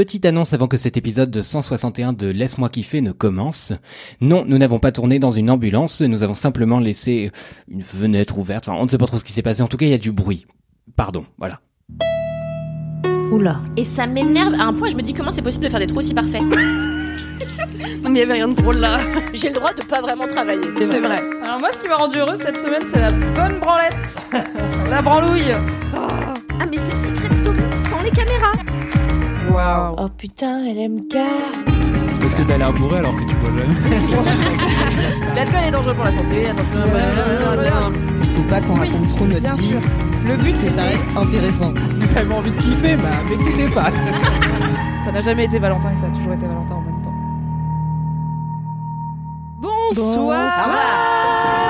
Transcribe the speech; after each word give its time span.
Petite 0.00 0.24
annonce 0.24 0.54
avant 0.54 0.66
que 0.66 0.78
cet 0.78 0.96
épisode 0.96 1.30
de 1.30 1.42
161 1.42 2.14
de 2.14 2.28
Laisse-moi 2.28 2.70
kiffer 2.70 3.02
ne 3.02 3.12
commence. 3.12 3.74
Non, 4.22 4.46
nous 4.46 4.56
n'avons 4.56 4.78
pas 4.78 4.92
tourné 4.92 5.18
dans 5.18 5.30
une 5.30 5.50
ambulance, 5.50 6.00
nous 6.00 6.22
avons 6.22 6.32
simplement 6.32 6.78
laissé 6.78 7.30
une 7.68 7.82
fenêtre 7.82 8.38
ouverte. 8.38 8.66
Enfin, 8.66 8.78
on 8.80 8.84
ne 8.84 8.88
sait 8.88 8.96
pas 8.96 9.04
trop 9.04 9.18
ce 9.18 9.24
qui 9.24 9.34
s'est 9.34 9.42
passé. 9.42 9.60
En 9.60 9.68
tout 9.68 9.76
cas, 9.76 9.84
il 9.84 9.90
y 9.90 9.94
a 9.94 9.98
du 9.98 10.10
bruit. 10.10 10.46
Pardon, 10.96 11.26
voilà. 11.36 11.60
Oula. 13.30 13.60
Et 13.76 13.84
ça 13.84 14.06
m'énerve 14.06 14.54
à 14.54 14.64
un 14.64 14.72
point, 14.72 14.88
je 14.88 14.96
me 14.96 15.02
dis 15.02 15.12
comment 15.12 15.32
c'est 15.32 15.42
possible 15.42 15.64
de 15.64 15.68
faire 15.68 15.80
des 15.80 15.86
trous 15.86 15.98
aussi 15.98 16.14
parfaits. 16.14 16.44
Mais 16.48 18.08
il 18.08 18.16
y 18.16 18.22
avait 18.22 18.32
rien 18.32 18.48
de 18.48 18.54
drôle 18.54 18.78
là. 18.78 19.00
J'ai 19.34 19.48
le 19.48 19.54
droit 19.54 19.74
de 19.74 19.82
pas 19.82 20.00
vraiment 20.00 20.26
travailler. 20.26 20.64
C'est 20.78 20.98
vrai. 20.98 21.22
Alors 21.44 21.60
moi, 21.60 21.68
ce 21.74 21.78
qui 21.82 21.88
m'a 21.88 21.96
rendu 21.96 22.16
heureuse 22.16 22.38
cette 22.38 22.56
semaine, 22.56 22.84
c'est 22.90 23.02
la 23.02 23.10
bonne 23.10 23.60
branlette. 23.60 24.16
la 24.88 25.02
branlouille. 25.02 25.52
Ah, 25.92 26.64
mais 26.70 26.78
c'est 26.78 27.06
Secret 27.06 27.34
Story 27.34 27.60
sans 27.90 28.00
les 28.02 28.10
caméras. 28.10 28.54
Waouh. 29.52 29.94
Oh 29.98 30.08
putain, 30.16 30.62
LMK. 30.64 31.12
C'est 31.14 32.20
parce 32.20 32.34
que 32.34 32.42
t'as 32.42 32.58
l'air 32.58 32.72
bourré 32.72 32.98
alors 32.98 33.14
que 33.14 33.22
tu 33.24 33.34
bois 33.36 33.50
jamais. 33.56 33.74
L'alcool 35.36 35.60
est 35.66 35.70
dangereux 35.70 35.94
pour 35.94 36.04
la 36.04 36.12
santé. 36.12 36.46
Attention. 36.46 36.80
Il 38.22 38.26
faut 38.28 38.42
pas 38.42 38.60
qu'on 38.60 38.74
raconte 38.74 39.08
trop 39.08 39.26
notre 39.26 39.40
Bien 39.40 39.54
vie. 39.54 39.68
sûr. 39.68 39.80
Le 40.26 40.36
but, 40.36 40.54
c'est 40.56 40.66
que 40.68 40.72
ça 40.74 40.82
reste 40.82 41.02
intéressant. 41.16 41.72
Vous 41.98 42.18
avez 42.18 42.32
envie 42.34 42.52
de 42.52 42.60
kiffer, 42.60 42.96
bah 42.96 43.08
m'écoutez 43.28 43.68
pas. 43.70 43.90
Ça 45.04 45.10
n'a 45.12 45.20
jamais 45.22 45.46
été 45.46 45.58
Valentin 45.58 45.90
et 45.92 45.96
ça 45.96 46.06
a 46.06 46.10
toujours 46.10 46.34
été 46.34 46.46
Valentin 46.46 46.74
en 46.74 46.80
même 46.82 47.02
temps. 47.02 47.10
Bonsoir. 49.62 50.26
Bonsoir 50.26 51.69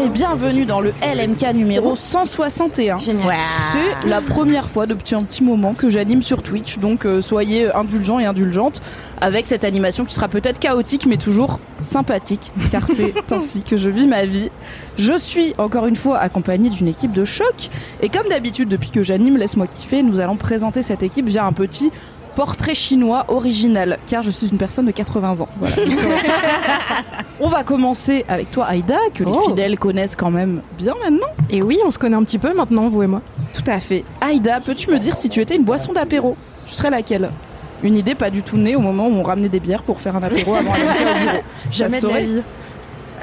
et 0.00 0.08
bienvenue 0.08 0.66
dans 0.66 0.80
le 0.80 0.92
LMK 1.02 1.52
numéro 1.54 1.96
161. 1.96 2.98
Génial. 2.98 3.34
C'est 3.72 4.08
la 4.08 4.20
première 4.20 4.68
fois 4.70 4.86
depuis 4.86 5.16
un 5.16 5.24
petit 5.24 5.42
moment 5.42 5.74
que 5.74 5.90
j'anime 5.90 6.22
sur 6.22 6.42
Twitch, 6.42 6.78
donc 6.78 7.04
euh, 7.04 7.20
soyez 7.20 7.74
indulgents 7.74 8.20
et 8.20 8.26
indulgentes 8.26 8.80
avec 9.20 9.46
cette 9.46 9.64
animation 9.64 10.04
qui 10.04 10.14
sera 10.14 10.28
peut-être 10.28 10.60
chaotique 10.60 11.06
mais 11.06 11.16
toujours 11.16 11.58
sympathique, 11.80 12.52
car 12.70 12.82
c'est 12.86 13.12
ainsi 13.32 13.62
que 13.62 13.76
je 13.76 13.90
vis 13.90 14.06
ma 14.06 14.26
vie. 14.26 14.50
Je 14.96 15.18
suis 15.18 15.54
encore 15.58 15.86
une 15.86 15.96
fois 15.96 16.18
accompagnée 16.18 16.70
d'une 16.70 16.88
équipe 16.88 17.12
de 17.12 17.24
choc, 17.24 17.68
et 18.00 18.08
comme 18.08 18.28
d'habitude 18.28 18.68
depuis 18.68 18.90
que 18.90 19.02
j'anime 19.02 19.36
Laisse-moi 19.36 19.66
kiffer, 19.66 20.02
nous 20.04 20.20
allons 20.20 20.36
présenter 20.36 20.82
cette 20.82 21.02
équipe 21.02 21.28
via 21.28 21.44
un 21.44 21.52
petit 21.52 21.90
portrait 22.38 22.76
chinois 22.76 23.24
original, 23.26 23.98
car 24.06 24.22
je 24.22 24.30
suis 24.30 24.46
une 24.46 24.58
personne 24.58 24.86
de 24.86 24.92
80 24.92 25.40
ans. 25.40 25.48
Voilà. 25.58 25.74
On 27.40 27.48
va 27.48 27.64
commencer 27.64 28.24
avec 28.28 28.52
toi 28.52 28.66
Aïda, 28.66 28.96
que 29.12 29.24
les 29.24 29.30
Oh. 29.34 29.48
fidèles 29.48 29.76
connaissent 29.76 30.14
quand 30.14 30.30
même 30.30 30.60
bien 30.78 30.94
maintenant. 31.02 31.26
Et 31.50 31.62
oui, 31.62 31.80
on 31.84 31.90
se 31.90 31.98
connaît 31.98 32.14
un 32.14 32.22
petit 32.22 32.38
peu 32.38 32.54
maintenant, 32.54 32.88
vous 32.88 33.02
et 33.02 33.08
moi. 33.08 33.22
Tout 33.54 33.68
à 33.68 33.80
fait. 33.80 34.04
Aïda, 34.20 34.60
peux-tu 34.60 34.88
me 34.88 35.00
dire 35.00 35.16
si 35.16 35.28
tu 35.28 35.40
étais 35.40 35.56
une 35.56 35.64
boisson 35.64 35.92
d'apéro? 35.92 36.36
Tu 36.68 36.74
serais 36.74 36.90
laquelle? 36.90 37.28
Une 37.82 37.96
idée 37.96 38.14
pas 38.14 38.30
du 38.30 38.42
tout 38.42 38.56
née 38.56 38.76
au 38.76 38.80
moment 38.80 39.08
où 39.08 39.12
on 39.14 39.22
ramenait 39.24 39.48
des 39.48 39.58
bières 39.60 39.82
pour 39.82 40.00
faire 40.00 40.14
un 40.14 40.22
apéro 40.22 40.54
avant 40.54 40.70
d'aller 40.72 40.84
au 40.84 41.20
bureau. 41.30 41.42
Jamais 41.72 42.00
de 42.00 42.06
la 42.08 42.20
vie. 42.20 42.42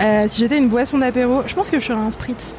Euh, 0.02 0.26
si 0.28 0.42
j'étais 0.42 0.58
une 0.58 0.68
boisson 0.68 0.98
d'apéro, 0.98 1.42
je 1.46 1.56
pense 1.56 1.70
que 1.70 1.80
je 1.80 1.86
serais 1.86 1.98
un 2.00 2.12
spritz. 2.12 2.54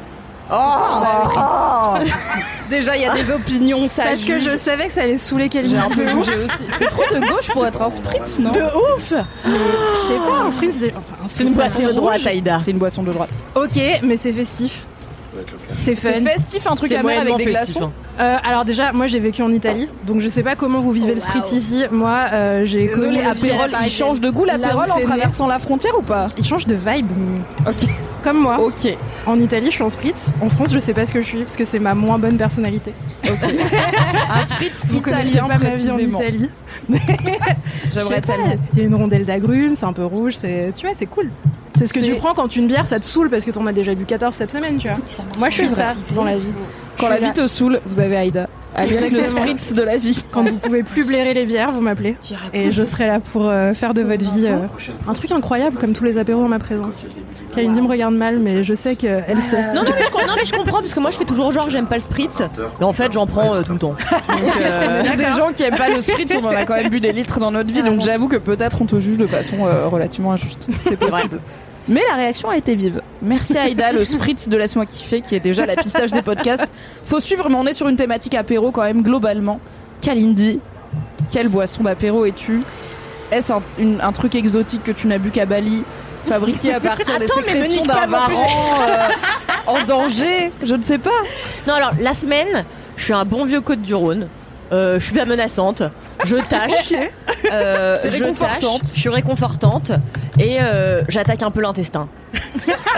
Déjà, 2.69 2.95
il 2.97 3.01
y 3.01 3.05
a 3.05 3.13
des 3.13 3.31
opinions, 3.31 3.87
ça 3.87 4.03
Parce 4.03 4.23
que 4.23 4.39
je 4.39 4.57
savais 4.57 4.87
que 4.87 4.93
ça 4.93 5.01
allait 5.03 5.17
saouler 5.17 5.49
quelqu'un. 5.49 5.69
J'ai 5.69 5.77
un 5.77 5.89
peu 5.89 6.13
bougé 6.13 6.31
aussi. 6.35 6.63
T'es 6.77 6.85
trop 6.87 7.03
de 7.13 7.19
gauche 7.19 7.47
pour 7.53 7.65
être 7.65 7.81
un 7.81 7.89
spritz, 7.89 8.39
non 8.39 8.51
De 8.51 8.61
ouf 8.61 9.13
Je 9.45 9.95
sais 9.95 10.13
pas, 10.15 10.39
un 10.45 10.51
spritz, 10.51 10.75
c'est 10.77 10.93
enfin, 10.95 11.43
une 11.43 11.53
boisson 11.53 11.83
de 11.83 11.91
droite, 11.93 12.25
Aïda. 12.27 12.59
C'est 12.61 12.71
une 12.71 12.77
boisson 12.77 13.03
de 13.03 13.13
droite. 13.13 13.29
Ok, 13.55 13.79
mais 14.03 14.17
c'est 14.17 14.33
festif. 14.33 14.85
C'est 15.81 15.95
fun. 15.95 16.09
C'est 16.13 16.21
festif, 16.21 16.67
un 16.67 16.75
truc 16.75 16.91
amer 16.91 17.19
avec 17.21 17.37
des 17.37 17.43
festif, 17.53 17.75
glaçons. 17.77 17.87
hein. 17.87 18.06
Euh, 18.19 18.37
alors 18.43 18.65
déjà, 18.65 18.93
moi 18.93 19.05
j'ai 19.07 19.19
vécu 19.19 19.43
en 19.43 19.51
Italie, 19.51 19.87
donc 20.05 20.21
je 20.21 20.27
sais 20.27 20.41
pas 20.41 20.55
comment 20.55 20.79
vous 20.79 20.91
vivez 20.91 21.11
Oh, 21.11 21.13
le 21.13 21.19
spritz 21.19 21.51
ici. 21.51 21.83
Moi, 21.91 22.25
euh, 22.33 22.65
j'ai 22.65 22.87
connu 22.87 23.17
Désolé, 23.17 23.21
le 23.21 23.27
apérol, 23.29 23.69
spritz. 23.69 23.85
il 23.85 23.91
change 23.91 24.21
de 24.21 24.29
goût 24.31 24.45
Là 24.45 24.55
où 24.55 24.61
l'apérol 24.61 24.91
en 24.91 24.97
né. 24.97 25.03
traversant 25.03 25.45
la 25.47 25.59
frontière 25.59 25.97
ou 25.99 26.01
pas 26.01 26.27
Il 26.37 26.43
change 26.43 26.65
de 26.65 26.73
vibe. 26.75 27.07
Ok. 27.67 27.87
Comme 28.23 28.39
moi. 28.39 28.59
Ok. 28.59 28.87
En 29.27 29.39
Italie, 29.39 29.67
je 29.67 29.73
suis 29.73 29.83
en 29.83 29.89
spritz. 29.91 30.31
En 30.41 30.49
France, 30.49 30.73
je 30.73 30.79
sais 30.79 30.93
pas 30.93 31.05
ce 31.05 31.13
que 31.13 31.21
je 31.21 31.27
suis, 31.27 31.43
parce 31.43 31.55
que 31.55 31.63
c'est 31.65 31.79
ma 31.79 31.93
moins 31.93 32.17
bonne 32.17 32.37
personnalité. 32.37 32.91
Un 33.23 34.45
spritz 34.45 34.85
Vous 34.89 34.99
connaissez 35.01 35.29
italien 35.33 35.47
pas 35.47 35.57
ma 35.59 35.75
vie 35.75 35.91
en. 35.91 35.97
Italie. 35.99 36.49
J'aimerais 37.93 38.21
tellement. 38.21 38.55
Il 38.73 38.79
y 38.79 38.81
a 38.81 38.85
une 38.85 38.95
rondelle 38.95 39.25
d'agrumes, 39.25 39.75
c'est 39.75 39.85
un 39.85 39.93
peu 39.93 40.05
rouge, 40.05 40.35
c'est 40.37 40.73
tu 40.75 40.85
vois, 40.87 40.95
c'est 40.97 41.05
cool. 41.05 41.29
C'est 41.77 41.85
ce 41.85 41.93
que 41.93 41.99
tu 41.99 42.15
prends 42.15 42.33
quand 42.33 42.55
une 42.55 42.67
bière, 42.67 42.87
ça 42.87 42.99
te 42.99 43.05
saoule 43.05 43.29
parce 43.29 43.45
que 43.45 43.51
t'en 43.51 43.65
as 43.67 43.73
déjà 43.73 43.93
bu 43.93 44.05
14 44.05 44.33
cette 44.33 44.51
semaine, 44.51 44.77
tu 44.77 44.87
vois. 44.87 44.97
Moi, 45.37 45.49
je 45.49 45.53
suis 45.53 45.67
ça 45.67 45.93
dans 46.15 46.23
la 46.23 46.37
vie. 46.39 46.53
Quand 46.99 47.09
la 47.09 47.19
vie 47.19 47.31
te 47.33 47.47
saoule, 47.47 47.79
vous 47.85 47.99
avez 47.99 48.17
Aïda. 48.17 48.47
Alias 48.75 49.09
le 49.09 49.23
spritz 49.23 49.73
de 49.73 49.81
la 49.81 49.97
vie. 49.97 50.23
Quand 50.31 50.43
vous 50.43 50.57
pouvez 50.57 50.83
plus 50.83 51.03
blairer 51.03 51.33
les 51.33 51.45
bières, 51.45 51.71
vous 51.71 51.81
m'appelez. 51.81 52.15
Et 52.53 52.71
je 52.71 52.85
serai 52.85 53.07
là 53.07 53.19
pour 53.19 53.49
euh, 53.49 53.73
faire 53.73 53.93
de 53.95 54.01
votre 54.01 54.23
vie 54.23 54.45
euh, 54.47 54.67
un 55.07 55.13
truc 55.13 55.31
incroyable 55.31 55.77
comme 55.77 55.93
tous 55.93 56.03
les 56.03 56.17
apéros 56.19 56.43
en 56.43 56.47
ma 56.47 56.59
présence. 56.59 57.03
Kalindi 57.55 57.81
me 57.81 57.87
regarde 57.87 58.13
mal, 58.13 58.37
mais 58.37 58.63
je 58.63 58.75
sais 58.75 58.95
qu'elle 58.95 59.41
sait. 59.41 59.73
Non, 59.73 59.83
non, 59.83 59.91
mais 59.97 60.03
je, 60.03 60.27
non, 60.27 60.33
mais 60.35 60.45
je 60.45 60.53
comprends 60.53 60.79
parce 60.79 60.93
que 60.93 60.99
moi 60.99 61.09
je 61.09 61.17
fais 61.17 61.25
toujours 61.25 61.51
genre 61.51 61.69
j'aime 61.71 61.87
pas 61.87 61.95
le 61.95 62.01
spritz. 62.01 62.41
Mais 62.79 62.85
en 62.85 62.93
fait, 62.93 63.11
j'en 63.13 63.25
prends 63.25 63.55
euh, 63.55 63.63
tout 63.63 63.73
le 63.73 63.79
temps. 63.79 63.95
Donc, 64.29 64.55
euh, 64.61 65.01
Il 65.03 65.09
y 65.09 65.13
a 65.13 65.15
des 65.15 65.35
gens 65.35 65.51
qui 65.53 65.63
aiment 65.63 65.75
pas 65.75 65.89
le 65.89 66.01
spritz, 66.01 66.35
on 66.35 66.45
en 66.45 66.49
a 66.49 66.65
quand 66.65 66.75
même 66.75 66.89
bu 66.89 66.99
des 66.99 67.13
litres 67.13 67.39
dans 67.39 67.51
notre 67.51 67.73
vie, 67.73 67.81
donc 67.81 68.01
j'avoue 68.01 68.27
que 68.27 68.35
peut-être 68.35 68.81
on 68.81 68.85
te 68.85 68.99
juge 68.99 69.17
de 69.17 69.25
façon 69.27 69.65
euh, 69.65 69.87
relativement 69.87 70.33
injuste. 70.33 70.67
C'est 70.83 70.97
possible. 70.97 71.39
Mais 71.89 72.01
la 72.09 72.15
réaction 72.15 72.49
a 72.49 72.57
été 72.57 72.75
vive. 72.75 73.01
Merci 73.21 73.57
Aïda, 73.57 73.91
le 73.93 74.03
spritz 74.03 74.49
de 74.49 74.57
Laisse-moi 74.57 74.85
kiffer, 74.85 75.21
qui 75.21 75.35
est 75.35 75.39
déjà 75.39 75.65
la 75.65 75.75
pistache 75.75 76.11
des 76.11 76.21
podcasts. 76.21 76.65
Faut 77.05 77.19
suivre, 77.21 77.47
mais 77.49 77.55
on 77.55 77.65
est 77.65 77.73
sur 77.73 77.87
une 77.87 77.95
thématique 77.95 78.35
apéro 78.35 78.71
quand 78.71 78.83
même 78.83 79.01
globalement. 79.03 79.59
Kalindi, 80.01 80.59
quelle 81.31 81.47
boisson 81.47 81.83
d'apéro 81.83 82.25
es-tu? 82.25 82.59
Est-ce 83.31 83.53
un, 83.53 83.61
une- 83.79 83.99
un 84.01 84.11
truc 84.11 84.35
exotique 84.35 84.83
que 84.83 84.91
tu 84.91 85.07
n'as 85.07 85.17
bu 85.17 85.29
qu'à 85.31 85.45
Bali? 85.45 85.83
Fabriqué 86.27 86.73
à 86.73 86.79
partir 86.81 87.17
des 87.19 87.25
Attends, 87.25 87.35
sécrétions 87.35 87.83
d'un 87.83 88.05
varan 88.05 88.45
euh, 88.89 89.07
en 89.67 89.83
danger 89.85 90.51
Je 90.61 90.75
ne 90.75 90.81
sais 90.81 90.97
pas. 90.97 91.09
Non, 91.67 91.75
alors 91.75 91.91
la 92.01 92.13
semaine, 92.13 92.65
je 92.97 93.03
suis 93.05 93.13
un 93.13 93.23
bon 93.23 93.45
vieux 93.45 93.61
côte 93.61 93.81
du 93.81 93.95
Rhône. 93.95 94.27
Euh, 94.71 94.99
je 94.99 95.05
suis 95.05 95.13
pas 95.13 95.25
menaçante. 95.25 95.83
Je 96.25 96.37
tâche. 96.37 96.93
Euh, 97.51 97.97
je 98.03 98.25
tâche, 98.33 98.63
Je 98.93 98.99
suis 98.99 99.09
réconfortante. 99.09 99.91
Et 100.39 100.57
euh, 100.59 101.01
j'attaque 101.07 101.43
un 101.43 101.51
peu 101.51 101.61
l'intestin. 101.61 102.07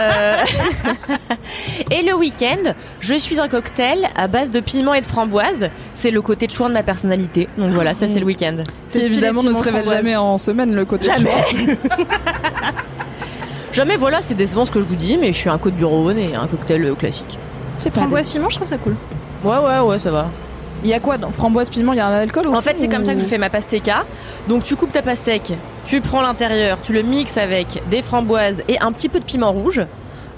Euh, 0.00 0.36
et 1.90 2.02
le 2.02 2.14
week-end, 2.14 2.72
je 3.00 3.14
suis 3.14 3.38
un 3.38 3.48
cocktail 3.48 4.08
à 4.16 4.28
base 4.28 4.50
de 4.50 4.60
piment 4.60 4.94
et 4.94 5.02
de 5.02 5.06
framboise. 5.06 5.68
C'est 5.92 6.10
le 6.10 6.22
côté 6.22 6.46
de 6.46 6.52
choix 6.52 6.68
de 6.68 6.72
ma 6.72 6.82
personnalité. 6.82 7.48
Donc 7.58 7.72
voilà, 7.72 7.92
ça 7.92 8.08
c'est 8.08 8.18
le 8.18 8.24
week-end. 8.24 8.56
Qui 8.90 9.00
évidemment 9.00 9.42
ne 9.42 9.52
se 9.52 9.62
révèle 9.62 9.86
jamais 9.86 10.16
en 10.16 10.38
semaine 10.38 10.74
le 10.74 10.86
côté 10.86 11.08
Jamais. 11.08 11.76
Jamais, 13.72 13.96
voilà, 13.98 14.22
c'est 14.22 14.34
décevant 14.34 14.64
ce 14.64 14.70
que 14.70 14.80
je 14.80 14.86
vous 14.86 14.96
dis, 14.96 15.18
mais 15.18 15.28
je 15.28 15.38
suis 15.38 15.50
un 15.50 15.58
côte 15.58 15.76
du 15.76 15.84
Rhône 15.84 16.18
et 16.18 16.34
un 16.34 16.46
cocktail 16.46 16.94
classique. 16.94 17.38
C'est 17.76 17.90
pas 17.90 18.00
Framboise 18.00 18.30
piment, 18.30 18.48
je 18.48 18.56
trouve 18.56 18.68
ça 18.68 18.78
cool. 18.78 18.96
Ouais, 19.44 19.58
ouais, 19.58 19.80
ouais, 19.80 19.98
ça 19.98 20.10
va. 20.10 20.30
Il 20.82 20.88
y 20.90 20.94
a 20.94 21.00
quoi 21.00 21.18
dans 21.18 21.30
framboise 21.30 21.68
piment 21.70 21.92
Il 21.92 21.96
y 21.96 22.00
a 22.00 22.06
un 22.06 22.12
alcool 22.12 22.48
En 22.48 22.60
fait, 22.62 22.76
c'est 22.78 22.88
comme 22.88 23.04
ça 23.04 23.14
que 23.14 23.20
je 23.20 23.26
fais 23.26 23.38
ma 23.38 23.50
pastèque. 23.50 23.90
Donc, 24.48 24.64
tu 24.64 24.76
coupes 24.76 24.92
ta 24.92 25.02
pastèque, 25.02 25.52
tu 25.86 26.00
prends 26.00 26.22
l'intérieur, 26.22 26.78
tu 26.82 26.92
le 26.92 27.02
mixes 27.02 27.36
avec 27.36 27.82
des 27.90 28.02
framboises 28.02 28.62
et 28.68 28.78
un 28.80 28.92
petit 28.92 29.08
peu 29.08 29.20
de 29.20 29.24
piment 29.24 29.52
rouge. 29.52 29.82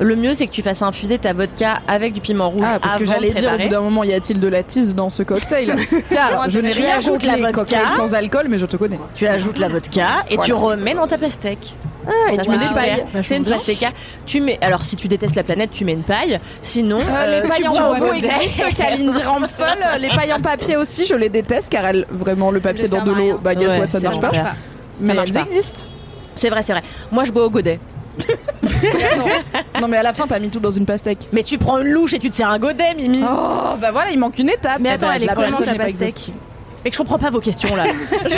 Le 0.00 0.16
mieux, 0.16 0.34
c'est 0.34 0.46
que 0.46 0.52
tu 0.52 0.62
fasses 0.62 0.82
infuser 0.82 1.18
ta 1.18 1.32
vodka 1.32 1.80
avec 1.86 2.12
du 2.12 2.20
piment 2.20 2.50
rouge 2.50 2.64
Ah, 2.66 2.78
parce 2.80 2.96
que 2.96 3.02
avant 3.04 3.12
j'allais 3.12 3.30
dire, 3.30 3.52
au 3.54 3.58
bout 3.58 3.68
d'un 3.68 3.80
moment, 3.80 4.02
y 4.04 4.12
a-il 4.12 4.40
de 4.40 4.48
la 4.48 4.62
tease 4.62 4.94
dans 4.94 5.08
ce 5.08 5.22
cocktail 5.22 5.76
Car 6.10 6.48
je 6.50 6.58
n'ai 6.60 6.72
rien 6.72 7.00
contre 7.00 7.26
la 7.26 7.36
vodka. 7.36 7.78
sans 7.96 8.14
alcool, 8.14 8.46
mais 8.48 8.58
je 8.58 8.66
te 8.66 8.76
connais. 8.76 8.98
Tu 9.14 9.26
ajoutes 9.26 9.58
la 9.58 9.68
vodka 9.68 10.24
et 10.30 10.38
tu 10.38 10.52
remets 10.52 10.94
dans 10.94 11.06
ta 11.06 11.18
pastèque. 11.18 11.74
Ah, 12.04 12.32
et 12.32 12.36
Ça, 12.36 12.42
tu 12.42 12.50
c'est 12.50 12.56
mets 12.58 12.66
des 12.66 12.74
pailles. 12.74 13.04
C'est 13.22 13.36
une 13.36 13.44
pastèque. 13.44 13.86
Tu 14.26 14.40
mets. 14.40 14.58
Alors, 14.60 14.84
si 14.84 14.96
tu 14.96 15.06
détestes 15.06 15.36
la 15.36 15.44
planète, 15.44 15.70
tu 15.70 15.84
mets 15.84 15.92
une 15.92 16.02
paille. 16.02 16.40
Sinon, 16.60 16.98
Euh, 16.98 17.02
euh, 17.14 17.40
les 17.42 17.48
pailles 17.48 17.62
tu 17.70 17.78
en 17.78 17.92
robot 17.92 18.12
existent, 18.12 18.66
Kalindi 18.74 19.18
folle. 19.56 20.00
Les 20.00 20.08
pailles 20.08 20.32
en 20.32 20.40
papier 20.40 20.76
aussi, 20.76 21.06
je 21.06 21.14
les 21.14 21.28
déteste 21.28 21.68
car 21.68 21.84
elles, 21.86 22.06
vraiment, 22.10 22.50
le 22.50 22.58
papier 22.58 22.88
dans 22.88 23.04
de 23.04 23.12
l'eau, 23.12 23.38
bah 23.38 23.54
guess 23.54 23.74
Ouais, 23.74 23.80
what, 23.82 23.86
ça 23.86 24.00
marche 24.00 24.18
pas. 24.18 24.32
Mais 25.00 25.14
elles 25.14 25.36
existent. 25.36 25.82
C'est 26.34 26.50
vrai, 26.50 26.62
c'est 26.62 26.72
vrai. 26.72 26.82
Moi, 27.12 27.22
je 27.24 27.30
bois 27.30 27.44
au 27.46 27.50
godet. 27.50 27.78
Non. 29.16 29.80
non, 29.80 29.88
mais 29.88 29.96
à 29.96 30.02
la 30.02 30.12
fin, 30.12 30.26
t'as 30.26 30.38
mis 30.38 30.50
tout 30.50 30.60
dans 30.60 30.70
une 30.70 30.86
pastèque. 30.86 31.28
Mais 31.32 31.42
tu 31.42 31.58
prends 31.58 31.78
une 31.78 31.88
louche 31.88 32.12
et 32.14 32.18
tu 32.18 32.30
te 32.30 32.34
sers 32.34 32.48
un 32.48 32.58
godet, 32.58 32.94
Mimi. 32.94 33.22
Oh, 33.22 33.74
bah 33.80 33.90
voilà, 33.92 34.10
il 34.10 34.18
manque 34.18 34.38
une 34.38 34.50
étape. 34.50 34.78
Mais 34.80 34.90
Eh 34.90 34.92
attends, 34.92 35.08
ben, 35.08 35.14
elle 35.14 35.24
est 35.24 35.34
comment 35.34 35.58
ta 35.58 35.74
pastèque. 35.74 36.32
Mais 36.84 36.90
je 36.90 36.98
comprends 36.98 37.18
pas 37.18 37.30
vos 37.30 37.38
questions 37.40 37.76
là. 37.76 37.84
je, 38.24 38.28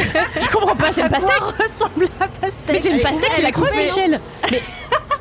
je 0.42 0.48
comprends 0.50 0.76
pas, 0.76 0.92
c'est 0.92 1.00
une 1.00 1.08
pastèque. 1.08 1.40
ressemble 1.40 2.08
à 2.20 2.28
pastèque. 2.28 2.52
Mais 2.72 2.78
c'est 2.78 2.90
une 2.90 3.00
pastèque, 3.00 3.32
tu 3.36 3.42
la 3.42 3.52
coupée, 3.52 3.82
Michel. 3.84 4.20
Mais 4.50 4.60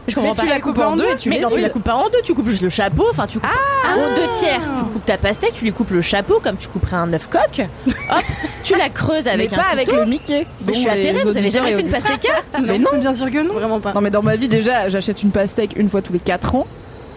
je 0.08 0.16
comprends 0.16 0.32
Mais 0.32 0.36
pas. 0.36 0.42
tu 0.44 0.50
la 0.50 0.60
coupes 0.60 0.78
en 0.78 0.96
deux 0.96 1.10
et 1.10 1.16
tu 1.16 1.30
Mais 1.30 1.40
non, 1.40 1.50
tu 1.50 1.60
la 1.62 1.70
coupes 1.70 1.84
pas 1.84 1.96
en 1.96 2.10
deux, 2.10 2.22
tu 2.24 2.34
coupes 2.34 2.48
juste 2.48 2.62
le 2.62 2.70
chapeau, 2.70 3.06
enfin 3.10 3.28
tu 3.28 3.40
coupes 3.40 3.50
en 3.50 4.16
deux 4.16 4.32
tiers. 4.34 4.62
Tu 4.62 4.86
coupes 4.86 5.06
ta 5.06 5.18
pastèque, 5.18 5.54
tu 5.54 5.64
lui 5.66 5.72
coupes 5.74 5.92
le 5.92 6.02
chapeau 6.02 6.40
comme 6.44 6.58
tu 6.58 6.68
couperais 6.68 6.98
un 6.98 7.12
œuf 7.14 7.28
coq. 7.28 7.66
Hop, 7.88 8.24
tu 8.64 8.76
la 8.78 8.90
creuses 8.90 9.28
avec 9.28 9.52
mais 9.52 9.58
un 9.58 9.62
pas 9.62 9.70
avec 9.72 9.92
le 9.92 10.06
Mickey. 10.06 10.46
Mais 10.66 10.74
je 10.74 10.80
suis 10.80 10.90
atterrée, 10.90 11.20
vous 11.24 11.38
avez 11.38 11.50
jamais 11.50 11.74
fait 11.74 11.82
une 11.82 11.90
pastèque 11.90 12.28
Mais 12.64 12.80
non. 12.80 12.90
Bien 12.96 13.14
sûr 13.14 13.30
que 13.32 13.42
non. 13.42 13.54
Vraiment 13.54 13.80
pas. 13.80 13.94
Non, 13.94 14.02
mais 14.02 14.10
dans 14.10 14.22
ma 14.24 14.36
vie, 14.36 14.48
déjà, 14.48 14.90
j'achète 14.90 15.24
une 15.24 15.32
pastèque 15.32 15.74
une 15.78 15.90
fois 15.90 16.02
tous 16.02 16.14
les 16.14 16.20
4 16.20 16.56
ans 16.56 16.68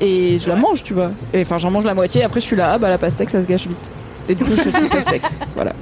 et 0.01 0.39
je 0.39 0.49
la 0.49 0.57
mange, 0.57 0.83
tu 0.83 0.95
vois. 0.95 1.11
Et 1.33 1.43
enfin, 1.43 1.59
j'en 1.59 1.71
mange 1.71 1.85
la 1.85 1.95
moitié 1.95 2.21
et 2.21 2.25
après, 2.25 2.41
je 2.41 2.47
suis 2.47 2.57
là, 2.57 2.73
ah 2.75 2.79
bah 2.79 2.89
la 2.89 2.99
pastèque, 2.99 3.31
ça 3.31 3.41
se 3.43 3.47
gâche 3.47 3.67
vite. 3.67 3.91
Et 4.29 4.35
du 4.35 4.45
coup, 4.45 4.51
je 4.57 4.63
fais 4.63 4.71
une 4.81 4.89
pastèque. 4.91 5.23
Voilà. 5.55 5.73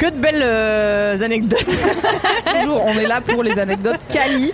Que 0.00 0.06
de 0.06 0.16
belles 0.16 0.42
euh, 0.42 1.20
anecdotes. 1.20 1.66
Toujours, 2.58 2.82
on 2.86 2.98
est 2.98 3.06
là 3.06 3.20
pour 3.20 3.42
les 3.42 3.58
anecdotes 3.58 4.00
Cali. 4.08 4.50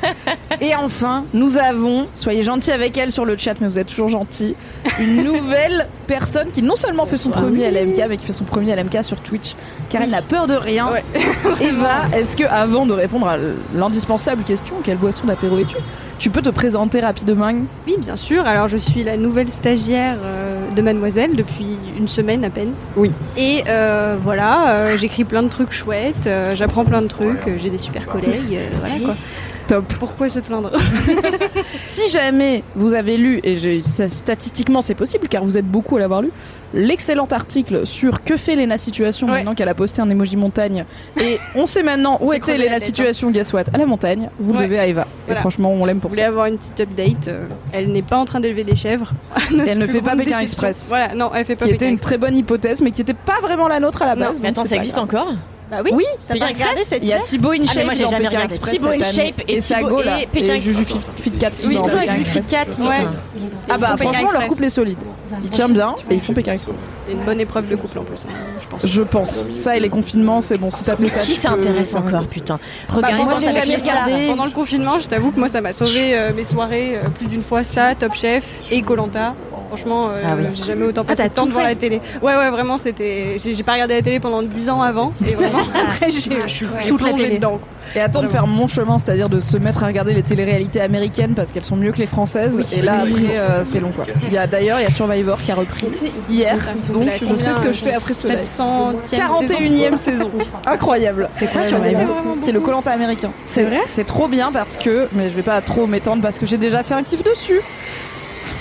Et 0.60 0.74
enfin, 0.74 1.24
nous 1.32 1.56
avons, 1.56 2.08
soyez 2.16 2.42
gentils 2.42 2.72
avec 2.72 2.98
elle 2.98 3.12
sur 3.12 3.24
le 3.24 3.36
chat, 3.36 3.54
mais 3.60 3.68
vous 3.68 3.78
êtes 3.78 3.86
toujours 3.86 4.08
gentils, 4.08 4.56
une 4.98 5.22
nouvelle 5.22 5.86
personne 6.08 6.50
qui 6.50 6.62
non 6.62 6.74
seulement 6.74 7.06
fait 7.06 7.16
son 7.16 7.30
premier 7.30 7.70
LMK, 7.70 8.06
mais 8.08 8.16
qui 8.16 8.26
fait 8.26 8.32
son 8.32 8.42
premier 8.42 8.74
LMK 8.74 9.04
sur 9.04 9.20
Twitch, 9.20 9.54
car 9.88 10.02
elle 10.02 10.10
n'a 10.10 10.22
peur 10.22 10.48
de 10.48 10.54
rien. 10.54 10.90
Eva, 11.60 12.06
est-ce 12.12 12.36
que 12.36 12.44
avant 12.44 12.84
de 12.84 12.94
répondre 12.94 13.28
à 13.28 13.36
l'indispensable 13.72 14.42
question, 14.42 14.74
quelle 14.82 14.96
boisson 14.96 15.28
d'apéro 15.28 15.60
es-tu? 15.60 15.76
Tu 16.18 16.30
peux 16.30 16.40
te 16.40 16.48
présenter 16.48 17.00
rapidement 17.00 17.52
Oui, 17.86 17.96
bien 17.98 18.16
sûr. 18.16 18.46
Alors, 18.46 18.68
je 18.68 18.76
suis 18.78 19.04
la 19.04 19.16
nouvelle 19.18 19.48
stagiaire 19.48 20.16
euh, 20.24 20.70
de 20.74 20.80
Mademoiselle 20.82 21.36
depuis 21.36 21.76
une 21.98 22.08
semaine 22.08 22.42
à 22.44 22.50
peine. 22.50 22.72
Oui. 22.96 23.12
Et 23.36 23.62
euh, 23.68 24.16
voilà, 24.22 24.70
euh, 24.70 24.96
j'écris 24.96 25.24
plein 25.24 25.42
de 25.42 25.48
trucs 25.48 25.72
chouettes, 25.72 26.26
euh, 26.26 26.54
j'apprends 26.56 26.84
plein 26.86 27.02
de 27.02 27.06
trucs, 27.08 27.46
euh, 27.46 27.56
j'ai 27.58 27.68
des 27.70 27.78
super 27.78 28.06
collègues. 28.06 28.54
euh, 28.54 28.66
voilà 28.78 28.98
quoi. 29.04 29.14
Top. 29.68 29.84
Pourquoi 29.98 30.28
se 30.28 30.38
plaindre? 30.40 30.70
Si 31.82 32.08
jamais 32.10 32.62
vous 32.76 32.94
avez 32.94 33.16
lu, 33.16 33.40
et 33.44 33.56
je- 33.56 33.82
ça, 33.84 34.08
statistiquement 34.08 34.80
c'est 34.80 34.94
possible 34.94 35.28
car 35.28 35.44
vous 35.44 35.56
êtes 35.58 35.66
beaucoup 35.66 35.96
à 35.96 36.00
l'avoir 36.00 36.22
lu, 36.22 36.30
l'excellent 36.76 37.26
article 37.32 37.86
sur 37.86 38.22
que 38.22 38.36
fait 38.36 38.54
Lena 38.54 38.76
Situation 38.78 39.26
Ouais. 39.26 39.32
maintenant 39.38 39.54
qu'elle 39.56 39.68
a 39.68 39.74
posté 39.74 40.00
un 40.02 40.08
emoji 40.08 40.36
montagne, 40.36 40.84
et 41.20 41.38
on 41.56 41.66
sait 41.66 41.82
maintenant 41.82 42.18
où 42.20 42.32
était 42.32 42.56
la 42.58 42.74
tête, 42.74 42.84
Situation, 42.84 43.30
guess 43.32 43.52
what? 43.52 43.64
À 43.72 43.78
la 43.78 43.86
montagne, 43.86 44.30
vous 44.38 44.52
le 44.52 44.58
Ouais. 44.58 44.64
devez 44.66 44.78
à 44.78 44.86
Eva. 44.86 45.06
Voilà. 45.26 45.38
Et 45.38 45.40
franchement, 45.40 45.72
on 45.72 45.84
l'aime 45.84 45.96
Vous 45.96 46.02
pour 46.02 46.10
voulez 46.10 46.22
ça. 46.22 46.28
avoir 46.28 46.46
une 46.46 46.58
petite 46.58 46.78
update 46.80 47.28
euh, 47.28 47.46
Elle 47.72 47.90
n'est 47.90 48.02
pas 48.02 48.16
en 48.18 48.24
train 48.26 48.38
d'élever 48.40 48.62
des 48.62 48.76
chèvres. 48.76 49.12
Et 49.52 49.60
elle 49.68 49.78
ne 49.78 49.86
fait 49.86 50.02
pas 50.02 50.14
Pékin. 50.14 50.38
Express. 50.40 50.86
Voilà, 50.88 51.14
non, 51.14 51.30
elle 51.34 51.44
fait 51.44 51.54
Ce 51.54 51.58
pas 51.60 51.64
qui 51.64 51.72
Pékin 51.72 51.76
était 51.86 51.88
une 51.88 51.94
Express. 51.94 52.18
très 52.18 52.18
bonne 52.18 52.36
hypothèse, 52.38 52.80
mais 52.82 52.90
qui 52.92 53.00
était 53.00 53.14
pas 53.14 53.40
vraiment 53.42 53.66
la 53.68 53.80
nôtre 53.80 54.02
à 54.02 54.06
la 54.06 54.14
Non, 54.14 54.26
base. 54.26 54.40
Mais 54.42 54.48
attends, 54.50 54.64
ça 54.66 54.76
existe 54.76 54.94
grave. 54.96 55.04
encore? 55.06 55.34
Bah 55.70 55.78
oui, 55.84 55.90
Oui, 55.94 56.04
t'as 56.28 56.36
pas 56.38 56.46
regardé 56.46 56.80
Express 56.80 56.88
cette 56.88 57.02
Il 57.04 57.08
y 57.08 57.12
a 57.12 57.20
Thibaut 57.20 57.50
InShape 57.50 57.78
Ah, 57.80 57.84
moi, 57.86 57.94
j'ai 57.94 58.04
jamais 58.04 58.16
Pékin 58.18 58.28
regardé. 58.28 58.54
Express 58.54 58.72
Thibaut. 58.74 58.88
InShape 58.90 59.42
et 59.48 59.56
et 59.56 59.60
Sago 59.60 59.88
Thibaut 59.88 60.02
là 60.02 60.22
et 60.22 60.26
Pékin 60.26 60.54
et 60.54 60.60
Juju. 60.60 60.84
Fit, 60.84 61.00
Fit 61.22 61.30
Cat 61.32 61.50
Oui, 61.66 61.74
dans 61.74 61.82
toi, 61.82 61.90
Pékin 61.98 62.12
avec 62.12 62.26
Express. 62.26 62.46
Fit 62.46 62.52
Cat, 62.54 62.82
ouais. 62.88 63.06
Ah 63.68 63.78
bah 63.78 63.96
Ils 63.98 64.02
franchement 64.04 64.32
leur 64.32 64.46
couple 64.46 64.64
est 64.64 64.70
solide. 64.70 64.98
Il 65.42 65.50
tient 65.50 65.68
bien 65.68 65.94
et 66.08 66.14
ils 66.14 66.20
font 66.20 66.32
Pékin 66.34 66.52
Express. 66.52 66.84
C'est 67.06 67.12
une 67.14 67.24
bonne 67.24 67.40
épreuve 67.40 67.68
de 67.68 67.74
couple 67.74 67.98
en 67.98 68.04
plus, 68.04 68.18
hein, 68.28 68.32
je 68.62 68.66
pense. 68.68 68.86
Je 68.86 69.02
pense. 69.02 69.46
Ça 69.54 69.76
et 69.76 69.80
les 69.80 69.88
confinements, 69.88 70.40
c'est 70.40 70.56
bon. 70.56 70.70
Si 70.70 70.84
t'as 70.84 70.94
fait 70.96 71.08
ça, 71.08 71.18
Qui 71.20 71.34
s'intéresse 71.34 71.94
encore, 71.94 72.26
putain 72.28 72.60
Bah, 72.88 72.94
Regardez 72.96 73.24
moi, 73.24 73.34
j'ai 73.40 73.52
jamais 73.52 73.76
regardé. 73.76 74.28
Pendant 74.28 74.44
le 74.44 74.52
confinement, 74.52 74.98
je 75.00 75.08
t'avoue 75.08 75.32
que 75.32 75.38
moi, 75.40 75.48
ça 75.48 75.60
m'a 75.60 75.72
sauvé 75.72 76.16
euh, 76.16 76.32
mes 76.32 76.44
soirées 76.44 76.96
euh, 76.96 77.08
plus 77.08 77.26
d'une 77.26 77.42
fois. 77.42 77.64
Ça, 77.64 77.94
Top 77.98 78.14
Chef 78.14 78.44
et 78.70 78.82
Colanta. 78.82 79.34
Franchement, 79.68 80.08
euh, 80.12 80.22
Ah 80.26 80.34
oui. 80.36 80.44
j'ai 80.54 80.64
jamais 80.64 80.84
autant 80.86 81.04
passé 81.04 81.22
t'as 81.22 81.28
de 81.28 81.34
temps 81.34 81.42
tout 81.42 81.48
devant 81.48 81.62
la 81.62 81.74
télé. 81.74 82.00
Ouais, 82.22 82.36
ouais, 82.36 82.50
vraiment, 82.50 82.76
c'était. 82.78 83.36
J'ai 83.38 83.54
j'ai 83.54 83.62
pas 83.62 83.72
regardé 83.74 83.94
la 83.94 84.02
télé 84.02 84.20
pendant 84.20 84.42
10 84.42 84.70
ans 84.70 84.82
avant. 84.82 85.12
Et 85.28 85.34
vraiment, 85.34 85.58
après, 85.88 86.10
j'ai 86.10 86.20
je 86.20 86.48
suis 86.48 86.66
Toute 86.86 87.02
la 87.02 87.12
télé. 87.12 87.36
dedans. 87.36 87.60
Et 87.94 88.00
attends 88.00 88.22
de 88.22 88.28
faire 88.28 88.46
mon 88.46 88.66
chemin, 88.66 88.98
c'est-à-dire 88.98 89.28
de 89.28 89.38
se 89.40 89.56
mettre 89.56 89.84
à 89.84 89.86
regarder 89.86 90.12
les 90.12 90.22
téléréalités 90.22 90.80
américaines 90.80 91.34
parce 91.34 91.52
qu'elles 91.52 91.64
sont 91.64 91.76
mieux 91.76 91.92
que 91.92 91.98
les 91.98 92.06
françaises. 92.06 92.76
et 92.76 92.82
là, 92.82 93.00
après, 93.02 93.36
euh, 93.38 93.62
c'est 93.64 93.80
long 93.80 93.90
quoi. 93.90 94.04
Il 94.26 94.32
y 94.32 94.36
a 94.38 94.46
d'ailleurs, 94.46 94.80
il 94.80 94.82
y 94.82 94.86
a 94.86 94.90
Survivor 94.90 95.38
qui 95.40 95.52
a 95.52 95.54
repris 95.54 95.86
hier. 96.28 96.56
Donc, 96.92 97.04
je 97.30 97.36
sais 97.36 97.52
ce 97.54 97.60
que 97.60 97.72
je 97.72 97.78
fais 97.84 97.94
après 97.94 98.12
ce 98.14 98.28
live. 98.28 98.40
700e 98.40 99.16
41ème 99.16 99.96
saison. 99.96 100.30
Incroyable. 100.66 101.28
C'est 101.32 101.46
quoi 101.50 101.64
Survivor? 101.64 102.06
C'est 102.42 102.52
le 102.52 102.60
Colanta 102.60 102.90
américain. 102.90 103.30
C'est 103.46 103.64
vrai? 103.64 103.80
C'est 103.86 104.04
trop 104.04 104.28
bien 104.28 104.50
parce 104.52 104.76
que, 104.76 105.08
mais 105.12 105.30
je 105.30 105.34
vais 105.36 105.42
pas 105.42 105.60
trop 105.60 105.86
m'étendre 105.86 106.22
parce 106.22 106.38
que 106.38 106.44
j'ai 106.46 106.58
déjà 106.58 106.82
fait 106.82 106.94
un 106.94 107.02
kiff 107.02 107.22
dessus. 107.22 107.60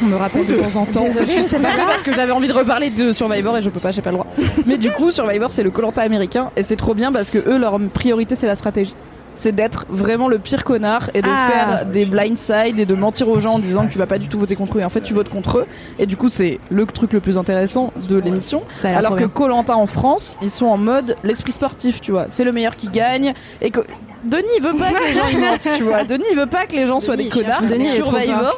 On 0.04 0.08
me 0.08 0.16
rappelle 0.16 0.46
de 0.46 0.56
temps 0.56 0.76
en 0.76 0.86
temps. 0.86 1.04
Désolée, 1.04 1.28
suis 1.28 1.44
frustrée 1.44 1.82
parce 1.88 2.04
que 2.04 2.14
j'avais 2.14 2.32
envie 2.32 2.48
de 2.48 2.54
reparler 2.54 2.90
de 2.90 3.12
Survivor 3.12 3.58
et 3.58 3.62
je 3.62 3.70
peux 3.70 3.80
pas, 3.80 3.92
j'ai 3.92 4.02
pas 4.02 4.12
le 4.12 4.18
droit. 4.18 4.28
Mais 4.66 4.78
du 4.78 4.92
coup, 4.92 5.12
Survivor 5.12 5.50
c'est 5.52 5.64
le 5.64 5.72
Colanta 5.72 6.02
américain 6.02 6.52
et 6.56 6.64
c'est 6.64 6.76
trop 6.76 6.94
bien 6.94 7.12
parce 7.12 7.30
que 7.32 7.38
eux 7.38 7.58
leur 7.58 7.80
priorité 7.94 8.36
c'est 8.36 8.48
la 8.48 8.56
stratégie. 8.56 8.96
C'est 9.38 9.52
d'être 9.54 9.86
vraiment 9.90 10.30
le 10.30 10.40
pire 10.40 10.64
connard 10.64 11.10
et 11.14 11.22
de 11.22 11.28
Ah. 11.30 11.52
faire 11.52 11.86
des 11.86 12.06
blindsides 12.06 12.80
et 12.80 12.86
de 12.86 12.96
mentir 12.96 13.28
aux 13.28 13.38
gens 13.40 13.56
en 13.56 13.60
disant 13.60 13.86
que 13.86 13.92
tu 13.92 13.98
vas 13.98 14.06
pas 14.06 14.18
du 14.18 14.30
tout 14.30 14.40
voter 14.40 14.56
contre 14.56 14.78
eux 14.78 14.82
et 14.82 14.86
en 14.86 14.90
fait 14.90 15.02
tu 15.02 15.14
votes 15.14 15.28
contre 15.28 15.58
eux. 15.60 15.66
Et 16.00 16.06
du 16.06 16.16
coup, 16.16 16.30
c'est 16.30 16.60
le 16.70 16.86
truc 16.86 17.12
le 17.12 17.20
plus 17.20 17.38
intéressant 17.38 17.92
de 18.08 18.18
l'émission. 18.18 18.64
Alors 18.84 19.18
que. 19.18 19.26
Colanta 19.26 19.76
en 19.76 19.88
France, 19.88 20.38
ils 20.42 20.50
sont 20.50 20.68
en 20.68 20.78
mode 20.78 21.18
l'esprit 21.26 21.52
sportif, 21.52 22.00
tu 22.00 22.12
vois. 22.12 22.28
C'est 22.30 22.46
le 22.46 22.54
meilleur 22.54 22.78
qui 22.78 22.88
gagne. 22.88 23.34
Et 23.62 23.72
que 23.72 23.82
Denis 24.24 24.44
il 24.58 24.64
veut 24.64 24.74
pas 24.78 24.92
que 24.92 25.04
les 25.04 25.14
gens 25.14 25.28
y 25.28 25.36
mentent, 25.36 25.70
tu 25.78 25.84
vois. 25.84 26.04
Denis 26.06 26.24
il 26.32 26.38
veut 26.38 26.46
pas 26.46 26.66
que 26.66 26.74
les 26.78 26.86
gens 26.86 27.02
soient 27.02 27.18
des 27.18 27.28
connards. 27.28 27.62
Denis. 27.64 27.88
Survivor. 27.98 28.58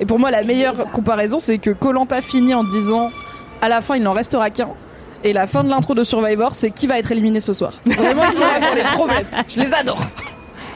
Et 0.00 0.04
pour 0.06 0.18
moi, 0.18 0.30
la 0.30 0.42
meilleure 0.42 0.90
comparaison, 0.92 1.38
c'est 1.38 1.58
que 1.58 1.70
Colanta 1.70 2.20
finit 2.22 2.54
en 2.54 2.64
disant 2.64 3.10
à 3.60 3.68
la 3.68 3.82
fin, 3.82 3.96
il 3.96 4.02
n'en 4.02 4.12
restera 4.12 4.50
qu'un. 4.50 4.68
Et 5.24 5.32
la 5.32 5.46
fin 5.46 5.64
de 5.64 5.68
l'intro 5.68 5.94
de 5.94 6.04
Survivor, 6.04 6.54
c'est 6.54 6.70
qui 6.70 6.86
va 6.86 6.98
être 6.98 7.10
éliminé 7.10 7.40
ce 7.40 7.52
soir. 7.52 7.72
Vraiment, 7.86 8.24
ils 8.30 8.36
sont 8.36 8.44
là 8.44 8.60
pour 8.60 8.74
les 8.76 8.82
problèmes. 8.82 9.26
Je 9.48 9.60
les 9.60 9.72
adore. 9.72 10.00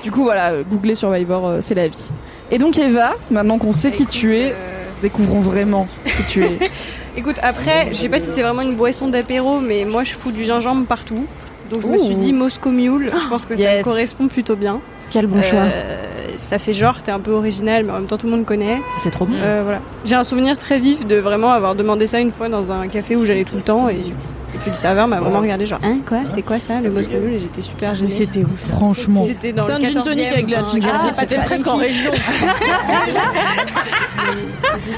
Du 0.02 0.10
coup, 0.10 0.22
voilà, 0.22 0.62
googler 0.62 0.94
Survivor, 0.94 1.46
euh, 1.46 1.58
c'est 1.60 1.74
la 1.74 1.88
vie. 1.88 2.10
Et 2.50 2.58
donc, 2.58 2.78
Eva, 2.78 3.14
maintenant 3.30 3.58
qu'on 3.58 3.72
sait 3.72 3.90
qui 3.90 4.06
tu 4.06 4.34
es, 4.34 4.54
découvrons 5.02 5.40
vraiment 5.40 5.86
qui 6.04 6.22
tu 6.24 6.42
es. 6.42 6.58
Écoute, 7.16 7.36
après, 7.42 7.88
je 7.88 7.94
sais 7.94 8.08
pas 8.08 8.18
si 8.18 8.26
c'est 8.26 8.42
vraiment 8.42 8.62
une 8.62 8.76
boisson 8.76 9.08
d'apéro, 9.08 9.60
mais 9.60 9.84
moi, 9.84 10.04
je 10.04 10.12
fous 10.14 10.32
du 10.32 10.44
gingembre 10.44 10.86
partout. 10.86 11.26
Donc, 11.70 11.82
je 11.82 11.86
me 11.86 11.98
suis 11.98 12.16
dit 12.16 12.32
Moscow 12.32 12.70
Mule. 12.70 13.10
Je 13.12 13.28
pense 13.28 13.44
que 13.44 13.54
ça 13.56 13.62
yes. 13.62 13.78
me 13.78 13.84
correspond 13.84 14.26
plutôt 14.28 14.56
bien. 14.56 14.80
Quel 15.10 15.26
bon 15.26 15.42
choix 15.42 15.60
Euh, 15.60 16.19
ça 16.40 16.58
fait 16.58 16.72
genre, 16.72 17.00
t'es 17.02 17.12
un 17.12 17.20
peu 17.20 17.32
original, 17.32 17.84
mais 17.84 17.92
en 17.92 17.96
même 17.96 18.06
temps, 18.06 18.16
tout 18.18 18.26
le 18.26 18.32
monde 18.32 18.44
connaît. 18.44 18.80
C'est 18.98 19.10
trop 19.10 19.26
bon 19.26 19.34
Euh, 19.36 19.60
voilà. 19.62 19.80
J'ai 20.04 20.14
un 20.14 20.24
souvenir 20.24 20.58
très 20.58 20.78
vif 20.78 21.06
de 21.06 21.16
vraiment 21.16 21.50
avoir 21.52 21.74
demandé 21.74 22.06
ça 22.06 22.18
une 22.20 22.32
fois 22.32 22.48
dans 22.48 22.72
un 22.72 22.88
café 22.88 23.14
où 23.16 23.24
j'allais 23.24 23.44
tout 23.44 23.56
le 23.56 23.62
temps 23.62 23.88
et, 23.88 23.94
et 23.96 24.58
puis 24.62 24.70
le 24.70 24.74
serveur 24.74 25.06
m'a 25.06 25.20
vraiment 25.20 25.40
regardé 25.40 25.64
genre 25.66 25.78
hein 25.84 25.98
quoi 26.08 26.18
c'est 26.34 26.42
quoi 26.42 26.58
ça 26.58 26.80
le 26.80 26.90
Moscow 26.90 27.12
et 27.32 27.38
j'étais 27.38 27.60
super 27.62 27.94
gênée. 27.94 28.10
C'était 28.10 28.40
ouf 28.42 28.68
Franchement. 28.70 29.22
C'était 29.24 29.52
dans 29.52 29.62
C'est 29.62 29.78
le 29.78 29.78
un 29.78 29.80
gin 29.90 29.98
14e. 30.00 30.02
tonic 30.02 30.26
avec 30.32 30.46
de 30.46 30.52
la 30.52 30.66
ginger 30.66 30.88
Ah, 30.92 31.26
très 31.26 31.38
presque 31.44 31.66
en 31.68 31.76
région. 31.76 32.10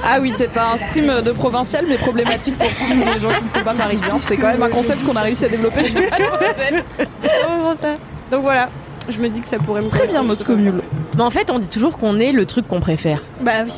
Ah 0.05 0.19
oui, 0.21 0.33
c'est 0.37 0.57
un 0.57 0.77
stream 0.89 1.21
de 1.23 1.33
provincial 1.33 1.85
mais 1.89 1.97
problématique 1.97 2.57
pour 2.59 2.67
les 2.67 3.21
gens 3.21 3.33
qui 3.39 3.45
ne 3.45 3.49
sont 3.49 3.65
pas 3.65 3.75
parisiens. 3.75 4.19
C'est 4.21 4.37
quand 4.37 4.49
même 4.49 4.63
un 4.63 4.69
concept 4.69 5.05
qu'on 5.05 5.15
a 5.17 5.21
réussi 5.21 5.45
à 5.45 5.49
développer 5.49 5.85
chez 5.85 5.93
vraiment 5.93 7.75
ça? 7.81 7.95
Donc 8.31 8.43
voilà, 8.43 8.69
je 9.09 9.19
me 9.19 9.29
dis 9.29 9.41
que 9.41 9.47
ça 9.47 9.59
pourrait 9.59 9.83
me 9.83 9.89
Très 9.89 10.07
bien, 10.07 10.23
Moscow 10.23 10.55
Mule. 10.57 10.83
Mais 11.17 11.23
en 11.23 11.31
fait, 11.31 11.51
on 11.51 11.59
dit 11.59 11.69
toujours 11.69 11.99
qu'on 11.99 12.19
est 12.19 12.33
le 12.33 12.47
truc 12.47 12.67
qu'on 12.69 12.81
préfère. 12.81 13.23
Bah 13.41 13.65
oui. 13.65 13.73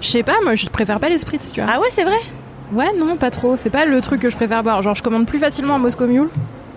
Je 0.00 0.08
sais 0.08 0.22
pas, 0.22 0.36
moi 0.42 0.54
je 0.54 0.66
préfère 0.66 0.98
pas 0.98 1.08
les 1.08 1.18
spritz, 1.18 1.52
tu 1.52 1.60
vois. 1.60 1.70
Ah 1.74 1.80
ouais, 1.80 1.88
c'est 1.90 2.04
vrai? 2.04 2.18
Ouais, 2.72 2.90
non, 2.96 3.16
pas 3.16 3.30
trop. 3.30 3.56
C'est 3.56 3.70
pas 3.70 3.84
le 3.84 4.00
truc 4.00 4.20
que 4.20 4.30
je 4.30 4.36
préfère 4.36 4.62
boire. 4.62 4.80
Genre, 4.82 4.94
je 4.94 5.02
commande 5.02 5.26
plus 5.26 5.38
facilement 5.38 5.74
un 5.74 5.78
Moscow 5.78 6.06
Mule. 6.06 6.28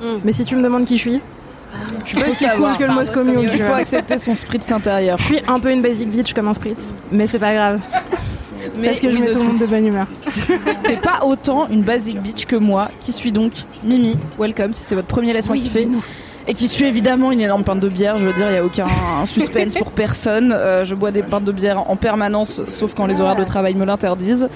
Mm. 0.02 0.16
Mais 0.26 0.34
si 0.34 0.44
tu 0.44 0.56
me 0.56 0.64
demandes 0.64 0.86
qui 0.86 0.98
je 0.98 1.02
suis, 1.02 1.22
je 2.04 2.10
suis 2.10 2.18
pas 2.18 2.30
aussi 2.30 2.46
cool 2.46 2.78
que 2.78 2.84
le 2.84 2.94
Moscow 2.94 3.24
Mule. 3.24 3.50
Il 3.54 3.62
faut 3.62 3.74
accepter 3.74 4.18
son 4.18 4.36
spritz 4.36 4.72
intérieur. 4.72 5.18
Je 5.20 5.24
suis 5.24 5.42
un 5.48 5.60
peu 5.60 5.72
une 5.72 5.82
basic 5.82 6.10
bitch 6.10 6.34
comme 6.34 6.48
un 6.48 6.54
spritz, 6.54 6.96
mais 7.12 7.28
c'est 7.28 7.40
pas 7.40 7.54
grave. 7.54 7.82
parce 8.84 9.00
que 9.00 9.12
je 9.12 9.18
mets 9.18 9.30
tout 9.30 9.40
le 9.40 9.46
monde 9.46 9.60
de 9.60 9.66
bonne 9.66 9.88
humeur. 9.88 10.08
T'es 10.84 10.98
pas 10.98 11.22
autant 11.26 11.68
une 11.70 11.82
basic 11.82 12.22
bitch 12.22 12.46
que 12.46 12.56
moi, 12.56 12.90
qui 13.00 13.12
suis 13.12 13.32
donc 13.32 13.54
Mimi. 13.84 14.18
Welcome, 14.40 14.74
si 14.74 14.84
c'est 14.84 14.96
votre 14.96 15.08
premier 15.08 15.34
laisse-moi 15.34 15.58
kiffer. 15.58 15.88
Et 16.48 16.54
qui 16.54 16.68
suis 16.68 16.86
évidemment 16.86 17.32
une 17.32 17.42
énorme 17.42 17.64
pinte 17.64 17.80
de 17.80 17.88
bière. 17.88 18.18
Je 18.18 18.26
veux 18.26 18.34
dire, 18.34 18.50
il 18.50 18.56
y 18.56 18.58
a 18.58 18.66
aucun 18.66 18.88
suspense 19.26 19.76
pour 19.76 19.92
personne. 19.92 20.52
Euh, 20.52 20.84
je 20.84 20.94
bois 20.94 21.12
des 21.12 21.24
pintes 21.24 21.46
de 21.46 21.52
bière 21.52 21.90
en 21.90 21.96
permanence, 21.96 22.62
sauf 22.70 22.94
quand 22.94 23.06
les 23.06 23.22
horaires 23.22 23.36
de 23.36 23.44
travail 23.44 23.76
me 23.76 23.86
l'interdisent. 23.86 24.50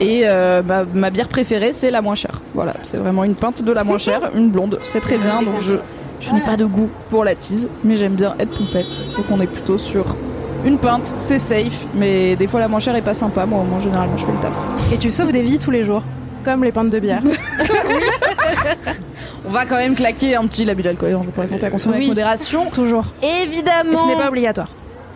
Et 0.00 0.22
euh, 0.24 0.62
bah, 0.62 0.84
ma 0.94 1.10
bière 1.10 1.28
préférée, 1.28 1.72
c'est 1.72 1.90
la 1.90 2.00
moins 2.00 2.14
chère. 2.14 2.40
Voilà, 2.54 2.74
c'est 2.82 2.96
vraiment 2.96 3.24
une 3.24 3.34
pinte 3.34 3.62
de 3.62 3.72
la 3.72 3.84
moins 3.84 3.98
chère, 3.98 4.30
une 4.34 4.48
blonde. 4.48 4.78
C'est 4.82 5.00
très 5.00 5.18
bien. 5.18 5.42
Donc 5.42 5.60
je, 5.60 5.74
je 6.20 6.30
n'ai 6.32 6.40
pas 6.40 6.56
de 6.56 6.64
goût 6.64 6.88
pour 7.10 7.24
la 7.24 7.34
tease, 7.34 7.68
mais 7.82 7.96
j'aime 7.96 8.14
bien 8.14 8.34
être 8.38 8.56
pompette. 8.56 9.02
Donc 9.16 9.26
on 9.30 9.40
est 9.40 9.46
plutôt 9.46 9.76
sur 9.76 10.16
une 10.64 10.78
pinte, 10.78 11.14
c'est 11.20 11.38
safe, 11.38 11.86
mais 11.94 12.36
des 12.36 12.46
fois 12.46 12.58
la 12.58 12.68
moins 12.68 12.80
chère 12.80 12.96
est 12.96 13.02
pas 13.02 13.12
sympa. 13.12 13.44
Moi, 13.44 13.60
au 13.60 13.64
moins, 13.64 13.80
généralement, 13.80 14.16
je 14.16 14.24
fais 14.24 14.32
le 14.32 14.38
taf. 14.38 14.54
Et 14.92 14.96
tu 14.96 15.10
sauves 15.10 15.30
des 15.30 15.42
vies 15.42 15.58
tous 15.58 15.70
les 15.70 15.84
jours, 15.84 16.02
comme 16.42 16.64
les 16.64 16.72
pintes 16.72 16.88
de 16.88 16.98
bière. 16.98 17.22
On 19.46 19.50
va 19.50 19.66
quand 19.66 19.76
même 19.76 19.94
claquer 19.94 20.36
un 20.36 20.46
petit 20.46 20.64
label 20.64 20.84
d'alcool 20.84 21.18
pour 21.34 21.42
la 21.42 21.46
santé 21.46 21.66
à 21.66 21.70
consommer 21.70 21.96
avec 21.96 22.04
Oui. 22.04 22.08
modération. 22.08 22.70
Toujours. 22.70 23.04
Et 23.22 23.42
Évidemment. 23.44 23.98
ce 23.98 24.06
n'est 24.06 24.16
pas 24.16 24.28
obligatoire. 24.28 24.68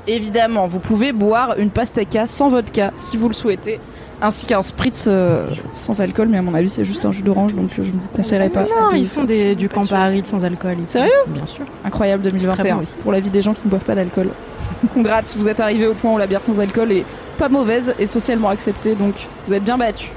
Évidemment, 0.06 0.66
vous 0.66 0.78
pouvez 0.78 1.12
boire 1.12 1.58
une 1.58 1.70
pastèque 1.70 2.16
sans 2.26 2.48
vodka 2.48 2.92
si 2.96 3.16
vous 3.18 3.28
le 3.28 3.34
souhaitez, 3.34 3.78
ainsi 4.22 4.46
qu'un 4.46 4.62
spritz 4.62 5.04
euh, 5.06 5.48
sans 5.74 6.00
alcool, 6.00 6.28
mais 6.28 6.38
à 6.38 6.42
mon 6.42 6.54
avis 6.54 6.70
c'est 6.70 6.84
juste 6.84 7.04
un 7.04 7.12
jus 7.12 7.20
d'orange, 7.22 7.54
donc 7.54 7.70
je 7.76 7.82
ne 7.82 7.86
vous 7.88 8.08
conseillerais 8.16 8.48
pas. 8.48 8.62
Non, 8.62 8.90
ils 8.94 9.06
font 9.08 9.24
des, 9.24 9.54
du 9.54 9.68
Campari 9.68 10.22
sans 10.24 10.44
alcool. 10.46 10.76
Sérieux 10.86 11.10
Bien 11.26 11.44
sûr. 11.44 11.64
Incroyable 11.84 12.22
C'est 12.24 12.38
très 12.48 12.62
2021 12.62 12.76
bon 12.76 12.82
pour 13.02 13.12
la 13.12 13.20
vie 13.20 13.28
des 13.28 13.42
gens 13.42 13.52
qui 13.52 13.64
ne 13.66 13.70
boivent 13.70 13.84
pas 13.84 13.94
d'alcool. 13.94 14.30
Congrats, 14.94 15.20
vous 15.36 15.48
êtes 15.48 15.60
arrivés 15.60 15.86
au 15.86 15.94
point 15.94 16.12
où 16.14 16.18
la 16.18 16.26
bière 16.26 16.42
sans 16.42 16.58
alcool 16.58 16.90
est 16.92 17.04
pas 17.36 17.50
mauvaise 17.50 17.94
et 17.98 18.06
socialement 18.06 18.48
acceptée, 18.48 18.94
donc 18.94 19.14
vous 19.46 19.52
êtes 19.52 19.64
bien 19.64 19.76
battus. 19.76 20.10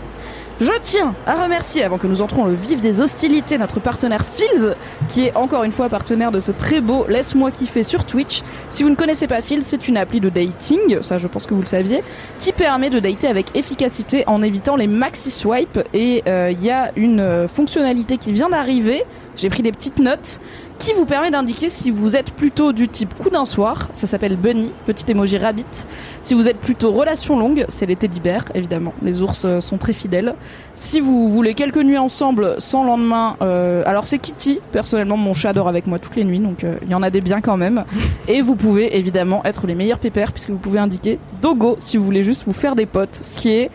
Je 0.61 0.69
tiens 0.83 1.15
à 1.25 1.41
remercier, 1.41 1.83
avant 1.83 1.97
que 1.97 2.05
nous 2.05 2.21
entrons 2.21 2.45
le 2.45 2.53
vif 2.53 2.81
des 2.81 3.01
hostilités, 3.01 3.57
notre 3.57 3.79
partenaire 3.79 4.23
Fields, 4.23 4.75
qui 5.07 5.25
est 5.25 5.35
encore 5.35 5.63
une 5.63 5.71
fois 5.71 5.89
partenaire 5.89 6.31
de 6.31 6.39
ce 6.39 6.51
très 6.51 6.81
beau 6.81 7.07
Laisse-moi 7.09 7.49
kiffer 7.49 7.81
sur 7.81 8.05
Twitch. 8.05 8.43
Si 8.69 8.83
vous 8.83 8.91
ne 8.91 8.95
connaissez 8.95 9.25
pas 9.25 9.41
Fields, 9.41 9.63
c'est 9.63 9.87
une 9.87 9.97
appli 9.97 10.19
de 10.19 10.29
dating, 10.29 11.01
ça 11.01 11.17
je 11.17 11.27
pense 11.27 11.47
que 11.47 11.55
vous 11.55 11.61
le 11.61 11.67
saviez, 11.67 12.03
qui 12.37 12.51
permet 12.51 12.91
de 12.91 12.99
dater 12.99 13.27
avec 13.27 13.55
efficacité 13.55 14.23
en 14.27 14.43
évitant 14.43 14.75
les 14.75 14.85
maxi 14.85 15.31
swipes. 15.31 15.79
Et 15.95 16.21
euh, 16.27 16.51
il 16.51 16.63
y 16.63 16.69
a 16.69 16.91
une 16.95 17.21
euh, 17.21 17.47
fonctionnalité 17.47 18.19
qui 18.19 18.31
vient 18.31 18.49
d'arriver, 18.49 19.03
j'ai 19.37 19.49
pris 19.49 19.63
des 19.63 19.71
petites 19.71 19.97
notes, 19.97 20.39
qui 20.81 20.93
vous 20.93 21.05
permet 21.05 21.29
d'indiquer 21.29 21.69
si 21.69 21.91
vous 21.91 22.17
êtes 22.17 22.31
plutôt 22.31 22.73
du 22.73 22.87
type 22.87 23.13
coup 23.13 23.29
d'un 23.29 23.45
soir, 23.45 23.89
ça 23.93 24.07
s'appelle 24.07 24.35
Bunny, 24.35 24.71
petit 24.87 25.11
emoji 25.11 25.37
rabbit. 25.37 25.85
Si 26.21 26.33
vous 26.33 26.47
êtes 26.47 26.57
plutôt 26.57 26.91
relation 26.91 27.37
longue, 27.37 27.65
c'est 27.67 27.85
les 27.85 27.95
teddy 27.95 28.19
bears, 28.19 28.45
évidemment. 28.55 28.91
Les 29.03 29.21
ours 29.21 29.45
euh, 29.45 29.59
sont 29.59 29.77
très 29.77 29.93
fidèles. 29.93 30.33
Si 30.73 30.99
vous 30.99 31.29
voulez 31.29 31.53
quelques 31.53 31.77
nuits 31.77 31.99
ensemble 31.99 32.55
sans 32.57 32.83
lendemain, 32.83 33.37
euh, 33.43 33.83
alors 33.85 34.07
c'est 34.07 34.17
Kitty. 34.17 34.59
Personnellement, 34.71 35.17
mon 35.17 35.35
chat 35.35 35.53
dort 35.53 35.67
avec 35.67 35.85
moi 35.85 35.99
toutes 35.99 36.15
les 36.15 36.23
nuits, 36.23 36.39
donc 36.39 36.63
euh, 36.63 36.77
il 36.81 36.89
y 36.89 36.95
en 36.95 37.03
a 37.03 37.11
des 37.11 37.21
biens 37.21 37.41
quand 37.41 37.57
même. 37.57 37.85
Et 38.27 38.41
vous 38.41 38.55
pouvez 38.55 38.97
évidemment 38.97 39.43
être 39.45 39.67
les 39.67 39.75
meilleurs 39.75 39.99
pépères 39.99 40.31
puisque 40.31 40.49
vous 40.49 40.57
pouvez 40.57 40.79
indiquer 40.79 41.19
Dogo 41.43 41.77
si 41.79 41.97
vous 41.97 42.05
voulez 42.05 42.23
juste 42.23 42.45
vous 42.47 42.53
faire 42.53 42.75
des 42.75 42.87
potes, 42.87 43.19
ce 43.21 43.37
qui 43.37 43.49
est 43.51 43.69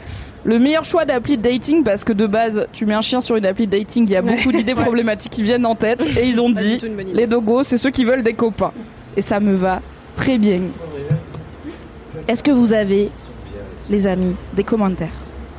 le 0.46 0.58
meilleur 0.60 0.84
choix 0.84 1.04
d'appli 1.04 1.36
de 1.36 1.42
dating 1.42 1.82
parce 1.82 2.04
que 2.04 2.12
de 2.12 2.26
base, 2.26 2.66
tu 2.72 2.86
mets 2.86 2.94
un 2.94 3.02
chien 3.02 3.20
sur 3.20 3.36
une 3.36 3.44
appli 3.44 3.66
de 3.66 3.76
dating, 3.76 4.04
il 4.08 4.12
y 4.12 4.16
a 4.16 4.22
beaucoup 4.22 4.52
d'idées 4.52 4.74
problématiques 4.86 5.32
qui 5.32 5.42
viennent 5.42 5.66
en 5.66 5.74
tête 5.74 6.06
et 6.16 6.24
ils 6.26 6.40
ont 6.40 6.54
Pas 6.54 6.60
dit 6.60 6.72
du 6.74 6.78
tout 6.78 6.86
une 6.86 6.96
bonne 6.96 7.08
idée. 7.08 7.18
les 7.18 7.26
dogos, 7.26 7.64
c'est 7.64 7.76
ceux 7.78 7.90
qui 7.90 8.04
veulent 8.04 8.22
des 8.22 8.34
copains. 8.34 8.72
Et 9.16 9.22
ça 9.22 9.40
me 9.40 9.54
va 9.56 9.82
très 10.14 10.38
bien. 10.38 10.60
Est-ce 12.28 12.42
que 12.42 12.50
vous 12.50 12.72
avez, 12.72 13.10
les 13.90 14.06
amis, 14.06 14.34
des 14.54 14.64
commentaires? 14.64 15.08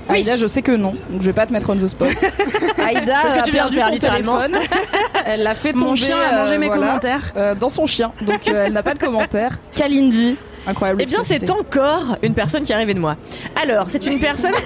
Aïda, 0.10 0.38
je 0.38 0.48
sais 0.48 0.62
que 0.62 0.72
non, 0.72 0.96
donc 1.10 1.20
je 1.22 1.26
vais 1.26 1.34
pas 1.34 1.46
te 1.46 1.52
mettre 1.52 1.70
on 1.70 1.76
the 1.76 1.86
spot. 1.88 2.08
Aïda 2.78 3.14
C'est 3.24 3.30
ce 3.30 3.36
que 3.36 3.40
a 3.40 3.44
tu 3.44 3.52
viens 3.52 3.66
de 3.70 3.76
perdu 3.76 3.76
faire, 3.76 3.88
son 3.88 3.94
littéralement. 3.94 4.40
téléphone. 4.40 4.62
Elle 5.26 5.44
l'a 5.44 5.54
fait 5.54 5.74
tomber. 5.74 5.84
Mon 5.86 5.96
chien 5.96 6.18
a 6.18 6.38
mangé 6.44 6.54
euh, 6.56 6.60
mes 6.60 6.68
voilà, 6.68 6.82
commentaires. 6.88 7.34
euh, 7.36 7.56
dans 7.56 7.68
son 7.68 7.86
chien, 7.88 8.14
donc 8.22 8.48
euh, 8.48 8.64
elle 8.68 8.72
n'a 8.74 8.84
pas 8.84 8.94
de 8.94 9.00
commentaires. 9.00 9.60
Kalindi, 9.74 10.38
incroyable. 10.68 11.02
Eh 11.04 11.06
bien, 11.06 11.20
c'est 11.24 11.50
encore 11.50 12.18
une 12.22 12.34
personne 12.34 12.64
qui 12.64 12.72
est 12.72 12.76
arrivée 12.76 12.94
de 12.94 13.00
moi. 13.00 13.16
Alors, 13.62 13.86
c'est 13.90 14.06
une 14.06 14.20
personne. 14.20 14.52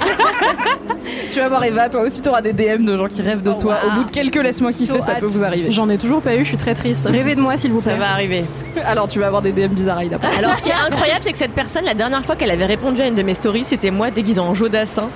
Tu 1.31 1.39
vas 1.39 1.48
voir 1.48 1.63
Eva, 1.63 1.88
toi 1.89 2.01
aussi 2.01 2.22
t'auras 2.22 2.41
des 2.41 2.51
DM 2.53 2.84
de 2.86 2.96
gens 2.98 3.08
qui 3.08 3.22
rêvent 3.22 3.41
de 3.41 3.51
Oh, 3.51 3.60
toi. 3.62 3.77
wow. 3.84 3.89
Au 3.89 3.96
bout 4.00 4.03
de 4.05 4.12
quelques 4.12 4.36
laisse-moi 4.36 4.72
kiffer, 4.74 5.00
So 5.00 5.05
ça 5.05 5.15
peut 5.15 5.25
vous 5.25 5.43
arriver. 5.43 5.72
J'en 5.72 5.88
ai 5.89 5.98
toujours 5.98 6.22
pas 6.22 6.36
eu, 6.36 6.39
je 6.39 6.50
suis 6.50 6.58
très 6.58 6.74
triste. 6.74 7.05
Rêvez 7.10 7.36
de 7.36 7.41
moi, 7.41 7.55
s'il 7.58 7.72
vous 7.72 7.81
plaît. 7.81 7.93
Ça 7.93 7.98
va 8.00 8.10
arriver. 8.12 8.43
Alors 8.86 9.08
tu 9.08 9.20
vas 9.20 9.27
avoir 9.27 9.41
des 9.41 9.51
DM 9.53 9.67
bizarres 9.67 10.00
Aïda. 10.00 10.17
Alors, 10.38 10.55
ce 10.58 10.62
qui 10.62 10.70
est 10.70 10.74
incroyable, 10.74 11.22
c'est 11.24 11.31
que 11.31 11.38
cette 11.38 11.53
personne, 11.53 11.86
la 11.86 11.93
dernière 11.93 12.25
fois 12.25 12.36
qu'elle 12.36 12.51
avait 12.51 12.65
répondu 12.65 13.01
à 13.01 13.08
une 13.08 13.15
de 13.15 13.24
mes 13.24 13.34
stories, 13.34 13.63
c'était 13.65 13.91
moi 13.91 14.12
déguisée 14.12 14.39
en 14.41 14.53
Jodassin, 14.53 15.10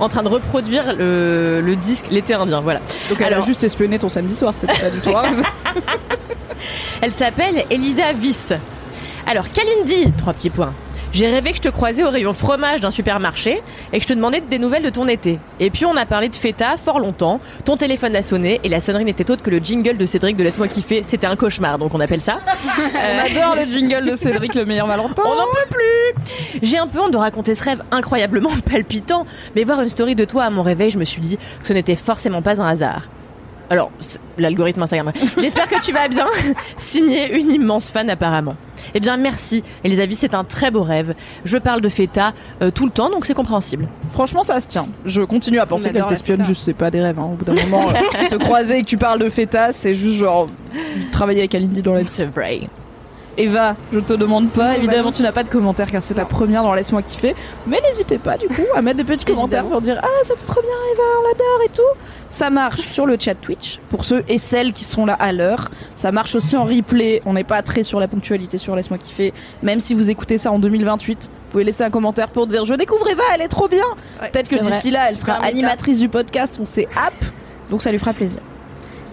en 0.00 0.08
train 0.08 0.22
de 0.22 0.28
reproduire 0.28 0.94
le, 0.96 1.60
le 1.64 1.76
disque 1.76 2.06
L'été 2.10 2.34
indien. 2.34 2.60
Voilà. 2.60 2.80
Donc 3.08 3.18
elle 3.20 3.24
a 3.24 3.36
Alors- 3.36 3.44
juste 3.46 3.62
espionné 3.64 3.98
ton 3.98 4.08
samedi 4.08 4.34
soir, 4.34 4.52
c'était 4.56 4.72
pas 4.80 4.90
du 4.90 4.98
tout. 5.00 5.10
Elle 7.00 7.12
s'appelle 7.12 7.64
Elisa 7.70 8.12
Viss. 8.12 8.52
Alors, 9.26 9.48
Kalindi, 9.50 10.12
trois 10.12 10.32
petits 10.32 10.50
points. 10.50 10.72
J'ai 11.12 11.26
rêvé 11.26 11.50
que 11.50 11.56
je 11.56 11.62
te 11.62 11.68
croisais 11.68 12.04
au 12.04 12.10
rayon 12.10 12.32
fromage 12.32 12.80
d'un 12.80 12.92
supermarché 12.92 13.60
et 13.92 13.96
que 13.96 14.02
je 14.02 14.06
te 14.06 14.12
demandais 14.12 14.40
des 14.40 14.60
nouvelles 14.60 14.84
de 14.84 14.90
ton 14.90 15.08
été. 15.08 15.40
Et 15.58 15.68
puis 15.70 15.84
on 15.84 15.96
a 15.96 16.06
parlé 16.06 16.28
de 16.28 16.36
feta 16.36 16.76
fort 16.76 17.00
longtemps. 17.00 17.40
Ton 17.64 17.76
téléphone 17.76 18.14
a 18.14 18.22
sonné 18.22 18.60
et 18.62 18.68
la 18.68 18.78
sonnerie 18.78 19.04
n'était 19.04 19.28
autre 19.28 19.42
que 19.42 19.50
le 19.50 19.58
jingle 19.58 19.96
de 19.96 20.06
Cédric 20.06 20.36
de 20.36 20.44
Laisse-moi 20.44 20.68
kiffer. 20.68 21.02
C'était 21.02 21.26
un 21.26 21.34
cauchemar, 21.34 21.78
donc 21.78 21.94
on 21.94 22.00
appelle 22.00 22.20
ça. 22.20 22.38
On 22.78 23.18
adore 23.18 23.56
le 23.56 23.66
jingle 23.66 24.08
de 24.08 24.14
Cédric 24.14 24.54
le 24.54 24.64
meilleur 24.64 24.86
Valentin. 24.86 25.22
On 25.26 25.34
n'en 25.34 25.46
peut 25.46 25.68
plus 25.68 26.60
J'ai 26.62 26.78
un 26.78 26.86
peu 26.86 27.00
honte 27.00 27.10
de 27.10 27.16
raconter 27.16 27.56
ce 27.56 27.64
rêve 27.64 27.82
incroyablement 27.90 28.50
palpitant, 28.70 29.26
mais 29.56 29.64
voir 29.64 29.80
une 29.82 29.88
story 29.88 30.14
de 30.14 30.24
toi 30.24 30.44
à 30.44 30.50
mon 30.50 30.62
réveil, 30.62 30.90
je 30.90 30.98
me 30.98 31.04
suis 31.04 31.20
dit 31.20 31.38
que 31.60 31.66
ce 31.66 31.72
n'était 31.72 31.96
forcément 31.96 32.40
pas 32.40 32.60
un 32.62 32.68
hasard. 32.68 33.08
Alors, 33.70 33.90
l'algorithme 34.36 34.82
Instagram. 34.82 35.12
J'espère 35.38 35.68
que 35.68 35.80
tu 35.80 35.92
vas 35.92 36.08
bien. 36.08 36.26
Signé 36.76 37.38
une 37.38 37.52
immense 37.52 37.88
fan 37.90 38.10
apparemment. 38.10 38.56
Eh 38.94 39.00
bien, 39.00 39.16
merci. 39.16 39.62
Elisabeth, 39.84 40.16
c'est 40.16 40.34
un 40.34 40.42
très 40.42 40.72
beau 40.72 40.82
rêve. 40.82 41.14
Je 41.44 41.56
parle 41.56 41.80
de 41.80 41.88
feta 41.88 42.32
euh, 42.62 42.72
tout 42.72 42.84
le 42.84 42.90
temps, 42.90 43.10
donc 43.10 43.26
c'est 43.26 43.34
compréhensible. 43.34 43.86
Franchement, 44.10 44.42
ça 44.42 44.58
se 44.60 44.66
tient. 44.66 44.88
Je 45.04 45.22
continue 45.22 45.60
à 45.60 45.66
penser 45.66 45.90
qu'elle 45.92 46.06
t'espionne, 46.06 46.44
juste 46.44 46.62
c'est 46.62 46.74
pas 46.74 46.90
des 46.90 47.00
rêves. 47.00 47.18
hein. 47.18 47.30
Au 47.32 47.36
bout 47.36 47.44
d'un 47.44 47.54
moment, 47.54 47.88
euh, 47.90 48.26
te 48.28 48.34
croiser 48.34 48.78
et 48.78 48.82
que 48.82 48.86
tu 48.88 48.96
parles 48.98 49.20
de 49.20 49.30
feta, 49.30 49.70
c'est 49.72 49.94
juste 49.94 50.16
genre 50.18 50.48
travailler 51.12 51.40
avec 51.40 51.54
Alindy 51.54 51.82
dans 51.82 51.94
la 51.94 52.00
vie. 52.02 52.08
C'est 52.10 52.24
vrai. 52.26 52.62
Eva, 53.36 53.76
je 53.92 54.00
te 54.00 54.12
demande 54.12 54.50
pas, 54.50 54.76
évidemment 54.76 55.12
tu 55.12 55.22
n'as 55.22 55.32
pas 55.32 55.44
de 55.44 55.48
commentaires 55.48 55.90
car 55.90 56.02
c'est 56.02 56.14
ta 56.14 56.24
première 56.24 56.62
dans 56.62 56.74
Laisse-moi 56.74 57.02
kiffer, 57.02 57.34
mais 57.66 57.80
n'hésitez 57.80 58.18
pas 58.18 58.36
du 58.36 58.48
coup 58.48 58.62
à 58.74 58.82
mettre 58.82 58.98
des 58.98 59.04
petits 59.04 59.24
commentaires 59.24 59.64
pour 59.64 59.80
dire 59.80 59.98
Ah 60.02 60.06
c'était 60.22 60.44
trop 60.44 60.60
bien 60.60 60.70
Eva, 60.92 61.02
on 61.20 61.28
l'adore 61.28 61.60
et 61.64 61.68
tout. 61.68 62.00
Ça 62.28 62.50
marche 62.50 62.80
sur 62.80 63.06
le 63.06 63.16
chat 63.18 63.34
Twitch 63.34 63.78
pour 63.88 64.04
ceux 64.04 64.24
et 64.28 64.38
celles 64.38 64.72
qui 64.72 64.84
sont 64.84 65.06
là 65.06 65.14
à 65.14 65.32
l'heure. 65.32 65.70
Ça 65.94 66.12
marche 66.12 66.34
aussi 66.34 66.56
en 66.56 66.64
replay, 66.64 67.22
on 67.24 67.32
n'est 67.32 67.44
pas 67.44 67.62
très 67.62 67.82
sur 67.82 68.00
la 68.00 68.08
ponctualité 68.08 68.58
sur 68.58 68.76
Laisse-moi 68.76 68.98
kiffer, 68.98 69.32
même 69.62 69.80
si 69.80 69.94
vous 69.94 70.10
écoutez 70.10 70.38
ça 70.38 70.52
en 70.52 70.58
2028. 70.58 71.30
Vous 71.32 71.50
pouvez 71.52 71.64
laisser 71.64 71.82
un 71.82 71.90
commentaire 71.90 72.28
pour 72.28 72.46
dire 72.46 72.64
je 72.64 72.74
découvre 72.74 73.08
Eva, 73.08 73.22
elle 73.34 73.42
est 73.42 73.48
trop 73.48 73.68
bien. 73.68 73.84
Peut-être 74.20 74.48
que 74.48 74.56
d'ici 74.56 74.90
là 74.90 75.08
elle 75.08 75.16
sera 75.16 75.34
animatrice 75.44 75.98
du 75.98 76.08
podcast, 76.08 76.58
on 76.60 76.66
sait 76.66 76.88
app, 76.96 77.14
donc 77.70 77.82
ça 77.82 77.90
lui 77.90 77.98
fera 77.98 78.12
plaisir. 78.12 78.40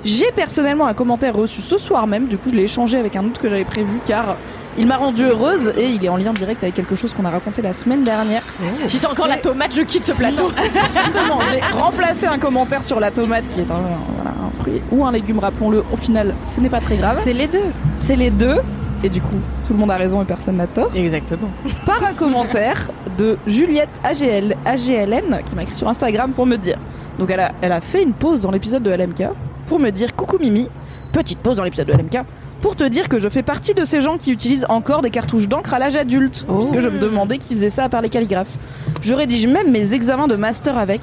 J'ai 0.06 0.32
personnellement 0.32 0.88
un 0.88 0.94
commentaire 0.94 1.36
reçu 1.36 1.62
ce 1.62 1.78
soir 1.78 2.08
même, 2.08 2.28
du 2.28 2.38
coup 2.38 2.50
je 2.50 2.56
l'ai 2.56 2.64
échangé 2.64 2.98
avec 2.98 3.16
un 3.16 3.26
autre 3.26 3.42
que 3.42 3.50
j'avais 3.50 3.66
prévu 3.66 4.00
car 4.06 4.38
il 4.78 4.86
m'a 4.86 4.98
rendu 4.98 5.24
heureuse 5.24 5.74
et 5.76 5.88
il 5.88 6.06
est 6.06 6.10
en 6.10 6.18
lien 6.18 6.34
direct 6.34 6.64
avec 6.64 6.76
quelque 6.76 6.96
chose 6.96 7.12
qu'on 7.14 7.26
a 7.26 7.32
raconté 7.32 7.64
la 7.64 7.74
semaine 7.74 8.04
dernière. 8.04 8.44
Si 8.86 9.00
c'est 9.00 9.08
encore 9.08 9.28
la 9.28 9.38
tomate, 9.38 9.74
je 9.74 9.82
quitte 9.82 10.06
ce 10.06 10.12
plateau. 10.12 10.52
Exactement, 10.64 11.40
j'ai 11.50 11.60
remplacé 11.76 12.28
un 12.28 12.38
commentaire 12.38 12.84
sur 12.84 13.00
la 13.00 13.10
tomate 13.10 13.50
qui 13.50 13.60
est 13.62 13.72
un, 13.72 13.82
voilà, 14.16 14.36
un 14.46 14.62
fruit 14.62 14.82
ou 14.92 15.04
un 15.04 15.12
légume, 15.12 15.40
rappelons-le, 15.40 15.84
au 15.92 15.98
final 15.98 16.36
ce 16.46 16.60
n'est 16.60 16.70
pas 16.70 16.80
très 16.80 16.98
grave. 16.98 17.20
C'est 17.22 17.34
les 17.34 17.48
deux. 17.48 17.60
C'est 17.96 18.16
les 18.16 18.30
deux 18.30 18.58
et 19.04 19.10
du 19.10 19.20
coup 19.20 19.36
tout 19.66 19.74
le 19.74 19.80
monde 19.80 19.92
a 19.92 19.98
raison 19.98 20.22
et 20.22 20.26
personne 20.26 20.58
n'a 20.58 20.68
tort. 20.68 20.92
Exactement. 20.96 21.50
Par 21.86 22.04
un 22.04 22.14
commentaire 22.14 22.90
de 23.18 23.38
Juliette 23.48 23.90
AGL, 24.04 24.56
AGLN 24.64 25.42
qui 25.44 25.56
m'a 25.56 25.64
écrit 25.64 25.76
sur 25.76 25.88
Instagram 25.90 26.32
pour 26.34 26.46
me 26.46 26.56
dire. 26.56 26.78
Donc 27.18 27.32
elle 27.32 27.40
a, 27.40 27.52
elle 27.62 27.72
a 27.72 27.82
fait 27.82 28.04
une 28.04 28.14
pause 28.14 28.42
dans 28.42 28.52
l'épisode 28.52 28.84
de 28.84 28.92
LMK 28.92 29.24
pour 29.68 29.80
me 29.80 29.92
dire 29.92 30.16
coucou 30.16 30.38
Mimi, 30.40 30.68
petite 31.12 31.40
pause 31.40 31.58
dans 31.58 31.64
l'épisode 31.64 31.88
de 31.88 31.94
LMK 31.94 32.20
pour 32.62 32.76
te 32.76 32.84
dire 32.84 33.08
que 33.08 33.20
je 33.20 33.30
fais 33.30 33.44
partie 33.44 33.74
de 33.74 33.84
ces 33.84 34.02
gens 34.02 34.18
qui 34.18 34.32
utilisent 34.32 34.66
encore 34.70 35.02
des 35.02 35.12
cartouches 35.12 35.48
d'encre 35.48 35.74
à 35.74 35.80
l'âge 35.80 35.96
adulte 35.96 36.44
parce 36.48 36.70
que 36.70 36.82
je 36.82 36.90
me 36.90 36.98
demandais 36.98 37.38
qui 37.38 37.54
faisait 37.54 37.70
ça 37.70 37.84
à 37.84 37.90
part 37.90 38.02
les 38.02 38.10
calligraphes. 38.10 38.56
Je 39.02 39.14
rédige 39.14 39.46
même 39.46 39.72
mes 39.72 39.94
examens 39.94 40.28
de 40.28 40.36
master 40.36 40.78
avec. 40.78 41.02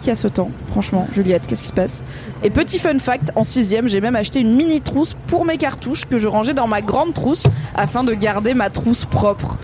Qui 0.00 0.10
a 0.10 0.16
ce 0.16 0.28
temps 0.28 0.50
Franchement, 0.68 1.06
Juliette, 1.12 1.46
qu'est-ce 1.46 1.62
qui 1.62 1.68
se 1.68 1.72
passe? 1.74 2.02
Et 2.42 2.48
petit 2.48 2.78
fun 2.78 2.98
fact, 2.98 3.32
en 3.36 3.44
sixième, 3.44 3.86
j'ai 3.86 4.00
même 4.00 4.16
acheté 4.16 4.40
une 4.40 4.54
mini 4.54 4.80
trousse 4.80 5.14
pour 5.26 5.44
mes 5.44 5.58
cartouches 5.58 6.06
que 6.06 6.16
je 6.16 6.26
rangeais 6.26 6.54
dans 6.54 6.66
ma 6.66 6.80
grande 6.80 7.12
trousse 7.12 7.46
afin 7.74 8.02
de 8.02 8.14
garder 8.14 8.54
ma 8.54 8.70
trousse 8.70 9.04
propre. 9.04 9.58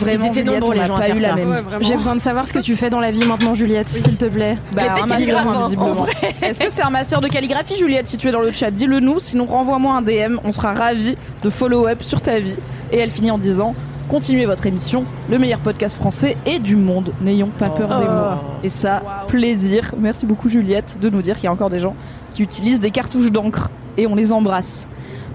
Vraiment, 0.00 0.24
étaient 0.26 0.34
Juliette, 0.40 0.60
nombreux, 0.60 0.70
on 0.70 0.72
les 0.72 0.80
n'a 0.80 0.86
gens 0.86 0.94
à 0.96 0.98
pas 1.00 1.04
faire 1.06 1.16
eu 1.16 1.20
la 1.20 1.28
ça. 1.28 1.34
même. 1.36 1.50
Ouais, 1.50 1.56
vie. 1.58 1.62
vraiment. 1.64 1.84
J'ai 1.84 1.96
besoin 1.96 2.14
de 2.14 2.20
savoir 2.20 2.46
ce 2.46 2.52
que 2.52 2.58
tu 2.58 2.76
fais 2.76 2.90
dans 2.90 3.00
la 3.00 3.10
vie 3.10 3.24
maintenant, 3.26 3.54
Juliette, 3.54 3.88
s'il 3.88 4.16
te 4.16 4.24
plaît. 4.26 4.56
Bah, 4.72 4.82
un 5.02 5.06
master, 5.06 5.48
hein, 5.48 5.60
visiblement. 5.64 6.06
Est-ce 6.42 6.60
que 6.60 6.70
c'est 6.70 6.82
un 6.82 6.90
master 6.90 7.20
de 7.20 7.28
calligraphie, 7.28 7.76
Juliette 7.76 8.06
Si 8.06 8.16
tu 8.18 8.28
es 8.28 8.32
dans 8.32 8.40
le 8.40 8.50
chat, 8.52 8.70
dis-le 8.70 9.00
nous. 9.00 9.18
Sinon, 9.18 9.46
renvoie-moi 9.46 9.94
un 9.94 10.02
DM. 10.02 10.38
On 10.44 10.52
sera 10.52 10.74
ravis 10.74 11.16
de 11.42 11.50
follow-up 11.50 12.02
sur 12.02 12.20
ta 12.20 12.38
vie. 12.38 12.54
Et 12.92 12.98
elle 12.98 13.10
finit 13.10 13.30
en 13.30 13.38
disant 13.38 13.74
Continuez 14.08 14.44
votre 14.44 14.66
émission, 14.66 15.04
le 15.30 15.38
meilleur 15.38 15.60
podcast 15.60 15.96
français 15.96 16.36
et 16.44 16.58
du 16.58 16.76
monde. 16.76 17.12
N'ayons 17.22 17.48
pas 17.48 17.70
peur 17.70 17.88
des 17.98 18.04
Oh. 18.06 18.10
mots. 18.12 18.40
Et 18.62 18.68
ça, 18.68 19.02
plaisir. 19.28 19.94
Merci 19.98 20.26
beaucoup, 20.26 20.50
Juliette, 20.50 20.98
de 21.00 21.08
nous 21.08 21.22
dire 21.22 21.36
qu'il 21.36 21.44
y 21.44 21.48
a 21.48 21.52
encore 21.52 21.70
des 21.70 21.78
gens 21.78 21.94
qui 22.32 22.42
utilisent 22.42 22.80
des 22.80 22.90
cartouches 22.90 23.32
d'encre. 23.32 23.70
Et 23.96 24.06
on 24.06 24.14
les 24.14 24.30
embrasse. 24.32 24.86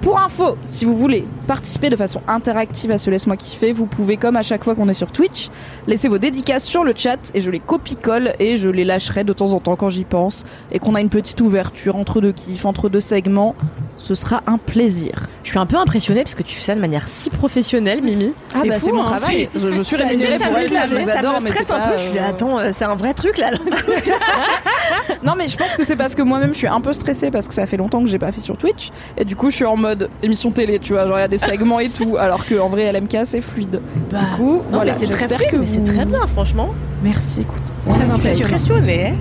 Pour 0.02 0.18
info, 0.20 0.56
si 0.70 0.86
vous 0.86 0.96
voulez 0.96 1.28
participer 1.46 1.90
de 1.90 1.96
façon 1.98 2.22
interactive 2.28 2.90
à 2.92 2.98
ce 2.98 3.10
Laisse-moi 3.10 3.36
kiffer, 3.36 3.74
vous 3.74 3.86
pouvez, 3.86 4.16
comme 4.16 4.38
à 4.38 4.44
chaque 4.44 4.64
fois 4.64 4.74
qu'on 4.74 4.88
est 4.88 4.94
sur 4.94 5.12
Twitch, 5.12 5.50
laisser 5.88 6.08
vos 6.08 6.18
dédicaces 6.18 6.64
sur 6.64 6.86
le 6.86 6.94
chat 6.96 7.18
et 7.34 7.42
je 7.42 7.50
les 7.52 7.60
copie-colle 7.60 8.34
et 8.40 8.56
je 8.58 8.70
les 8.70 8.86
lâcherai 8.86 9.26
de 9.26 9.34
temps 9.34 9.52
en 9.52 9.60
temps 9.60 9.76
quand 9.76 9.90
j'y 9.90 10.06
pense 10.06 10.46
et 10.72 10.80
qu'on 10.80 10.96
a 10.96 11.02
une 11.02 11.10
petite 11.10 11.42
ouverture 11.42 11.98
entre 11.98 12.22
deux 12.22 12.32
kiffs, 12.32 12.66
entre 12.66 12.88
deux 12.88 13.02
segments. 13.02 13.56
ce 13.98 14.16
sera 14.16 14.42
un 14.48 14.58
plaisir. 14.58 15.28
Je 15.44 15.50
suis 15.50 15.60
un 15.60 15.66
peu 15.66 15.76
impressionnée 15.78 16.24
parce 16.24 16.36
que 16.36 16.44
tu 16.44 16.56
fais 16.56 16.62
ça 16.64 16.76
de 16.76 16.80
manière 16.80 17.06
si 17.08 17.30
professionnelle, 17.30 18.02
Mimi. 18.02 18.32
Ah 18.56 18.62
bah 18.66 18.80
c'est 18.80 18.94
mon 18.94 19.02
hein, 19.02 19.12
travail. 19.18 19.50
Je, 19.56 19.72
je 19.72 19.82
suis 19.82 19.98
Ça- 19.98 20.06
rémunérée 20.06 20.38
ça 20.40 20.46
pour 20.46 20.54
me- 20.58 20.62
être 20.64 20.72
là, 20.72 20.88
je 20.88 20.94
ça 20.96 21.00
vous 21.02 21.06
me 21.08 21.12
adore, 21.18 21.42
mais 21.42 21.50
stresse 21.50 21.70
un 21.72 21.88
peu. 21.90 21.98
Je 21.98 22.04
suis 22.04 22.14
là, 22.14 22.28
euh, 22.28 22.30
attends, 22.30 22.60
euh, 22.60 22.70
c'est 22.72 22.86
un 22.86 22.96
vrai 22.96 23.14
truc 23.14 23.38
là. 23.38 23.50
Non 25.24 25.34
mais 25.38 25.48
je 25.48 25.58
pense 25.58 25.76
que 25.76 25.84
c'est 25.84 25.96
parce 25.96 26.16
que 26.16 26.22
moi-même 26.22 26.54
je 26.54 26.60
suis 26.60 26.68
un 26.68 26.82
peu 26.82 26.94
stressée 26.94 27.32
parce 27.32 27.48
que 27.48 27.54
ça 27.54 27.66
fait 27.66 27.78
longtemps 27.78 28.02
que 28.02 28.08
j'ai 28.08 28.20
pas 28.20 28.32
fait 28.32 28.42
sur 28.42 28.58
Twitch 28.58 28.92
et 29.18 29.26
du 29.26 29.36
coup 29.36 29.50
je 29.50 29.56
suis 29.56 29.66
en 29.66 29.76
mode 29.76 29.89
émission 30.24 30.52
télé, 30.52 30.80
tu 30.80 30.94
vois, 30.94 31.08
genre 31.08 31.18
il 31.18 31.22
y 31.22 31.24
a 31.24 31.28
des 31.28 31.38
segments 31.38 31.80
et 31.80 31.90
tout, 31.90 32.16
alors 32.18 32.46
que 32.46 32.56
en 32.60 32.70
vrai 32.70 32.92
LMK 32.92 33.18
c'est 33.26 33.42
fluide. 33.42 33.80
du 34.10 34.26
coup, 34.36 34.54
non, 34.56 34.62
voilà, 34.72 34.94
c'est 34.94 35.06
très 35.08 35.28
j'espère 35.28 35.38
fluide, 35.38 35.52
que 35.52 35.58
mais 35.58 35.68
c'est 35.68 35.80
vous- 35.80 35.86
très 35.96 36.06
bien, 36.06 36.28
franchement. 36.28 36.70
Merci, 37.04 37.42
écoute. 37.42 37.62
Très 37.88 38.12
impressionné. 38.12 39.14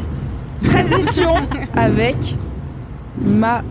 Transition 0.64 1.34
avec 1.76 2.36
ma 3.20 3.62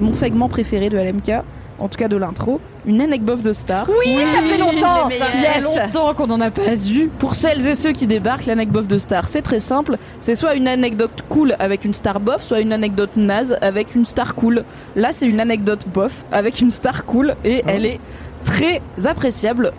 mon 0.00 0.12
segment 0.12 0.48
préféré 0.48 0.88
de 0.90 0.96
LMK, 0.98 1.42
en 1.78 1.88
tout 1.88 1.98
cas 1.98 2.08
de 2.08 2.16
l'intro, 2.16 2.60
une 2.86 3.00
anecdote 3.00 3.42
de 3.42 3.52
star. 3.52 3.88
Oui, 3.88 4.24
ça 4.24 4.42
fait 4.42 4.58
longtemps. 4.58 5.08
Ça 5.10 5.26
fait 5.26 5.38
Yes. 5.40 5.62
longtemps 5.64 6.14
qu'on 6.14 6.26
n'en 6.26 6.40
a 6.40 6.50
pas 6.50 6.74
eu. 6.88 7.08
Pour 7.18 7.34
celles 7.34 7.66
et 7.66 7.74
ceux 7.74 7.92
qui 7.92 8.06
débarquent, 8.06 8.46
l'anecdote 8.46 8.86
de 8.88 8.98
star, 8.98 9.28
c'est 9.28 9.42
très 9.42 9.60
simple. 9.60 9.96
C'est 10.18 10.34
soit 10.34 10.54
une 10.54 10.66
anecdote 10.66 11.22
cool 11.28 11.54
avec 11.58 11.84
une 11.84 11.92
star 11.92 12.18
bof, 12.20 12.42
soit 12.42 12.60
une 12.60 12.72
anecdote 12.72 13.10
naze 13.16 13.56
avec 13.60 13.94
une 13.94 14.04
star 14.04 14.34
cool. 14.34 14.64
Là, 14.96 15.12
c'est 15.12 15.26
une 15.26 15.38
anecdote 15.40 15.84
bof 15.86 16.24
avec 16.32 16.60
une 16.60 16.70
star 16.70 17.04
cool 17.04 17.34
et 17.44 17.62
elle 17.66 17.86
est 17.86 18.00
très 18.44 18.82
appréciable. 19.04 19.72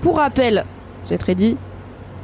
Pour 0.00 0.16
rappel, 0.16 0.64
j'ai 1.08 1.18
très 1.18 1.34
dit, 1.34 1.56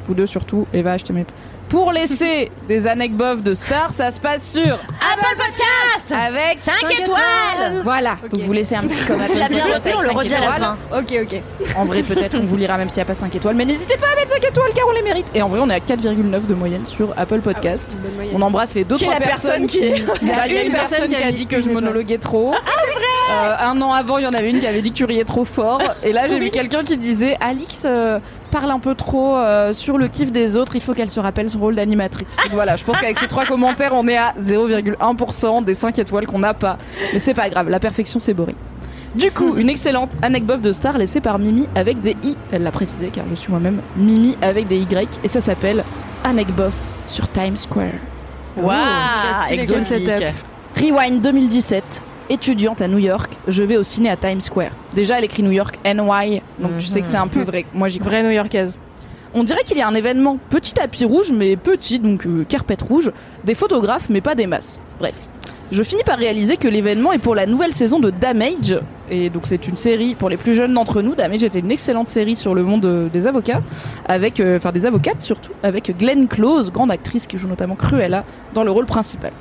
vous 0.07 0.13
deux 0.15 0.25
surtout, 0.25 0.65
Eva, 0.73 0.97
je 0.97 1.03
te 1.05 1.13
mets. 1.13 1.25
Pour 1.73 1.91
laisser 1.91 2.51
des 2.67 2.85
anecdotes 2.85 3.41
de 3.41 3.55
stars, 3.55 3.89
ça 3.95 4.11
se 4.11 4.19
passe 4.19 4.51
sur 4.53 4.61
Apple 4.75 5.35
Podcast 5.35 6.13
avec 6.15 6.59
5 6.59 6.73
étoiles 7.01 7.81
Voilà, 7.83 8.15
donc 8.31 8.41
vous 8.43 8.53
laissez 8.53 8.75
un 8.75 8.83
petit 8.83 9.03
comme 9.05 9.19
Apple 9.19 9.33
Podcast 9.39 9.81
on 9.97 10.01
le 10.03 10.11
redit 10.11 10.35
à 10.35 10.39
la 10.41 10.51
fin. 10.51 10.77
Ok, 10.95 11.15
ok. 11.23 11.41
En 11.75 11.85
vrai, 11.85 12.03
peut-être 12.03 12.37
qu'on 12.37 12.45
vous 12.45 12.57
lira 12.57 12.77
même 12.77 12.89
s'il 12.89 12.97
n'y 12.97 13.01
a 13.01 13.05
pas 13.05 13.15
5 13.15 13.33
étoiles, 13.35 13.55
mais 13.55 13.65
n'hésitez 13.65 13.97
pas 13.97 14.05
à 14.13 14.15
mettre 14.15 14.29
5 14.33 14.45
étoiles 14.47 14.69
car 14.75 14.85
on 14.87 14.91
les 14.91 15.01
mérite. 15.01 15.25
Et 15.33 15.41
en 15.41 15.49
vrai, 15.49 15.61
on 15.63 15.69
est 15.71 15.73
à 15.73 15.79
4,9 15.79 16.45
de 16.45 16.53
moyenne 16.53 16.85
sur 16.85 17.11
Apple 17.17 17.39
Podcast. 17.39 17.97
Bonne 17.99 18.13
moyenne. 18.13 18.33
On 18.37 18.41
embrasse 18.43 18.75
les 18.75 18.83
deux 18.83 18.95
Qui 18.95 19.05
trois 19.05 19.15
personnes 19.15 19.65
personne 19.65 19.67
qui 19.67 19.79
est- 19.79 20.05
Bah, 20.05 20.43
Il 20.45 20.53
y 20.53 20.57
a 20.59 20.63
une 20.65 20.71
personne 20.73 21.07
qui 21.07 21.15
a 21.23 21.31
dit 21.31 21.47
que 21.47 21.59
je 21.59 21.71
monologuais 21.71 22.19
trop. 22.19 22.53
Euh, 22.53 23.55
un 23.59 23.81
an 23.81 23.93
avant, 23.93 24.19
il 24.19 24.25
y 24.25 24.27
en 24.27 24.33
avait 24.35 24.51
une 24.51 24.59
qui 24.59 24.67
avait 24.67 24.83
dit 24.83 24.91
que 24.91 24.97
tu 24.97 25.05
riais 25.05 25.23
trop 25.25 25.43
fort. 25.43 25.81
Et 26.03 26.13
là, 26.13 26.27
j'ai 26.27 26.37
vu 26.37 26.51
quelqu'un 26.51 26.83
qui 26.83 26.97
disait 26.97 27.35
Alix 27.39 27.83
euh, 27.85 28.19
parle 28.53 28.69
un 28.69 28.79
peu 28.79 28.93
trop 28.93 29.35
euh, 29.35 29.73
sur 29.73 29.97
le 29.97 30.07
kiff 30.07 30.31
des 30.31 30.55
autres. 30.57 30.75
Il 30.75 30.81
faut 30.81 30.93
qu'elle 30.93 31.09
se 31.09 31.19
rappelle 31.19 31.49
son 31.49 31.59
rôle 31.59 31.75
d'animatrice. 31.75 32.37
Voilà, 32.51 32.75
je 32.75 32.83
pense 32.83 32.99
qu'avec 33.01 33.17
ces 33.17 33.27
trois 33.27 33.45
commentaires, 33.45 33.93
on 33.95 34.07
est 34.07 34.15
à 34.15 34.35
0,1% 34.39 35.63
des 35.63 35.73
5 35.73 35.97
étoiles 35.97 36.27
qu'on 36.27 36.37
n'a 36.37 36.53
pas. 36.53 36.77
Mais 37.11 37.19
c'est 37.19 37.33
pas 37.33 37.49
grave, 37.49 37.67
la 37.69 37.79
perfection, 37.79 38.19
c'est 38.19 38.35
boring. 38.35 38.55
Du 39.15 39.31
coup, 39.31 39.55
une 39.57 39.69
excellente 39.69 40.11
anecdote 40.21 40.61
de 40.61 40.71
star 40.71 40.99
laissée 40.99 41.19
par 41.19 41.39
Mimi 41.39 41.67
avec 41.73 41.99
des 42.01 42.15
i. 42.23 42.37
Elle 42.51 42.61
l'a 42.61 42.71
précisé 42.71 43.09
car 43.11 43.25
je 43.27 43.33
suis 43.33 43.49
moi-même 43.49 43.81
Mimi 43.97 44.37
avec 44.43 44.67
des 44.67 44.77
y. 44.77 45.07
Et 45.23 45.27
ça 45.27 45.41
s'appelle 45.41 45.83
Anecbof 46.23 46.75
sur 47.07 47.27
Times 47.29 47.57
Square. 47.57 47.97
Waouh, 48.55 48.77
comme 49.49 49.57
exotique. 49.57 50.11
Rewind 50.77 51.21
2017, 51.21 52.03
étudiante 52.33 52.81
à 52.81 52.87
New 52.87 52.97
York, 52.97 53.37
je 53.47 53.63
vais 53.63 53.77
au 53.77 53.83
ciné 53.83 54.09
à 54.09 54.17
Times 54.17 54.41
Square. 54.41 54.71
Déjà, 54.93 55.19
elle 55.19 55.23
écrit 55.23 55.43
New 55.43 55.51
York 55.51 55.79
NY, 55.85 56.41
donc 56.59 56.77
tu 56.79 56.87
sais 56.87 57.01
que 57.01 57.07
c'est 57.07 57.17
un 57.17 57.27
peu 57.27 57.43
vrai. 57.43 57.65
Moi, 57.73 57.87
j'y. 57.87 57.99
Vraie 57.99 58.23
new-yorkaise. 58.23 58.79
On 59.33 59.43
dirait 59.43 59.63
qu'il 59.63 59.77
y 59.77 59.81
a 59.81 59.87
un 59.87 59.95
événement 59.95 60.37
petit 60.49 60.73
tapis 60.73 61.05
rouge, 61.05 61.31
mais 61.33 61.55
petit, 61.55 61.99
donc 61.99 62.25
euh, 62.25 62.43
carpette 62.43 62.81
rouge, 62.81 63.11
des 63.45 63.53
photographes, 63.53 64.07
mais 64.09 64.19
pas 64.19 64.35
des 64.35 64.45
masses. 64.45 64.79
Bref. 64.99 65.15
Je 65.71 65.81
finis 65.81 66.03
par 66.03 66.17
réaliser 66.17 66.57
que 66.57 66.67
l'événement 66.67 67.13
est 67.13 67.19
pour 67.19 67.33
la 67.33 67.45
nouvelle 67.45 67.71
saison 67.71 67.99
de 67.99 68.09
Damage, 68.11 68.79
et 69.09 69.29
donc 69.29 69.43
c'est 69.45 69.67
une 69.67 69.75
série 69.75 70.13
pour 70.13 70.29
les 70.29 70.37
plus 70.37 70.53
jeunes 70.53 70.73
d'entre 70.73 71.01
nous. 71.01 71.15
Damage 71.15 71.43
était 71.43 71.59
une 71.59 71.71
excellente 71.71 72.09
série 72.09 72.35
sur 72.35 72.53
le 72.53 72.63
monde 72.63 72.85
euh, 72.85 73.09
des 73.09 73.25
avocats, 73.25 73.61
avec, 74.05 74.39
euh, 74.39 74.57
enfin 74.57 74.71
des 74.71 74.85
avocates 74.85 75.21
surtout, 75.21 75.51
avec 75.63 75.97
Glenn 75.97 76.27
Close, 76.27 76.71
grande 76.71 76.91
actrice 76.91 77.25
qui 77.25 77.37
joue 77.37 77.47
notamment 77.47 77.75
Cruella 77.75 78.25
dans 78.53 78.63
le 78.63 78.71
rôle 78.71 78.85
principal. 78.85 79.31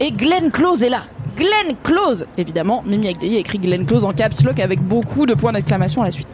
Et 0.00 0.12
Glenn 0.12 0.50
Close 0.50 0.82
est 0.82 0.88
là. 0.88 1.02
Glenn 1.36 1.76
Close 1.82 2.26
Évidemment, 2.38 2.82
Mimi 2.86 3.08
Agdei 3.08 3.36
a 3.36 3.38
écrit 3.40 3.58
Glenn 3.58 3.84
Close 3.84 4.04
en 4.04 4.12
caps 4.12 4.42
lock 4.42 4.58
avec 4.58 4.80
beaucoup 4.80 5.26
de 5.26 5.34
points 5.34 5.52
d'exclamation 5.52 6.00
à 6.02 6.06
la 6.06 6.10
suite. 6.10 6.28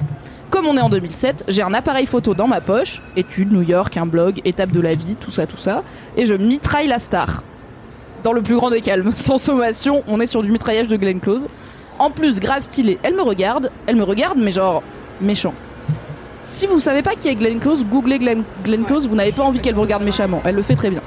Comme 0.49 0.67
on 0.67 0.77
est 0.77 0.81
en 0.81 0.91
2007, 0.91 1.47
j'ai 1.49 1.63
un 1.63 1.75
appareil 1.75 2.07
photo 2.07 2.35
dans 2.35 2.47
ma 2.47 2.61
poche, 2.61 3.03
études, 3.17 3.53
New 3.53 3.63
York, 3.63 3.97
un 3.97 4.07
blog, 4.07 4.41
étape 4.45 4.71
de 4.71 4.81
la 4.81 4.95
vie, 4.95 5.17
tout 5.19 5.31
ça, 5.31 5.47
tout 5.47 5.57
ça, 5.57 5.83
et 6.17 6.27
je 6.27 6.35
mitraille 6.35 6.87
la 6.87 6.99
star. 6.99 7.43
Dans 8.23 8.33
le 8.33 8.43
plus 8.43 8.55
grand 8.57 8.71
des 8.71 8.81
calmes, 8.81 9.13
sans 9.15 9.39
sommation, 9.39 10.05
on 10.07 10.21
est 10.21 10.27
sur 10.27 10.43
du 10.43 10.53
mitraillage 10.53 10.89
de 10.89 10.97
Glenn 10.97 11.21
Close. 11.21 11.49
En 11.99 12.11
plus, 12.11 12.39
grave 12.39 12.63
stylé, 12.63 12.99
elle 13.03 13.17
me 13.17 13.23
regarde, 13.23 13.71
elle 13.87 13.97
me 13.97 14.05
regarde, 14.05 14.39
mais 14.39 14.53
genre 14.53 14.83
méchant. 15.21 15.55
Si 16.43 16.67
vous 16.67 16.81
savez 16.81 17.03
pas 17.03 17.15
qui 17.15 17.29
est 17.29 17.35
Glenn 17.35 17.59
Close, 17.59 17.85
googlez 17.85 18.19
Glenn, 18.19 18.45
Glenn 18.65 18.85
Close, 18.85 19.09
vous 19.09 19.17
n'avez 19.17 19.33
pas 19.33 19.43
envie 19.43 19.61
qu'elle 19.61 19.75
vous 19.75 19.81
regarde 19.81 20.05
méchamment, 20.05 20.43
elle 20.45 20.55
le 20.55 20.63
fait 20.63 20.75
très 20.77 20.91
bien. 20.91 21.01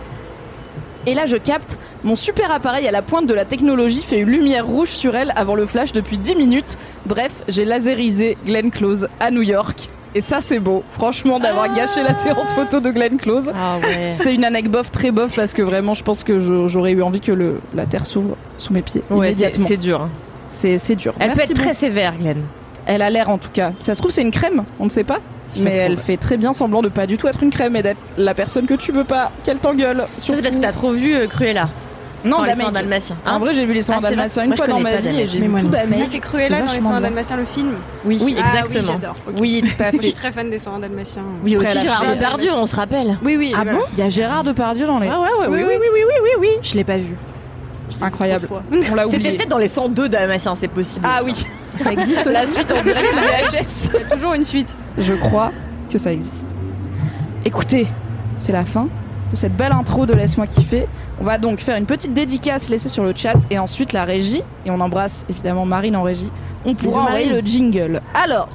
Et 1.05 1.13
là, 1.13 1.27
je 1.27 1.37
capte, 1.37 1.77
mon 2.05 2.15
super 2.15 2.51
appareil 2.51 2.87
à 2.87 2.91
la 2.91 3.01
pointe 3.01 3.25
de 3.27 3.33
la 3.33 3.43
technologie 3.45 4.01
fait 4.01 4.19
une 4.19 4.29
lumière 4.29 4.65
rouge 4.65 4.89
sur 4.89 5.15
elle 5.15 5.33
avant 5.35 5.55
le 5.55 5.65
flash 5.65 5.91
depuis 5.91 6.17
10 6.17 6.35
minutes. 6.35 6.77
Bref, 7.05 7.31
j'ai 7.47 7.65
laserisé 7.65 8.37
Glenn 8.45 8.71
Close 8.71 9.07
à 9.19 9.31
New 9.31 9.41
York. 9.41 9.89
Et 10.13 10.21
ça, 10.21 10.39
c'est 10.39 10.59
beau. 10.59 10.83
Franchement, 10.91 11.41
d'avoir 11.41 11.73
gâché 11.73 12.01
la 12.01 12.13
séance 12.15 12.53
photo 12.53 12.79
de 12.79 12.89
Glenn 12.89 13.17
Close. 13.17 13.51
Ah 13.53 13.77
ouais. 13.83 14.13
C'est 14.15 14.33
une 14.33 14.45
anecdote 14.45 14.71
bof, 14.83 14.91
très 14.91 15.11
bof, 15.11 15.35
parce 15.35 15.53
que 15.53 15.61
vraiment, 15.61 15.93
je 15.93 16.03
pense 16.03 16.23
que 16.23 16.67
j'aurais 16.69 16.91
eu 16.91 17.01
envie 17.01 17.19
que 17.19 17.33
le, 17.33 17.59
la 17.73 17.85
terre 17.85 18.05
s'ouvre 18.05 18.37
sous 18.57 18.71
mes 18.71 18.81
pieds 18.81 19.01
Ouais, 19.09 19.33
c'est 19.33 19.75
dur. 19.77 20.03
hein. 20.03 20.09
C'est 20.51 20.95
dur. 20.95 21.13
Elle 21.19 21.33
peut 21.33 21.41
être 21.41 21.53
très 21.53 21.73
sévère, 21.73 22.15
Glenn. 22.17 22.37
Elle 22.85 23.01
a 23.01 23.09
l'air 23.09 23.29
en 23.29 23.37
tout 23.37 23.49
cas. 23.51 23.73
Ça 23.79 23.93
se 23.95 23.99
trouve, 23.99 24.11
c'est 24.11 24.21
une 24.21 24.31
crème, 24.31 24.63
on 24.79 24.85
ne 24.85 24.89
sait 24.89 25.03
pas. 25.03 25.19
Si 25.49 25.63
mais 25.63 25.71
elle 25.75 25.97
fait 25.97 26.17
très 26.17 26.37
bien 26.37 26.53
semblant 26.53 26.81
de 26.81 26.87
pas 26.87 27.07
du 27.07 27.17
tout 27.17 27.27
être 27.27 27.43
une 27.43 27.51
crème 27.51 27.75
et 27.75 27.83
d'être 27.83 27.99
la 28.17 28.33
personne 28.33 28.67
que 28.67 28.73
tu 28.75 28.91
veux 28.91 29.03
pas, 29.03 29.31
qu'elle 29.43 29.59
t'engueule. 29.59 30.05
C'est 30.17 30.41
parce 30.41 30.55
que 30.55 30.61
t'as 30.61 30.71
trop 30.71 30.91
vu 30.93 31.13
euh, 31.15 31.27
Cruella. 31.27 31.67
Non, 32.25 32.37
Dans 32.37 32.43
les 32.43 32.55
soins 32.55 32.71
dalmatiens. 32.71 33.15
En 33.25 33.39
vrai, 33.39 33.53
j'ai 33.53 33.65
vu 33.65 33.73
les 33.73 33.81
soins 33.81 33.95
Ah, 33.99 34.01
dalmatiens 34.01 34.43
une 34.43 34.47
Moi, 34.49 34.57
fois 34.57 34.67
dans 34.67 34.79
ma 34.79 34.95
vie 34.97 35.19
et 35.21 35.27
j'ai 35.27 35.39
vu 35.39 35.47
tout. 35.47 35.69
Ah, 35.73 35.79
c'est 36.07 36.19
Cruella 36.19 36.61
dans 36.63 36.71
les 36.73 36.81
soins 36.81 36.99
dalmatiens, 37.01 37.37
le 37.37 37.45
film 37.45 37.73
Oui, 38.03 38.17
Ah 38.21 38.47
exactement. 38.57 38.93
oui, 38.93 38.99
j'adore. 39.01 39.15
ok. 39.27 39.35
Oui, 39.39 39.63
tout 39.63 39.83
à 39.83 39.83
Moi, 39.83 39.91
je 39.93 39.97
suis 39.99 40.07
fait. 40.07 40.13
très 40.13 40.31
fan 40.31 40.49
des 40.49 40.59
soins 40.59 40.79
dalmatiens. 40.79 41.21
Oui, 41.43 41.55
aussi 41.57 41.79
Gérard 41.79 42.03
fait- 42.05 42.15
Depardieu, 42.15 42.51
on 42.53 42.65
se 42.65 42.75
rappelle. 42.75 43.17
Oui, 43.23 43.35
oui. 43.37 43.53
Ah 43.57 43.63
bon 43.63 43.79
Il 43.93 43.99
y 43.99 44.01
a 44.01 44.09
Gérard 44.09 44.43
Depardieu 44.43 44.85
dans 44.87 44.99
les. 44.99 45.07
Ah 45.07 45.19
ouais, 45.21 45.27
ouais, 45.39 45.47
Oui, 45.49 45.63
oui, 45.63 45.63
oui, 45.67 45.75
oui. 45.79 45.87
oui, 45.93 46.01
oui, 46.07 46.13
oui, 46.23 46.29
oui, 46.39 46.47
oui. 46.55 46.59
Je 46.61 46.75
l'ai 46.75 46.83
pas 46.83 46.97
vu. 46.97 47.15
Incroyable. 48.01 48.47
On 48.91 48.95
l'a 48.95 49.03
C'était 49.05 49.15
oublié. 49.17 49.37
peut-être 49.37 49.49
dans 49.49 49.57
les 49.57 49.67
102 49.67 50.09
dalmatiens, 50.09 50.55
c'est 50.55 50.67
possible. 50.67 51.05
Ah 51.07 51.21
oui, 51.23 51.33
ça 51.75 51.91
existe 51.93 52.25
la 52.25 52.45
suite 52.47 52.71
en 52.71 52.81
direct 52.83 53.13
de 53.13 53.19
VHS. 53.59 53.91
Il 53.93 53.99
y 53.99 54.03
a 54.03 54.15
toujours 54.15 54.33
une 54.33 54.43
suite. 54.43 54.75
Je 54.97 55.13
crois 55.13 55.51
que 55.91 55.97
ça 55.97 56.11
existe. 56.11 56.47
Écoutez, 57.45 57.87
c'est 58.37 58.51
la 58.51 58.65
fin 58.65 58.87
de 59.31 59.35
cette 59.35 59.55
belle 59.55 59.71
intro 59.71 60.05
de 60.05 60.13
Laisse-moi 60.13 60.47
kiffer. 60.47 60.87
On 61.19 61.23
va 61.23 61.37
donc 61.37 61.59
faire 61.59 61.77
une 61.77 61.85
petite 61.85 62.13
dédicace 62.13 62.69
laissée 62.69 62.89
sur 62.89 63.03
le 63.03 63.13
chat 63.15 63.37
et 63.49 63.57
ensuite 63.57 63.93
la 63.93 64.05
régie. 64.05 64.41
Et 64.65 64.71
on 64.71 64.79
embrasse 64.79 65.25
évidemment 65.29 65.65
Marine 65.65 65.95
en 65.95 66.03
régie. 66.03 66.29
On 66.65 66.75
pourra 66.75 67.03
envoyer 67.03 67.29
le 67.29 67.39
jingle. 67.39 68.01
Alors, 68.13 68.49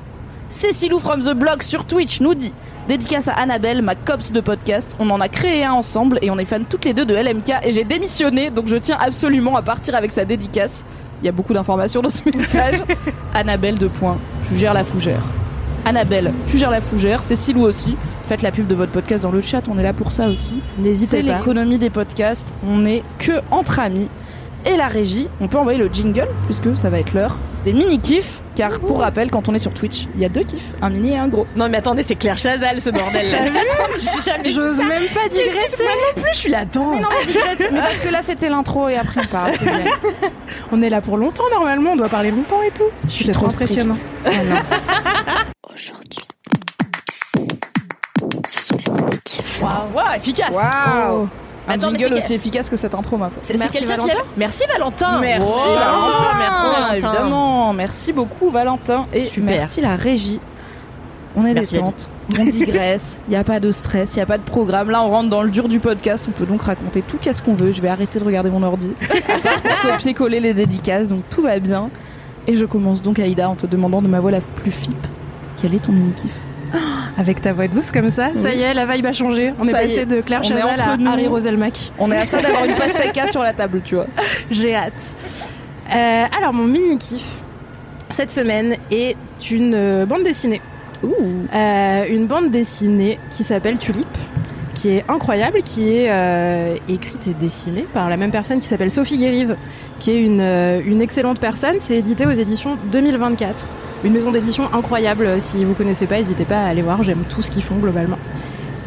Cécilou 0.50 0.98
from 0.98 1.22
the 1.22 1.32
blog 1.32 1.62
sur 1.62 1.84
Twitch 1.84 2.20
nous 2.20 2.34
dit 2.34 2.52
Dédicace 2.88 3.28
à 3.28 3.34
Annabelle, 3.34 3.82
ma 3.82 3.94
cops 3.94 4.32
de 4.32 4.40
podcast. 4.40 4.96
On 4.98 5.10
en 5.10 5.20
a 5.20 5.28
créé 5.28 5.64
un 5.64 5.72
ensemble 5.72 6.18
et 6.22 6.30
on 6.30 6.38
est 6.38 6.44
fans 6.44 6.64
toutes 6.68 6.84
les 6.84 6.92
deux 6.92 7.04
de 7.04 7.14
LMK 7.14 7.52
et 7.62 7.72
j'ai 7.72 7.84
démissionné 7.84 8.50
donc 8.50 8.66
je 8.66 8.76
tiens 8.76 8.96
absolument 9.00 9.56
à 9.56 9.62
partir 9.62 9.94
avec 9.94 10.10
sa 10.10 10.24
dédicace. 10.24 10.84
Il 11.22 11.26
y 11.26 11.28
a 11.28 11.32
beaucoup 11.32 11.54
d'informations 11.54 12.02
dans 12.02 12.08
ce 12.08 12.22
message. 12.36 12.82
Annabelle 13.32 13.78
de 13.78 13.86
points. 13.86 14.18
Tu 14.48 14.56
gères 14.56 14.74
la 14.74 14.84
fougère. 14.84 15.22
Annabelle, 15.84 16.32
tu 16.46 16.58
gères 16.58 16.70
la 16.70 16.80
fougère. 16.80 17.22
Cécilou 17.22 17.62
aussi. 17.62 17.96
Faites 18.30 18.42
la 18.42 18.52
pub 18.52 18.68
de 18.68 18.76
votre 18.76 18.92
podcast 18.92 19.24
dans 19.24 19.32
le 19.32 19.40
chat. 19.42 19.62
On 19.68 19.76
est 19.76 19.82
là 19.82 19.92
pour 19.92 20.12
ça 20.12 20.28
aussi. 20.28 20.60
C'est 20.76 20.82
N'hésitez 20.82 21.22
pas. 21.24 21.38
l'économie 21.38 21.78
des 21.78 21.90
podcasts. 21.90 22.54
On 22.64 22.86
est 22.86 23.02
que 23.18 23.32
entre 23.50 23.80
amis. 23.80 24.08
Et 24.64 24.76
la 24.76 24.86
régie, 24.86 25.26
on 25.40 25.48
peut 25.48 25.58
envoyer 25.58 25.80
le 25.80 25.88
jingle 25.92 26.28
puisque 26.44 26.76
ça 26.76 26.90
va 26.90 27.00
être 27.00 27.12
l'heure 27.12 27.38
des 27.64 27.72
mini 27.72 27.98
kifs. 27.98 28.40
Car 28.54 28.78
pour 28.78 29.00
rappel, 29.00 29.32
quand 29.32 29.48
on 29.48 29.54
est 29.56 29.58
sur 29.58 29.74
Twitch, 29.74 30.06
il 30.14 30.20
y 30.20 30.24
a 30.24 30.28
deux 30.28 30.44
kifs, 30.44 30.74
un 30.80 30.90
mini 30.90 31.10
et 31.10 31.16
un 31.18 31.26
gros. 31.26 31.44
Non 31.56 31.68
mais 31.68 31.78
attendez, 31.78 32.04
c'est 32.04 32.14
Claire 32.14 32.38
Chazal 32.38 32.80
ce 32.80 32.90
bordel 32.90 33.32
là. 33.32 33.38
Attends, 33.42 33.92
j'ai 33.98 34.22
jamais 34.30 34.50
J'ose 34.50 34.78
même 34.78 35.08
pas 35.12 35.26
digresser. 35.28 35.66
c'est 35.70 35.82
Moi 35.82 35.92
non 36.16 36.22
plus, 36.22 36.30
je 36.32 36.38
suis 36.38 36.50
là 36.52 36.64
dedans. 36.66 36.92
Mais 36.92 37.00
non, 37.00 37.08
mais 37.10 37.26
digresse. 37.32 37.58
Mais 37.72 37.80
parce 37.80 37.98
que 37.98 38.08
là 38.12 38.20
c'était 38.22 38.48
l'intro 38.48 38.88
et 38.88 38.94
après 38.96 39.22
on 39.22 39.26
parle. 39.26 39.54
c'est 39.58 39.64
bien. 39.64 39.90
On 40.70 40.80
est 40.82 40.88
là 40.90 41.00
pour 41.00 41.16
longtemps 41.16 41.50
normalement, 41.50 41.94
on 41.94 41.96
doit 41.96 42.08
parler 42.08 42.30
longtemps 42.30 42.62
et 42.62 42.70
tout. 42.70 42.84
Je 43.06 43.10
suis 43.10 43.24
C'est 43.24 43.32
trop 43.32 43.46
trop 43.48 43.54
impressionnant. 43.54 43.92
strict. 43.94 44.14
Ah. 44.24 45.70
Aujourd'hui, 45.74 46.20
ce 48.50 48.60
sont 48.60 48.76
les. 48.76 49.62
Waouh, 49.62 49.72
waouh, 49.94 50.16
efficace. 50.16 50.50
Waouh 50.54 51.28
Un 51.68 51.74
Attends, 51.74 51.94
jingle 51.94 52.14
aussi 52.14 52.34
efficace 52.34 52.68
que 52.70 52.76
cette 52.76 52.94
intro, 52.94 53.16
ma 53.16 53.28
foi. 53.30 53.38
C'est 53.42 53.58
Merci, 53.58 53.84
Valentin. 53.84 54.14
Merci 54.36 54.64
Valentin. 54.72 55.20
Merci 55.20 55.52
Oh, 55.54 55.74
Valentin. 55.74 56.38
Merci 56.38 56.66
Valentin. 56.66 56.94
Évidemment, 56.94 57.72
merci 57.72 58.12
beaucoup 58.12 58.50
Valentin 58.50 59.02
et 59.12 59.26
Super. 59.26 59.44
merci 59.58 59.80
la 59.80 59.96
régie. 59.96 60.40
On 61.36 61.46
est 61.46 61.54
Merci, 61.54 61.74
détente, 61.74 62.08
On 62.40 62.42
digresse, 62.44 63.20
il 63.28 63.30
n'y 63.30 63.36
a 63.36 63.44
pas 63.44 63.60
de 63.60 63.70
stress, 63.70 64.14
il 64.14 64.18
n'y 64.18 64.22
a 64.22 64.26
pas 64.26 64.36
de 64.38 64.42
programme. 64.42 64.90
Là, 64.90 65.00
on 65.04 65.10
rentre 65.10 65.30
dans 65.30 65.42
le 65.42 65.50
dur 65.50 65.68
du 65.68 65.78
podcast, 65.78 66.26
on 66.28 66.32
peut 66.32 66.44
donc 66.44 66.62
raconter 66.62 67.02
tout 67.02 67.18
qu'est-ce 67.22 67.40
qu'on 67.40 67.54
veut. 67.54 67.70
Je 67.70 67.80
vais 67.80 67.88
arrêter 67.88 68.18
de 68.18 68.24
regarder 68.24 68.50
mon 68.50 68.64
ordi, 68.64 68.90
copier-coller 69.82 70.40
les 70.40 70.54
dédicaces, 70.54 71.06
donc 71.06 71.22
tout 71.30 71.40
va 71.42 71.56
bien. 71.60 71.88
Et 72.48 72.56
je 72.56 72.64
commence 72.66 73.00
donc, 73.00 73.20
Aïda, 73.20 73.48
en 73.48 73.54
te 73.54 73.66
demandant 73.66 74.02
de 74.02 74.08
ma 74.08 74.18
voix 74.18 74.32
la 74.32 74.40
plus 74.40 74.72
fip, 74.72 74.96
quel 75.62 75.72
est 75.72 75.84
ton 75.84 75.92
mini-kiff? 75.92 76.32
Avec 77.18 77.40
ta 77.40 77.52
voix 77.52 77.68
douce 77.68 77.90
comme 77.90 78.10
ça, 78.10 78.28
ça 78.34 78.54
y 78.54 78.60
est, 78.62 78.74
la 78.74 78.86
vibe 78.86 79.06
a 79.06 79.12
changé. 79.12 79.52
On 79.58 79.64
est 79.66 79.70
Ça 79.72 79.78
passé 79.80 79.94
est. 80.00 80.06
de 80.06 80.20
Claire 80.20 80.42
Chazal 80.44 80.80
à 80.80 80.96
nous. 80.96 81.08
Harry 81.08 81.26
Roselmack. 81.26 81.92
On 81.98 82.10
est 82.10 82.16
à 82.16 82.26
ça 82.26 82.40
d'avoir 82.40 82.64
une 82.64 82.74
pastèque 82.74 83.20
sur 83.30 83.42
la 83.42 83.52
table, 83.52 83.82
tu 83.84 83.96
vois. 83.96 84.06
J'ai 84.50 84.74
hâte. 84.74 85.16
Euh, 85.94 86.24
alors, 86.38 86.52
mon 86.52 86.66
mini-kiff 86.66 87.42
cette 88.10 88.30
semaine 88.30 88.76
est 88.90 89.16
une 89.50 89.74
euh, 89.74 90.06
bande 90.06 90.22
dessinée. 90.24 90.60
Euh, 91.04 92.04
une 92.08 92.26
bande 92.26 92.50
dessinée 92.50 93.18
qui 93.30 93.44
s'appelle 93.44 93.78
Tulip, 93.78 94.06
qui 94.74 94.90
est 94.90 95.04
incroyable, 95.08 95.62
qui 95.62 95.88
est 95.96 96.10
euh, 96.10 96.76
écrite 96.88 97.26
et 97.28 97.34
dessinée 97.34 97.86
par 97.92 98.10
la 98.10 98.16
même 98.16 98.30
personne 98.30 98.60
qui 98.60 98.66
s'appelle 98.66 98.90
Sophie 98.90 99.16
Guérive, 99.16 99.56
qui 100.00 100.10
est 100.10 100.20
une, 100.20 100.40
euh, 100.40 100.80
une 100.84 101.00
excellente 101.00 101.38
personne. 101.38 101.76
C'est 101.78 101.96
édité 101.96 102.26
aux 102.26 102.30
éditions 102.32 102.76
2024. 102.90 103.66
Une 104.02 104.12
maison 104.12 104.32
d'édition 104.32 104.64
incroyable. 104.72 105.40
Si 105.40 105.64
vous 105.64 105.74
connaissez 105.74 106.06
pas, 106.06 106.16
n'hésitez 106.16 106.44
pas 106.44 106.58
à 106.58 106.66
aller 106.66 106.82
voir. 106.82 107.02
J'aime 107.04 107.22
tout 107.28 107.42
ce 107.42 107.50
qu'ils 107.50 107.62
font 107.62 107.76
globalement. 107.76 108.18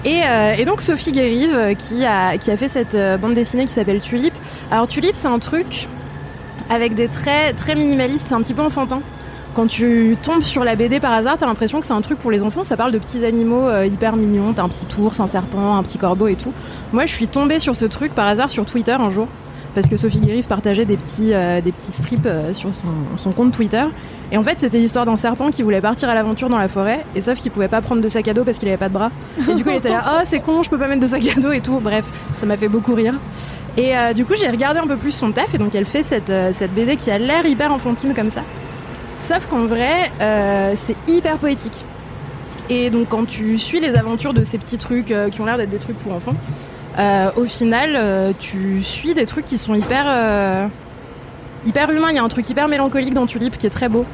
Et, 0.05 0.21
euh, 0.25 0.65
donc 0.65 0.81
Sophie 0.81 1.11
Guérive 1.11 1.55
euh, 1.55 1.73
qui 1.75 2.05
a, 2.05 2.37
qui 2.37 2.51
a 2.51 2.57
fait 2.57 2.67
cette 2.67 2.95
euh, 2.95 3.17
bande 3.17 3.35
dessinée 3.35 3.65
qui 3.65 3.71
s'appelle 3.71 4.01
Tulip. 4.01 4.33
Alors 4.69 4.87
Tulip 4.87 5.15
c'est 5.15 5.27
un 5.27 5.39
truc 5.39 5.87
avec 6.69 6.93
des 6.93 7.07
traits 7.07 7.55
très 7.55 7.75
minimalistes, 7.75 8.27
c'est 8.27 8.33
un 8.33 8.41
petit 8.41 8.53
peu 8.53 8.61
enfantin. 8.61 9.01
Quand 9.53 9.67
tu 9.67 10.17
tombes 10.23 10.41
sur 10.41 10.63
la 10.63 10.75
BD 10.75 10.99
par 10.99 11.13
hasard, 11.13 11.37
t'as 11.37 11.45
l'impression 11.45 11.79
que 11.79 11.85
c'est 11.85 11.93
un 11.93 12.01
truc 12.01 12.17
pour 12.17 12.31
les 12.31 12.41
enfants, 12.41 12.63
ça 12.63 12.75
parle 12.75 12.91
de 12.91 12.97
petits 12.97 13.23
animaux 13.23 13.67
euh, 13.67 13.85
hyper 13.85 14.15
mignons, 14.15 14.51
t'as 14.53 14.63
un 14.63 14.69
petit 14.69 14.87
ours, 14.99 15.19
un 15.19 15.27
serpent, 15.27 15.77
un 15.77 15.83
petit 15.83 15.97
corbeau 15.97 16.27
et 16.27 16.35
tout. 16.35 16.51
Moi 16.91 17.05
je 17.05 17.13
suis 17.13 17.27
tombée 17.27 17.59
sur 17.59 17.75
ce 17.75 17.85
truc 17.85 18.13
par 18.13 18.27
hasard 18.27 18.49
sur 18.49 18.65
Twitter 18.65 18.93
un 18.93 19.09
jour, 19.09 19.27
parce 19.73 19.87
que 19.87 19.97
Sophie 19.97 20.19
Guérive 20.19 20.47
partageait 20.47 20.85
des 20.85 20.97
petits, 20.97 21.33
euh, 21.33 21.61
des 21.61 21.71
petits 21.71 21.91
strips 21.91 22.25
euh, 22.25 22.53
sur 22.53 22.73
son, 22.73 22.87
son 23.17 23.31
compte 23.31 23.51
Twitter. 23.51 23.83
Et 24.31 24.37
en 24.37 24.43
fait, 24.43 24.59
c'était 24.59 24.77
l'histoire 24.77 25.05
d'un 25.05 25.17
serpent 25.17 25.49
qui 25.49 25.63
voulait 25.63 25.81
partir 25.81 26.09
à 26.09 26.15
l'aventure 26.15 26.49
dans 26.49 26.57
la 26.57 26.67
forêt, 26.67 27.05
et 27.15 27.21
sauf 27.21 27.39
qu'il 27.39 27.51
pouvait 27.51 27.67
pas 27.67 27.81
prendre 27.81 28.01
de 28.01 28.09
sac 28.09 28.27
à 28.27 28.33
dos 28.33 28.43
parce 28.43 28.57
qu'il 28.57 28.67
avait 28.67 28.77
pas 28.77 28.89
de 28.89 28.93
bras. 28.93 29.11
Et 29.49 29.53
du 29.53 29.63
coup, 29.63 29.69
il 29.69 29.77
était 29.77 29.89
là, 29.89 30.15
oh, 30.17 30.21
c'est 30.23 30.39
con, 30.39 30.63
je 30.63 30.69
peux 30.69 30.77
pas 30.77 30.87
mettre 30.87 31.01
de 31.01 31.07
sac 31.07 31.23
à 31.37 31.39
dos 31.39 31.51
et 31.51 31.61
tout. 31.61 31.79
Bref, 31.79 32.05
ça 32.37 32.45
m'a 32.45 32.57
fait 32.57 32.67
beaucoup 32.67 32.93
rire. 32.93 33.15
Et 33.77 33.97
euh, 33.97 34.13
du 34.13 34.25
coup, 34.25 34.33
j'ai 34.39 34.49
regardé 34.49 34.79
un 34.79 34.87
peu 34.87 34.97
plus 34.97 35.11
son 35.11 35.31
taf, 35.31 35.53
et 35.53 35.57
donc 35.57 35.75
elle 35.75 35.85
fait 35.85 36.03
cette, 36.03 36.31
cette 36.53 36.73
BD 36.73 36.95
qui 36.95 37.11
a 37.11 37.17
l'air 37.17 37.45
hyper 37.45 37.71
enfantine 37.71 38.13
comme 38.13 38.29
ça. 38.29 38.41
Sauf 39.19 39.47
qu'en 39.47 39.65
vrai, 39.65 40.11
c'est 40.75 40.95
hyper 41.07 41.37
poétique. 41.37 41.85
Et 42.69 42.89
donc, 42.89 43.09
quand 43.09 43.25
tu 43.25 43.57
suis 43.57 43.79
les 43.79 43.95
aventures 43.95 44.33
de 44.33 44.43
ces 44.43 44.57
petits 44.57 44.77
trucs 44.77 45.13
qui 45.31 45.41
ont 45.41 45.45
l'air 45.45 45.57
d'être 45.57 45.69
des 45.69 45.77
trucs 45.77 45.97
pour 45.99 46.13
enfants, 46.13 46.35
euh, 46.97 47.31
au 47.35 47.45
final, 47.45 47.95
euh, 47.95 48.31
tu 48.37 48.83
suis 48.83 49.13
des 49.13 49.25
trucs 49.25 49.45
qui 49.45 49.57
sont 49.57 49.73
hyper, 49.73 50.05
euh, 50.07 50.67
hyper 51.65 51.89
humains. 51.91 52.09
Il 52.11 52.15
y 52.15 52.19
a 52.19 52.23
un 52.23 52.29
truc 52.29 52.49
hyper 52.49 52.67
mélancolique 52.67 53.13
dans 53.13 53.25
Tulip 53.25 53.57
qui 53.57 53.67
est 53.67 53.71
très 53.71 53.89
beau. 53.89 54.05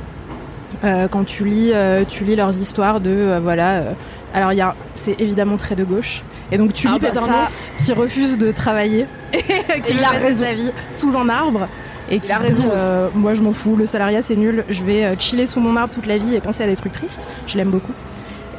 Quand 0.81 1.25
tu 1.25 1.43
lis, 1.43 1.73
tu 2.07 2.23
lis 2.23 2.37
leurs 2.37 2.55
histoires 2.57 3.01
de 3.01 3.37
voilà. 3.43 3.83
alors 4.33 4.53
il 4.53 4.59
y 4.59 4.61
a, 4.61 4.75
c'est 4.95 5.19
évidemment 5.19 5.57
très 5.57 5.75
de 5.75 5.83
gauche. 5.83 6.23
Et 6.53 6.57
donc 6.57 6.71
Tulip 6.71 6.95
Ah 6.95 6.99
bah 7.01 7.07
est 7.13 7.17
un 7.17 7.25
ça. 7.25 7.43
ours 7.43 7.71
qui 7.83 7.91
refuse 7.91 8.37
de 8.37 8.51
travailler 8.51 9.05
et 9.33 9.81
qui 9.81 9.93
raison. 9.93 10.45
sa 10.45 10.53
vie 10.53 10.71
sous 10.93 11.17
un 11.17 11.27
arbre. 11.27 11.67
Et 12.09 12.19
qui 12.19 12.31
a 12.31 12.39
dit, 12.39 12.47
raison 12.47 12.71
euh, 12.73 13.09
moi 13.13 13.33
je 13.33 13.41
m'en 13.41 13.51
fous, 13.51 13.75
le 13.75 13.85
salariat 13.85 14.23
c'est 14.23 14.37
nul, 14.37 14.63
je 14.69 14.83
vais 14.83 15.15
chiller 15.19 15.45
sous 15.47 15.59
mon 15.59 15.75
arbre 15.75 15.93
toute 15.93 16.07
la 16.07 16.17
vie 16.17 16.33
et 16.33 16.39
penser 16.39 16.63
à 16.63 16.67
des 16.67 16.77
trucs 16.77 16.93
tristes. 16.93 17.27
Je 17.45 17.57
l'aime 17.57 17.71
beaucoup. 17.71 17.93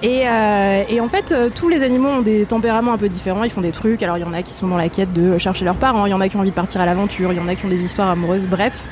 Et, 0.03 0.23
euh, 0.27 0.83
et 0.89 1.01
en 1.01 1.09
fait, 1.09 1.33
euh, 1.33 1.51
tous 1.55 1.69
les 1.69 1.83
animaux 1.83 2.09
ont 2.09 2.23
des 2.23 2.47
tempéraments 2.47 2.93
un 2.95 2.99
peu 2.99 3.09
différents, 3.09 3.45
ils 3.45 3.51
font 3.51 3.61
des 3.61 3.71
trucs. 3.73 4.03
Alors 4.03 4.17
il 4.17 4.23
y 4.23 4.25
en 4.25 4.33
a 4.33 4.43
qui 4.43 4.55
sont 4.55 4.67
dans 4.67 4.77
la 4.79 4.89
quête 4.89 5.13
de 5.13 5.37
chercher 5.39 5.65
leurs 5.65 5.75
parents, 5.75 6.07
il 6.07 6.11
y 6.11 6.15
en 6.15 6.21
a 6.21 6.29
qui 6.29 6.37
ont 6.37 6.41
envie 6.41 6.51
de 6.51 6.55
partir 6.55 6.81
à 6.81 6.87
l'aventure, 6.87 7.33
il 7.33 7.37
y 7.37 7.41
en 7.41 7.49
a 7.49 7.55
qui 7.55 7.67
ont 7.67 7.69
des 7.69 7.83
histoires 7.83 8.09
amoureuses, 8.09 8.47
bref. 8.47 8.85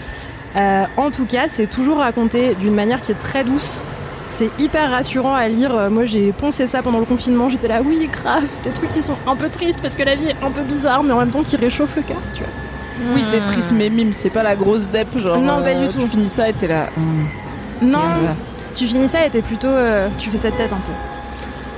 Euh, 0.56 0.84
en 0.96 1.10
tout 1.10 1.24
cas, 1.26 1.44
c'est 1.48 1.68
toujours 1.68 1.98
raconté 1.98 2.54
d'une 2.56 2.74
manière 2.74 3.00
qui 3.00 3.12
est 3.12 3.18
très 3.18 3.44
douce. 3.44 3.82
C'est 4.30 4.50
hyper 4.58 4.90
rassurant 4.90 5.34
à 5.34 5.48
lire. 5.48 5.88
Moi, 5.90 6.04
j'ai 6.04 6.32
poncé 6.32 6.66
ça 6.66 6.82
pendant 6.82 6.98
le 6.98 7.06
confinement. 7.06 7.48
J'étais 7.48 7.68
là, 7.68 7.80
oui, 7.82 8.08
grave, 8.12 8.44
des 8.62 8.70
trucs 8.70 8.90
qui 8.90 9.00
sont 9.00 9.16
un 9.26 9.36
peu 9.36 9.48
tristes 9.48 9.80
parce 9.80 9.96
que 9.96 10.02
la 10.02 10.16
vie 10.16 10.26
est 10.28 10.44
un 10.44 10.50
peu 10.50 10.60
bizarre, 10.62 11.02
mais 11.02 11.12
en 11.14 11.18
même 11.20 11.30
temps 11.30 11.42
qui 11.42 11.56
réchauffent 11.56 11.96
le 11.96 12.02
cœur, 12.02 12.18
tu 12.34 12.40
vois. 12.40 13.14
Oui, 13.14 13.22
c'est 13.24 13.40
triste, 13.40 13.72
mais 13.74 13.88
mime, 13.88 14.12
c'est 14.12 14.28
pas 14.28 14.42
la 14.42 14.56
grosse 14.56 14.88
dep, 14.90 15.16
genre. 15.16 15.38
Non, 15.38 15.62
pas 15.62 15.72
du 15.74 15.88
tout. 15.88 16.02
Tu 16.02 16.08
finis 16.08 16.28
ça 16.28 16.48
et 16.48 16.52
t'es 16.52 16.66
là. 16.66 16.88
hum. 16.96 17.26
Non. 17.80 17.98
Tu 18.78 18.86
finis 18.86 19.08
ça 19.08 19.26
et 19.26 19.30
t'es 19.30 19.42
plutôt. 19.42 19.68
euh, 19.68 20.08
tu 20.18 20.30
fais 20.30 20.38
cette 20.38 20.56
tête 20.56 20.72
un 20.72 20.76
peu. 20.76 20.92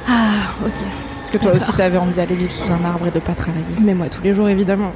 Ah, 0.09 0.53
ok. 0.67 0.83
Est-ce 1.23 1.31
que 1.31 1.39
toi 1.39 1.53
aussi 1.55 1.73
t'avais 1.73 1.99
envie 1.99 2.15
d'aller 2.15 2.35
vivre 2.35 2.51
sous 2.51 2.71
un 2.73 2.85
arbre 2.85 3.07
et 3.07 3.11
de 3.11 3.19
pas 3.21 3.35
travailler 3.35 3.65
Mais 3.81 3.95
moi, 3.95 4.09
tous 4.09 4.23
les 4.23 4.35
jours, 4.35 4.49
évidemment. 4.49 4.93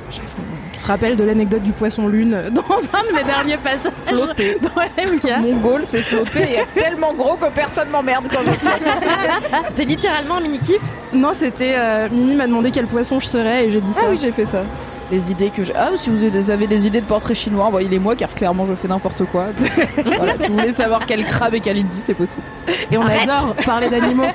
On 0.77 0.79
se 0.79 0.87
rappelle 0.89 1.17
de 1.17 1.23
l'anecdote 1.23 1.63
du 1.63 1.71
poisson 1.73 2.09
lune 2.09 2.31
dans 2.51 2.63
un 2.99 3.03
de 3.09 3.15
mes 3.15 3.23
derniers 3.25 3.57
passages. 3.59 3.93
Flotter. 4.07 4.59
Dans 4.63 4.83
LMK. 5.03 5.41
Mon 5.41 5.57
goal, 5.59 5.81
c'est 5.85 6.03
flotter 6.03 6.41
et 6.41 6.55
être 6.57 6.75
tellement 6.75 7.15
gros 7.15 7.37
que 7.37 7.49
personne 7.51 7.89
m'emmerde 7.91 8.27
quand 8.29 8.41
je 8.45 8.51
flotte. 8.53 8.83
C'était 9.69 9.85
littéralement 9.85 10.37
un 10.39 10.41
mini-kiff? 10.41 10.81
Non, 11.13 11.33
c'était. 11.33 11.75
euh, 11.77 12.09
Mimi 12.11 12.35
m'a 12.35 12.47
demandé 12.49 12.73
quel 12.73 12.87
poisson 12.87 13.21
je 13.21 13.27
serais 13.27 13.67
et 13.67 13.71
j'ai 13.71 13.81
dit 13.81 13.93
ça. 13.93 14.01
Ah 14.05 14.09
oui, 14.11 14.19
j'ai 14.21 14.33
fait 14.33 14.45
ça. 14.47 14.63
Les 15.11 15.31
idées 15.31 15.51
que 15.51 15.63
j'ai. 15.63 15.75
Ah, 15.77 15.91
si 15.97 16.11
vous 16.11 16.51
avez 16.51 16.67
des 16.67 16.87
idées 16.87 17.01
de 17.01 17.07
portraits 17.07 17.37
chinois, 17.37 17.67
envoyez-les-moi 17.67 18.17
car 18.17 18.35
clairement 18.35 18.65
je 18.67 18.75
fais 18.75 18.89
n'importe 18.89 19.25
quoi. 19.27 19.47
voilà, 20.17 20.37
si 20.39 20.49
vous 20.49 20.55
voulez 20.59 20.73
savoir 20.73 21.05
quel 21.07 21.25
crabe 21.25 21.55
et 21.55 21.61
quel 21.61 21.83
dit, 21.85 21.97
c'est 22.01 22.15
possible. 22.15 22.43
Et 22.91 22.97
on 22.97 23.03
Arrête. 23.03 23.29
adore 23.29 23.55
parler 23.65 23.89
d'animaux. 23.89 24.25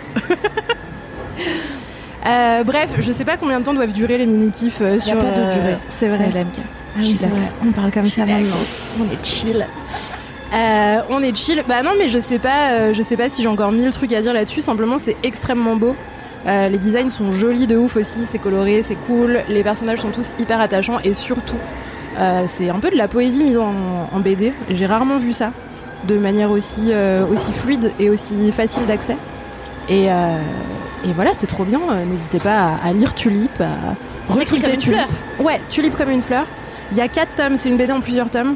Euh, 2.27 2.63
bref, 2.65 2.89
je 2.99 3.11
sais 3.13 3.23
pas 3.23 3.37
combien 3.37 3.59
de 3.61 3.65
temps 3.65 3.73
doivent 3.73 3.93
durer 3.93 4.17
les 4.17 4.25
mini-kifs 4.25 4.81
euh, 4.81 4.95
Y 4.95 4.97
a 4.97 4.99
sur. 4.99 5.17
pas 5.17 5.31
de 5.31 5.39
euh, 5.41 5.53
durée. 5.53 5.77
C'est 5.87 6.07
vrai. 6.07 6.29
LMK. 6.29 6.59
Ah 6.59 6.99
oui, 6.99 7.13
vrai. 7.15 7.29
On 7.65 7.71
parle 7.71 7.91
comme 7.91 8.05
ça 8.05 8.25
maintenant. 8.25 8.55
On 8.99 9.05
est 9.05 9.25
chill. 9.25 9.65
Euh, 10.53 10.99
on 11.09 11.21
est 11.23 11.33
chill. 11.35 11.63
Bah 11.67 11.81
non, 11.81 11.91
mais 11.97 12.09
je 12.09 12.19
sais 12.19 12.37
pas. 12.39 12.71
euh, 12.71 12.93
je 12.93 13.01
sais 13.03 13.15
pas 13.15 13.29
si 13.29 13.41
j'ai 13.41 13.47
encore 13.47 13.71
mille 13.71 13.91
trucs 13.93 14.11
à 14.11 14.21
dire 14.21 14.33
là-dessus. 14.33 14.61
Simplement, 14.61 14.97
c'est 14.99 15.15
extrêmement 15.23 15.77
beau. 15.77 15.95
Euh, 16.47 16.69
les 16.69 16.77
designs 16.77 17.09
sont 17.09 17.31
jolis 17.31 17.67
de 17.67 17.75
ouf 17.77 17.95
aussi. 17.97 18.25
C'est 18.25 18.39
coloré, 18.39 18.81
c'est 18.81 18.95
cool. 18.95 19.41
Les 19.49 19.63
personnages 19.63 19.99
sont 19.99 20.09
tous 20.11 20.33
hyper 20.39 20.59
attachants 20.61 20.99
et 21.03 21.13
surtout, 21.13 21.57
euh, 22.17 22.43
c'est 22.47 22.69
un 22.69 22.79
peu 22.79 22.89
de 22.89 22.95
la 22.95 23.07
poésie 23.07 23.43
mise 23.43 23.57
en, 23.57 23.73
en 24.11 24.19
BD. 24.19 24.53
J'ai 24.69 24.85
rarement 24.85 25.17
vu 25.17 25.33
ça 25.33 25.51
de 26.07 26.17
manière 26.17 26.49
aussi 26.51 26.91
euh, 26.93 27.25
aussi 27.27 27.51
fluide 27.51 27.91
et 27.99 28.09
aussi 28.09 28.51
facile 28.53 28.85
d'accès. 28.87 29.17
Et, 29.89 30.05
et 30.05 31.11
voilà, 31.15 31.31
c'est 31.33 31.47
trop 31.47 31.63
bien. 31.63 31.79
N'hésitez 32.09 32.37
pas 32.37 32.75
à, 32.83 32.87
à 32.89 32.93
lire 32.93 33.15
Tulip, 33.15 33.59
à 33.59 34.31
retweeter 34.31 34.61
comme 34.61 34.73
une 34.73 34.77
Tulip. 34.79 34.97
fleur. 34.99 35.07
Ouais, 35.39 35.59
Tulip 35.69 35.97
comme 35.97 36.11
une 36.11 36.21
fleur. 36.21 36.45
Il 36.91 36.97
y 36.97 37.01
a 37.01 37.07
quatre 37.07 37.33
tomes, 37.35 37.57
c'est 37.57 37.69
une 37.69 37.77
BD 37.77 37.91
en 37.91 37.99
plusieurs 37.99 38.29
tomes. 38.29 38.55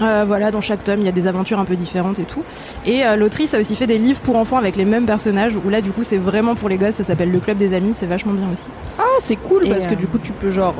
Euh, 0.00 0.24
voilà, 0.26 0.50
dans 0.50 0.60
chaque 0.60 0.82
tome, 0.84 1.00
il 1.00 1.06
y 1.06 1.08
a 1.08 1.12
des 1.12 1.26
aventures 1.26 1.58
un 1.60 1.64
peu 1.64 1.76
différentes 1.76 2.18
et 2.18 2.24
tout. 2.24 2.42
Et 2.84 3.04
euh, 3.06 3.16
l'autrice 3.16 3.54
a 3.54 3.58
aussi 3.60 3.76
fait 3.76 3.86
des 3.86 3.98
livres 3.98 4.20
pour 4.22 4.36
enfants 4.36 4.56
avec 4.56 4.76
les 4.76 4.84
mêmes 4.84 5.06
personnages, 5.06 5.54
où 5.56 5.68
là, 5.68 5.80
du 5.80 5.90
coup, 5.90 6.02
c'est 6.02 6.18
vraiment 6.18 6.54
pour 6.54 6.68
les 6.68 6.76
gosses, 6.76 6.96
ça 6.96 7.04
s'appelle 7.04 7.30
Le 7.30 7.38
Club 7.40 7.56
des 7.58 7.74
Amis, 7.74 7.92
c'est 7.94 8.06
vachement 8.06 8.32
bien 8.32 8.46
aussi. 8.52 8.70
Ah, 8.98 9.02
c'est 9.20 9.36
cool 9.36 9.66
Et, 9.66 9.70
parce 9.70 9.86
que 9.86 9.92
euh, 9.92 9.96
du 9.96 10.06
coup 10.06 10.18
tu 10.18 10.32
peux 10.32 10.50
genre 10.50 10.74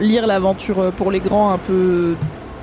lire 0.00 0.26
l'aventure 0.26 0.92
pour 0.96 1.10
les 1.10 1.20
grands 1.20 1.52
un 1.52 1.58
peu 1.58 2.14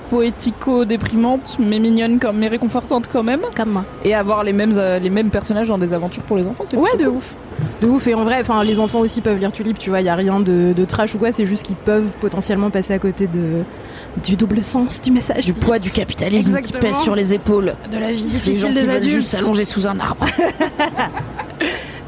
poético-déprimante, 0.09 1.57
mais 1.59 1.79
mignonne, 1.79 2.19
comme, 2.19 2.37
mais 2.37 2.47
réconfortante 2.47 3.09
quand 3.11 3.23
même. 3.23 3.41
Comme 3.55 3.69
moi. 3.71 3.85
Et 4.03 4.13
avoir 4.13 4.43
les 4.43 4.53
mêmes, 4.53 4.77
les 5.01 5.09
mêmes 5.09 5.29
personnages 5.29 5.67
dans 5.67 5.77
des 5.77 5.93
aventures 5.93 6.23
pour 6.23 6.37
les 6.37 6.45
enfants, 6.47 6.63
c'est 6.67 6.77
Ouais, 6.77 6.95
de 6.97 7.05
cool. 7.05 7.17
ouf. 7.17 7.35
De 7.81 7.87
ouf, 7.87 8.07
et 8.07 8.13
en 8.13 8.23
vrai, 8.23 8.37
enfin, 8.41 8.63
les 8.63 8.79
enfants 8.79 8.99
aussi 8.99 9.21
peuvent 9.21 9.37
lire 9.39 9.51
Tulip, 9.51 9.77
tu 9.77 9.89
vois, 9.89 10.01
il 10.01 10.05
y 10.05 10.09
a 10.09 10.15
rien 10.15 10.39
de, 10.39 10.73
de 10.75 10.85
trash 10.85 11.15
ou 11.15 11.17
quoi, 11.17 11.31
c'est 11.31 11.45
juste 11.45 11.65
qu'ils 11.65 11.75
peuvent 11.75 12.15
potentiellement 12.19 12.69
passer 12.69 12.93
à 12.93 12.99
côté 12.99 13.27
de 13.27 13.63
du 14.21 14.35
double 14.35 14.63
sens 14.63 15.01
du 15.01 15.11
message. 15.11 15.45
Du 15.45 15.53
poids 15.53 15.79
du 15.79 15.89
capitalisme 15.91 16.55
Exactement. 16.55 16.79
qui 16.81 16.87
pèse 16.93 17.01
sur 17.03 17.15
les 17.15 17.33
épaules. 17.33 17.73
de 17.91 17.97
la 17.97 18.11
vie 18.11 18.23
Les 18.23 18.23
gens 18.23 18.29
difficile 18.29 18.67
qui 18.67 18.73
des 18.73 18.89
adultes. 18.89 19.15
juste 19.15 19.29
s'allonger 19.29 19.65
sous 19.65 19.87
un 19.87 19.99
arbre. 19.99 20.25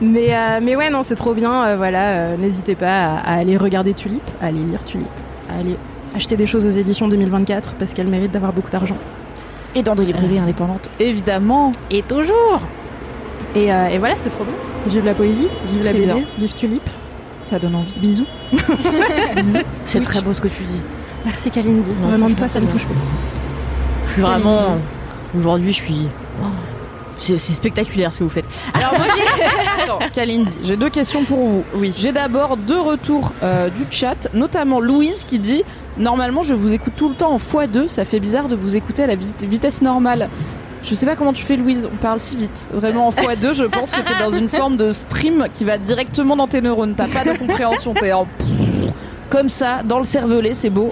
Mais, 0.01 0.35
euh, 0.35 0.59
mais 0.61 0.75
ouais, 0.75 0.89
non, 0.89 1.03
c'est 1.03 1.15
trop 1.15 1.33
bien. 1.33 1.65
euh, 1.67 1.77
voilà, 1.77 2.09
euh, 2.09 2.37
n'hésitez 2.37 2.75
pas 2.75 3.05
à, 3.05 3.17
à 3.19 3.33
aller 3.37 3.55
regarder 3.55 3.93
Tulip, 3.93 4.21
à 4.41 4.47
aller 4.47 4.59
lire 4.59 4.83
Tulip, 4.83 5.07
à 5.49 5.59
aller 5.59 5.77
acheter 6.13 6.35
des 6.35 6.45
choses 6.45 6.65
aux 6.65 6.69
éditions 6.69 7.07
2024 7.07 7.75
parce 7.79 7.93
qu'elles 7.93 8.07
méritent 8.09 8.31
d'avoir 8.33 8.51
beaucoup 8.51 8.69
d'argent. 8.69 8.97
Et 9.73 9.83
dans 9.83 9.95
des 9.95 10.05
librairies 10.05 10.39
indépendantes, 10.39 10.89
évidemment. 10.99 11.71
Et 11.89 12.01
toujours 12.01 12.59
et, 13.55 13.71
euh, 13.71 13.87
et 13.87 13.97
voilà, 13.97 14.15
c'est 14.17 14.29
trop 14.29 14.43
bien. 14.43 14.53
Vive 14.87 15.05
la 15.05 15.13
poésie, 15.13 15.47
vive 15.67 15.85
la 15.85 15.93
BD, 15.93 16.05
bien. 16.05 16.19
vive 16.37 16.53
Tulip. 16.53 16.89
Ça 17.45 17.57
donne 17.57 17.75
envie. 17.75 17.97
Bisous. 17.99 18.25
Bisous. 19.35 19.59
C'est 19.85 19.99
Oui. 19.99 20.03
très 20.05 20.21
beau 20.21 20.33
ce 20.33 20.41
que 20.41 20.49
tu 20.49 20.63
dis. 20.63 20.81
Merci 21.25 21.51
Kalindi. 21.51 21.91
Non, 22.01 22.07
Vraiment 22.09 22.29
de 22.29 22.33
toi, 22.35 22.47
ça 22.47 22.59
me 22.59 22.67
touche 22.67 22.85
beaucoup. 22.87 22.99
Je 24.07 24.11
suis 24.13 24.21
vraiment. 24.21 24.59
Aujourd'hui, 25.37 25.69
je 25.73 25.77
suis. 25.81 26.07
oh, 26.41 26.45
C'est 27.17 27.37
spectaculaire 27.37 28.13
ce 28.13 28.19
que 28.19 28.23
vous 28.23 28.29
faites. 28.29 28.45
Alors 28.73 28.93
moi 28.97 29.07
j'ai. 29.15 29.83
Attends, 29.83 29.99
Kalindi, 30.13 30.57
j'ai 30.63 30.77
deux 30.77 30.89
questions 30.89 31.23
pour 31.23 31.37
vous. 31.47 31.63
Oui. 31.75 31.93
J'ai 31.97 32.11
d'abord 32.11 32.57
deux 32.57 32.79
retours 32.79 33.31
euh, 33.43 33.69
du 33.69 33.83
chat, 33.89 34.27
notamment 34.33 34.79
Louise 34.79 35.23
qui 35.25 35.39
dit 35.39 35.63
Normalement, 35.97 36.43
je 36.43 36.53
vous 36.53 36.73
écoute 36.73 36.93
tout 36.97 37.07
le 37.09 37.15
temps 37.15 37.31
en 37.31 37.37
x2, 37.37 37.87
ça 37.87 38.03
fait 38.05 38.19
bizarre 38.19 38.47
de 38.49 38.55
vous 38.55 38.75
écouter 38.75 39.03
à 39.03 39.07
la 39.07 39.15
vit- 39.15 39.31
vitesse 39.41 39.81
normale. 39.81 40.29
Je 40.83 40.93
sais 40.93 41.05
pas 41.07 41.15
comment 41.15 41.33
tu 41.33 41.43
fais, 41.43 41.55
Louise. 41.55 41.89
On 41.91 41.95
parle 41.97 42.19
si 42.19 42.35
vite. 42.35 42.67
Vraiment 42.71 43.07
en 43.07 43.11
x2, 43.11 43.53
je 43.53 43.63
pense 43.63 43.91
que 43.91 44.01
t'es 44.01 44.23
dans 44.23 44.29
une 44.29 44.49
forme 44.49 44.77
de 44.77 44.91
stream 44.91 45.47
qui 45.53 45.63
va 45.65 45.77
directement 45.79 46.35
dans 46.35 46.47
tes 46.47 46.61
neurones. 46.61 46.93
T'as 46.95 47.07
pas 47.07 47.23
de 47.23 47.35
compréhension. 47.37 47.93
T'es 47.93 48.13
en 48.13 48.27
comme 49.35 49.49
ça, 49.49 49.81
dans 49.83 49.99
le 49.99 50.05
cervelet, 50.05 50.53
c'est 50.53 50.69
beau. 50.69 50.91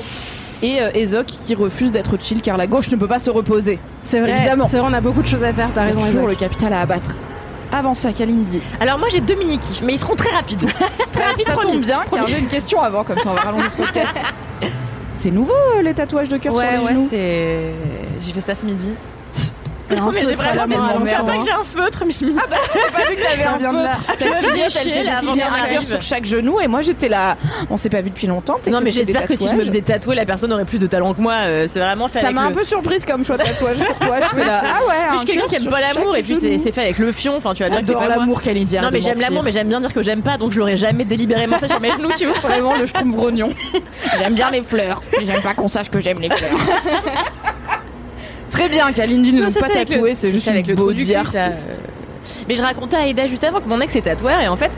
Et 0.62 0.82
euh, 0.82 0.92
Ezok 0.94 1.26
qui 1.26 1.56
refuse 1.56 1.94
d'être 1.94 2.18
chill 2.22 2.42
car 2.42 2.58
la 2.58 2.68
gauche 2.68 2.90
ne 2.92 2.98
peut 2.98 3.08
pas 3.08 3.20
se 3.20 3.30
reposer. 3.30 3.80
C'est 4.04 4.20
vrai. 4.20 4.32
Évidemment. 4.32 4.68
C'est 4.68 4.80
vrai, 4.80 4.88
on 4.90 4.94
a 4.94 5.00
beaucoup 5.00 5.22
de 5.22 5.28
choses 5.28 5.44
à 5.44 5.54
faire. 5.54 5.70
T'as 5.74 5.84
raison. 5.84 6.02
toujours 6.02 6.24
Isaac. 6.24 6.30
le 6.30 6.36
capital 6.36 6.74
à 6.74 6.82
abattre. 6.82 7.12
Avant 7.72 7.94
ça, 7.94 8.12
Kalindi. 8.12 8.62
Alors 8.82 9.00
moi 9.00 9.08
j'ai 9.10 9.22
deux 9.22 9.36
mini 9.36 9.58
kiffs, 9.58 9.82
mais 9.82 9.94
ils 9.94 9.98
seront 9.98 10.16
très 10.16 10.30
rapides. 10.30 10.64
très 11.12 11.24
rapides. 11.24 11.46
Ça 11.46 11.56
tombe 11.56 11.82
bien 11.82 12.02
car 12.12 12.28
j'ai 12.28 12.38
une 12.38 12.48
question 12.48 12.82
avant, 12.82 13.04
comme 13.04 13.18
ça 13.18 13.30
on 13.30 13.34
va 13.34 13.42
rallonger 13.42 13.70
ce 13.70 13.78
podcast. 13.78 14.14
C'est 15.16 15.32
nouveau 15.32 15.54
euh, 15.78 15.82
les 15.82 15.94
tatouages 15.94 16.28
de 16.28 16.38
cœur 16.38 16.54
sur 16.54 16.64
Ouais 16.64 16.78
les 16.78 16.86
ouais 16.86 16.92
genoux. 16.92 17.08
J'ai 17.12 18.32
fait 18.34 18.42
ça 18.42 18.56
ce 18.56 18.66
midi. 18.66 18.92
Non 19.92 20.12
mais 20.12 20.26
j'ai 20.26 20.36
vraiment 20.36 20.68
mais 20.68 20.76
l'envers, 20.76 21.18
c'est 21.18 21.26
pas 21.26 21.32
hein. 21.32 21.38
que 21.38 21.46
j'ai 21.46 21.52
un 21.52 21.64
feutre, 21.64 22.04
mais 22.06 22.14
je 22.14 22.26
me 22.26 22.32
J'ai 22.32 22.38
pas 22.38 23.10
vu 23.10 23.16
que 23.16 23.22
t'avais 23.22 23.44
un 23.44 23.60
feutre. 23.60 24.06
Cette 24.18 24.40
fais 24.40 24.60
elle 24.60 24.72
s'est 24.72 25.04
là, 25.04 25.20
dessiné 25.20 25.44
avant 25.44 25.56
un 25.56 25.66
qu'elle 25.66 25.74
cœur 25.76 25.86
sur 25.86 26.02
chaque 26.02 26.26
genou 26.26 26.60
et 26.60 26.68
moi 26.68 26.82
j'étais 26.82 27.10
là. 27.10 27.38
On 27.70 27.78
s'est 27.78 27.90
pas 27.90 28.02
vu 28.02 28.10
depuis 28.10 28.28
longtemps. 28.28 28.60
Non 28.68 28.80
mais 28.80 28.86
des 28.86 28.92
j'espère 28.92 29.28
que 29.28 29.36
si 29.36 29.48
je 29.48 29.56
me 29.56 29.62
faisais 29.64 29.82
tatouer, 29.82 30.16
la 30.16 30.26
personne 30.26 30.52
aurait 30.54 30.66
plus 30.66 30.80
de 30.80 30.88
talent 30.88 31.14
que 31.14 31.22
moi. 31.22 31.34
euh, 31.46 31.68
C'est 31.68 31.80
vraiment 31.80 32.08
fait 32.08 32.20
Ça 32.22 32.32
m'a 32.32 32.44
un 32.44 32.52
peu 32.52 32.64
surprise 32.64 33.06
comme 33.06 33.24
choix 33.24 33.38
de 33.38 33.44
tatouage 33.44 33.78
pour 33.78 33.98
toi. 33.98 34.20
J'étais 34.30 34.46
là. 34.46 34.64
Ah 34.76 34.80
ouais, 34.88 34.94
Puis 35.10 35.14
je 35.14 35.18
suis 35.18 35.26
quelqu'un 35.26 35.48
qui 35.48 35.56
aime 35.64 35.72
pas 35.72 35.82
l'amour 35.82 36.16
et 36.16 36.24
puis 36.24 36.38
c'est 36.40 36.72
fait 36.72 36.82
avec 36.82 36.98
le 36.98 37.12
fion. 37.12 37.36
Enfin 37.38 37.54
tu 37.54 37.64
vas 37.64 37.70
dire 37.70 37.82
que 37.82 37.86
c'est 37.88 37.94
pas 37.94 38.08
l'amour, 38.08 38.42
Kalindi. 38.42 38.78
Non 38.78 38.90
mais 38.92 39.02
j'aime 39.02 39.20
l'amour, 39.20 39.44
mais 39.44 39.52
j'aime 39.52 39.68
bien 39.68 39.82
dire 39.82 39.94
que 39.94 40.02
j'aime 40.02 40.22
pas, 40.22 40.38
donc 40.38 40.54
je 40.54 40.60
l'aurais 40.60 40.78
jamais 40.78 41.06
délibérément 41.06 41.60
fait 41.60 41.68
sur 41.68 41.80
mes 41.80 41.92
genoux, 41.92 42.12
tu 42.18 42.26
vois. 42.26 42.40
Vraiment 42.40 42.76
le 42.76 42.86
schtroumpf 42.86 43.16
grognon. 43.16 43.50
J'aime 44.18 44.34
bien 44.34 44.50
les 44.52 44.62
fleurs, 44.62 45.02
mais 45.18 45.26
j'aime 45.26 45.42
pas 45.42 45.54
qu'on 45.54 45.68
sache 45.68 45.90
que 45.90 46.00
j'aime 46.00 46.20
les 46.20 46.30
fleurs. 46.30 46.52
Très 48.54 48.70
bien, 48.70 48.92
Kalindi 48.94 49.34
ne 49.34 49.50
ça, 49.50 49.60
pas 49.60 49.70
tatouer, 49.70 50.14
c'est 50.16 50.32
juste 50.32 50.48
avec 50.48 50.68
une 50.68 50.76
le 50.76 51.04
ça, 51.32 51.44
artiste. 51.46 51.82
euh. 51.84 52.44
Mais 52.48 52.56
je 52.56 52.62
racontais 52.62 52.96
à 52.96 53.08
Aida 53.08 53.28
juste 53.28 53.44
avant 53.44 53.60
que 53.60 53.68
mon 53.68 53.82
ex 53.82 53.96
est 53.96 54.02
tatoueur 54.02 54.40
et 54.40 54.48
en 54.48 54.56
fait. 54.56 54.72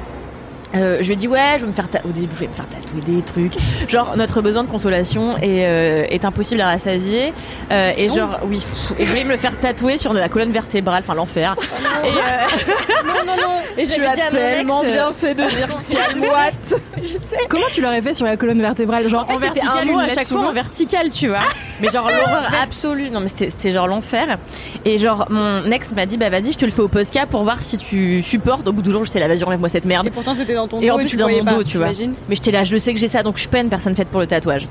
Euh, 0.76 0.98
je 1.02 1.08
lui 1.08 1.14
ai 1.14 1.16
dit 1.16 1.28
ouais 1.28 1.56
je 1.58 1.62
vais 1.62 1.68
me 1.68 1.74
faire 1.76 1.90
ta- 1.90 2.02
au 2.06 2.10
début 2.12 2.30
je 2.36 2.40
vais 2.42 2.48
me 2.48 2.54
faire 2.54 2.68
tatouer 2.68 3.02
des 3.02 3.22
trucs 3.24 3.54
genre 3.90 4.16
notre 4.18 4.42
besoin 4.42 4.64
de 4.64 4.70
consolation 4.70 5.38
est, 5.38 5.66
euh, 5.66 6.06
est 6.10 6.26
impossible 6.26 6.62
à 6.62 6.66
rassasier 6.68 7.34
euh, 7.72 7.92
et 7.98 8.10
genre 8.10 8.40
oui 8.46 8.58
pff, 8.60 9.00
et 9.00 9.06
je 9.06 9.10
voulais 9.10 9.24
me 9.24 9.30
le 9.32 9.38
faire 9.38 9.58
tatouer 9.60 9.98
sur 9.98 10.14
la 10.14 10.30
colonne 10.30 10.52
vertébrale 10.52 11.02
enfin 11.04 11.16
l'enfer 11.16 11.56
et 12.04 12.08
euh, 12.08 12.12
non 13.08 13.26
non 13.26 13.42
non 13.42 13.52
et 13.78 13.86
mon 13.86 14.12
ex, 14.14 14.30
tellement 14.30 14.84
bien 14.84 15.12
fait 15.14 15.34
de 15.36 15.44
dire 15.44 15.68
calme-watt. 15.92 16.76
je 17.02 17.08
sais 17.08 17.20
Comment 17.50 17.66
tu 17.72 17.82
l'aurais 17.82 18.02
fait 18.02 18.14
sur 18.14 18.26
la 18.26 18.38
colonne 18.38 18.62
vertébrale? 18.62 19.10
Genre 19.10 19.22
en 19.22 19.24
en 19.24 19.28
fait, 19.40 19.48
c'était 19.48 19.60
vertical, 19.66 19.90
un 19.90 19.92
mot 19.92 20.00
à 20.00 20.08
chaque 20.10 20.28
fois 20.28 20.48
en 20.48 20.54
vertical, 20.54 21.10
tu 21.12 21.28
vois. 21.28 21.40
Mais 21.82 21.90
genre 21.90 22.08
l'horreur 22.10 22.50
absolue. 22.64 23.10
Non, 23.10 23.20
mais 23.20 23.28
c'était 23.28 23.50
c'était 23.50 23.72
genre 23.74 23.88
l'enfer. 23.88 24.38
Et 24.86 24.98
genre, 24.98 25.26
mon 25.30 25.70
ex 25.72 25.92
m'a 25.94 26.06
dit, 26.06 26.18
bah 26.18 26.30
vas-y, 26.30 26.54
je 26.54 26.58
te 26.58 26.66
le 26.66 26.72
fais 26.72 26.82
au 26.82 26.88
Posca 26.88 27.26
pour 27.28 27.44
voir 27.44 27.62
si 27.62 27.78
tu 27.78 28.24
supportes. 28.24 28.66
Au 28.68 28.72
bout 28.72 28.82
du 28.82 28.92
jour, 28.92 29.04
j'étais 29.04 29.20
là, 29.20 29.28
vas-y, 29.28 29.44
enlève-moi 29.44 29.68
cette 29.70 29.86
merde. 29.86 30.08
Et 30.08 30.12
pourtant 30.12 30.34
c'était 30.36 30.56
dans 30.68 30.78
ton 30.78 30.82
Et 30.82 30.92
en 30.92 30.98
plus, 30.98 31.06
tu 31.06 31.18
dans 31.18 31.30
mon 31.30 31.44
pas, 31.44 31.54
dos, 31.54 31.64
tu 31.64 31.78
vois. 31.78 31.88
Mais 32.30 32.36
j'étais 32.36 32.52
là, 32.52 32.64
je 32.64 32.78
sais 32.78 32.94
que 32.94 33.00
j'ai 33.00 33.08
ça, 33.08 33.24
donc 33.24 33.38
je 33.38 33.48
peine, 33.48 33.70
personne 33.70 33.96
faite 33.96 34.08
pour 34.10 34.20
le 34.20 34.28
tatouage. 34.28 34.68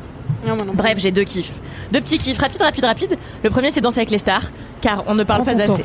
Non, 0.46 0.56
non. 0.56 0.72
Bref, 0.74 0.94
j'ai 0.98 1.10
deux 1.10 1.24
kiffs. 1.24 1.52
Deux 1.92 2.00
petits 2.00 2.18
kiffs, 2.18 2.38
rapide, 2.38 2.62
rapide, 2.62 2.84
rapide. 2.84 3.18
Le 3.42 3.50
premier, 3.50 3.70
c'est 3.70 3.80
danser 3.80 4.00
avec 4.00 4.10
les 4.10 4.18
stars, 4.18 4.50
car 4.80 5.04
on 5.06 5.14
ne 5.14 5.24
parle 5.24 5.42
Prends 5.44 5.54
pas 5.54 5.62
assez. 5.62 5.84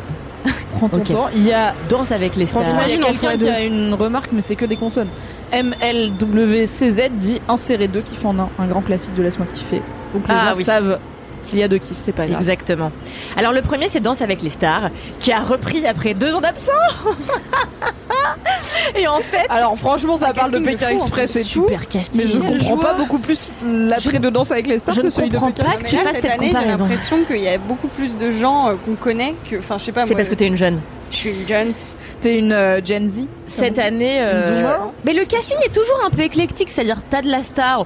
Prends 0.77 0.89
ton 0.89 0.99
temps. 0.99 1.29
Il 1.35 1.45
y 1.45 1.51
a 1.51 1.73
Danse 1.89 2.11
avec 2.11 2.35
les 2.35 2.45
stars. 2.45 2.63
Il 2.87 2.95
y 2.95 3.03
a 3.03 3.05
quelqu'un 3.05 3.37
qui 3.37 3.49
a 3.49 3.61
une 3.61 3.93
remarque, 3.93 4.31
mais 4.31 4.41
c'est 4.41 4.55
que 4.55 4.65
des 4.65 4.75
consonnes. 4.77 5.09
MLWCZ 5.51 7.09
dit 7.11 7.41
insérer 7.47 7.87
deux 7.87 8.01
kiffs 8.01 8.23
en 8.25 8.37
un, 8.39 8.49
un 8.59 8.67
grand 8.67 8.81
classique 8.81 9.15
de 9.15 9.23
Laisse-moi 9.23 9.47
kiffer. 9.53 9.81
Donc 10.13 10.27
les 10.27 10.33
Ah 10.37 10.49
gens 10.51 10.57
oui. 10.57 10.63
savent 10.63 10.99
qu'il 11.43 11.59
y 11.59 11.63
a 11.63 11.67
deux 11.67 11.77
kiffs, 11.77 11.97
c'est 11.97 12.11
pas 12.11 12.27
grave. 12.27 12.39
Exactement. 12.39 12.91
Alors 13.37 13.53
le 13.53 13.61
premier 13.61 13.89
c'est 13.89 13.99
Danse 13.99 14.21
avec 14.21 14.41
les 14.41 14.49
stars 14.49 14.89
qui 15.19 15.31
a 15.31 15.39
repris 15.39 15.85
après 15.85 16.13
deux 16.13 16.33
ans 16.33 16.41
d'absence. 16.41 16.73
et 18.95 19.07
en 19.07 19.19
fait, 19.19 19.45
Alors 19.49 19.77
franchement, 19.77 20.15
ça 20.15 20.33
parle 20.33 20.51
de 20.51 20.59
de 20.59 20.65
Pékin 20.65 20.89
Express 20.89 21.35
et 21.35 21.43
tout, 21.43 21.65
super 21.67 21.87
casting. 21.87 22.21
mais 22.25 22.29
je 22.29 22.37
comprends 22.37 22.77
pas 22.77 22.93
beaucoup 22.93 23.19
plus 23.19 23.43
l'attrait 23.65 24.19
de 24.19 24.29
danse 24.29 24.51
avec 24.51 24.67
les 24.67 24.79
stars 24.79 24.95
je 24.95 25.01
que 25.01 25.05
ne 25.05 25.09
celui 25.09 25.29
de 25.29 25.33
comprends 25.33 25.51
Pékin 25.51 25.63
pas 25.63 25.77
que 25.77 25.87
tu 25.87 25.95
là, 25.95 26.03
fasses 26.03 26.13
cette 26.13 26.21
cette 26.23 26.33
année, 26.35 26.53
j'ai 26.53 26.65
l'impression 26.65 27.23
qu'il 27.25 27.37
y 27.39 27.47
a 27.47 27.57
beaucoup 27.57 27.87
plus 27.87 28.17
de 28.17 28.31
gens 28.31 28.69
euh, 28.69 28.75
qu'on 28.85 28.95
connaît 28.95 29.35
que. 29.49 29.57
Enfin, 29.57 29.77
je 29.77 29.85
sais 29.85 29.91
pas. 29.91 30.05
C'est 30.05 30.15
parce 30.15 30.29
que 30.29 30.35
t'es 30.35 30.47
une 30.47 30.57
jeune. 30.57 30.81
Je 31.11 31.15
suis 31.15 31.29
une 31.31 31.47
Jones. 31.47 31.73
T'es 32.21 32.37
une 32.37 32.51
euh, 32.51 32.81
Gen 32.83 33.09
Z 33.09 33.25
Cette 33.47 33.79
année, 33.79 34.21
euh, 34.21 34.53
zoomer 34.53 34.91
mais 35.05 35.13
le 35.13 35.25
casting 35.25 35.57
est 35.65 35.73
toujours 35.73 36.01
un 36.05 36.09
peu 36.09 36.21
éclectique, 36.21 36.69
c'est-à-dire 36.69 37.01
t'as 37.09 37.21
de 37.21 37.29
la 37.29 37.41
star 37.43 37.85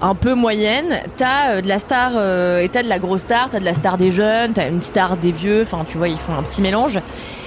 un 0.00 0.14
peu 0.14 0.34
moyenne, 0.34 1.00
t'as 1.16 1.50
euh, 1.50 1.60
de 1.60 1.68
la 1.68 1.78
star 1.78 2.12
euh, 2.16 2.60
et 2.60 2.68
t'as 2.68 2.82
de 2.82 2.88
la 2.88 2.98
grosse 2.98 3.22
star, 3.22 3.48
t'as 3.50 3.60
de 3.60 3.64
la 3.64 3.74
star 3.74 3.98
des 3.98 4.10
jeunes, 4.12 4.52
t'as 4.52 4.68
une 4.68 4.82
star 4.82 5.16
des 5.16 5.32
vieux, 5.32 5.62
enfin 5.62 5.84
tu 5.88 5.98
vois 5.98 6.08
ils 6.08 6.18
font 6.18 6.34
un 6.38 6.42
petit 6.42 6.62
mélange. 6.62 6.98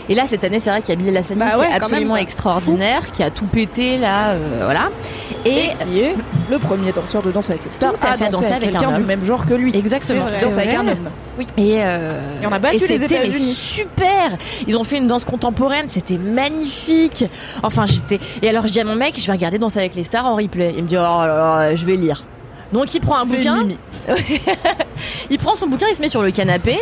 Et 0.09 0.15
là 0.15 0.25
cette 0.25 0.43
année 0.43 0.59
c'est 0.59 0.69
vrai 0.69 0.81
qu'il 0.81 0.89
y 0.89 0.93
a 0.93 0.95
Billy 0.97 1.11
Lassani 1.11 1.39
Bah 1.39 1.51
qui 1.55 1.61
est 1.61 1.73
absolument 1.73 2.15
même, 2.15 2.23
extraordinaire, 2.23 3.11
qui 3.11 3.23
a 3.23 3.29
tout 3.29 3.45
pété 3.45 3.97
là, 3.97 4.31
euh, 4.31 4.61
voilà. 4.65 4.89
Et, 5.45 5.67
et 5.67 5.69
qui 5.85 5.99
est 6.01 6.15
le 6.49 6.57
premier 6.57 6.91
danseur 6.91 7.21
de 7.21 7.31
danse 7.31 7.49
avec 7.49 7.63
les 7.63 7.71
stars 7.71 7.93
Tout 7.93 8.05
à 8.05 8.11
à 8.11 8.17
fait, 8.17 8.25
danser 8.29 8.43
danser 8.43 8.45
avec 8.47 8.63
avec 8.63 8.75
un 8.75 8.79
quelqu'un 8.79 8.99
du 8.99 9.05
même 9.05 9.23
genre 9.23 9.45
que 9.45 9.53
lui. 9.53 9.75
Exactement. 9.75 10.25
Qui 10.25 10.41
danse 10.43 10.57
avec 10.57 10.73
un 10.73 10.87
homme. 10.87 11.09
Et, 11.57 11.77
euh, 11.79 12.19
Et 12.43 12.47
on 12.47 12.51
a 12.51 12.59
battu 12.59 12.83
et 12.83 12.87
les 12.87 13.03
États-Unis. 13.03 13.53
Super. 13.53 14.37
Ils 14.67 14.75
ont 14.77 14.83
fait 14.83 14.97
une 14.97 15.07
danse 15.07 15.23
contemporaine, 15.23 15.85
c'était 15.87 16.17
magnifique. 16.17 17.25
Enfin, 17.63 17.85
j'étais. 17.87 18.19
Et 18.41 18.49
alors, 18.49 18.67
je 18.67 18.71
dis 18.73 18.79
à 18.79 18.83
mon 18.83 18.95
mec, 18.95 19.15
je 19.19 19.25
vais 19.25 19.31
regarder 19.31 19.57
Danse 19.57 19.77
avec 19.77 19.95
les 19.95 20.03
stars 20.03 20.25
en 20.25 20.35
replay. 20.35 20.73
Il 20.77 20.83
me 20.83 20.87
dit, 20.87 20.97
oh 20.97 21.01
là 21.01 21.27
là, 21.27 21.75
je 21.75 21.85
vais 21.85 21.95
lire. 21.95 22.23
Donc, 22.71 22.93
il 22.93 22.99
prend 23.01 23.17
un 23.17 23.25
bouquin. 23.25 23.67
Il 25.29 25.37
prend 25.37 25.55
son 25.55 25.67
bouquin, 25.67 25.87
il 25.89 25.95
se 25.95 26.01
met 26.01 26.09
sur 26.09 26.21
le 26.21 26.31
canapé 26.31 26.73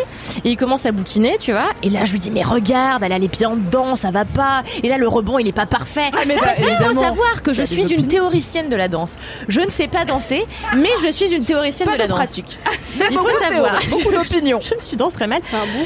et 0.44 0.50
il 0.50 0.58
commence 0.58 0.86
à 0.86 0.92
bouquiner, 0.92 1.38
tu 1.40 1.52
vois. 1.52 1.70
Et 1.84 1.90
là, 1.90 2.06
je 2.06 2.12
lui 2.12 2.20
dis, 2.20 2.32
mais 2.32 2.44
regarde, 2.44 3.04
elle 3.04 3.14
a 3.14 3.18
les 3.20 3.28
pieds 3.28 3.46
en 3.46 3.56
dedans, 3.56 3.96
ça 3.96 4.12
va 4.12 4.26
pas. 4.26 4.64
Et 4.84 4.90
là, 4.90 4.98
le 4.98 5.08
rebond, 5.08 5.38
il 5.40 5.48
est 5.48 5.54
pas 5.54 5.66
parfait. 5.66 6.10
Ah, 6.14 6.20
mais 6.28 6.36
bah, 6.36 6.42
Parce 6.46 6.58
qu'il 6.60 6.76
faut 6.76 6.94
savoir 6.94 7.44
que 7.44 7.54
je 7.54 7.64
suis 7.64 7.82
une 7.90 8.00
opinions. 8.00 8.08
théoricienne 8.08 8.70
de 8.70 8.76
la 8.76 8.88
danse. 8.88 9.16
Je 9.48 9.62
ne 9.62 9.70
sais 9.70 9.88
pas 9.88 10.06
danser, 10.06 10.46
mais 10.78 10.90
je 11.04 11.12
suis 11.12 11.32
une 11.34 11.44
théoricienne 11.46 11.88
Pas 11.88 11.96
de 11.96 12.00
la 12.00 12.08
danse. 12.08 12.18
pratique. 12.18 12.60
Il 13.12 13.18
faut 13.18 13.28
savoir. 13.48 13.80
beaucoup 13.90 14.12
d'opinions. 14.12 14.60
Je 14.62 14.76
me 14.76 14.82
suis 14.82 14.98
danse 14.98 15.14
très 15.14 15.28
mal. 15.28 15.42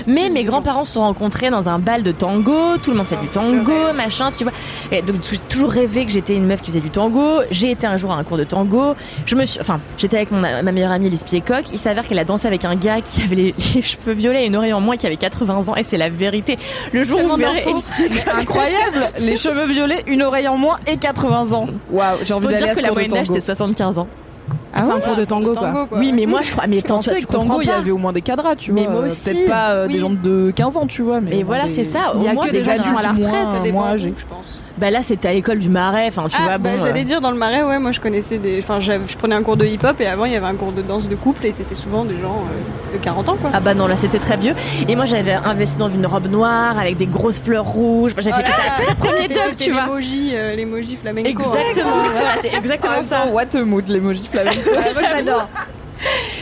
Mais 0.07 0.29
mes 0.29 0.43
grands-parents 0.43 0.85
se 0.85 0.93
sont 0.93 1.01
rencontrés 1.01 1.49
dans 1.49 1.69
un 1.69 1.79
bal 1.79 2.03
de 2.03 2.11
tango, 2.11 2.77
tout 2.81 2.91
le 2.91 2.97
monde 2.97 3.07
fait 3.07 3.17
du 3.17 3.27
tango, 3.27 3.93
machin, 3.95 4.31
tu 4.35 4.43
vois. 4.43 4.53
Et 4.91 5.01
donc 5.01 5.17
j'ai 5.29 5.39
toujours 5.39 5.71
rêvé 5.71 6.05
que 6.05 6.11
j'étais 6.11 6.35
une 6.35 6.45
meuf 6.45 6.61
qui 6.61 6.71
faisait 6.71 6.81
du 6.81 6.89
tango. 6.89 7.41
J'ai 7.51 7.71
été 7.71 7.85
un 7.87 7.97
jour 7.97 8.11
à 8.11 8.15
un 8.15 8.23
cours 8.23 8.37
de 8.37 8.43
tango. 8.43 8.95
Je 9.25 9.35
me 9.35 9.45
suis, 9.45 9.59
enfin, 9.59 9.79
j'étais 9.97 10.17
avec 10.17 10.31
mon- 10.31 10.39
ma 10.39 10.61
meilleure 10.71 10.91
amie 10.91 11.09
Lise 11.09 11.23
Piecock. 11.23 11.65
Il 11.71 11.77
s'avère 11.77 12.07
qu'elle 12.07 12.19
a 12.19 12.25
dansé 12.25 12.47
avec 12.47 12.65
un 12.65 12.75
gars 12.75 13.01
qui 13.01 13.21
avait 13.23 13.35
les, 13.35 13.55
les 13.75 13.81
cheveux 13.81 14.13
violets 14.13 14.43
et 14.43 14.47
une 14.47 14.55
oreille 14.55 14.73
en 14.73 14.81
moins 14.81 14.97
qui 14.97 15.05
avait 15.07 15.15
80 15.17 15.69
ans 15.69 15.75
et 15.75 15.83
c'est 15.83 15.97
la 15.97 16.09
vérité. 16.09 16.57
Le 16.91 17.03
jour 17.03 17.21
où 17.23 17.27
vous 17.27 17.35
verrez 17.35 17.63
incroyable 18.37 18.99
Les 19.19 19.35
cheveux 19.37 19.67
violets, 19.67 20.03
une 20.07 20.23
oreille 20.23 20.47
en 20.47 20.57
moins 20.57 20.77
et 20.87 20.97
80 20.97 21.53
ans. 21.53 21.67
Waouh, 21.91 22.17
j'ai 22.23 22.33
envie 22.33 22.47
d'aller 22.47 22.63
à 22.63 22.75
ce 22.75 22.79
que 22.79 22.85
la 22.85 22.91
moyenne 22.91 23.11
d'âge 23.11 23.27
c'était 23.27 23.39
75 23.41 23.99
ans. 23.99 24.07
Ah 24.75 24.79
C'est 24.81 24.87
ouais 24.87 24.93
un 24.93 24.99
cours 24.99 25.15
de 25.15 25.25
tango, 25.25 25.53
quoi. 25.53 25.67
Tango, 25.69 25.85
quoi. 25.87 25.97
Oui, 25.99 26.11
mais 26.13 26.25
moi 26.25 26.41
je 26.43 26.51
crois, 26.53 26.65
mais 26.67 26.79
Je 26.79 26.85
pensais 26.85 27.21
que 27.21 27.27
tango, 27.27 27.61
il 27.61 27.67
y 27.67 27.71
avait 27.71 27.91
au 27.91 27.97
moins 27.97 28.13
des 28.13 28.21
cadras, 28.21 28.55
tu 28.55 28.71
Mais 28.71 28.83
vois. 28.83 28.91
moi 28.93 29.01
euh, 29.01 29.05
aussi. 29.07 29.33
Peut-être 29.33 29.47
pas 29.49 29.71
euh, 29.71 29.87
des 29.87 29.99
gens 29.99 30.09
de 30.09 30.51
15 30.55 30.77
ans, 30.77 30.87
tu 30.87 31.01
vois. 31.03 31.21
Mais, 31.21 31.37
Mais 31.37 31.43
voilà, 31.43 31.65
c'est 31.69 31.83
ça. 31.85 32.13
Au 32.15 32.17
Il 32.19 32.23
y 32.23 32.27
a 32.27 32.35
que 32.35 32.45
des 32.45 32.51
des 32.59 32.63
gens 32.63 32.71
adultes 32.71 32.97
à 32.97 33.01
la 33.01 33.11
retraite, 33.11 33.71
moins 33.73 33.89
âgés. 33.91 34.13
je 34.17 34.25
pense. 34.25 34.61
Bah 34.75 34.89
là, 34.89 35.03
c'était 35.03 35.27
à 35.27 35.33
l'école 35.33 35.59
du 35.59 35.69
Marais. 35.69 36.07
Enfin, 36.07 36.27
tu 36.27 36.35
ah, 36.39 36.43
vois, 36.45 36.57
bah, 36.57 36.71
bon. 36.77 36.83
j'allais 36.83 37.01
euh, 37.01 37.05
dire 37.05 37.21
dans 37.21 37.29
le 37.29 37.37
marais, 37.37 37.61
ouais, 37.61 37.77
moi 37.77 37.91
je 37.91 37.99
connaissais 37.99 38.39
des. 38.39 38.57
Enfin, 38.59 38.79
je 38.79 39.15
prenais 39.17 39.35
un 39.35 39.43
cours 39.43 39.55
de 39.55 39.65
hip-hop 39.65 40.01
et 40.01 40.07
avant 40.07 40.25
il 40.25 40.33
y 40.33 40.35
avait 40.35 40.47
un 40.47 40.55
cours 40.55 40.71
de 40.71 40.81
danse 40.81 41.07
de 41.07 41.15
couple 41.15 41.45
et 41.45 41.51
c'était 41.51 41.75
souvent 41.75 42.05
des 42.05 42.19
gens 42.19 42.43
euh, 42.91 42.97
de 42.97 43.03
40 43.03 43.29
ans, 43.29 43.37
quoi. 43.39 43.51
Ah 43.53 43.59
bah 43.59 43.75
non, 43.75 43.85
là 43.85 43.95
c'était 43.95 44.17
très 44.17 44.35
vieux. 44.35 44.55
Et 44.89 44.95
moi 44.95 45.05
j'avais 45.05 45.33
investi 45.33 45.77
dans 45.77 45.89
une 45.89 46.07
robe 46.07 46.27
noire 46.27 46.79
avec 46.79 46.97
des 46.97 47.05
grosses 47.05 47.39
fleurs 47.39 47.65
rouges. 47.65 48.13
Enfin, 48.13 48.21
J'avais 48.21 48.43
fait 48.43 48.49
là 48.49 48.55
ça 48.77 48.83
très 48.83 48.95
premier 48.95 49.21
c'était 49.21 49.55
tu 49.55 49.71
vois. 49.71 49.85
L'emoji, 49.85 50.31
euh, 50.33 50.97
flamenco. 50.99 51.27
hein. 51.29 51.31
Exactement, 51.31 51.97
voilà, 52.11 52.29
c'est 52.41 52.55
En 52.55 52.57
exactement 52.59 53.03
ça. 53.03 53.27
what 53.31 53.55
a 53.55 53.61
mood, 53.63 53.87
l'emoji 53.87 54.25
flamenco. 54.25 54.62
Moi 54.71 54.83
j'adore. 54.91 55.49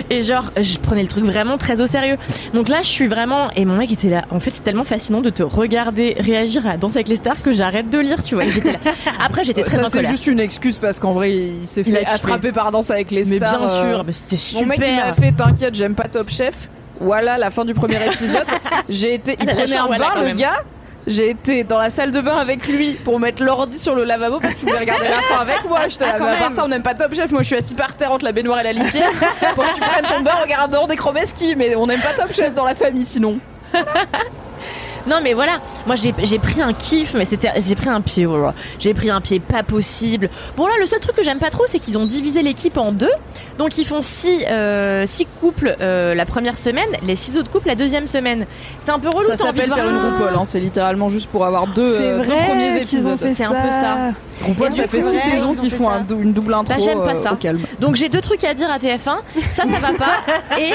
Et 0.09 0.23
genre, 0.23 0.51
je 0.59 0.77
prenais 0.79 1.01
le 1.03 1.07
truc 1.07 1.23
vraiment 1.23 1.57
très 1.57 1.81
au 1.81 1.87
sérieux. 1.87 2.17
Donc 2.53 2.67
là, 2.67 2.81
je 2.81 2.87
suis 2.87 3.07
vraiment. 3.07 3.49
Et 3.55 3.65
mon 3.65 3.75
mec 3.75 3.91
était 3.91 4.09
là. 4.09 4.23
En 4.31 4.39
fait, 4.39 4.51
c'est 4.51 4.63
tellement 4.63 4.83
fascinant 4.83 5.21
de 5.21 5.29
te 5.29 5.43
regarder 5.43 6.15
réagir 6.19 6.65
à 6.67 6.77
Danse 6.77 6.95
avec 6.95 7.07
les 7.07 7.15
stars 7.17 7.41
que 7.41 7.51
j'arrête 7.51 7.89
de 7.89 7.99
lire, 7.99 8.23
tu 8.23 8.35
vois. 8.35 8.45
Et 8.45 8.49
là. 8.49 8.73
Après, 9.23 9.43
j'étais 9.43 9.63
très 9.63 9.77
Ça, 9.77 9.87
en 9.87 9.89
c'est 9.89 10.05
juste 10.05 10.27
une 10.27 10.39
excuse 10.39 10.77
parce 10.77 10.99
qu'en 10.99 11.13
vrai, 11.13 11.33
il 11.33 11.67
s'est 11.67 11.83
fait 11.83 12.05
attraper 12.05 12.51
par 12.51 12.71
danse 12.71 12.91
avec 12.91 13.11
les 13.11 13.23
Mais 13.25 13.37
stars. 13.37 13.59
bien 13.59 13.69
euh, 13.69 13.93
sûr, 13.93 14.03
mais 14.03 14.13
c'était 14.13 14.37
super. 14.37 14.61
Mon 14.61 14.67
mec, 14.67 14.79
il 14.83 14.95
m'a 14.95 15.13
fait 15.13 15.31
T'inquiète, 15.31 15.75
j'aime 15.75 15.95
pas 15.95 16.07
Top 16.07 16.29
Chef. 16.29 16.67
Voilà 16.99 17.37
la 17.37 17.49
fin 17.49 17.65
du 17.65 17.73
premier 17.73 18.05
épisode. 18.05 18.45
J'ai 18.89 19.15
été. 19.15 19.35
Il 19.39 19.49
Elle 19.49 19.49
a 19.49 19.63
prenait 19.63 19.77
un 19.77 19.87
bain, 19.87 20.23
le 20.23 20.33
gars. 20.33 20.63
J'ai 21.07 21.31
été 21.31 21.63
dans 21.63 21.79
la 21.79 21.89
salle 21.89 22.11
de 22.11 22.21
bain 22.21 22.37
avec 22.37 22.67
lui 22.67 22.93
pour 22.93 23.19
mettre 23.19 23.43
l'ordi 23.43 23.77
sur 23.79 23.95
le 23.95 24.03
lavabo 24.03 24.39
parce 24.39 24.55
qu'il 24.55 24.67
voulait 24.67 24.79
regarder 24.81 25.07
la 25.07 25.21
fin 25.21 25.41
avec 25.41 25.63
moi. 25.67 25.87
J'étais 25.87 26.05
là, 26.05 26.17
Ah, 26.19 26.31
à 26.31 26.35
part 26.35 26.51
ça, 26.51 26.63
on 26.63 26.67
n'aime 26.67 26.83
pas 26.83 26.93
Top 26.93 27.13
Chef. 27.15 27.31
Moi, 27.31 27.41
je 27.41 27.47
suis 27.47 27.55
assis 27.55 27.73
par 27.73 27.95
terre 27.95 28.11
entre 28.11 28.23
la 28.25 28.31
baignoire 28.31 28.59
et 28.59 28.63
la 28.63 28.73
litière 28.73 29.09
pour 29.55 29.63
que 29.63 29.73
tu 29.73 29.81
prennes 29.81 30.05
ton 30.05 30.21
bain 30.21 30.33
en 30.37 30.41
regardant 30.43 30.85
des 30.85 30.95
chromeski. 30.95 31.55
Mais 31.55 31.75
on 31.75 31.87
n'aime 31.87 32.01
pas 32.01 32.13
Top 32.13 32.31
Chef 32.31 32.53
dans 32.53 32.65
la 32.65 32.75
famille 32.75 33.05
sinon. 33.05 33.39
Non 35.07 35.17
mais 35.23 35.33
voilà, 35.33 35.59
moi 35.85 35.95
j'ai 35.95 36.39
pris 36.39 36.61
un 36.61 36.73
kiff, 36.73 37.13
mais 37.13 37.25
c'était 37.25 37.51
j'ai 37.59 37.75
pris 37.75 37.89
un 37.89 38.01
pied, 38.01 38.25
voilà. 38.25 38.53
J'ai 38.79 38.93
pris 38.93 39.09
un 39.09 39.21
pied 39.21 39.39
pas 39.39 39.63
possible. 39.63 40.29
Bon 40.57 40.67
là, 40.67 40.73
le 40.79 40.85
seul 40.85 40.99
truc 40.99 41.15
que 41.15 41.23
j'aime 41.23 41.39
pas 41.39 41.49
trop, 41.49 41.63
c'est 41.67 41.79
qu'ils 41.79 41.97
ont 41.97 42.05
divisé 42.05 42.41
l'équipe 42.41 42.77
en 42.77 42.91
deux. 42.91 43.11
Donc 43.57 43.77
ils 43.77 43.85
font 43.85 44.01
six 44.01 44.45
euh, 44.49 45.05
six 45.05 45.27
couples 45.39 45.75
euh, 45.81 46.15
la 46.15 46.25
première 46.25 46.57
semaine, 46.57 46.89
les 47.03 47.15
six 47.15 47.37
autres 47.37 47.51
couples 47.51 47.67
la 47.67 47.75
deuxième 47.75 48.07
semaine. 48.07 48.45
C'est 48.79 48.91
un 48.91 48.99
peu 48.99 49.09
relou. 49.09 49.27
Ça 49.27 49.37
s'appelle 49.37 49.71
faire 49.71 49.89
une 49.89 49.97
roupole, 49.97 50.33
hein. 50.35 50.43
c'est 50.45 50.59
littéralement 50.59 51.09
juste 51.09 51.29
pour 51.29 51.45
avoir 51.45 51.67
deux, 51.67 51.83
euh, 52.01 52.17
deux 52.19 52.27
vrai 52.27 52.45
premiers 52.47 52.81
qu'ils 52.81 53.07
ont 53.07 53.15
épisodes. 53.15 53.35
C'est 53.35 53.43
un 53.43 53.53
peu 53.53 53.71
ça. 53.71 53.97
Et 54.47 54.71
ça 54.71 54.87
fait 54.87 55.07
six 55.07 55.19
saisons 55.19 55.53
ils 55.53 55.59
ont 55.59 55.61
qui 55.61 55.69
fait 55.69 55.77
font 55.77 55.89
un 55.89 56.05
une 56.09 56.33
double 56.33 56.53
intro 56.55 56.73
Bah, 56.73 56.81
j'aime 56.83 57.03
pas 57.03 57.15
ça. 57.15 57.33
au 57.33 57.35
calme. 57.35 57.59
Donc 57.79 57.95
j'ai 57.95 58.09
deux 58.09 58.21
trucs 58.21 58.43
à 58.43 58.53
dire 58.55 58.71
à 58.71 58.79
TF1. 58.79 59.17
Ça, 59.47 59.65
ça 59.65 59.79
va 59.79 59.93
pas. 59.93 60.57
Et 60.59 60.71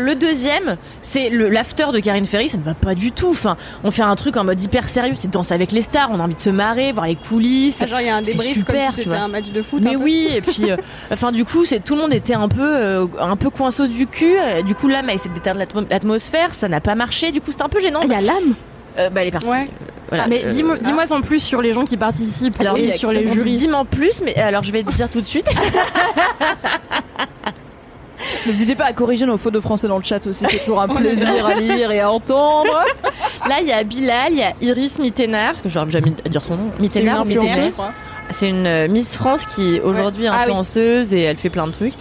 le 0.00 0.14
deuxième, 0.14 0.76
c'est 1.02 1.28
le 1.28 1.48
l'after 1.50 1.88
de 1.92 2.00
Karine 2.00 2.26
Ferry. 2.26 2.48
Ça 2.48 2.56
ne 2.56 2.62
va 2.62 2.74
pas 2.74 2.94
du 2.94 3.12
tout. 3.12 3.30
Enfin, 3.30 3.56
on 3.84 3.90
fait 3.90 4.02
un 4.02 4.14
truc 4.16 4.36
en 4.36 4.44
mode 4.44 4.60
hyper 4.60 4.88
sérieux. 4.88 5.14
C'est 5.16 5.30
danse 5.30 5.52
avec 5.52 5.72
les 5.72 5.82
stars. 5.82 6.08
On 6.12 6.20
a 6.20 6.24
envie 6.24 6.34
de 6.34 6.40
se 6.40 6.50
marrer, 6.50 6.92
voir 6.92 7.06
les 7.06 7.16
coulisses. 7.16 7.80
Ah, 7.82 7.86
genre, 7.86 8.00
il 8.00 8.06
y 8.06 8.10
a 8.10 8.16
un 8.16 8.24
C'est 8.24 8.32
débrief 8.32 8.54
super, 8.54 8.86
comme 8.86 8.94
si 8.94 9.02
c'était 9.02 9.16
un 9.16 9.28
match 9.28 9.50
de 9.50 9.62
foot. 9.62 9.82
Mais 9.84 9.96
oui, 9.96 10.28
et 10.34 10.40
puis, 10.40 10.70
euh, 10.70 10.76
enfin, 11.12 11.32
du 11.32 11.44
coup, 11.44 11.64
c'est 11.64 11.80
tout 11.84 11.94
le 11.96 12.02
monde 12.02 12.14
était 12.14 12.34
un 12.34 12.48
peu, 12.48 12.62
euh, 12.76 13.06
un 13.18 13.36
peu 13.36 13.50
coinceau 13.50 13.86
du 13.86 14.06
cul. 14.06 14.36
Euh, 14.38 14.62
Du 14.62 14.74
coup, 14.74 14.88
l'âme 14.88 15.08
a 15.08 15.14
essayé 15.14 15.32
d'éteindre 15.34 15.58
l'atmo- 15.60 15.86
l'atmosphère, 15.90 16.54
ça 16.54 16.68
n'a 16.68 16.80
pas 16.80 16.94
marché. 16.94 17.32
Du 17.32 17.40
coup, 17.40 17.50
c'était 17.50 17.62
un 17.64 17.68
peu 17.68 17.80
gênant. 17.80 18.00
Il 18.02 18.10
y 18.10 18.14
a 18.14 18.20
l'âme. 18.20 18.54
Euh, 18.98 19.08
bah, 19.08 19.22
elle 19.22 19.28
est 19.28 19.30
partie. 19.30 19.48
Ouais. 19.48 19.68
Voilà. 20.08 20.26
Mais 20.26 20.44
Euh, 20.44 20.48
dis-moi 20.48 20.76
dis-moi 20.78 21.04
en 21.12 21.20
plus 21.20 21.38
sur 21.40 21.62
les 21.62 21.72
gens 21.72 21.84
qui 21.84 21.96
participent 21.96 22.60
alors, 22.60 22.76
et 22.76 22.80
dis- 22.82 22.92
sur 22.98 23.12
les 23.12 23.28
jurys. 23.28 23.54
dis-moi 23.54 23.78
en 23.78 23.84
plus, 23.84 24.20
mais 24.24 24.34
alors 24.34 24.64
je 24.64 24.72
vais 24.72 24.82
te 24.82 24.92
dire 24.92 25.08
tout 25.08 25.20
de 25.20 25.26
suite. 25.26 25.48
N'hésitez 28.46 28.74
pas 28.74 28.84
à 28.84 28.92
corriger 28.92 29.26
nos 29.26 29.36
fautes 29.36 29.54
de 29.54 29.60
français 29.60 29.88
dans 29.88 29.98
le 29.98 30.04
chat 30.04 30.26
aussi, 30.26 30.44
c'est 30.48 30.58
toujours 30.58 30.80
un 30.80 30.88
plaisir 30.88 31.46
à 31.46 31.54
lire 31.54 31.90
et 31.90 32.00
à 32.00 32.10
entendre. 32.10 32.84
Là, 33.48 33.56
il 33.60 33.66
y 33.66 33.72
a 33.72 33.82
Bilal, 33.82 34.32
il 34.32 34.38
y 34.38 34.42
a 34.42 34.52
Iris 34.60 34.98
Mittenard, 34.98 35.60
que 35.62 35.68
j'aurais 35.68 35.90
jamais 35.90 36.12
à 36.24 36.28
dire 36.28 36.42
son 36.42 36.56
nom. 36.56 36.70
Mittenard, 36.78 37.24
Mittenard. 37.24 37.92
C'est 38.32 38.48
une 38.48 38.64
euh, 38.66 38.86
Miss 38.88 39.16
France 39.16 39.44
qui 39.44 39.80
aujourd'hui 39.80 40.26
est 40.26 40.28
Ah 40.30 40.34
oui. 40.38 40.42
influenceuse 40.42 41.12
et 41.14 41.22
elle 41.22 41.36
fait 41.36 41.50
plein 41.50 41.66
de 41.66 41.72
trucs. 41.72 41.94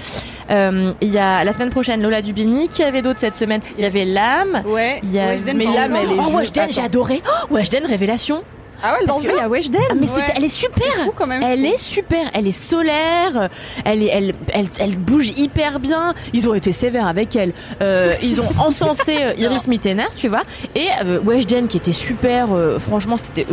Euh, 0.51 0.93
Il 1.01 1.09
y 1.11 1.17
a 1.17 1.43
la 1.43 1.51
semaine 1.53 1.71
prochaine 1.71 2.03
Lola 2.03 2.21
Dubini. 2.21 2.67
Qui 2.69 2.83
avait 2.83 3.01
d'autres 3.01 3.19
cette 3.19 3.35
semaine 3.35 3.61
Il 3.79 3.81
y 3.81 3.85
avait 3.85 4.05
Lame. 4.05 4.61
Ouais, 4.67 4.99
Il 5.01 5.11
y 5.11 5.19
a 5.19 5.29
Weshden 5.31 5.57
mais. 5.57 5.65
Lame, 5.65 5.95
elle 5.95 6.11
est 6.11 6.15
Oh 6.19 6.37
Weshden, 6.37 6.67
j'ai 6.71 6.81
adoré. 6.83 7.23
Oh 7.25 7.55
Weshden, 7.55 7.83
révélation. 7.87 8.43
Ah 8.81 8.93
ouais, 8.93 9.05
Parce 9.05 9.21
qu'il 9.21 9.31
y 9.31 9.39
a 9.39 9.47
Weshden. 9.49 9.81
Ah, 9.89 9.93
mais 9.99 10.09
Ouais. 10.09 10.23
elle 10.35 10.43
est 10.43 10.49
super. 10.49 10.87
fou 11.05 11.13
quand 11.15 11.27
même. 11.27 11.43
Elle 11.43 11.65
est 11.65 11.77
super, 11.77 12.29
elle 12.33 12.47
est 12.47 12.51
solaire, 12.51 13.49
elle, 13.85 14.03
est, 14.03 14.07
elle, 14.07 14.33
elle, 14.53 14.67
elle 14.79 14.97
bouge 14.97 15.29
hyper 15.37 15.79
bien. 15.79 16.13
Ils 16.33 16.47
ont 16.49 16.53
été 16.53 16.71
sévères 16.71 17.07
avec 17.07 17.35
elle. 17.35 17.53
Euh, 17.81 18.13
ils 18.23 18.39
ont 18.41 18.49
encensé 18.59 19.17
euh, 19.21 19.33
Iris 19.37 19.67
Mittenard, 19.67 20.11
tu 20.15 20.27
vois. 20.27 20.43
Et 20.75 20.87
euh, 21.05 21.19
Weshden 21.23 21.67
qui 21.67 21.77
était 21.77 21.91
super, 21.91 22.47
euh, 22.53 22.79
franchement, 22.79 23.17
c'était 23.17 23.45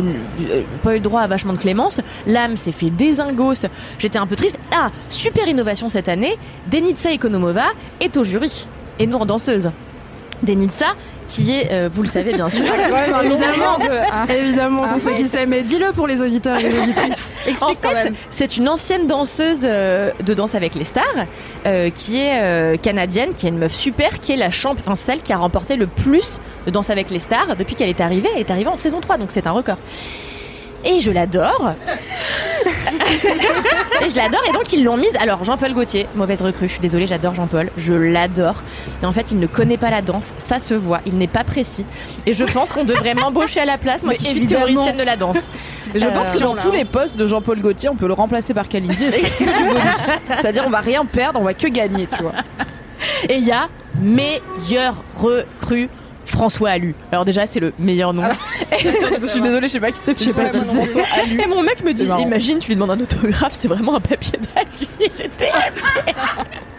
pas 0.83 0.91
eu 0.91 0.95
le 0.95 0.99
droit 1.01 1.21
à 1.21 1.27
vachement 1.27 1.53
de 1.53 1.57
clémence. 1.59 2.01
L'âme 2.25 2.57
s'est 2.57 2.71
fait 2.71 2.89
désingos. 2.89 3.67
J'étais 3.99 4.19
un 4.19 4.27
peu 4.27 4.35
triste. 4.35 4.57
Ah, 4.71 4.89
super 5.09 5.47
innovation 5.47 5.89
cette 5.89 6.09
année. 6.09 6.37
Denitsa 6.71 7.11
Ekonomova 7.11 7.65
est 7.99 8.15
au 8.17 8.23
jury 8.23 8.67
et 8.99 9.07
non 9.07 9.25
danseuse. 9.25 9.69
Denitsa 10.43 10.87
qui 11.27 11.51
est, 11.55 11.71
euh, 11.71 11.89
vous 11.93 12.01
le 12.03 12.07
savez 12.07 12.33
bien 12.33 12.49
sûr, 12.49 12.63
Évidemment, 13.23 13.77
évidemment, 14.29 14.83
Ah, 14.85 14.93
on 14.95 14.99
sait 14.99 15.07
ouais. 15.07 15.15
qui 15.15 15.25
c'est, 15.25 15.45
mais 15.45 15.61
dis-le 15.63 15.91
pour 15.91 16.07
les 16.07 16.21
auditeurs 16.21 16.57
et 16.59 16.69
les 16.69 16.79
auditrices. 16.79 17.33
En 17.47 17.49
Explique 17.49 17.79
fait, 17.81 17.93
même. 17.93 18.15
c'est 18.29 18.57
une 18.57 18.69
ancienne 18.69 19.07
danseuse 19.07 19.61
euh, 19.63 20.11
de 20.23 20.33
Danse 20.33 20.55
avec 20.55 20.75
les 20.75 20.83
stars, 20.83 21.03
euh, 21.65 21.89
qui 21.89 22.19
est 22.21 22.81
canadienne, 22.81 23.33
qui 23.33 23.45
est 23.45 23.49
une 23.49 23.57
meuf 23.57 23.73
super, 23.73 24.19
qui 24.19 24.31
est 24.33 24.37
la 24.37 24.49
champ, 24.51 24.73
enfin 24.77 24.95
celle 24.95 25.21
qui 25.21 25.33
a 25.33 25.37
remporté 25.37 25.75
le 25.75 25.87
plus 25.87 26.39
de 26.65 26.71
Danse 26.71 26.89
avec 26.89 27.09
les 27.09 27.19
stars 27.19 27.55
depuis 27.57 27.75
qu'elle 27.75 27.89
est 27.89 28.01
arrivée. 28.01 28.29
Elle 28.35 28.41
est 28.41 28.51
arrivée 28.51 28.69
en 28.69 28.77
saison 28.77 28.99
3, 29.01 29.17
donc 29.17 29.29
c'est 29.31 29.47
un 29.47 29.51
record. 29.51 29.77
Et 30.85 30.99
je 30.99 31.11
l'adore. 31.11 31.73
et 34.01 34.09
je 34.09 34.15
l'adore. 34.15 34.41
Et 34.47 34.51
donc 34.51 34.71
ils 34.73 34.83
l'ont 34.83 34.97
mise. 34.97 35.15
Alors 35.19 35.43
Jean-Paul 35.43 35.73
Gaultier, 35.73 36.07
mauvaise 36.15 36.41
recrue. 36.41 36.67
Je 36.67 36.73
suis 36.73 36.81
désolée, 36.81 37.07
j'adore 37.07 37.35
Jean-Paul. 37.35 37.69
Je 37.77 37.93
l'adore. 37.93 38.63
Et 39.01 39.05
en 39.05 39.11
fait, 39.11 39.31
il 39.31 39.39
ne 39.39 39.47
connaît 39.47 39.77
pas 39.77 39.89
la 39.89 40.01
danse. 40.01 40.33
Ça 40.37 40.59
se 40.59 40.73
voit. 40.73 40.99
Il 41.05 41.17
n'est 41.17 41.27
pas 41.27 41.43
précis. 41.43 41.85
Et 42.25 42.33
je 42.33 42.43
pense 42.45 42.71
qu'on 42.73 42.83
devrait 42.85 43.15
m'embaucher 43.15 43.59
à 43.61 43.65
la 43.65 43.77
place, 43.77 44.03
moi 44.03 44.13
Mais 44.13 44.17
qui 44.17 44.25
suis 44.25 44.47
théoricienne 44.47 44.97
de 44.97 45.03
la 45.03 45.17
danse. 45.17 45.49
Mais 45.93 45.99
je 45.99 46.05
Euh, 46.05 46.11
pense 46.11 46.33
que 46.35 46.39
dans 46.39 46.53
là, 46.53 46.61
tous 46.61 46.69
hein. 46.69 46.73
les 46.73 46.85
postes 46.85 47.17
de 47.17 47.25
Jean-Paul 47.25 47.59
Gaultier, 47.61 47.89
on 47.89 47.95
peut 47.95 48.07
le 48.07 48.13
remplacer 48.13 48.53
par 48.53 48.67
Kalindi 48.69 49.03
et 49.03 49.11
c'est 49.11 49.21
que 49.21 49.43
du 49.43 49.67
bonus. 49.67 49.81
C'est-à-dire, 50.35 50.63
on 50.65 50.69
va 50.69 50.79
rien 50.79 51.05
perdre, 51.05 51.39
on 51.39 51.43
va 51.43 51.53
que 51.53 51.67
gagner, 51.67 52.07
tu 52.15 52.21
vois. 52.21 52.33
Et 53.29 53.35
il 53.35 53.43
y 53.45 53.51
a 53.51 53.67
meilleur 54.01 55.01
recrue 55.15 55.89
François 56.27 56.69
Alu. 56.69 56.93
Alors 57.11 57.25
déjà, 57.25 57.47
c'est 57.47 57.59
le 57.59 57.73
meilleur 57.79 58.13
nom. 58.13 58.23
Je 59.19 59.27
suis 59.27 59.41
désolée, 59.41 59.67
je 59.67 59.73
sais 59.73 59.79
pas 59.79 59.91
qui 59.91 59.99
c'est. 59.99 60.17
Je 60.17 60.31
sais 60.31 60.43
pas 60.43 60.49
qui 60.49 60.59
c'est. 60.59 60.99
Et 61.31 61.47
mon 61.47 61.63
mec 61.63 61.83
me 61.83 61.93
dit, 61.93 62.05
imagine, 62.19 62.59
tu 62.59 62.69
lui 62.69 62.75
demandes 62.75 62.91
un 62.91 62.99
autographe, 62.99 63.53
c'est 63.53 63.67
vraiment 63.67 63.95
un 63.95 63.99
papier 64.01 64.39
d'alu. 64.53 64.87
J'étais 64.99 65.51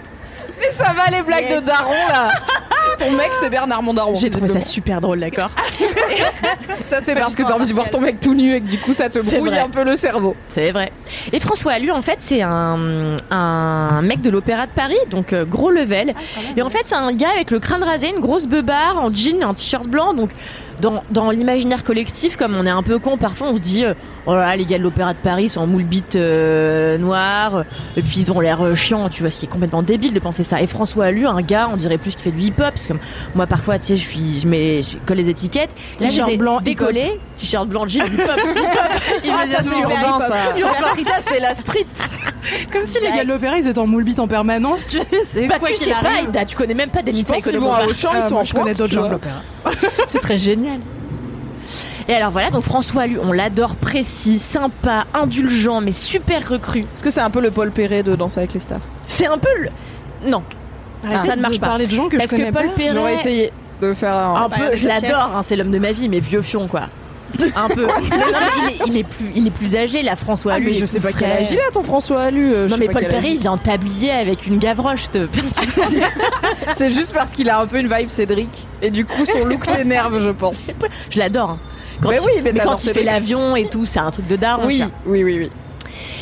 Mais 0.61 0.71
ça 0.73 0.93
va 0.93 1.11
les 1.17 1.23
blagues 1.23 1.49
Yes. 1.49 1.63
de 1.63 1.67
Daron 1.67 1.93
là 2.09 2.31
Ton 2.99 3.13
mec 3.13 3.31
c'est 3.39 3.49
Bernard 3.51 3.83
Mondaron. 3.83 4.15
J'ai 4.15 4.31
trouvé 4.31 4.49
ça 4.49 4.61
super 4.61 5.01
drôle, 5.01 5.21
d'accord 5.21 5.51
Ça 6.87 6.99
c'est 7.01 7.15
parce 7.15 7.35
que 7.37 7.43
t'as 7.43 7.55
envie 7.55 7.69
de 7.69 7.73
voir 7.75 7.91
ton 7.91 8.01
mec 8.01 8.19
tout 8.21 8.35
nu 8.35 8.55
et 8.57 8.61
que 8.61 8.67
du 8.67 8.79
coup 8.79 8.93
ça 8.93 9.09
te 9.11 9.19
brouille 9.21 9.51
vrai. 9.51 9.59
un 9.59 9.69
peu 9.69 9.85
le 9.85 9.95
cerveau. 9.95 10.35
C'est 10.55 10.71
vrai. 10.73 10.91
Et 11.33 11.39
François 11.39 11.73
Alu, 11.73 11.91
en 11.93 12.03
fait, 12.03 12.17
c'est 12.21 12.43
un, 12.43 13.17
un 13.31 14.03
mec 14.03 14.21
de 14.23 14.31
l'Opéra 14.31 14.67
de 14.67 14.73
Paris, 14.73 14.97
donc 15.11 15.33
euh, 15.33 15.45
gros 15.45 15.71
level. 15.71 16.15
Et 16.57 16.63
en 16.63 16.71
fait, 16.71 16.83
c'est 16.87 16.95
un 16.95 17.13
gars 17.13 17.31
avec 17.35 17.51
le 17.51 17.61
crâne 17.61 17.83
rasé, 17.83 18.09
une 18.09 18.21
grosse 18.21 18.47
beubare, 18.47 18.97
en 18.99 19.15
jean 19.15 19.41
et 19.41 19.45
un 19.45 19.55
t-shirt 19.55 19.87
blanc. 19.87 20.15
Donc, 20.15 20.31
dans, 20.81 21.03
dans 21.11 21.31
l'imaginaire 21.31 21.85
collectif, 21.85 22.37
comme 22.37 22.55
on 22.57 22.65
est 22.67 22.71
un 22.71 22.83
peu 22.83 22.99
con, 22.99 23.17
parfois 23.17 23.49
on 23.49 23.57
se 23.57 23.61
dit, 23.61 23.85
euh, 23.85 23.95
oh 24.27 24.35
là 24.35 24.47
là, 24.47 24.57
les 24.57 24.65
gars 24.65 24.79
de 24.79 24.83
l'Opéra 24.83 25.13
de 25.13 25.19
Paris 25.19 25.49
sont 25.49 25.61
en 25.61 25.67
moule 25.67 25.85
bite 25.85 26.17
euh, 26.17 26.99
noir, 26.99 27.65
et 27.97 28.03
puis 28.03 28.21
ils 28.21 28.33
ont 28.33 28.41
l'air 28.41 28.63
euh, 28.63 28.75
chiants, 28.75 29.09
tu 29.09 29.23
vois, 29.23 29.31
ce 29.31 29.39
qui 29.39 29.47
est 29.47 29.49
complètement 29.49 29.83
débile 29.83 30.13
de 30.13 30.21
penser 30.21 30.45
ça. 30.45 30.61
Et 30.63 30.67
François 30.67 31.07
Alu, 31.07 31.27
un 31.27 31.41
gars, 31.43 31.69
on 31.73 31.77
dirait 31.77 31.99
plus 31.99 32.15
qu'il 32.15 32.23
fait 32.23 32.31
du 32.31 32.43
hip-hop, 32.43 32.71
parce 32.71 32.87
que 32.87 32.95
moi, 33.35 33.47
parfois, 33.47 33.79
tu 33.79 33.87
sais, 33.87 33.97
je 33.97 34.03
suis, 34.03 34.41
je 34.41 34.47
mets, 34.49 34.83
je 34.83 34.97
colle 35.07 35.17
les 35.19 35.29
étiquettes, 35.29 35.71
T-shirt 35.99 36.37
blanc, 36.37 36.61
décollé, 36.61 37.21
t-shirt 37.37 37.69
blanc, 37.69 37.87
jean, 37.87 38.05
hip-hop, 38.07 38.29
Ah 39.31 39.47
ça 39.47 39.63
c'est 39.63 39.81
urbain 39.81 40.19
ça. 40.21 40.37
Ça 41.05 41.13
c'est 41.27 41.41
la 41.41 41.55
street. 41.55 41.87
Comme 42.73 42.85
si 42.85 43.01
les 43.01 43.11
gars 43.11 43.25
de 43.25 43.29
l'opéra, 43.29 43.59
ils 43.59 43.67
étaient 43.69 43.79
en 43.79 43.87
moule 43.87 44.05
bite 44.05 44.19
en 44.21 44.29
permanence, 44.29 44.87
tu 44.87 44.99
sais, 45.25 45.47
Bah 45.47 45.57
quoi 45.59 45.69
tu 45.71 45.77
sais 45.77 45.91
pas, 46.33 46.45
tu 46.45 46.57
connais 46.57 46.75
même 46.75 46.91
pas 46.91 47.01
Je 47.01 47.07
Denitsa 47.07 47.35
pense 47.35 47.43
qu'ils 47.45 47.59
vont 47.59 47.73
à 47.73 47.85
Auchan, 47.85 48.11
ils 48.15 48.21
Ah, 48.23 48.29
sont 48.29 48.37
en 48.37 48.45
je 48.45 48.55
connais 48.55 48.75
d'autres 48.75 48.93
gens 48.93 49.05
de 49.07 49.13
l'opéra. 49.13 49.41
Ce 50.07 50.19
serait 50.19 50.39
génial. 50.39 50.81
Et 52.09 52.15
alors 52.15 52.31
voilà, 52.31 52.51
donc 52.51 52.65
François 52.65 53.03
Alu, 53.03 53.19
on 53.23 53.33
l'adore, 53.33 53.77
précis, 53.77 54.39
sympa, 54.39 55.05
indulgent, 55.13 55.83
mais 55.83 55.93
super 55.93 56.49
recru. 56.49 56.81
Est-ce 56.81 57.03
que 57.03 57.11
c'est 57.11 57.21
un 57.21 57.29
peu 57.31 57.41
le 57.43 57.51
Paul 57.51 57.71
Perret 57.71 58.03
de 58.03 58.17
Danse 58.17 58.39
avec 58.39 58.55
les 58.55 58.61
stars? 58.61 58.81
C'est 59.07 59.27
un 59.27 59.37
peu 59.37 59.51
le... 59.61 59.69
Non, 60.31 60.43
Arrêtez 61.05 61.29
ça 61.29 61.37
ne 61.37 61.43
marche 61.43 61.61
pas. 61.61 61.67
parler 61.67 61.87
de 61.87 61.95
gens 61.95 62.09
que 62.09 62.17
Parce 62.17 62.31
je 62.31 62.37
connais 62.37 62.49
que 62.49 62.55
Paul 62.55 62.67
pas. 62.69 62.73
Perret... 62.77 62.93
J'aurais 62.95 63.15
essayé 63.15 63.53
de 63.83 63.93
faire 63.93 64.15
un. 64.15 64.35
Un 64.45 64.49
Bah, 64.49 64.57
peu, 64.57 64.65
avec 64.65 64.79
je 64.79 64.85
le 64.89 64.91
chef. 64.95 65.03
l'adore, 65.03 65.37
hein, 65.37 65.43
c'est 65.43 65.55
l'homme 65.55 65.71
de 65.71 65.79
ma 65.79 65.93
vie, 65.93 66.09
mais 66.09 66.19
vieux 66.19 66.41
fion 66.43 66.67
quoi. 66.67 66.85
Un 67.55 67.69
peu. 67.69 67.87
Mais 67.87 68.17
non, 68.17 68.25
mais 68.67 68.75
il, 68.75 68.83
est, 68.83 68.87
il 68.87 68.97
est 68.99 69.05
plus, 69.05 69.31
il 69.35 69.47
est 69.47 69.51
plus 69.51 69.77
âgé, 69.77 70.03
là, 70.03 70.17
François 70.17 70.53
Ah, 70.53 70.57
Alu. 70.57 70.65
mais 70.67 70.71
il 70.73 70.77
est 70.77 70.81
je 70.81 70.87
sais 70.87 71.01
pas 71.01 71.13
quel 71.13 71.31
âge 71.31 71.49
il 71.51 71.59
a 71.59 71.71
ton 71.73 71.83
François 71.83 72.23
Alu. 72.23 72.53
euh, 72.55 72.69
Non 72.69 72.77
mais 72.79 72.87
pas 72.87 73.01
Paul 73.01 73.09
Perret, 73.09 73.33
il 73.33 73.39
vient 73.39 73.53
en 73.53 73.59
tablier 73.59 74.11
avec 74.11 74.47
une 74.47 74.59
gavroche. 74.59 75.07
C'est 76.75 76.91
juste 76.91 77.13
parce 77.15 77.33
qu'il 77.33 77.49
a 77.51 77.61
un 77.61 77.67
peu 77.67 77.79
une 77.81 77.93
vibe 77.93 78.09
Cédric 78.09 78.67
et 78.83 78.91
du 78.91 79.05
coup 79.05 79.25
son 79.27 79.45
look 79.47 79.65
t'énerve 79.71 80.19
je 80.21 80.31
pense. 80.31 80.69
Je 81.11 81.19
l'adore. 81.19 81.51
hein. 81.51 81.59
Quand 82.03 82.11
Mais 82.11 82.17
il, 82.17 82.27
oui, 82.27 82.33
mais 82.45 82.53
mais 82.53 82.61
quand 82.61 82.83
il 82.85 82.93
fait 82.93 83.03
l'avion 83.03 83.57
et 83.57 83.67
tout, 83.69 83.85
c'est 83.85 83.99
un 83.99 84.11
truc 84.11 84.27
de 84.29 84.37
daron. 84.37 84.67
Oui, 84.67 84.79
quoi. 84.79 84.89
oui, 85.07 85.25
oui, 85.25 85.39
oui. 85.39 85.51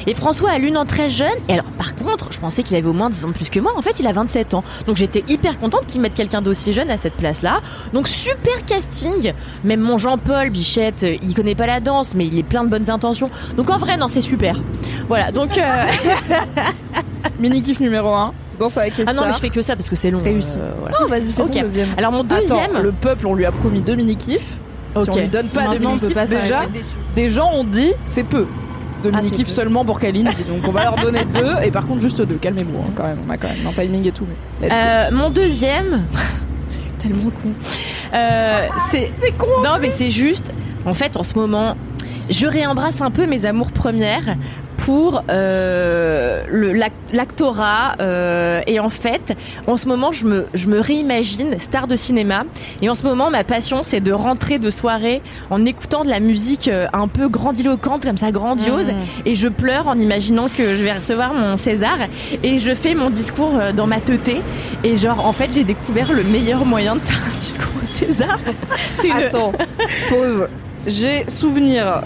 Et 0.07 0.15
François 0.15 0.51
a 0.51 0.59
l'une 0.59 0.77
en 0.77 0.87
très 0.87 1.11
jeune. 1.11 1.29
Et 1.49 1.55
alors, 1.55 1.65
par 1.77 1.95
contre, 1.97 2.33
je 2.33 2.39
pensais 2.39 2.63
qu'il 2.63 2.77
avait 2.77 2.87
au 2.87 2.93
moins 2.93 3.11
10 3.11 3.25
ans 3.25 3.29
de 3.29 3.33
plus 3.33 3.49
que 3.51 3.59
moi. 3.59 3.73
En 3.77 3.83
fait, 3.83 3.99
il 3.99 4.07
a 4.07 4.13
27 4.13 4.55
ans. 4.55 4.63
Donc, 4.87 4.97
j'étais 4.97 5.25
hyper 5.29 5.59
contente 5.59 5.87
qu'il 5.87 6.01
mette 6.01 6.15
quelqu'un 6.15 6.43
d'aussi 6.43 6.73
jeune 6.73 6.91
à 6.91 6.97
cette 6.97 7.15
place-là. 7.15 7.61
Donc, 7.93 8.07
super 8.07 8.65
casting. 8.67 9.33
Même 9.65 9.81
mon 9.81 9.99
Jean-Paul 9.99 10.51
Bichette, 10.51 11.03
euh, 11.03 11.17
il 11.23 11.35
connaît 11.35 11.55
pas 11.57 11.67
la 11.67 11.81
danse, 11.81 12.15
mais 12.15 12.27
il 12.27 12.39
est 12.39 12.45
plein 12.45 12.63
de 12.65 12.69
bonnes 12.69 12.89
intentions. 12.89 13.31
Donc, 13.57 13.69
en 13.71 13.79
vrai, 13.79 13.97
non, 13.97 14.09
c'est 14.09 14.21
super. 14.21 14.61
Voilà. 15.09 15.33
Donc, 15.33 15.59
euh, 15.59 15.85
Mini 17.41 17.61
kiff 17.61 17.81
numéro 17.81 18.13
1. 18.15 18.33
Danse 18.59 18.79
avec 18.79 18.97
les 18.97 19.05
ah 19.07 19.13
non, 19.13 19.23
mais 19.23 19.27
stars. 19.29 19.35
je 19.35 19.41
fais 19.41 19.51
que 19.51 19.61
ça 19.63 19.77
parce 19.77 19.89
que 19.91 19.97
c'est 19.97 20.11
long. 20.11 20.23
Réussi. 20.23 20.59
euh, 20.59 20.71
voilà. 20.81 20.99
Non, 21.01 21.07
vas-y, 21.09 21.33
fais 21.33 21.43
Ok. 21.43 21.51
ton 21.53 21.61
deuxième. 21.63 21.89
Alors, 21.99 22.13
mon 22.13 22.25
deuxième. 22.25 22.59
Attends, 22.71 22.79
le 22.81 22.93
peuple, 22.93 23.27
on 23.27 23.35
lui 23.35 23.45
a 23.45 23.53
promis 23.53 23.81
deux 23.81 23.97
mini 23.97 24.17
kiffs. 24.17 24.57
Si 25.03 25.11
on 25.11 25.17
lui 25.17 25.29
donne 25.29 25.49
pas 25.49 25.65
de 25.65 25.69
Maintenant, 25.69 25.97
mini 25.97 26.01
kiffs, 26.09 26.29
déjà, 26.31 26.63
des 27.15 27.29
gens 27.29 27.51
ont 27.53 27.65
dit 27.65 27.93
c'est 28.07 28.23
peu. 28.23 28.47
De 29.03 29.11
Ah, 29.15 29.21
seulement 29.47 29.85
pour 29.85 29.99
Kaline. 29.99 30.25
Donc 30.49 30.67
on 30.67 30.71
va 30.71 30.85
leur 30.85 30.97
donner 30.97 31.25
deux 31.25 31.55
et 31.63 31.71
par 31.71 31.87
contre 31.87 32.01
juste 32.01 32.21
deux. 32.23 32.37
Calmez-vous 32.37 32.79
hein, 32.79 32.91
quand 32.95 33.05
même. 33.05 33.19
On 33.27 33.31
a 33.31 33.37
quand 33.37 33.49
même 33.49 33.67
un 33.67 33.73
timing 33.73 34.07
et 34.07 34.13
tout. 34.13 34.27
Mais. 34.61 34.69
Euh, 34.71 35.11
mon 35.13 35.31
deuxième, 35.31 36.05
c'est 36.69 37.09
tellement 37.09 37.31
con. 37.31 37.53
Euh, 38.15 38.69
c'est 38.91 39.37
con. 39.37 39.47
Non, 39.63 39.79
mais 39.81 39.91
c'est 39.91 40.11
juste. 40.11 40.53
En 40.85 40.95
fait, 40.95 41.17
en 41.17 41.25
ce 41.25 41.35
moment, 41.35 41.77
je 42.31 42.47
réembrasse 42.47 43.01
un 43.01 43.11
peu 43.11 43.27
mes 43.27 43.45
amours 43.45 43.73
premières 43.73 44.37
pour 44.87 45.25
euh, 45.31 46.45
l'actorat. 47.13 47.97
euh, 47.99 48.61
et 48.69 48.79
en 48.79 48.89
fait, 48.89 49.37
en 49.67 49.77
ce 49.77 49.89
moment, 49.89 50.13
je 50.13 50.25
me, 50.25 50.47
je 50.55 50.69
me 50.69 50.79
réimagine 50.79 51.59
star 51.59 51.89
de 51.89 51.97
cinéma. 51.97 52.45
Et 52.83 52.89
en 52.89 52.95
ce 52.95 53.03
moment, 53.03 53.29
ma 53.29 53.43
passion, 53.43 53.81
c'est 53.83 53.99
de 53.99 54.13
rentrer 54.13 54.61
de 54.61 54.71
soirée 54.71 55.23
en 55.51 55.65
écoutant 55.65 56.05
de 56.05 56.09
la 56.09 56.21
musique 56.21 56.69
euh, 56.69 56.87
un 56.93 57.09
peu 57.09 57.29
grandiloquente, 57.29 58.05
comme 58.05 58.17
ça, 58.17 58.31
grandiose. 58.31 58.93
Et 59.25 59.35
je 59.35 59.49
pleure 59.49 59.89
en 59.89 59.99
imaginant 59.99 60.47
que 60.47 60.77
je 60.77 60.85
vais 60.85 60.93
recevoir 60.93 61.35
mon 61.35 61.57
César. 61.57 61.99
Et 62.45 62.59
je 62.59 62.73
fais 62.73 62.95
mon 62.95 63.11
discours 63.11 63.55
dans 63.75 63.89
ma 63.89 63.99
teuté. 63.99 64.37
Et 64.85 64.97
genre, 64.97 65.27
en 65.27 65.33
fait, 65.33 65.51
j'ai 65.53 65.65
découvert 65.65 66.13
le 66.13 66.23
meilleur 66.23 66.65
moyen 66.65 66.95
de 66.95 67.01
faire 67.01 67.23
un 67.35 67.39
discours 67.41 67.73
au 67.83 67.87
César. 67.87 68.39
Attends, 69.19 69.51
pause. 70.11 70.47
J'ai 70.87 71.29
souvenir, 71.29 72.03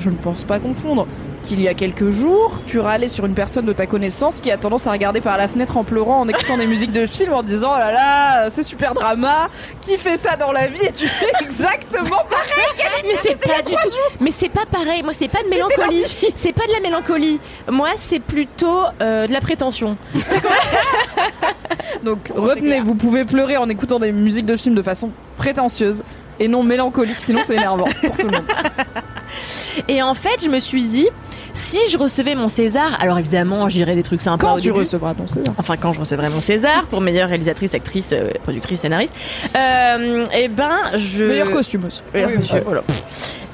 je 0.00 0.10
ne 0.10 0.16
pense 0.16 0.42
pas 0.42 0.58
confondre, 0.58 1.06
qu'il 1.44 1.60
y 1.60 1.68
a 1.68 1.74
quelques 1.74 2.10
jours, 2.10 2.60
tu 2.66 2.80
râlais 2.80 3.08
sur 3.08 3.26
une 3.26 3.34
personne 3.34 3.66
de 3.66 3.72
ta 3.72 3.86
connaissance 3.86 4.40
qui 4.40 4.50
a 4.50 4.56
tendance 4.56 4.86
à 4.86 4.92
regarder 4.92 5.20
par 5.20 5.36
la 5.36 5.46
fenêtre 5.46 5.76
en 5.76 5.84
pleurant, 5.84 6.20
en 6.20 6.28
écoutant 6.28 6.56
des 6.56 6.66
musiques 6.66 6.92
de 6.92 7.06
film, 7.06 7.32
en 7.32 7.42
disant 7.42 7.72
oh 7.74 7.78
là 7.78 7.92
là, 7.92 8.50
c'est 8.50 8.62
super 8.62 8.94
drama, 8.94 9.48
qui 9.80 9.98
fait 9.98 10.16
ça 10.16 10.36
dans 10.36 10.50
la 10.50 10.66
vie? 10.66 10.80
Et 10.82 10.92
tu 10.92 11.06
fais 11.06 11.30
exactement 11.40 12.22
pareil. 12.28 13.02
Mais 13.04 13.14
c'est 13.22 13.36
pas 13.36 13.62
du 13.62 13.72
tout. 13.72 13.98
Mais 14.20 14.30
c'est 14.30 14.48
pas 14.48 14.66
pareil. 14.66 15.02
Moi, 15.02 15.12
c'est 15.12 15.28
pas 15.28 15.42
de 15.42 15.48
mélancolie. 15.48 16.04
C'est 16.34 16.52
pas 16.52 16.66
de 16.66 16.72
la 16.72 16.80
mélancolie. 16.80 17.38
Moi, 17.70 17.90
c'est 17.96 18.20
plutôt 18.20 18.80
euh, 19.02 19.26
de 19.26 19.32
la 19.32 19.40
prétention. 19.40 19.96
Donc 22.04 22.30
retenez, 22.34 22.80
vous 22.80 22.94
pouvez 22.94 23.24
pleurer 23.24 23.56
en 23.56 23.68
écoutant 23.68 23.98
des 23.98 24.12
musiques 24.12 24.46
de 24.46 24.56
film 24.56 24.74
de 24.74 24.82
façon 24.82 25.10
prétentieuse 25.36 26.02
et 26.40 26.48
non 26.48 26.62
mélancolique, 26.62 27.20
sinon 27.20 27.40
c'est 27.44 27.56
énervant 27.56 27.84
pour 28.02 28.16
tout 28.16 28.26
le 28.26 28.32
monde. 28.32 28.44
Et 29.88 30.02
en 30.02 30.14
fait, 30.14 30.42
je 30.44 30.48
me 30.48 30.60
suis 30.60 30.84
dit, 30.84 31.08
si 31.54 31.78
je 31.90 31.98
recevais 31.98 32.34
mon 32.36 32.48
César, 32.48 32.96
alors 33.00 33.18
évidemment, 33.18 33.68
je 33.68 33.74
dirais 33.74 33.94
des 33.96 34.02
trucs 34.04 34.22
sympas 34.22 34.46
Quand 34.46 34.54
au 34.54 34.60
tu 34.60 34.68
début. 34.68 34.78
recevras 34.80 35.14
ton 35.14 35.26
César 35.26 35.52
Enfin, 35.58 35.76
quand 35.76 35.92
je 35.92 36.00
recevrai 36.00 36.28
mon 36.28 36.40
César 36.40 36.86
pour 36.86 37.00
meilleure 37.00 37.28
réalisatrice, 37.28 37.74
actrice, 37.74 38.10
euh, 38.12 38.30
productrice, 38.44 38.80
scénariste, 38.82 39.14
euh, 39.56 40.24
et 40.36 40.48
ben, 40.48 40.70
je. 40.96 41.24
Meilleur 41.24 41.50
costume 41.50 41.84
aussi. 41.86 42.02
Meilleur 42.12 42.30
Oui, 42.30 42.36
costume, 42.36 42.56
oui. 42.58 42.62
voilà. 42.66 42.82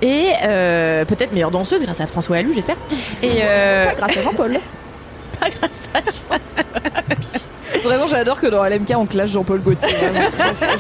Et 0.03 0.29
euh, 0.45 1.05
peut-être 1.07 1.33
meilleure 1.33 1.51
danseuse 1.51 1.83
grâce 1.83 2.01
à 2.01 2.07
François 2.07 2.37
Allu, 2.37 2.53
j'espère. 2.55 2.77
Et 3.23 3.31
euh, 3.43 3.87
Pas 3.87 3.95
grâce 3.95 4.17
à 4.19 4.23
Jean-Paul. 4.23 4.53
pas 5.41 5.49
grâce 5.51 5.71
à 5.95 6.01
Vraiment, 7.85 8.07
j'adore 8.07 8.41
que 8.41 8.47
dans 8.47 8.65
LMK 8.65 8.93
on 8.97 9.07
clash 9.07 9.31
Jean-Paul 9.31 9.61
Gaultier. 9.61 9.95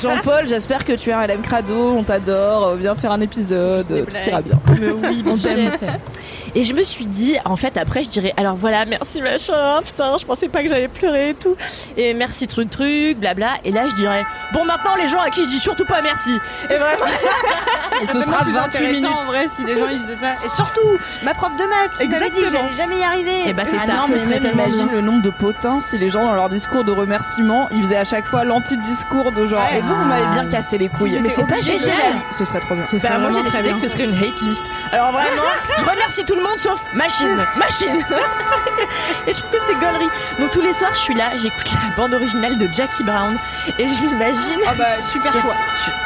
Jean-Paul, 0.00 0.48
j'espère 0.48 0.84
que 0.84 0.92
tu 0.92 1.10
es 1.10 1.12
un 1.12 1.26
LM 1.26 1.42
Crado, 1.42 1.94
on 1.96 2.02
t'adore, 2.02 2.74
viens 2.74 2.94
faire 2.94 3.12
un 3.12 3.20
épisode, 3.20 3.86
tout 3.86 4.16
ira 4.28 4.40
bien. 4.42 4.58
Mais 4.80 4.90
oui. 4.90 5.24
Et 6.56 6.64
je 6.64 6.74
me 6.74 6.82
suis 6.82 7.06
dit, 7.06 7.36
en 7.44 7.54
fait, 7.54 7.76
après, 7.76 8.02
je 8.02 8.10
dirais, 8.10 8.34
alors 8.36 8.56
voilà, 8.56 8.84
merci 8.84 9.22
machin, 9.22 9.80
putain, 9.84 10.16
je 10.18 10.24
pensais 10.26 10.48
pas 10.48 10.62
que 10.64 10.68
j'allais 10.68 10.88
pleurer 10.88 11.28
et 11.30 11.34
tout. 11.34 11.54
Et 11.96 12.12
merci 12.12 12.48
truc 12.48 12.70
truc, 12.70 13.18
blabla. 13.20 13.52
Et 13.64 13.70
là, 13.70 13.82
je 13.88 13.94
dirais, 13.94 14.24
bon, 14.52 14.64
maintenant, 14.64 14.96
les 14.96 15.06
gens 15.06 15.20
à 15.20 15.30
qui 15.30 15.44
je 15.44 15.48
dis 15.48 15.60
surtout 15.60 15.84
pas 15.84 16.02
merci. 16.02 16.32
Et 16.64 16.74
vraiment. 16.76 17.06
Et 18.02 18.06
ce 18.06 18.20
sera 18.20 18.44
28 18.44 18.86
minutes. 18.86 19.04
en 19.06 19.22
vrai 19.22 19.46
si 19.54 19.64
les 19.64 19.76
gens 19.76 19.86
ils 19.92 20.00
faisaient 20.00 20.16
ça. 20.16 20.32
Et 20.44 20.48
surtout, 20.48 20.80
ma 21.22 21.34
prof 21.34 21.52
de 21.56 21.64
maths 21.64 21.90
qui 22.00 22.08
m'avait 22.08 22.30
dit 22.30 22.40
que 22.40 22.44
Exactement. 22.46 22.68
j'allais 22.72 22.76
jamais 22.76 22.98
y 22.98 23.02
arriver. 23.04 23.48
Et 23.48 23.52
bah, 23.52 23.62
c'est 23.66 23.76
Ah 23.80 23.86
ça. 23.86 24.04
mais 24.08 24.36
imagine 24.50 24.88
le 24.92 25.00
nombre 25.02 25.22
de 25.22 25.30
potins 25.30 25.80
si 25.80 25.98
les 25.98 26.08
gens 26.08 26.24
dans 26.24 26.34
leur 26.34 26.48
discours 26.48 26.79
de 26.84 26.90
remerciement 26.92 27.68
ils 27.72 27.84
faisaient 27.84 27.96
à 27.96 28.04
chaque 28.04 28.26
fois 28.26 28.44
l'anti-discours 28.44 29.32
de 29.32 29.46
genre 29.46 29.62
et 29.74 29.80
vous 29.80 29.94
vous 29.94 30.04
m'avez 30.04 30.26
bien 30.28 30.46
cassé 30.46 30.78
les 30.78 30.88
couilles 30.88 31.18
Mais 31.22 31.28
c'est 31.28 31.46
pas 31.46 31.60
génial. 31.60 31.96
ce 32.30 32.44
serait 32.44 32.60
trop 32.60 32.74
bien 32.74 32.84
Bah, 33.02 33.18
moi, 33.18 33.30
j'ai 33.32 33.42
décidé 33.42 33.72
que 33.72 33.80
ce 33.80 33.88
serait 33.88 34.04
une 34.04 34.14
hate 34.16 34.40
list. 34.42 34.64
Alors 34.92 35.12
vraiment, 35.12 35.42
je 35.78 35.84
remercie 35.84 36.24
tout 36.24 36.34
le 36.34 36.42
monde 36.42 36.58
sauf 36.58 36.80
machine, 36.94 37.36
machine. 37.56 37.96
et 39.26 39.32
je 39.32 39.38
trouve 39.38 39.50
que 39.50 39.58
c'est 39.66 39.74
gaulerie. 39.74 40.08
Donc 40.38 40.50
tous 40.50 40.60
les 40.60 40.72
soirs, 40.72 40.92
je 40.94 40.98
suis 41.00 41.14
là, 41.14 41.30
j'écoute 41.36 41.70
la 41.72 41.94
bande 41.96 42.14
originale 42.14 42.56
de 42.58 42.68
Jackie 42.72 43.04
Brown 43.04 43.36
et 43.78 43.86
je 43.88 44.02
m'imagine. 44.02 44.60
Ah 44.66 44.74
bah 44.76 45.00
super 45.02 45.32
Sur- 45.32 45.40
choix. 45.42 45.54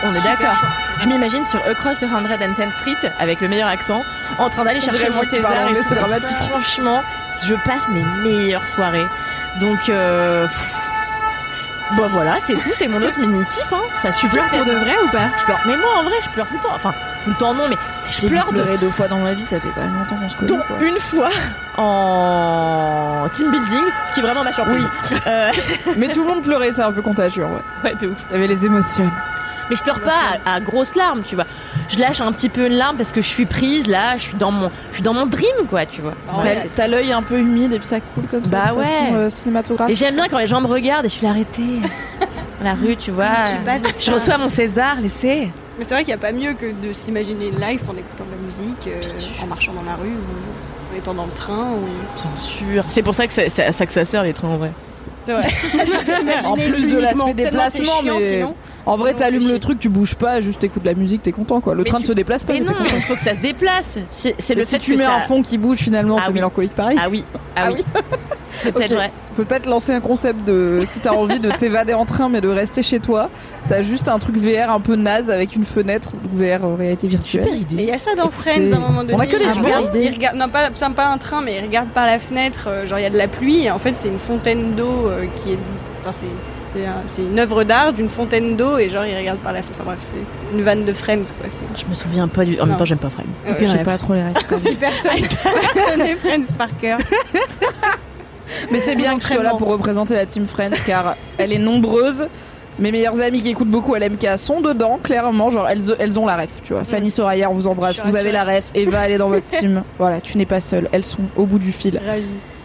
on 0.04 0.14
est 0.14 0.20
d'accord. 0.22 0.56
Je 1.00 1.08
m'imagine 1.08 1.44
sur 1.44 1.60
Across 1.66 2.02
110th 2.02 2.72
Street 2.80 3.12
avec 3.18 3.40
le 3.40 3.48
meilleur 3.48 3.68
accent, 3.68 4.02
en 4.38 4.48
train 4.50 4.64
d'aller 4.64 4.80
chercher 4.80 5.10
mon 5.10 5.22
César. 5.22 5.52
et 5.68 5.94
dramatique. 5.94 6.36
Franchement, 6.50 7.02
je 7.44 7.54
passe 7.66 7.88
mes 7.88 8.02
meilleures 8.22 8.68
soirées. 8.68 9.06
Donc 9.60 9.88
euh, 9.88 10.46
pff, 10.46 10.90
Bon 11.96 12.08
voilà, 12.08 12.38
c'est 12.40 12.54
tout, 12.54 12.70
c'est 12.72 12.88
mon 12.88 13.00
autre 13.02 13.18
mini 13.20 13.44
kiff. 13.44 13.72
Hein. 13.72 13.82
Ça, 14.02 14.10
tu 14.12 14.26
pleures 14.28 14.48
Pour 14.48 14.64
de 14.64 14.72
vrai 14.72 14.96
ou 15.04 15.08
pas? 15.08 15.28
Je 15.38 15.44
pleure. 15.44 15.60
Mais 15.66 15.76
moi 15.76 15.90
en 15.98 16.02
vrai, 16.02 16.14
je 16.24 16.30
pleure 16.30 16.46
tout 16.48 16.54
le 16.54 16.60
temps. 16.60 16.74
Enfin, 16.74 16.92
tout 17.24 17.30
le 17.30 17.36
temps 17.36 17.54
non, 17.54 17.68
mais 17.68 17.76
je 18.10 18.26
pleure 18.26 18.52
de 18.52 18.76
deux 18.80 18.90
fois 18.90 19.08
dans 19.08 19.18
ma 19.18 19.32
vie 19.34 19.42
ça 19.42 19.60
fait 19.60 19.68
quand 19.74 19.80
même 19.80 19.94
longtemps 19.94 20.16
qu'on 20.16 20.28
se 20.28 20.36
connaît 20.36 20.62
quoi. 20.66 20.76
une 20.82 20.98
fois 20.98 21.30
en 21.76 23.28
team 23.32 23.50
building, 23.50 23.84
ce 24.08 24.12
qui 24.14 24.20
vraiment 24.20 24.44
m'a 24.44 24.52
surpris. 24.52 24.74
Oui. 24.74 25.16
Euh, 25.26 25.50
mais 25.96 26.08
tout 26.08 26.22
le 26.22 26.28
monde 26.28 26.42
pleurait 26.42 26.72
c'est 26.72 26.82
un 26.82 26.92
peu 26.92 27.02
contagieux 27.02 27.44
ouais. 27.44 27.62
ouais, 27.82 27.94
de 27.94 28.08
ouf. 28.08 28.18
il 28.30 28.34
y 28.34 28.36
avait 28.36 28.46
les 28.46 28.66
émotions 28.66 29.10
Mais 29.70 29.76
je 29.76 29.82
pleure 29.82 30.00
pas 30.02 30.38
à, 30.44 30.54
à 30.56 30.60
grosses 30.60 30.94
larmes, 30.94 31.22
tu 31.26 31.34
vois. 31.34 31.44
Je 31.88 31.98
lâche 31.98 32.20
un 32.20 32.32
petit 32.32 32.48
peu 32.48 32.66
une 32.66 32.74
larme 32.74 32.96
parce 32.96 33.12
que 33.12 33.22
je 33.22 33.28
suis 33.28 33.46
prise 33.46 33.86
là, 33.86 34.16
je 34.16 34.22
suis 34.22 34.34
dans 34.36 34.50
mon, 34.50 34.70
je 34.90 34.94
suis 34.94 35.02
dans 35.02 35.14
mon 35.14 35.26
dream 35.26 35.66
quoi, 35.70 35.86
tu 35.86 36.00
vois. 36.02 36.12
Ouais, 36.42 36.68
T'as- 36.74 36.86
l'œil 36.88 37.12
un 37.12 37.22
peu 37.22 37.38
humide 37.38 37.72
et 37.72 37.78
puis 37.78 37.88
ça 37.88 38.00
coule 38.00 38.24
comme 38.30 38.44
ça 38.44 38.64
Bah 38.66 38.70
de 38.72 38.76
ouais. 38.78 38.84
façon 38.84 39.14
euh, 39.14 39.26
et 39.26 39.30
cinématographique 39.30 39.96
j'aime 39.96 40.14
bien 40.16 40.28
quand 40.28 40.38
les 40.38 40.46
gens 40.46 40.60
me 40.60 40.66
regardent 40.66 41.06
et 41.06 41.08
je 41.08 41.14
suis 41.14 41.24
là 41.24 41.30
arrêtée 41.30 41.80
dans 42.60 42.64
la 42.64 42.74
rue, 42.74 42.96
tu 42.96 43.10
vois. 43.10 43.26
Je 43.42 43.46
suis 43.48 43.58
pas 43.64 43.78
de 43.78 43.84
Je 44.00 44.10
reçois 44.10 44.38
mon 44.38 44.48
César, 44.48 44.96
laissez. 45.00 45.50
Mais 45.78 45.84
c'est 45.84 45.94
vrai 45.94 46.04
qu'il 46.04 46.14
n'y 46.14 46.20
a 46.20 46.22
pas 46.24 46.32
mieux 46.32 46.52
que 46.52 46.66
de 46.66 46.92
s'imaginer 46.92 47.50
live 47.50 47.82
en 47.88 47.94
écoutant 47.96 48.24
de 48.24 48.30
la 48.30 48.44
musique, 48.44 48.86
euh, 48.86 49.42
en 49.42 49.46
marchant 49.46 49.72
dans 49.72 49.82
la 49.82 49.96
rue 49.96 50.08
ou 50.10 50.94
en 50.94 50.96
étant 50.98 51.14
dans 51.14 51.24
le 51.26 51.32
train. 51.32 51.72
Ou... 51.72 51.86
Bien 52.20 52.36
sûr. 52.36 52.84
C'est 52.90 53.02
pour 53.02 53.14
ça 53.14 53.26
que 53.26 53.32
ça, 53.32 53.48
ça- 53.48 53.72
ça 53.72 53.84
que 53.86 53.92
ça 53.92 54.04
sert 54.04 54.22
les 54.22 54.32
trains 54.34 54.48
en 54.50 54.56
vrai. 54.56 54.70
C'est 55.26 55.32
vrai. 55.32 55.42
Juste 55.86 56.22
En 56.46 56.52
plus 56.54 56.92
de 56.92 56.98
l'aspect 57.00 57.34
déplacement, 57.34 57.84
chiant, 58.02 58.16
mais- 58.18 58.30
sinon. 58.34 58.54
En 58.86 58.96
vrai 58.96 59.14
t'allumes 59.14 59.48
le 59.50 59.58
truc 59.58 59.78
tu 59.80 59.88
bouges 59.88 60.14
pas 60.14 60.40
juste 60.40 60.62
écoutes 60.64 60.84
la 60.84 60.94
musique 60.94 61.22
t'es 61.22 61.32
content 61.32 61.60
quoi 61.60 61.74
le 61.74 61.82
Mais 61.82 61.88
train 61.88 61.98
tu- 61.98 62.04
ne 62.04 62.08
se 62.08 62.12
déplace 62.12 62.44
pas 62.44 62.52
Mais 62.52 62.60
mais, 62.60 62.66
non, 62.66 62.72
t'es 62.72 62.78
content 62.84 62.94
il 62.96 63.02
faut 63.02 63.14
que 63.14 63.20
ça 63.22 63.34
se 63.34 63.40
déplace. 63.40 63.98
C'est 64.10 64.34
c'est 64.38 64.54
le 64.54 64.60
Mais 64.60 64.66
si 64.66 64.78
tu 64.78 64.92
que 64.92 64.98
mets 64.98 65.04
ça- 65.04 65.14
un 65.16 65.20
fond 65.22 65.42
qui 65.42 65.56
bouge 65.58 65.78
finalement 65.78 66.16
Ah 66.18 66.22
c'est 66.22 66.28
oui. 66.28 66.34
mélancolique 66.34 66.74
pareil 66.74 66.98
Ah 67.02 67.08
oui, 67.10 67.24
ah, 67.56 67.62
Ah 67.66 67.68
oui. 67.72 67.84
C'est 68.60 68.70
peut-être 68.70 68.94
vrai. 68.94 69.10
Peut-être 69.34 69.66
lancer 69.66 69.92
un 69.92 70.00
concept 70.00 70.44
de 70.44 70.80
si 70.86 71.00
t'as 71.00 71.10
envie 71.10 71.40
de 71.40 71.50
t'évader 71.50 71.92
en 71.92 72.04
train 72.04 72.28
mais 72.28 72.40
de 72.40 72.48
rester 72.48 72.84
chez 72.84 73.00
toi, 73.00 73.28
t'as 73.68 73.82
juste 73.82 74.06
un 74.08 74.20
truc 74.20 74.36
VR 74.36 74.70
un 74.70 74.78
peu 74.78 74.94
naze 74.94 75.28
avec 75.28 75.56
une 75.56 75.64
fenêtre 75.64 76.10
VR 76.34 76.64
euh, 76.64 76.76
réalité 76.76 77.08
virtuelle. 77.08 77.42
Super 77.42 77.52
Mais 77.52 77.60
idée. 77.62 77.76
il 77.82 77.88
y 77.88 77.90
a 77.90 77.98
ça 77.98 78.14
dans 78.14 78.26
Écoutez, 78.28 78.50
Friends 78.52 78.72
à 78.72 78.76
un 78.76 78.78
moment 78.78 79.00
donné. 79.02 79.14
on 79.14 79.18
a 79.18 79.26
que 79.26 79.36
des 79.36 79.48
super 79.50 79.80
idées. 79.80 80.12
non 80.36 80.48
pas, 80.48 80.70
pas 80.70 81.06
un 81.08 81.18
train, 81.18 81.40
mais 81.40 81.56
il 81.58 81.62
regarde 81.64 81.88
par 81.88 82.06
la 82.06 82.20
fenêtre, 82.20 82.66
euh, 82.68 82.86
genre 82.86 83.00
il 83.00 83.02
y 83.02 83.06
a 83.06 83.10
de 83.10 83.18
la 83.18 83.26
pluie, 83.26 83.64
et 83.64 83.72
en 83.72 83.80
fait 83.80 83.94
c'est 83.94 84.06
une 84.08 84.20
fontaine 84.20 84.74
d'eau 84.76 85.08
euh, 85.08 85.24
qui 85.34 85.54
est. 85.54 85.58
Enfin, 86.06 86.12
c'est, 86.20 86.26
c'est, 86.78 86.84
un- 86.86 87.02
c'est 87.06 87.22
une 87.22 87.38
œuvre 87.38 87.64
d'art 87.64 87.92
d'une 87.94 88.08
fontaine 88.10 88.56
d'eau, 88.56 88.76
et 88.76 88.90
genre 88.90 89.06
il 89.06 89.16
regarde 89.16 89.38
par 89.38 89.52
la 89.52 89.62
fenêtre. 89.62 89.78
Enfin 89.80 89.90
bref, 89.90 89.98
c'est 90.00 90.54
une 90.56 90.62
vanne 90.62 90.84
de 90.84 90.92
Friends 90.92 91.22
quoi. 91.40 91.48
Je 91.76 91.86
me 91.88 91.94
souviens 91.94 92.28
pas 92.28 92.44
du. 92.44 92.60
En 92.60 92.66
même 92.66 92.76
temps, 92.76 92.84
j'aime 92.84 92.98
pas 92.98 93.08
Friends. 93.10 93.24
Euh, 93.46 93.54
J'ai 93.58 93.66
bref. 93.66 93.84
pas 93.84 93.98
trop 93.98 94.12
les 94.14 94.22
rêves. 94.22 94.34
Si 94.60 94.74
personne 94.76 95.12
connaît 95.90 96.16
Friends 96.16 96.54
par 96.58 96.68
cœur. 96.80 96.98
Mais 98.70 98.78
c'est 98.80 98.94
bien 98.94 99.16
que 99.16 99.22
tu 99.26 99.32
sois 99.32 99.42
là 99.42 99.54
pour 99.58 99.68
représenter 99.68 100.14
la 100.14 100.26
team 100.26 100.46
Friends 100.46 100.76
car 100.86 101.16
elle 101.38 101.52
est 101.52 101.58
nombreuse. 101.58 102.26
Mes 102.78 102.90
meilleures 102.90 103.20
amies 103.22 103.40
qui 103.40 103.50
écoutent 103.50 103.70
beaucoup 103.70 103.94
LMK 103.94 104.36
sont 104.36 104.60
dedans, 104.60 104.98
clairement. 105.00 105.48
Genre, 105.48 105.68
elles, 105.68 105.94
elles 105.98 106.18
ont 106.18 106.26
la 106.26 106.36
ref, 106.36 106.50
tu 106.64 106.72
vois. 106.72 106.82
Fanny 106.82 107.08
Soraya, 107.10 107.48
on 107.48 107.54
vous 107.54 107.68
embrasse. 107.68 107.96
Je 107.96 108.02
Vous 108.02 108.16
avez 108.16 108.32
la 108.32 108.42
ref. 108.42 108.64
Eva, 108.74 109.06
elle 109.06 109.12
est 109.12 109.18
dans 109.18 109.28
votre 109.28 109.46
team. 109.46 109.84
Voilà, 109.96 110.20
tu 110.20 110.36
n'es 110.36 110.44
pas 110.44 110.60
seule. 110.60 110.88
Elles 110.92 111.04
sont 111.04 111.22
au 111.36 111.46
bout 111.46 111.60
du 111.60 111.70
fil. 111.70 112.00
Ravi. 112.04 112.24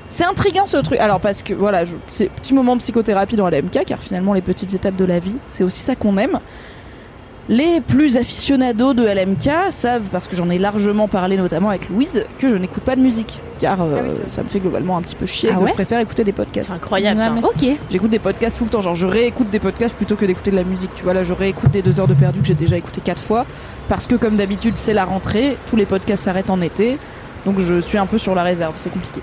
C'est 0.09 0.25
intriguant 0.25 0.65
ce 0.65 0.77
truc. 0.77 0.99
Alors, 0.99 1.19
parce 1.19 1.43
que, 1.43 1.53
voilà, 1.53 1.85
je, 1.85 1.95
c'est 2.09 2.29
petit 2.29 2.53
moment 2.53 2.75
de 2.75 2.81
psychothérapie 2.81 3.35
dans 3.35 3.47
LMK 3.47 3.85
car 3.85 3.99
finalement, 3.99 4.33
les 4.33 4.41
petites 4.41 4.73
étapes 4.73 4.95
de 4.95 5.05
la 5.05 5.19
vie, 5.19 5.37
c'est 5.49 5.63
aussi 5.63 5.79
ça 5.81 5.95
qu'on 5.95 6.17
aime. 6.17 6.39
Les 7.47 7.81
plus 7.81 8.15
aficionados 8.15 8.93
de 8.93 9.03
LMK 9.07 9.71
savent, 9.71 10.03
parce 10.11 10.27
que 10.27 10.35
j'en 10.35 10.51
ai 10.51 10.59
largement 10.59 11.07
parlé 11.07 11.35
notamment 11.35 11.69
avec 11.69 11.89
Louise, 11.89 12.23
que 12.37 12.47
je 12.47 12.53
n'écoute 12.55 12.83
pas 12.83 12.95
de 12.95 13.01
musique. 13.01 13.39
Car 13.59 13.81
euh, 13.81 13.97
Ah 13.97 14.03
oui, 14.07 14.13
ça 14.27 14.43
me 14.43 14.49
fait 14.49 14.59
globalement 14.59 14.97
un 14.97 15.01
petit 15.01 15.15
peu 15.15 15.25
chier 15.25 15.49
Ah 15.51 15.55
que 15.55 15.61
ouais 15.61 15.69
je 15.69 15.73
préfère 15.73 15.99
écouter 15.99 16.23
des 16.23 16.31
podcasts. 16.31 16.67
C'est 16.67 16.75
incroyable 16.75 17.19
ça. 17.19 17.33
Ok. 17.41 17.67
J'écoute 17.89 18.11
des 18.11 18.19
podcasts 18.19 18.55
tout 18.55 18.65
le 18.65 18.69
temps. 18.69 18.81
Genre, 18.81 18.93
je 18.95 19.07
réécoute 19.07 19.49
des 19.49 19.59
podcasts 19.59 19.95
plutôt 19.95 20.15
que 20.15 20.25
d'écouter 20.25 20.51
de 20.51 20.57
la 20.57 20.63
musique. 20.63 20.91
Tu 20.95 21.03
vois, 21.03 21.15
là, 21.15 21.23
je 21.23 21.33
réécoute 21.33 21.71
des 21.71 21.81
deux 21.81 21.99
heures 21.99 22.07
de 22.07 22.13
perdu 22.13 22.39
que 22.39 22.45
j'ai 22.45 22.53
déjà 22.53 22.77
écouté 22.77 23.01
quatre 23.03 23.23
fois. 23.23 23.47
Parce 23.87 24.05
que, 24.05 24.13
comme 24.13 24.35
d'habitude, 24.35 24.77
c'est 24.77 24.93
la 24.93 25.05
rentrée. 25.05 25.57
Tous 25.71 25.75
les 25.75 25.85
podcasts 25.87 26.25
s'arrêtent 26.25 26.51
en 26.51 26.61
été. 26.61 26.99
Donc, 27.47 27.59
je 27.59 27.79
suis 27.81 27.97
un 27.97 28.05
peu 28.05 28.19
sur 28.19 28.35
la 28.35 28.43
réserve. 28.43 28.73
C'est 28.75 28.91
compliqué. 28.91 29.21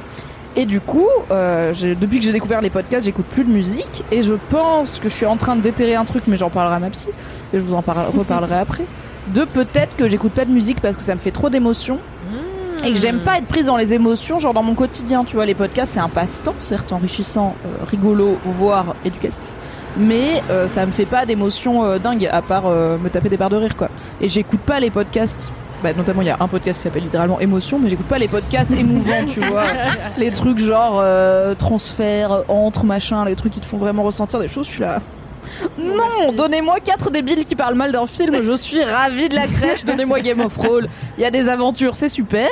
Et 0.58 0.64
du 0.64 0.80
coup, 0.80 1.06
euh, 1.30 1.74
depuis 2.00 2.18
que 2.18 2.24
j'ai 2.24 2.32
découvert 2.32 2.62
les 2.62 2.70
podcasts, 2.70 3.04
j'écoute 3.04 3.26
plus 3.26 3.44
de 3.44 3.50
musique. 3.50 4.04
Et 4.10 4.22
je 4.22 4.34
pense 4.50 4.98
que 4.98 5.08
je 5.10 5.14
suis 5.14 5.26
en 5.26 5.36
train 5.36 5.54
de 5.54 5.60
déterrer 5.60 5.94
un 5.96 6.04
truc, 6.06 6.24
mais 6.26 6.36
j'en 6.38 6.48
parlerai 6.50 6.76
à 6.76 6.78
ma 6.78 6.88
psy. 6.90 7.10
Et 7.52 7.58
je 7.60 7.64
vous 7.64 7.74
en 7.74 7.82
parle- 7.82 8.06
reparlerai 8.18 8.56
après. 8.56 8.84
De 9.34 9.44
peut-être 9.44 9.96
que 9.96 10.08
j'écoute 10.08 10.32
pas 10.32 10.44
de 10.46 10.50
musique 10.52 10.80
parce 10.80 10.96
que 10.96 11.02
ça 11.02 11.14
me 11.14 11.20
fait 11.20 11.30
trop 11.30 11.50
d'émotions. 11.50 11.98
Et 12.84 12.92
que 12.92 13.00
j'aime 13.00 13.20
pas 13.20 13.38
être 13.38 13.46
prise 13.46 13.66
dans 13.66 13.76
les 13.78 13.94
émotions, 13.94 14.38
genre 14.38 14.54
dans 14.54 14.62
mon 14.62 14.74
quotidien, 14.74 15.24
tu 15.24 15.34
vois. 15.36 15.44
Les 15.46 15.54
podcasts, 15.54 15.94
c'est 15.94 16.00
un 16.00 16.08
passe-temps, 16.10 16.54
certes 16.60 16.92
enrichissant, 16.92 17.54
euh, 17.64 17.84
rigolo, 17.90 18.38
voire 18.58 18.94
éducatif. 19.04 19.40
Mais 19.98 20.42
euh, 20.50 20.68
ça 20.68 20.84
me 20.86 20.92
fait 20.92 21.06
pas 21.06 21.24
d'émotions 21.26 21.98
dingues, 21.98 22.28
à 22.30 22.42
part 22.42 22.68
me 22.68 23.08
taper 23.08 23.28
des 23.30 23.36
barres 23.36 23.50
de 23.50 23.56
rire, 23.56 23.76
quoi. 23.76 23.88
Et 24.20 24.28
j'écoute 24.28 24.60
pas 24.60 24.78
les 24.78 24.90
podcasts 24.90 25.50
bah, 25.82 25.92
notamment 25.92 26.22
il 26.22 26.28
y 26.28 26.30
a 26.30 26.36
un 26.40 26.48
podcast 26.48 26.78
qui 26.78 26.84
s'appelle 26.84 27.02
littéralement 27.02 27.40
Émotion, 27.40 27.78
mais 27.78 27.88
j'écoute 27.88 28.06
pas 28.06 28.18
les 28.18 28.28
podcasts 28.28 28.72
émouvants, 28.72 29.24
tu 29.28 29.40
vois. 29.40 29.64
Les 30.18 30.30
trucs 30.30 30.58
genre 30.58 31.00
euh, 31.02 31.54
transfert, 31.54 32.44
entre, 32.48 32.84
machin, 32.84 33.24
les 33.24 33.36
trucs 33.36 33.52
qui 33.52 33.60
te 33.60 33.66
font 33.66 33.76
vraiment 33.76 34.02
ressentir 34.02 34.40
des 34.40 34.48
choses, 34.48 34.66
je 34.66 34.72
suis 34.72 34.80
là. 34.80 35.00
Non, 35.78 36.32
donnez-moi 36.32 36.80
quatre 36.80 37.10
débiles 37.10 37.44
qui 37.44 37.56
parlent 37.56 37.74
mal 37.74 37.92
d'un 37.92 38.06
film, 38.06 38.42
je 38.42 38.56
suis 38.56 38.82
ravie 38.82 39.28
de 39.28 39.34
la 39.34 39.46
crèche, 39.46 39.84
donnez-moi 39.84 40.20
Game 40.20 40.40
of 40.40 40.56
Thrones. 40.56 40.88
Il 41.18 41.22
y 41.22 41.24
a 41.24 41.30
des 41.30 41.48
aventures, 41.48 41.96
c'est 41.96 42.08
super. 42.08 42.48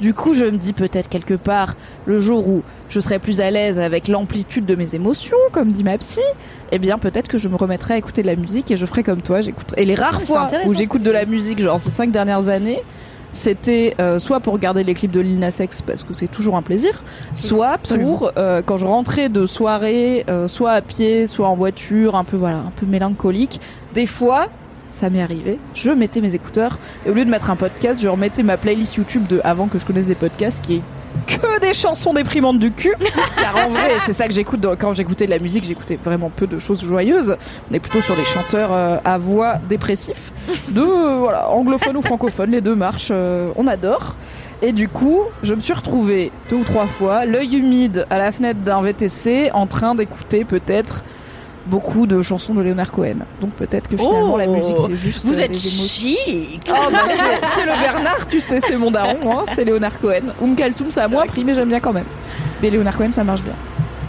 Du 0.00 0.14
coup, 0.14 0.34
je 0.34 0.44
me 0.44 0.56
dis 0.56 0.72
peut-être 0.72 1.08
quelque 1.08 1.34
part, 1.34 1.74
le 2.06 2.18
jour 2.18 2.46
où 2.48 2.62
je 2.88 3.00
serai 3.00 3.18
plus 3.18 3.40
à 3.40 3.50
l'aise 3.50 3.78
avec 3.78 4.08
l'amplitude 4.08 4.64
de 4.64 4.74
mes 4.74 4.94
émotions, 4.94 5.36
comme 5.52 5.72
dit 5.72 5.84
ma 5.84 5.98
psy, 5.98 6.20
eh 6.72 6.78
bien 6.78 6.98
peut-être 6.98 7.28
que 7.28 7.38
je 7.38 7.48
me 7.48 7.56
remettrai 7.56 7.94
à 7.94 7.98
écouter 7.98 8.22
de 8.22 8.26
la 8.26 8.36
musique 8.36 8.70
et 8.70 8.76
je 8.76 8.86
ferai 8.86 9.02
comme 9.02 9.22
toi, 9.22 9.40
j'écouterai. 9.40 9.82
Et 9.82 9.84
les 9.84 9.94
rares 9.94 10.20
c'est 10.20 10.26
fois 10.26 10.48
où 10.66 10.74
j'écoute 10.74 11.02
de 11.02 11.10
la 11.10 11.24
musique, 11.24 11.60
genre 11.60 11.80
ces 11.80 11.90
cinq 11.90 12.10
dernières 12.10 12.48
années, 12.48 12.82
c'était 13.36 13.94
euh, 14.00 14.18
soit 14.18 14.40
pour 14.40 14.54
regarder 14.54 14.82
les 14.82 14.94
clips 14.94 15.12
de 15.12 15.20
Lil 15.20 15.38
Nas 15.38 15.58
X 15.60 15.82
parce 15.82 16.02
que 16.02 16.14
c'est 16.14 16.26
toujours 16.26 16.56
un 16.56 16.62
plaisir, 16.62 17.04
soit 17.34 17.78
pour 17.78 18.32
euh, 18.36 18.62
quand 18.64 18.76
je 18.76 18.86
rentrais 18.86 19.28
de 19.28 19.46
soirée, 19.46 20.24
euh, 20.28 20.48
soit 20.48 20.72
à 20.72 20.80
pied, 20.80 21.26
soit 21.26 21.48
en 21.48 21.54
voiture, 21.54 22.16
un 22.16 22.24
peu 22.24 22.36
voilà, 22.36 22.58
un 22.58 22.72
peu 22.74 22.86
mélancolique. 22.86 23.60
Des 23.94 24.06
fois, 24.06 24.48
ça 24.96 25.10
m'est 25.10 25.20
arrivé, 25.20 25.58
je 25.74 25.90
mettais 25.90 26.22
mes 26.22 26.34
écouteurs 26.34 26.78
et 27.04 27.10
au 27.10 27.12
lieu 27.12 27.26
de 27.26 27.30
mettre 27.30 27.50
un 27.50 27.56
podcast, 27.56 28.00
je 28.02 28.08
remettais 28.08 28.42
ma 28.42 28.56
playlist 28.56 28.94
YouTube 28.94 29.26
de 29.26 29.42
avant 29.44 29.66
que 29.66 29.78
je 29.78 29.84
connaisse 29.84 30.06
des 30.06 30.14
podcasts 30.14 30.64
qui 30.64 30.76
est 30.76 30.82
que 31.26 31.60
des 31.60 31.74
chansons 31.74 32.14
déprimantes 32.14 32.58
du 32.58 32.72
cul. 32.72 32.94
Car 33.40 33.66
en 33.66 33.70
vrai, 33.70 33.90
c'est 34.04 34.12
ça 34.12 34.26
que 34.26 34.32
j'écoute. 34.34 34.66
Quand 34.78 34.94
j'écoutais 34.94 35.24
de 35.24 35.30
la 35.30 35.38
musique, 35.38 35.64
j'écoutais 35.64 35.96
vraiment 35.96 36.30
peu 36.30 36.46
de 36.46 36.58
choses 36.58 36.84
joyeuses. 36.84 37.36
On 37.70 37.74
est 37.74 37.78
plutôt 37.80 38.02
sur 38.02 38.16
des 38.16 38.24
chanteurs 38.24 38.70
euh, 38.72 38.98
à 39.02 39.16
voix 39.16 39.56
dépressifs. 39.68 40.30
De, 40.68 40.80
euh, 40.82 41.16
voilà, 41.20 41.50
anglophone 41.50 41.96
ou 41.96 42.02
francophone, 42.02 42.50
les 42.50 42.60
deux 42.60 42.74
marchent. 42.74 43.08
euh, 43.10 43.50
on 43.56 43.66
adore. 43.66 44.14
Et 44.62 44.72
du 44.72 44.88
coup, 44.88 45.20
je 45.42 45.54
me 45.54 45.60
suis 45.60 45.72
retrouvée 45.72 46.32
deux 46.50 46.56
ou 46.56 46.64
trois 46.64 46.86
fois, 46.86 47.24
l'œil 47.26 47.56
humide 47.56 48.06
à 48.08 48.18
la 48.18 48.32
fenêtre 48.32 48.60
d'un 48.60 48.82
VTC, 48.82 49.50
en 49.52 49.66
train 49.66 49.94
d'écouter 49.94 50.44
peut-être 50.44 51.02
beaucoup 51.66 52.06
de 52.06 52.22
chansons 52.22 52.54
de 52.54 52.62
Leonard 52.62 52.92
Cohen. 52.92 53.16
Donc 53.40 53.50
peut-être 53.52 53.88
que 53.88 53.96
finalement 53.96 54.34
Oh. 54.34 54.38
la 54.38 54.46
musique 54.46 54.76
c'est 54.86 54.96
juste 54.96 55.24
Vous 55.26 55.34
euh, 55.38 55.42
êtes 55.42 55.56
chic 55.56 56.60
Oh 56.68 56.72
bah 56.92 56.98
c'est- 57.08 57.64
le 57.66 57.80
Bernard, 57.80 58.26
tu 58.26 58.40
sais, 58.40 58.60
c'est 58.60 58.76
mon 58.76 58.90
daron, 58.90 59.18
hein, 59.40 59.44
c'est 59.54 59.64
Léonard 59.64 59.98
Cohen. 60.00 60.32
Oum 60.40 60.54
Kaltoum, 60.56 60.90
ça 60.90 61.04
a 61.04 61.08
moins 61.08 61.26
pris, 61.26 61.44
mais 61.44 61.54
j'aime 61.54 61.68
bien 61.68 61.80
quand 61.80 61.92
même. 61.92 62.04
Mais 62.62 62.70
Léonard 62.70 62.96
Cohen, 62.96 63.10
ça 63.12 63.24
marche 63.24 63.42
bien. 63.42 63.54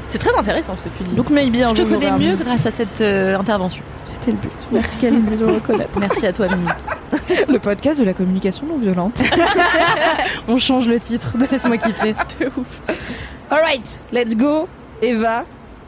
C'est 0.09 0.19
très 0.19 0.33
intéressant 0.37 0.73
ce 0.75 0.81
que 0.83 0.89
tu 0.97 1.03
dis. 1.03 1.15
Donc 1.15 1.29
maybe 1.29 1.57
un 1.61 1.69
je 1.69 1.73
te 1.75 1.81
connais 1.81 2.11
mieux 2.11 2.35
grâce 2.37 2.65
à 2.65 2.71
cette 2.71 3.01
euh, 3.01 3.37
intervention. 3.37 3.83
C'était 4.05 4.31
le 4.31 4.37
but. 4.37 4.51
Merci 4.71 4.95
Kalindi 4.97 5.35
de 5.35 5.45
le 5.45 5.53
reconnaître. 5.55 5.99
Merci 5.99 6.25
à 6.27 6.31
toi, 6.33 6.47
Mimi. 6.47 6.69
Le 7.49 7.59
podcast 7.59 7.99
de 7.99 8.05
la 8.05 8.13
communication 8.13 8.65
non 8.67 8.77
violente. 8.77 9.21
On 10.47 10.57
change 10.57 10.87
le 10.87 10.99
titre 10.99 11.37
de 11.37 11.45
Laisse-moi 11.49 11.77
kiffer. 11.77 12.13
De 12.39 12.45
ouf. 12.57 12.81
Alright, 13.49 14.01
let's 14.11 14.35
go, 14.35 14.67
Eva. 15.01 15.45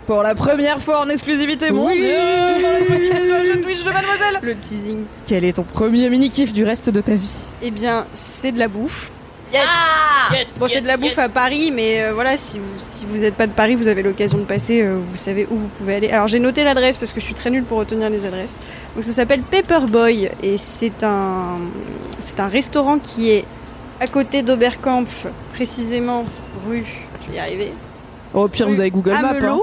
Pour 0.10 0.24
la 0.24 0.34
première 0.34 0.82
fois 0.82 1.01
en 1.01 1.10
exclusivité, 1.10 1.70
mon 1.70 1.86
Oui. 1.86 1.99
Dieu, 1.99 2.18
dans 2.18 3.43
la 3.43 3.62
Twitch 3.62 3.84
de 3.84 3.91
Mademoiselle. 3.91 4.39
Le 4.41 4.55
teasing. 4.55 5.03
Quel 5.28 5.45
est 5.45 5.53
ton 5.53 5.62
premier 5.62 6.10
mini-kiff 6.10 6.51
du 6.51 6.64
reste 6.64 6.89
de 6.89 6.99
ta 6.99 7.14
vie? 7.14 7.38
Eh 7.62 7.70
bien, 7.70 8.07
c'est 8.16 8.51
de 8.51 8.57
la 8.57 8.68
bouffe. 8.68 9.12
Yes, 9.53 9.68
Bon, 10.57 10.66
c'est 10.66 10.82
de 10.82 10.88
la 10.88 10.97
bouffe 10.97 11.20
à 11.20 11.30
Paris, 11.30 11.72
mais 11.72 12.01
euh, 12.01 12.14
voilà, 12.16 12.38
si 12.38 12.57
vous 12.57 12.66
si 12.80 13.05
vous 13.05 13.18
n'êtes 13.18 13.36
pas 13.36 13.45
de 13.45 13.51
Paris, 13.51 13.76
vous 13.76 13.88
avez 13.88 14.01
l'occasion 14.01 14.39
de 14.39 14.45
passer, 14.45 14.82
euh, 14.82 14.97
vous 14.97 15.16
savez 15.16 15.47
où 15.51 15.55
vous 15.55 15.68
pouvez 15.68 15.93
aller. 15.97 16.10
Alors, 16.10 16.28
j'ai 16.28 16.39
noté 16.39 16.64
l'adresse 16.64 16.97
parce 16.97 17.14
que 17.14 17.20
je 17.20 17.26
suis 17.26 17.36
très 17.36 17.51
nulle 17.51 17.66
pour 17.66 17.78
retenir 17.78 18.10
les 18.10 18.26
adresses. 18.26 18.55
Donc, 18.95 19.03
ça 19.03 19.14
s'appelle 19.14 19.43
Paperboy 19.43 20.32
et 20.41 20.57
c'est 20.57 21.03
un 21.03 21.60
c'est 22.18 22.39
un 22.39 22.47
restaurant 22.47 22.97
qui 22.97 23.30
est 23.30 23.45
à 23.99 24.07
côté 24.07 24.41
d'Oberkampf, 24.41 25.28
précisément 25.53 26.26
rue. 26.68 26.86
Je 27.28 27.32
vais 27.32 27.38
y 27.38 27.39
arriver. 27.39 27.74
Oh, 28.34 28.45
Au 28.45 28.47
pire, 28.47 28.66
Rue 28.66 28.74
vous 28.74 28.80
avez 28.80 28.89
Google 28.89 29.12
Maps. 29.12 29.36
Hein. 29.39 29.60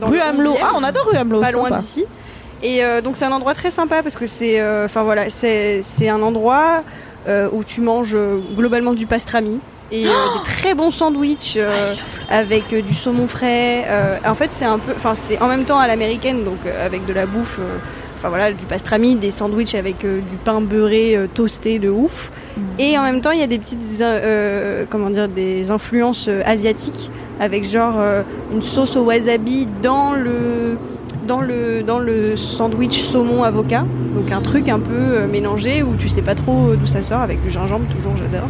Dans 0.00 0.08
Rue 0.08 0.16
le 0.16 0.22
Amelot. 0.22 0.54
11e. 0.54 0.58
Ah, 0.62 0.72
on 0.74 0.82
adore 0.82 1.06
rue 1.06 1.16
Amelot. 1.16 1.40
pas 1.40 1.50
loin 1.50 1.70
d'ici. 1.70 2.04
Et 2.62 2.84
euh, 2.84 3.00
donc 3.00 3.16
c'est 3.16 3.24
un 3.24 3.32
endroit 3.32 3.54
très 3.54 3.70
sympa 3.70 4.02
parce 4.02 4.16
que 4.16 4.26
c'est, 4.26 4.60
euh, 4.60 4.86
enfin 4.86 5.02
voilà, 5.02 5.30
c'est 5.30 5.80
c'est 5.82 6.08
un 6.08 6.22
endroit 6.22 6.82
euh, 7.28 7.48
où 7.52 7.62
tu 7.62 7.80
manges 7.80 8.16
globalement 8.56 8.94
du 8.94 9.06
pastrami 9.06 9.60
et 9.92 10.04
des 10.04 10.10
très 10.44 10.74
bons 10.74 10.90
sandwichs 10.90 11.58
avec 12.28 12.68
du 12.68 12.94
saumon 12.94 13.26
frais. 13.26 13.86
en 14.26 14.34
fait, 14.34 14.52
c'est 14.52 14.64
un 14.64 14.78
peu, 14.78 14.92
enfin 14.96 15.14
c'est 15.14 15.40
en 15.40 15.46
même 15.46 15.64
temps 15.64 15.78
à 15.78 15.86
l'américaine, 15.86 16.44
donc 16.44 16.58
avec 16.84 17.06
de 17.06 17.12
la 17.12 17.26
bouffe. 17.26 17.60
Enfin 18.18 18.30
voilà, 18.30 18.50
du 18.50 18.64
pastrami, 18.64 19.14
des 19.14 19.30
sandwichs 19.30 19.76
avec 19.76 20.04
euh, 20.04 20.20
du 20.28 20.36
pain 20.38 20.60
beurré 20.60 21.16
euh, 21.16 21.28
toasté 21.32 21.78
de 21.78 21.88
ouf. 21.88 22.32
Et 22.80 22.98
en 22.98 23.04
même 23.04 23.20
temps, 23.20 23.30
il 23.30 23.38
y 23.38 23.44
a 23.44 23.46
des 23.46 23.60
petites, 23.60 23.78
euh, 24.00 24.84
comment 24.90 25.08
dire, 25.08 25.28
des 25.28 25.70
influences 25.70 26.28
asiatiques 26.44 27.12
avec 27.38 27.62
genre 27.62 28.02
une 28.52 28.62
sauce 28.62 28.96
au 28.96 29.02
wasabi 29.02 29.68
dans 29.80 30.14
le 30.14 30.76
dans 31.28 31.40
le 31.40 31.84
dans 31.84 32.00
le 32.00 32.34
sandwich 32.34 33.00
saumon 33.00 33.44
avocat. 33.44 33.84
Donc 34.16 34.32
un 34.32 34.40
truc 34.42 34.68
un 34.68 34.80
peu 34.80 35.24
mélangé 35.30 35.84
où 35.84 35.94
tu 35.94 36.08
sais 36.08 36.22
pas 36.22 36.34
trop 36.34 36.74
d'où 36.74 36.86
ça 36.88 37.02
sort 37.02 37.20
avec 37.20 37.40
du 37.42 37.50
gingembre 37.50 37.86
toujours 37.94 38.14
j'adore. 38.16 38.48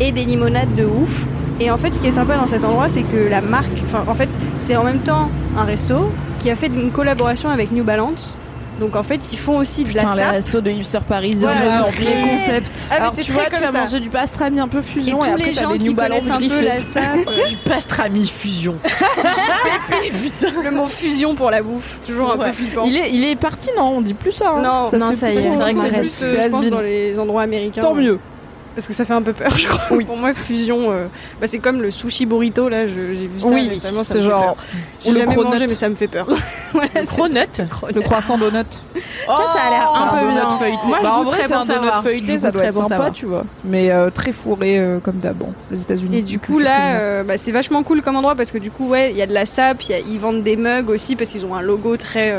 Et 0.00 0.10
des 0.10 0.24
limonades 0.24 0.74
de 0.74 0.84
ouf. 0.84 1.24
Et 1.60 1.70
en 1.70 1.76
fait, 1.76 1.94
ce 1.94 2.00
qui 2.00 2.08
est 2.08 2.12
sympa 2.18 2.36
dans 2.36 2.48
cet 2.48 2.64
endroit, 2.64 2.88
c'est 2.88 3.04
que 3.04 3.30
la 3.30 3.40
marque, 3.40 3.80
enfin 3.84 4.02
en 4.08 4.14
fait, 4.14 4.28
c'est 4.58 4.74
en 4.74 4.82
même 4.82 4.98
temps 4.98 5.30
un 5.56 5.62
resto 5.62 6.10
qui 6.40 6.50
a 6.50 6.56
fait 6.56 6.66
une 6.66 6.90
collaboration 6.90 7.50
avec 7.50 7.70
New 7.70 7.84
Balance. 7.84 8.36
Donc 8.80 8.96
en 8.96 9.02
fait, 9.04 9.32
ils 9.32 9.38
font 9.38 9.58
aussi 9.58 9.84
de 9.84 9.88
Putain, 9.90 10.02
la 10.04 10.14
les 10.14 10.20
sape. 10.20 10.30
restos 10.32 10.60
de 10.60 10.70
hipster 10.70 10.98
parisiens, 11.08 11.52
Voilà, 11.52 11.60
j'ai 11.60 11.84
c'est 11.84 12.02
oublié 12.04 12.10
très- 12.12 12.22
le 12.22 12.28
concept. 12.38 12.88
Ah, 12.90 12.94
Alors 12.96 13.14
tu 13.16 13.32
vois, 13.32 13.44
tu 13.46 13.60
vas 13.60 13.66
ça. 13.66 13.72
manger 13.72 14.00
du 14.00 14.08
pastrami 14.10 14.60
un 14.60 14.68
peu 14.68 14.78
Et 14.78 14.82
fusion 14.82 15.18
tous 15.18 15.26
et, 15.26 15.30
après 15.30 15.44
les 15.44 15.52
gens 15.54 15.70
des 15.70 15.78
qui 15.78 15.84
New 15.88 15.94
Balance 15.94 16.28
connaissent 16.28 16.52
un 16.52 16.58
peu 16.58 16.64
la 16.64 17.48
Du 17.50 17.56
pastrami 17.64 18.26
fusion. 18.26 18.74
le 20.64 20.70
mot 20.70 20.86
fusion 20.88 21.34
pour 21.34 21.50
la 21.50 21.62
bouffe, 21.62 21.98
toujours 22.04 22.32
un 22.32 22.36
Ouais. 22.36 22.46
peu 22.46 22.52
flippant. 22.52 22.84
Il 22.86 22.96
est, 22.96 23.10
il 23.12 23.24
est 23.24 23.36
parti, 23.36 23.70
non 23.76 23.94
On 23.96 24.00
dit 24.00 24.14
plus 24.14 24.32
ça. 24.32 24.50
hein. 24.56 24.62
Non, 24.62 24.86
ça, 24.86 24.98
non, 24.98 25.10
y 25.10 25.12
est, 25.12 25.16
c'est 25.16 25.48
vrai 25.50 25.72
que 25.72 25.78
c'est 25.80 25.98
plus, 26.00 26.22
euh, 26.22 26.42
je 26.42 26.48
pense, 26.48 26.66
dans 26.66 26.80
les 26.80 27.18
endroits 27.18 27.42
américains. 27.42 27.80
Tant 27.82 27.94
mieux. 27.94 28.18
Parce 28.74 28.88
que 28.88 28.92
ça 28.92 29.04
fait 29.04 29.12
un 29.12 29.22
peu 29.22 29.32
peur, 29.32 29.50
je 29.56 29.68
crois. 29.68 29.96
Oui. 29.96 30.04
Pour 30.04 30.16
moi, 30.16 30.34
fusion, 30.34 30.90
euh, 30.90 31.06
bah, 31.40 31.46
c'est 31.48 31.58
comme 31.58 31.80
le 31.80 31.90
sushi 31.92 32.26
burrito, 32.26 32.68
là, 32.68 32.86
j'ai 32.88 32.92
vu 32.94 33.38
ça 33.38 33.46
Oui, 33.48 33.68
récemment, 33.68 34.02
ça 34.02 34.14
c'est 34.14 34.18
me 34.18 34.24
fait 34.24 34.30
genre 34.30 34.44
peur. 34.44 34.56
J'ai 35.00 35.10
le 35.12 35.16
jamais 35.18 35.32
cronut. 35.34 35.48
mangé, 35.50 35.60
mais 35.68 35.74
ça 35.74 35.88
me 35.88 35.94
fait 35.94 36.08
peur. 36.08 36.26
voilà, 36.72 36.88
c'est 36.94 37.06
Cronut. 37.06 37.60
le 37.94 38.00
croissant 38.02 38.36
donut. 38.36 38.64
Ça, 39.26 39.36
ça 39.36 39.60
a 39.66 39.70
l'air 39.70 39.90
un 39.94 40.08
C'est 40.10 40.16
peu 40.18 40.20
donut 40.26 40.34
bien. 40.34 40.58
feuilleté. 40.58 40.86
Moi, 40.86 40.98
je 40.98 41.02
bah, 41.04 41.14
en 41.14 41.22
vrai, 41.24 41.38
c'est 41.46 41.52
un 41.52 41.64
donut 41.64 42.02
feuilleté, 42.02 42.38
ça 42.38 42.50
doit 42.50 42.64
être 42.64 42.74
sympa, 42.74 42.88
savoir. 42.88 43.12
tu 43.12 43.26
vois. 43.26 43.44
Mais 43.64 43.90
euh, 43.92 44.10
très 44.10 44.32
fourré 44.32 44.78
euh, 44.78 44.98
comme 44.98 45.16
d'hab. 45.18 45.36
Bon, 45.36 45.52
les 45.70 45.80
États-Unis. 45.82 46.18
Et 46.18 46.22
du 46.22 46.38
coup, 46.40 46.58
là, 46.58 46.96
euh, 46.96 47.22
bah, 47.22 47.34
c'est 47.38 47.52
vachement 47.52 47.82
cool 47.84 48.02
comme 48.02 48.16
endroit 48.16 48.34
parce 48.34 48.50
que 48.50 48.58
du 48.58 48.70
coup, 48.72 48.88
ouais, 48.88 49.12
il 49.12 49.16
y 49.16 49.22
a 49.22 49.26
de 49.26 49.32
la 49.34 49.46
sape, 49.46 49.82
a- 49.90 49.98
ils 50.00 50.18
vendent 50.18 50.42
des 50.42 50.56
mugs 50.56 50.88
aussi 50.90 51.14
parce 51.16 51.30
qu'ils 51.30 51.46
ont 51.46 51.54
un 51.54 51.62
logo 51.62 51.96
très 51.96 52.34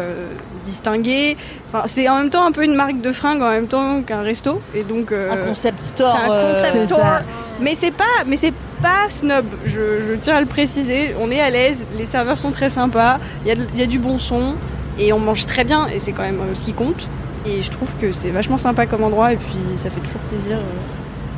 distingué. 0.66 1.38
Enfin, 1.68 1.84
c'est 1.88 2.08
en 2.10 2.18
même 2.18 2.30
temps 2.30 2.46
un 2.46 2.52
peu 2.52 2.64
une 2.64 2.76
marque 2.76 3.02
de 3.02 3.12
fringues 3.12 3.42
en 3.42 3.50
même 3.50 3.68
temps 3.68 4.02
qu'un 4.02 4.22
resto. 4.22 4.62
Et 4.74 4.84
donc, 4.84 5.12
euh, 5.12 5.32
Un 5.32 5.48
concept 5.50 5.84
store. 5.84 6.18
C'est 6.20 6.26
un 6.26 6.32
euh, 6.32 6.54
concept 6.54 6.78
c'est 6.78 6.86
store. 6.86 7.00
ça. 7.00 7.22
Mais 7.60 7.76
c'est 7.76 7.92
pas, 7.92 8.04
mais 8.28 8.36
c'est 8.36 8.54
pas 8.82 9.10
snob. 9.10 9.46
Je, 9.66 10.02
je 10.08 10.14
tiens 10.14 10.36
à 10.36 10.42
le 10.42 10.46
préciser. 10.46 11.16
On 11.20 11.32
est 11.32 11.40
à 11.40 11.50
l'aise. 11.50 11.86
Les 11.98 12.06
serveurs 12.06 12.38
sont 12.40 12.52
très 12.52 12.70
sympas. 12.70 13.20
Il 13.46 13.50
y, 13.50 13.82
a 13.82 13.84
y 13.84 13.88
du 13.88 13.98
bon 14.00 14.20
son 14.20 14.56
et 15.00 15.12
on 15.14 15.20
mange 15.20 15.46
très 15.46 15.64
bien 15.64 15.88
et 15.88 16.00
c'est 16.00 16.12
quand 16.12 16.24
même 16.24 16.40
euh, 16.40 16.54
ce 16.56 16.66
qui 16.66 16.74
compte. 16.74 17.08
Et 17.46 17.62
je 17.62 17.70
trouve 17.72 17.90
que 18.02 18.12
c'est 18.12 18.30
vachement 18.32 18.58
sympa 18.58 18.86
comme 18.88 19.04
endroit 19.04 19.34
et 19.34 19.38
puis 19.38 19.58
ça 19.76 19.90
fait 19.90 20.00
toujours 20.02 20.22
plaisir. 20.32 20.58
euh, 20.58 20.62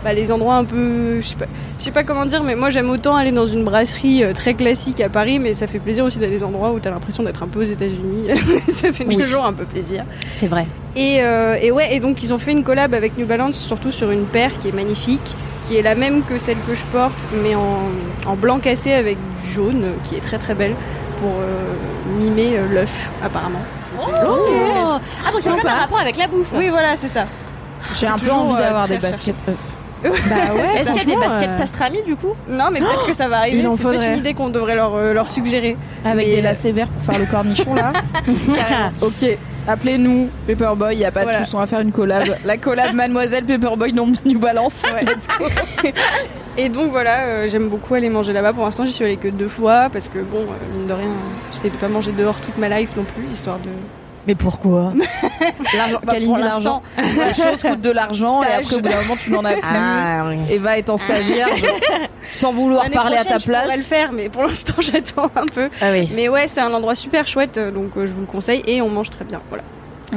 bah, 0.08 0.14
les 0.14 0.32
endroits 0.32 0.56
un 0.56 0.64
peu, 0.64 1.20
je 1.22 1.36
sais 1.80 1.92
pas, 1.92 2.04
comment 2.06 2.26
dire, 2.26 2.42
mais 2.42 2.56
moi 2.56 2.70
j'aime 2.70 2.90
autant 2.90 3.18
aller 3.18 3.34
dans 3.34 3.46
une 3.46 3.66
brasserie 3.66 4.24
euh, 4.24 4.32
très 4.32 4.54
classique 4.54 5.02
à 5.02 5.10
Paris, 5.10 5.38
mais 5.38 5.54
ça 5.54 5.68
fait 5.68 5.80
plaisir 5.80 6.06
aussi 6.06 6.18
d'aller 6.18 6.38
dans 6.38 6.48
des 6.48 6.56
endroits 6.56 6.72
où 6.72 6.80
t'as 6.80 6.92
l'impression 6.92 7.24
d'être 7.24 7.44
un 7.44 7.48
peu 7.48 7.60
aux 7.60 7.64
États-Unis. 7.64 8.30
ça 8.70 8.94
fait 8.94 9.06
Oui. 9.06 9.18
toujours 9.18 9.44
un 9.46 9.52
peu 9.52 9.66
plaisir. 9.66 10.06
C'est 10.32 10.48
vrai. 10.48 10.66
Et, 10.96 11.18
euh, 11.20 11.58
et 11.62 11.72
ouais, 11.72 11.94
et 11.94 12.00
donc 12.00 12.24
ils 12.24 12.34
ont 12.34 12.38
fait 12.38 12.54
une 12.54 12.64
collab 12.64 12.94
avec 12.94 13.18
New 13.18 13.26
Balance, 13.26 13.58
surtout 13.58 13.92
sur 13.92 14.10
une 14.12 14.24
paire 14.24 14.52
qui 14.62 14.70
est 14.70 14.72
magnifique, 14.72 15.36
qui 15.68 15.76
est 15.76 15.82
la 15.82 15.94
même 15.96 16.24
que 16.24 16.40
celle 16.40 16.58
que 16.66 16.74
je 16.74 16.86
porte, 16.86 17.28
mais 17.44 17.56
en, 17.56 17.80
en 18.26 18.36
blanc 18.38 18.60
cassé 18.60 18.94
avec 18.94 19.18
du 19.44 19.52
jaune, 19.52 19.84
euh, 19.84 19.92
qui 20.06 20.16
est 20.16 20.22
très 20.22 20.38
très 20.38 20.54
belle, 20.54 20.74
pour 21.20 21.32
euh, 21.32 22.22
mimer 22.22 22.58
l'œuf, 22.72 23.10
apparemment. 23.22 23.60
Oh. 24.00 24.06
Ah, 24.16 25.00
donc 25.34 25.42
c'est 25.42 25.50
Sympa. 25.50 25.58
quand 25.64 25.68
même 25.68 25.68
un 25.68 25.80
rapport 25.82 26.00
avec 26.00 26.16
la 26.16 26.28
bouffe. 26.28 26.48
Oui, 26.56 26.70
voilà, 26.70 26.96
c'est 26.96 27.10
ça. 27.10 27.26
J'ai 28.00 28.08
un 28.08 28.18
peu 28.18 28.32
envie 28.32 28.56
d'avoir 28.56 28.88
des 28.88 28.98
baskets 29.00 29.44
œufs. 29.50 29.56
Bah 30.04 30.10
ouais, 30.54 30.78
Est-ce 30.82 30.92
qu'il 30.92 31.10
y 31.10 31.14
a 31.14 31.16
des 31.16 31.20
baskets 31.20 31.50
euh, 31.50 31.58
pastrami 31.58 32.04
du 32.04 32.16
coup? 32.16 32.34
Non, 32.48 32.66
mais 32.72 32.80
peut-être 32.80 33.06
que 33.06 33.14
ça 33.14 33.28
va 33.28 33.38
arriver. 33.40 33.66
C'est 33.78 33.84
peut-être 33.84 34.04
une 34.12 34.18
idée 34.18 34.34
qu'on 34.34 34.50
devrait 34.50 34.76
leur, 34.76 34.96
euh, 34.96 35.14
leur 35.14 35.30
suggérer. 35.30 35.76
Avec 36.06 36.28
Mais, 36.28 36.34
des 36.36 36.40
euh, 36.40 36.44
lacets 36.44 36.72
verts 36.72 36.88
pour 36.90 37.04
faire 37.04 37.20
le 37.20 37.26
cornichon 37.26 37.74
là. 37.74 37.94
ok, 39.02 39.38
appelez-nous 39.68 40.30
Paperboy, 40.48 40.96
il 40.96 41.00
y 41.00 41.06
a 41.06 41.12
pas 41.12 41.24
Voilà. 41.24 41.40
de 41.40 41.44
souci, 41.46 41.56
on 41.56 41.60
va 41.60 41.68
faire 41.68 41.80
une 41.82 41.92
collab. 41.92 42.28
La 42.46 42.58
collab 42.58 42.94
Mademoiselle 42.94 43.46
Paperboy 43.46 43.94
non 43.94 44.12
New 44.26 44.40
Balance. 44.40 44.84
Let's 45.02 45.28
go. 45.38 45.46
Et 46.60 46.70
donc 46.70 46.90
voilà, 46.90 47.20
euh, 47.26 47.48
j'aime 47.48 47.70
beaucoup 47.70 47.94
aller 47.94 48.10
manger 48.10 48.34
là-bas. 48.34 48.52
Pour 48.54 48.66
l'instant, 48.66 48.84
j'y 48.84 48.92
suis 48.92 49.06
allée 49.06 49.18
que 49.18 49.28
deux 49.28 49.48
fois 49.48 49.90
parce 49.94 50.08
que 50.08 50.20
bon, 50.20 50.40
euh, 50.40 50.76
mine 50.78 50.88
de 50.88 50.94
rien, 50.94 51.10
je 51.54 51.58
sais 51.58 51.70
pas 51.70 51.88
manger 51.88 52.12
dehors 52.14 52.36
toute 52.40 52.58
ma 52.58 52.68
life 52.68 52.90
non 52.98 53.04
plus, 53.04 53.26
histoire 53.32 53.60
de 53.60 53.70
Mais 54.28 54.36
pourquoi 54.36 54.94
L'argent, 55.76 56.00
Bah, 56.04 56.14
pour 56.24 56.38
l'argent. 56.38 56.84
Les 56.98 57.34
choses 57.34 57.62
coûtent 57.64 57.82
de 57.82 57.92
l'argent 57.92 58.44
et 58.44 58.54
après, 58.54 58.76
au 58.76 58.80
bout 58.82 58.90
d'un 58.90 59.02
moment, 59.02 59.16
tu 59.16 59.32
n'en 59.32 59.46
as 59.46 59.54
plus. 59.54 59.62
Ah 59.64 60.26
oui. 60.28 60.38
Eva 60.50 60.78
étant 60.78 60.98
stagiaire, 60.98 61.56
genre, 61.56 61.70
sans 62.36 62.52
vouloir 62.54 62.84
L'année 62.84 62.96
parler 62.96 63.16
à 63.18 63.24
ta 63.24 63.40
je 63.40 63.46
pourrais 63.46 63.62
le 63.64 63.68
place. 63.68 63.88
faire, 63.88 64.12
mais 64.12 64.30
pour 64.30 64.44
l'instant, 64.44 64.74
j'attends 64.80 65.32
un 65.36 65.46
peu. 65.46 65.70
Ah 65.82 65.92
oui. 65.92 66.10
Mais 66.14 66.28
ouais, 66.28 66.48
c'est 66.48 66.62
un 66.62 66.74
endroit 66.74 66.96
super 66.96 67.26
chouette, 67.26 67.58
donc 67.58 67.92
euh, 67.98 68.06
je 68.06 68.12
vous 68.12 68.22
le 68.22 68.28
conseille 68.28 68.62
et 68.68 68.82
on 68.82 68.90
mange 68.90 69.10
très 69.10 69.26
bien. 69.26 69.42
Voilà. 69.50 69.64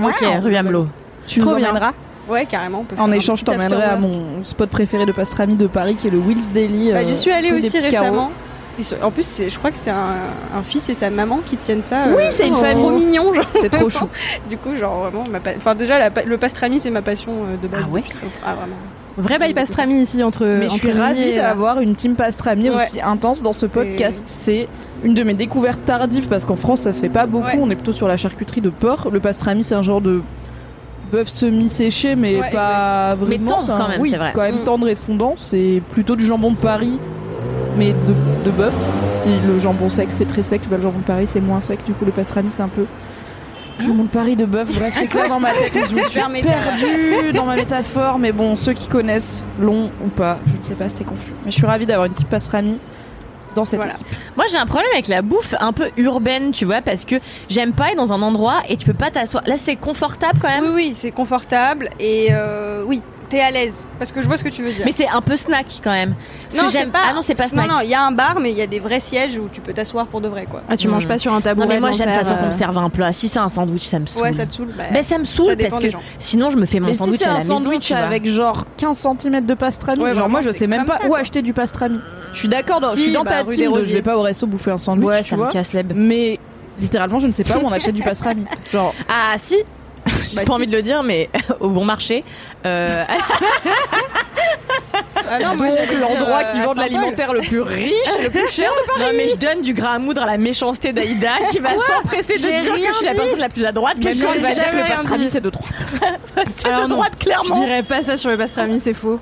Ok, 0.09 0.43
rue 0.43 0.57
Amelot. 0.57 0.89
Tu 1.27 1.39
nous 1.41 1.47
Trop 1.47 1.55
emmèneras 1.55 1.93
Ouais, 2.29 2.47
carrément. 2.47 2.81
On 2.81 2.85
peut 2.85 2.97
En 3.01 3.07
faire 3.07 3.15
échange, 3.15 3.41
je 3.41 3.45
t'emmènerai 3.45 3.83
à 3.85 3.97
mon 3.97 4.45
spot 4.45 4.71
préféré 4.71 5.07
de 5.07 5.13
pastrami 5.13 5.55
de 5.57 5.67
Paris 5.67 5.97
qui 5.97 6.07
est 6.07 6.11
le 6.11 6.19
Will's 6.19 6.51
Daily. 6.51 6.93
Bah, 6.93 6.99
euh, 6.99 7.05
J'y 7.05 7.17
suis 7.17 7.31
allée 7.31 7.51
rue 7.51 7.59
aussi 7.59 7.89
Carreaux. 7.89 8.31
En 9.03 9.11
plus, 9.11 9.43
je 9.49 9.59
crois 9.59 9.71
que 9.71 9.77
c'est 9.77 9.91
un, 9.91 10.17
un 10.57 10.63
fils 10.63 10.89
et 10.89 10.95
sa 10.95 11.11
maman 11.11 11.41
qui 11.45 11.57
tiennent 11.57 11.83
ça. 11.83 12.05
euh, 12.07 12.15
Oui, 12.17 12.25
c'est 12.31 12.47
une 12.47 12.53
trop 12.55 12.63
famille. 12.65 12.91
mignon, 13.07 13.33
genre. 13.35 13.45
C'est 13.61 13.69
trop 13.71 13.89
chou. 13.91 14.07
Du 14.49 14.57
coup, 14.57 14.77
genre 14.77 15.01
vraiment, 15.11 15.25
ma 15.31 15.41
pa- 15.41 15.51
enfin 15.57 15.75
déjà 15.75 15.99
la 15.99 16.11
le 16.25 16.37
pastrami 16.39 16.81
c'est 16.81 16.91
ma 16.91 17.03
passion 17.03 17.33
euh, 17.33 17.57
de 17.63 17.69
base. 17.69 17.85
Ah 17.89 17.93
ouais 17.93 18.03
Ah 18.47 18.55
vraiment. 18.55 18.77
Vrai 19.17 19.39
bail 19.39 19.55
pastrami 19.55 20.01
ici 20.01 20.23
entre. 20.23 20.47
Mais 20.47 20.69
je 20.71 20.77
suis 20.77 20.93
ravie 20.93 21.21
et, 21.31 21.39
euh, 21.39 21.43
d'avoir 21.43 21.81
une 21.81 21.95
team 21.97 22.15
pastrami 22.15 22.71
Ouais. 22.71 22.77
aussi 22.77 23.01
intense 23.01 23.43
dans 23.43 23.53
ce 23.53 23.67
podcast. 23.67 24.23
C'est 24.27 24.69
une 25.05 25.15
de 25.15 25.23
mes 25.23 25.35
découvertes 25.35 25.85
tardives 25.85 26.29
parce 26.29 26.45
qu'en 26.45 26.57
France 26.57 26.83
ça 26.83 26.93
se 26.93 27.01
fait 27.01 27.09
pas 27.09 27.27
beaucoup. 27.27 27.47
Ouais. 27.47 27.59
On 27.61 27.71
est 27.71 27.75
plutôt 27.75 27.93
sur 27.93 28.07
la 28.09 28.17
charcuterie 28.17 28.61
de 28.61 28.71
porc. 28.71 29.09
Le 29.13 29.19
pastrami 29.21 29.65
c'est 29.65 29.75
un 29.75 29.83
genre 29.83 30.01
de 30.01 30.23
bœuf 31.13 31.29
semi-séché 31.29 32.15
mais 32.15 32.39
Ouais, 32.39 32.51
pas 32.53 33.17
Mais 33.17 33.27
vraiment. 33.37 33.47
tendre 33.49 33.63
Enfin, 33.65 33.79
quand 33.83 33.89
même, 33.89 34.01
oui, 34.01 34.11
c'est 34.11 34.17
vrai. 34.17 34.31
Quand 34.33 34.43
même 34.43 34.61
Mm. 34.61 34.65
tendre 34.65 34.89
et 34.89 34.95
fondant. 34.95 35.35
C'est 35.39 35.83
plutôt 35.93 36.15
du 36.17 36.25
jambon 36.25 36.53
de 36.53 36.57
Paris 36.57 36.99
mais 37.77 37.93
de, 37.93 38.15
de 38.45 38.51
bœuf. 38.51 38.75
Si 39.11 39.31
le 39.47 39.59
jambon 39.59 39.89
sec 39.89 40.09
c'est 40.11 40.27
très 40.27 40.43
sec, 40.43 40.63
bah, 40.71 40.77
le 40.77 40.83
jambon 40.83 40.99
de 40.99 41.05
Paris 41.05 41.27
c'est 41.27 41.41
moins 41.41 41.61
sec. 41.61 41.81
Du 41.87 41.93
coup 41.93 42.05
le 42.05 42.13
pastrami 42.13 42.51
c'est 42.51 42.63
un 42.63 42.69
peu 42.69 42.87
jambon 43.81 44.05
de 44.05 44.09
Paris 44.09 44.37
de 44.37 44.45
bœuf. 44.45 44.69
Bref 44.75 44.95
c'est 44.95 45.07
clair 45.07 45.29
dans 45.29 45.41
ma 45.41 45.53
tête. 45.53 45.73
Je 45.73 45.95
me 45.95 46.01
suis 46.03 46.21
perdue 46.21 47.33
dans 47.33 47.47
ma 47.47 47.57
métaphore, 47.57 48.19
mais 48.19 48.33
bon, 48.33 48.57
ceux 48.57 48.73
qui 48.75 48.89
connaissent 48.89 49.45
l'ont 49.59 49.91
ou 50.05 50.09
pas, 50.09 50.39
je 50.47 50.59
ne 50.59 50.63
sais 50.63 50.75
pas, 50.75 50.89
c'était 50.89 51.05
confus. 51.05 51.33
Mais 51.45 51.51
je 51.51 51.57
suis 51.57 51.67
ravie 51.67 51.87
d'avoir 51.87 52.07
une 52.07 52.13
petite 52.13 52.29
pastrami 52.29 52.79
dans 53.55 53.65
cette 53.65 53.81
Voilà. 53.81 53.95
équipe. 53.95 54.07
Moi, 54.37 54.45
j'ai 54.51 54.59
un 54.59 54.67
problème 54.67 54.91
avec 54.93 55.09
la 55.09 55.23
bouffe 55.23 55.55
un 55.59 55.73
peu 55.73 55.91
urbaine, 55.97 56.53
tu 56.53 56.65
vois, 56.67 56.83
parce 56.83 57.05
que 57.05 57.17
j'aime 57.49 57.73
pas 57.73 57.91
être 57.91 57.97
dans 57.97 58.13
un 58.13 58.23
endroit 58.23 58.63
et 58.69 58.77
tu 58.77 58.87
peux 58.87 58.93
pas 58.93 59.11
t'asseoir. 59.11 59.43
Là, 59.47 59.57
c'est 59.57 59.75
confortable 59.75 60.39
quand 60.41 60.49
même? 60.49 60.63
Oui 60.67 60.71
oui, 60.75 60.91
c'est 60.95 61.11
confortable 61.11 61.91
et 61.99 62.29
euh, 62.31 62.85
oui, 62.87 63.03
t'es 63.31 63.41
à 63.41 63.51
l'aise 63.51 63.87
parce 63.99 64.13
que 64.13 64.21
je 64.21 64.27
vois 64.27 64.37
ce 64.37 64.45
que 64.45 64.49
tu 64.51 64.63
veux 64.63 64.71
dire. 64.73 64.85
Mais 64.85 64.93
c'est 64.93 65.09
un 65.09 65.23
peu 65.23 65.37
snack 65.37 65.67
quand 65.83 65.91
même. 65.93 66.15
Parce 66.49 66.59
non, 66.61 66.67
que 66.67 66.73
j'aime 66.73 66.91
pas. 66.91 67.01
Ah 67.09 67.15
non, 67.15 67.23
c'est 67.23 67.35
pas 67.35 67.49
snack. 67.49 67.67
Non 67.69 67.75
non, 67.77 67.81
il 67.83 67.89
y 67.89 67.95
a 67.95 68.03
un 68.05 68.13
bar 68.13 68.39
mais 68.41 68.51
il 68.51 68.57
y 68.59 68.63
a 68.63 68.67
des 68.67 68.79
vrais 68.81 69.01
sièges 69.01 69.39
où 69.39 69.49
tu 69.51 69.61
peux 69.63 69.73
t'asseoir 69.73 70.07
pour 70.07 70.21
de 70.21 70.29
vrai 70.29 70.47
quoi. 70.51 70.63
Ah, 70.69 70.77
tu 70.77 70.89
manges 70.89 71.07
Mm. 71.07 71.09
pas 71.09 71.19
sur 71.19 71.33
un 71.33 71.41
tabouret. 71.41 71.67
Non, 71.67 71.73
mais 71.75 71.81
moi, 71.81 71.91
j'aime 71.93 72.09
de 72.11 72.13
façon 72.15 72.31
l'enfer, 72.31 72.39
qu'on 72.45 72.49
me 72.51 72.55
euh, 72.55 72.59
serve 72.59 72.79
un 72.79 72.91
plat. 72.91 73.13
Si 73.13 73.29
c'est 73.29 73.39
un 73.39 73.49
sandwich, 73.49 73.85
ça 73.85 73.99
me 73.99 74.07
saoule. 74.07 74.23
Ouais, 74.23 74.33
ça 74.33 74.45
te 74.47 74.53
saoule. 74.53 74.69
Bah, 74.77 74.85
Ben, 74.93 75.03
ça 75.03 75.19
me 75.19 75.25
ça 75.25 75.37
saoule 75.37 75.57
dépend 75.57 75.77
parce 75.79 75.83
que 75.93 75.97
sinon, 76.19 76.51
je 76.51 76.57
me 76.57 76.67
fais 76.67 76.81
mon 76.81 76.89
Mais 76.89 76.93
si 76.95 76.99
sandwich 76.99 77.19
c'est 77.21 77.25
à 77.25 77.29
la 77.29 77.35
un 77.35 77.39
maison, 77.39 77.55
sandwich 77.63 77.87
tu 77.87 77.93
vois. 77.95 78.03
avec 78.03 78.27
genre 78.27 78.65
15 78.77 78.99
cm 79.19 79.47
de 79.47 79.55
pastrami, 79.55 80.03
Ouais, 80.03 80.15
genre 80.15 80.29
moi 80.29 80.41
je 80.43 80.51
sais 80.51 80.67
même 80.67 80.85
pas 80.85 80.99
ça, 80.99 81.07
où 81.09 81.15
acheter 81.15 81.41
du 81.43 81.53
pastrami. 81.53 82.01
Je 82.33 82.39
suis 82.39 82.49
d'accord, 82.49 82.81
dans- 82.81 82.91
je 82.93 82.97
Si, 82.97 83.03
suis 83.05 83.13
dans 83.13 83.23
bah, 83.25 83.43
ta 83.45 83.51
team 83.51 83.73
je 83.83 83.93
vais 83.95 84.03
pas 84.03 84.17
au 84.17 84.23
resto 84.23 84.47
bouffer 84.47 84.71
un 84.73 84.79
sandwich, 84.79 85.07
Ouais, 85.09 85.23
ça 85.23 85.37
me 85.37 85.51
casse 85.51 85.73
Mais 85.95 86.39
littéralement, 86.81 87.19
je 87.19 87.27
ne 87.27 87.33
sais 87.33 87.45
pas 87.45 87.59
où 87.59 87.63
on 87.67 87.71
achète 87.73 87.95
du 87.95 88.03
pastrami. 88.03 88.45
Genre, 88.73 88.95
Ah, 89.09 89.35
si 89.39 89.57
J'ai 90.07 90.37
Bah, 90.37 90.43
pas 90.43 90.47
si. 90.47 90.51
envie 90.53 90.67
de 90.67 90.73
le 90.77 90.83
dire, 90.83 91.03
mais 91.03 91.29
au 91.61 91.69
bon 91.69 91.85
marché. 91.85 92.25
Euh, 92.67 93.05
Ah 95.33 95.39
non, 95.39 95.55
moi 95.57 95.69
donc 95.69 95.93
l'endroit 96.01 96.39
euh, 96.41 96.53
qui 96.53 96.61
vend 96.61 96.75
de 96.75 96.81
l'alimentaire 96.81 97.33
le 97.33 97.41
plus 97.43 97.61
riche 97.61 97.93
et 98.19 98.23
le 98.25 98.31
plus 98.31 98.49
cher 98.49 98.71
de 98.97 99.01
non, 99.01 99.09
mais 99.15 99.29
je 99.29 99.37
donne 99.37 99.61
du 99.63 99.75
grain 99.75 99.95
à 99.95 99.99
moudre 100.01 100.23
à 100.23 100.27
la 100.27 100.39
méchanceté 100.39 100.93
d'Aïda 100.93 101.29
qui 101.51 101.61
va 101.61 101.71
s'empresser 101.77 102.35
de 102.35 102.39
dire 102.39 102.75
que 102.75 102.93
je 102.93 102.97
suis 102.97 103.07
la 103.07 103.15
personne 103.15 103.39
la 103.39 103.49
plus 103.49 103.65
à 103.65 103.71
droite. 103.73 103.97
Même 104.03 104.19
que 104.19 104.23
quand 104.25 104.33
je 104.33 104.37
il 104.39 104.43
va 104.43 104.55
dire 104.55 104.71
que 104.71 104.77
le 104.77 104.89
pastrami 104.97 105.29
c'est 105.31 105.41
de 105.41 105.51
droite. 105.51 105.87
c'est 106.57 106.67
Alors 106.67 106.83
de 106.85 106.89
non, 106.89 106.97
droite, 106.97 107.13
Je 107.21 107.25
clairement. 107.25 107.55
dirais 107.61 107.83
pas 107.85 108.03
ça 108.03 108.17
sur 108.17 108.31
le 108.31 108.37
pastrami, 108.39 108.81
c'est 108.81 108.95
faux. 108.95 109.21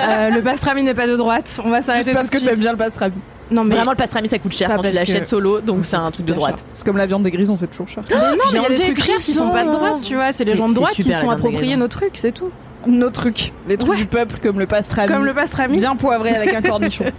Euh, 0.00 0.30
le 0.30 0.42
pastrami 0.42 0.82
n'est 0.82 0.94
pas 0.94 1.06
de 1.06 1.14
droite. 1.16 1.60
On 1.64 1.70
va 1.70 1.82
s'arrêter 1.82 2.12
parce 2.12 2.30
que 2.30 2.38
de 2.38 2.44
t'aimes 2.46 2.58
bien 2.58 2.72
le 2.72 2.78
pastrami. 2.78 3.14
Non 3.50 3.64
mais 3.64 3.74
Vraiment, 3.76 3.92
le 3.92 3.96
pastrami 3.96 4.28
ça 4.28 4.38
coûte 4.38 4.52
cher 4.52 4.70
quand 4.74 4.82
tu 4.82 4.90
l'achètes 4.90 5.28
solo, 5.28 5.60
donc 5.60 5.84
c'est 5.84 5.96
un 5.96 6.10
truc 6.10 6.26
de 6.26 6.34
droite. 6.34 6.62
C'est 6.74 6.84
comme 6.84 6.96
la 6.96 7.06
viande 7.06 7.22
des 7.22 7.30
grisons, 7.30 7.56
c'est 7.56 7.66
toujours 7.68 7.88
cher. 7.88 8.02
Non, 8.10 8.16
mais 8.52 8.58
il 8.58 8.62
y 8.62 8.66
a 8.66 8.68
des 8.68 8.76
trucs 8.76 9.02
chers 9.02 9.18
qui 9.18 9.32
sont 9.32 9.50
pas 9.50 9.64
de 9.64 9.70
droite, 9.70 10.02
tu 10.02 10.14
vois. 10.14 10.32
C'est 10.32 10.44
les 10.44 10.56
gens 10.56 10.68
de 10.68 10.74
droite 10.74 10.94
qui 10.94 11.02
sont 11.04 11.10
la 11.10 11.20
viande 11.20 11.32
appropriés 11.34 11.74
des 11.74 11.80
nos 11.80 11.88
trucs, 11.88 12.16
c'est 12.16 12.32
tout. 12.32 12.50
Nos 12.86 13.10
trucs, 13.10 13.52
les 13.68 13.76
trucs 13.76 13.98
du 13.98 14.06
peuple 14.06 14.36
comme 14.42 14.58
le 14.58 14.66
pastrami. 14.66 15.08
Comme 15.08 15.24
le 15.24 15.34
pastrami. 15.34 15.78
bien 15.78 15.96
poivré 15.96 16.34
avec 16.34 16.54
un 16.54 16.62
cornichon. 16.62 17.06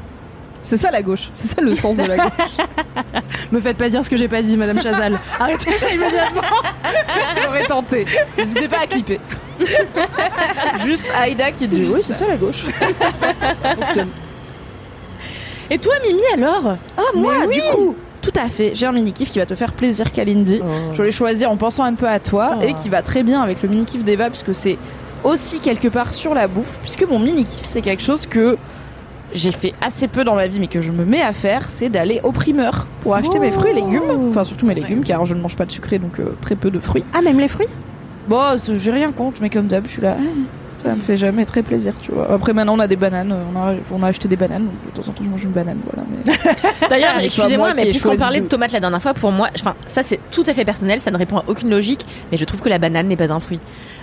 C'est 0.61 0.75
ça 0.77 0.91
la 0.91 1.01
gauche, 1.01 1.29
c'est 1.31 1.55
ça 1.55 1.61
le 1.61 1.73
sens 1.73 1.95
de 1.95 2.03
la 2.03 2.17
gauche. 2.17 2.57
Me 3.51 3.61
faites 3.61 3.77
pas 3.77 3.87
dire 3.87 4.03
ce 4.03 4.09
que 4.09 4.17
j'ai 4.17 4.27
pas 4.27 4.41
dit, 4.41 4.57
Madame 4.57 4.81
Chazal. 4.81 5.17
Arrêtez 5.39 5.71
ça 5.71 5.89
immédiatement. 5.89 6.41
J'aurais 7.41 7.63
tenté. 7.65 8.05
N'hésitez 8.37 8.67
pas 8.67 8.79
à 8.83 8.87
clipper. 8.87 9.21
Juste 10.83 11.13
Aïda 11.15 11.53
qui 11.53 11.65
dit 11.65 11.87
oui 11.89 12.01
c'est 12.03 12.13
ça 12.13 12.27
la 12.27 12.35
gauche. 12.35 12.65
ça 13.63 13.75
fonctionne. 13.75 14.09
Et 15.71 15.77
toi, 15.77 15.93
Mimi, 16.05 16.21
alors 16.33 16.75
Ah 16.97 17.01
moi 17.15 17.47
du 17.47 17.59
coup 17.73 17.95
tout 18.21 18.33
à 18.35 18.49
fait, 18.49 18.73
j'ai 18.75 18.85
un 18.85 18.91
mini 18.91 19.13
kiff 19.13 19.29
qui 19.29 19.39
va 19.39 19.45
te 19.45 19.55
faire 19.55 19.71
plaisir 19.71 20.11
Kalindi. 20.11 20.59
Je 20.93 21.01
l'ai 21.01 21.11
choisi 21.11 21.45
en 21.45 21.55
pensant 21.55 21.83
un 21.85 21.93
peu 21.93 22.05
à 22.07 22.19
toi 22.19 22.57
Oh. 22.57 22.61
et 22.61 22.73
qui 22.73 22.89
va 22.89 23.01
très 23.01 23.23
bien 23.23 23.41
avec 23.41 23.63
le 23.63 23.69
mini 23.69 23.85
kiff 23.85 24.03
d'Eva 24.03 24.29
puisque 24.29 24.53
c'est 24.53 24.77
aussi 25.23 25.59
quelque 25.61 25.87
part 25.87 26.11
sur 26.13 26.33
la 26.33 26.47
bouffe 26.47 26.77
puisque 26.81 27.03
mon 27.09 27.17
mini 27.17 27.45
kiff 27.45 27.63
c'est 27.63 27.81
quelque 27.81 28.03
chose 28.03 28.25
que 28.25 28.57
j'ai 29.33 29.51
fait 29.53 29.73
assez 29.81 30.07
peu 30.09 30.25
dans 30.25 30.35
ma 30.35 30.47
vie 30.47 30.59
mais 30.59 30.67
que 30.67 30.81
je 30.81 30.91
me 30.91 31.05
mets 31.05 31.21
à 31.21 31.31
faire 31.31 31.69
c'est 31.69 31.87
d'aller 31.87 32.19
au 32.23 32.31
primeur 32.33 32.87
pour 33.03 33.15
acheter 33.15 33.39
mes 33.39 33.51
fruits 33.51 33.71
et 33.71 33.75
légumes. 33.75 34.01
Enfin 34.29 34.43
surtout 34.43 34.65
mes 34.65 34.75
légumes 34.75 35.03
car 35.05 35.25
je 35.25 35.33
ne 35.33 35.39
mange 35.41 35.55
pas 35.55 35.65
de 35.65 35.71
sucré 35.71 35.97
donc 35.97 36.19
euh, 36.19 36.35
très 36.41 36.55
peu 36.55 36.69
de 36.71 36.79
fruits. 36.79 37.05
Ah, 37.13 37.21
même 37.21 37.39
les 37.39 37.47
fruits? 37.47 37.67
Bon 38.27 38.57
c'est- 38.57 38.77
j'ai 38.77 38.91
rien 38.91 39.11
contre 39.13 39.37
mais 39.41 39.49
comme 39.49 39.67
d'hab 39.67 39.85
je 39.87 39.91
suis 39.91 40.01
là. 40.01 40.17
Ah, 40.19 40.23
ça 40.83 40.95
me 40.95 41.01
fait 41.01 41.17
jamais 41.17 41.45
très 41.45 41.61
plaisir 41.61 41.93
tu 42.01 42.11
vois 42.11 42.31
après 42.31 42.53
maintenant 42.53 42.75
on 42.75 42.79
a 42.79 42.87
des 42.87 42.95
bananes 42.95 43.35
on 43.53 43.57
a, 43.59 43.73
on 43.91 44.01
a 44.03 44.07
acheté 44.07 44.27
des 44.27 44.35
bananes 44.37 44.63
donc 44.65 44.73
de 44.95 45.01
temps 45.01 45.09
en 45.09 45.13
temps 45.13 45.23
je 45.23 45.29
mange 45.29 45.43
une 45.43 45.51
banane 45.51 45.77
voilà 45.91 46.07
mais 46.09 46.33
D'ailleurs, 46.89 47.09
Ah, 47.13 47.17
mais 47.19 47.25
excusez-moi, 47.25 47.73
mais 47.75 47.83
ai 47.87 47.89
puisqu'on 47.91 48.15
parlait 48.17 48.39
de- 48.39 48.45
de 48.45 48.49
tomates 48.49 48.71
la 48.71 48.79
dernière 48.79 49.01
fois, 49.01 49.13
pour 49.13 49.31
moi, 49.31 49.49
enfin, 49.55 49.75
ça 49.87 50.01
c'est 50.01 50.19
tout 50.31 50.43
à 50.47 50.53
fait 50.55 50.65
personnel, 50.65 50.99
ça 50.99 51.11
ne 51.11 51.17
répond 51.17 51.37
à 51.37 51.43
aucune 51.47 51.69
logique, 51.69 52.03
mais 52.31 52.37
je 52.37 52.45
trouve 52.45 52.61
que 52.61 52.69
la 52.69 52.79
banane 52.79 53.07
n'est 53.07 53.15
pas 53.15 53.31
un 53.31 53.39
fruit. 53.39 53.59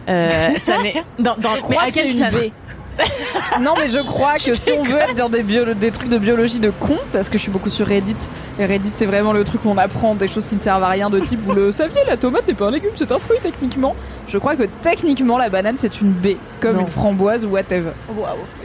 Euh, 0.09 0.51
ça 0.61 0.81
n'est 0.83 0.95
dans, 1.19 1.35
dans 1.37 1.55
crois 1.55 1.83
à 1.83 1.91
quel 1.91 2.09
une 2.11 2.17
idée. 2.17 2.53
non 3.61 3.75
mais 3.79 3.89
je 3.89 3.99
crois 4.01 4.35
que 4.35 4.55
si 4.55 4.73
on 4.73 4.83
veut 4.83 4.97
être 4.99 5.15
dans 5.17 5.29
des, 5.29 5.43
bio- 5.43 5.75
des 5.75 5.91
trucs 5.91 6.09
de 6.09 6.19
biologie 6.19 6.59
de 6.59 6.71
con, 6.71 6.97
parce 7.13 7.29
que 7.29 7.37
je 7.39 7.43
suis 7.43 7.51
beaucoup 7.53 7.69
sur 7.71 7.87
Reddit, 7.87 8.17
et 8.59 8.65
Reddit 8.67 8.93
c'est 8.95 9.07
vraiment 9.07 9.33
le 9.33 9.45
truc 9.45 9.65
où 9.65 9.71
on 9.71 9.77
apprend 9.79 10.15
des 10.15 10.29
choses 10.29 10.47
qui 10.47 10.55
ne 10.57 10.61
servent 10.61 10.83
à 10.83 10.89
rien 10.89 11.11
de 11.11 11.21
type 11.21 11.41
vous 11.45 11.53
le 11.53 11.73
saviez 11.73 12.01
la 12.07 12.17
tomate 12.17 12.47
n'est 12.49 12.55
pas 12.55 12.67
un 12.69 12.71
légume 12.71 12.91
c'est 12.97 13.13
un 13.13 13.19
fruit 13.19 13.39
techniquement. 13.43 13.95
Je 14.29 14.39
crois 14.39 14.57
que 14.57 14.65
techniquement 14.83 15.39
la 15.39 15.49
banane 15.51 15.77
c'est 15.77 16.01
une 16.01 16.11
baie, 16.11 16.37
comme 16.61 16.77
Non. 16.77 16.83
une 16.83 16.89
framboise 16.89 17.45
ou 17.45 17.49
whatever. 17.51 17.91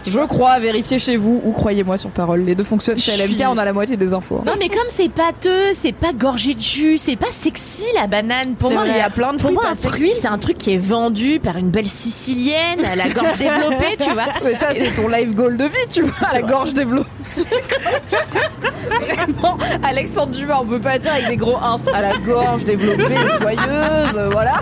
Je 0.05 0.19
crois, 0.21 0.59
vérifiez 0.59 0.97
chez 0.97 1.15
vous 1.17 1.41
ou 1.45 1.51
croyez-moi 1.51 1.97
sur 1.97 2.09
parole, 2.09 2.41
les 2.41 2.55
deux 2.55 2.63
fonctionnent. 2.63 2.97
Chez 2.97 3.11
Je 3.13 3.23
LMK 3.23 3.35
suis- 3.35 3.45
on 3.45 3.57
a 3.57 3.65
la 3.65 3.73
moitié 3.73 3.97
des 3.97 4.13
infos. 4.13 4.37
hein. 4.39 4.43
Non, 4.47 4.53
mais 4.59 4.69
comme 4.69 4.87
c'est 4.89 5.09
pâteux, 5.09 5.73
c'est 5.73 5.91
pas 5.91 6.13
gorgé 6.13 6.53
de 6.55 6.61
jus, 6.61 6.97
c'est 6.97 7.15
pas 7.15 7.29
sexy 7.31 7.85
la 7.95 8.07
banane. 8.07 8.55
Pour 8.57 8.71
moi, 8.71 8.81
vrai, 8.81 8.91
il 8.95 8.97
y 8.97 9.01
a 9.01 9.09
plein 9.09 9.33
de 9.33 9.39
pour 9.41 9.51
moi, 9.51 9.63
un 9.69 9.75
fruit, 9.75 10.13
c'est 10.13 10.27
un 10.27 10.37
truc 10.39 10.57
qui 10.57 10.73
est 10.73 10.77
vendu 10.79 11.39
par 11.39 11.57
une 11.57 11.69
belle 11.69 11.87
sicilienne, 11.87 12.83
à 12.85 12.95
la 12.95 13.09
gorge 13.09 13.37
développée, 13.37 13.97
tu 13.99 14.11
vois. 14.11 14.20
Mais 14.43 14.55
ça, 14.55 14.67
c'est 14.73 14.91
ton 14.91 15.07
life 15.07 15.33
goal 15.33 15.57
de 15.57 15.65
vie, 15.65 15.87
tu 15.91 16.01
vois, 16.03 16.27
la 16.33 16.41
gorge 16.41 16.73
développée. 16.73 17.09
Vraiment, 18.89 19.57
Alexandre 19.83 20.31
Dumas, 20.31 20.59
on 20.61 20.65
peut 20.65 20.79
pas 20.79 20.97
dire 20.99 21.13
avec 21.13 21.27
des 21.27 21.37
gros 21.37 21.55
ins 21.57 21.77
à 21.93 22.01
la 22.01 22.17
gorge 22.17 22.63
développée, 22.65 23.15
joyeuse, 23.39 24.17
euh, 24.17 24.29
voilà. 24.31 24.59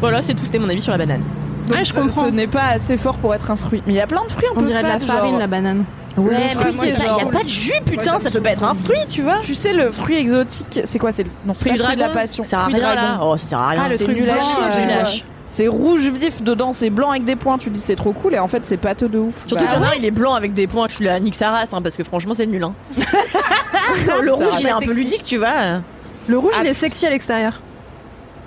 Voilà, 0.00 0.22
c'est 0.22 0.34
tout, 0.34 0.44
c'était 0.44 0.58
mon 0.58 0.68
avis 0.68 0.80
sur 0.80 0.92
la 0.92 0.98
banane. 0.98 1.22
Donc, 1.66 1.76
Ouais, 1.78 1.84
je 1.84 1.92
ce- 1.92 1.98
comprends. 1.98 2.22
Ce 2.24 2.28
n'est 2.30 2.46
pas 2.46 2.66
assez 2.68 2.96
fort 2.96 3.16
pour 3.16 3.34
être 3.34 3.50
un 3.50 3.56
fruit. 3.56 3.82
Mais 3.86 3.92
il 3.94 3.96
y 3.96 4.00
a 4.00 4.06
plein 4.06 4.24
de 4.24 4.30
fruits 4.30 4.46
un 4.46 4.52
On 4.56 4.60
peu 4.60 4.66
dirait 4.66 4.82
de 4.82 4.88
la 4.88 5.00
farine, 5.00 5.30
genre- 5.32 5.38
la 5.40 5.46
banane. 5.46 5.84
Ouais, 6.16 6.32
mais 6.32 6.72
il 6.84 6.88
y 6.88 6.92
a 6.92 6.96
genre- 7.06 7.30
pas 7.30 7.42
de 7.42 7.48
jus, 7.48 7.72
putain, 7.84 8.18
ça 8.18 8.30
peut 8.30 8.40
pas 8.40 8.50
être 8.50 8.64
un 8.64 8.74
fruit, 8.74 9.04
tu 9.08 9.22
vois. 9.22 9.38
Tu 9.42 9.54
sais, 9.54 9.72
le 9.72 9.90
fruit 9.92 10.16
exotique, 10.16 10.80
c'est 10.84 10.98
quoi 10.98 11.12
C'est 11.12 11.24
le 11.24 11.30
non, 11.46 11.54
Fruit 11.54 11.70
pas 11.70 11.76
du 11.76 11.78
le 11.78 11.84
fruit 11.84 11.96
de 11.96 12.00
la 12.00 12.08
passion. 12.08 12.42
ça 12.44 12.50
sert 12.50 12.58
à 12.60 12.66
rien. 12.66 13.20
Oh, 13.22 13.36
ça 13.36 13.46
sert 13.46 13.58
à 13.58 13.68
rien. 13.68 13.82
Ah, 13.84 13.88
le 13.88 13.98
truc 13.98 14.16
nul 14.16 14.28
à 14.30 14.40
chier, 14.40 15.22
C'est 15.50 15.66
rouge 15.66 16.08
vif 16.10 16.42
dedans, 16.42 16.72
c'est 16.74 16.90
blanc 16.90 17.10
avec 17.10 17.24
des 17.24 17.36
points. 17.36 17.56
Tu 17.58 17.70
dis 17.70 17.80
c'est 17.80 17.96
trop 17.96 18.12
cool 18.12 18.34
et 18.34 18.38
en 18.38 18.48
fait 18.48 18.66
c'est 18.66 18.76
pâteux 18.76 19.08
de 19.08 19.18
ouf. 19.18 19.34
Surtout 19.46 19.54
Bah, 19.64 19.70
qu'il 19.70 19.80
y 19.80 19.82
en 19.84 19.86
a 19.86 19.92
un, 19.92 19.94
il 19.96 20.04
est 20.04 20.10
blanc 20.10 20.34
avec 20.34 20.52
des 20.54 20.66
points, 20.66 20.86
je 20.88 20.94
suis 20.94 21.04
la 21.06 21.18
nique 21.20 21.34
sa 21.34 21.50
race, 21.50 21.72
hein, 21.72 21.80
parce 21.82 21.96
que 21.96 22.04
franchement, 22.04 22.34
c'est 22.34 22.46
nul. 22.46 22.62
Hein. 22.62 22.74
le 24.22 24.32
rouge, 24.32 24.54
il 24.60 24.66
est 24.66 24.70
un 24.70 24.78
peu 24.80 24.92
sexy. 24.92 25.00
ludique, 25.04 25.22
tu 25.24 25.38
vois. 25.38 25.80
Le 26.26 26.38
rouge, 26.38 26.52
Ah. 26.56 26.60
il 26.62 26.68
est 26.68 26.74
sexy 26.74 27.06
à 27.06 27.10
l'extérieur. 27.10 27.60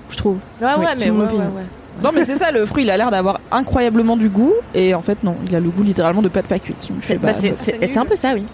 Je 0.10 0.18
trouve. 0.18 0.38
Ouais, 0.62 0.68
mais 1.00 1.10
mon 1.10 1.20
ouais, 1.22 1.26
opinion. 1.26 1.40
ouais, 1.46 1.46
ouais. 1.62 1.66
Non 2.04 2.12
mais 2.14 2.24
c'est 2.24 2.36
ça, 2.36 2.52
le 2.52 2.66
fruit 2.66 2.84
il 2.84 2.90
a 2.90 2.98
l'air 2.98 3.12
d'avoir 3.12 3.40
incroyablement 3.52 4.16
du 4.18 4.30
goût 4.30 4.54
et 4.74 4.96
en 4.96 5.02
fait 5.02 5.24
non, 5.24 5.36
il 5.46 5.56
a 5.56 5.60
le 5.60 5.70
goût 5.70 5.84
littéralement 5.84 6.22
de 6.22 6.30
pâte 6.30 6.46
pas 6.46 6.58
cuite. 6.58 6.90
C'est 7.02 7.18
bah, 7.22 7.34
bah, 7.34 7.40
c'est- 7.62 7.98
un 7.98 8.06
peu 8.06 8.16
ça, 8.16 8.34
oui. 8.34 8.46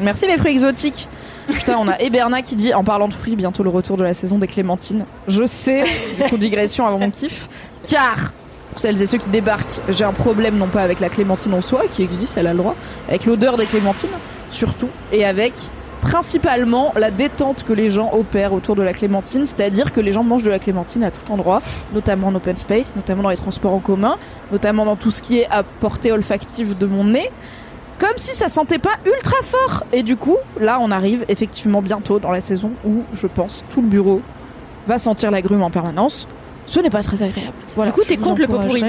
Merci 0.00 0.26
les 0.26 0.36
fruits 0.36 0.52
exotiques. 0.52 1.08
Putain, 1.46 1.76
on 1.78 1.88
a 1.88 1.98
Eberna 2.00 2.42
qui 2.42 2.56
dit 2.56 2.72
en 2.72 2.84
parlant 2.84 3.08
de 3.08 3.14
fruits, 3.14 3.36
bientôt 3.36 3.62
le 3.62 3.70
retour 3.70 3.96
de 3.96 4.02
la 4.02 4.14
saison 4.14 4.38
des 4.38 4.46
clémentines. 4.46 5.04
Je 5.28 5.46
sais, 5.46 5.84
beaucoup 6.18 6.38
digression 6.38 6.86
avant 6.86 6.98
mon 6.98 7.10
kiff, 7.10 7.48
car 7.88 8.32
pour 8.70 8.80
celles 8.80 9.00
et 9.00 9.06
ceux 9.06 9.18
qui 9.18 9.28
débarquent, 9.28 9.80
j'ai 9.88 10.04
un 10.04 10.12
problème 10.12 10.56
non 10.56 10.68
pas 10.68 10.82
avec 10.82 11.00
la 11.00 11.08
clémentine 11.08 11.54
en 11.54 11.60
soi, 11.60 11.82
qui 11.94 12.02
existe, 12.02 12.36
elle 12.36 12.46
a 12.46 12.52
le 12.52 12.58
droit, 12.58 12.74
avec 13.08 13.26
l'odeur 13.26 13.56
des 13.56 13.66
clémentines, 13.66 14.10
surtout, 14.50 14.88
et 15.12 15.24
avec 15.24 15.52
principalement 16.00 16.92
la 16.96 17.10
détente 17.10 17.64
que 17.64 17.72
les 17.72 17.88
gens 17.88 18.10
opèrent 18.12 18.52
autour 18.52 18.76
de 18.76 18.82
la 18.82 18.92
clémentine, 18.92 19.46
c'est-à-dire 19.46 19.92
que 19.92 20.00
les 20.00 20.12
gens 20.12 20.22
mangent 20.22 20.42
de 20.42 20.50
la 20.50 20.58
clémentine 20.58 21.04
à 21.04 21.10
tout 21.10 21.32
endroit, 21.32 21.62
notamment 21.94 22.28
en 22.28 22.34
open 22.34 22.56
space, 22.56 22.92
notamment 22.96 23.22
dans 23.22 23.30
les 23.30 23.36
transports 23.36 23.72
en 23.72 23.78
commun, 23.78 24.16
notamment 24.52 24.84
dans 24.84 24.96
tout 24.96 25.10
ce 25.10 25.22
qui 25.22 25.38
est 25.38 25.46
à 25.50 25.62
portée 25.62 26.12
olfactive 26.12 26.76
de 26.76 26.86
mon 26.86 27.04
nez, 27.04 27.30
comme 27.98 28.16
si 28.16 28.34
ça 28.34 28.48
sentait 28.48 28.78
pas 28.78 28.94
ultra 29.06 29.36
fort. 29.42 29.84
Et 29.92 30.02
du 30.02 30.16
coup, 30.16 30.36
là, 30.60 30.78
on 30.80 30.90
arrive 30.90 31.24
effectivement 31.28 31.82
bientôt 31.82 32.18
dans 32.18 32.30
la 32.30 32.40
saison 32.40 32.70
où, 32.84 33.02
je 33.14 33.26
pense, 33.26 33.64
tout 33.70 33.80
le 33.80 33.88
bureau 33.88 34.20
va 34.86 34.98
sentir 34.98 35.30
la 35.30 35.42
grume 35.42 35.62
en 35.62 35.70
permanence. 35.70 36.28
Ce 36.66 36.80
n'est 36.80 36.90
pas 36.90 37.02
très 37.02 37.22
agréable. 37.22 37.52
Voilà, 37.76 37.90
Du 37.90 37.98
coup, 37.98 38.06
t'es 38.06 38.16
contre 38.16 38.40
le 38.40 38.46
pot 38.46 38.58
pourri 38.58 38.84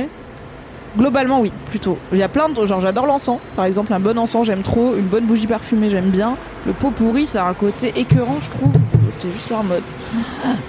Globalement, 0.98 1.42
oui, 1.42 1.52
plutôt. 1.70 1.98
Il 2.14 2.18
y 2.18 2.24
a 2.24 2.30
plein 2.30 2.48
de. 2.48 2.66
Genre, 2.66 2.80
j'adore 2.80 3.06
l'encens. 3.06 3.40
Par 3.58 3.66
exemple, 3.66 3.92
un 3.92 4.00
bon 4.00 4.18
encens, 4.18 4.46
j'aime 4.48 4.62
trop. 4.62 4.96
Une 4.96 5.06
bonne 5.06 5.26
bougie 5.26 5.46
parfumée, 5.48 5.90
j'aime 5.90 6.10
bien. 6.10 6.38
Le 6.66 6.72
pot 6.72 6.90
pourri, 6.90 7.26
ça 7.26 7.46
a 7.46 7.50
un 7.50 7.54
côté 7.54 7.92
écœurant, 7.98 8.38
je 8.40 8.50
trouve. 8.50 8.72
C'est 9.18 9.30
juste 9.32 9.50
leur 9.50 9.64
mode. 9.66 9.84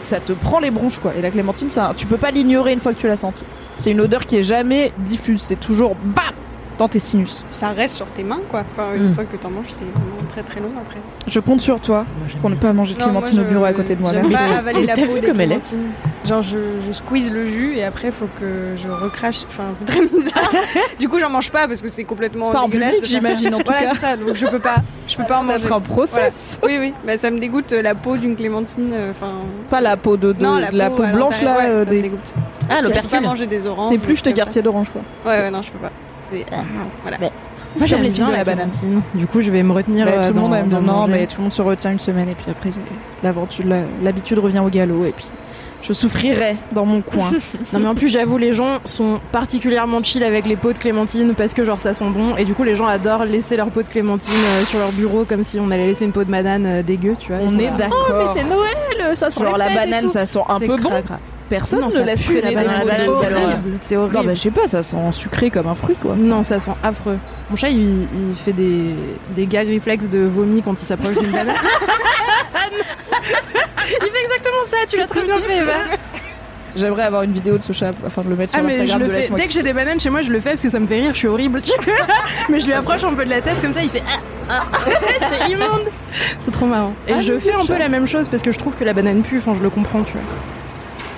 Ça 0.02 0.18
te 0.18 0.32
prend 0.32 0.58
les 0.58 0.72
bronches, 0.72 0.98
quoi. 0.98 1.14
Et 1.16 1.22
la 1.22 1.30
clémentine, 1.30 1.68
ça, 1.68 1.92
tu 1.96 2.06
peux 2.06 2.16
pas 2.16 2.32
l'ignorer 2.32 2.72
une 2.72 2.80
fois 2.80 2.92
que 2.92 2.98
tu 2.98 3.06
l'as 3.06 3.16
senti. 3.16 3.44
C'est 3.78 3.92
une 3.92 4.00
odeur 4.00 4.26
qui 4.26 4.36
est 4.36 4.42
jamais 4.42 4.92
diffuse. 4.98 5.42
C'est 5.42 5.60
toujours 5.60 5.94
bam 5.94 6.34
dans 6.78 6.88
tes 6.88 6.98
sinus. 6.98 7.44
Ça 7.52 7.70
reste 7.70 7.96
sur 7.96 8.06
tes 8.06 8.22
mains, 8.22 8.40
quoi. 8.50 8.62
Enfin, 8.70 8.88
une 8.94 9.10
Mm. 9.10 9.14
fois 9.14 9.24
que 9.24 9.36
t'en 9.36 9.50
manges, 9.50 9.64
c'est 9.68 9.84
vraiment 9.84 10.28
très 10.28 10.42
très 10.42 10.60
long 10.60 10.70
après. 10.80 10.98
Je 11.26 11.40
compte 11.40 11.60
sur 11.60 11.80
toi 11.80 12.04
pour 12.40 12.50
ne 12.50 12.54
pas 12.54 12.72
manger 12.72 12.94
de 12.94 13.02
clémentine 13.02 13.40
au 13.40 13.44
bureau 13.44 13.64
à 13.64 13.72
côté 13.72 13.96
de 13.96 14.00
moi. 14.02 14.12
J'aime 14.12 14.30
pas 14.30 14.58
avaler 14.58 14.80
Mais 14.80 14.86
la 14.86 14.94
t'as 14.94 15.06
peau 15.06 15.12
vu 15.14 15.20
des 15.20 15.26
comme 15.26 15.40
elle 15.40 15.52
est 15.52 15.60
clémentines. 15.60 15.90
Genre, 16.26 16.42
je, 16.42 16.58
je 16.86 16.92
squeeze 16.92 17.30
le 17.30 17.46
jus 17.46 17.76
et 17.76 17.84
après, 17.84 18.10
faut 18.10 18.28
que 18.38 18.74
je 18.76 18.88
recrache. 18.88 19.44
Enfin, 19.48 19.64
c'est 19.78 19.84
très 19.86 20.00
bizarre. 20.02 20.50
du 20.98 21.08
coup, 21.08 21.18
j'en 21.18 21.30
mange 21.30 21.50
pas 21.50 21.66
parce 21.66 21.80
que 21.80 21.88
c'est 21.88 22.04
complètement 22.04 22.50
Pas 22.52 22.60
en 22.62 22.68
dégueulasse. 22.68 22.96
j'imagine, 23.04 23.54
en 23.54 23.58
tout 23.58 23.64
voilà, 23.66 23.92
cas. 23.92 23.94
ça. 23.94 24.16
Donc, 24.16 24.34
je 24.34 24.46
peux 24.46 24.58
pas, 24.58 24.76
je 25.08 25.16
peux 25.16 25.24
pas 25.24 25.38
en 25.38 25.44
manger. 25.44 25.64
Être 25.64 25.72
un 25.72 25.80
process. 25.80 26.58
Voilà. 26.60 26.78
Oui, 26.80 26.88
oui. 26.88 26.94
Bah, 27.06 27.16
ça 27.16 27.30
me 27.30 27.38
dégoûte 27.38 27.72
euh, 27.72 27.80
la 27.82 27.94
peau 27.94 28.16
d'une 28.16 28.36
clémentine. 28.36 28.90
euh, 28.92 29.10
Enfin. 29.12 29.32
Pas 29.70 29.80
la 29.80 29.96
peau 29.96 30.16
de, 30.16 30.32
de- 30.32 30.42
non, 30.42 30.58
la 30.72 30.90
peau 30.90 31.04
blanche 31.04 31.40
là. 31.42 31.56
ouais, 31.58 31.66
euh, 31.68 31.84
ça 31.84 31.90
me 31.90 31.96
des... 31.96 32.02
dégoûte. 32.02 32.34
Ah, 32.68 32.74
Je 32.80 32.82
peux 32.82 32.88
pas 32.90 32.94
l'opercule. 32.96 33.20
manger 33.22 33.46
des 33.46 33.66
oranges. 33.66 33.90
T'es 33.92 33.96
des 33.98 34.04
plus 34.04 34.20
quartiers 34.22 34.60
d'orange 34.62 34.88
quoi. 34.90 35.00
Ouais, 35.24 35.40
ouais, 35.40 35.50
non, 35.50 35.62
je 35.62 35.70
peux 35.70 35.78
pas. 35.78 35.92
C'est. 36.30 36.44
Voilà. 37.02 37.18
Bon. 37.18 37.30
Moi 37.78 37.86
J'aime 37.86 38.08
bien 38.08 38.30
la 38.30 38.44
banane. 38.44 38.70
Du 39.14 39.26
coup, 39.26 39.40
je 39.42 39.50
vais 39.50 39.62
me 39.62 39.72
retenir. 39.72 40.06
Bah, 40.06 40.12
euh, 40.16 40.28
tout 40.28 40.34
le 40.34 40.40
monde 40.40 40.54
aime 40.54 40.68
bien. 40.68 40.80
Non, 40.80 41.06
mais 41.06 41.26
tout 41.26 41.36
le 41.38 41.42
monde 41.44 41.52
se 41.52 41.62
retient 41.62 41.92
une 41.92 41.98
semaine 41.98 42.28
et 42.28 42.34
puis 42.34 42.46
après 42.50 42.70
l'aventure, 43.22 43.64
l'habitude 44.02 44.38
revient 44.38 44.60
au 44.60 44.68
galop 44.68 45.04
et 45.04 45.12
puis 45.12 45.26
je 45.82 45.92
souffrirai 45.92 46.56
dans 46.72 46.86
mon 46.86 47.00
coin. 47.02 47.30
Non 47.72 47.80
mais 47.80 47.88
en 47.88 47.94
plus 47.94 48.08
j'avoue 48.08 48.38
les 48.38 48.52
gens 48.52 48.78
sont 48.84 49.20
particulièrement 49.30 50.02
chill 50.02 50.22
avec 50.22 50.46
les 50.46 50.56
pots 50.56 50.72
de 50.72 50.78
clémentine 50.78 51.34
parce 51.36 51.52
que 51.52 51.64
genre 51.64 51.80
ça 51.80 51.94
sent 51.94 52.08
bon 52.10 52.36
et 52.36 52.44
du 52.44 52.54
coup 52.54 52.64
les 52.64 52.74
gens 52.74 52.86
adorent 52.86 53.24
laisser 53.24 53.56
leur 53.56 53.68
pot 53.68 53.82
de 53.82 53.88
clémentine 53.88 54.32
euh, 54.32 54.64
sur 54.64 54.78
leur 54.78 54.90
bureau 54.92 55.24
comme 55.24 55.44
si 55.44 55.60
on 55.60 55.70
allait 55.70 55.86
laisser 55.86 56.04
une 56.04 56.12
peau 56.12 56.24
de 56.24 56.30
banane 56.30 56.64
euh, 56.66 56.82
dégueu 56.82 57.14
tu 57.18 57.32
vois. 57.32 57.42
On 57.42 57.58
est 57.58 57.70
d'accord. 57.76 58.08
Oh 58.10 58.14
mais 58.18 58.40
c'est 58.40 58.48
Noël, 58.48 59.16
ça 59.16 59.30
sent 59.30 59.40
Genre 59.40 59.58
la 59.58 59.68
banane 59.68 60.08
ça 60.08 60.26
sent 60.26 60.40
un 60.48 60.58
peu 60.58 60.76
bon. 60.76 60.90
Personne 61.48 61.80
Non, 61.80 61.88
ne 61.88 62.02
laisse 62.02 62.24
traîner 62.24 62.40
la 62.42 62.50
banane, 62.52 62.86
banane, 62.86 62.86
c'est 63.20 63.24
banane. 63.30 63.44
horrible. 63.44 63.78
C'est 63.80 63.94
Non 63.94 64.02
horrible. 64.02 64.26
bah 64.26 64.34
je 64.34 64.40
sais 64.40 64.50
pas, 64.50 64.66
ça 64.66 64.82
sent 64.82 64.96
sucré 65.12 65.50
comme 65.50 65.68
un 65.68 65.74
fruit 65.76 65.94
quoi. 65.94 66.14
Non, 66.16 66.42
ça 66.42 66.58
sent 66.58 66.72
affreux. 66.82 67.18
Mon 67.50 67.56
chat, 67.56 67.68
il, 67.70 68.02
il 68.02 68.36
fait 68.36 68.52
des, 68.52 68.94
des 69.30 69.46
gags 69.46 69.68
réflexes 69.68 70.08
de 70.08 70.20
vomi 70.20 70.60
quand 70.62 70.72
il 70.80 70.84
s'approche 70.84 71.14
d'une 71.16 71.30
banane. 71.30 71.54
il 73.86 74.10
fait 74.10 74.22
exactement 74.24 74.64
ça, 74.70 74.76
tu 74.88 74.96
l'as 74.98 75.06
très 75.06 75.22
bien 75.22 75.38
fait, 75.38 75.58
Eva. 75.58 75.72
J'aimerais 76.74 77.04
avoir 77.04 77.22
une 77.22 77.32
vidéo 77.32 77.56
de 77.56 77.62
ce 77.62 77.72
chat 77.72 77.94
afin 78.06 78.20
de 78.22 78.28
le 78.28 78.36
mettre 78.36 78.52
sur 78.52 78.60
Ah, 78.60 78.62
mais 78.62 78.76
je 78.76 78.82
Instagram 78.82 79.08
le 79.08 79.14
de 79.16 79.22
fais. 79.22 79.34
Dès 79.34 79.46
que 79.46 79.52
j'ai 79.52 79.62
des 79.62 79.72
bananes 79.72 79.98
chez 79.98 80.10
moi, 80.10 80.20
je 80.20 80.30
le 80.30 80.40
fais 80.40 80.50
parce 80.50 80.62
que 80.62 80.68
ça 80.68 80.78
me 80.78 80.86
fait 80.86 80.98
rire, 81.00 81.12
je 81.14 81.18
suis 81.18 81.28
horrible. 81.28 81.62
mais 82.50 82.60
je 82.60 82.66
lui 82.66 82.74
approche 82.74 83.02
un 83.04 83.14
peu 83.14 83.24
de 83.24 83.30
la 83.30 83.40
tête 83.40 83.62
comme 83.62 83.72
ça, 83.72 83.82
il 83.82 83.88
fait. 83.88 84.02
Ah, 84.50 84.62
ah. 84.72 84.78
c'est 85.30 85.50
immonde 85.50 85.86
C'est 86.40 86.50
trop 86.50 86.66
marrant. 86.66 86.92
Et 87.08 87.12
Ah, 87.14 87.20
je 87.22 87.38
fais 87.38 87.52
un 87.54 87.64
peu 87.64 87.78
la 87.78 87.88
même 87.88 88.06
chose 88.06 88.28
parce 88.28 88.42
que 88.42 88.50
je 88.52 88.58
trouve 88.58 88.74
que 88.74 88.84
la 88.84 88.92
banane 88.92 89.22
pue, 89.22 89.38
enfin, 89.38 89.54
je 89.56 89.62
le 89.62 89.70
comprends, 89.70 90.02
tu 90.02 90.12
vois. 90.12 90.20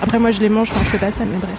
Après, 0.01 0.19
moi, 0.19 0.31
je 0.31 0.39
les 0.39 0.49
mange, 0.49 0.69
enfin, 0.71 0.81
je 0.83 0.89
fais 0.89 0.97
pas 1.05 1.11
ça, 1.11 1.23
mais 1.25 1.37
bref. 1.37 1.57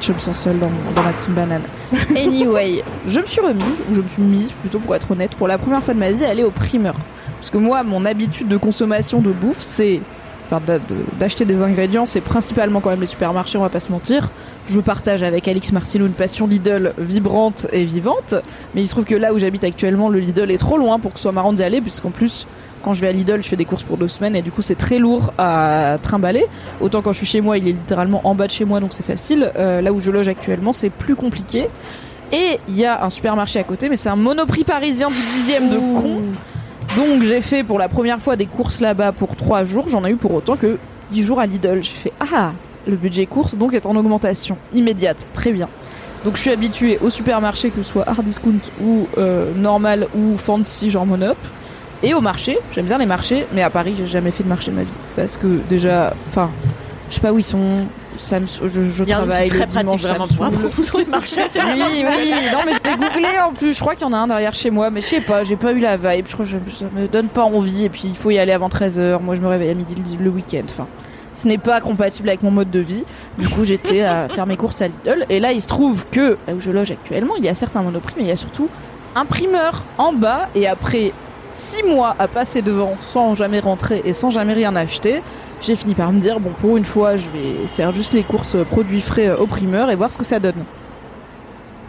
Je 0.00 0.12
me 0.12 0.18
sens 0.18 0.38
seule 0.40 0.58
dans, 0.58 0.68
mon- 0.68 0.92
dans 0.94 1.02
ma 1.02 1.12
team 1.12 1.32
banane. 1.34 1.62
Anyway, 2.16 2.82
je 3.06 3.20
me 3.20 3.26
suis 3.26 3.40
remise, 3.40 3.84
ou 3.90 3.94
je 3.94 4.00
me 4.00 4.08
suis 4.08 4.22
mise 4.22 4.52
plutôt 4.52 4.78
pour 4.80 4.94
être 4.94 5.10
honnête, 5.10 5.34
pour 5.36 5.46
la 5.48 5.58
première 5.58 5.82
fois 5.82 5.94
de 5.94 5.98
ma 5.98 6.10
vie, 6.10 6.24
à 6.24 6.30
aller 6.30 6.42
au 6.44 6.50
primeur. 6.50 6.94
Parce 7.38 7.50
que 7.50 7.58
moi, 7.58 7.82
mon 7.82 8.04
habitude 8.04 8.48
de 8.48 8.56
consommation 8.56 9.20
de 9.20 9.30
bouffe, 9.30 9.60
c'est 9.60 10.00
enfin, 10.46 10.60
d'a- 10.66 10.78
de- 10.80 10.84
d'acheter 11.18 11.44
des 11.44 11.62
ingrédients, 11.62 12.04
c'est 12.04 12.20
principalement 12.20 12.80
quand 12.80 12.90
même 12.90 13.00
les 13.00 13.06
supermarchés, 13.06 13.58
on 13.58 13.62
va 13.62 13.68
pas 13.68 13.80
se 13.80 13.90
mentir. 13.92 14.28
Je 14.68 14.80
partage 14.80 15.22
avec 15.22 15.48
Alix 15.48 15.72
Martino 15.72 16.06
une 16.06 16.12
passion 16.12 16.46
Lidl 16.46 16.92
vibrante 16.98 17.66
et 17.72 17.84
vivante, 17.84 18.34
mais 18.74 18.82
il 18.82 18.86
se 18.86 18.90
trouve 18.92 19.04
que 19.04 19.14
là 19.14 19.32
où 19.32 19.38
j'habite 19.38 19.64
actuellement, 19.64 20.08
le 20.08 20.18
Lidl 20.18 20.50
est 20.50 20.58
trop 20.58 20.78
loin 20.78 20.98
pour 20.98 21.12
que 21.12 21.18
ce 21.18 21.22
soit 21.22 21.32
marrant 21.32 21.52
d'y 21.52 21.62
aller, 21.62 21.80
puisqu'en 21.80 22.10
plus, 22.10 22.46
quand 22.82 22.94
je 22.94 23.00
vais 23.00 23.08
à 23.08 23.12
Lidl, 23.12 23.42
je 23.42 23.48
fais 23.48 23.56
des 23.56 23.64
courses 23.64 23.82
pour 23.82 23.96
deux 23.96 24.08
semaines 24.08 24.36
et 24.36 24.42
du 24.42 24.50
coup 24.50 24.62
c'est 24.62 24.74
très 24.74 24.98
lourd 24.98 25.32
à 25.38 25.98
trimballer. 26.02 26.46
Autant 26.80 27.02
quand 27.02 27.12
je 27.12 27.18
suis 27.18 27.26
chez 27.26 27.40
moi, 27.40 27.58
il 27.58 27.68
est 27.68 27.72
littéralement 27.72 28.20
en 28.24 28.34
bas 28.34 28.46
de 28.46 28.52
chez 28.52 28.64
moi, 28.64 28.80
donc 28.80 28.92
c'est 28.92 29.06
facile. 29.06 29.50
Euh, 29.56 29.80
là 29.80 29.92
où 29.92 30.00
je 30.00 30.10
loge 30.10 30.28
actuellement, 30.28 30.72
c'est 30.72 30.90
plus 30.90 31.14
compliqué. 31.14 31.68
Et 32.32 32.58
il 32.68 32.76
y 32.76 32.84
a 32.84 33.04
un 33.04 33.10
supermarché 33.10 33.58
à 33.58 33.64
côté, 33.64 33.88
mais 33.88 33.96
c'est 33.96 34.08
un 34.08 34.16
monoprix 34.16 34.64
parisien 34.64 35.08
du 35.08 35.14
dixième 35.36 35.68
de 35.68 35.76
con. 35.76 36.22
Donc 36.96 37.22
j'ai 37.22 37.40
fait 37.40 37.62
pour 37.62 37.78
la 37.78 37.88
première 37.88 38.20
fois 38.20 38.36
des 38.36 38.46
courses 38.46 38.80
là-bas 38.80 39.12
pour 39.12 39.36
trois 39.36 39.64
jours. 39.64 39.88
J'en 39.88 40.04
ai 40.04 40.10
eu 40.10 40.16
pour 40.16 40.32
autant 40.34 40.56
que 40.56 40.78
10 41.10 41.22
jours 41.22 41.40
à 41.40 41.46
Lidl. 41.46 41.82
J'ai 41.82 41.92
fait 41.92 42.12
ah 42.20 42.52
le 42.86 42.96
budget 42.96 43.26
course 43.26 43.54
donc 43.56 43.74
est 43.74 43.86
en 43.86 43.96
augmentation 43.96 44.56
immédiate. 44.74 45.26
Très 45.34 45.52
bien. 45.52 45.68
Donc 46.24 46.36
je 46.36 46.40
suis 46.40 46.50
habituée 46.50 46.98
au 47.02 47.10
supermarché 47.10 47.70
que 47.70 47.82
ce 47.82 47.90
soit 47.90 48.08
hard 48.08 48.24
discount 48.24 48.60
ou 48.82 49.06
euh, 49.18 49.52
normal 49.54 50.06
ou 50.16 50.36
fancy 50.38 50.90
genre 50.90 51.06
monop. 51.06 51.36
Et 52.02 52.14
au 52.14 52.20
marché, 52.20 52.58
j'aime 52.72 52.86
bien 52.86 52.98
les 52.98 53.06
marchés, 53.06 53.46
mais 53.52 53.62
à 53.62 53.70
Paris 53.70 53.94
j'ai 53.96 54.06
jamais 54.06 54.30
fait 54.32 54.42
de 54.42 54.48
marché 54.48 54.70
de 54.70 54.76
ma 54.76 54.82
vie 54.82 54.88
parce 55.16 55.36
que 55.36 55.46
déjà, 55.68 56.12
enfin, 56.28 56.50
je 57.08 57.14
sais 57.14 57.20
pas 57.20 57.32
où 57.32 57.38
ils 57.38 57.44
sont. 57.44 57.68
Ça 58.18 58.38
me, 58.40 58.46
je, 58.46 58.90
je 58.90 59.04
travaille 59.04 59.48
très 59.48 59.60
le 59.60 59.66
dimanche, 59.66 60.02
ça 60.02 60.08
vraiment 60.08 60.26
me 60.26 60.28
pour 60.28 60.36
saoule. 60.36 60.54
apprendre 60.66 60.84
sur 60.84 60.98
les 60.98 61.04
marchés. 61.06 61.40
Oui, 61.54 61.82
oui, 61.86 62.34
non 62.52 62.58
mais 62.66 62.72
je 62.74 62.90
l'ai 62.90 62.96
googlé 62.98 63.28
en 63.42 63.52
plus, 63.54 63.72
je 63.72 63.80
crois 63.80 63.94
qu'il 63.94 64.06
y 64.06 64.10
en 64.10 64.12
a 64.12 64.18
un 64.18 64.26
derrière 64.26 64.52
chez 64.52 64.70
moi, 64.70 64.90
mais 64.90 65.00
je 65.00 65.06
sais 65.06 65.20
pas, 65.22 65.44
j'ai 65.44 65.56
pas 65.56 65.72
eu 65.72 65.80
la 65.80 65.96
vibe, 65.96 66.26
je 66.28 66.34
crois 66.34 66.44
que 66.44 66.50
ça 66.50 66.84
me 66.94 67.08
donne 67.08 67.28
pas 67.28 67.44
envie, 67.44 67.84
et 67.84 67.88
puis 67.88 68.02
il 68.04 68.14
faut 68.16 68.30
y 68.30 68.38
aller 68.38 68.52
avant 68.52 68.68
13h, 68.68 69.18
moi 69.22 69.34
je 69.34 69.40
me 69.40 69.48
réveille 69.48 69.70
à 69.70 69.74
midi 69.74 69.94
le, 69.94 70.24
le 70.24 70.30
week-end, 70.30 70.60
enfin, 70.68 70.86
ce 71.32 71.48
n'est 71.48 71.56
pas 71.56 71.80
compatible 71.80 72.28
avec 72.28 72.42
mon 72.42 72.50
mode 72.50 72.70
de 72.70 72.80
vie, 72.80 73.04
du 73.38 73.48
coup 73.48 73.64
j'étais 73.64 74.02
à 74.02 74.28
faire 74.28 74.46
mes 74.46 74.58
courses 74.58 74.82
à 74.82 74.88
Lidl, 74.88 75.24
et 75.30 75.40
là 75.40 75.52
il 75.52 75.62
se 75.62 75.66
trouve 75.66 76.04
que, 76.10 76.36
là 76.46 76.54
où 76.54 76.60
je 76.60 76.70
loge 76.70 76.90
actuellement, 76.90 77.36
il 77.38 77.44
y 77.44 77.48
a 77.48 77.54
certains 77.54 77.80
monoprix, 77.80 78.12
mais 78.18 78.24
il 78.24 78.28
y 78.28 78.32
a 78.32 78.36
surtout 78.36 78.68
un 79.16 79.24
primeur 79.24 79.84
en 79.96 80.12
bas, 80.12 80.50
et 80.54 80.68
après 80.68 81.12
6 81.52 81.84
mois 81.84 82.16
à 82.18 82.26
passer 82.26 82.62
devant 82.62 82.96
sans 83.00 83.34
jamais 83.34 83.60
rentrer 83.60 84.02
et 84.04 84.12
sans 84.12 84.30
jamais 84.30 84.54
rien 84.54 84.74
acheter, 84.74 85.22
j'ai 85.60 85.76
fini 85.76 85.94
par 85.94 86.12
me 86.12 86.20
dire, 86.20 86.40
bon 86.40 86.50
pour 86.60 86.76
une 86.76 86.84
fois 86.84 87.16
je 87.16 87.28
vais 87.28 87.66
faire 87.74 87.92
juste 87.92 88.12
les 88.12 88.24
courses 88.24 88.56
produits 88.70 89.00
frais 89.00 89.28
euh, 89.28 89.36
au 89.36 89.46
primeur 89.46 89.90
et 89.90 89.94
voir 89.94 90.12
ce 90.12 90.18
que 90.18 90.24
ça 90.24 90.40
donne 90.40 90.64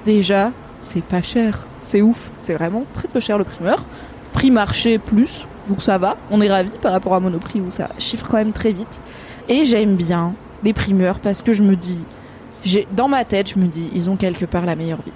déjà, 0.03 0.51
c'est 0.81 1.03
pas 1.03 1.21
cher. 1.21 1.59
C'est 1.81 2.01
ouf. 2.01 2.31
C'est 2.39 2.53
vraiment 2.53 2.83
très 2.93 3.07
peu 3.07 3.19
cher 3.19 3.37
le 3.37 3.43
primeur. 3.43 3.85
Prix 4.33 4.51
marché 4.51 4.97
plus, 4.97 5.47
donc 5.67 5.81
ça 5.81 5.97
va. 5.97 6.17
On 6.31 6.41
est 6.41 6.49
ravis 6.49 6.77
par 6.77 6.91
rapport 6.91 7.13
à 7.13 7.19
Monoprix 7.19 7.61
où 7.61 7.71
ça 7.71 7.89
chiffre 7.97 8.27
quand 8.29 8.37
même 8.37 8.53
très 8.53 8.73
vite. 8.73 9.01
Et 9.49 9.65
j'aime 9.65 9.95
bien 9.95 10.33
les 10.63 10.73
primeurs 10.73 11.19
parce 11.19 11.41
que 11.41 11.53
je 11.53 11.63
me 11.63 11.75
dis, 11.75 12.03
j'ai 12.63 12.87
dans 12.95 13.07
ma 13.07 13.25
tête, 13.25 13.49
je 13.49 13.59
me 13.59 13.67
dis, 13.67 13.89
ils 13.93 14.09
ont 14.09 14.15
quelque 14.15 14.45
part 14.45 14.65
la 14.65 14.75
meilleure 14.75 15.01
vie. 15.05 15.11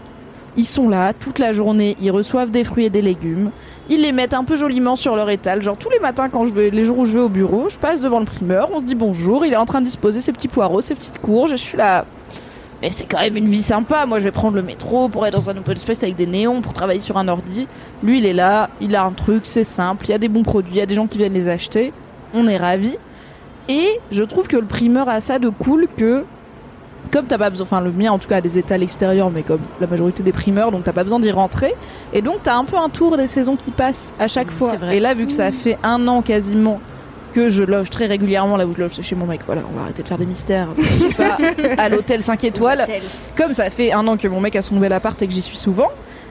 Ils 0.55 0.65
sont 0.65 0.89
là 0.89 1.13
toute 1.13 1.39
la 1.39 1.53
journée, 1.53 1.95
ils 2.01 2.11
reçoivent 2.11 2.51
des 2.51 2.63
fruits 2.63 2.85
et 2.85 2.89
des 2.89 3.01
légumes. 3.01 3.51
Ils 3.89 4.01
les 4.01 4.11
mettent 4.11 4.33
un 4.33 4.43
peu 4.43 4.55
joliment 4.55 4.95
sur 4.95 5.15
leur 5.15 5.29
étal. 5.29 5.61
Genre 5.61 5.77
tous 5.77 5.89
les 5.89 5.99
matins 5.99 6.29
quand 6.29 6.45
je 6.45 6.53
vais, 6.53 6.69
les 6.69 6.83
jours 6.83 6.99
où 6.99 7.05
je 7.05 7.13
vais 7.13 7.19
au 7.19 7.29
bureau, 7.29 7.69
je 7.69 7.77
passe 7.77 8.01
devant 8.01 8.19
le 8.19 8.25
primeur, 8.25 8.69
on 8.73 8.79
se 8.79 8.85
dit 8.85 8.95
bonjour, 8.95 9.45
il 9.45 9.53
est 9.53 9.57
en 9.57 9.65
train 9.65 9.79
de 9.79 9.85
disposer 9.85 10.19
ses 10.19 10.31
petits 10.31 10.47
poireaux, 10.47 10.81
ses 10.81 10.95
petites 10.95 11.19
courges, 11.19 11.51
et 11.51 11.57
je 11.57 11.63
suis 11.63 11.77
là. 11.77 12.05
Mais 12.81 12.91
c'est 12.91 13.05
quand 13.05 13.19
même 13.19 13.37
une 13.37 13.47
vie 13.47 13.63
sympa. 13.63 14.05
Moi, 14.05 14.19
je 14.19 14.25
vais 14.25 14.31
prendre 14.31 14.55
le 14.55 14.61
métro 14.61 15.09
pour 15.09 15.25
être 15.25 15.33
dans 15.33 15.49
un 15.49 15.57
open 15.57 15.75
space 15.75 16.03
avec 16.03 16.15
des 16.15 16.27
néons, 16.27 16.61
pour 16.61 16.73
travailler 16.73 16.99
sur 16.99 17.17
un 17.17 17.27
ordi. 17.27 17.67
Lui, 18.03 18.19
il 18.19 18.25
est 18.25 18.33
là, 18.33 18.69
il 18.81 18.95
a 18.95 19.03
un 19.03 19.11
truc, 19.11 19.43
c'est 19.45 19.63
simple, 19.63 20.05
il 20.05 20.11
y 20.11 20.13
a 20.13 20.19
des 20.19 20.29
bons 20.29 20.43
produits, 20.43 20.73
il 20.75 20.77
y 20.77 20.81
a 20.81 20.85
des 20.85 20.95
gens 20.95 21.07
qui 21.07 21.17
viennent 21.17 21.33
les 21.33 21.47
acheter. 21.47 21.91
On 22.33 22.47
est 22.47 22.57
ravis. 22.57 22.97
Et 23.69 23.99
je 24.11 24.23
trouve 24.23 24.47
que 24.47 24.57
le 24.57 24.65
primeur 24.65 25.09
a 25.09 25.19
ça 25.19 25.39
de 25.39 25.49
cool 25.49 25.87
que, 25.97 26.23
comme 27.07 27.25
t'as 27.25 27.37
pas 27.37 27.49
besoin, 27.49 27.65
enfin 27.65 27.81
le 27.81 27.91
mien 27.91 28.11
en 28.11 28.19
tout 28.19 28.27
cas 28.27 28.37
a 28.37 28.41
des 28.41 28.57
étals 28.57 28.83
extérieurs, 28.83 29.31
mais 29.31 29.43
comme 29.43 29.61
la 29.79 29.87
majorité 29.87 30.23
des 30.23 30.31
primeurs, 30.31 30.71
donc 30.71 30.83
t'as 30.83 30.93
pas 30.93 31.03
besoin 31.03 31.19
d'y 31.19 31.31
rentrer. 31.31 31.75
Et 32.13 32.21
donc 32.21 32.37
t'as 32.43 32.55
un 32.55 32.65
peu 32.65 32.77
un 32.77 32.89
tour 32.89 33.17
des 33.17 33.27
saisons 33.27 33.55
qui 33.55 33.71
passent 33.71 34.13
à 34.19 34.27
chaque 34.27 34.51
fois. 34.51 34.71
C'est 34.71 34.77
vrai. 34.77 34.97
Et 34.97 34.99
là, 34.99 35.13
vu 35.13 35.27
que 35.27 35.33
ça 35.33 35.51
fait 35.51 35.77
un 35.83 36.07
an 36.07 36.21
quasiment 36.21 36.79
que 37.33 37.49
je 37.49 37.63
loge 37.63 37.89
très 37.89 38.07
régulièrement, 38.07 38.57
là 38.57 38.65
où 38.65 38.73
je 38.73 38.79
loge, 38.79 38.91
c'est 38.95 39.03
chez 39.03 39.15
mon 39.15 39.25
mec. 39.25 39.41
Voilà, 39.45 39.61
on 39.71 39.75
va 39.75 39.83
arrêter 39.83 40.01
de 40.01 40.07
faire 40.07 40.17
des 40.17 40.25
mystères. 40.25 40.69
Je 40.77 40.83
suis 40.87 41.13
pas 41.13 41.37
à 41.77 41.89
l'hôtel 41.89 42.21
5 42.21 42.43
étoiles. 42.43 42.85
Comme 43.35 43.53
ça 43.53 43.69
fait 43.69 43.91
un 43.91 44.07
an 44.07 44.17
que 44.17 44.27
mon 44.27 44.41
mec 44.41 44.55
a 44.55 44.61
son 44.61 44.75
nouvel 44.75 44.93
appart 44.93 45.21
et 45.21 45.27
que 45.27 45.33
j'y 45.33 45.41
suis 45.41 45.57
souvent, 45.57 45.89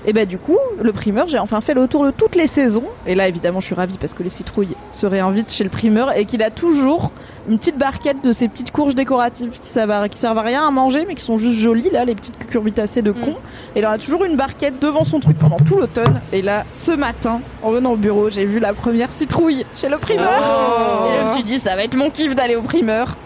Et 0.08 0.12
bah 0.12 0.24
du 0.24 0.38
coup, 0.38 0.56
le 0.80 0.92
primeur, 0.92 1.26
j'ai 1.26 1.40
enfin 1.40 1.60
fait 1.60 1.74
le 1.74 1.88
tour 1.88 2.04
de 2.04 2.12
toutes 2.12 2.36
les 2.36 2.46
saisons. 2.46 2.84
Et 3.08 3.16
là, 3.16 3.26
évidemment, 3.26 3.58
je 3.58 3.66
suis 3.66 3.74
ravie 3.74 3.98
parce 3.98 4.14
que 4.14 4.22
les 4.22 4.28
citrouilles 4.28 4.76
se 4.92 5.04
réinvitent 5.04 5.52
chez 5.52 5.64
le 5.64 5.70
primeur 5.70 6.16
et 6.16 6.26
qu'il 6.26 6.44
a 6.44 6.50
toujours 6.50 7.10
une 7.48 7.58
petite 7.58 7.76
barquette 7.76 8.22
de 8.22 8.30
ces 8.30 8.46
petites 8.46 8.70
courges 8.70 8.94
décoratives 8.94 9.58
qui 9.60 9.68
servent 9.68 9.90
à, 9.90 10.08
qui 10.08 10.18
servent 10.18 10.38
à 10.38 10.42
rien 10.42 10.66
à 10.66 10.70
manger, 10.70 11.04
mais 11.08 11.16
qui 11.16 11.24
sont 11.24 11.36
juste 11.36 11.58
jolies, 11.58 11.90
là, 11.90 12.04
les 12.04 12.14
petites 12.14 12.38
cucurbitacées 12.38 13.02
de 13.02 13.10
con. 13.10 13.34
Et 13.74 13.80
il 13.80 13.86
en 13.86 13.90
a 13.90 13.98
toujours 13.98 14.24
une 14.24 14.36
barquette 14.36 14.80
devant 14.80 15.02
son 15.02 15.18
truc 15.18 15.38
pendant 15.38 15.58
tout 15.58 15.76
l'automne. 15.76 16.20
Et 16.32 16.40
là, 16.40 16.62
ce 16.72 16.92
matin, 16.92 17.40
en 17.64 17.72
venant 17.72 17.92
au 17.92 17.96
bureau, 17.96 18.30
j'ai 18.30 18.44
vu 18.44 18.60
la 18.60 18.74
première 18.74 19.10
citrouille 19.10 19.66
chez 19.74 19.88
le 19.88 19.98
primeur. 19.98 21.08
Et 21.08 21.18
je 21.18 21.24
me 21.24 21.28
suis 21.30 21.44
dit, 21.44 21.58
ça 21.58 21.74
va 21.74 21.82
être 21.82 21.96
mon 21.96 22.10
kiff 22.10 22.36
d'aller 22.36 22.54
au 22.54 22.62
primeur. 22.62 23.16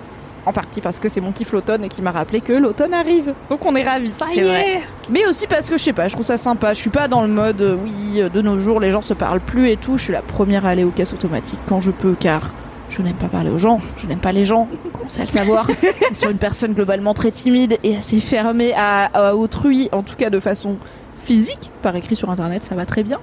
En 0.50 0.52
partie 0.52 0.80
parce 0.80 0.98
que 0.98 1.08
c'est 1.08 1.20
mon 1.20 1.30
kiff 1.30 1.52
l'automne 1.52 1.84
et 1.84 1.88
qui 1.88 2.02
m'a 2.02 2.10
rappelé 2.10 2.40
que 2.40 2.52
l'automne 2.52 2.92
arrive. 2.92 3.34
Donc 3.50 3.64
on 3.66 3.76
est 3.76 3.84
ravis. 3.84 4.12
Vrai. 4.18 4.82
Mais 5.08 5.24
aussi 5.26 5.46
parce 5.46 5.70
que 5.70 5.78
je 5.78 5.82
sais 5.84 5.92
pas, 5.92 6.08
je 6.08 6.14
trouve 6.14 6.26
ça 6.26 6.38
sympa. 6.38 6.74
Je 6.74 6.80
suis 6.80 6.90
pas 6.90 7.06
dans 7.06 7.22
le 7.22 7.28
mode 7.28 7.62
euh, 7.62 7.76
oui, 7.80 8.20
euh, 8.20 8.28
de 8.28 8.42
nos 8.42 8.58
jours 8.58 8.80
les 8.80 8.90
gens 8.90 9.00
se 9.00 9.14
parlent 9.14 9.38
plus 9.38 9.70
et 9.70 9.76
tout. 9.76 9.96
Je 9.96 10.02
suis 10.02 10.12
la 10.12 10.22
première 10.22 10.66
à 10.66 10.70
aller 10.70 10.82
aux 10.82 10.90
caisses 10.90 11.12
automatiques 11.12 11.60
quand 11.68 11.78
je 11.78 11.92
peux 11.92 12.16
car 12.18 12.52
je 12.88 13.00
n'aime 13.00 13.14
pas 13.14 13.28
parler 13.28 13.50
aux 13.50 13.58
gens, 13.58 13.78
je 13.96 14.08
n'aime 14.08 14.18
pas 14.18 14.32
les 14.32 14.44
gens, 14.44 14.66
commencez 14.92 15.20
à 15.20 15.24
le 15.24 15.30
savoir. 15.30 15.68
je 16.10 16.16
suis 16.16 16.28
une 16.28 16.38
personne 16.38 16.72
globalement 16.72 17.14
très 17.14 17.30
timide 17.30 17.78
et 17.84 17.96
assez 17.96 18.18
fermée 18.18 18.72
à, 18.76 19.04
à 19.04 19.34
autrui, 19.36 19.88
en 19.92 20.02
tout 20.02 20.16
cas 20.16 20.30
de 20.30 20.40
façon 20.40 20.78
physique, 21.24 21.70
par 21.82 21.94
écrit 21.94 22.16
sur 22.16 22.30
internet, 22.30 22.64
ça 22.64 22.74
va 22.74 22.86
très 22.86 23.04
bien. 23.04 23.20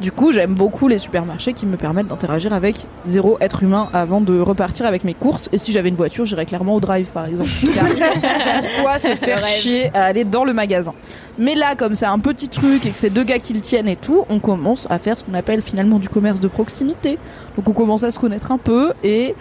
Du 0.00 0.12
coup, 0.12 0.30
j'aime 0.30 0.54
beaucoup 0.54 0.86
les 0.86 0.98
supermarchés 0.98 1.52
qui 1.52 1.66
me 1.66 1.76
permettent 1.76 2.06
d'interagir 2.06 2.52
avec 2.52 2.86
zéro 3.04 3.36
être 3.40 3.64
humain 3.64 3.88
avant 3.92 4.20
de 4.20 4.38
repartir 4.38 4.86
avec 4.86 5.02
mes 5.02 5.14
courses. 5.14 5.48
Et 5.52 5.58
si 5.58 5.72
j'avais 5.72 5.88
une 5.88 5.96
voiture, 5.96 6.24
j'irais 6.24 6.46
clairement 6.46 6.76
au 6.76 6.80
drive, 6.80 7.08
par 7.08 7.26
exemple. 7.26 7.50
Pourquoi 8.76 9.00
se 9.00 9.16
faire 9.16 9.44
chier 9.44 9.90
à 9.94 10.04
aller 10.04 10.24
dans 10.24 10.44
le 10.44 10.52
magasin? 10.52 10.94
Mais 11.36 11.56
là, 11.56 11.74
comme 11.74 11.96
c'est 11.96 12.06
un 12.06 12.20
petit 12.20 12.48
truc 12.48 12.86
et 12.86 12.90
que 12.90 12.98
c'est 12.98 13.10
deux 13.10 13.24
gars 13.24 13.40
qui 13.40 13.54
le 13.54 13.60
tiennent 13.60 13.88
et 13.88 13.96
tout, 13.96 14.24
on 14.28 14.38
commence 14.38 14.86
à 14.88 15.00
faire 15.00 15.18
ce 15.18 15.24
qu'on 15.24 15.34
appelle 15.34 15.62
finalement 15.62 15.98
du 15.98 16.08
commerce 16.08 16.40
de 16.40 16.48
proximité. 16.48 17.18
Donc 17.56 17.68
on 17.68 17.72
commence 17.72 18.04
à 18.04 18.12
se 18.12 18.20
connaître 18.20 18.52
un 18.52 18.58
peu 18.58 18.92
et 19.02 19.34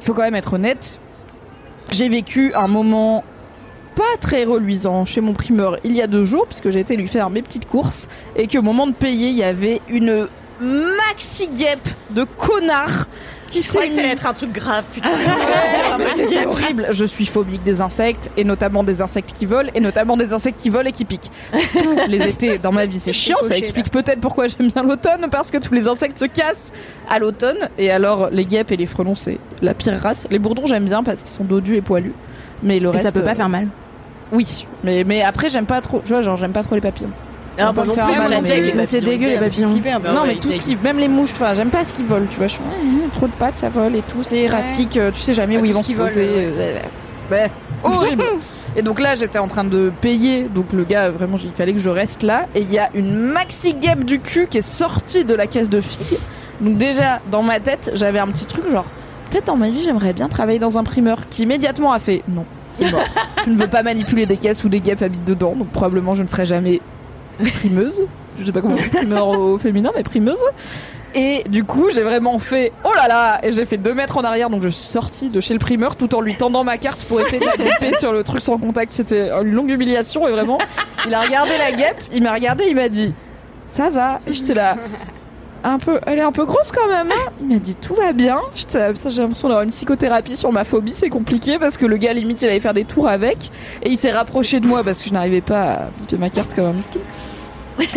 il 0.00 0.04
faut 0.04 0.12
quand 0.12 0.22
même 0.22 0.34
être 0.34 0.54
honnête. 0.54 0.98
J'ai 1.90 2.08
vécu 2.08 2.52
un 2.54 2.66
moment 2.66 3.24
pas 3.96 4.16
très 4.20 4.44
reluisant 4.44 5.04
chez 5.04 5.20
mon 5.20 5.32
primeur 5.32 5.78
il 5.82 5.96
y 5.96 6.02
a 6.02 6.06
deux 6.06 6.24
jours, 6.24 6.46
puisque 6.46 6.70
j'ai 6.70 6.80
été 6.80 6.96
lui 6.96 7.08
faire 7.08 7.30
mes 7.30 7.42
petites 7.42 7.66
courses, 7.68 8.06
et 8.36 8.46
qu'au 8.46 8.62
moment 8.62 8.86
de 8.86 8.92
payer, 8.92 9.30
il 9.30 9.36
y 9.36 9.42
avait 9.42 9.80
une 9.88 10.28
maxi 10.60 11.48
guêpe 11.48 11.88
de 12.10 12.24
connards 12.24 13.06
qui 13.48 13.62
Je 13.62 13.66
que 13.66 13.72
ça 13.72 13.80
allait 13.80 14.08
être 14.08 14.26
un 14.26 14.32
truc 14.32 14.52
grave, 14.52 14.84
putain. 14.92 15.08
Ah, 15.98 15.98
C'était 16.14 16.44
horrible. 16.44 16.88
Je 16.90 17.04
suis 17.04 17.26
phobique 17.26 17.62
des 17.62 17.80
insectes, 17.80 18.30
et 18.36 18.44
notamment 18.44 18.82
des 18.82 19.00
insectes 19.02 19.32
qui 19.32 19.46
volent, 19.46 19.70
et 19.74 19.80
notamment 19.80 20.16
des 20.16 20.32
insectes 20.32 20.60
qui 20.60 20.68
volent 20.68 20.88
et 20.88 20.92
qui 20.92 21.04
piquent. 21.04 21.30
Tous 21.52 22.08
les 22.08 22.28
étés 22.28 22.58
dans 22.58 22.72
ma 22.72 22.86
vie, 22.86 22.98
c'est 22.98 23.12
chiant. 23.14 23.38
Ça 23.42 23.56
explique 23.56 23.90
peut-être 23.90 24.20
pourquoi 24.20 24.46
j'aime 24.48 24.68
bien 24.68 24.82
l'automne, 24.82 25.28
parce 25.30 25.50
que 25.50 25.58
tous 25.58 25.72
les 25.72 25.88
insectes 25.88 26.18
se 26.18 26.24
cassent 26.26 26.72
à 27.08 27.18
l'automne. 27.18 27.68
Et 27.78 27.90
alors, 27.90 28.28
les 28.30 28.44
guêpes 28.44 28.72
et 28.72 28.76
les 28.76 28.86
frelons, 28.86 29.14
c'est 29.14 29.38
la 29.62 29.74
pire 29.74 29.98
race. 30.00 30.26
Les 30.30 30.38
bourdons, 30.38 30.66
j'aime 30.66 30.84
bien 30.84 31.02
parce 31.02 31.20
qu'ils 31.20 31.30
sont 31.30 31.44
dodus 31.44 31.76
et 31.76 31.82
poilus. 31.82 32.14
Mais 32.62 32.80
le 32.80 32.88
Et 32.88 32.92
reste. 32.92 33.04
ça 33.04 33.12
peut 33.12 33.22
pas 33.22 33.32
euh, 33.32 33.36
faire 33.36 33.48
mal. 33.48 33.68
Oui, 34.32 34.66
mais, 34.82 35.04
mais 35.04 35.22
après, 35.22 35.48
j'aime 35.50 35.66
pas 35.66 35.80
trop. 35.80 36.00
Tu 36.04 36.12
vois, 36.12 36.22
genre, 36.22 36.36
j'aime 36.36 36.52
pas 36.52 36.62
trop 36.62 36.74
les 36.74 36.80
papillons. 36.80 37.10
Ah, 37.58 37.72
bah 37.72 37.84
c'est 38.84 39.00
dégueu, 39.00 39.28
les 39.28 39.38
papillons. 39.38 39.72
flipper 39.72 39.94
non, 40.12 40.22
Ouais, 40.22 40.26
mais 40.28 40.34
tout 40.36 40.52
ce 40.52 40.60
qui, 40.60 40.76
même 40.76 40.98
les 40.98 41.08
mouches, 41.08 41.32
enfin, 41.32 41.54
j'aime 41.54 41.70
pas 41.70 41.84
ce 41.84 41.94
qu'ils 41.94 42.04
volent, 42.04 42.26
tu 42.30 42.36
vois. 42.36 42.48
Je 42.48 42.52
suis, 42.52 42.60
ouais, 42.62 43.02
ouais, 43.04 43.08
trop 43.10 43.26
de 43.26 43.32
pattes, 43.32 43.54
ça 43.54 43.70
vole 43.70 43.96
et 43.96 44.02
tout, 44.02 44.22
c'est 44.22 44.40
erratique, 44.40 44.96
euh, 44.98 45.10
tu 45.10 45.20
sais 45.20 45.32
jamais 45.32 45.56
Ouais, 45.56 45.62
où 45.62 45.64
ils 45.64 45.72
vont 45.72 45.82
se 45.82 45.92
poser. 45.92 46.26
ouais. 46.26 46.52
euh, 46.58 46.78
ouais, 47.30 47.36
ouais. 47.38 47.50
horrible. 47.82 48.24
et 48.76 48.82
donc 48.82 49.00
là, 49.00 49.14
j'étais 49.14 49.38
en 49.38 49.48
train 49.48 49.64
de 49.64 49.90
payer, 50.02 50.42
donc 50.42 50.66
le 50.74 50.84
gars, 50.84 51.10
vraiment, 51.10 51.38
il 51.42 51.52
fallait 51.52 51.72
que 51.72 51.78
je 51.78 51.88
reste 51.88 52.22
là, 52.22 52.44
et 52.54 52.60
il 52.60 52.70
y 52.70 52.78
a 52.78 52.90
une 52.94 53.16
maxi 53.16 53.72
guêpe 53.72 54.04
du 54.04 54.20
cul 54.20 54.48
qui 54.50 54.58
est 54.58 54.62
sortie 54.62 55.24
de 55.24 55.34
la 55.34 55.46
caisse 55.46 55.70
de 55.70 55.80
filles. 55.80 56.18
Donc 56.60 56.76
déjà, 56.76 57.20
dans 57.30 57.42
ma 57.42 57.58
tête, 57.60 57.90
j'avais 57.94 58.18
un 58.18 58.26
petit 58.28 58.44
truc 58.44 58.70
genre, 58.70 58.84
peut-être 59.30 59.46
dans 59.46 59.56
ma 59.56 59.70
vie, 59.70 59.82
j'aimerais 59.82 60.12
bien 60.12 60.28
travailler 60.28 60.58
dans 60.58 60.76
un 60.76 60.84
primeur, 60.84 61.26
qui 61.30 61.44
immédiatement 61.44 61.92
a 61.92 61.98
fait, 62.00 62.22
non, 62.28 62.44
je 62.84 63.50
ne 63.50 63.56
veux 63.56 63.68
pas 63.68 63.82
manipuler 63.82 64.26
des 64.26 64.36
caisses 64.36 64.64
où 64.64 64.68
des 64.68 64.80
guêpes 64.80 65.02
habitent 65.02 65.24
dedans, 65.24 65.54
donc 65.56 65.68
probablement 65.68 66.14
je 66.14 66.22
ne 66.22 66.28
serai 66.28 66.46
jamais 66.46 66.80
primeuse. 67.54 68.02
Je 68.38 68.44
sais 68.44 68.52
pas 68.52 68.60
comment 68.60 68.76
on 68.76 68.96
primeur 68.96 69.28
au 69.28 69.58
féminin, 69.58 69.92
mais 69.96 70.02
primeuse. 70.02 70.38
Et 71.14 71.44
du 71.48 71.64
coup, 71.64 71.88
j'ai 71.94 72.02
vraiment 72.02 72.38
fait 72.38 72.72
oh 72.84 72.90
là 72.94 73.08
là 73.08 73.40
Et 73.42 73.50
j'ai 73.50 73.64
fait 73.64 73.78
deux 73.78 73.94
mètres 73.94 74.18
en 74.18 74.24
arrière, 74.24 74.50
donc 74.50 74.62
je 74.62 74.68
suis 74.68 74.86
sortie 74.86 75.30
de 75.30 75.40
chez 75.40 75.54
le 75.54 75.60
primeur 75.60 75.96
tout 75.96 76.14
en 76.14 76.20
lui 76.20 76.34
tendant 76.34 76.62
ma 76.62 76.76
carte 76.76 77.04
pour 77.04 77.20
essayer 77.20 77.38
de 77.38 77.46
la 77.46 77.56
biper 77.56 77.96
sur 77.96 78.12
le 78.12 78.22
truc 78.22 78.42
sans 78.42 78.58
contact. 78.58 78.92
C'était 78.92 79.30
une 79.30 79.52
longue 79.52 79.70
humiliation 79.70 80.28
et 80.28 80.30
vraiment, 80.30 80.58
il 81.06 81.14
a 81.14 81.20
regardé 81.20 81.52
la 81.56 81.72
guêpe, 81.72 82.02
il 82.12 82.22
m'a 82.22 82.32
regardé, 82.32 82.64
il 82.68 82.74
m'a 82.74 82.90
dit 82.90 83.14
ça 83.64 83.88
va. 83.88 84.20
Et 84.26 84.32
j'étais 84.32 84.54
là. 84.54 84.76
Un 85.68 85.80
peu, 85.80 85.98
elle 86.06 86.20
est 86.20 86.22
un 86.22 86.30
peu 86.30 86.44
grosse 86.44 86.70
quand 86.70 86.86
même. 86.86 87.10
hein 87.10 87.30
il 87.40 87.48
m'a 87.48 87.58
dit 87.58 87.74
tout 87.74 87.94
va 87.94 88.12
bien. 88.12 88.38
J'ai 88.54 88.78
l'impression 88.78 89.48
d'avoir 89.48 89.62
une 89.62 89.70
psychothérapie 89.70 90.36
sur 90.36 90.52
ma 90.52 90.64
phobie, 90.64 90.92
c'est 90.92 91.08
compliqué 91.08 91.58
parce 91.58 91.76
que 91.76 91.86
le 91.86 91.96
gars 91.96 92.12
limite 92.12 92.40
il 92.42 92.48
allait 92.48 92.60
faire 92.60 92.72
des 92.72 92.84
tours 92.84 93.08
avec 93.08 93.50
et 93.82 93.90
il 93.90 93.98
s'est 93.98 94.12
rapproché 94.12 94.60
de 94.60 94.66
moi 94.66 94.84
parce 94.84 95.02
que 95.02 95.08
je 95.08 95.12
n'arrivais 95.14 95.40
pas 95.40 95.62
à 95.62 95.78
biper 95.98 96.18
ma 96.18 96.30
carte 96.30 96.54
comme 96.54 96.66
un 96.66 96.72
miskin. 96.72 97.00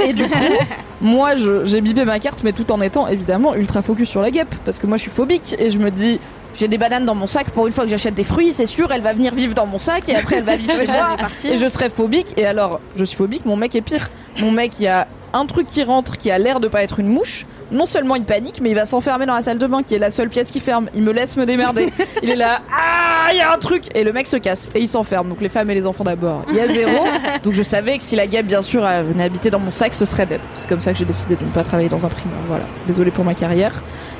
Et 0.04 0.14
du 0.14 0.24
coup, 0.28 0.40
moi 1.02 1.36
j'ai 1.64 1.82
bipé 1.82 2.06
ma 2.06 2.18
carte, 2.20 2.44
mais 2.44 2.54
tout 2.54 2.72
en 2.72 2.82
étant 2.82 3.08
évidemment 3.08 3.54
ultra 3.54 3.84
focus 3.84 4.10
sur 4.10 4.22
la 4.22 4.32
guêpe 4.32 4.54
parce 4.66 4.80
que 4.80 4.88
moi 4.88 4.98
je 4.98 5.04
suis 5.04 5.12
phobique 5.12 5.56
et 5.60 5.70
je 5.70 5.78
me 5.78 5.92
dis. 5.92 6.20
J'ai 6.56 6.68
des 6.68 6.80
bananes 6.80 7.06
dans 7.06 7.14
mon 7.14 7.28
sac 7.28 7.52
pour 7.52 7.68
une 7.68 7.72
fois 7.74 7.84
que 7.84 7.92
j'achète 7.92 8.16
des 8.16 8.24
fruits, 8.24 8.52
c'est 8.54 8.66
sûr, 8.66 8.92
elle 8.92 9.04
va 9.04 9.14
venir 9.14 9.36
vivre 9.36 9.54
dans 9.54 9.68
mon 9.68 9.78
sac 9.78 10.10
et 10.10 10.16
après 10.16 10.38
elle 10.38 10.44
va 10.44 10.56
vivre 10.56 10.74
chez 10.74 10.88
moi 11.00 11.16
et 11.44 11.56
je 11.58 11.68
serai 11.68 11.92
phobique. 11.92 12.34
Et 12.38 12.46
alors, 12.48 12.82
je 12.96 13.06
suis 13.06 13.16
phobique, 13.16 13.46
mon 13.46 13.56
mec 13.56 13.76
est 13.76 13.82
pire. 13.82 14.10
Mon 14.42 14.50
mec, 14.52 14.80
il 14.80 14.84
y 14.84 14.88
a 14.88 15.08
un 15.34 15.46
truc 15.46 15.68
qui 15.68 15.84
rentre 15.84 16.18
qui 16.18 16.32
a 16.32 16.40
l'air 16.40 16.60
de 16.60 16.68
pas 16.68 16.82
être 16.82 17.00
une 17.00 17.08
mouche. 17.08 17.46
Non 17.72 17.86
seulement 17.86 18.16
il 18.16 18.24
panique, 18.24 18.62
mais 18.62 18.70
il 18.70 18.76
va 18.76 18.86
s'enfermer 18.86 19.26
dans 19.26 19.36
la 19.36 19.42
salle 19.42 19.58
de 19.58 19.68
bain 19.68 19.84
qui 19.84 19.96
est 19.96 20.00
la 20.00 20.10
seule 20.10 20.30
pièce 20.30 20.50
qui 20.50 20.60
ferme. 20.60 20.90
Il 20.94 21.04
me 21.04 21.12
laisse 21.12 21.36
me 21.38 21.46
démerder. 21.46 21.92
Il 22.24 22.30
est 22.30 22.36
là, 22.36 22.62
ah, 22.72 23.30
il 23.32 23.38
y 23.38 23.42
a 23.42 23.54
un 23.54 23.58
truc. 23.58 23.84
Et 23.96 24.04
le 24.04 24.12
mec 24.12 24.28
se 24.28 24.38
casse 24.38 24.70
et 24.76 24.82
il 24.82 24.88
s'enferme. 24.88 25.30
Donc 25.30 25.40
les 25.40 25.50
femmes 25.50 25.70
et 25.70 25.76
les 25.76 25.86
enfants 25.86 26.04
d'abord. 26.04 26.44
Il 26.50 26.56
y 26.56 26.60
a 26.60 26.68
zéro. 26.68 27.06
Donc 27.44 27.54
je 27.54 27.64
savais 27.64 27.98
que 27.98 28.04
si 28.04 28.16
la 28.16 28.28
guêpe, 28.28 28.48
bien 28.48 28.62
sûr, 28.62 28.82
venait 28.82 29.24
habiter 29.24 29.50
dans 29.50 29.60
mon 29.60 29.72
sac, 29.72 29.94
ce 29.94 30.06
serait 30.06 30.26
dead. 30.26 30.42
C'est 30.56 30.68
comme 30.68 30.82
ça 30.82 30.92
que 30.92 31.00
j'ai 31.00 31.06
décidé 31.06 31.36
de 31.36 31.44
ne 31.44 31.52
pas 31.52 31.64
travailler 31.64 31.90
dans 31.90 32.06
un 32.06 32.10
primeur. 32.10 32.40
Voilà. 32.48 32.66
Désolé 32.88 33.12
pour 33.12 33.24
ma 33.24 33.36
carrière. 33.36 33.72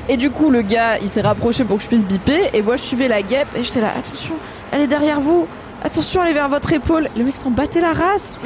Et 0.08 0.16
du 0.16 0.30
coup, 0.30 0.50
le 0.50 0.62
gars, 0.62 0.98
il 0.98 1.08
s'est 1.08 1.20
rapproché 1.20 1.64
pour 1.64 1.76
que 1.76 1.82
je 1.82 1.88
puisse 1.88 2.04
biper. 2.04 2.50
Et 2.54 2.62
moi, 2.62 2.76
je 2.76 2.82
suivais 2.82 3.08
la 3.08 3.22
guêpe 3.22 3.48
et 3.56 3.64
j'étais 3.64 3.80
là, 3.80 3.92
attention, 3.96 4.34
elle 4.72 4.82
est 4.82 4.86
derrière 4.86 5.20
vous. 5.20 5.46
Attention, 5.82 6.24
est 6.24 6.32
vers 6.32 6.48
votre 6.48 6.72
épaule. 6.72 7.08
Le 7.16 7.24
mec 7.24 7.36
s'en 7.36 7.50
battait 7.50 7.80
la 7.80 7.92
race. 7.92 8.38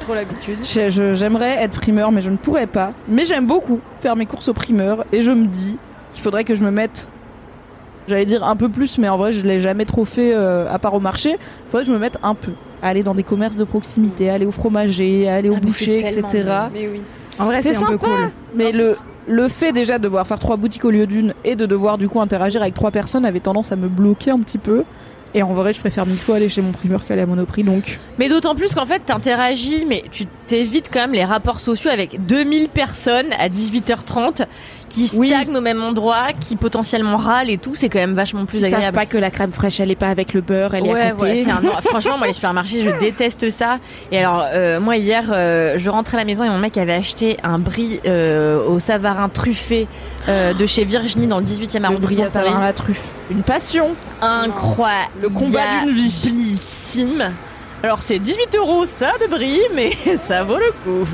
Trop 0.00 0.14
l'habitude. 0.14 0.58
J'aimerais 0.62 1.62
être 1.62 1.80
primeur, 1.80 2.12
mais 2.12 2.20
je 2.20 2.30
ne 2.30 2.36
pourrais 2.36 2.66
pas. 2.66 2.90
Mais 3.08 3.24
j'aime 3.24 3.46
beaucoup 3.46 3.80
faire 4.00 4.16
mes 4.16 4.26
courses 4.26 4.48
au 4.48 4.52
primeur. 4.54 5.04
Et 5.12 5.22
je 5.22 5.32
me 5.32 5.46
dis 5.46 5.78
qu'il 6.12 6.22
faudrait 6.22 6.44
que 6.44 6.54
je 6.54 6.62
me 6.62 6.70
mette, 6.70 7.08
j'allais 8.06 8.26
dire 8.26 8.44
un 8.44 8.56
peu 8.56 8.68
plus, 8.68 8.98
mais 8.98 9.08
en 9.08 9.16
vrai, 9.16 9.32
je 9.32 9.46
l'ai 9.46 9.60
jamais 9.60 9.86
trop 9.86 10.04
fait 10.04 10.32
euh, 10.34 10.68
à 10.70 10.78
part 10.78 10.94
au 10.94 11.00
marché. 11.00 11.30
Il 11.32 11.70
faudrait 11.70 11.84
que 11.84 11.88
je 11.88 11.92
me 11.94 11.98
mette 11.98 12.18
un 12.22 12.34
peu. 12.34 12.52
Aller 12.82 13.02
dans 13.02 13.14
des 13.14 13.22
commerces 13.24 13.56
de 13.56 13.64
proximité, 13.64 14.30
à 14.30 14.34
aller 14.34 14.46
au 14.46 14.52
fromager, 14.52 15.28
aller 15.28 15.48
au 15.48 15.54
Ah, 15.56 15.60
boucher, 15.60 15.94
etc. 16.00 16.22
Mais 16.72 16.88
oui. 16.92 17.00
En 17.38 17.46
vrai, 17.46 17.60
C'est 17.60 17.76
un 17.76 17.80
peu 17.80 17.92
sympa. 17.92 17.98
cool. 18.06 18.30
Mais 18.54 18.72
le, 18.72 18.94
le 19.26 19.48
fait 19.48 19.72
déjà 19.72 19.98
de 19.98 20.04
devoir 20.04 20.26
faire 20.26 20.38
trois 20.38 20.56
boutiques 20.56 20.84
au 20.84 20.90
lieu 20.90 21.06
d'une 21.06 21.34
et 21.44 21.56
de 21.56 21.66
devoir 21.66 21.98
du 21.98 22.08
coup 22.08 22.20
interagir 22.20 22.60
avec 22.62 22.74
trois 22.74 22.90
personnes 22.90 23.24
avait 23.24 23.40
tendance 23.40 23.72
à 23.72 23.76
me 23.76 23.88
bloquer 23.88 24.30
un 24.32 24.40
petit 24.40 24.58
peu. 24.58 24.84
Et 25.34 25.42
en 25.42 25.52
vrai, 25.52 25.72
je 25.72 25.80
préfère 25.80 26.06
mille 26.06 26.18
fois 26.18 26.36
aller 26.36 26.48
chez 26.48 26.62
mon 26.62 26.72
primeur 26.72 27.04
qu'aller 27.04 27.22
à 27.22 27.26
Monoprix. 27.26 27.62
Donc, 27.62 27.98
Mais 28.18 28.28
d'autant 28.28 28.54
plus 28.54 28.74
qu'en 28.74 28.86
fait, 28.86 29.00
t'interagis, 29.00 29.84
mais 29.86 30.04
tu 30.10 30.26
t'évites 30.46 30.88
quand 30.90 31.00
même 31.00 31.12
les 31.12 31.24
rapports 31.24 31.60
sociaux 31.60 31.90
avec 31.90 32.24
2000 32.26 32.68
personnes 32.70 33.32
à 33.38 33.48
18h30 33.48 34.46
qui 34.88 35.10
Oui. 35.16 35.30
stagnent 35.30 35.56
au 35.56 35.60
même 35.60 35.82
endroit, 35.82 36.32
qui 36.38 36.56
potentiellement 36.56 37.16
râlent 37.16 37.50
et 37.50 37.58
tout. 37.58 37.74
C'est 37.74 37.88
quand 37.88 37.98
même 37.98 38.14
vachement 38.14 38.44
plus 38.44 38.58
ils 38.58 38.62
savent 38.64 38.74
agréable. 38.74 38.96
pas 38.96 39.06
que 39.06 39.18
la 39.18 39.30
crème 39.30 39.52
fraîche, 39.52 39.80
elle 39.80 39.90
est 39.90 39.96
pas 39.96 40.08
avec 40.08 40.34
le 40.34 40.40
beurre, 40.40 40.74
elle 40.74 40.86
est 40.86 41.00
à 41.00 41.10
côté. 41.12 41.44
ouais, 41.44 41.50
un... 41.50 41.60
franchement, 41.82 42.18
moi, 42.18 42.26
les 42.26 42.32
supermarchés, 42.32 42.82
je 42.82 42.90
déteste 43.00 43.50
ça. 43.50 43.78
Et 44.12 44.18
alors, 44.18 44.44
euh, 44.52 44.80
moi, 44.80 44.96
hier, 44.96 45.30
euh, 45.30 45.74
je 45.76 45.90
rentrais 45.90 46.16
à 46.16 46.20
la 46.20 46.24
maison 46.24 46.44
et 46.44 46.48
mon 46.48 46.58
mec 46.58 46.76
avait 46.78 46.94
acheté 46.94 47.36
un 47.42 47.58
brie 47.58 48.00
euh, 48.06 48.64
au 48.66 48.78
savarin 48.78 49.28
truffé 49.28 49.86
de 50.28 50.66
chez 50.66 50.84
Virginie 50.84 51.26
dans 51.26 51.38
le 51.38 51.44
18e 51.44 51.78
le 51.78 51.84
arrondissement 51.86 52.24
à 52.24 52.28
Savarin 52.30 52.60
la 52.60 52.74
truffe. 52.74 53.04
Une 53.30 53.42
passion. 53.42 53.94
Incroyable. 54.20 55.10
Le 55.22 55.28
combat 55.30 55.84
d'une 55.86 55.94
vie. 55.94 56.10
Alors, 57.82 58.02
c'est 58.02 58.18
18 58.18 58.56
euros, 58.56 58.86
ça, 58.86 59.12
de 59.20 59.28
brie, 59.30 59.60
mais 59.74 59.92
ça 60.26 60.42
vaut 60.42 60.58
le 60.58 60.72
coup. 60.84 61.06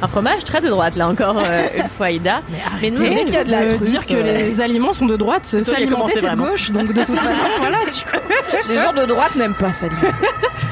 Un 0.00 0.08
fromage 0.08 0.44
très 0.44 0.60
de 0.60 0.68
droite, 0.68 0.96
là 0.96 1.08
encore, 1.08 1.38
euh, 1.38 1.66
une 1.76 1.88
fois, 1.96 2.10
Ida. 2.10 2.40
Mais 2.80 2.90
non, 2.90 3.00
dès 3.00 3.24
qu'il 3.24 3.34
y 3.34 3.36
a 3.36 3.44
de 3.44 3.50
la 3.50 3.64
de 3.64 3.74
truffe, 3.74 3.88
dire 3.88 4.06
que 4.06 4.14
les 4.14 4.60
aliments 4.60 4.92
sont 4.92 5.06
de 5.06 5.16
droite, 5.16 5.44
s'alimenter 5.44 6.12
c'est 6.14 6.30
de 6.30 6.36
gauche, 6.36 6.70
donc 6.70 6.92
de 6.92 7.02
toute 7.04 7.18
façon, 7.18 7.48
voilà. 7.58 7.78
Les 8.68 8.76
gens 8.76 8.92
de 8.92 9.04
droite 9.06 9.34
n'aiment 9.34 9.54
pas 9.54 9.72
s'alimenter. 9.72 10.26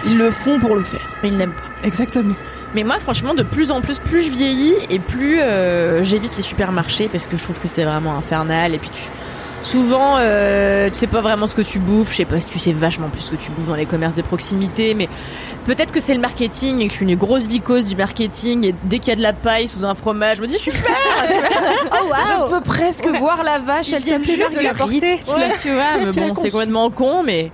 Ils 0.04 0.18
le 0.18 0.30
font 0.30 0.58
pour 0.60 0.76
le 0.76 0.82
faire, 0.82 1.00
mais 1.22 1.30
ils 1.30 1.36
n'aiment 1.36 1.52
pas. 1.52 1.86
Exactement. 1.86 2.34
Mais 2.74 2.84
moi, 2.84 2.98
franchement, 2.98 3.34
de 3.34 3.42
plus 3.42 3.70
en 3.70 3.80
plus, 3.80 3.98
plus 3.98 4.22
je 4.22 4.30
vieillis 4.30 4.74
et 4.90 4.98
plus 4.98 5.40
euh, 5.40 6.02
j'évite 6.02 6.36
les 6.36 6.42
supermarchés 6.42 7.08
parce 7.10 7.26
que 7.26 7.36
je 7.36 7.42
trouve 7.42 7.58
que 7.58 7.68
c'est 7.68 7.84
vraiment 7.84 8.16
infernal. 8.16 8.74
Et 8.74 8.78
puis, 8.78 8.90
tu, 8.90 9.00
souvent, 9.66 10.16
euh, 10.18 10.88
tu 10.90 10.96
sais 10.96 11.06
pas 11.06 11.20
vraiment 11.20 11.46
ce 11.46 11.54
que 11.54 11.62
tu 11.62 11.78
bouffes. 11.78 12.12
Je 12.12 12.16
sais 12.18 12.24
pas 12.24 12.40
si 12.40 12.48
tu 12.48 12.58
sais 12.58 12.72
vachement 12.72 13.08
plus 13.08 13.20
ce 13.22 13.30
que 13.32 13.36
tu 13.36 13.50
bouffes 13.50 13.66
dans 13.66 13.74
les 13.74 13.86
commerces 13.86 14.14
de 14.14 14.22
proximité, 14.22 14.94
mais 14.94 15.08
peut-être 15.64 15.92
que 15.92 16.00
c'est 16.00 16.14
le 16.14 16.20
marketing 16.20 16.80
et 16.80 16.86
que 16.86 16.92
je 16.92 16.96
suis 16.96 17.06
une 17.06 17.16
grosse 17.16 17.46
vicose 17.46 17.86
du 17.86 17.96
marketing. 17.96 18.66
Et 18.66 18.74
dès 18.84 18.98
qu'il 18.98 19.08
y 19.08 19.12
a 19.12 19.16
de 19.16 19.22
la 19.22 19.32
paille 19.32 19.68
sous 19.68 19.84
un 19.84 19.94
fromage, 19.94 20.38
je 20.38 20.42
me 20.42 20.46
dis 20.46 20.58
super. 20.58 20.80
Oh 21.92 22.12
Je 22.48 22.54
peux 22.54 22.60
presque 22.60 23.06
voir 23.06 23.42
la 23.42 23.58
vache, 23.58 23.92
elle 23.92 24.02
s'appelait 24.02 24.36
de 24.36 24.62
la 24.62 24.74
porter. 24.74 25.18
Ouais. 25.28 25.52
tu 25.60 25.70
vois, 25.72 25.98
mais 25.98 26.12
bon, 26.12 26.34
c'est 26.36 26.50
complètement 26.50 26.90
con, 26.90 27.22
mais 27.24 27.50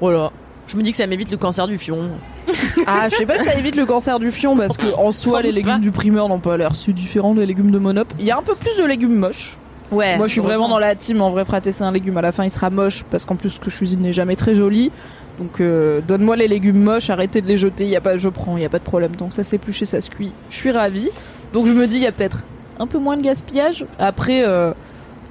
voilà. 0.00 0.30
Je 0.68 0.76
me 0.76 0.82
dis 0.82 0.90
que 0.92 0.96
ça 0.96 1.06
m'évite 1.06 1.30
le 1.30 1.36
cancer 1.36 1.66
du 1.66 1.78
fion. 1.78 2.10
Ah, 2.86 3.08
je 3.08 3.16
sais 3.16 3.26
pas 3.26 3.38
si 3.38 3.44
ça 3.44 3.54
évite 3.54 3.76
le 3.76 3.86
cancer 3.86 4.18
du 4.18 4.32
fion 4.32 4.56
parce 4.56 4.76
que 4.76 4.86
en 4.96 5.12
Sans 5.12 5.28
soi, 5.28 5.42
les 5.42 5.52
légumes 5.52 5.74
pas. 5.74 5.78
du 5.78 5.92
primeur 5.92 6.28
n'ont 6.28 6.40
pas 6.40 6.56
l'air 6.56 6.74
si 6.74 6.92
différents 6.92 7.34
des 7.34 7.46
légumes 7.46 7.70
de 7.70 7.78
Monop. 7.78 8.12
Il 8.18 8.24
y 8.24 8.32
a 8.32 8.36
un 8.38 8.42
peu 8.42 8.56
plus 8.56 8.76
de 8.76 8.84
légumes 8.84 9.14
moches. 9.14 9.56
Ouais. 9.92 10.16
Moi, 10.16 10.26
je 10.26 10.32
suis 10.32 10.40
vraiment 10.40 10.68
dans 10.68 10.78
la 10.78 10.94
team. 10.96 11.20
En 11.22 11.30
vrai, 11.30 11.44
fraté, 11.44 11.70
c'est 11.70 11.84
un 11.84 11.92
légume. 11.92 12.16
À 12.16 12.22
la 12.22 12.32
fin, 12.32 12.44
il 12.44 12.50
sera 12.50 12.70
moche 12.70 13.04
parce 13.10 13.24
qu'en 13.24 13.36
plus, 13.36 13.50
ce 13.50 13.60
que 13.60 13.70
je 13.70 13.76
cuisine 13.76 14.00
n'est 14.00 14.12
jamais 14.12 14.36
très 14.36 14.54
joli. 14.54 14.90
Donc, 15.38 15.60
euh, 15.60 16.00
donne-moi 16.06 16.36
les 16.36 16.48
légumes 16.48 16.82
moches, 16.82 17.10
arrêtez 17.10 17.40
de 17.40 17.46
les 17.46 17.56
jeter. 17.58 17.86
Y 17.86 17.96
a 17.96 18.00
pas, 18.00 18.16
je 18.16 18.28
prends, 18.28 18.56
y 18.58 18.64
a 18.64 18.68
pas 18.68 18.78
de 18.78 18.84
problème. 18.84 19.14
Donc, 19.16 19.32
ça 19.32 19.44
s'épluche 19.44 19.82
et 19.82 19.86
ça 19.86 20.00
se 20.00 20.10
cuit. 20.10 20.32
Je 20.50 20.56
suis 20.56 20.70
ravie. 20.70 21.10
Donc, 21.52 21.66
je 21.66 21.72
me 21.72 21.86
dis, 21.86 21.96
il 21.96 22.02
y 22.02 22.06
a 22.06 22.12
peut-être 22.12 22.44
un 22.78 22.86
peu 22.86 22.98
moins 22.98 23.16
de 23.16 23.22
gaspillage. 23.22 23.84
Après, 23.98 24.42
euh, 24.46 24.72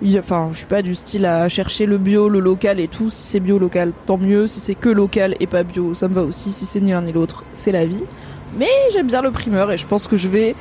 il 0.01 0.11
y 0.11 0.17
a- 0.17 0.21
enfin, 0.21 0.49
je 0.51 0.57
suis 0.57 0.65
pas 0.67 0.81
du 0.81 0.95
style 0.95 1.25
à 1.25 1.47
chercher 1.49 1.85
le 1.85 1.97
bio, 1.97 2.29
le 2.29 2.39
local 2.39 2.79
et 2.79 2.87
tout. 2.87 3.09
Si 3.09 3.23
c'est 3.27 3.39
bio, 3.39 3.57
local, 3.59 3.93
tant 4.05 4.17
mieux. 4.17 4.47
Si 4.47 4.59
c'est 4.59 4.75
que 4.75 4.89
local 4.89 5.35
et 5.39 5.47
pas 5.47 5.63
bio, 5.63 5.93
ça 5.93 6.07
me 6.07 6.13
va 6.15 6.21
aussi. 6.23 6.51
Si 6.51 6.65
c'est 6.65 6.81
ni 6.81 6.91
l'un 6.91 7.01
ni 7.01 7.11
l'autre, 7.11 7.43
c'est 7.53 7.71
la 7.71 7.85
vie. 7.85 8.03
Mais 8.57 8.67
j'aime 8.93 9.07
bien 9.07 9.21
le 9.21 9.31
primeur 9.31 9.71
et 9.71 9.77
je 9.77 9.85
pense 9.87 10.07
que 10.07 10.17
je 10.17 10.27
vais 10.27 10.55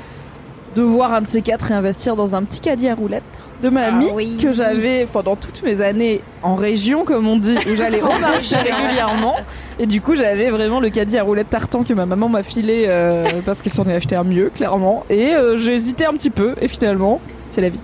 devoir 0.77 1.13
un 1.15 1.23
de 1.23 1.27
ces 1.27 1.43
quatre 1.43 1.65
réinvestir 1.65 2.15
dans 2.15 2.35
un 2.37 2.43
petit 2.45 2.61
caddie 2.61 2.89
à 2.89 2.95
roulettes 2.95 3.41
de 3.63 3.69
mamie 3.69 4.37
que 4.43 4.53
j'avais 4.53 5.07
pendant 5.13 5.37
toutes 5.37 5.63
mes 5.63 5.81
années 5.81 6.21
en 6.43 6.55
région, 6.55 7.05
comme 7.05 7.27
on 7.29 7.37
dit, 7.37 7.57
où 7.71 7.77
j'allais 7.77 8.01
au 8.03 8.19
marché 8.21 8.57
régulièrement. 8.57 9.37
Et 9.79 9.87
du 9.87 10.01
coup, 10.01 10.15
j'avais 10.15 10.51
vraiment 10.51 10.81
le 10.81 10.91
caddie 10.91 11.19
à 11.19 11.23
roulettes 11.23 11.51
tartan 11.51 11.83
que 11.85 11.93
ma 11.93 12.07
maman 12.07 12.29
m'a 12.29 12.43
filé 12.43 12.85
euh, 12.89 13.27
parce 13.47 13.63
qu'elle 13.63 13.73
s'en 13.73 13.85
est 13.85 13.95
acheté 13.95 14.17
un 14.17 14.25
mieux, 14.25 14.51
clairement. 14.55 15.05
Et 15.11 15.35
euh, 15.35 15.57
j'ai 15.57 15.75
hésité 15.75 16.05
un 16.07 16.13
petit 16.13 16.31
peu, 16.31 16.55
et 16.61 16.69
finalement, 16.69 17.21
c'est 17.49 17.61
la 17.61 17.69
vie. 17.69 17.81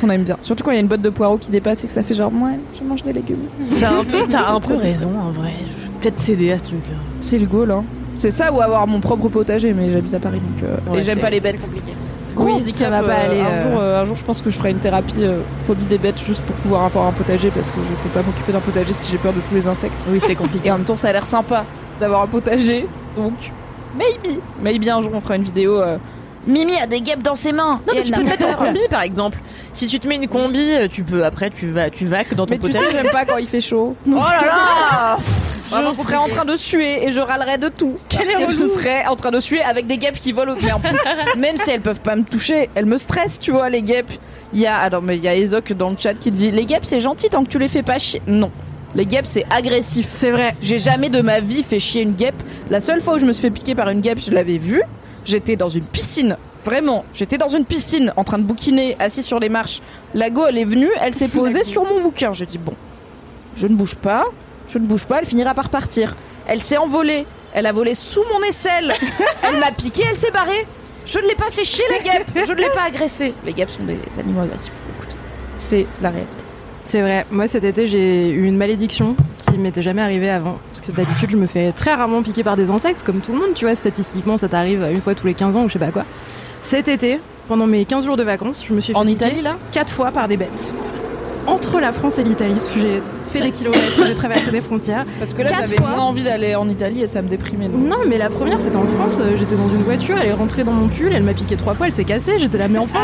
Qu'on 0.00 0.10
aime 0.10 0.24
bien. 0.24 0.36
Surtout 0.40 0.64
quand 0.64 0.72
il 0.72 0.74
y 0.74 0.78
a 0.78 0.80
une 0.80 0.88
botte 0.88 1.00
de 1.00 1.10
poireaux 1.10 1.38
qui 1.38 1.50
dépasse 1.52 1.84
et 1.84 1.86
que 1.86 1.92
ça 1.92 2.02
fait 2.02 2.14
genre, 2.14 2.32
ouais, 2.42 2.58
je 2.76 2.82
mange 2.84 3.04
des 3.04 3.12
légumes. 3.12 3.46
T'as 3.78 3.90
un 4.00 4.04
peu, 4.04 4.18
t'as 4.28 4.52
un 4.52 4.60
peu 4.60 4.74
raison 4.82 5.10
en 5.16 5.30
vrai. 5.30 5.52
Je 5.60 5.86
vais 5.86 5.92
peut-être 6.00 6.18
céder 6.18 6.50
à 6.52 6.58
ce 6.58 6.64
truc-là. 6.64 6.96
C'est 7.20 7.38
le 7.38 7.46
goal, 7.46 7.70
hein. 7.70 7.84
C'est 8.18 8.32
ça 8.32 8.52
ou 8.52 8.60
avoir 8.60 8.86
mon 8.88 8.98
propre 9.00 9.28
potager, 9.28 9.72
mais 9.72 9.90
j'habite 9.92 10.12
à 10.12 10.18
Paris 10.18 10.40
donc. 10.40 10.64
euh, 10.68 10.76
Ouais, 10.92 10.98
et 10.98 11.02
j'aime 11.04 11.20
pas 11.20 11.30
les 11.30 11.38
c'est 11.38 11.52
bêtes. 11.52 11.64
compliqué. 11.66 11.92
Gros 12.34 12.44
Oui, 12.44 12.52
handicap, 12.52 12.76
ça 12.76 12.90
va 12.90 13.02
pas 13.02 13.12
euh, 13.12 13.24
aller, 13.26 13.40
Un, 13.40 13.46
euh. 13.46 13.62
jour, 13.62 13.80
euh, 13.80 14.02
un 14.02 14.04
jour, 14.04 14.16
je 14.16 14.24
pense 14.24 14.42
que 14.42 14.50
je 14.50 14.56
ferai 14.58 14.70
une 14.70 14.78
thérapie 14.78 15.20
phobie 15.66 15.86
des 15.86 15.98
bêtes 15.98 16.18
juste 16.24 16.42
pour 16.42 16.54
pouvoir 16.56 16.84
avoir 16.84 17.06
un 17.06 17.12
potager 17.12 17.50
parce 17.50 17.70
que 17.70 17.76
je 17.78 18.02
peux 18.02 18.08
pas 18.10 18.22
m'occuper 18.24 18.52
d'un 18.52 18.60
potager 18.60 18.92
si 18.92 19.10
j'ai 19.10 19.18
peur 19.18 19.32
de 19.32 19.40
tous 19.40 19.54
les 19.54 19.66
insectes. 19.66 20.04
Oui, 20.08 20.20
c'est 20.20 20.34
compliqué. 20.34 20.68
Et 20.68 20.70
en 20.70 20.76
même 20.78 20.86
temps, 20.86 20.96
ça 20.96 21.08
a 21.08 21.12
l'air 21.12 21.26
sympa 21.26 21.64
d'avoir 22.00 22.22
un 22.22 22.26
potager. 22.26 22.86
Donc, 23.16 23.34
maybe. 23.96 24.38
Maybe 24.62 24.88
un 24.88 25.00
jour, 25.00 25.10
on 25.14 25.20
fera 25.20 25.36
une 25.36 25.42
vidéo. 25.42 25.80
Mimi 26.46 26.76
a 26.78 26.86
des 26.86 27.00
guêpes 27.00 27.22
dans 27.22 27.34
ses 27.34 27.52
mains. 27.52 27.80
Non, 27.86 27.92
et 27.92 27.96
mais 27.96 28.00
elle 28.00 28.04
tu 28.06 28.12
peux 28.12 28.20
te 28.20 28.26
mettre 28.26 28.46
en 28.46 28.54
combi 28.54 28.80
par 28.88 29.02
exemple. 29.02 29.38
Si 29.72 29.86
tu 29.86 30.00
te 30.00 30.08
mets 30.08 30.16
une 30.16 30.28
combi, 30.28 30.66
tu 30.90 31.04
peux 31.04 31.24
après 31.24 31.50
tu 31.50 31.70
vas 31.70 31.90
tu 31.90 32.06
vaques 32.06 32.34
dans 32.34 32.46
ton 32.46 32.54
Mais 32.54 32.58
tu 32.58 32.72
sais, 32.72 32.90
j'aime 32.90 33.10
pas 33.10 33.24
quand 33.24 33.36
il 33.36 33.46
fait 33.46 33.60
chaud. 33.60 33.94
Oh 34.06 34.14
là 34.14 34.46
là 34.46 35.18
Je 35.94 36.02
serais 36.02 36.16
en 36.16 36.28
train 36.28 36.44
de 36.44 36.56
suer 36.56 37.06
et 37.06 37.12
je 37.12 37.20
râlerais 37.20 37.58
de 37.58 37.68
tout. 37.68 37.96
Parce 38.10 38.24
que 38.24 38.52
je 38.52 38.64
serais 38.66 39.06
en 39.06 39.14
train 39.16 39.30
de 39.30 39.38
suer 39.38 39.62
avec 39.62 39.86
des 39.86 39.98
guêpes 39.98 40.18
qui 40.18 40.32
volent 40.32 40.54
au 40.54 40.56
plus, 40.56 40.68
Même 41.38 41.56
si 41.56 41.70
elles 41.70 41.80
peuvent 41.80 42.00
pas 42.00 42.16
me 42.16 42.24
toucher, 42.24 42.68
elles 42.74 42.86
me 42.86 42.96
stressent, 42.96 43.38
tu 43.38 43.52
vois, 43.52 43.70
les 43.70 43.82
guêpes. 43.82 44.10
Il 44.52 44.60
y 44.60 44.66
a, 44.66 44.76
alors, 44.76 45.00
mais 45.00 45.16
il 45.16 45.22
y 45.22 45.28
a 45.28 45.36
Ezoc 45.36 45.72
dans 45.74 45.90
le 45.90 45.96
chat 45.96 46.14
qui 46.14 46.32
dit 46.32 46.50
Les 46.50 46.66
guêpes, 46.66 46.84
c'est 46.84 46.98
gentil 46.98 47.28
tant 47.30 47.44
que 47.44 47.48
tu 47.48 47.58
les 47.58 47.68
fais 47.68 47.84
pas 47.84 47.98
chier. 48.00 48.20
Non. 48.26 48.50
Les 48.96 49.06
guêpes, 49.06 49.26
c'est 49.26 49.46
agressif. 49.48 50.08
C'est 50.10 50.32
vrai. 50.32 50.56
J'ai 50.60 50.78
jamais 50.78 51.08
de 51.08 51.20
ma 51.20 51.38
vie 51.38 51.62
fait 51.62 51.78
chier 51.78 52.02
une 52.02 52.14
guêpe. 52.14 52.42
La 52.68 52.80
seule 52.80 53.00
fois 53.00 53.14
où 53.14 53.18
je 53.18 53.24
me 53.26 53.32
suis 53.32 53.42
fait 53.42 53.50
piquer 53.50 53.76
par 53.76 53.88
une 53.90 54.00
guêpe, 54.00 54.18
je 54.20 54.32
l'avais 54.32 54.58
vue. 54.58 54.82
J'étais 55.30 55.54
dans 55.54 55.68
une 55.68 55.84
piscine. 55.84 56.36
Vraiment, 56.64 57.04
j'étais 57.14 57.38
dans 57.38 57.46
une 57.46 57.64
piscine 57.64 58.12
en 58.16 58.24
train 58.24 58.38
de 58.38 58.42
bouquiner, 58.42 58.96
assis 58.98 59.22
sur 59.22 59.38
les 59.38 59.48
marches. 59.48 59.80
La 60.12 60.28
go, 60.28 60.44
elle 60.48 60.58
est 60.58 60.64
venue, 60.64 60.90
elle 61.00 61.14
s'est 61.14 61.28
posée 61.28 61.62
sur 61.62 61.84
mon 61.84 62.02
bouquin. 62.02 62.32
J'ai 62.32 62.46
dit 62.46 62.58
bon, 62.58 62.74
je 63.54 63.68
ne 63.68 63.76
bouge 63.76 63.94
pas, 63.94 64.24
je 64.66 64.78
ne 64.78 64.86
bouge 64.88 65.04
pas, 65.04 65.20
elle 65.20 65.26
finira 65.26 65.54
par 65.54 65.68
partir. 65.68 66.16
Elle 66.48 66.60
s'est 66.60 66.78
envolée, 66.78 67.26
elle 67.54 67.66
a 67.66 67.72
volé 67.72 67.94
sous 67.94 68.24
mon 68.32 68.42
aisselle, 68.42 68.92
elle 69.44 69.60
m'a 69.60 69.70
piqué, 69.70 70.02
elle 70.10 70.18
s'est 70.18 70.32
barrée. 70.32 70.66
Je 71.06 71.20
ne 71.20 71.28
l'ai 71.28 71.36
pas 71.36 71.52
fait 71.52 71.64
chier 71.64 71.84
la 71.88 72.00
guêpe, 72.00 72.26
je 72.34 72.52
ne 72.52 72.58
l'ai 72.58 72.70
pas 72.70 72.82
agressée. 72.88 73.32
Les 73.46 73.52
guêpes 73.52 73.70
sont 73.70 73.84
des 73.84 74.00
animaux 74.18 74.40
agressifs. 74.40 74.72
Écoute, 74.96 75.14
c'est 75.54 75.86
la 76.02 76.10
réalité. 76.10 76.49
C'est 76.90 77.02
vrai. 77.02 77.24
Moi, 77.30 77.46
cet 77.46 77.62
été, 77.62 77.86
j'ai 77.86 78.30
eu 78.30 78.46
une 78.46 78.56
malédiction 78.56 79.14
qui 79.38 79.56
m'était 79.58 79.80
jamais 79.80 80.02
arrivée 80.02 80.28
avant. 80.28 80.58
Parce 80.72 80.84
que 80.84 80.90
d'habitude, 80.90 81.30
je 81.30 81.36
me 81.36 81.46
fais 81.46 81.70
très 81.70 81.94
rarement 81.94 82.20
piquer 82.20 82.42
par 82.42 82.56
des 82.56 82.68
insectes, 82.68 83.04
comme 83.04 83.20
tout 83.20 83.30
le 83.30 83.38
monde, 83.38 83.54
tu 83.54 83.64
vois. 83.64 83.76
Statistiquement, 83.76 84.36
ça 84.36 84.48
t'arrive 84.48 84.84
une 84.90 85.00
fois 85.00 85.14
tous 85.14 85.28
les 85.28 85.34
15 85.34 85.54
ans 85.54 85.62
ou 85.62 85.68
je 85.68 85.74
sais 85.74 85.78
pas 85.78 85.92
quoi. 85.92 86.04
Cet 86.64 86.88
été, 86.88 87.20
pendant 87.46 87.68
mes 87.68 87.84
15 87.84 88.04
jours 88.06 88.16
de 88.16 88.24
vacances, 88.24 88.64
je 88.68 88.74
me 88.74 88.80
suis 88.80 88.92
fait 88.92 88.98
En 88.98 89.02
piquer 89.02 89.26
Italie, 89.26 89.40
là? 89.40 89.56
quatre 89.70 89.92
fois 89.92 90.10
par 90.10 90.26
des 90.26 90.36
bêtes. 90.36 90.74
Entre 91.46 91.78
la 91.78 91.92
France 91.92 92.18
et 92.18 92.24
l'Italie, 92.24 92.54
parce 92.54 92.70
que 92.72 92.80
j'ai 92.80 93.00
fait 93.30 93.40
des 93.40 93.50
kilomètres, 93.50 93.82
j'ai 94.06 94.14
traversé 94.14 94.50
des 94.50 94.60
frontières. 94.60 95.04
Parce 95.18 95.32
que 95.32 95.42
là, 95.42 95.50
j'avais 95.58 95.78
moins 95.78 95.98
envie 95.98 96.22
d'aller 96.24 96.54
en 96.54 96.68
Italie 96.68 97.02
et 97.02 97.06
ça 97.06 97.22
me 97.22 97.28
déprimait. 97.28 97.68
donc. 97.68 97.80
Non, 97.82 97.98
mais 98.06 98.18
la 98.18 98.28
première, 98.28 98.60
c'était 98.60 98.76
en 98.76 98.86
France. 98.86 99.18
euh, 99.20 99.36
J'étais 99.38 99.54
dans 99.56 99.68
une 99.68 99.82
voiture, 99.82 100.16
elle 100.20 100.28
est 100.28 100.32
rentrée 100.32 100.64
dans 100.64 100.72
mon 100.72 100.88
pull, 100.88 101.12
elle 101.12 101.22
m'a 101.22 101.32
piqué 101.34 101.56
trois 101.56 101.74
fois, 101.74 101.86
elle 101.86 101.92
s'est 101.92 102.04
cassée. 102.04 102.38
J'étais 102.38 102.58
là, 102.58 102.68
mais 102.68 102.78
enfin, 102.78 102.98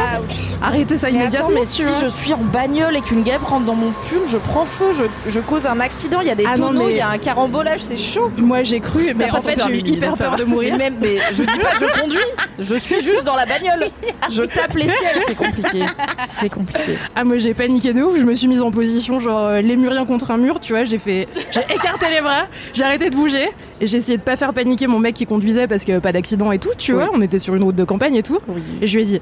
arrêtez 0.62 0.96
ça 0.96 1.08
Mais 1.10 1.18
immédiatement. 1.18 1.48
attends, 1.48 1.58
mais 1.60 1.64
si 1.66 1.82
je 2.02 2.08
suis 2.08 2.32
en 2.32 2.38
bagnole 2.52 2.96
et 2.96 3.00
qu'une 3.00 3.22
guêpe 3.22 3.42
rentre 3.44 3.64
dans 3.64 3.74
mon 3.74 3.90
pull, 4.08 4.20
je 4.28 4.36
prends 4.36 4.64
feu, 4.64 4.86
je, 4.96 5.30
je 5.30 5.40
cause 5.40 5.66
un 5.66 5.80
accident, 5.80 6.20
il 6.20 6.28
y 6.28 6.30
a 6.30 6.34
des 6.34 6.44
Ah 6.46 6.56
tonneaux, 6.56 6.88
il 6.88 6.94
mais- 6.94 6.96
y 6.98 7.00
a 7.00 7.08
un 7.08 7.18
carambolage, 7.18 7.80
c'est 7.80 7.96
chaud. 7.96 8.30
Moi, 8.36 8.62
j'ai 8.62 8.80
cru, 8.80 9.14
mais 9.16 9.30
en 9.30 9.42
fait, 9.42 9.58
j'ai 9.66 9.76
eu 9.76 9.82
hyper 9.86 10.12
peur 10.14 10.36
de 10.36 10.44
mourir. 10.44 10.76
Même, 10.76 10.94
mais 11.00 11.16
je 11.32 11.42
dis 11.42 11.58
pas 11.58 11.74
je 11.80 12.00
conduis, 12.00 12.18
je 12.58 12.76
suis 12.76 13.00
juste 13.00 13.24
dans 13.24 13.36
la 13.36 13.46
bagnole. 13.46 13.88
Je 14.30 14.42
tape 14.42 14.74
les 14.74 14.88
ciels, 14.88 15.18
c'est 15.26 15.34
compliqué. 15.36 15.84
C'est 16.28 16.48
compliqué. 16.50 16.96
Ah 17.14 17.24
moi 17.24 17.38
j'ai 17.38 17.54
paniqué 17.54 17.92
de 17.92 18.02
ouf, 18.02 18.18
je 18.18 18.24
me 18.24 18.34
suis 18.34 18.48
mise 18.48 18.62
en 18.62 18.70
position 18.70 19.20
genre 19.20 19.46
euh, 19.46 19.60
lémurien 19.60 20.04
contre 20.16 20.30
un 20.30 20.38
mur, 20.38 20.60
tu 20.60 20.72
vois, 20.72 20.84
j'ai 20.84 20.96
fait 20.96 21.28
j'ai 21.50 21.60
écarté 21.74 22.06
les 22.10 22.22
bras, 22.22 22.46
j'ai 22.72 22.84
arrêté 22.84 23.10
de 23.10 23.14
bouger 23.14 23.50
et 23.82 23.86
j'ai 23.86 23.98
essayé 23.98 24.16
de 24.16 24.22
pas 24.22 24.36
faire 24.36 24.54
paniquer 24.54 24.86
mon 24.86 24.98
mec 24.98 25.14
qui 25.14 25.26
conduisait 25.26 25.66
parce 25.66 25.84
que 25.84 25.98
pas 25.98 26.10
d'accident 26.12 26.50
et 26.52 26.58
tout, 26.58 26.70
tu 26.78 26.92
Oui. 26.94 26.98
vois, 27.04 27.10
on 27.12 27.20
était 27.20 27.38
sur 27.38 27.54
une 27.54 27.62
route 27.62 27.76
de 27.76 27.84
campagne 27.84 28.14
et 28.14 28.22
tout. 28.22 28.38
Et 28.80 28.86
je 28.86 28.96
lui 28.96 29.02
ai 29.02 29.06
dit 29.06 29.20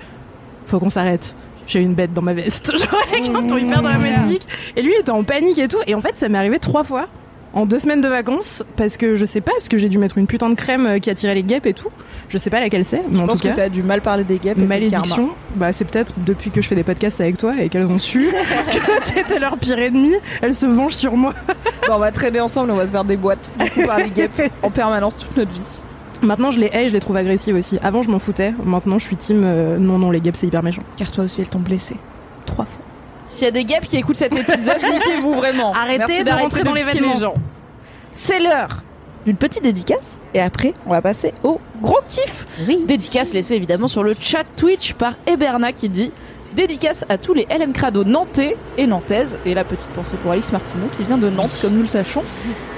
faut 0.67 0.79
qu'on 0.79 0.91
s'arrête. 0.91 1.35
J'ai 1.67 1.81
une 1.81 1.95
bête 1.95 2.13
dans 2.15 2.23
ma 2.23 2.33
veste, 2.33 2.77
genre 2.79 3.01
avec 3.11 3.29
un 3.29 3.43
ton 3.45 3.57
hyper 3.57 3.83
dramatique. 3.83 4.47
Et 4.77 4.83
lui 4.83 4.93
il 4.97 5.01
était 5.01 5.11
en 5.11 5.25
panique 5.25 5.59
et 5.59 5.67
tout. 5.67 5.79
Et 5.89 5.95
en 5.97 6.01
fait, 6.01 6.17
ça 6.17 6.29
m'est 6.29 6.39
arrivé 6.39 6.61
trois 6.61 6.85
fois 6.85 7.07
en 7.55 7.67
deux 7.67 7.79
semaines 7.79 8.01
de 8.01 8.09
vacances 8.09 8.63
parce 8.77 8.97
que 8.97 9.17
je 9.17 9.25
sais 9.25 9.41
pas, 9.41 9.53
parce 9.53 9.69
que 9.69 9.79
j'ai 9.79 9.89
dû 9.89 9.99
mettre 9.99 10.19
une 10.19 10.27
putain 10.27 10.51
de 10.51 10.55
crème 10.55 10.87
euh, 10.87 10.99
qui 10.99 11.09
attirait 11.09 11.35
les 11.35 11.43
guêpes 11.45 11.67
et 11.67 11.73
tout. 11.73 11.89
Je 12.29 12.37
sais 12.37 12.51
pas 12.51 12.61
laquelle 12.61 12.85
c'est, 12.85 13.03
mais 13.09 13.19
Je 13.19 13.23
en 13.23 13.27
pense 13.27 13.41
tout 13.41 13.47
cas. 13.49 13.53
que 13.53 13.57
t'as 13.57 13.69
du 13.69 13.83
mal 13.83 14.01
parler 14.01 14.25
des 14.25 14.39
guêpes. 14.39 14.59
et. 14.59 14.67
Malédiction, 14.67 15.31
bah 15.55 15.73
c'est 15.73 15.85
peut-être 15.85 16.13
depuis 16.27 16.51
que 16.51 16.61
je 16.61 16.69
fais 16.69 16.75
des 16.75 16.83
podcasts 16.83 17.21
avec 17.21 17.39
toi 17.39 17.55
et 17.61 17.69
qu'elles 17.69 17.87
ont 17.87 17.99
su 17.99 18.29
que 18.71 19.13
t'étais 19.15 19.39
leur 19.39 19.57
pire 19.59 19.79
ennemi, 19.79 20.13
elles 20.43 20.55
se 20.55 20.67
vengent 20.67 20.95
sur 20.97 21.17
moi. 21.17 21.33
Bon, 21.87 21.95
on 21.95 21.99
va 21.99 22.11
traîner 22.13 22.41
ensemble, 22.41 22.71
on 22.73 22.77
va 22.77 22.87
se 22.87 22.93
faire 22.93 23.05
des 23.05 23.17
boîtes 23.17 23.53
du 23.59 23.71
coup, 23.71 23.87
par 23.87 23.99
les 23.99 24.09
guêpes 24.11 24.43
en 24.63 24.71
permanence 24.71 25.17
toute 25.17 25.37
notre 25.37 25.53
vie. 25.53 25.81
Maintenant 26.23 26.51
je 26.51 26.59
les 26.59 26.71
hais, 26.73 26.89
je 26.89 26.93
les 26.95 27.01
trouve 27.01 27.17
agressives 27.17 27.55
aussi. 27.57 27.79
Avant 27.83 28.03
je 28.03 28.11
m'en 28.11 28.19
foutais, 28.19 28.53
maintenant 28.65 28.99
je 28.99 29.05
suis 29.05 29.17
team 29.17 29.43
euh, 29.45 29.79
non 29.79 29.99
non 29.99 30.11
les 30.11 30.21
guêpes 30.21 30.37
c'est 30.37 30.47
hyper 30.47 30.63
méchant. 30.63 30.83
Car 30.97 31.13
toi 31.13 31.25
aussi, 31.25 31.41
elles 31.43 31.49
t'ont 31.51 31.59
blessé. 31.61 31.97
Trois 32.47 32.65
fois. 32.65 32.85
S'il 33.35 33.47
y 33.47 33.49
a 33.49 33.51
des 33.51 33.65
guêpes 33.65 33.87
qui 33.87 33.97
écoutent 33.97 34.15
cet 34.15 34.33
épisode, 34.33 34.79
niquez-vous 34.93 35.35
vraiment. 35.35 35.73
Arrêtez 35.73 36.23
de 36.23 36.31
rentrer 36.31 36.63
dans 36.63 36.73
l'événement. 36.73 37.35
C'est 38.15 38.39
l'heure 38.39 38.85
d'une 39.27 39.37
petite 39.37 39.65
dédicace 39.65 40.21
et 40.35 40.41
après 40.41 40.73
on 40.87 40.91
va 40.91 41.03
passer 41.03 41.35
au 41.43 41.61
gros 41.83 41.99
kiff. 42.07 42.47
Dédicace 42.87 43.33
laissée 43.33 43.55
évidemment 43.55 43.89
sur 43.89 44.05
le 44.05 44.15
chat 44.19 44.45
Twitch 44.55 44.93
par 44.93 45.15
Eberna 45.27 45.73
qui 45.73 45.89
dit 45.89 46.13
dédicace 46.55 47.05
à 47.09 47.19
tous 47.19 47.35
les 47.35 47.49
LM 47.51 47.73
Crado 47.73 48.05
nantais 48.05 48.57
et 48.79 48.87
nantaises 48.87 49.37
et 49.45 49.55
la 49.55 49.65
petite 49.65 49.91
pensée 49.91 50.17
pour 50.17 50.31
Alice 50.31 50.53
Martineau 50.53 50.87
qui 50.97 51.03
vient 51.03 51.19
de 51.19 51.29
Nantes 51.29 51.59
comme 51.61 51.75
nous 51.75 51.83
le 51.83 51.89
sachons. 51.89 52.23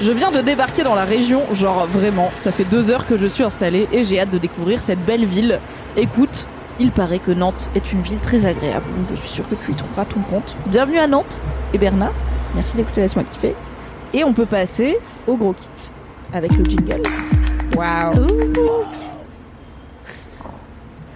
Je 0.01 0.11
viens 0.11 0.31
de 0.31 0.41
débarquer 0.41 0.85
dans 0.85 0.95
la 0.95 1.05
région, 1.05 1.43
genre 1.53 1.87
vraiment, 1.87 2.31
ça 2.37 2.51
fait 2.51 2.65
deux 2.65 2.91
heures 2.91 3.07
que 3.07 3.19
je 3.19 3.27
suis 3.27 3.45
installée 3.45 3.89
et 3.93 4.05
j'ai 4.05 4.21
hâte 4.21 4.31
de 4.31 4.39
découvrir 4.39 4.81
cette 4.81 5.05
belle 5.05 5.27
ville. 5.27 5.61
Écoute, 5.99 6.47
il 6.79 6.91
paraît 6.93 7.19
que 7.19 7.31
Nantes 7.31 7.69
est 7.75 7.93
une 7.93 8.03
ville 8.03 8.21
très 8.21 8.45
agréable, 8.45 8.85
donc 8.97 9.07
je 9.11 9.15
suis 9.17 9.29
sûre 9.29 9.49
que 9.49 9.55
tu 9.55 9.73
y 9.73 9.75
trouveras 9.75 10.05
ton 10.05 10.21
compte. 10.21 10.57
Bienvenue 10.67 10.99
à 10.99 11.07
Nantes, 11.07 11.39
et 11.73 11.79
Bernard, 11.79 12.13
merci 12.55 12.77
d'écouter 12.77 13.01
Laisse-moi 13.01 13.25
kiffer. 13.25 13.55
Et 14.13 14.25
on 14.25 14.33
peut 14.33 14.47
passer 14.47 14.99
au 15.27 15.37
gros 15.37 15.53
kiff 15.53 15.91
avec 16.33 16.53
le 16.53 16.65
jingle. 16.65 17.03
Waouh! 17.77 18.27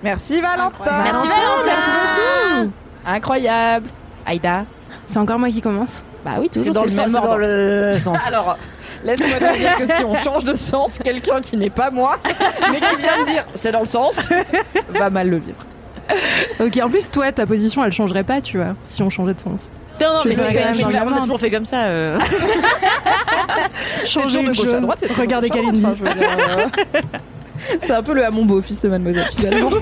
Merci 0.02 0.40
Valentin! 0.40 1.02
Merci, 1.04 1.28
Valentin. 1.28 1.64
Merci 1.66 1.90
beaucoup! 1.90 2.70
Incroyable! 3.06 3.90
Aïda! 4.26 4.64
C'est 5.06 5.18
encore 5.18 5.38
moi 5.38 5.50
qui 5.50 5.60
commence. 5.60 6.02
Bah 6.24 6.32
oui, 6.38 6.48
toujours 6.48 6.72
dans 6.72 6.82
c'est 6.82 6.88
le 6.88 6.92
le 6.94 7.00
même 7.00 7.08
sens, 7.10 7.22
dans 7.22 7.28
ordre. 7.28 7.38
le 7.38 7.98
sens. 8.00 8.18
Alors, 8.26 8.56
laisse-moi 9.04 9.38
te 9.38 9.58
dire 9.58 9.76
que 9.76 9.86
si 9.86 10.04
on 10.04 10.14
change 10.16 10.44
de 10.44 10.54
sens, 10.56 10.98
quelqu'un 10.98 11.40
qui 11.40 11.56
n'est 11.56 11.70
pas 11.70 11.90
moi, 11.90 12.18
mais 12.70 12.80
qui 12.80 12.96
vient 12.96 13.20
de 13.20 13.24
dire 13.30 13.44
c'est 13.54 13.72
dans 13.72 13.80
le 13.80 13.86
sens, 13.86 14.28
va 14.90 15.10
mal 15.10 15.28
le 15.28 15.38
vivre. 15.38 15.58
Ok 16.58 16.76
en 16.82 16.88
plus 16.90 17.08
toi 17.10 17.30
ta 17.30 17.46
position 17.46 17.84
elle 17.84 17.92
changerait 17.92 18.24
pas 18.24 18.40
tu 18.40 18.56
vois 18.56 18.74
si 18.86 19.00
on 19.02 19.10
changeait 19.10 19.34
de 19.34 19.40
sens. 19.40 19.70
Non, 20.00 20.06
non, 20.08 20.20
mais 20.24 20.34
c'est 20.34 20.92
même 20.92 21.12
on 21.12 21.16
a 21.16 21.20
toujours 21.20 21.38
fait 21.38 21.50
comme 21.50 21.64
ça. 21.66 21.84
euh. 21.84 22.18
Changer 24.06 24.42
de 24.42 24.52
gauche 24.56 24.72
à 24.72 24.80
droite, 24.80 24.98
c'est 25.00 25.12
Regardez 25.12 25.48
à 25.50 25.54
Kalindi. 25.54 25.84
enfin, 25.84 26.04
euh, 26.16 26.66
C'est 27.80 27.92
un 27.92 28.02
peu 28.02 28.14
le 28.14 28.24
Hamon 28.24 28.44
beau-fils 28.46 28.80
de 28.80 28.88
Mademoiselle 28.88 29.28
finalement. 29.36 29.70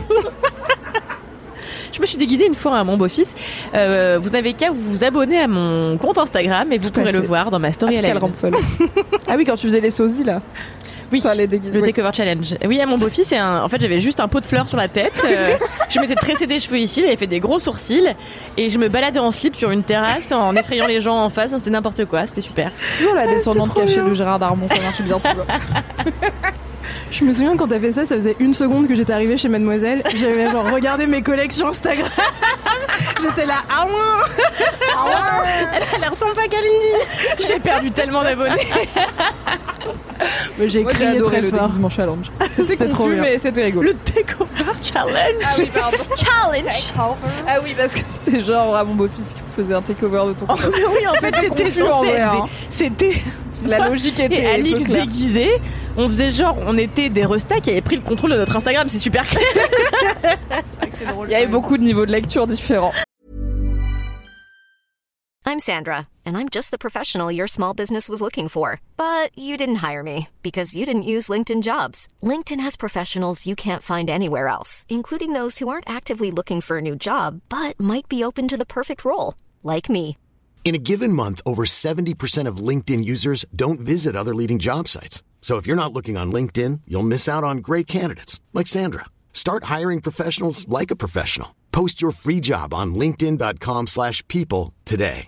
Je 1.93 2.01
me 2.01 2.07
suis 2.07 2.17
déguisée 2.19 2.47
une 2.47 2.55
fois 2.55 2.77
à 2.79 2.85
mon 2.85 2.97
beau-fils. 2.97 3.35
Euh, 3.75 4.19
vous 4.23 4.31
n'avez 4.31 4.53
qu'à 4.55 4.71
vous 4.71 5.05
abonner 5.05 5.39
à 5.41 5.49
mon 5.49 5.97
compte 5.99 6.19
Instagram 6.19 6.73
et 6.73 6.79
vous 6.79 6.91
Tout 6.91 7.01
pourrez 7.01 7.13
le 7.13 7.21
voir 7.21 7.51
dans 7.51 7.59
ma 7.59 7.73
story 7.73 7.95
Ah, 7.97 7.99
à 8.11 8.15
la 8.15 8.21
ah 9.29 9.35
oui, 9.37 9.45
quand 9.45 9.55
tu 9.57 9.67
faisais 9.67 9.81
les 9.81 9.91
sosies 9.91 10.25
là. 10.25 10.41
Oui, 11.11 11.23
Enfin, 11.25 11.35
les 11.35 11.47
déguis- 11.47 11.71
le 11.71 11.81
takeover 11.81 12.11
challenge. 12.13 12.55
Oui, 12.67 12.79
à 12.83 12.85
mon 12.87 12.99
beau-fils, 12.99 13.33
un... 13.33 13.63
en 13.63 13.69
fait, 13.71 13.81
j'avais 13.81 13.99
juste 13.99 14.21
un 14.21 14.29
pot 14.29 14.41
de 14.41 14.45
fleurs 14.47 14.69
sur 14.69 14.77
la 14.77 14.89
tête. 14.89 15.15
euh, 15.25 15.55
je 15.89 15.99
m'étais 16.01 16.15
tressé 16.15 16.47
des 16.47 16.59
cheveux 16.59 16.79
ici, 16.79 17.01
j'avais 17.01 17.17
fait 17.17 17.27
des 17.27 17.41
gros 17.41 17.59
sourcils 17.59 18.15
et 18.59 18.69
je 18.69 18.79
me 18.79 18.89
baladais 18.91 19.19
en 19.19 19.31
slip 19.31 19.57
sur 19.57 19.71
une 19.71 19.83
terrasse 19.85 20.33
en 20.33 20.55
effrayant 20.55 20.87
les 20.87 21.01
gens 21.01 21.17
en 21.25 21.31
face. 21.31 21.57
C'était 21.57 21.71
n'importe 21.71 22.05
quoi, 22.05 22.27
c'était 22.27 22.43
super. 22.43 22.71
Toujours 22.99 23.15
la 23.15 23.27
descendante 23.27 23.73
cachée 23.75 24.03
de 24.03 24.13
Gérard 24.13 24.39
Darmon, 24.39 24.69
ça 24.69 24.83
marche 24.83 25.01
bien 25.01 25.19
toujours. 25.19 25.47
Je 27.11 27.25
me 27.25 27.33
souviens 27.33 27.57
quand 27.57 27.69
t'as 27.69 27.81
fait 27.81 27.93
ça, 27.93 28.07
ça 28.07 28.17
faisait 28.17 28.37
une 28.39 28.55
seconde 28.55 28.89
que 28.89 28.95
j'étais 28.95 29.13
arrivée 29.13 29.37
chez 29.37 29.49
Mademoiselle. 29.49 30.03
J'avais 30.15 30.51
genre 30.51 30.71
regardé 30.71 31.07
mes 31.07 31.23
collègues 31.23 31.53
sur 31.53 31.67
Instagram. 31.69 32.09
j'étais 33.23 33.47
là, 33.47 33.57
ah 33.71 33.87
ouais, 33.87 33.93
ah 34.97 35.05
ouais, 35.05 35.69
elle 35.77 35.97
a 35.97 35.99
l'air 35.99 36.15
sympa 36.15 36.43
Kalindi. 36.49 37.47
J'ai 37.47 37.59
perdu 37.61 37.91
tellement 37.91 38.23
d'abonnés. 38.23 38.67
Mais 40.59 40.69
j'ai 40.69 40.85
crié 40.85 41.07
adoré 41.11 41.37
très 41.37 41.41
le 41.41 41.51
fort. 41.51 41.61
déguisement 41.61 41.89
challenge. 41.89 42.31
C'était 42.51 42.77
confus 42.77 43.15
bien. 43.15 43.23
mais 43.23 43.39
c'était 43.39 43.65
rigolo. 43.65 43.91
Le 43.91 43.95
takeover 43.95 44.73
challenge. 44.83 45.45
Ah 45.45 45.55
oui, 45.59 45.71
pardon. 45.73 45.99
Challenge. 46.17 46.95
Ah 47.47 47.59
oui, 47.63 47.75
parce 47.77 47.95
que 47.95 48.01
c'était 48.07 48.41
genre 48.41 48.75
à 48.75 48.85
mon 48.85 48.95
beau-fils 48.95 49.35
qui 49.35 49.41
faisait 49.57 49.75
un 49.75 49.83
takeover 49.83 50.25
de 50.29 50.33
ton 50.33 50.47
Oh, 50.49 50.55
mais 50.59 50.85
oui, 50.85 51.07
en 51.07 51.15
fait, 51.15 51.35
C'était 51.41 51.71
censé 51.71 52.17
hein. 52.19 52.47
C'était 52.71 53.15
La 53.65 53.89
logique 53.89 54.21
était 54.21 54.43
et 54.43 54.47
Alix 54.47 54.85
déguisée. 54.85 55.61
On 55.97 56.09
faisait 56.09 56.31
genre, 56.31 56.57
on 56.67 56.79
était 56.79 57.09
des 57.09 57.25
restas 57.25 57.61
qui 57.61 57.71
avaient 57.71 57.81
pris 57.81 57.97
le 57.97 58.03
contrôle 58.03 58.33
de 58.33 58.37
notre 58.37 58.57
Instagram. 58.57 58.89
C'est 58.89 58.99
super 58.99 59.27
clair. 59.27 59.43
Il 61.25 61.31
y 61.31 61.35
avait 61.35 61.47
beaucoup 61.47 61.77
de 61.77 61.83
niveaux 61.83 62.07
de 62.07 62.13
lecture 62.13 62.47
différents. 62.47 62.93
I'm 65.49 65.61
Sandra, 65.61 66.09
and 66.27 66.37
I'm 66.37 66.51
just 66.51 66.71
the 66.73 66.79
professional 66.79 67.33
your 67.33 67.49
small 67.49 67.73
business 67.73 68.11
was 68.11 68.21
looking 68.21 68.49
for. 68.49 68.83
But 68.99 69.31
you 69.35 69.57
didn't 69.57 69.77
hire 69.77 70.03
me 70.03 70.29
because 70.43 70.77
you 70.77 70.85
didn't 70.85 71.05
use 71.15 71.31
LinkedIn 71.31 71.63
jobs. 71.63 72.07
LinkedIn 72.23 72.61
has 72.61 72.77
professionals 72.77 73.47
you 73.47 73.57
can't 73.57 73.83
find 73.83 74.11
anywhere 74.11 74.49
else, 74.49 74.85
including 74.91 75.33
those 75.33 75.59
who 75.59 75.69
aren't 75.71 75.89
actively 75.89 76.31
looking 76.31 76.61
for 76.61 76.77
a 76.79 76.83
new 76.83 76.95
job 76.95 77.41
but 77.49 77.81
might 77.81 78.09
be 78.11 78.23
open 78.23 78.47
to 78.47 78.59
the 78.59 78.67
perfect 78.67 79.07
role, 79.07 79.35
like 79.63 79.89
me. 79.89 80.19
In 80.69 80.75
a 80.75 80.79
given 80.91 81.15
month, 81.15 81.41
over 81.47 81.65
70% 81.65 82.47
of 82.47 82.59
LinkedIn 82.69 83.03
users 83.03 83.47
don't 83.57 83.81
visit 83.81 84.15
other 84.15 84.35
leading 84.35 84.59
job 84.59 84.87
sites. 84.87 85.23
So 85.41 85.57
if 85.57 85.67
you're 85.67 85.81
not 85.83 85.95
looking 85.95 86.19
on 86.19 86.31
LinkedIn, 86.31 86.81
you'll 86.87 87.09
miss 87.09 87.27
out 87.27 87.43
on 87.43 87.63
great 87.63 87.87
candidates 87.87 88.39
like 88.53 88.67
Sandra. 88.69 89.07
Start 89.33 89.65
hiring 89.65 90.03
professionals 90.03 90.67
like 90.69 90.91
a 90.91 90.97
professional. 90.97 91.55
Post 91.73 92.03
your 92.03 92.13
free 92.13 92.41
job 92.43 92.75
on 92.75 92.95
linkedin.com/people 92.95 93.87
slash 93.87 94.23
people 94.29 94.75
today. 94.85 95.27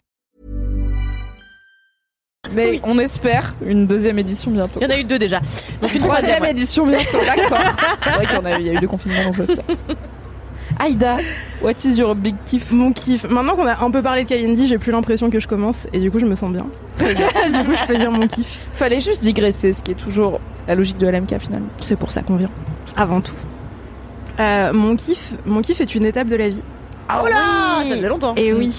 Mais 2.52 2.80
on 2.84 2.98
espère 2.98 3.54
une 3.64 3.86
deuxième 3.86 4.18
édition 4.18 4.50
bientôt. 4.50 4.80
Il 4.80 4.84
y 4.84 4.86
en 4.86 4.90
a 4.90 4.98
eu 4.98 5.04
deux 5.04 5.18
déjà. 5.18 5.40
Donc 5.80 5.94
une 5.94 6.02
Troisième 6.02 6.02
troisième. 6.02 6.42
ouais. 6.42 6.50
édition 6.50 6.84
bientôt, 6.84 7.20
d'accord. 7.24 7.58
C'est 8.04 8.10
vrai 8.10 8.26
qu'il 8.26 8.46
a 8.46 8.58
eu- 8.58 8.60
il 8.60 8.66
y 8.66 8.70
a 8.70 8.72
eu 8.74 8.80
deux 8.80 8.88
confinements, 8.88 9.24
donc 9.24 9.36
ça 9.36 9.46
se 9.46 9.52
tient. 9.52 9.64
Aïda, 10.80 11.18
what 11.60 11.74
is 11.84 11.98
your 11.98 12.14
big 12.14 12.34
kiff? 12.46 12.72
Mon 12.72 12.92
kiff. 12.94 13.24
Maintenant 13.24 13.54
qu'on 13.54 13.66
a 13.66 13.84
un 13.84 13.90
peu 13.90 14.00
parlé 14.00 14.24
de 14.24 14.28
Kalindi, 14.28 14.66
j'ai 14.66 14.78
plus 14.78 14.92
l'impression 14.92 15.28
que 15.28 15.38
je 15.38 15.46
commence 15.46 15.86
et 15.92 16.00
du 16.00 16.10
coup 16.10 16.18
je 16.18 16.24
me 16.24 16.34
sens 16.34 16.50
bien. 16.50 16.66
du 16.98 17.04
coup 17.04 17.74
je 17.74 17.86
peux 17.86 17.96
dire 17.98 18.10
mon 18.10 18.26
kiff. 18.26 18.58
Fallait 18.72 19.00
juste 19.00 19.20
digresser, 19.20 19.74
ce 19.74 19.82
qui 19.82 19.90
est 19.90 19.94
toujours 19.94 20.40
la 20.66 20.74
logique 20.74 20.96
de 20.96 21.06
LMK 21.06 21.38
finalement. 21.38 21.68
C'est 21.80 21.98
pour 21.98 22.10
ça 22.10 22.22
qu'on 22.22 22.36
vient. 22.36 22.48
Avant 22.96 23.20
tout. 23.20 23.34
Euh, 24.40 24.72
mon 24.72 24.96
kiff, 24.96 25.32
mon 25.44 25.60
kiff 25.60 25.82
est 25.82 25.94
une 25.94 26.06
étape 26.06 26.28
de 26.28 26.36
la 26.36 26.48
vie. 26.48 26.62
Ah 27.10 27.22
là, 27.28 27.84
ça 27.84 27.96
faisait 27.96 28.08
longtemps. 28.08 28.34
Et 28.36 28.54
oui. 28.54 28.72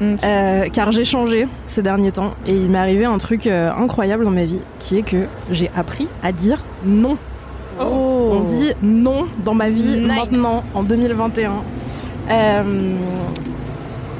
Euh, 0.00 0.68
car 0.68 0.92
j'ai 0.92 1.04
changé 1.04 1.48
ces 1.66 1.82
derniers 1.82 2.12
temps 2.12 2.34
et 2.46 2.54
il 2.54 2.68
m'est 2.68 2.78
arrivé 2.78 3.04
un 3.04 3.18
truc 3.18 3.48
euh, 3.48 3.72
incroyable 3.72 4.24
dans 4.24 4.30
ma 4.30 4.44
vie 4.44 4.60
qui 4.78 4.98
est 4.98 5.02
que 5.02 5.26
j'ai 5.50 5.70
appris 5.74 6.06
à 6.22 6.30
dire 6.30 6.62
non. 6.84 7.16
On 7.80 8.40
dit 8.40 8.72
non 8.82 9.26
dans 9.44 9.54
ma 9.54 9.70
vie 9.70 9.82
Nine. 9.82 10.06
maintenant 10.06 10.62
en 10.74 10.82
2021. 10.82 11.52
Euh, 12.30 12.94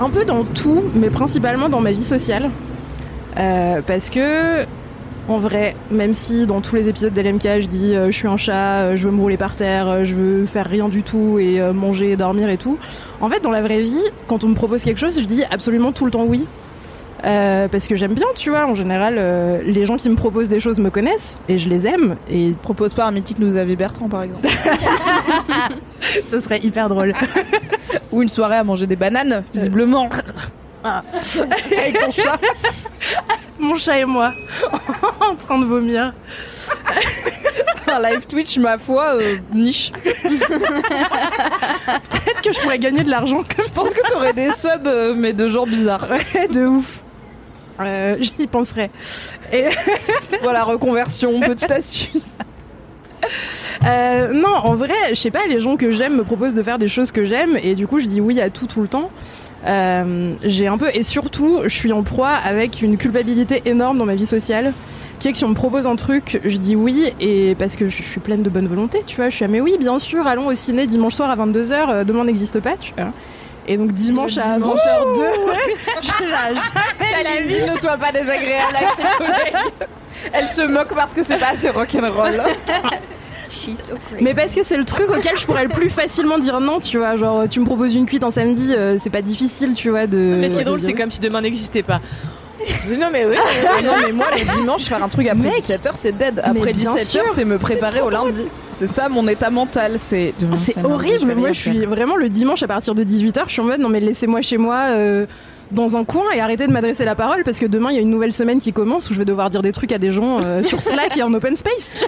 un 0.00 0.10
peu 0.10 0.24
dans 0.24 0.44
tout, 0.44 0.82
mais 0.94 1.10
principalement 1.10 1.68
dans 1.68 1.80
ma 1.80 1.92
vie 1.92 2.04
sociale. 2.04 2.50
Euh, 3.38 3.80
parce 3.86 4.10
que 4.10 4.64
en 5.28 5.38
vrai, 5.38 5.76
même 5.90 6.14
si 6.14 6.46
dans 6.46 6.60
tous 6.60 6.74
les 6.74 6.88
épisodes 6.88 7.12
d'LMK 7.12 7.60
je 7.60 7.66
dis 7.66 7.94
euh, 7.94 8.06
je 8.06 8.16
suis 8.16 8.28
un 8.28 8.36
chat, 8.36 8.96
je 8.96 9.06
veux 9.06 9.14
me 9.14 9.20
rouler 9.20 9.36
par 9.36 9.54
terre, 9.54 10.04
je 10.04 10.14
veux 10.14 10.46
faire 10.46 10.66
rien 10.66 10.88
du 10.88 11.02
tout 11.02 11.38
et 11.38 11.60
manger, 11.72 12.16
dormir 12.16 12.48
et 12.48 12.58
tout. 12.58 12.78
En 13.20 13.28
fait, 13.28 13.40
dans 13.40 13.52
la 13.52 13.62
vraie 13.62 13.80
vie, 13.80 14.04
quand 14.26 14.44
on 14.44 14.48
me 14.48 14.54
propose 14.54 14.82
quelque 14.82 14.98
chose, 14.98 15.18
je 15.20 15.24
dis 15.24 15.44
absolument 15.50 15.92
tout 15.92 16.04
le 16.04 16.10
temps 16.10 16.24
oui. 16.24 16.44
Euh, 17.24 17.68
parce 17.68 17.86
que 17.86 17.94
j'aime 17.94 18.14
bien, 18.14 18.26
tu 18.34 18.50
vois, 18.50 18.66
en 18.66 18.74
général, 18.74 19.14
euh, 19.16 19.62
les 19.64 19.86
gens 19.86 19.96
qui 19.96 20.08
me 20.08 20.16
proposent 20.16 20.48
des 20.48 20.58
choses 20.58 20.78
me 20.78 20.90
connaissent 20.90 21.40
et 21.48 21.56
je 21.56 21.68
les 21.68 21.86
aime 21.86 22.16
et 22.28 22.52
Propose 22.62 22.94
pas 22.94 23.04
un 23.04 23.12
mythique 23.12 23.38
nous 23.38 23.56
avait 23.56 23.76
Bertrand 23.76 24.08
par 24.08 24.22
exemple. 24.22 24.48
ce 26.00 26.40
serait 26.40 26.60
hyper 26.60 26.88
drôle. 26.88 27.14
Ou 28.10 28.22
une 28.22 28.28
soirée 28.28 28.56
à 28.56 28.64
manger 28.64 28.86
des 28.86 28.96
bananes, 28.96 29.44
visiblement. 29.54 30.08
Avec 30.84 31.98
ton 31.98 32.10
chat. 32.10 32.38
Mon 33.58 33.76
chat 33.76 34.00
et 34.00 34.04
moi, 34.04 34.32
en 35.20 35.36
train 35.36 35.58
de 35.58 35.64
vomir. 35.64 36.12
Un 37.86 38.00
live 38.00 38.26
Twitch, 38.26 38.58
ma 38.58 38.78
foi, 38.78 39.14
euh, 39.14 39.36
niche. 39.52 39.92
Peut-être 39.92 40.32
que 42.42 42.52
je 42.52 42.60
pourrais 42.60 42.78
gagner 42.78 43.04
de 43.04 43.10
l'argent 43.10 43.42
Je 43.56 43.70
pense 43.70 43.94
que 43.94 44.10
t'aurais 44.10 44.32
des 44.32 44.50
subs, 44.50 44.86
euh, 44.86 45.14
mais 45.16 45.32
de 45.32 45.46
gens 45.46 45.64
bizarres. 45.64 46.08
ça, 46.32 46.48
de 46.48 46.66
ouf. 46.66 47.00
Euh, 47.80 48.16
J'y 48.20 48.46
penserai. 48.46 48.90
Et 49.52 49.64
Voilà, 50.42 50.64
reconversion, 50.64 51.40
petite 51.40 51.70
astuce. 51.70 52.30
Euh, 53.84 54.32
non, 54.32 54.54
en 54.64 54.74
vrai, 54.74 54.94
je 55.10 55.14
sais 55.14 55.30
pas, 55.30 55.46
les 55.48 55.60
gens 55.60 55.76
que 55.76 55.90
j'aime 55.90 56.16
me 56.16 56.24
proposent 56.24 56.54
de 56.54 56.62
faire 56.62 56.78
des 56.78 56.88
choses 56.88 57.12
que 57.12 57.24
j'aime 57.24 57.58
et 57.62 57.74
du 57.74 57.86
coup 57.86 58.00
je 58.00 58.06
dis 58.06 58.20
oui 58.20 58.40
à 58.40 58.50
tout 58.50 58.66
tout 58.66 58.80
le 58.80 58.88
temps. 58.88 59.10
Euh, 59.66 60.34
j'ai 60.42 60.66
un 60.66 60.76
peu 60.76 60.90
et 60.92 61.02
surtout 61.04 61.60
je 61.64 61.68
suis 61.68 61.92
en 61.92 62.02
proie 62.02 62.30
avec 62.30 62.82
une 62.82 62.96
culpabilité 62.96 63.62
énorme 63.64 63.96
dans 63.98 64.06
ma 64.06 64.16
vie 64.16 64.26
sociale 64.26 64.72
qui 65.20 65.28
est 65.28 65.32
que 65.32 65.38
si 65.38 65.44
on 65.44 65.50
me 65.50 65.54
propose 65.54 65.86
un 65.86 65.94
truc 65.94 66.40
je 66.44 66.56
dis 66.56 66.74
oui 66.74 67.12
et 67.20 67.54
parce 67.56 67.76
que 67.76 67.88
je 67.88 68.02
suis 68.02 68.18
pleine 68.18 68.42
de 68.42 68.50
bonne 68.50 68.66
volonté 68.66 69.02
tu 69.06 69.14
vois 69.14 69.30
je 69.30 69.36
suis 69.36 69.44
ah 69.44 69.48
mais 69.48 69.60
oui 69.60 69.76
bien 69.78 70.00
sûr 70.00 70.26
allons 70.26 70.48
au 70.48 70.54
ciné 70.56 70.88
dimanche 70.88 71.14
soir 71.14 71.30
à 71.30 71.36
22h 71.36 71.72
euh, 71.72 72.02
demain 72.02 72.24
n'existe 72.24 72.58
pas 72.58 72.76
tu 72.76 72.92
vois 72.96 73.12
et 73.66 73.76
donc 73.76 73.92
dimanche 73.92 74.38
à 74.38 74.58
20h02 74.58 74.62
je 76.02 76.24
lâche 76.24 76.70
Qu'à 76.98 77.22
la 77.22 77.40
vie 77.46 77.62
ne 77.62 77.76
soit 77.76 77.96
pas 77.96 78.12
désagréable 78.12 78.76
avec 78.76 78.96
tes 78.96 79.24
collègues. 79.24 79.72
Elle 80.32 80.48
se 80.48 80.62
moque 80.62 80.94
parce 80.94 81.14
que 81.14 81.22
c'est 81.22 81.38
pas 81.38 81.50
assez 81.50 81.70
rock'n'roll. 81.70 82.42
Mais 84.20 84.34
parce 84.34 84.54
que 84.54 84.62
c'est 84.62 84.76
le 84.76 84.84
truc 84.84 85.10
auquel 85.10 85.36
je 85.36 85.44
pourrais 85.44 85.64
le 85.64 85.68
plus 85.68 85.90
facilement 85.90 86.38
dire 86.38 86.58
non, 86.60 86.80
tu 86.80 86.98
vois. 86.98 87.16
Genre, 87.16 87.48
tu 87.48 87.60
me 87.60 87.66
proposes 87.66 87.94
une 87.94 88.06
cuite 88.06 88.24
en 88.24 88.30
samedi, 88.30 88.72
euh, 88.74 88.96
c'est 88.98 89.10
pas 89.10 89.20
difficile, 89.22 89.74
tu 89.74 89.90
vois. 89.90 90.06
De, 90.06 90.16
Mais 90.16 90.48
ce 90.48 90.54
qui 90.56 90.62
est 90.62 90.64
drôle, 90.64 90.80
c'est 90.80 90.94
comme 90.94 91.10
si 91.10 91.20
demain 91.20 91.42
n'existait 91.42 91.82
pas. 91.82 92.00
non 92.88 93.08
mais 93.12 93.26
oui. 93.26 93.36
non 93.84 93.92
mais 94.06 94.12
moi 94.12 94.26
le 94.30 94.56
dimanche 94.56 94.84
faire 94.84 95.02
un 95.02 95.08
truc 95.08 95.26
après 95.26 95.50
Mec. 95.50 95.64
17h 95.64 95.90
c'est 95.94 96.16
dead. 96.16 96.40
Après 96.44 96.72
bien 96.72 96.94
17h 96.94 97.04
sûr. 97.04 97.22
c'est 97.34 97.44
me 97.44 97.58
préparer 97.58 98.00
au 98.00 98.08
lundi. 98.08 98.46
C'est 98.86 98.94
ça 98.94 99.08
mon 99.08 99.28
état 99.28 99.48
mental, 99.50 99.96
c'est 99.96 100.34
lundi, 100.40 100.72
horrible. 100.82 101.34
Moi, 101.36 101.52
je 101.52 101.60
suis 101.60 101.84
vraiment 101.86 102.16
le 102.16 102.28
dimanche 102.28 102.64
à 102.64 102.66
partir 102.66 102.96
de 102.96 103.04
18h, 103.04 103.42
je 103.46 103.52
suis 103.52 103.60
en 103.60 103.64
mode 103.64 103.78
non, 103.80 103.88
mais 103.88 104.00
laissez-moi 104.00 104.42
chez 104.42 104.58
moi. 104.58 104.86
euh, 104.90 105.26
dans 105.72 105.96
un 105.96 106.04
coin 106.04 106.24
et 106.34 106.40
arrêtez 106.40 106.66
de 106.66 106.72
m'adresser 106.72 107.04
la 107.04 107.14
parole 107.14 107.42
parce 107.44 107.58
que 107.58 107.66
demain 107.66 107.90
il 107.90 107.96
y 107.96 107.98
a 107.98 108.02
une 108.02 108.10
nouvelle 108.10 108.32
semaine 108.32 108.60
qui 108.60 108.72
commence 108.72 109.10
où 109.10 109.14
je 109.14 109.18
vais 109.18 109.24
devoir 109.24 109.50
dire 109.50 109.62
des 109.62 109.72
trucs 109.72 109.92
à 109.92 109.98
des 109.98 110.10
gens 110.10 110.38
euh, 110.44 110.62
sur 110.62 110.82
Slack 110.82 111.16
et 111.16 111.22
en 111.22 111.32
open 111.34 111.56
space 111.56 111.90
tu. 111.94 112.04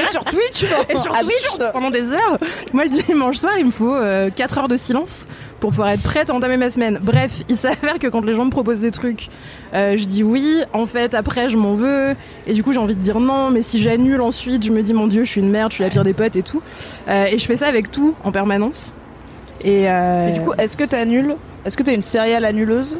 Et 0.00 0.06
sur 0.06 0.24
Twitch, 0.24 0.64
et 0.88 0.96
sur 0.96 1.12
Twitch 1.12 1.70
pendant 1.72 1.90
des 1.90 2.12
heures. 2.12 2.38
Moi 2.72 2.84
le 2.84 2.90
dimanche 2.90 3.36
soir 3.36 3.52
il 3.58 3.66
me 3.66 3.70
faut 3.70 3.96
4 4.36 4.58
heures 4.58 4.68
de 4.68 4.76
silence 4.76 5.26
pour 5.60 5.70
pouvoir 5.70 5.90
être 5.90 6.02
prête 6.02 6.30
à 6.30 6.34
entamer 6.34 6.56
ma 6.56 6.70
semaine. 6.70 6.98
Bref, 7.02 7.30
il 7.48 7.56
s'avère 7.56 7.98
que 7.98 8.06
quand 8.08 8.24
les 8.24 8.34
gens 8.34 8.46
me 8.46 8.50
proposent 8.50 8.80
des 8.80 8.90
trucs, 8.90 9.28
euh, 9.74 9.96
je 9.96 10.04
dis 10.06 10.24
oui. 10.24 10.62
En 10.72 10.86
fait, 10.86 11.14
après, 11.14 11.50
je 11.50 11.56
m'en 11.56 11.74
veux. 11.74 12.16
Et 12.46 12.54
du 12.54 12.64
coup, 12.64 12.72
j'ai 12.72 12.78
envie 12.78 12.96
de 12.96 13.00
dire 13.00 13.20
non. 13.20 13.50
Mais 13.50 13.62
si 13.62 13.80
j'annule 13.80 14.22
ensuite, 14.22 14.64
je 14.64 14.72
me 14.72 14.82
dis 14.82 14.94
mon 14.94 15.06
Dieu, 15.06 15.24
je 15.24 15.30
suis 15.30 15.40
une 15.40 15.50
merde, 15.50 15.70
je 15.70 15.76
suis 15.76 15.84
la 15.84 15.90
pire 15.90 16.02
des 16.02 16.14
potes 16.14 16.34
et 16.34 16.42
tout. 16.42 16.62
Euh, 17.08 17.26
et 17.26 17.38
je 17.38 17.46
fais 17.46 17.58
ça 17.58 17.66
avec 17.66 17.92
tout 17.92 18.14
en 18.24 18.32
permanence. 18.32 18.92
Et, 19.62 19.90
euh, 19.90 20.28
Et 20.28 20.32
du 20.32 20.40
coup, 20.40 20.54
est-ce 20.56 20.76
que 20.76 20.84
t'annules 20.84 21.36
Est-ce 21.64 21.76
que 21.76 21.82
t'es 21.82 21.94
une 21.94 22.02
serial 22.02 22.44
annuleuse? 22.44 22.98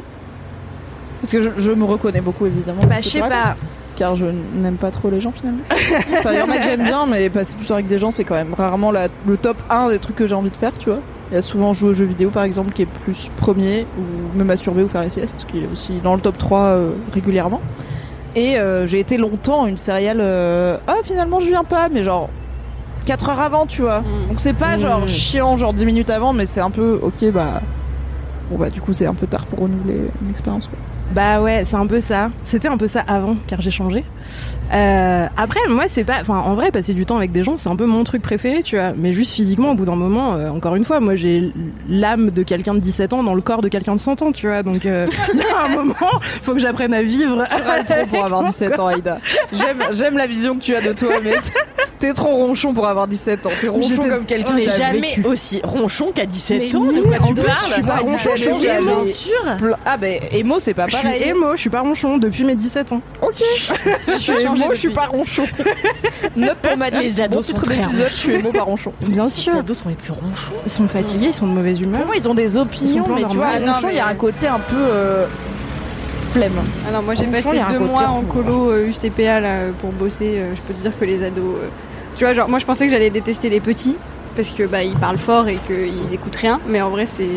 Parce 1.21 1.31
que 1.31 1.41
je, 1.41 1.49
je 1.57 1.71
me 1.71 1.83
reconnais 1.85 2.21
beaucoup 2.21 2.45
évidemment. 2.45 2.81
bah, 2.87 2.95
je 3.01 3.09
sais 3.09 3.19
pas. 3.19 3.55
Car 3.95 4.15
je 4.15 4.25
n'aime 4.55 4.77
pas 4.77 4.89
trop 4.89 5.09
les 5.09 5.21
gens 5.21 5.31
finalement. 5.31 5.63
Enfin, 6.17 6.31
il 6.33 6.39
y 6.39 6.41
en 6.41 6.49
a 6.49 6.57
que 6.57 6.63
j'aime 6.63 6.83
bien, 6.83 7.05
mais 7.05 7.29
passer 7.29 7.57
du 7.57 7.65
temps 7.65 7.75
avec 7.75 7.87
des 7.87 7.97
gens, 7.97 8.09
c'est 8.09 8.23
quand 8.23 8.35
même 8.35 8.53
rarement 8.53 8.91
la- 8.91 9.09
le 9.27 9.37
top 9.37 9.57
1 9.69 9.89
des 9.89 9.99
trucs 9.99 10.15
que 10.15 10.25
j'ai 10.25 10.33
envie 10.35 10.49
de 10.49 10.57
faire, 10.57 10.71
tu 10.77 10.89
vois. 10.89 10.99
Il 11.29 11.35
y 11.35 11.37
a 11.37 11.41
souvent 11.41 11.73
jouer 11.73 11.89
aux 11.89 11.93
jeux 11.93 12.05
vidéo 12.05 12.29
par 12.29 12.43
exemple 12.43 12.73
qui 12.73 12.81
est 12.81 12.87
plus 13.05 13.29
premier, 13.37 13.85
ou 13.97 14.37
me 14.37 14.43
masturber 14.43 14.83
ou 14.83 14.87
faire 14.89 15.03
les 15.03 15.09
siestes, 15.09 15.45
qui 15.51 15.59
est 15.59 15.67
aussi 15.71 15.93
dans 16.03 16.15
le 16.15 16.21
top 16.21 16.37
3 16.37 16.59
euh, 16.59 16.89
régulièrement. 17.13 17.61
Et 18.35 18.57
euh, 18.57 18.87
j'ai 18.87 18.99
été 18.99 19.17
longtemps 19.17 19.67
une 19.67 19.77
céréale. 19.77 20.19
euh, 20.21 20.77
Ah, 20.87 20.95
finalement, 21.03 21.39
je 21.39 21.47
viens 21.49 21.63
pas, 21.65 21.89
mais 21.89 22.01
genre 22.03 22.29
4 23.05 23.29
heures 23.29 23.39
avant, 23.39 23.65
tu 23.65 23.81
vois. 23.81 23.99
Mm. 24.01 24.27
Donc 24.29 24.39
c'est 24.39 24.53
pas 24.53 24.77
genre 24.77 25.01
Mm. 25.01 25.07
chiant, 25.09 25.57
genre 25.57 25.73
10 25.73 25.85
minutes 25.85 26.09
avant, 26.09 26.33
mais 26.33 26.45
c'est 26.45 26.61
un 26.61 26.71
peu 26.71 26.99
ok, 27.03 27.31
bah. 27.31 27.61
Bon, 28.51 28.57
bah, 28.57 28.69
du 28.69 28.81
coup, 28.81 28.91
c'est 28.91 29.07
un 29.07 29.13
peu 29.13 29.27
tard 29.27 29.45
pour 29.45 29.59
renouveler 29.59 30.01
une 30.21 30.29
expérience, 30.29 30.67
quoi. 30.67 30.77
Bah 31.13 31.41
ouais, 31.41 31.63
c'est 31.65 31.75
un 31.75 31.87
peu 31.87 31.99
ça. 31.99 32.31
C'était 32.43 32.69
un 32.69 32.77
peu 32.77 32.87
ça 32.87 33.01
avant, 33.05 33.35
car 33.47 33.61
j'ai 33.61 33.71
changé. 33.71 34.05
Euh, 34.73 35.27
après, 35.35 35.59
moi, 35.69 35.85
c'est 35.87 36.05
pas. 36.05 36.19
Enfin, 36.21 36.37
en 36.37 36.53
vrai, 36.53 36.71
passer 36.71 36.93
du 36.93 37.05
temps 37.05 37.17
avec 37.17 37.33
des 37.33 37.43
gens, 37.43 37.57
c'est 37.57 37.69
un 37.69 37.75
peu 37.75 37.85
mon 37.85 38.03
truc 38.05 38.21
préféré, 38.21 38.63
tu 38.63 38.77
vois. 38.77 38.93
Mais 38.95 39.11
juste 39.11 39.33
physiquement, 39.33 39.71
au 39.71 39.75
bout 39.75 39.83
d'un 39.83 39.95
moment, 39.95 40.35
euh, 40.35 40.49
encore 40.49 40.75
une 40.75 40.85
fois, 40.85 41.01
moi, 41.01 41.15
j'ai 41.15 41.51
l'âme 41.89 42.31
de 42.31 42.43
quelqu'un 42.43 42.73
de 42.73 42.79
17 42.79 43.13
ans 43.13 43.23
dans 43.23 43.33
le 43.33 43.41
corps 43.41 43.61
de 43.61 43.67
quelqu'un 43.67 43.95
de 43.95 43.99
100 43.99 44.21
ans, 44.21 44.31
tu 44.31 44.47
vois. 44.47 44.63
Donc, 44.63 44.85
euh, 44.85 45.07
il 45.33 45.39
y 45.39 45.43
a 45.43 45.65
un 45.65 45.69
moment, 45.69 45.95
faut 46.21 46.53
que 46.53 46.59
j'apprenne 46.59 46.93
à 46.93 47.03
vivre. 47.03 47.45
Tu 47.49 47.85
trop 47.93 48.05
pour 48.05 48.25
avoir 48.25 48.43
17 48.45 48.79
ans, 48.79 48.87
Aïda. 48.87 49.17
J'aime, 49.51 49.83
j'aime 49.91 50.17
la 50.17 50.27
vision 50.27 50.55
que 50.55 50.61
tu 50.61 50.75
as 50.75 50.81
de 50.81 50.93
toi, 50.93 51.15
mais 51.21 51.33
t'es 52.01 52.13
trop 52.13 52.29
ronchon 52.35 52.73
pour 52.73 52.87
avoir 52.87 53.07
17 53.07 53.45
ans. 53.45 53.49
T'es 53.61 53.67
ronchon 53.69 53.95
comme 54.09 54.25
quelqu'un 54.25 54.53
Mais 54.53 54.65
qui 54.65 54.77
jamais 54.77 55.15
vécu. 55.15 55.25
aussi 55.27 55.61
ronchon 55.63 56.11
qu'à 56.11 56.25
17 56.25 56.59
Mais 56.59 56.75
ans. 56.75 56.81
oui, 56.83 57.01
en 57.21 57.27
tu 57.27 57.33
plus, 57.35 57.43
parles 57.43 57.57
je 57.69 57.73
suis 57.73 57.81
pas 57.83 57.95
Ah, 57.97 58.01
ronchon, 58.01 58.29
je 58.35 58.41
suis 58.41 58.59
j'avais- 58.59 58.81
émo. 58.81 59.01
Bien 59.03 59.13
sûr. 59.13 59.77
Ah, 59.85 59.97
ben, 59.97 60.19
émo, 60.31 60.59
c'est 60.59 60.73
pas 60.73 60.87
Je 60.87 60.95
suis 60.97 61.03
pareil. 61.05 61.23
émo, 61.23 61.51
je 61.55 61.61
suis 61.61 61.69
pas 61.69 61.81
ronchon 61.81 62.17
depuis 62.17 62.43
mes 62.43 62.55
17 62.55 62.91
ans. 62.91 63.01
Ok. 63.21 63.41
Je 64.07 64.13
suis 64.17 64.41
émo, 64.41 64.55
je 64.71 64.75
suis 64.75 64.89
pas 64.93 65.05
ronchon. 65.05 65.43
Note 66.35 66.57
pour 66.57 66.75
ma 66.77 66.89
Les 66.89 67.21
ados 67.21 67.47
sont 67.47 67.53
très 67.53 67.75
je 68.07 68.13
suis 68.13 68.33
émo, 68.33 68.51
pas 68.51 68.63
ronchon. 68.63 68.91
Bien 69.01 69.25
Les 69.25 69.29
sûr. 69.29 69.55
ados 69.55 69.77
sont 69.77 69.89
les 69.89 69.95
plus 69.95 70.11
ronchons. 70.11 70.53
Ils 70.65 70.71
sont 70.71 70.87
fatigués, 70.87 71.27
ils 71.27 71.33
sont 71.33 71.47
de 71.47 71.53
mauvaise 71.53 71.79
humeur. 71.79 71.99
Pour 71.99 72.07
moi, 72.07 72.15
ils 72.17 72.27
ont 72.27 72.33
des 72.33 72.57
opinions, 72.57 73.05
mais 73.13 73.23
tu 73.29 73.35
vois, 73.37 73.51
ronchon, 73.51 73.87
il 73.89 73.95
y 73.95 73.99
a 73.99 74.07
un 74.07 74.15
côté 74.15 74.47
un 74.47 74.59
peu 74.59 74.75
euh, 74.75 75.25
flemme. 76.31 76.53
Ah 76.87 76.91
non, 76.93 77.01
moi 77.01 77.13
j'ai 77.13 77.25
passé 77.25 77.59
deux 77.71 77.79
mois 77.79 78.07
en 78.07 78.21
colo 78.21 78.71
euh, 78.71 78.87
UCPA 78.87 79.39
là, 79.41 79.49
pour 79.79 79.91
bosser. 79.91 80.35
euh, 80.37 80.55
je 80.55 80.61
peux 80.61 80.73
te 80.73 80.81
dire 80.81 80.97
que 80.97 81.05
les 81.05 81.23
ados. 81.23 81.43
euh, 81.61 81.67
tu 82.15 82.23
vois, 82.23 82.33
genre, 82.33 82.49
moi 82.49 82.59
je 82.59 82.65
pensais 82.65 82.85
que 82.85 82.91
j'allais 82.91 83.09
détester 83.09 83.49
les 83.49 83.59
petits 83.59 83.97
parce 84.35 84.51
que 84.51 84.63
bah 84.63 84.83
ils 84.83 84.95
parlent 84.95 85.17
fort 85.17 85.47
et 85.47 85.57
qu'ils 85.67 86.13
écoutent 86.13 86.35
rien, 86.37 86.59
mais 86.67 86.81
en 86.81 86.89
vrai 86.89 87.05
c'est 87.05 87.27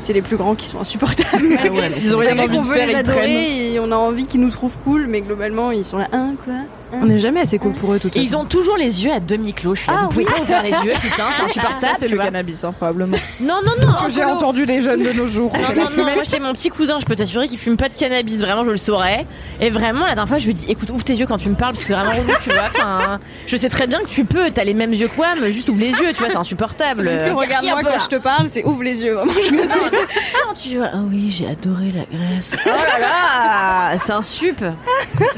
c'est 0.00 0.12
les 0.12 0.22
plus 0.22 0.36
grands 0.36 0.54
qui 0.54 0.66
sont 0.66 0.80
insupportables. 0.80 1.46
Ah 1.58 1.68
ouais, 1.68 1.92
Ils 2.02 2.14
ont 2.14 2.18
rien 2.18 2.38
envie 2.38 2.58
on 2.58 2.62
de 2.62 2.66
faire, 2.66 2.90
ils 2.90 3.02
traînent. 3.02 3.28
et 3.74 3.78
on 3.80 3.90
a 3.92 3.96
envie 3.96 4.26
qu'ils 4.26 4.40
nous 4.40 4.50
trouvent 4.50 4.76
cool, 4.84 5.06
mais 5.06 5.20
globalement 5.20 5.70
ils 5.70 5.84
sont 5.84 5.98
là, 5.98 6.08
hein 6.12 6.34
quoi 6.44 6.54
On 6.94 7.06
n'est 7.06 7.18
jamais 7.18 7.40
assez 7.40 7.58
cool 7.58 7.72
pour 7.72 7.94
eux, 7.94 7.98
tout 7.98 8.10
Et 8.14 8.20
ils 8.20 8.36
ont 8.36 8.44
toujours 8.44 8.76
les 8.76 9.04
yeux 9.04 9.10
à 9.12 9.18
demi-clos. 9.20 9.74
Je 9.74 9.80
suis 9.82 9.90
là, 9.90 9.96
Ah 9.98 10.02
vous 10.04 10.08
pouvez 10.10 10.26
oui. 10.26 10.32
pas 10.34 10.40
ouvrir 10.42 10.62
les 10.62 10.70
yeux, 10.86 10.92
putain, 11.00 11.24
c'est 11.36 11.44
insupportable. 11.44 11.80
Ça, 11.80 11.88
c'est 11.98 12.04
tu 12.06 12.10
le 12.10 12.16
vois. 12.16 12.24
cannabis, 12.26 12.64
hein, 12.64 12.72
probablement. 12.76 13.16
Non, 13.40 13.60
non, 13.64 13.72
non. 13.80 13.92
Ce 13.92 14.04
que 14.06 14.10
j'ai 14.12 14.24
entendu 14.24 14.66
des 14.66 14.80
jeunes 14.80 15.02
de 15.02 15.12
nos 15.12 15.26
jours. 15.26 15.52
Non, 15.54 15.84
non, 15.84 15.90
non, 15.96 16.02
moi 16.04 16.22
j'ai 16.28 16.38
mon 16.40 16.52
petit 16.52 16.68
cousin, 16.68 16.98
je 17.00 17.06
peux 17.06 17.14
t'assurer 17.16 17.48
qu'il 17.48 17.58
fume 17.58 17.76
pas 17.76 17.88
de 17.88 17.94
cannabis, 17.94 18.40
vraiment, 18.40 18.64
je 18.64 18.70
le 18.70 18.76
saurais. 18.76 19.26
Et 19.60 19.70
vraiment, 19.70 20.00
la 20.00 20.08
dernière 20.14 20.28
fois, 20.28 20.38
je 20.38 20.46
lui 20.46 20.54
dis, 20.54 20.66
écoute, 20.68 20.90
ouvre 20.90 21.02
tes 21.04 21.14
yeux 21.14 21.26
quand 21.26 21.38
tu 21.38 21.48
me 21.48 21.54
parles, 21.54 21.72
parce 21.74 21.84
que 21.84 21.88
c'est 21.88 21.94
vraiment 21.98 22.12
relou, 22.12 22.32
tu 22.42 22.50
vois. 22.50 22.68
Enfin, 22.74 23.18
je 23.46 23.56
sais 23.56 23.68
très 23.68 23.86
bien 23.86 24.00
que 24.00 24.08
tu 24.08 24.24
peux, 24.24 24.50
t'as 24.50 24.64
les 24.64 24.74
mêmes 24.74 24.92
yeux 24.92 25.08
que 25.08 25.16
moi, 25.16 25.28
mais 25.40 25.52
juste 25.52 25.68
ouvre 25.70 25.80
les 25.80 25.90
yeux, 25.90 26.12
tu 26.12 26.18
vois, 26.20 26.28
c'est 26.30 26.36
insupportable. 26.36 27.08
Regarde-moi 27.34 27.82
quand 27.82 28.00
je 28.00 28.08
te 28.08 28.16
parle, 28.16 28.48
c'est 28.50 28.64
ouvre 28.64 28.82
les 28.82 29.02
yeux 29.02 29.14
vraiment. 29.14 29.32
Quand 29.32 30.54
tu 30.60 30.76
vois, 30.76 30.88
ah 30.92 30.98
oui, 31.10 31.30
j'ai 31.30 31.46
adoré 31.48 31.92
la 31.94 32.04
Grèce. 32.18 32.54
Oh 32.66 32.68
là 32.68 32.98
là, 33.00 33.98
c'est 33.98 34.12
un 34.12 34.22
sup. 34.22 34.62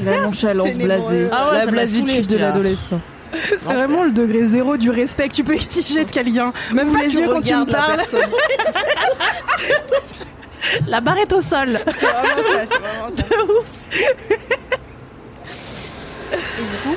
La 0.03 0.19
nonchalance 0.21 0.67
les 0.75 0.83
blasée. 0.83 1.29
Ah 1.47 1.51
ouais, 1.51 1.65
la 1.65 1.71
blasitude 1.71 2.27
de 2.27 2.37
l'adolescent. 2.37 2.99
C'est 3.59 3.73
vraiment 3.73 4.03
le 4.05 4.11
degré 4.11 4.45
zéro 4.45 4.77
du 4.77 4.89
respect 4.89 5.27
que 5.29 5.33
tu 5.33 5.43
peux 5.43 5.55
exiger 5.55 6.05
de 6.05 6.11
quelqu'un. 6.11 6.53
Même 6.73 6.89
Ouvre 6.89 6.99
les 7.01 7.09
tu 7.09 7.17
yeux 7.17 7.27
quand 7.29 7.41
tu 7.41 7.53
me 7.53 7.65
la 7.65 7.73
parles. 7.73 8.01
La 10.87 10.99
barre 10.99 11.19
est 11.19 11.31
au 11.31 11.41
sol. 11.41 11.79
C'est 11.85 12.05
vraiment 12.05 12.41
ça, 12.41 12.65
c'est 12.65 12.79
vraiment 12.79 13.15
ça. 13.15 13.25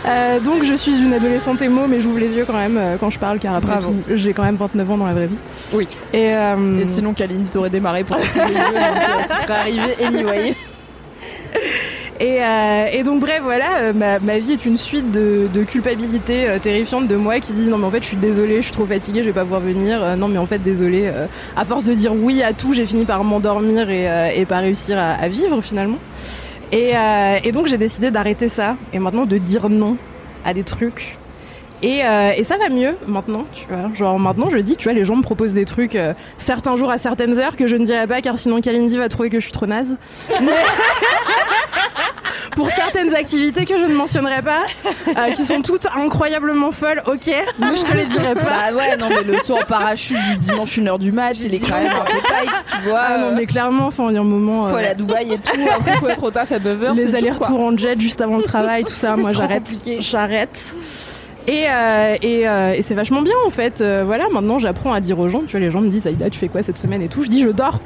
Euh, 0.07 0.41
donc 0.41 0.63
je 0.65 0.75
suis 0.75 0.99
une 0.99 1.13
adolescente 1.13 1.61
émo, 1.61 1.87
mais 1.87 2.01
j'ouvre 2.01 2.19
les 2.19 2.33
yeux 2.33 2.45
quand 2.47 2.57
même 2.57 2.77
euh, 2.79 2.97
quand 2.99 3.11
je 3.11 3.19
parle, 3.19 3.39
car 3.39 3.55
après 3.55 3.73
Bravo. 3.73 3.91
tout, 3.91 4.15
j'ai 4.15 4.33
quand 4.33 4.43
même 4.45 4.57
29 4.57 4.91
ans 4.91 4.97
dans 4.97 5.07
la 5.07 5.13
vraie 5.13 5.27
vie. 5.27 5.37
Oui. 5.73 5.89
Et, 6.13 6.33
euh, 6.35 6.79
Et 6.79 6.87
sinon, 6.87 7.13
Kalindi 7.13 7.51
t'aurait 7.51 7.69
démarré 7.71 8.05
pour 8.05 8.17
ouvrir 8.17 8.47
les 8.47 8.55
yeux, 8.55 8.61
donc 8.61 9.29
ce 9.29 9.41
serait 9.43 9.53
arrivé 9.59 9.97
anyway. 10.05 10.57
Et, 12.21 12.43
euh, 12.43 12.87
et 12.93 13.05
donc 13.05 13.21
bref 13.21 13.41
voilà, 13.45 13.79
euh, 13.79 13.93
ma, 13.93 14.19
ma 14.19 14.39
vie 14.41 14.53
est 14.53 14.65
une 14.67 14.77
suite 14.77 15.13
de, 15.13 15.49
de 15.55 15.63
culpabilité 15.63 16.49
euh, 16.49 16.59
terrifiante 16.59 17.07
de 17.07 17.15
moi 17.15 17.39
qui 17.39 17.53
dit 17.53 17.69
non 17.69 17.79
mais 17.79 17.87
en 17.87 17.91
fait 17.93 18.03
je 18.03 18.09
suis 18.09 18.17
désolée, 18.17 18.57
je 18.57 18.63
suis 18.63 18.73
trop 18.73 18.87
fatiguée, 18.87 19.21
je 19.21 19.27
vais 19.27 19.33
pas 19.33 19.45
pouvoir 19.45 19.61
venir. 19.61 20.03
Euh, 20.03 20.17
non 20.17 20.27
mais 20.27 20.39
en 20.39 20.47
fait 20.47 20.59
désolée, 20.59 21.07
euh, 21.07 21.27
à 21.57 21.65
force 21.65 21.85
de 21.85 21.95
dire 21.95 22.13
oui 22.13 22.43
à 22.43 22.53
tout, 22.53 22.73
j'ai 22.75 22.87
fini 22.87 23.05
par 23.05 23.23
m'endormir 23.23 23.89
et, 23.89 24.11
euh, 24.11 24.31
et 24.35 24.47
pas 24.47 24.59
réussir 24.59 24.99
à, 24.99 25.13
à 25.13 25.29
vivre 25.29 25.61
finalement. 25.61 25.99
Et, 26.73 26.93
et 27.45 27.53
donc 27.53 27.67
j'ai 27.67 27.79
décidé 27.79 28.11
d'arrêter 28.11 28.51
ça 28.51 28.77
et 28.93 28.99
maintenant 28.99 29.25
de 29.25 29.39
dire 29.39 29.71
non 29.71 29.97
à 30.45 30.53
des 30.53 30.65
trucs. 30.65 31.17
Et, 31.83 32.05
euh, 32.05 32.33
et 32.37 32.43
ça 32.45 32.57
va 32.59 32.69
mieux 32.69 32.97
maintenant, 33.07 33.45
tu 33.55 33.65
vois. 33.73 33.91
Genre 33.95 34.19
maintenant 34.19 34.51
je 34.51 34.59
dis, 34.59 34.77
tu 34.77 34.85
vois, 34.85 34.93
les 34.93 35.05
gens 35.05 35.17
me 35.17 35.23
proposent 35.23 35.55
des 35.55 35.65
trucs 35.65 35.95
euh, 35.95 36.13
certains 36.37 36.77
jours 36.77 36.91
à 36.91 36.99
certaines 36.99 37.39
heures 37.39 37.57
que 37.57 37.67
je 37.69 37.77
ne 37.77 37.85
dirai 37.87 38.07
pas 38.07 38.21
car 38.21 38.37
sinon 38.37 38.61
Kalindi 38.61 38.99
va 38.99 39.09
trouver 39.09 39.31
que 39.31 39.39
je 39.39 39.45
suis 39.45 39.53
trop 39.53 39.67
naze. 39.67 39.97
pour 42.59 42.71
certaines 42.71 43.15
activités 43.15 43.65
que 43.65 43.79
je 43.79 43.85
ne 43.85 43.95
mentionnerai 43.95 44.43
pas, 44.43 44.65
euh, 45.07 45.31
qui 45.31 45.45
sont 45.45 45.63
toutes 45.63 45.87
incroyablement 45.87 46.73
folles, 46.73 47.05
ok, 47.07 47.33
mais 47.61 47.77
je 47.77 47.83
te 47.85 47.97
les 47.97 48.07
dirai 48.07 48.35
pas. 48.35 48.43
Bah 48.43 48.77
ouais, 48.77 48.97
non, 48.97 49.07
mais 49.09 49.23
le 49.23 49.39
saut 49.39 49.59
en 49.59 49.65
parachute 49.65 50.19
du 50.29 50.37
dimanche 50.39 50.77
1h 50.77 50.99
du 50.99 51.13
match, 51.13 51.37
il 51.45 51.55
est 51.55 51.61
quand 51.61 51.81
même 51.81 51.93
un 51.93 52.05
peu 52.05 52.19
tight, 52.27 52.65
tu 52.83 52.89
vois. 52.89 53.01
Ah 53.01 53.19
non, 53.19 53.37
mais 53.37 53.47
clairement, 53.47 53.87
enfin, 53.87 54.07
il 54.09 54.15
y 54.15 54.19
a 54.19 54.21
un 54.21 54.25
moment. 54.25 54.67
Faut 54.67 54.75
euh, 54.75 54.79
aller 54.79 54.89
à 54.89 54.95
Dubaï 54.95 55.35
et 55.35 55.39
tout, 55.39 55.61
après 55.73 55.93
faut 55.93 56.09
être 56.09 56.25
au 56.25 56.33
taf 56.33 56.51
à 56.51 56.59
9h. 56.59 56.97
les 56.97 57.15
allers-retours 57.15 57.61
en 57.61 57.77
jet 57.77 58.01
juste 58.01 58.21
avant 58.21 58.39
le 58.39 58.43
travail, 58.43 58.83
tout 58.83 58.91
ça, 58.91 59.17
moi 59.17 59.31
j'arrête. 59.31 59.79
J'arrête. 60.01 60.77
Et, 61.49 61.65
euh, 61.67 62.17
et, 62.21 62.47
euh, 62.47 62.75
et 62.75 62.83
c'est 62.83 62.95
vachement 62.95 63.23
bien 63.23 63.35
en 63.47 63.51
fait. 63.51 63.81
Euh, 63.81 64.03
voilà, 64.05 64.29
maintenant 64.29 64.59
j'apprends 64.59 64.93
à 64.93 65.01
dire 65.01 65.19
aux 65.19 65.31
gens, 65.31 65.41
tu 65.47 65.53
vois, 65.53 65.61
les 65.61 65.71
gens 65.71 65.81
me 65.81 65.89
disent 65.89 66.07
Aïda, 66.07 66.29
tu 66.29 66.39
fais 66.39 66.49
quoi 66.49 66.63
cette 66.63 66.77
semaine 66.77 67.01
et 67.01 67.09
tout. 67.09 67.23
Je 67.23 67.29
dis 67.29 67.43
je 67.43 67.49
dors. 67.49 67.81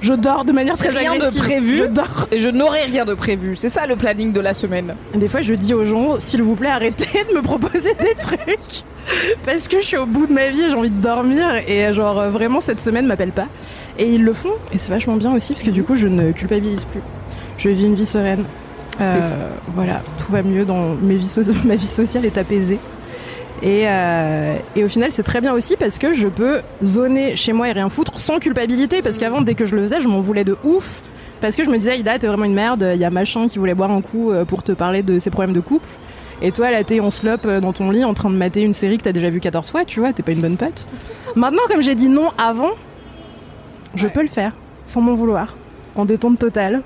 Je 0.00 0.12
dors 0.12 0.44
de 0.44 0.52
manière 0.52 0.76
très 0.76 0.88
Rien 0.90 1.14
de 1.16 1.38
prévu. 1.38 1.76
Je 1.76 1.84
dors. 1.84 2.28
Et 2.30 2.38
je 2.38 2.48
n'aurai 2.48 2.82
rien 2.84 3.04
de 3.04 3.14
prévu. 3.14 3.56
C'est 3.56 3.68
ça 3.68 3.86
le 3.86 3.96
planning 3.96 4.32
de 4.32 4.40
la 4.40 4.54
semaine. 4.54 4.94
Des 5.14 5.28
fois, 5.28 5.40
je 5.42 5.54
dis 5.54 5.74
aux 5.74 5.84
gens, 5.86 6.16
s'il 6.18 6.42
vous 6.42 6.54
plaît, 6.54 6.68
arrêtez 6.70 7.24
de 7.30 7.34
me 7.34 7.42
proposer 7.42 7.94
des 8.00 8.14
trucs. 8.18 8.84
Parce 9.44 9.68
que 9.68 9.80
je 9.80 9.86
suis 9.86 9.96
au 9.96 10.06
bout 10.06 10.26
de 10.26 10.32
ma 10.32 10.48
vie, 10.50 10.62
j'ai 10.68 10.74
envie 10.74 10.90
de 10.90 11.00
dormir. 11.00 11.44
Et 11.66 11.92
genre, 11.94 12.22
vraiment, 12.30 12.60
cette 12.60 12.80
semaine 12.80 13.06
m'appelle 13.06 13.32
pas. 13.32 13.46
Et 13.98 14.08
ils 14.10 14.22
le 14.24 14.32
font. 14.32 14.52
Et 14.72 14.78
c'est 14.78 14.90
vachement 14.90 15.16
bien 15.16 15.32
aussi, 15.34 15.52
parce 15.52 15.62
que 15.64 15.70
du 15.70 15.82
coup, 15.82 15.96
je 15.96 16.06
ne 16.08 16.32
culpabilise 16.32 16.84
plus. 16.84 17.00
Je 17.58 17.68
vis 17.70 17.84
une 17.84 17.94
vie 17.94 18.06
sereine. 18.06 18.44
Euh, 19.00 19.50
voilà, 19.74 20.00
tout 20.18 20.32
va 20.32 20.42
mieux 20.42 20.64
dans 20.64 20.94
mes 21.02 21.16
vies 21.16 21.26
so- 21.28 21.42
ma 21.64 21.76
vie 21.76 21.84
sociale 21.86 22.24
est 22.24 22.38
apaisée. 22.38 22.78
Et, 23.62 23.84
euh, 23.86 24.56
et 24.74 24.84
au 24.84 24.88
final, 24.88 25.10
c'est 25.12 25.22
très 25.22 25.40
bien 25.40 25.52
aussi 25.52 25.76
parce 25.76 25.98
que 25.98 26.12
je 26.12 26.28
peux 26.28 26.60
zoner 26.84 27.36
chez 27.36 27.52
moi 27.52 27.68
et 27.68 27.72
rien 27.72 27.88
foutre 27.88 28.20
sans 28.20 28.38
culpabilité. 28.38 29.02
Parce 29.02 29.18
qu'avant, 29.18 29.40
dès 29.40 29.54
que 29.54 29.64
je 29.64 29.74
le 29.74 29.82
faisais, 29.82 30.00
je 30.00 30.08
m'en 30.08 30.20
voulais 30.20 30.44
de 30.44 30.56
ouf. 30.64 31.02
Parce 31.40 31.56
que 31.56 31.64
je 31.64 31.70
me 31.70 31.78
disais, 31.78 31.92
Aïda, 31.92 32.18
t'es 32.18 32.26
vraiment 32.26 32.44
une 32.44 32.54
merde. 32.54 32.90
Il 32.94 33.00
y 33.00 33.04
a 33.04 33.10
machin 33.10 33.46
qui 33.48 33.58
voulait 33.58 33.74
boire 33.74 33.90
un 33.90 34.00
coup 34.00 34.30
euh, 34.30 34.44
pour 34.44 34.62
te 34.62 34.72
parler 34.72 35.02
de 35.02 35.18
ses 35.18 35.30
problèmes 35.30 35.54
de 35.54 35.60
couple. 35.60 35.88
Et 36.42 36.52
toi, 36.52 36.70
là, 36.70 36.84
t'es 36.84 37.00
en 37.00 37.10
slop 37.10 37.46
euh, 37.46 37.60
dans 37.60 37.72
ton 37.72 37.90
lit 37.90 38.04
en 38.04 38.14
train 38.14 38.30
de 38.30 38.36
mater 38.36 38.62
une 38.62 38.74
série 38.74 38.98
que 38.98 39.04
t'as 39.04 39.12
déjà 39.12 39.30
vue 39.30 39.40
14 39.40 39.70
fois, 39.70 39.84
tu 39.84 40.00
vois, 40.00 40.12
t'es 40.12 40.22
pas 40.22 40.32
une 40.32 40.42
bonne 40.42 40.56
pote. 40.56 40.86
Maintenant, 41.34 41.62
comme 41.68 41.80
j'ai 41.80 41.94
dit 41.94 42.10
non 42.10 42.28
avant, 42.36 42.72
je 43.94 44.06
peux 44.06 44.22
le 44.22 44.28
faire 44.28 44.52
sans 44.84 45.00
m'en 45.00 45.14
vouloir, 45.14 45.56
en 45.94 46.04
détente 46.04 46.38
totale. 46.38 46.82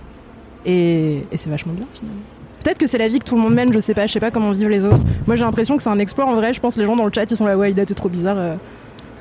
Et, 0.66 1.24
et 1.32 1.36
c'est 1.36 1.50
vachement 1.50 1.72
bien 1.72 1.86
finalement. 1.94 2.20
Peut-être 2.62 2.78
que 2.78 2.86
c'est 2.86 2.98
la 2.98 3.08
vie 3.08 3.18
que 3.18 3.24
tout 3.24 3.36
le 3.36 3.40
monde 3.42 3.54
mène, 3.54 3.72
je 3.72 3.78
sais 3.78 3.94
pas, 3.94 4.06
je 4.06 4.12
sais 4.12 4.20
pas 4.20 4.30
comment 4.30 4.50
vivent 4.50 4.68
les 4.68 4.84
autres. 4.84 5.00
Moi 5.26 5.36
j'ai 5.36 5.44
l'impression 5.44 5.76
que 5.76 5.82
c'est 5.82 5.88
un 5.88 5.98
exploit 5.98 6.26
en 6.26 6.34
vrai, 6.34 6.52
je 6.52 6.60
pense 6.60 6.74
que 6.74 6.80
les 6.80 6.86
gens 6.86 6.96
dans 6.96 7.04
le 7.06 7.12
chat 7.14 7.24
ils 7.30 7.36
sont 7.36 7.46
là, 7.46 7.56
ouais, 7.56 7.70
Ida 7.70 7.86
t'es 7.86 7.94
trop 7.94 8.08
bizarre. 8.08 8.36
euh. 8.38 8.54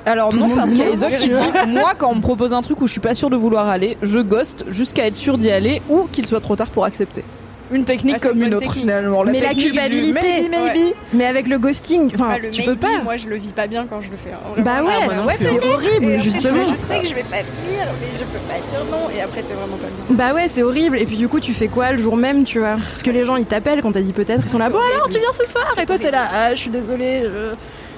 Alors 0.05 0.29
Tout 0.29 0.39
non, 0.39 0.49
parce 0.55 0.69
qu'il 0.69 0.79
y 0.79 0.83
a 0.83 0.89
les 0.89 1.03
autres 1.03 1.17
qui 1.17 1.27
disent, 1.29 1.37
moi 1.67 1.93
quand 1.97 2.09
on 2.09 2.15
me 2.15 2.21
propose 2.21 2.53
un 2.53 2.61
truc 2.61 2.79
où 2.81 2.87
je 2.87 2.91
suis 2.91 3.01
pas 3.01 3.13
sûre 3.15 3.29
de 3.29 3.35
vouloir 3.35 3.67
aller, 3.67 3.97
je 4.01 4.19
ghost 4.19 4.65
jusqu'à 4.69 5.05
être 5.07 5.15
sûre 5.15 5.37
d'y 5.37 5.51
aller 5.51 5.81
ou 5.89 6.07
qu'il 6.11 6.25
soit 6.25 6.39
trop 6.39 6.55
tard 6.55 6.69
pour 6.69 6.85
accepter. 6.85 7.23
Une 7.71 7.85
technique 7.85 8.15
Ah, 8.19 8.27
comme 8.27 8.41
une 8.41 8.53
autre 8.55 8.63
technique. 8.65 8.79
finalement. 8.81 9.23
Mais 9.25 9.39
la 9.41 9.53
culpabilité, 9.53 10.47
maybe, 10.49 10.49
maybe. 10.73 10.93
Mais 11.13 11.25
avec 11.25 11.47
le 11.47 11.59
ghosting, 11.59 12.09
enfin, 12.15 12.29
Ah, 12.33 12.37
le 12.39 12.49
tu 12.49 12.63
peux 12.63 12.75
pas. 12.75 12.97
Moi, 13.03 13.17
je 13.17 13.27
le 13.27 13.35
vis 13.35 13.51
pas 13.51 13.67
bien 13.67 13.85
quand 13.87 14.01
je 14.01 14.09
le 14.09 14.17
fais. 14.17 14.31
hein. 14.31 14.39
Bah 14.63 14.81
ouais, 14.83 14.91
Ah, 15.07 15.25
ouais, 15.27 15.35
c'est 15.39 15.49
horrible, 15.51 16.05
après, 16.05 16.19
justement. 16.21 16.63
Je, 16.65 16.71
je 16.71 16.75
sais 16.75 16.99
que 17.01 17.07
je 17.07 17.13
vais 17.13 17.23
pas 17.23 17.41
venir, 17.43 17.85
mais 18.01 18.07
je 18.17 18.23
peux 18.23 18.39
pas 18.47 18.55
dire 18.71 18.85
non. 18.89 19.09
Et 19.15 19.21
après, 19.21 19.41
t'es 19.43 19.53
vraiment 19.53 19.77
pas 19.77 19.87
bien. 20.07 20.15
Bah 20.17 20.33
ouais, 20.33 20.47
c'est 20.47 20.63
horrible. 20.63 20.97
Et 20.97 21.05
puis 21.05 21.17
du 21.17 21.27
coup, 21.27 21.39
tu 21.39 21.53
fais 21.53 21.67
quoi 21.67 21.91
le 21.91 22.01
jour 22.01 22.17
même, 22.17 22.43
tu 22.43 22.57
vois? 22.59 22.75
Parce 22.89 23.03
que 23.03 23.11
les 23.11 23.23
gens 23.25 23.35
ils 23.35 23.45
t'appellent 23.45 23.81
quand 23.81 23.91
t'as 23.91 24.01
dit 24.01 24.13
peut-être, 24.13 24.41
ils 24.45 24.49
sont 24.49 24.57
là, 24.57 24.69
bon 24.69 24.79
alors 24.95 25.07
tu 25.09 25.19
viens 25.19 25.31
ce 25.31 25.45
soir? 25.45 25.65
Et 25.79 25.85
toi 25.85 25.97
t'es 25.99 26.09
là, 26.11 26.27
ah 26.33 26.55
je 26.55 26.59
suis 26.59 26.69
désolée, 26.71 27.21
je- 27.23 27.55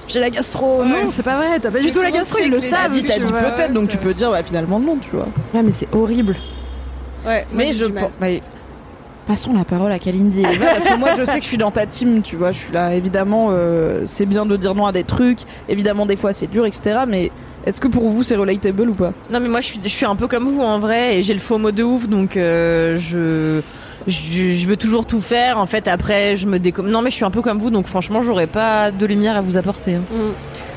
j'ai 0.08 0.20
la 0.20 0.28
gastro. 0.30 0.80
Ouais. 0.82 0.86
Non, 0.88 1.10
c'est 1.10 1.22
pas 1.22 1.36
vrai, 1.38 1.58
t'as 1.60 1.70
pas 1.70 1.78
du 1.78 1.86
Mais 1.86 1.90
tout 1.90 2.02
la 2.02 2.10
gastro, 2.10 2.38
ils 2.42 2.50
le 2.50 2.60
savent. 2.60 2.92
T'as 3.06 3.18
dit 3.18 3.32
peut-être, 3.32 3.72
donc 3.72 3.88
tu 3.88 3.96
peux 3.96 4.12
dire 4.12 4.30
bah, 4.30 4.42
finalement 4.42 4.78
non, 4.78 4.96
tu 5.00 5.08
vois. 5.16 5.28
Ouais, 5.54 5.62
mais 5.62 5.72
c'est 5.72 5.88
horrible. 5.92 6.36
Ouais, 7.26 7.46
Mais 7.52 7.72
je 7.72 7.84
pense. 7.86 8.10
Passons 9.26 9.52
la 9.52 9.64
parole 9.64 9.92
à 9.92 9.98
Kalindi. 9.98 10.42
Parce 10.60 10.86
que 10.86 10.98
moi 10.98 11.10
je 11.16 11.24
sais 11.24 11.38
que 11.38 11.44
je 11.44 11.48
suis 11.48 11.58
dans 11.58 11.70
ta 11.70 11.86
team, 11.86 12.22
tu 12.22 12.36
vois, 12.36 12.52
je 12.52 12.58
suis 12.58 12.72
là, 12.72 12.94
évidemment, 12.94 13.48
euh, 13.50 14.02
c'est 14.06 14.26
bien 14.26 14.46
de 14.46 14.56
dire 14.56 14.74
non 14.74 14.86
à 14.86 14.92
des 14.92 15.04
trucs, 15.04 15.40
évidemment 15.68 16.06
des 16.06 16.16
fois 16.16 16.32
c'est 16.32 16.48
dur, 16.48 16.66
etc. 16.66 17.00
Mais 17.06 17.30
est-ce 17.64 17.80
que 17.80 17.88
pour 17.88 18.08
vous 18.08 18.24
c'est 18.24 18.36
relatable 18.36 18.88
ou 18.88 18.94
pas? 18.94 19.12
Non 19.30 19.38
mais 19.38 19.48
moi 19.48 19.60
je 19.60 19.66
suis, 19.66 19.80
je 19.82 19.88
suis 19.88 20.06
un 20.06 20.16
peu 20.16 20.26
comme 20.26 20.48
vous 20.48 20.60
en 20.60 20.80
vrai 20.80 21.18
et 21.18 21.22
j'ai 21.22 21.34
le 21.34 21.40
faux 21.40 21.58
mot 21.58 21.70
de 21.70 21.82
ouf 21.84 22.08
donc 22.08 22.36
euh, 22.36 22.98
je, 22.98 23.60
je 24.06 24.66
veux 24.66 24.76
toujours 24.76 25.06
tout 25.06 25.20
faire 25.20 25.58
en 25.58 25.66
fait 25.66 25.88
après 25.88 26.36
je 26.36 26.46
me 26.46 26.58
décomme. 26.58 26.88
Non 26.90 27.02
mais 27.02 27.10
je 27.10 27.16
suis 27.16 27.24
un 27.24 27.30
peu 27.30 27.42
comme 27.42 27.58
vous 27.58 27.70
donc 27.70 27.86
franchement 27.86 28.22
j'aurais 28.22 28.46
pas 28.46 28.90
de 28.90 29.06
lumière 29.06 29.36
à 29.36 29.40
vous 29.40 29.56
apporter. 29.56 29.94
hein. 29.94 30.02
Mm. 30.10 30.32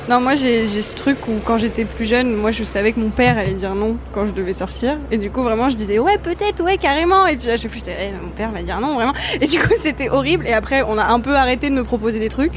Non, 0.08 0.20
moi 0.20 0.36
j'ai 0.36 0.68
j'ai 0.68 0.82
ce 0.82 0.94
truc 0.94 1.16
où 1.26 1.32
quand 1.44 1.58
j'étais 1.58 1.84
plus 1.84 2.04
jeune, 2.04 2.32
moi 2.32 2.52
je 2.52 2.62
savais 2.62 2.92
que 2.92 3.00
mon 3.00 3.08
père 3.10 3.36
allait 3.38 3.54
dire 3.54 3.74
non 3.74 3.96
quand 4.14 4.24
je 4.24 4.30
devais 4.30 4.52
sortir. 4.52 4.98
Et 5.10 5.18
du 5.18 5.32
coup, 5.32 5.42
vraiment, 5.42 5.68
je 5.68 5.74
disais 5.76 5.98
ouais, 5.98 6.16
peut-être, 6.18 6.62
ouais, 6.62 6.78
carrément. 6.78 7.26
Et 7.26 7.36
puis 7.36 7.50
à 7.50 7.56
chaque 7.56 7.72
fois, 7.72 7.80
j'étais, 7.84 7.96
Eh, 8.00 8.24
mon 8.24 8.30
père 8.30 8.52
va 8.52 8.62
dire 8.62 8.78
non, 8.78 8.94
vraiment. 8.94 9.14
Et 9.40 9.48
du 9.48 9.58
coup, 9.58 9.74
c'était 9.82 10.08
horrible. 10.08 10.46
Et 10.46 10.52
après, 10.52 10.82
on 10.82 10.96
a 10.96 11.06
un 11.06 11.18
peu 11.18 11.34
arrêté 11.34 11.70
de 11.70 11.74
me 11.74 11.82
proposer 11.82 12.20
des 12.20 12.28
trucs. 12.28 12.52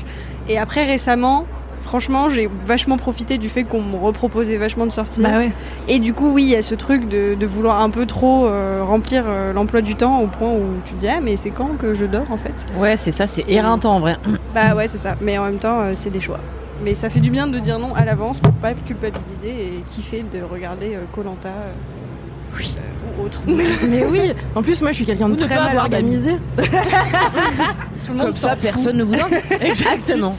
Et 0.48 0.60
après, 0.60 0.84
récemment, 0.84 1.48
franchement, 1.82 2.30
j'ai 2.30 2.50
vachement 2.66 2.98
profité 2.98 3.38
du 3.38 3.50
fait 3.50 3.64
qu'on 3.64 3.82
me 3.82 3.96
reproposait 3.98 4.58
vachement 4.58 4.86
de 4.86 4.92
sortir. 4.92 5.24
Bah 5.24 5.38
ouais. 5.38 5.52
Et 5.88 6.00
du 6.00 6.14
coup, 6.14 6.30
oui, 6.32 6.44
il 6.44 6.50
y 6.50 6.56
a 6.56 6.62
ce 6.62 6.76
truc 6.76 7.08
de, 7.08 7.36
de 7.36 7.46
vouloir 7.46 7.82
un 7.82 7.90
peu 7.90 8.06
trop 8.06 8.46
euh, 8.48 8.84
remplir 8.86 9.24
euh, 9.28 9.54
l'emploi 9.54 9.82
du 9.82 9.96
temps 9.96 10.20
au 10.22 10.28
point 10.28 10.50
où 10.52 10.64
tu 10.86 10.94
te 10.94 11.00
dis 11.00 11.08
ah, 11.08 11.20
mais 11.22 11.36
c'est 11.38 11.52
quand 11.52 11.78
que 11.78 11.94
je 11.94 12.06
dors 12.06 12.30
en 12.32 12.38
fait? 12.38 12.54
Ouais 12.78 12.98
c'est 12.98 13.12
ça 13.12 13.28
c'est 13.28 13.46
éreintant 13.48 13.96
en 13.96 14.00
vrai. 14.00 14.18
Bah 14.56 14.76
ouais, 14.76 14.88
c'est 14.88 14.98
ça. 14.98 15.16
Mais 15.22 15.38
en 15.38 15.46
même 15.46 15.60
temps, 15.60 15.80
euh, 15.82 15.94
c'est 15.96 16.10
des 16.10 16.22
choix. 16.22 16.40
Mais 16.84 16.96
ça 16.96 17.10
fait 17.10 17.20
du 17.20 17.30
bien 17.30 17.46
de 17.48 17.60
dire 17.60 17.78
non 17.78 17.94
à 17.96 18.04
l'avance 18.06 18.40
pour 18.40 18.54
pas 18.54 18.74
culpabiliser 18.74 19.50
et 19.50 19.84
kiffer 19.86 20.24
de 20.34 20.42
regarder 20.42 20.98
Colanta 21.14 21.50
ou 23.18 23.26
autre. 23.26 23.42
Mais 23.48 24.06
oui, 24.06 24.34
en 24.56 24.62
plus 24.62 24.82
moi 24.82 24.92
je 24.92 24.96
suis 24.96 25.06
quelqu'un 25.06 25.30
de 25.30 25.36
très 25.36 25.56
mal 25.56 25.78
organisé. 25.78 26.38
Tout 28.06 28.12
le 28.12 28.18
monde 28.18 28.26
Comme 28.28 28.34
ça, 28.34 28.52
fout. 28.52 28.62
personne 28.62 28.98
ne 28.98 29.04
vous 29.04 29.14
invite. 29.22 29.62
Exactement. 29.62 30.34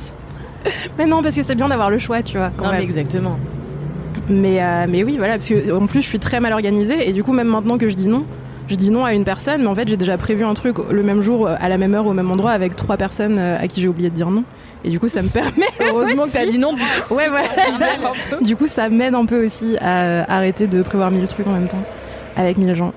Mais 0.99 1.07
non 1.07 1.23
parce 1.23 1.37
que 1.37 1.43
c'est 1.43 1.55
bien 1.55 1.69
d'avoir 1.69 1.91
le 1.91 1.99
choix, 1.99 2.23
tu 2.23 2.39
vois. 2.39 2.51
Quand 2.57 2.67
Non 2.67 2.73
mais 2.73 2.83
exactement. 2.83 3.39
Mais, 4.29 4.63
euh, 4.63 4.87
mais 4.89 5.03
oui, 5.03 5.17
voilà, 5.19 5.35
parce 5.35 5.49
que 5.49 5.73
en 5.73 5.87
plus 5.87 6.03
je 6.03 6.07
suis 6.07 6.19
très 6.21 6.41
mal 6.41 6.53
organisée 6.53 7.09
et 7.09 7.13
du 7.13 7.25
coup 7.25 7.33
même 7.33 7.49
maintenant 7.49 7.79
que 7.79 7.89
je 7.89 7.95
dis 7.95 8.09
non, 8.09 8.25
je 8.69 8.77
dis 8.77 8.91
non 8.91 9.05
à 9.05 9.15
une 9.15 9.25
personne, 9.25 9.63
mais 9.63 9.67
en 9.67 9.75
fait 9.75 9.89
j'ai 9.89 9.97
déjà 9.97 10.17
prévu 10.17 10.45
un 10.45 10.55
truc 10.55 10.77
le 10.91 11.03
même 11.03 11.21
jour, 11.21 11.47
euh, 11.49 11.57
à 11.61 11.69
la 11.69 11.79
même 11.79 11.95
heure, 11.95 12.07
au 12.07 12.13
même 12.13 12.31
endroit 12.31 12.53
avec 12.53 12.77
trois 12.77 12.97
personnes 12.97 13.39
euh, 13.39 13.59
à 13.59 13.67
qui 13.67 13.81
j'ai 13.81 13.89
oublié 13.89 14.11
de 14.11 14.15
dire 14.15 14.31
non. 14.31 14.45
Et 14.85 14.91
du 14.91 15.01
coup 15.01 15.09
ça 15.09 15.23
me 15.23 15.29
permet. 15.31 15.67
Heureusement 15.81 16.27
que 16.27 16.33
t'as 16.33 16.47
dit 16.47 16.59
non. 16.59 16.75
Ouais, 17.11 17.29
voilà. 17.29 17.49
du 18.41 18.55
coup 18.57 18.67
ça 18.67 18.89
m'aide 18.89 19.15
un 19.15 19.25
peu 19.25 19.45
aussi 19.45 19.77
à 19.81 20.33
arrêter 20.33 20.67
de 20.67 20.83
prévoir 20.83 21.11
mille 21.11 21.27
trucs 21.27 21.47
en 21.47 21.53
même 21.53 21.69
temps 21.69 21.83
avec 22.37 22.57
mille 22.57 22.75
gens. 22.75 22.93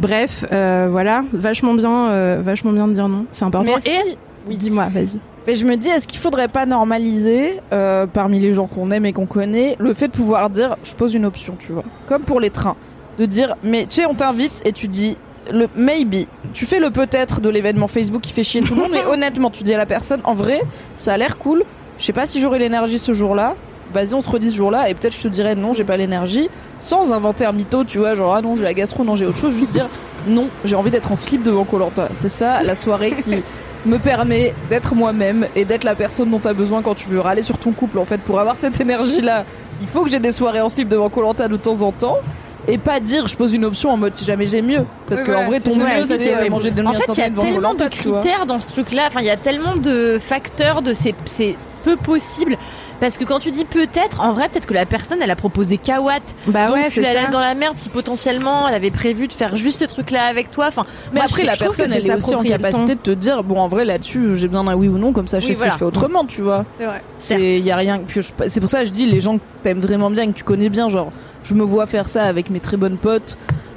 Bref, 0.00 0.44
euh, 0.52 0.88
voilà, 0.90 1.24
vachement 1.32 1.74
bien, 1.74 2.08
euh, 2.08 2.40
vachement 2.44 2.72
bien 2.72 2.88
de 2.88 2.94
dire 2.94 3.08
non, 3.08 3.26
c'est 3.32 3.44
important. 3.44 3.72
Mais 3.72 3.78
est-ce 3.78 4.10
Et 4.10 4.18
oui, 4.48 4.56
dis-moi, 4.56 4.88
vas-y. 4.92 5.18
Mais 5.46 5.54
je 5.54 5.66
me 5.66 5.76
dis, 5.76 5.88
est-ce 5.88 6.08
qu'il 6.08 6.18
faudrait 6.18 6.48
pas 6.48 6.64
normaliser, 6.64 7.60
euh, 7.72 8.06
parmi 8.06 8.40
les 8.40 8.54
gens 8.54 8.66
qu'on 8.66 8.90
aime 8.90 9.04
et 9.04 9.12
qu'on 9.12 9.26
connaît, 9.26 9.76
le 9.78 9.92
fait 9.92 10.08
de 10.08 10.12
pouvoir 10.12 10.48
dire, 10.48 10.76
je 10.84 10.94
pose 10.94 11.14
une 11.14 11.26
option, 11.26 11.56
tu 11.58 11.72
vois, 11.72 11.82
comme 12.06 12.22
pour 12.22 12.40
les 12.40 12.50
trains, 12.50 12.76
de 13.18 13.26
dire, 13.26 13.56
mais 13.62 13.86
tu 13.86 13.96
sais, 13.96 14.06
on 14.06 14.14
t'invite 14.14 14.62
et 14.64 14.72
tu 14.72 14.88
dis 14.88 15.16
le 15.52 15.68
maybe. 15.76 16.26
Tu 16.54 16.64
fais 16.64 16.80
le 16.80 16.90
peut-être 16.90 17.42
de 17.42 17.50
l'événement 17.50 17.88
Facebook 17.88 18.22
qui 18.22 18.32
fait 18.32 18.42
chier 18.42 18.62
tout 18.62 18.74
le 18.74 18.80
monde, 18.80 18.92
mais 18.92 19.04
honnêtement, 19.06 19.50
tu 19.50 19.62
dis 19.62 19.74
à 19.74 19.76
la 19.76 19.86
personne, 19.86 20.20
en 20.24 20.32
vrai, 20.32 20.62
ça 20.96 21.12
a 21.12 21.18
l'air 21.18 21.36
cool. 21.36 21.64
Je 21.98 22.04
sais 22.04 22.14
pas 22.14 22.24
si 22.24 22.40
j'aurai 22.40 22.58
l'énergie 22.58 22.98
ce 22.98 23.12
jour-là. 23.12 23.54
Vas-y, 23.92 24.14
on 24.14 24.22
se 24.22 24.30
redit 24.30 24.50
ce 24.50 24.56
jour-là, 24.56 24.88
et 24.88 24.94
peut-être 24.94 25.14
je 25.14 25.22
te 25.22 25.28
dirais 25.28 25.54
non, 25.54 25.74
j'ai 25.74 25.84
pas 25.84 25.98
l'énergie, 25.98 26.48
sans 26.80 27.12
inventer 27.12 27.44
un 27.44 27.52
mytho, 27.52 27.84
tu 27.84 27.98
vois, 27.98 28.14
genre 28.14 28.34
ah 28.34 28.40
non, 28.40 28.56
j'ai 28.56 28.64
la 28.64 28.72
gastro, 28.72 29.04
non, 29.04 29.14
j'ai 29.14 29.26
autre 29.26 29.36
chose, 29.36 29.54
juste 29.54 29.72
dire 29.72 29.88
non, 30.26 30.48
j'ai 30.64 30.74
envie 30.74 30.90
d'être 30.90 31.12
en 31.12 31.16
slip 31.16 31.42
devant 31.42 31.64
Colanta. 31.64 32.08
C'est 32.14 32.30
ça 32.30 32.62
la 32.62 32.74
soirée 32.74 33.12
qui 33.12 33.42
me 33.86 33.98
permet 33.98 34.54
d'être 34.70 34.94
moi-même 34.94 35.46
et 35.54 35.64
d'être 35.64 35.84
la 35.84 35.94
personne 35.94 36.30
dont 36.30 36.38
tu 36.38 36.48
as 36.48 36.52
besoin 36.52 36.82
quand 36.82 36.94
tu 36.94 37.08
veux 37.08 37.20
râler 37.20 37.42
sur 37.42 37.58
ton 37.58 37.72
couple 37.72 37.98
en 37.98 38.04
fait 38.04 38.20
pour 38.20 38.40
avoir 38.40 38.56
cette 38.56 38.80
énergie 38.80 39.20
là 39.20 39.44
il 39.80 39.88
faut 39.88 40.04
que 40.04 40.10
j'ai 40.10 40.20
des 40.20 40.30
soirées 40.30 40.60
en 40.60 40.68
slip 40.68 40.88
devant 40.88 41.10
Colanta 41.10 41.48
de 41.48 41.56
temps 41.56 41.82
en 41.82 41.92
temps 41.92 42.18
et 42.66 42.78
pas 42.78 43.00
dire 43.00 43.26
je 43.26 43.36
pose 43.36 43.52
une 43.52 43.64
option 43.64 43.90
en 43.90 43.96
mode 43.96 44.14
si 44.14 44.24
jamais 44.24 44.46
j'ai 44.46 44.62
mieux 44.62 44.84
parce 45.06 45.20
Oui, 45.20 45.26
que 45.26 45.32
en 45.32 45.46
vrai 45.46 45.60
ton 45.60 45.76
mieux 45.76 46.04
c'est 46.06 46.48
manger 46.48 46.70
de 46.70 46.82
En 46.84 46.94
fait, 46.94 47.04
il 47.12 47.18
y 47.18 47.22
a 47.22 47.30
tellement 47.30 47.74
de 47.74 47.88
critères 47.88 48.46
dans 48.46 48.60
ce 48.60 48.68
truc-là. 48.68 49.04
Enfin, 49.08 49.20
il 49.20 49.26
y 49.26 49.30
a 49.30 49.36
tellement 49.36 49.76
de 49.76 50.18
facteurs 50.18 50.80
de 50.80 50.94
c'est 50.94 51.14
c'est 51.26 51.56
peu 51.84 51.96
possible. 51.96 52.56
Parce 53.00 53.18
que 53.18 53.24
quand 53.24 53.38
tu 53.38 53.50
dis 53.50 53.64
peut-être, 53.64 54.20
en 54.22 54.32
vrai, 54.32 54.48
peut-être 54.48 54.66
que 54.66 54.72
la 54.74 54.86
personne, 54.86 55.18
elle 55.20 55.30
a 55.30 55.36
proposé 55.36 55.76
Kawat. 55.78 56.20
Bah 56.46 56.66
donc 56.68 56.76
ouais, 56.76 56.84
tu 56.86 56.92
c'est 56.94 57.00
la 57.02 57.12
ça. 57.12 57.20
laisses 57.22 57.30
dans 57.30 57.40
la 57.40 57.54
merde 57.54 57.74
si 57.76 57.88
potentiellement 57.88 58.68
elle 58.68 58.74
avait 58.74 58.90
prévu 58.90 59.26
de 59.28 59.32
faire 59.32 59.56
juste 59.56 59.80
ce 59.80 59.84
truc-là 59.84 60.24
avec 60.24 60.50
toi. 60.50 60.66
Enfin, 60.68 60.84
mais 61.12 61.16
moi, 61.20 61.24
après 61.24 61.42
je- 61.42 61.46
la 61.46 61.52
je 61.54 61.58
trouve 61.58 61.72
que 61.72 61.76
personne 61.82 61.96
elle 61.98 62.06
est 62.10 62.14
aussi 62.14 62.34
en 62.34 62.42
capacité 62.42 62.94
de 62.94 63.00
te 63.00 63.10
dire 63.10 63.42
bon 63.42 63.58
en 63.58 63.68
vrai 63.68 63.84
là-dessus 63.84 64.36
j'ai 64.36 64.48
besoin 64.48 64.64
d'un 64.64 64.74
oui 64.76 64.88
ou 64.88 64.96
non 64.98 65.12
comme 65.12 65.28
ça 65.28 65.40
je 65.40 65.46
Oui, 65.46 65.54
sais 65.54 65.58
ce 65.60 65.64
que 65.64 65.70
je 65.70 65.76
fais 65.76 65.84
autrement 65.84 66.24
tu 66.24 66.40
vois 66.42 66.64
C'est 66.78 66.86
vrai. 66.86 67.02
C'est 67.18 67.60
y 67.60 67.70
a 67.70 67.76
rien 67.76 67.98
que 68.00 68.20
je- 68.20 68.30
c'est 68.48 68.60
pour 68.60 68.70
ça 68.70 68.80
que 68.80 68.86
je 68.86 68.92
dis 68.92 69.06
les 69.06 69.20
gens 69.20 69.36
que 69.38 69.42
t'aimes 69.62 69.80
vraiment 69.80 70.10
bien 70.10 70.22
et 70.24 70.28
que 70.28 70.32
tu 70.38 70.44
connais 70.44 70.68
bien 70.68 70.88
genre 70.88 71.10
je 71.42 71.54
me 71.54 71.62
vois 71.62 71.86
faire 71.86 72.08
ça 72.08 72.22
avec 72.22 72.48
mes 72.50 72.60
très 72.60 72.76
bonnes 72.76 72.96
potes 72.96 73.36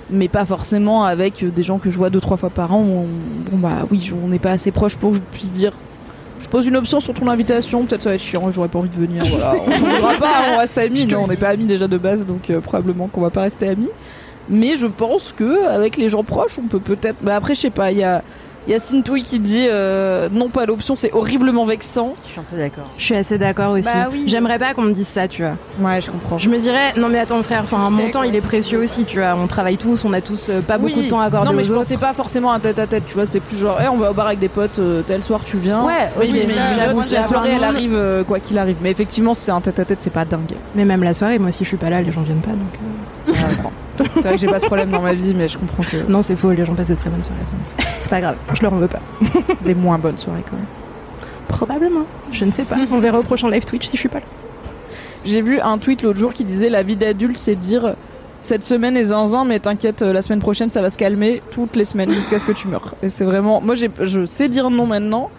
mais 0.09 0.27
pas 0.29 0.45
forcément 0.45 1.03
avec 1.03 1.43
euh, 1.43 1.49
des 1.49 1.63
gens 1.63 1.79
que 1.79 1.89
je 1.89 1.97
vois 1.97 2.09
deux 2.09 2.21
trois 2.21 2.37
fois 2.37 2.49
par 2.49 2.73
an 2.73 2.79
où 2.79 3.05
on- 3.05 3.51
bon 3.51 3.57
bah 3.57 3.85
oui 3.91 4.11
on 4.23 4.27
n'est 4.29 4.39
pas 4.39 4.51
assez 4.51 4.71
proche 4.71 4.95
pour 4.95 5.11
que 5.11 5.17
je 5.17 5.21
puisse 5.21 5.51
dire 5.51 5.73
je 6.41 6.47
pose 6.49 6.67
une 6.67 6.75
option 6.75 6.99
sur 6.99 7.13
ton 7.13 7.27
invitation 7.27 7.85
peut-être 7.85 8.01
ça 8.01 8.09
va 8.09 8.15
être 8.15 8.21
chiant 8.21 8.51
j'aurais 8.51 8.67
pas 8.67 8.79
envie 8.79 8.89
de 8.89 8.95
venir 8.95 9.23
voilà. 9.25 9.53
On 9.55 9.71
s'en 9.77 9.85
voudra 9.85 10.13
pas 10.15 10.43
on 10.53 10.57
reste 10.57 10.77
amis 10.77 11.07
on 11.17 11.27
n'est 11.27 11.37
pas 11.37 11.49
amis 11.49 11.65
déjà 11.65 11.87
de 11.87 11.97
base 11.97 12.25
donc 12.25 12.49
euh, 12.49 12.61
probablement 12.61 13.07
qu'on 13.07 13.21
va 13.21 13.29
pas 13.29 13.41
rester 13.41 13.67
amis. 13.67 13.89
Mais 14.49 14.77
je 14.77 14.85
pense 14.85 15.33
que 15.37 15.67
avec 15.67 15.97
les 15.97 16.09
gens 16.09 16.23
proches 16.23 16.57
on 16.57 16.67
peut 16.67 16.79
peut-être 16.79 17.17
bah 17.21 17.35
après 17.35 17.53
je 17.53 17.61
sais 17.61 17.69
pas 17.69 17.91
il 17.91 17.97
y 17.97 18.03
a 18.03 18.23
Yacine 18.67 19.01
Touy 19.03 19.23
qui 19.23 19.39
dit 19.39 19.65
euh, 19.69 20.27
non 20.31 20.49
pas 20.49 20.65
l'option 20.65 20.95
c'est 20.95 21.13
horriblement 21.13 21.65
vexant 21.65 22.15
Je 22.25 22.31
suis 22.31 22.39
un 22.39 22.43
peu 22.43 22.57
d'accord. 22.57 22.83
Je 22.97 23.03
suis 23.03 23.15
assez 23.15 23.37
d'accord 23.37 23.71
aussi. 23.71 23.85
Bah 23.85 24.07
oui. 24.11 24.23
J'aimerais 24.27 24.59
pas 24.59 24.73
qu'on 24.73 24.81
me 24.81 24.91
dise 24.91 25.07
ça, 25.07 25.27
tu 25.27 25.43
vois. 25.43 25.53
ouais 25.79 26.01
je 26.01 26.11
comprends 26.11 26.37
Je 26.37 26.49
me 26.49 26.57
dirais, 26.57 26.93
non 26.97 27.07
mais 27.09 27.19
attends 27.19 27.41
frère, 27.43 27.61
enfin 27.63 27.89
mon 27.89 28.09
temps 28.09 28.23
il 28.23 28.35
est 28.35 28.45
précieux 28.45 28.79
aussi, 28.79 29.05
tu 29.05 29.19
vois. 29.19 29.35
On 29.41 29.47
travaille 29.47 29.77
tous, 29.77 30.03
on 30.05 30.11
a 30.13 30.21
tous 30.21 30.47
euh, 30.49 30.61
pas 30.61 30.77
beaucoup 30.77 31.01
de 31.01 31.07
temps 31.07 31.19
à 31.21 31.25
accorder 31.25 31.49
Non, 31.49 31.55
mais 31.55 31.61
aux 31.61 31.65
je 31.65 31.71
autres. 31.73 31.81
pensais 31.83 31.97
pas 31.97 32.13
forcément 32.13 32.51
un 32.51 32.59
tête 32.59 32.79
à 32.79 32.87
tête, 32.87 33.03
tu 33.07 33.13
vois. 33.13 33.25
C'est 33.25 33.39
plus 33.39 33.57
genre, 33.57 33.77
eh, 33.81 33.87
on 33.87 33.97
va 33.97 34.11
au 34.11 34.13
bar 34.13 34.27
avec 34.27 34.39
des 34.39 34.49
potes, 34.49 34.79
euh, 34.79 35.01
tel 35.01 35.23
soir 35.23 35.41
tu 35.45 35.57
viens. 35.57 35.83
Ouais, 35.85 36.09
oui, 36.19 36.27
ok, 36.27 36.33
mais, 36.33 36.45
mais 36.47 36.93
moi, 36.93 37.03
la 37.11 37.19
a 37.21 37.23
soirée 37.23 37.51
elle 37.55 37.63
arrive 37.63 37.93
euh, 37.95 38.23
quoi 38.23 38.39
qu'il 38.39 38.57
arrive. 38.57 38.77
Mais 38.81 38.91
effectivement, 38.91 39.33
si 39.33 39.41
c'est 39.43 39.51
un 39.51 39.61
tête 39.61 39.79
à 39.79 39.85
tête, 39.85 39.99
c'est 40.01 40.09
pas 40.09 40.25
dingue. 40.25 40.55
Mais 40.75 40.83
même 40.85 41.03
la 41.03 41.13
soirée, 41.13 41.39
moi 41.39 41.51
si 41.51 41.63
je 41.63 41.69
suis 41.69 41.77
pas 41.77 41.89
là, 41.89 42.01
les 42.01 42.11
gens 42.11 42.21
viennent 42.21 42.41
pas 42.41 42.51
donc. 42.51 43.35
C'est 44.15 44.21
vrai 44.21 44.31
que 44.33 44.37
j'ai 44.37 44.47
pas 44.47 44.59
ce 44.59 44.65
problème 44.65 44.91
dans 44.91 45.01
ma 45.01 45.13
vie, 45.13 45.33
mais 45.33 45.47
je 45.47 45.57
comprends 45.57 45.83
que 45.83 46.09
Non, 46.09 46.21
c'est 46.21 46.35
faux, 46.35 46.51
les 46.51 46.65
gens 46.65 46.75
passent 46.75 46.87
des 46.87 46.95
très 46.95 47.09
bonnes 47.09 47.23
soirées. 47.23 47.41
C'est 47.99 48.09
pas 48.09 48.21
grave, 48.21 48.35
je 48.53 48.61
leur 48.61 48.73
en 48.73 48.77
veux 48.77 48.87
pas. 48.87 49.01
des 49.65 49.75
moins 49.75 49.97
bonnes 49.97 50.17
soirées 50.17 50.43
quand 50.49 50.55
même. 50.55 50.65
Probablement, 51.47 52.05
je 52.31 52.45
ne 52.45 52.51
sais 52.51 52.63
pas. 52.63 52.75
On 52.91 52.99
verra 52.99 53.19
au 53.19 53.23
prochain 53.23 53.49
live 53.49 53.65
Twitch 53.65 53.87
si 53.87 53.97
je 53.97 54.01
suis 54.01 54.09
pas 54.09 54.19
là. 54.19 54.25
J'ai 55.25 55.41
vu 55.41 55.59
un 55.59 55.77
tweet 55.77 56.03
l'autre 56.03 56.19
jour 56.19 56.33
qui 56.33 56.43
disait 56.43 56.69
la 56.69 56.83
vie 56.83 56.95
d'adulte, 56.95 57.37
c'est 57.37 57.55
dire 57.55 57.95
cette 58.39 58.63
semaine 58.63 58.95
est 58.95 59.05
zinzin, 59.05 59.45
mais 59.45 59.59
t'inquiète, 59.59 60.01
euh, 60.01 60.13
la 60.13 60.21
semaine 60.21 60.39
prochaine 60.39 60.69
ça 60.69 60.81
va 60.81 60.89
se 60.89 60.97
calmer 60.97 61.41
toutes 61.51 61.75
les 61.75 61.85
semaines 61.85 62.11
jusqu'à 62.11 62.39
ce 62.39 62.45
que 62.45 62.51
tu 62.51 62.67
meurs. 62.67 62.95
Et 63.01 63.09
c'est 63.09 63.25
vraiment, 63.25 63.61
moi 63.61 63.75
j'ai, 63.75 63.89
je 64.01 64.25
sais 64.25 64.47
dire 64.47 64.69
non 64.69 64.85
maintenant, 64.85 65.29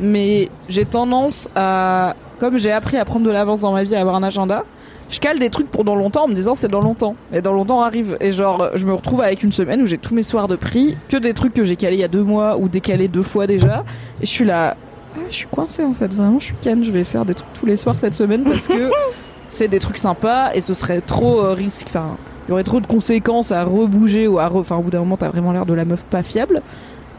mais 0.00 0.50
j'ai 0.68 0.84
tendance 0.84 1.48
à, 1.54 2.16
comme 2.40 2.58
j'ai 2.58 2.72
appris 2.72 2.96
à 2.96 3.04
prendre 3.04 3.24
de 3.24 3.30
l'avance 3.30 3.60
dans 3.60 3.72
ma 3.72 3.84
vie, 3.84 3.94
à 3.94 4.00
avoir 4.00 4.16
un 4.16 4.22
agenda. 4.22 4.64
Je 5.08 5.20
cale 5.20 5.38
des 5.38 5.48
trucs 5.50 5.70
pour 5.70 5.84
dans 5.84 5.94
longtemps 5.94 6.24
en 6.24 6.28
me 6.28 6.34
disant 6.34 6.54
c'est 6.54 6.68
dans 6.68 6.80
longtemps. 6.82 7.16
Et 7.32 7.40
dans 7.40 7.52
longtemps 7.52 7.80
arrive. 7.80 8.16
Et 8.20 8.32
genre, 8.32 8.68
je 8.74 8.84
me 8.84 8.92
retrouve 8.92 9.22
avec 9.22 9.42
une 9.42 9.52
semaine 9.52 9.80
où 9.82 9.86
j'ai 9.86 9.96
tous 9.98 10.14
mes 10.14 10.22
soirs 10.22 10.48
de 10.48 10.56
prix, 10.56 10.96
que 11.08 11.16
des 11.16 11.32
trucs 11.32 11.54
que 11.54 11.64
j'ai 11.64 11.76
calés 11.76 11.96
il 11.96 12.00
y 12.00 12.04
a 12.04 12.08
deux 12.08 12.22
mois 12.22 12.56
ou 12.58 12.68
décalés 12.68 13.08
deux 13.08 13.22
fois 13.22 13.46
déjà. 13.46 13.84
Et 14.20 14.26
je 14.26 14.30
suis 14.30 14.44
là, 14.44 14.76
ah, 15.16 15.20
je 15.30 15.34
suis 15.34 15.46
coincée 15.46 15.84
en 15.84 15.94
fait. 15.94 16.12
Vraiment, 16.12 16.38
je 16.38 16.46
suis 16.46 16.54
canne. 16.60 16.84
Je 16.84 16.92
vais 16.92 17.04
faire 17.04 17.24
des 17.24 17.34
trucs 17.34 17.52
tous 17.54 17.66
les 17.66 17.76
soirs 17.76 17.98
cette 17.98 18.14
semaine 18.14 18.44
parce 18.44 18.68
que 18.68 18.90
c'est 19.46 19.68
des 19.68 19.78
trucs 19.78 19.98
sympas 19.98 20.52
et 20.54 20.60
ce 20.60 20.74
serait 20.74 21.00
trop 21.00 21.40
euh, 21.40 21.54
risque. 21.54 21.86
Enfin, 21.88 22.16
il 22.46 22.50
y 22.50 22.52
aurait 22.52 22.64
trop 22.64 22.80
de 22.80 22.86
conséquences 22.86 23.50
à 23.50 23.64
rebouger 23.64 24.28
ou 24.28 24.38
à. 24.38 24.46
re- 24.48 24.58
Enfin, 24.60 24.76
au 24.76 24.82
bout 24.82 24.90
d'un 24.90 25.00
moment, 25.00 25.16
t'as 25.16 25.28
vraiment 25.30 25.52
l'air 25.52 25.64
de 25.66 25.72
la 25.74 25.84
meuf 25.86 26.02
pas 26.04 26.22
fiable. 26.22 26.60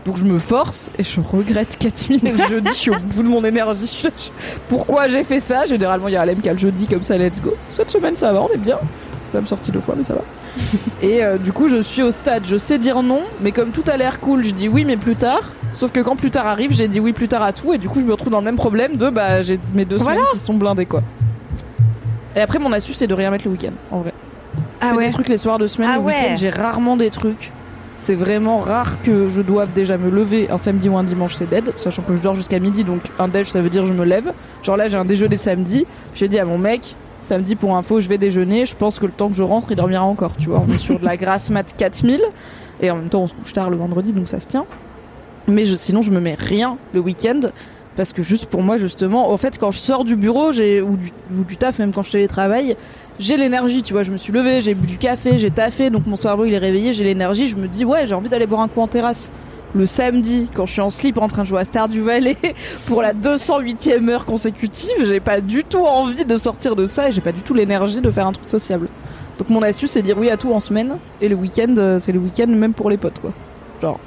Donc 0.10 0.18
je 0.18 0.24
me 0.26 0.40
force 0.40 0.92
et 0.98 1.04
je 1.04 1.22
regrette 1.22 1.78
4000 1.78 2.20
le 2.24 2.38
jeudi. 2.50 2.68
Je 2.70 2.74
suis 2.74 2.90
au 2.90 2.98
bout 2.98 3.22
de 3.22 3.28
mon 3.28 3.46
énergie. 3.46 4.00
Je- 4.02 4.08
je- 4.10 4.30
Pourquoi 4.68 5.08
j'ai 5.08 5.24
fait 5.24 5.40
ça? 5.40 5.68
Généralement, 5.68 6.08
il 6.08 6.16
y 6.16 6.18
a 6.18 6.22
Alem 6.22 6.42
qui 6.42 6.50
a 6.50 6.54
le 6.54 6.58
jeudi 6.58 6.88
comme 6.88 7.04
ça, 7.04 7.16
let's 7.16 7.40
go. 7.40 7.54
Cette 7.72 7.92
semaine, 7.92 8.18
ça 8.18 8.34
va, 8.34 8.42
on 8.42 8.50
est 8.52 8.58
bien. 8.58 8.80
Ça 9.32 9.40
me 9.40 9.46
sorti 9.46 9.70
deux 9.72 9.82
fois, 9.82 9.94
mais 9.96 10.04
ça 10.04 10.16
va. 10.16 10.22
et 11.04 11.24
euh, 11.24 11.38
du 11.38 11.54
coup, 11.54 11.68
je 11.70 11.80
suis 11.84 12.02
au 12.02 12.10
stade. 12.10 12.42
Je 12.48 12.58
sais 12.58 12.80
dire 12.80 13.04
non, 13.04 13.22
mais 13.40 13.52
comme 13.52 13.70
tout 13.70 13.84
a 13.86 13.98
l'air 13.98 14.20
cool, 14.20 14.44
je 14.44 14.52
dis 14.56 14.68
oui, 14.68 14.84
mais 14.84 14.98
plus 14.98 15.16
tard. 15.16 15.42
Sauf 15.74 15.92
que 15.92 16.00
quand 16.00 16.16
plus 16.16 16.32
tard 16.32 16.48
arrive, 16.48 16.72
j'ai 16.72 16.88
dit 16.88 17.00
oui 17.00 17.14
plus 17.14 17.28
tard 17.28 17.44
à 17.44 17.54
tout, 17.54 17.72
et 17.72 17.78
du 17.78 17.88
coup, 17.88 18.00
je 18.00 18.06
me 18.06 18.12
retrouve 18.14 18.32
dans 18.32 18.40
le 18.40 18.46
même 18.46 18.56
problème 18.56 18.96
de 18.98 19.12
bah 19.12 19.44
j'ai 19.44 19.60
mes 19.76 19.86
deux 19.86 20.00
semaines 20.00 20.18
qui 20.32 20.40
sont 20.40 20.56
blindées 20.56 20.88
quoi. 20.88 21.04
Et 22.36 22.42
après, 22.42 22.58
mon 22.58 22.72
astuce, 22.74 22.98
c'est 22.98 23.06
de 23.06 23.14
rien 23.14 23.30
mettre 23.30 23.46
le 23.46 23.52
week-end, 23.52 23.74
en 23.92 24.00
vrai. 24.00 24.14
Je 24.56 24.62
Ah 24.82 24.90
fais 24.90 24.96
ouais. 24.98 25.06
des 25.06 25.12
trucs 25.14 25.30
les 25.30 25.38
soirs 25.38 25.60
de 25.60 25.68
semaine, 25.68 25.92
Ah 25.94 25.98
le 25.98 26.04
week-end, 26.04 26.30
ouais. 26.32 26.38
j'ai 26.38 26.50
rarement 26.50 26.98
des 26.98 27.12
trucs. 27.12 27.52
C'est 28.00 28.16
vraiment 28.16 28.60
rare 28.62 29.04
que 29.04 29.28
je 29.28 29.42
doive 29.42 29.74
déjà 29.74 29.98
me 29.98 30.10
lever 30.10 30.50
un 30.50 30.58
samedi 30.58 30.88
ou 30.88 30.98
un 30.98 31.04
dimanche, 31.04 31.36
c'est 31.36 31.50
dead, 31.50 31.74
sachant 31.76 32.02
que 32.02 32.16
je 32.16 32.24
dors 32.24 32.34
jusqu'à 32.34 32.58
midi, 32.58 32.86
donc 32.86 33.02
un 33.20 33.28
déj, 33.28 33.52
ça 33.52 33.62
veut 33.62 33.70
dire 33.70 33.86
je 33.86 33.92
me 33.92 34.06
lève. 34.06 34.32
Genre 34.64 34.78
là, 34.78 34.88
j'ai 34.88 34.96
un 34.96 35.04
déjeuner 35.04 35.36
samedi, 35.36 35.86
j'ai 36.16 36.30
dit 36.30 36.40
à 36.40 36.46
mon 36.46 36.58
mec, 36.58 36.96
samedi 37.24 37.58
pour 37.58 37.76
info, 37.76 38.00
je 38.00 38.08
vais 38.08 38.18
déjeuner, 38.18 38.66
je 38.66 38.74
pense 38.74 39.00
que 39.00 39.06
le 39.06 39.12
temps 39.12 39.28
que 39.28 39.36
je 39.36 39.44
rentre, 39.44 39.68
il 39.72 39.76
dormira 39.76 40.06
encore, 40.06 40.38
tu 40.38 40.48
vois. 40.48 40.62
On 40.66 40.72
est 40.72 40.78
sur 40.78 40.98
de 40.98 41.04
la 41.04 41.18
grasse 41.18 41.50
mat 41.50 41.76
4000, 41.76 42.22
et 42.80 42.90
en 42.90 42.96
même 42.96 43.10
temps, 43.10 43.24
on 43.24 43.28
se 43.28 43.34
couche 43.34 43.52
tard 43.52 43.70
le 43.70 43.76
vendredi, 43.76 44.14
donc 44.14 44.30
ça 44.30 44.40
se 44.40 44.48
tient. 44.48 44.66
Mais 45.50 45.66
sinon, 45.66 46.02
je 46.02 46.12
me 46.12 46.22
mets 46.22 46.36
rien 46.36 46.78
le 46.94 47.02
week-end. 47.02 47.42
Parce 47.98 48.14
que 48.14 48.24
juste 48.24 48.46
pour 48.46 48.64
moi, 48.64 48.78
justement, 48.78 49.30
en 49.30 49.36
fait, 49.36 49.58
quand 49.58 49.72
je 49.72 49.78
sors 49.78 50.06
du 50.06 50.16
bureau 50.16 50.54
j'ai 50.54 50.82
ou, 50.82 50.96
du, 50.96 51.12
ou 51.38 51.44
du 51.44 51.58
taf, 51.58 51.80
même 51.80 51.92
quand 51.92 52.04
je 52.04 52.12
télétravaille, 52.12 52.78
j'ai 53.20 53.36
l'énergie, 53.36 53.84
tu 53.84 53.94
vois. 53.94 54.04
Je 54.04 54.12
me 54.12 54.18
suis 54.18 54.32
levée, 54.32 54.62
j'ai 54.62 54.74
bu 54.74 54.88
du 54.88 54.98
café, 54.98 55.38
j'ai 55.38 55.52
taffé, 55.52 55.90
donc 55.90 56.08
mon 56.08 56.16
cerveau 56.16 56.46
il 56.46 56.54
est 56.54 56.58
réveillé, 56.58 56.94
j'ai 56.94 57.04
l'énergie. 57.04 57.48
Je 57.48 57.58
me 57.58 57.68
dis, 57.68 57.86
ouais, 57.86 58.08
j'ai 58.08 58.16
envie 58.16 58.30
d'aller 58.30 58.48
boire 58.48 58.62
un 58.62 58.70
coup 58.70 58.82
en 58.82 58.88
terrasse. 58.88 59.30
Le 59.76 59.86
samedi, 59.86 60.48
quand 60.56 60.66
je 60.66 60.72
suis 60.72 60.82
en 60.82 60.90
slip 60.90 61.20
en 61.20 61.28
train 61.28 61.44
de 61.44 61.48
jouer 61.48 61.60
à 61.60 61.66
Star 61.66 61.88
du 61.88 62.02
Valais 62.02 62.38
pour 62.88 63.04
la 63.04 63.14
208e 63.14 64.10
heure 64.10 64.26
consécutive, 64.26 65.04
j'ai 65.04 65.20
pas 65.20 65.42
du 65.42 65.64
tout 65.64 65.86
envie 65.86 66.26
de 66.26 66.36
sortir 66.38 66.76
de 66.76 66.88
ça 66.88 67.10
et 67.10 67.12
j'ai 67.12 67.22
pas 67.22 67.34
du 67.34 67.42
tout 67.42 67.54
l'énergie 67.54 68.02
de 68.02 68.10
faire 68.10 68.26
un 68.26 68.32
truc 68.32 68.50
sociable. 68.50 68.88
Donc 69.38 69.50
mon 69.50 69.62
astuce, 69.62 69.92
c'est 69.92 70.02
dire 70.02 70.18
oui 70.18 70.30
à 70.32 70.38
tout 70.38 70.52
en 70.54 70.60
semaine 70.60 70.98
et 71.22 71.28
le 71.28 71.36
week-end, 71.36 71.76
euh, 71.78 72.00
c'est 72.00 72.12
le 72.12 72.20
week-end 72.20 72.48
même 72.48 72.74
pour 72.74 72.90
les 72.90 72.98
potes, 72.98 73.20
quoi. 73.20 73.32
Genre, 73.82 74.00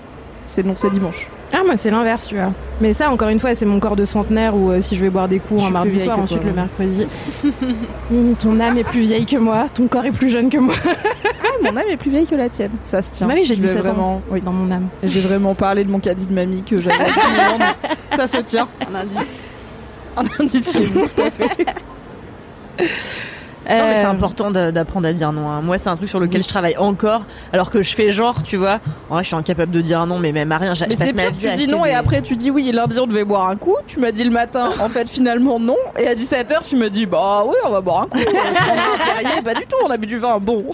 c'est 0.47 0.67
non, 0.67 0.75
c'est 0.77 0.91
dimanche. 0.91 1.29
Ah, 1.53 1.62
moi, 1.66 1.77
c'est 1.77 1.91
l'inverse, 1.91 2.29
tu 2.29 2.35
vois. 2.37 2.53
Mais 2.81 2.93
ça, 2.95 3.11
encore 3.11 3.29
une 3.29 3.39
fois, 3.39 3.55
c'est 3.55 3.66
mon 3.66 3.79
corps 3.79 3.95
de 3.97 4.05
centenaire 4.07 4.57
où 4.57 4.70
euh, 4.70 4.81
si 4.81 4.97
je 4.97 5.03
vais 5.03 5.11
boire 5.11 5.29
des 5.29 5.39
coups 5.39 5.61
Je 5.61 5.66
un 5.66 5.70
mardi 5.70 6.01
soir, 6.01 6.19
ensuite 6.19 6.41
toi, 6.41 6.49
le 6.51 6.57
mercredi. 6.57 7.07
Mimi, 8.11 8.35
ton 8.37 8.59
âme 8.59 8.79
est 8.79 8.85
plus 8.85 9.01
vieille 9.03 9.27
que 9.27 9.37
moi, 9.37 9.66
ton 9.73 9.87
corps 9.87 10.07
est 10.07 10.12
plus 10.12 10.31
jeune 10.31 10.49
que 10.49 10.57
moi. 10.59 10.74
Ah, 10.85 11.49
mon 11.62 11.77
âme 11.77 11.89
est 11.91 11.97
plus 11.99 12.11
vieille 12.11 12.27
que 12.27 12.35
la 12.35 12.49
tienne. 12.49 12.70
Ça 12.83 13.03
se 13.03 13.11
tient. 13.11 13.27
Bah 13.29 13.35
oui, 13.37 13.45
j'ai 13.45 13.55
Je 13.55 13.61
vais 13.61 13.66
17 13.69 13.81
ans. 13.81 13.83
vraiment, 13.85 14.23
oui. 14.31 14.41
Dans 14.41 14.53
mon 14.53 14.70
âme. 14.70 14.89
Et 15.03 15.09
J'ai 15.09 15.20
vraiment 15.20 15.55
parlé 15.55 15.85
de 15.85 15.91
mon 15.91 15.99
caddie 16.01 16.27
de 16.27 16.33
mamie 16.33 16.62
que 16.62 16.79
j'avais. 16.79 16.97
à 16.99 17.05
10 17.05 17.11
ans, 17.55 17.59
donc 17.59 17.97
ça 18.16 18.27
se 18.27 18.39
tient. 18.39 18.69
Un 18.91 18.95
indice. 19.01 19.51
Un 20.16 20.24
indice 20.41 20.73
chez 20.73 20.85
vous, 20.87 21.07
tout 21.07 21.23
à 21.23 21.31
fait. 21.31 21.66
Non, 23.69 23.75
mais 23.89 23.97
c'est 23.97 24.05
Euh, 24.05 24.11
important 24.11 24.51
d'apprendre 24.51 25.07
à 25.09 25.13
dire 25.13 25.33
non. 25.33 25.49
hein. 25.49 25.61
Moi, 25.63 25.79
c'est 25.79 25.89
un 25.89 25.97
truc 25.97 26.09
sur 26.09 26.19
lequel 26.21 26.43
je 26.43 26.49
travaille 26.49 26.77
encore, 26.77 27.23
alors 27.53 27.71
que 27.71 27.81
je 27.83 27.95
fais 27.95 28.11
genre, 28.11 28.43
tu 28.43 28.57
vois. 28.57 28.81
En 29.09 29.15
vrai, 29.15 29.23
je 29.23 29.29
suis 29.29 29.37
incapable 29.37 29.71
de 29.73 29.81
dire 29.81 30.05
non, 30.07 30.19
mais 30.19 30.33
même 30.33 30.51
à 30.53 30.59
rien. 30.59 30.73
Mais 30.89 30.97
c'est 30.97 31.13
pire, 31.13 31.31
tu 31.39 31.53
dis 31.55 31.67
non 31.69 31.85
et 31.87 31.93
après 31.95 32.23
tu 32.23 32.37
dis 32.37 32.51
oui, 32.51 32.71
lundi 32.73 32.99
on 33.01 33.07
devait 33.07 33.25
boire 33.25 33.49
un 33.49 33.57
coup. 33.57 33.77
Tu 33.87 34.01
m'as 34.01 34.13
dit 34.13 34.25
le 34.25 34.31
matin, 34.31 34.71
en 34.81 34.89
fait 34.89 35.09
finalement 35.09 35.61
non. 35.61 35.77
Et 35.99 36.07
à 36.09 36.15
17h, 36.15 36.69
tu 36.69 36.77
me 36.77 36.91
dis 36.91 37.07
bah 37.07 37.45
oui, 37.47 37.55
on 37.65 37.71
va 37.71 37.81
boire 37.81 38.03
un 38.03 38.07
coup. 38.07 38.19
Pas 39.45 39.55
du 39.55 39.67
tout, 39.67 39.77
on 39.85 39.91
a 39.91 39.97
bu 39.97 40.07
du 40.07 40.19
vin. 40.19 40.39
Bon. 40.39 40.65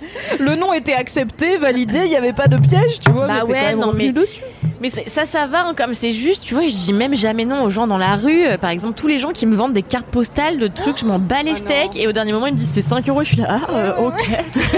Le 0.40 0.54
nom 0.56 0.72
était 0.72 0.94
accepté, 0.94 1.56
validé, 1.58 2.00
il 2.04 2.10
n'y 2.10 2.16
avait 2.16 2.32
pas 2.32 2.46
de 2.48 2.56
piège, 2.56 2.98
tu 3.04 3.10
vois. 3.10 3.26
Bah 3.26 3.34
mais 3.46 3.52
ouais, 3.52 3.58
quand 3.60 3.66
même 3.68 3.78
non, 3.80 3.92
mais- 3.94 4.12
dessus. 4.12 4.40
Mais 4.82 4.88
ça, 4.88 5.26
ça 5.26 5.46
va, 5.46 5.66
hein, 5.66 5.74
comme 5.76 5.92
c'est 5.92 6.12
juste, 6.12 6.42
tu 6.46 6.54
vois, 6.54 6.62
je 6.62 6.74
dis 6.74 6.94
même 6.94 7.14
jamais 7.14 7.44
non 7.44 7.64
aux 7.64 7.68
gens 7.68 7.86
dans 7.86 7.98
la 7.98 8.16
rue. 8.16 8.46
Euh, 8.46 8.56
Par 8.56 8.70
exemple, 8.70 8.94
tous 8.94 9.06
les 9.08 9.18
gens 9.18 9.28
qui 9.30 9.44
me 9.44 9.54
vendent 9.54 9.74
des 9.74 9.82
cartes 9.82 10.06
postales 10.06 10.56
de 10.56 10.68
trucs, 10.68 10.98
je 11.00 11.04
m'en 11.04 11.18
bats 11.18 11.42
les 11.42 11.52
Oh 11.52 11.56
steaks, 11.56 11.96
et 11.96 12.06
au 12.08 12.12
dernier 12.12 12.32
moment, 12.32 12.46
ils 12.46 12.54
me 12.54 12.58
disent 12.58 12.70
c'est 12.72 12.80
5 12.80 13.06
euros, 13.10 13.20
je 13.22 13.26
suis 13.28 13.36
là, 13.36 13.58
ah, 13.68 13.70
euh, 13.74 13.96
ok. 13.98 14.26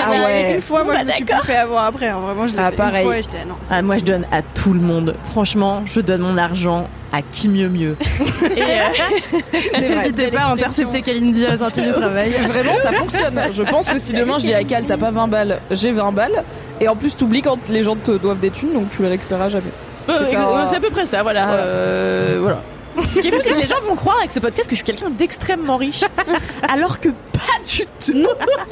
Ah 0.00 0.10
ouais. 0.10 0.54
Une 0.54 0.60
fois, 0.62 0.84
moi, 0.84 0.94
Bah, 0.94 1.00
je 1.00 1.06
me 1.06 1.10
suis 1.10 1.24
fait 1.44 1.56
avoir 1.56 1.86
après. 1.86 2.08
hein. 2.08 2.20
Vraiment, 2.20 2.46
je 2.46 2.52
l'ai 2.54 2.62
Ah, 2.62 2.70
fait 2.70 2.76
pareil. 2.76 3.04
une 3.04 3.10
fois 3.12 3.16
et 3.18 3.44
non. 3.46 3.54
Ah, 3.68 3.82
moi, 3.82 3.98
je 3.98 4.04
donne 4.04 4.26
à 4.30 4.42
tout 4.42 4.72
le 4.72 4.80
monde. 4.80 5.16
Franchement, 5.32 5.82
je 5.86 6.00
donne 6.00 6.20
mon 6.22 6.38
argent 6.38 6.84
à 7.12 7.20
qui 7.22 7.48
mieux 7.48 7.68
mieux. 7.68 7.96
euh. 8.42 9.78
N'hésitez 9.80 10.28
pas 10.28 10.40
à 10.40 10.52
intercepter 10.52 11.02
Kalindi 11.02 11.46
à 11.46 11.50
la 11.50 11.58
sortie 11.58 11.82
du 11.82 11.92
travail. 11.92 12.30
Vraiment, 12.46 12.78
ça 12.78 12.92
fonctionne. 12.92 13.40
Je 13.52 13.62
pense 13.62 13.90
que 13.90 13.98
si 13.98 14.14
demain 14.14 14.38
je 14.38 14.46
dis 14.46 14.54
à 14.54 14.64
Cal, 14.64 14.84
t'as 14.86 14.96
pas 14.96 15.10
20 15.10 15.28
balles, 15.28 15.60
j'ai 15.70 15.92
20 15.92 16.12
balles. 16.12 16.42
Et 16.80 16.88
en 16.88 16.96
plus, 16.96 17.14
t'oublies 17.16 17.42
quand 17.42 17.68
les 17.68 17.82
gens 17.82 17.96
te 17.96 18.12
doivent 18.12 18.40
des 18.40 18.50
thunes, 18.50 18.72
donc 18.72 18.90
tu 18.90 19.02
les 19.02 19.08
récupéreras 19.08 19.48
jamais. 19.48 19.70
euh, 20.08 20.66
c'est 20.68 20.76
à 20.76 20.80
peu 20.80 20.90
près 20.90 21.06
ça, 21.06 21.22
voilà. 21.22 21.46
Voilà. 21.46 21.62
Euh, 21.62 22.38
voilà. 22.40 22.62
Ce 23.10 23.20
qui 23.20 23.28
est 23.28 23.30
fou, 23.30 23.38
c'est 23.42 23.52
que 23.52 23.60
les 23.60 23.66
gens 23.66 23.80
vont 23.86 23.96
croire 23.96 24.18
avec 24.18 24.30
ce 24.30 24.40
podcast 24.40 24.68
que 24.68 24.74
je 24.74 24.82
suis 24.82 24.84
quelqu'un 24.84 25.10
d'extrêmement 25.10 25.76
riche, 25.76 26.02
alors 26.72 27.00
que 27.00 27.08
pas 27.08 27.64
du 27.66 27.86
tout. 28.04 28.26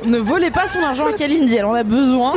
Ne 0.05 0.19
volez 0.19 0.51
pas 0.51 0.67
son 0.67 0.81
argent 0.81 1.07
à 1.07 1.13
Kalindi, 1.13 1.57
elle 1.57 1.65
en 1.65 1.75
a 1.75 1.83
besoin 1.83 2.35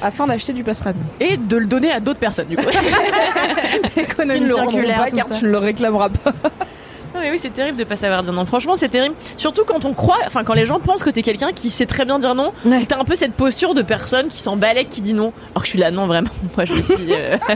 afin 0.00 0.26
d'acheter 0.26 0.52
du 0.52 0.64
pastrami. 0.64 0.98
Et 1.20 1.36
de 1.36 1.56
le 1.56 1.66
donner 1.66 1.90
à 1.90 2.00
d'autres 2.00 2.20
personnes, 2.20 2.48
du 2.48 2.56
coup. 2.56 2.64
Économie 3.96 4.40
ne 4.40 4.46
le 4.46 4.54
rendront 4.54 4.70
circulaire, 4.70 4.98
pas 5.00 5.10
car 5.10 5.28
tu 5.28 5.44
ne 5.44 5.50
le 5.50 5.58
réclameras 5.58 6.08
pas. 6.10 6.32
Non 7.18 7.24
mais 7.24 7.32
oui, 7.32 7.38
c'est 7.40 7.52
terrible 7.52 7.76
de 7.76 7.82
pas 7.82 7.96
savoir 7.96 8.22
dire 8.22 8.32
non. 8.32 8.44
Franchement, 8.44 8.76
c'est 8.76 8.88
terrible. 8.88 9.16
Surtout 9.36 9.64
quand 9.64 9.84
on 9.84 9.92
croit, 9.92 10.18
enfin 10.28 10.44
quand 10.44 10.54
les 10.54 10.66
gens 10.66 10.78
pensent 10.78 11.02
que 11.02 11.10
t'es 11.10 11.22
quelqu'un 11.22 11.50
qui 11.52 11.68
sait 11.68 11.84
très 11.86 12.04
bien 12.04 12.20
dire 12.20 12.36
non. 12.36 12.52
Ouais. 12.64 12.86
T'as 12.86 13.00
un 13.00 13.04
peu 13.04 13.16
cette 13.16 13.34
posture 13.34 13.74
de 13.74 13.82
personne 13.82 14.28
qui 14.28 14.38
s'en 14.38 14.56
balèque, 14.56 14.88
qui 14.88 15.00
dit 15.00 15.14
non. 15.14 15.32
Alors 15.50 15.62
que 15.62 15.66
je 15.66 15.70
suis 15.70 15.80
là, 15.80 15.90
non 15.90 16.06
vraiment. 16.06 16.30
Moi 16.56 16.64
je 16.64 16.74
suis, 16.74 16.94
euh, 17.10 17.36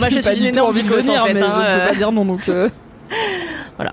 moi 0.00 0.08
je 0.10 0.18
suis 0.18 0.34
du 0.34 0.46
une 0.46 0.50
tout 0.50 0.58
énorme 0.58 0.70
envie 0.70 0.82
de 0.82 0.88
venir, 0.88 1.22
en 1.22 1.26
fait. 1.26 1.34
mais 1.34 1.42
hein, 1.42 1.48
je 1.48 1.80
peux 1.80 1.88
pas 1.90 1.94
dire 1.94 2.10
non 2.10 2.24
donc. 2.24 2.40
euh, 2.48 2.68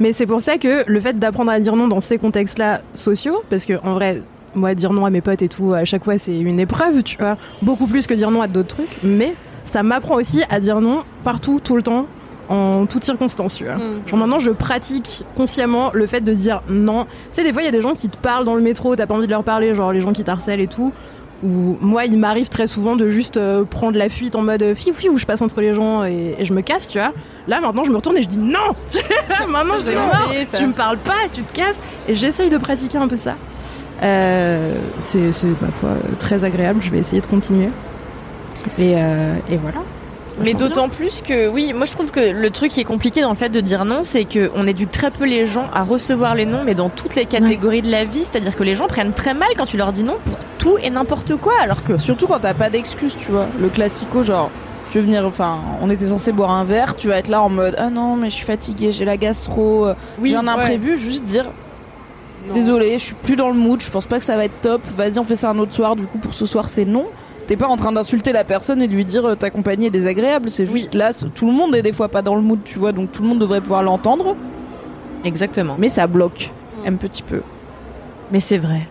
Mais 0.00 0.14
c'est 0.14 0.26
pour 0.26 0.40
ça 0.40 0.56
que 0.56 0.84
le 0.86 1.00
fait 1.00 1.18
d'apprendre 1.18 1.50
à 1.50 1.60
dire 1.60 1.76
non 1.76 1.86
dans 1.86 2.00
ces 2.00 2.16
contextes-là 2.16 2.80
sociaux, 2.94 3.42
parce 3.50 3.66
que 3.66 3.74
en 3.84 3.92
vrai, 3.92 4.22
moi 4.54 4.74
dire 4.74 4.94
non 4.94 5.04
à 5.04 5.10
mes 5.10 5.20
potes 5.20 5.42
et 5.42 5.48
tout, 5.48 5.74
à 5.74 5.84
chaque 5.84 6.04
fois 6.04 6.16
c'est 6.16 6.38
une 6.40 6.58
épreuve, 6.58 7.02
tu 7.02 7.18
vois, 7.18 7.36
beaucoup 7.60 7.86
plus 7.86 8.06
que 8.06 8.14
dire 8.14 8.30
non 8.30 8.40
à 8.40 8.48
d'autres 8.48 8.76
trucs, 8.76 8.96
mais 9.02 9.34
ça 9.66 9.82
m'apprend 9.82 10.14
aussi 10.14 10.42
à 10.48 10.58
dire 10.58 10.80
non 10.80 11.02
partout, 11.22 11.60
tout 11.62 11.76
le 11.76 11.82
temps, 11.82 12.06
en 12.50 12.84
toutes 12.86 13.04
circonstances, 13.04 13.54
tu 13.54 13.64
vois. 13.64 13.76
Mm. 13.76 14.02
Genre 14.06 14.18
maintenant 14.18 14.40
je 14.40 14.50
pratique 14.50 15.24
consciemment 15.36 15.90
le 15.94 16.06
fait 16.06 16.20
de 16.20 16.34
dire 16.34 16.62
non. 16.68 17.04
Tu 17.04 17.10
sais, 17.32 17.44
des 17.44 17.52
fois 17.52 17.62
il 17.62 17.64
y 17.64 17.68
a 17.68 17.72
des 17.72 17.80
gens 17.80 17.94
qui 17.94 18.08
te 18.08 18.18
parlent 18.18 18.44
dans 18.44 18.56
le 18.56 18.62
métro, 18.62 18.94
t'as 18.96 19.06
pas 19.06 19.14
envie 19.14 19.26
de 19.26 19.30
leur 19.32 19.44
parler, 19.44 19.74
genre 19.74 19.92
les 19.92 20.00
gens 20.00 20.12
qui 20.12 20.24
t'harcèlent 20.24 20.60
et 20.60 20.66
tout. 20.66 20.92
Ou 21.42 21.78
moi, 21.80 22.04
il 22.04 22.18
m'arrive 22.18 22.50
très 22.50 22.66
souvent 22.66 22.96
de 22.96 23.08
juste 23.08 23.38
euh, 23.38 23.64
prendre 23.64 23.96
la 23.96 24.10
fuite 24.10 24.36
en 24.36 24.42
mode 24.42 24.62
euh, 24.62 24.74
fiou 24.74 24.92
fiou, 24.92 25.16
je 25.16 25.24
passe 25.24 25.40
entre 25.40 25.62
les 25.62 25.72
gens 25.72 26.04
et, 26.04 26.34
et 26.38 26.44
je 26.44 26.52
me 26.52 26.60
casse, 26.60 26.86
tu 26.86 26.98
vois. 26.98 27.14
Là 27.48 27.62
maintenant, 27.62 27.82
je 27.82 27.90
me 27.90 27.96
retourne 27.96 28.18
et 28.18 28.22
je 28.22 28.28
dis 28.28 28.38
non. 28.38 28.58
maintenant, 29.48 29.76
je 29.78 29.88
dis 29.88 29.94
non. 29.94 30.58
Tu 30.58 30.66
me 30.66 30.74
parles 30.74 30.98
pas, 30.98 31.28
tu 31.32 31.42
te 31.42 31.52
casses. 31.52 31.78
Et 32.08 32.14
j'essaye 32.14 32.50
de 32.50 32.58
pratiquer 32.58 32.98
un 32.98 33.08
peu 33.08 33.16
ça. 33.16 33.36
Euh, 34.02 34.74
c'est, 34.98 35.32
c'est, 35.32 35.48
ma 35.62 35.68
foi, 35.68 35.90
très 36.18 36.44
agréable. 36.44 36.80
Je 36.82 36.90
vais 36.90 36.98
essayer 36.98 37.22
de 37.22 37.26
continuer. 37.26 37.70
Et, 38.78 38.94
euh, 38.96 39.34
et 39.50 39.56
voilà. 39.56 39.80
Mais 40.42 40.54
d'autant 40.54 40.88
plus 40.88 41.20
que, 41.22 41.48
oui, 41.48 41.72
moi 41.72 41.86
je 41.86 41.92
trouve 41.92 42.10
que 42.10 42.20
le 42.20 42.50
truc 42.50 42.70
qui 42.70 42.80
est 42.80 42.84
compliqué 42.84 43.20
dans 43.20 43.30
le 43.30 43.36
fait 43.36 43.48
de 43.48 43.60
dire 43.60 43.84
non, 43.84 44.00
c'est 44.02 44.24
qu'on 44.24 44.66
éduque 44.66 44.90
très 44.90 45.10
peu 45.10 45.24
les 45.26 45.46
gens 45.46 45.64
à 45.74 45.82
recevoir 45.82 46.34
les 46.34 46.46
noms, 46.46 46.62
mais 46.64 46.74
dans 46.74 46.88
toutes 46.88 47.14
les 47.14 47.26
catégories 47.26 47.82
de 47.82 47.90
la 47.90 48.04
vie. 48.04 48.20
C'est-à-dire 48.20 48.56
que 48.56 48.62
les 48.62 48.74
gens 48.74 48.86
prennent 48.86 49.12
très 49.12 49.34
mal 49.34 49.48
quand 49.56 49.66
tu 49.66 49.76
leur 49.76 49.92
dis 49.92 50.02
non 50.02 50.16
pour 50.24 50.36
tout 50.58 50.78
et 50.82 50.90
n'importe 50.90 51.36
quoi, 51.36 51.52
alors 51.60 51.84
que. 51.84 51.98
Surtout 51.98 52.26
quand 52.26 52.40
t'as 52.40 52.54
pas 52.54 52.70
d'excuse, 52.70 53.16
tu 53.18 53.30
vois. 53.30 53.46
Le 53.58 53.68
classico, 53.68 54.22
genre, 54.22 54.50
tu 54.90 54.98
veux 54.98 55.04
venir, 55.04 55.24
enfin, 55.26 55.58
on 55.80 55.88
était 55.90 56.06
censé 56.06 56.32
boire 56.32 56.50
un 56.50 56.64
verre, 56.64 56.96
tu 56.96 57.08
vas 57.08 57.18
être 57.18 57.28
là 57.28 57.42
en 57.42 57.48
mode, 57.48 57.74
ah 57.78 57.90
non, 57.90 58.16
mais 58.16 58.28
je 58.30 58.34
suis 58.34 58.44
fatiguée, 58.44 58.92
j'ai 58.92 59.04
la 59.04 59.16
gastro, 59.16 59.88
j'ai 60.22 60.36
un 60.36 60.44
ouais. 60.44 60.50
imprévu, 60.50 60.96
juste 60.96 61.24
dire, 61.24 61.50
Non. 62.48 62.54
désolé, 62.54 62.94
je 62.94 63.04
suis 63.04 63.14
plus 63.14 63.36
dans 63.36 63.48
le 63.48 63.54
mood, 63.54 63.80
je 63.80 63.90
pense 63.90 64.06
pas 64.06 64.18
que 64.18 64.24
ça 64.24 64.36
va 64.36 64.46
être 64.46 64.60
top, 64.62 64.82
vas-y, 64.96 65.18
on 65.18 65.24
fait 65.24 65.36
ça 65.36 65.50
un 65.50 65.58
autre 65.58 65.72
soir, 65.72 65.94
du 65.96 66.06
coup, 66.06 66.18
pour 66.18 66.34
ce 66.34 66.44
soir, 66.44 66.68
c'est 66.68 66.84
non. 66.84 67.06
T'es 67.50 67.56
pas 67.56 67.66
en 67.66 67.74
train 67.74 67.90
d'insulter 67.90 68.30
la 68.30 68.44
personne 68.44 68.80
et 68.80 68.86
de 68.86 68.94
lui 68.94 69.04
dire 69.04 69.24
euh, 69.24 69.34
ta 69.34 69.50
compagnie 69.50 69.86
est 69.86 69.90
désagréable, 69.90 70.50
c'est 70.50 70.66
juste 70.66 70.94
là, 70.94 71.10
tout 71.34 71.46
le 71.46 71.52
monde 71.52 71.74
est 71.74 71.82
des 71.82 71.92
fois 71.92 72.08
pas 72.08 72.22
dans 72.22 72.36
le 72.36 72.42
mood, 72.42 72.60
tu 72.64 72.78
vois, 72.78 72.92
donc 72.92 73.10
tout 73.10 73.22
le 73.24 73.28
monde 73.28 73.40
devrait 73.40 73.60
pouvoir 73.60 73.82
l'entendre, 73.82 74.36
Exactement. 75.24 75.74
mais 75.76 75.88
ça 75.88 76.06
bloque 76.06 76.52
un 76.86 76.94
petit 76.94 77.24
peu. 77.24 77.42
Mais 78.30 78.38
c'est 78.38 78.58
vrai. 78.58 78.82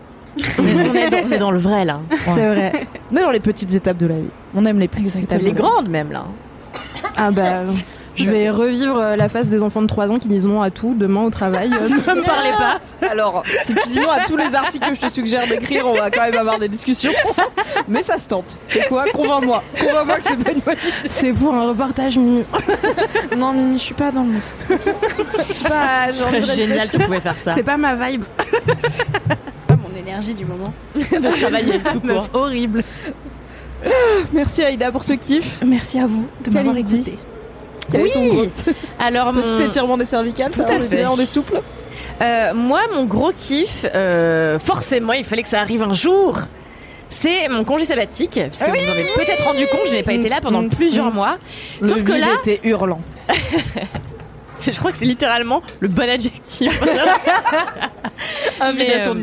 on, 0.57 0.67
est, 0.67 0.89
on 0.89 0.93
est 0.93 1.09
dans, 1.09 1.17
on 1.25 1.31
est 1.31 1.37
dans 1.37 1.51
le 1.51 1.59
vrai 1.59 1.85
là. 1.85 2.01
C'est 2.25 2.53
vrai. 2.53 2.85
On 3.13 3.15
est 3.15 3.21
dans 3.21 3.31
les 3.31 3.39
petites 3.39 3.73
étapes 3.73 3.97
de 3.97 4.07
la 4.07 4.17
vie. 4.17 4.29
On 4.53 4.65
aime 4.65 4.79
les 4.79 4.89
petites 4.89 5.15
étapes. 5.15 5.39
Les 5.39 5.53
grandes 5.53 5.87
même 5.87 6.11
là. 6.11 6.25
Ah 7.15 7.31
bah. 7.31 7.63
Je 8.15 8.29
vais 8.29 8.49
revivre 8.49 8.97
euh, 8.97 9.15
la 9.15 9.29
phase 9.29 9.49
des 9.49 9.63
enfants 9.63 9.81
de 9.81 9.87
3 9.87 10.11
ans 10.11 10.19
qui 10.19 10.27
disent 10.27 10.45
non 10.45 10.61
à 10.61 10.69
tout 10.71 10.93
demain 10.97 11.21
au 11.23 11.29
travail. 11.29 11.71
Euh, 11.73 11.87
ne 11.89 11.95
me 11.95 12.23
parlez 12.25 12.51
pas. 12.51 12.79
Alors, 13.07 13.43
si 13.63 13.73
tu 13.73 13.87
dis 13.89 13.99
non 13.99 14.09
à 14.09 14.25
tous 14.25 14.35
les 14.35 14.55
articles 14.55 14.89
que 14.89 14.95
je 14.95 14.99
te 15.01 15.09
suggère 15.09 15.47
d'écrire, 15.47 15.85
on 15.87 15.93
va 15.93 16.11
quand 16.11 16.21
même 16.23 16.37
avoir 16.37 16.59
des 16.59 16.67
discussions. 16.67 17.11
Mais 17.87 18.01
ça 18.03 18.17
se 18.17 18.27
tente. 18.27 18.57
C'est 18.67 18.87
quoi? 18.87 19.05
Convainc-moi. 19.13 19.63
Convainc-moi 19.79 20.17
que 20.17 20.25
c'est 20.25 20.43
pas 20.43 20.51
une 20.51 20.59
bonne 20.59 20.75
C'est 21.07 21.33
pour 21.33 21.53
un 21.53 21.67
reportage 21.69 22.17
Mimi. 22.17 22.39
idée. 22.39 22.45
Non, 23.37 23.53
Mimi, 23.53 23.77
je 23.77 23.83
suis 23.83 23.93
pas 23.93 24.11
dans 24.11 24.23
le 24.23 24.29
mood. 24.29 24.41
Je 25.47 25.53
suis 25.53 25.63
pas. 25.63 26.11
Ce 26.11 26.23
serait 26.23 26.41
génial 26.41 26.89
si 26.89 26.97
tu 26.97 27.03
pouvais 27.05 27.21
faire 27.21 27.39
ça. 27.39 27.53
C'est 27.53 27.63
pas 27.63 27.77
ma 27.77 27.95
vibe. 27.95 28.25
pas 29.67 29.75
mon 29.75 29.97
énergie 29.97 30.33
du 30.33 30.45
moment. 30.45 30.73
de 30.95 31.39
travailler 31.39 31.79
tout 31.79 31.99
court. 32.01 32.03
Meuf 32.03 32.29
horrible. 32.33 32.83
Merci 34.33 34.63
Aïda 34.63 34.91
pour 34.91 35.03
ce 35.03 35.13
kiff. 35.13 35.59
Merci 35.65 35.99
à 35.99 36.07
vous 36.07 36.27
de 36.43 36.51
m'avoir 36.51 36.75
écouté. 36.75 37.17
Quel 37.91 38.07
est 38.07 38.11
ton 38.11 38.25
gros 38.27 38.41
Oui. 38.41 38.49
Alors 38.99 39.33
mon... 39.33 39.41
petit 39.41 39.63
étirement 39.63 39.97
des 39.97 40.05
cervicales 40.05 40.51
Tout 40.51 40.61
ça, 40.61 40.67
à 40.67 40.71
on 40.71 40.75
est 40.75 40.87
fait. 40.87 40.97
bien, 40.97 41.11
on 41.11 41.17
est 41.19 41.25
souple. 41.25 41.61
Euh, 42.21 42.53
moi, 42.53 42.81
mon 42.93 43.05
gros 43.05 43.31
kiff, 43.35 43.85
euh, 43.95 44.59
forcément, 44.59 45.13
il 45.13 45.23
fallait 45.23 45.43
que 45.43 45.49
ça 45.49 45.61
arrive 45.61 45.81
un 45.83 45.93
jour. 45.93 46.37
C'est 47.09 47.47
mon 47.47 47.63
congé 47.63 47.85
sabbatique, 47.85 48.39
puisque 48.49 48.63
vous 48.65 48.71
vous 48.71 48.87
en 48.87 48.91
avez 48.91 49.03
peut-être 49.15 49.43
rendu 49.43 49.65
compte, 49.67 49.87
je 49.87 49.93
n'ai 49.93 50.03
pas 50.03 50.13
été 50.13 50.29
là 50.29 50.41
pendant 50.41 50.67
plusieurs 50.67 51.11
mois. 51.13 51.37
Le 51.81 51.87
Sauf 51.87 52.03
que 52.03 52.11
là, 52.11 52.27
était 52.39 52.59
hurlant. 52.63 53.01
je 54.61 54.77
crois 54.77 54.91
que 54.91 54.97
c'est 54.97 55.05
littéralement 55.05 55.63
le 55.79 55.87
bon 55.87 56.07
adjectif. 56.07 56.79
Mais, 58.75 59.01
euh. 59.01 59.13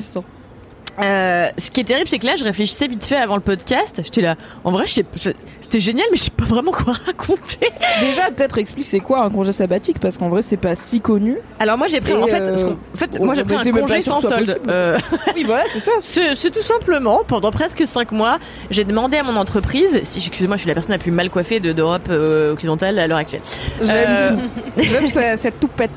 Euh, 1.03 1.49
ce 1.59 1.71
qui 1.71 1.81
est 1.81 1.85
terrible, 1.85 2.09
c'est 2.09 2.19
que 2.19 2.27
là, 2.27 2.37
je 2.37 2.45
réfléchissais 2.45 2.87
vite 2.89 3.05
fait 3.05 3.17
avant 3.17 3.35
le 3.35 3.43
podcast. 3.43 4.01
J'étais 4.03 4.23
là, 4.23 4.37
en 4.65 4.71
vrai, 4.73 4.85
c'était 4.87 5.81
génial, 5.81 6.07
mais 6.11 6.17
je 6.17 6.23
sais 6.25 6.31
pas 6.31 6.45
vraiment 6.45 6.71
quoi 6.73 6.93
raconter. 7.07 7.71
Déjà, 8.01 8.31
peut-être 8.31 8.57
explique 8.59 8.87
c'est 8.87 9.01
quoi 9.01 9.23
un 9.23 9.31
congé 9.31 9.53
sabbatique? 9.53 9.99
Parce 10.01 10.17
qu'en 10.17 10.29
vrai, 10.29 10.43
c'est 10.43 10.57
pas 10.57 10.75
si 10.75 11.01
connu. 11.01 11.37
Alors 11.59 11.77
moi, 11.77 11.87
j'ai 11.89 12.01
pris, 12.01 12.15
en 12.15 12.27
fait, 12.27 12.41
euh, 12.41 12.55
en 12.95 12.97
fait, 12.97 13.19
moi, 13.21 13.35
j'ai 13.35 13.45
pris 13.45 13.57
un 13.57 13.73
congé 13.73 14.01
sans 14.01 14.21
solde. 14.21 14.59
Euh, 14.69 14.99
Oui, 15.35 15.45
voilà, 15.45 15.65
c'est 15.69 15.81
ça. 15.81 15.91
C'est 16.01 16.51
tout 16.51 16.63
simplement, 16.63 17.23
pendant 17.27 17.51
presque 17.51 17.87
5 17.87 18.13
mois, 18.13 18.39
j'ai 18.71 18.85
demandé 18.85 19.17
à 19.19 19.23
mon 19.23 19.37
entreprise, 19.37 20.01
si, 20.05 20.19
excusez-moi, 20.19 20.57
je 20.57 20.61
suis 20.63 20.69
la 20.69 20.75
personne 20.75 20.93
la 20.93 20.99
plus 20.99 21.11
mal 21.11 21.29
coiffée 21.31 21.61
de- 21.61 21.73
d'Europe 21.73 22.09
occidentale 22.53 22.99
à 22.99 23.07
l'heure 23.07 23.19
actuelle. 23.19 23.43
J'aime 23.83 24.27
tout. 24.29 24.83
J'aime 24.83 25.09
ce- 25.09 25.37
cette 25.37 25.61
toupette. 25.61 25.91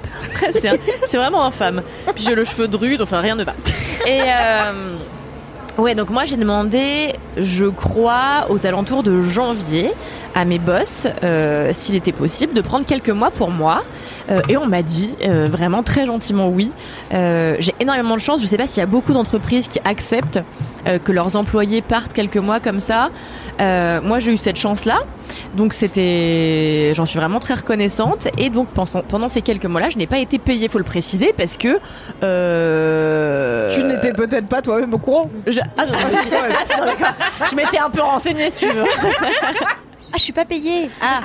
c'est 0.51 1.17
vraiment 1.17 1.45
infâme. 1.45 1.81
Puis 2.15 2.23
j'ai 2.25 2.35
le 2.35 2.43
cheveu 2.45 2.67
drude, 2.67 3.01
enfin 3.01 3.19
rien 3.21 3.35
ne 3.35 3.43
va. 3.43 3.53
Et 4.07 4.21
euh, 4.21 4.88
ouais, 5.77 5.95
donc 5.95 6.09
moi 6.09 6.25
j'ai 6.25 6.37
demandé, 6.37 7.13
je 7.37 7.65
crois, 7.65 8.47
aux 8.49 8.65
alentours 8.65 9.03
de 9.03 9.21
janvier, 9.21 9.93
à 10.35 10.45
mes 10.45 10.59
boss, 10.59 11.07
euh, 11.23 11.69
s'il 11.73 11.95
était 11.95 12.11
possible 12.11 12.53
de 12.53 12.61
prendre 12.61 12.85
quelques 12.85 13.09
mois 13.09 13.31
pour 13.31 13.51
moi. 13.51 13.83
Euh, 14.29 14.41
et 14.47 14.57
on 14.57 14.67
m'a 14.67 14.81
dit 14.83 15.13
euh, 15.23 15.47
vraiment 15.49 15.83
très 15.83 16.05
gentiment 16.05 16.49
oui. 16.49 16.71
Euh, 17.13 17.55
j'ai 17.59 17.73
énormément 17.79 18.15
de 18.15 18.21
chance. 18.21 18.41
Je 18.41 18.45
sais 18.45 18.57
pas 18.57 18.67
s'il 18.67 18.79
y 18.79 18.83
a 18.83 18.87
beaucoup 18.87 19.13
d'entreprises 19.13 19.67
qui 19.67 19.79
acceptent 19.85 20.39
euh, 20.87 20.99
que 20.99 21.11
leurs 21.11 21.35
employés 21.35 21.81
partent 21.81 22.13
quelques 22.13 22.37
mois 22.37 22.59
comme 22.59 22.79
ça. 22.79 23.09
Euh, 23.59 23.99
moi, 24.01 24.19
j'ai 24.19 24.33
eu 24.33 24.37
cette 24.37 24.57
chance-là. 24.57 24.99
Donc 25.55 25.73
c'était, 25.73 26.93
j'en 26.95 27.05
suis 27.05 27.19
vraiment 27.19 27.39
très 27.39 27.55
reconnaissante. 27.55 28.27
Et 28.37 28.49
donc 28.49 28.69
pendant, 28.69 29.01
pendant 29.07 29.27
ces 29.27 29.41
quelques 29.41 29.65
mois-là, 29.65 29.89
je 29.89 29.97
n'ai 29.97 30.07
pas 30.07 30.19
été 30.19 30.39
payée, 30.39 30.67
faut 30.67 30.77
le 30.77 30.83
préciser, 30.83 31.33
parce 31.35 31.57
que 31.57 31.79
euh... 32.23 33.71
Tu 33.73 33.83
n'étais 33.83 34.13
peut-être 34.13 34.47
pas 34.47 34.61
toi-même 34.61 34.93
au 34.93 34.97
courant? 34.97 35.29
je... 35.47 35.59
Ah, 35.77 35.85
non, 35.85 35.93
je 35.93 37.05
ah, 37.05 37.45
je 37.49 37.55
m'étais 37.55 37.79
un 37.79 37.89
peu 37.89 38.01
renseignée, 38.01 38.49
si 38.49 38.59
tu 38.59 38.71
veux. 38.71 38.83
Ah, 40.11 40.17
je 40.17 40.23
suis 40.23 40.33
pas 40.33 40.45
payée. 40.45 40.89
Ah, 41.01 41.21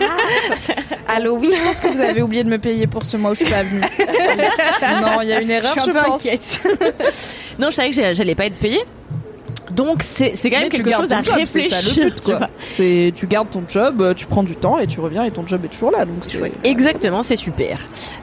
Allô, 1.08 1.36
oui, 1.38 1.50
je 1.50 1.62
pense 1.62 1.80
que 1.80 1.88
vous 1.88 2.00
avez 2.00 2.20
oublié 2.22 2.44
de 2.44 2.50
me 2.50 2.58
payer 2.58 2.86
pour 2.86 3.04
ce 3.04 3.16
mois 3.16 3.30
où 3.30 3.34
je 3.34 3.44
suis 3.44 3.50
pas 3.50 3.62
venue. 3.62 3.80
non, 5.02 5.22
il 5.22 5.28
y 5.28 5.32
a 5.32 5.40
une 5.40 5.50
erreur, 5.50 5.72
Je 5.76 5.80
suis 5.80 5.92
je, 5.92 5.98
pense. 5.98 6.20
inquiète. 6.20 6.60
non, 7.58 7.70
je 7.70 7.74
savais 7.76 7.90
que 7.90 8.12
j'allais 8.12 8.34
pas 8.34 8.46
être 8.46 8.58
payée. 8.58 8.84
Donc 9.70 10.02
c'est 10.02 10.32
c'est 10.34 10.50
quand 10.50 10.60
même 10.60 10.68
quelque 10.68 10.92
chose 10.92 11.12
à 11.12 11.22
job, 11.22 11.34
réfléchir. 11.36 12.12
C'est 12.62 13.12
tu 13.14 13.26
gardes 13.26 13.50
ton 13.50 13.64
job, 13.66 14.00
euh, 14.00 14.14
tu 14.14 14.26
prends 14.26 14.42
du 14.42 14.56
temps 14.56 14.78
et 14.78 14.86
tu 14.86 15.00
reviens 15.00 15.24
et 15.24 15.30
ton 15.30 15.46
job 15.46 15.64
est 15.64 15.68
toujours 15.68 15.90
là. 15.90 16.04
Donc 16.04 16.18
c'est 16.22 16.52
Exactement, 16.64 17.22
c'est 17.22 17.36
super. 17.36 17.78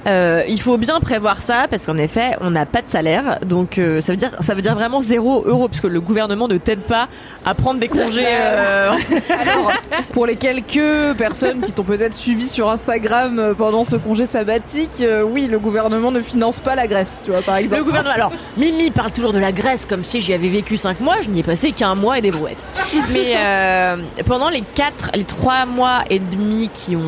Euh, 0.07 0.43
il 0.47 0.61
faut 0.61 0.77
bien 0.77 0.99
prévoir 0.99 1.41
ça 1.41 1.68
parce 1.69 1.85
qu'en 1.85 1.97
effet, 1.97 2.35
on 2.41 2.51
n'a 2.51 2.65
pas 2.65 2.81
de 2.81 2.89
salaire, 2.89 3.39
donc 3.45 3.77
euh, 3.77 4.01
ça 4.01 4.13
veut 4.13 4.18
dire 4.18 4.31
ça 4.41 4.53
veut 4.53 4.61
dire 4.61 4.76
vraiment 4.76 5.01
zéro 5.01 5.43
euro 5.45 5.68
parce 5.68 5.81
que 5.81 5.88
le 5.88 5.99
gouvernement 5.99 6.47
ne 6.47 6.57
t'aide 6.57 6.81
pas 6.81 7.07
à 7.45 7.55
prendre 7.55 7.80
des 7.80 7.88
congés. 7.88 8.26
euh, 8.27 8.89
Alors, 9.30 9.72
pour 10.11 10.27
les 10.27 10.35
quelques 10.35 11.18
personnes 11.18 11.61
qui 11.61 11.72
t'ont 11.72 11.84
peut-être 11.84 12.13
suivi 12.13 12.47
sur 12.47 12.69
Instagram 12.69 13.55
pendant 13.57 13.84
ce 13.84 13.95
congé 13.95 14.26
sabbatique, 14.26 15.03
oui, 15.26 15.47
le 15.47 15.59
gouvernement 15.59 16.11
ne 16.11 16.22
finance 16.22 16.59
pas 16.59 16.76
la 16.76 16.88
Grèce, 16.88 17.22
tu 17.26 17.31
vois, 17.31 17.41
par 17.41 17.55
exemple. 17.55 17.81
Le 17.81 17.85
gouvernement. 17.85 18.13
Alors, 18.13 18.31
Mimi 18.57 18.91
parle 18.91 19.11
toujours 19.11 19.34
de 19.34 19.39
la 19.39 19.51
Grèce 19.51 19.85
comme 19.85 20.03
si 20.03 20.22
j'y 20.22 20.34
avais 20.34 20.49
vécu 20.49 20.77
5 20.77 20.99
mois. 20.99 21.15
Je 21.22 21.30
n'y 21.32 21.40
ai 21.40 21.44
passé 21.44 21.72
qu'un 21.72 21.95
mois 21.95 22.18
et 22.18 22.22
des 22.22 22.32
brouettes. 22.32 22.64
Mais 23.12 23.34
euh, 23.36 23.98
pendant 24.26 24.49
les 24.49 24.62
4, 24.76 25.12
les 25.16 25.24
3 25.24 25.66
mois 25.66 26.02
et 26.10 26.20
demi 26.20 26.70
qui 26.74 26.95
ont. 26.95 27.02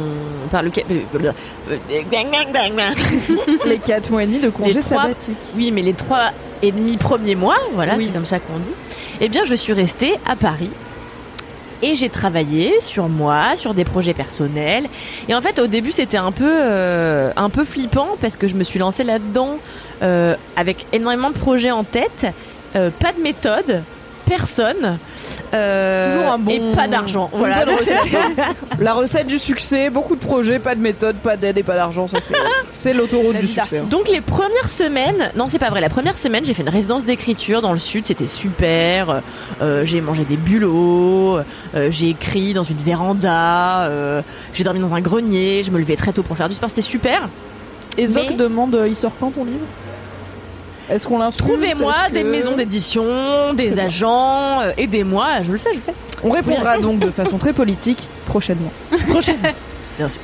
Bang, 0.51 0.71
bang. 2.53 2.81
Les 3.65 3.79
4 3.79 4.11
mois 4.11 4.23
et 4.23 4.27
demi 4.27 4.39
de 4.39 4.49
congé 4.49 4.73
Les 4.73 4.79
trois- 4.81 5.01
sabbatique. 5.03 5.37
Oui, 5.55 5.71
mais 5.71 5.81
les 5.81 5.93
3 5.93 6.31
et 6.61 6.71
demi 6.71 6.97
premiers 6.97 7.35
mois, 7.35 7.57
voilà, 7.73 7.95
Oui. 7.97 8.05
c'est 8.07 8.13
comme 8.13 8.25
ça 8.25 8.39
qu'on 8.39 8.57
dit. 8.59 8.69
Eh 9.21 9.29
bien, 9.29 9.43
je 9.45 9.55
suis 9.55 9.73
restée 9.73 10.15
à 10.25 10.35
Paris. 10.35 10.69
Et 11.81 11.95
j'ai 11.95 12.07
travaillé 12.07 12.79
sur 12.79 13.09
moi, 13.09 13.57
sur 13.57 13.73
des 13.73 13.83
projets 13.83 14.13
personnels. 14.13 14.87
Et 15.27 15.35
en 15.35 15.41
fait, 15.41 15.59
au 15.59 15.67
début, 15.67 15.91
c'était 15.91 16.15
un 16.17 16.31
peu, 16.31 16.49
euh, 16.49 17.31
un 17.35 17.49
peu 17.49 17.65
flippant 17.65 18.11
parce 18.21 18.37
que 18.37 18.47
je 18.47 18.53
me 18.55 18.63
suis 18.63 18.79
lancée 18.79 19.03
là-dedans 19.03 19.57
euh, 20.01 20.35
avec 20.55 20.85
énormément 20.93 21.29
de 21.29 21.37
projets 21.37 21.71
en 21.71 21.83
tête, 21.83 22.25
euh, 22.77 22.89
pas 22.89 23.11
de 23.11 23.21
méthode, 23.21 23.83
personne, 24.25 24.97
euh, 25.53 26.15
Toujours 26.15 26.31
un 26.31 26.37
bon- 26.37 26.51
et 26.51 26.75
pas 26.75 26.87
d'argent. 26.87 27.29
Voilà. 27.33 27.63
recette. 27.65 27.99
c'était- 28.03 28.17
La 28.79 28.93
recette 28.93 29.27
du 29.27 29.39
succès, 29.39 29.89
beaucoup 29.89 30.15
de 30.15 30.21
projets, 30.23 30.59
pas 30.59 30.75
de 30.75 30.81
méthode, 30.81 31.15
pas 31.17 31.37
d'aide 31.37 31.57
et 31.57 31.63
pas 31.63 31.75
d'argent, 31.75 32.07
ça 32.07 32.17
c'est 32.73 32.93
l'autoroute 32.93 33.33
La 33.33 33.41
du 33.41 33.47
succès. 33.47 33.79
hein. 33.79 33.83
Donc 33.91 34.09
les 34.09 34.21
premières 34.21 34.69
semaines, 34.69 35.31
non 35.35 35.47
c'est 35.47 35.59
pas 35.59 35.69
vrai, 35.69 35.81
la 35.81 35.89
première 35.89 36.17
semaine 36.17 36.45
j'ai 36.45 36.53
fait 36.53 36.63
une 36.63 36.69
résidence 36.69 37.05
d'écriture 37.05 37.61
dans 37.61 37.73
le 37.73 37.79
sud, 37.79 38.05
c'était 38.05 38.27
super, 38.27 39.21
Euh, 39.61 39.85
j'ai 39.85 40.01
mangé 40.01 40.23
des 40.25 40.35
bulots, 40.37 41.37
euh, 41.75 41.87
j'ai 41.91 42.09
écrit 42.09 42.53
dans 42.53 42.63
une 42.63 42.77
véranda, 42.77 43.83
euh, 43.83 44.21
j'ai 44.53 44.63
dormi 44.63 44.79
dans 44.79 44.93
un 44.93 45.01
grenier, 45.01 45.61
je 45.63 45.71
me 45.71 45.77
levais 45.77 45.95
très 45.95 46.11
tôt 46.13 46.23
pour 46.23 46.35
faire 46.37 46.49
du 46.49 46.55
sport, 46.55 46.69
c'était 46.69 46.81
super. 46.81 47.29
Et 47.97 48.07
Zoc 48.07 48.25
Mais- 48.29 48.35
demande, 48.35 48.77
il 48.87 48.95
sort 48.95 49.11
quand 49.19 49.29
ton 49.31 49.45
livre? 49.45 49.59
Est-ce 50.89 51.07
qu'on 51.07 51.19
l'insulte 51.19 51.45
Trouvez-moi 51.47 51.93
que- 52.07 52.13
des 52.13 52.23
maisons 52.23 52.55
d'édition, 52.55 53.53
des 53.53 53.79
agents, 53.79 54.61
euh, 54.61 54.71
aidez-moi, 54.77 55.27
je 55.45 55.51
le 55.53 55.57
fais, 55.57 55.69
je 55.71 55.77
le 55.77 55.81
fais. 55.81 55.93
On 56.23 56.29
répondra 56.31 56.77
donc 56.77 56.99
de 56.99 57.09
façon 57.09 57.37
très 57.37 57.53
politique 57.53 58.07
prochainement. 58.25 58.71
prochaine. 59.09 59.37
Bien 59.97 60.07
sûr. 60.07 60.21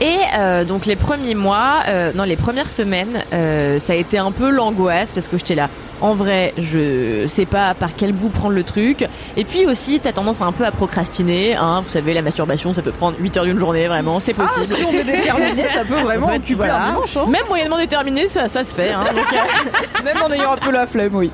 Et 0.00 0.16
euh, 0.38 0.64
donc 0.64 0.86
les 0.86 0.96
premiers 0.96 1.34
mois, 1.34 1.82
euh, 1.88 2.12
non 2.14 2.24
les 2.24 2.36
premières 2.36 2.70
semaines, 2.70 3.22
euh, 3.34 3.78
ça 3.78 3.92
a 3.92 3.96
été 3.96 4.16
un 4.16 4.32
peu 4.32 4.48
l'angoisse 4.50 5.12
parce 5.12 5.28
que 5.28 5.36
j'étais 5.36 5.54
là. 5.54 5.68
En 6.00 6.14
vrai, 6.14 6.54
je 6.56 7.26
sais 7.26 7.44
pas 7.44 7.74
par 7.74 7.90
quel 7.94 8.12
bout 8.14 8.30
prendre 8.30 8.54
le 8.54 8.64
truc. 8.64 9.06
Et 9.36 9.44
puis 9.44 9.66
aussi, 9.66 10.00
t'as 10.00 10.12
tendance 10.12 10.40
un 10.40 10.52
peu 10.52 10.64
à 10.64 10.70
procrastiner. 10.70 11.54
Hein. 11.56 11.82
Vous 11.84 11.90
savez, 11.92 12.14
la 12.14 12.22
masturbation, 12.22 12.72
ça 12.72 12.80
peut 12.80 12.92
prendre 12.92 13.18
8 13.20 13.36
heures 13.36 13.44
d'une 13.44 13.58
journée, 13.58 13.86
vraiment, 13.86 14.18
c'est 14.18 14.32
possible. 14.32 14.66
Ah, 14.72 14.76
si 14.76 14.84
on 14.86 14.92
est 14.92 15.04
déterminé, 15.04 15.68
ça 15.68 15.84
peut 15.84 16.00
vraiment 16.00 16.28
occuper 16.28 16.54
voilà. 16.54 16.82
un 16.82 16.88
dimanche. 16.92 17.16
hein. 17.18 17.26
Même 17.28 17.44
moyennement 17.48 17.76
déterminé, 17.76 18.26
ça, 18.28 18.48
ça 18.48 18.64
se 18.64 18.74
fait. 18.74 18.92
Hein. 18.92 19.04
Donc, 19.14 20.04
Même 20.04 20.22
en 20.22 20.32
ayant 20.32 20.52
un 20.52 20.56
peu 20.56 20.70
la 20.70 20.86
flemme, 20.86 21.14
oui. 21.14 21.30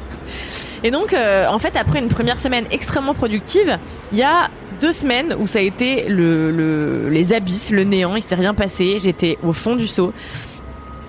Et 0.82 0.90
donc, 0.90 1.12
euh, 1.14 1.46
en 1.48 1.58
fait, 1.58 1.76
après 1.76 2.00
une 2.00 2.08
première 2.08 2.38
semaine 2.38 2.66
extrêmement 2.70 3.14
productive, 3.14 3.78
il 4.12 4.18
y 4.18 4.22
a 4.22 4.50
deux 4.80 4.92
semaines 4.92 5.34
où 5.38 5.46
ça 5.46 5.58
a 5.58 5.62
été 5.62 6.08
le, 6.08 6.50
le- 6.50 7.08
les 7.10 7.32
abysses, 7.32 7.70
le 7.70 7.84
néant, 7.84 8.14
il 8.16 8.22
s'est 8.22 8.34
rien 8.34 8.54
passé, 8.54 8.98
j'étais 8.98 9.38
au 9.42 9.52
fond 9.52 9.76
du 9.76 9.86
seau. 9.86 10.12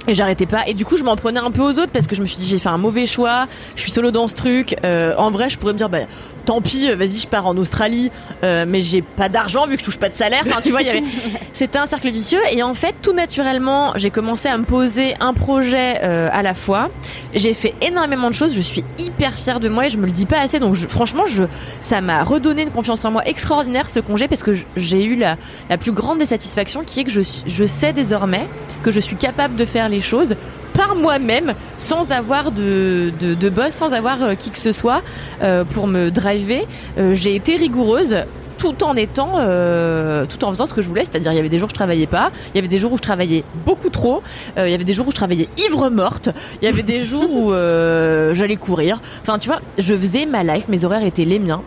Et 0.10 0.16
j'arrêtais 0.16 0.46
pas. 0.46 0.66
Et 0.68 0.74
du 0.74 0.86
coup, 0.86 0.96
je 0.98 1.04
m'en 1.04 1.18
prenais 1.18 1.40
un 1.40 1.52
peu 1.52 1.62
aux 1.62 1.80
autres 1.80 1.92
parce 1.92 2.08
que 2.08 2.16
je 2.16 2.22
me 2.22 2.28
suis 2.28 2.38
dit, 2.38 2.46
j'ai 2.48 2.60
fait 2.60 2.70
un 2.70 2.78
mauvais 2.78 3.06
choix. 3.06 3.46
Je 3.76 3.82
suis 3.82 3.92
solo 3.92 4.10
dans 4.10 4.30
ce 4.30 4.36
truc. 4.36 4.78
Euh, 4.86 5.14
en 5.18 5.32
vrai, 5.32 5.50
je 5.50 5.58
pourrais 5.58 5.74
me 5.74 5.78
dire, 5.78 5.90
bah, 5.90 6.00
tant 6.48 6.62
pis, 6.62 6.90
vas-y, 6.94 7.18
je 7.18 7.28
pars 7.28 7.46
en 7.46 7.56
Australie. 7.58 8.10
Euh, 8.44 8.66
mais 8.68 8.82
j'ai 8.82 9.02
pas 9.04 9.30
d'argent 9.30 9.68
vu 9.68 9.76
que 9.76 9.82
je 9.82 9.86
touche 9.86 9.98
pas 10.00 10.10
de 10.10 10.16
salaire. 10.16 10.42
Enfin, 10.48 10.62
tu 10.64 10.72
vois, 10.72 10.82
il 10.82 10.88
y 10.88 10.90
avait, 10.90 11.04
c'était 11.54 11.78
un 11.78 11.86
cercle 11.86 12.10
vicieux. 12.10 12.40
Et 12.52 12.64
en 12.64 12.74
fait, 12.74 12.96
tout 13.02 13.14
naturellement, 13.14 13.92
j'ai 13.98 14.10
commencé 14.10 14.48
à 14.48 14.58
me 14.58 14.64
poser 14.64 15.14
un 15.20 15.34
projet 15.34 16.00
euh, 16.04 16.30
à 16.32 16.42
la 16.42 16.54
fois. 16.54 16.90
J'ai 17.36 17.54
fait 17.54 17.76
énormément 17.82 18.30
de 18.30 18.36
choses. 18.36 18.54
Je 18.56 18.62
suis 18.62 18.84
hyper 18.98 19.34
fière 19.34 19.60
de 19.60 19.68
moi 19.70 19.86
et 19.88 19.90
je 19.90 19.98
me 19.98 20.06
le 20.06 20.12
dis 20.14 20.26
pas 20.26 20.40
assez. 20.40 20.58
Donc, 20.60 20.76
je- 20.76 20.88
franchement, 20.88 21.26
je, 21.28 21.44
ça 21.82 22.00
m'a 22.02 22.24
redonné 22.24 22.62
une 22.64 22.72
confiance 22.72 23.04
en 23.04 23.12
moi 23.12 23.26
extraordinaire 23.28 23.90
ce 23.90 24.00
congé 24.00 24.28
parce 24.30 24.42
que 24.44 24.52
j'ai 24.78 25.04
eu 25.04 25.16
la, 25.18 25.36
la 25.70 25.78
plus 25.78 25.92
grande 25.92 26.18
des 26.20 26.26
satisfactions 26.26 26.84
qui 26.86 27.02
est 27.02 27.04
que 27.04 27.12
je, 27.12 27.22
je 27.46 27.66
sais 27.66 27.92
désormais 27.92 28.48
que 28.84 28.92
je 28.92 29.02
suis 29.02 29.18
capable 29.18 29.56
de 29.56 29.66
faire 29.66 29.90
les 29.90 30.02
choses 30.02 30.36
par 30.78 30.96
moi-même 30.96 31.56
sans 31.78 32.12
avoir 32.12 32.52
de, 32.52 33.12
de, 33.20 33.34
de 33.34 33.50
boss, 33.50 33.72
sans 33.72 33.94
avoir 33.94 34.22
euh, 34.22 34.36
qui 34.36 34.52
que 34.52 34.60
ce 34.60 34.72
soit 34.72 35.02
euh, 35.42 35.66
pour 35.66 35.88
me 35.88 36.12
driver. 36.12 36.66
Euh, 36.98 37.16
j'ai 37.16 37.36
été 37.36 37.56
rigoureuse 37.56 38.16
tout 38.60 38.84
en 38.84 38.96
étant 38.96 39.34
euh, 39.38 40.26
tout 40.26 40.44
en 40.44 40.50
faisant 40.50 40.66
ce 40.66 40.74
que 40.74 40.82
je 40.82 40.88
voulais 40.88 41.06
c'est-à-dire 41.06 41.32
il 41.32 41.36
y 41.36 41.40
avait 41.40 41.50
des 41.50 41.60
jours 41.60 41.68
où 41.68 41.70
je 41.70 41.76
travaillais 41.76 42.08
pas 42.08 42.32
il 42.54 42.56
y 42.56 42.60
avait 42.60 42.68
des 42.68 42.80
jours 42.80 42.92
où 42.92 42.98
je 42.98 43.04
travaillais 43.04 43.44
beaucoup 43.66 43.90
trop 43.90 44.24
euh, 44.58 44.68
il 44.68 44.72
y 44.72 44.74
avait 44.74 44.84
des 44.84 44.94
jours 44.94 45.08
où 45.08 45.12
je 45.12 45.16
travaillais 45.16 45.48
ivre 45.68 45.90
morte 45.90 46.30
il 46.62 46.66
y 46.66 46.68
avait 46.68 46.82
des 46.82 47.04
jours 47.12 47.32
où 47.32 47.54
euh, 47.54 48.34
j'allais 48.34 48.56
courir 48.56 49.00
enfin 49.22 49.38
tu 49.38 49.48
vois 49.48 49.62
je 49.78 49.94
faisais 49.94 50.26
ma 50.26 50.44
life 50.44 50.68
mes 50.70 50.86
horaires 50.86 51.04
étaient 51.04 51.26
les 51.26 51.38
miens 51.38 51.62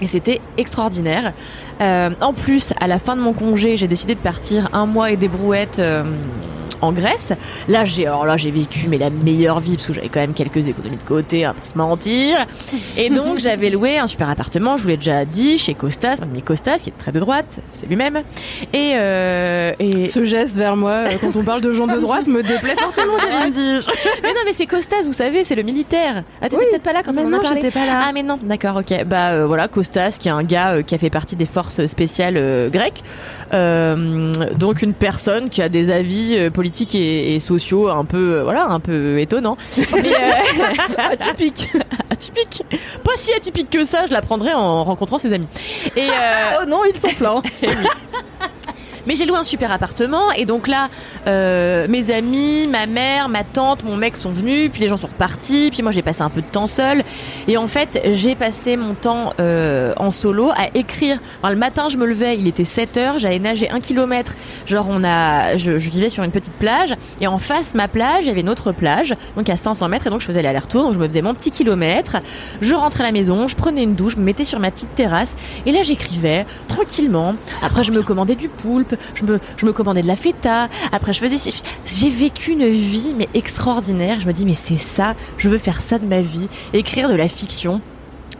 et 0.00 0.06
c'était 0.06 0.42
extraordinaire. 0.58 1.32
En 1.80 2.34
plus, 2.34 2.74
à 2.78 2.86
la 2.86 2.98
fin 2.98 3.16
de 3.16 3.22
mon 3.22 3.32
congé, 3.32 3.78
j'ai 3.78 3.88
décidé 3.88 4.14
de 4.14 4.20
partir 4.20 4.68
un 4.74 4.84
mois 4.84 5.10
et 5.10 5.16
des 5.16 5.28
brouettes 5.28 5.80
en 6.80 6.92
Grèce. 6.92 7.32
Là, 7.68 7.84
j'ai 7.84 8.06
alors 8.06 8.26
là 8.26 8.36
j'ai 8.36 8.50
vécu 8.50 8.86
mais 8.88 8.98
la 8.98 9.10
meilleure 9.10 9.60
vie 9.60 9.74
parce 9.76 9.86
que 9.86 9.92
j'avais 9.92 10.08
quand 10.08 10.20
même 10.20 10.34
quelques 10.34 10.66
économies 10.68 10.96
de 10.96 11.02
côté, 11.02 11.44
hein, 11.44 11.54
pas 11.54 11.68
se 11.68 11.76
mentir. 11.76 12.38
Et 12.96 13.10
donc 13.16 13.38
j'avais 13.38 13.70
loué 13.70 13.98
un 13.98 14.06
super 14.06 14.28
appartement. 14.30 14.76
Je 14.76 14.82
vous 14.82 14.88
l'ai 14.88 14.96
déjà 14.96 15.24
dit 15.24 15.58
chez 15.58 15.74
Costas, 15.74 16.18
un 16.22 16.26
de 16.26 16.32
mes 16.32 16.42
Costas 16.42 16.78
qui 16.78 16.90
est 16.90 16.98
très 16.98 17.12
de 17.12 17.20
droite, 17.20 17.60
c'est 17.72 17.86
lui-même. 17.86 18.22
Et 18.72 18.92
euh, 18.94 19.72
et 19.78 20.06
Ce 20.06 20.24
geste 20.24 20.56
vers 20.56 20.76
moi, 20.76 20.90
euh, 20.90 21.10
quand 21.20 21.36
on 21.36 21.42
parle 21.42 21.60
de 21.60 21.72
gens 21.72 21.86
de 21.86 21.98
droite, 21.98 22.26
me 22.26 22.42
déplaît 22.42 22.76
fortement, 22.78 23.14
mais 24.22 24.28
non 24.30 24.40
mais 24.44 24.52
c'est 24.52 24.66
Costas, 24.66 25.02
vous 25.04 25.12
savez, 25.12 25.44
c'est 25.44 25.54
le 25.54 25.62
militaire. 25.62 26.24
Ah 26.40 26.48
t'étais 26.48 26.64
peut-être 26.66 26.82
pas 26.82 26.92
là 26.92 27.02
quand 27.04 27.12
Mais 27.12 27.22
on 27.22 27.26
en 27.26 27.32
a 27.32 27.36
non, 27.36 27.42
parlé. 27.42 27.60
j'étais 27.60 27.72
pas 27.72 27.86
là. 27.86 28.02
Ah 28.04 28.10
mais 28.12 28.22
non, 28.22 28.38
d'accord, 28.42 28.76
ok. 28.76 29.04
Bah 29.04 29.30
euh, 29.30 29.46
voilà, 29.46 29.68
Costas, 29.68 30.16
qui 30.18 30.28
est 30.28 30.32
un 30.32 30.42
gars 30.42 30.74
euh, 30.74 30.82
qui 30.82 30.94
a 30.94 30.98
fait 30.98 31.10
partie 31.10 31.36
des 31.36 31.46
forces 31.46 31.86
spéciales 31.86 32.70
grecques, 32.70 33.02
donc 33.52 34.82
une 34.82 34.94
personne 34.94 35.48
qui 35.48 35.62
a 35.62 35.68
des 35.68 35.90
avis 35.90 36.50
politiques 36.50 36.65
politiques 36.66 36.96
et, 36.96 37.36
et 37.36 37.40
sociaux 37.40 37.88
un 37.88 38.04
peu, 38.04 38.38
euh, 38.38 38.42
voilà, 38.42 38.66
un 38.66 38.80
peu 38.80 39.20
étonnants. 39.20 39.56
Mais, 40.02 40.14
euh, 40.16 40.32
Atypique. 41.12 41.68
atypique. 42.10 42.62
Pas 43.04 43.12
si 43.14 43.32
atypique 43.32 43.70
que 43.70 43.84
ça, 43.84 44.06
je 44.06 44.12
l'apprendrai 44.12 44.52
en 44.52 44.82
rencontrant 44.82 45.18
ses 45.18 45.32
amis. 45.32 45.46
Et, 45.94 46.08
euh, 46.08 46.12
Oh 46.60 46.66
non, 46.66 46.80
ils 46.84 46.98
sont 46.98 47.14
pleins. 47.16 47.40
Mais 49.06 49.14
j'ai 49.14 49.26
loué 49.26 49.38
un 49.38 49.44
super 49.44 49.72
appartement 49.72 50.32
et 50.32 50.44
donc 50.44 50.68
là, 50.68 50.88
euh, 51.26 51.86
mes 51.88 52.10
amis, 52.10 52.66
ma 52.66 52.86
mère, 52.86 53.28
ma 53.28 53.44
tante, 53.44 53.84
mon 53.84 53.96
mec 53.96 54.16
sont 54.16 54.30
venus, 54.30 54.70
puis 54.70 54.82
les 54.82 54.88
gens 54.88 54.96
sont 54.96 55.06
repartis, 55.06 55.70
puis 55.72 55.82
moi 55.82 55.92
j'ai 55.92 56.02
passé 56.02 56.22
un 56.22 56.30
peu 56.30 56.40
de 56.40 56.46
temps 56.46 56.66
seul. 56.66 57.02
Et 57.48 57.56
en 57.56 57.68
fait, 57.68 58.00
j'ai 58.12 58.34
passé 58.34 58.76
mon 58.76 58.94
temps 58.94 59.32
euh, 59.40 59.92
en 59.96 60.10
solo 60.10 60.50
à 60.50 60.68
écrire. 60.74 61.18
Enfin, 61.40 61.50
le 61.50 61.58
matin, 61.58 61.88
je 61.88 61.96
me 61.96 62.06
levais, 62.06 62.38
il 62.38 62.46
était 62.46 62.64
7 62.64 62.96
heures, 62.96 63.18
j'allais 63.18 63.38
nager 63.38 63.70
un 63.70 63.80
kilomètre. 63.80 64.34
Genre, 64.66 64.86
on 64.88 65.04
a, 65.04 65.56
je, 65.56 65.72
vivais 65.72 66.10
sur 66.10 66.24
une 66.24 66.30
petite 66.30 66.54
plage 66.54 66.94
et 67.20 67.26
en 67.26 67.38
face 67.38 67.74
ma 67.74 67.88
plage, 67.88 68.24
il 68.24 68.28
y 68.28 68.30
avait 68.30 68.40
une 68.40 68.48
autre 68.48 68.72
plage, 68.72 69.14
donc 69.36 69.48
à 69.48 69.56
500 69.56 69.88
mètres, 69.88 70.06
et 70.06 70.10
donc 70.10 70.20
je 70.20 70.26
faisais 70.26 70.42
l'aller-retour, 70.42 70.84
donc 70.84 70.94
je 70.94 70.98
me 70.98 71.06
faisais 71.06 71.22
mon 71.22 71.34
petit 71.34 71.50
kilomètre. 71.50 72.16
Je 72.60 72.74
rentrais 72.74 73.04
à 73.04 73.06
la 73.06 73.12
maison, 73.12 73.48
je 73.48 73.56
prenais 73.56 73.82
une 73.82 73.94
douche, 73.94 74.14
je 74.14 74.20
me 74.20 74.24
mettais 74.24 74.44
sur 74.44 74.60
ma 74.60 74.70
petite 74.70 74.94
terrasse 74.94 75.34
et 75.64 75.72
là 75.72 75.82
j'écrivais 75.82 76.46
tranquillement. 76.68 77.34
Après, 77.62 77.84
je 77.84 77.92
me 77.92 78.02
commandais 78.02 78.34
du 78.34 78.48
poulpe, 78.48 78.95
je 79.14 79.24
me, 79.24 79.40
je 79.56 79.66
me 79.66 79.72
commandais 79.72 80.02
de 80.02 80.06
la 80.06 80.16
feta. 80.16 80.68
Après, 80.92 81.12
je 81.12 81.20
faisais. 81.20 81.50
J'ai 81.84 82.10
vécu 82.10 82.52
une 82.52 82.68
vie 82.68 83.14
mais 83.16 83.28
extraordinaire. 83.34 84.20
Je 84.20 84.26
me 84.26 84.32
dis 84.32 84.44
mais 84.44 84.54
c'est 84.54 84.76
ça, 84.76 85.14
je 85.38 85.48
veux 85.48 85.58
faire 85.58 85.80
ça 85.80 85.98
de 85.98 86.06
ma 86.06 86.20
vie, 86.20 86.48
écrire 86.72 87.08
de 87.08 87.14
la 87.14 87.28
fiction. 87.28 87.80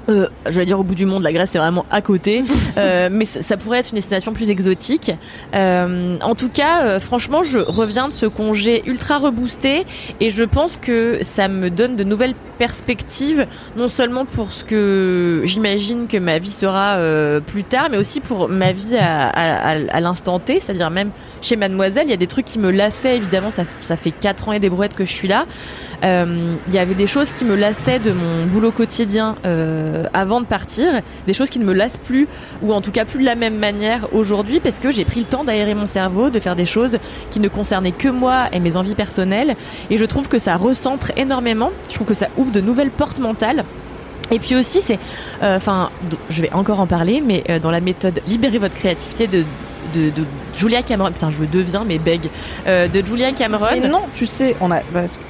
Euh, 0.08 0.28
je 0.48 0.52
vais 0.52 0.66
dire 0.66 0.78
au 0.78 0.84
bout 0.84 0.94
du 0.94 1.04
monde, 1.04 1.22
la 1.24 1.32
Grèce 1.32 1.50
c'est 1.50 1.58
vraiment 1.58 1.84
à 1.90 2.00
côté, 2.00 2.44
euh, 2.78 3.08
mais 3.10 3.24
ça, 3.24 3.42
ça 3.42 3.56
pourrait 3.56 3.78
être 3.80 3.90
une 3.90 3.96
destination 3.96 4.32
plus 4.32 4.50
exotique. 4.50 5.10
Euh, 5.54 6.16
en 6.22 6.34
tout 6.36 6.48
cas, 6.48 6.84
euh, 6.84 7.00
franchement, 7.00 7.42
je 7.42 7.58
reviens 7.58 8.08
de 8.08 8.12
ce 8.12 8.26
congé 8.26 8.82
ultra 8.86 9.18
reboosté 9.18 9.84
et 10.20 10.30
je 10.30 10.44
pense 10.44 10.76
que 10.76 11.18
ça 11.22 11.48
me 11.48 11.70
donne 11.70 11.96
de 11.96 12.04
nouvelles 12.04 12.34
perspectives, 12.58 13.46
non 13.76 13.88
seulement 13.88 14.24
pour 14.26 14.52
ce 14.52 14.64
que 14.64 15.42
j'imagine 15.44 16.06
que 16.06 16.16
ma 16.18 16.38
vie 16.38 16.50
sera 16.50 16.94
euh, 16.96 17.40
plus 17.40 17.64
tard, 17.64 17.88
mais 17.90 17.96
aussi 17.96 18.20
pour 18.20 18.48
ma 18.48 18.72
vie 18.72 18.96
à, 18.96 19.28
à, 19.28 19.70
à- 19.72 19.96
à 19.96 20.00
l'instant 20.00 20.38
T, 20.38 20.60
c'est-à-dire 20.60 20.90
même 20.90 21.10
chez 21.46 21.56
Mademoiselle, 21.56 22.04
il 22.06 22.10
y 22.10 22.14
a 22.14 22.18
des 22.18 22.26
trucs 22.26 22.44
qui 22.44 22.58
me 22.58 22.70
lassaient, 22.70 23.16
évidemment, 23.16 23.50
ça, 23.50 23.62
ça 23.80 23.96
fait 23.96 24.10
4 24.10 24.48
ans 24.48 24.52
et 24.52 24.58
des 24.58 24.68
brouettes 24.68 24.94
que 24.94 25.04
je 25.04 25.12
suis 25.12 25.28
là. 25.28 25.46
Euh, 26.02 26.54
Il 26.66 26.74
y 26.74 26.78
avait 26.78 26.94
des 26.94 27.06
choses 27.06 27.30
qui 27.30 27.44
me 27.44 27.54
lassaient 27.54 28.00
de 28.00 28.10
mon 28.10 28.46
boulot 28.46 28.72
quotidien 28.72 29.36
euh, 29.44 30.04
avant 30.12 30.40
de 30.40 30.46
partir, 30.46 30.86
des 31.26 31.32
choses 31.32 31.48
qui 31.48 31.60
ne 31.60 31.64
me 31.64 31.72
lassent 31.72 31.98
plus, 31.98 32.26
ou 32.62 32.72
en 32.72 32.80
tout 32.80 32.90
cas 32.90 33.04
plus 33.04 33.20
de 33.20 33.24
la 33.24 33.36
même 33.36 33.56
manière 33.56 34.08
aujourd'hui, 34.12 34.58
parce 34.58 34.80
que 34.80 34.90
j'ai 34.90 35.04
pris 35.04 35.20
le 35.20 35.26
temps 35.26 35.44
d'aérer 35.44 35.74
mon 35.74 35.86
cerveau, 35.86 36.30
de 36.30 36.40
faire 36.40 36.56
des 36.56 36.66
choses 36.66 36.98
qui 37.30 37.38
ne 37.38 37.48
concernaient 37.48 37.92
que 37.92 38.08
moi 38.08 38.48
et 38.52 38.58
mes 38.58 38.76
envies 38.76 38.96
personnelles, 38.96 39.54
et 39.90 39.98
je 39.98 40.04
trouve 40.04 40.28
que 40.28 40.40
ça 40.40 40.56
recentre 40.56 41.12
énormément, 41.16 41.70
je 41.88 41.94
trouve 41.94 42.08
que 42.08 42.14
ça 42.14 42.26
ouvre 42.36 42.50
de 42.50 42.60
nouvelles 42.60 42.90
portes 42.90 43.20
mentales. 43.20 43.64
Et 44.32 44.40
puis 44.40 44.56
aussi, 44.56 44.80
c'est, 44.80 44.98
euh, 45.44 45.56
enfin, 45.56 45.90
je 46.30 46.42
vais 46.42 46.52
encore 46.52 46.80
en 46.80 46.88
parler, 46.88 47.22
mais 47.24 47.44
dans 47.62 47.70
la 47.70 47.80
méthode 47.80 48.20
Libérez 48.26 48.58
votre 48.58 48.74
créativité 48.74 49.28
de, 49.28 49.44
de, 49.96 50.10
de 50.10 50.24
Julia 50.56 50.82
Cameron, 50.82 51.10
putain, 51.12 51.30
je 51.30 51.38
me 51.38 51.46
deviens, 51.46 51.84
mais 51.86 51.98
bègue, 51.98 52.28
euh, 52.66 52.88
de 52.88 53.04
Julia 53.04 53.32
Cameron. 53.32 53.66
Mais 53.80 53.88
non, 53.88 54.02
tu 54.14 54.26
sais, 54.26 54.54
on 54.60 54.70
a, 54.70 54.80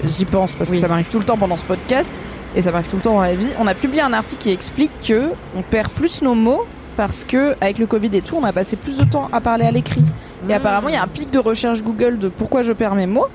j'y 0.05 0.25
pense 0.25 0.55
parce 0.55 0.71
Oui. 0.71 0.77
que 0.77 0.81
ça 0.83 0.89
m'arrive 0.89 1.07
tout 1.11 1.19
le 1.19 1.25
temps 1.25 1.37
pendant 1.37 1.57
ce 1.57 1.65
podcast 1.65 2.11
et 2.55 2.63
ça 2.63 2.71
m'arrive 2.73 2.89
tout 2.89 2.97
le 2.97 3.03
temps 3.03 3.15
dans 3.15 3.23
la 3.23 3.35
vie. 3.35 3.49
On 3.59 3.67
a 3.67 3.75
publié 3.75 4.03
un 4.03 4.13
article 4.13 4.43
qui 4.43 4.51
explique 4.51 4.91
que 5.07 5.31
on 5.57 5.63
perd 5.63 5.91
plus 5.91 6.23
nos 6.23 6.35
mots 6.35 6.65
parce 6.97 7.25
que 7.25 7.55
avec 7.61 7.79
le 7.79 7.87
Covid 7.87 8.11
et 8.15 8.23
tout, 8.23 8.37
on 8.41 8.45
a 8.45 8.53
passé 8.53 8.77
plus 8.77 8.97
de 8.97 9.05
temps 9.05 9.29
à 9.33 9.41
parler 9.41 9.67
à 9.67 9.71
l'écrit. 9.71 10.03
Et 10.49 10.55
apparemment, 10.55 10.89
il 10.89 10.95
y 10.95 10.99
a 10.99 11.03
un 11.03 11.09
pic 11.09 11.31
de 11.31 11.39
recherche 11.39 11.83
Google 11.83 12.19
de 12.19 12.29
pourquoi 12.29 12.63
je 12.63 12.73
perds 12.73 12.95
mes 12.95 13.07
mots 13.07 13.27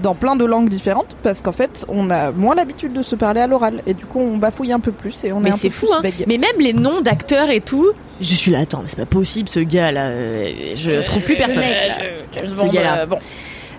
dans 0.00 0.14
plein 0.14 0.36
de 0.36 0.44
langues 0.44 0.68
différentes 0.68 1.16
parce 1.22 1.40
qu'en 1.40 1.52
fait, 1.52 1.84
on 1.88 2.10
a 2.10 2.30
moins 2.32 2.54
l'habitude 2.54 2.92
de 2.92 3.02
se 3.02 3.16
parler 3.16 3.40
à 3.40 3.46
l'oral 3.46 3.82
et 3.86 3.94
du 3.94 4.04
coup, 4.06 4.20
on 4.20 4.36
bafouille 4.36 4.72
un 4.72 4.80
peu 4.80 4.92
plus 4.92 5.24
et 5.24 5.32
on 5.32 5.40
Mais 5.40 5.50
est 5.50 5.52
un 5.52 5.56
c'est 5.56 5.68
peu 5.68 5.74
fou, 5.74 5.86
plus 5.86 5.94
hein. 5.96 6.00
bègue. 6.02 6.24
Mais 6.26 6.38
même 6.38 6.58
les 6.60 6.72
noms 6.72 7.00
d'acteurs 7.00 7.50
et 7.50 7.60
tout, 7.60 7.88
je 8.20 8.34
suis 8.34 8.50
là, 8.50 8.60
attends, 8.60 8.80
mais 8.82 8.88
c'est 8.88 8.96
pas 8.96 9.06
possible 9.06 9.48
ce 9.48 9.60
gars 9.60 9.92
là, 9.92 10.10
je 10.74 11.02
trouve 11.04 11.22
plus 11.22 11.36
personne. 11.36 11.62
Ce 11.62 12.70
gars-là. 12.72 13.06
bon. 13.06 13.18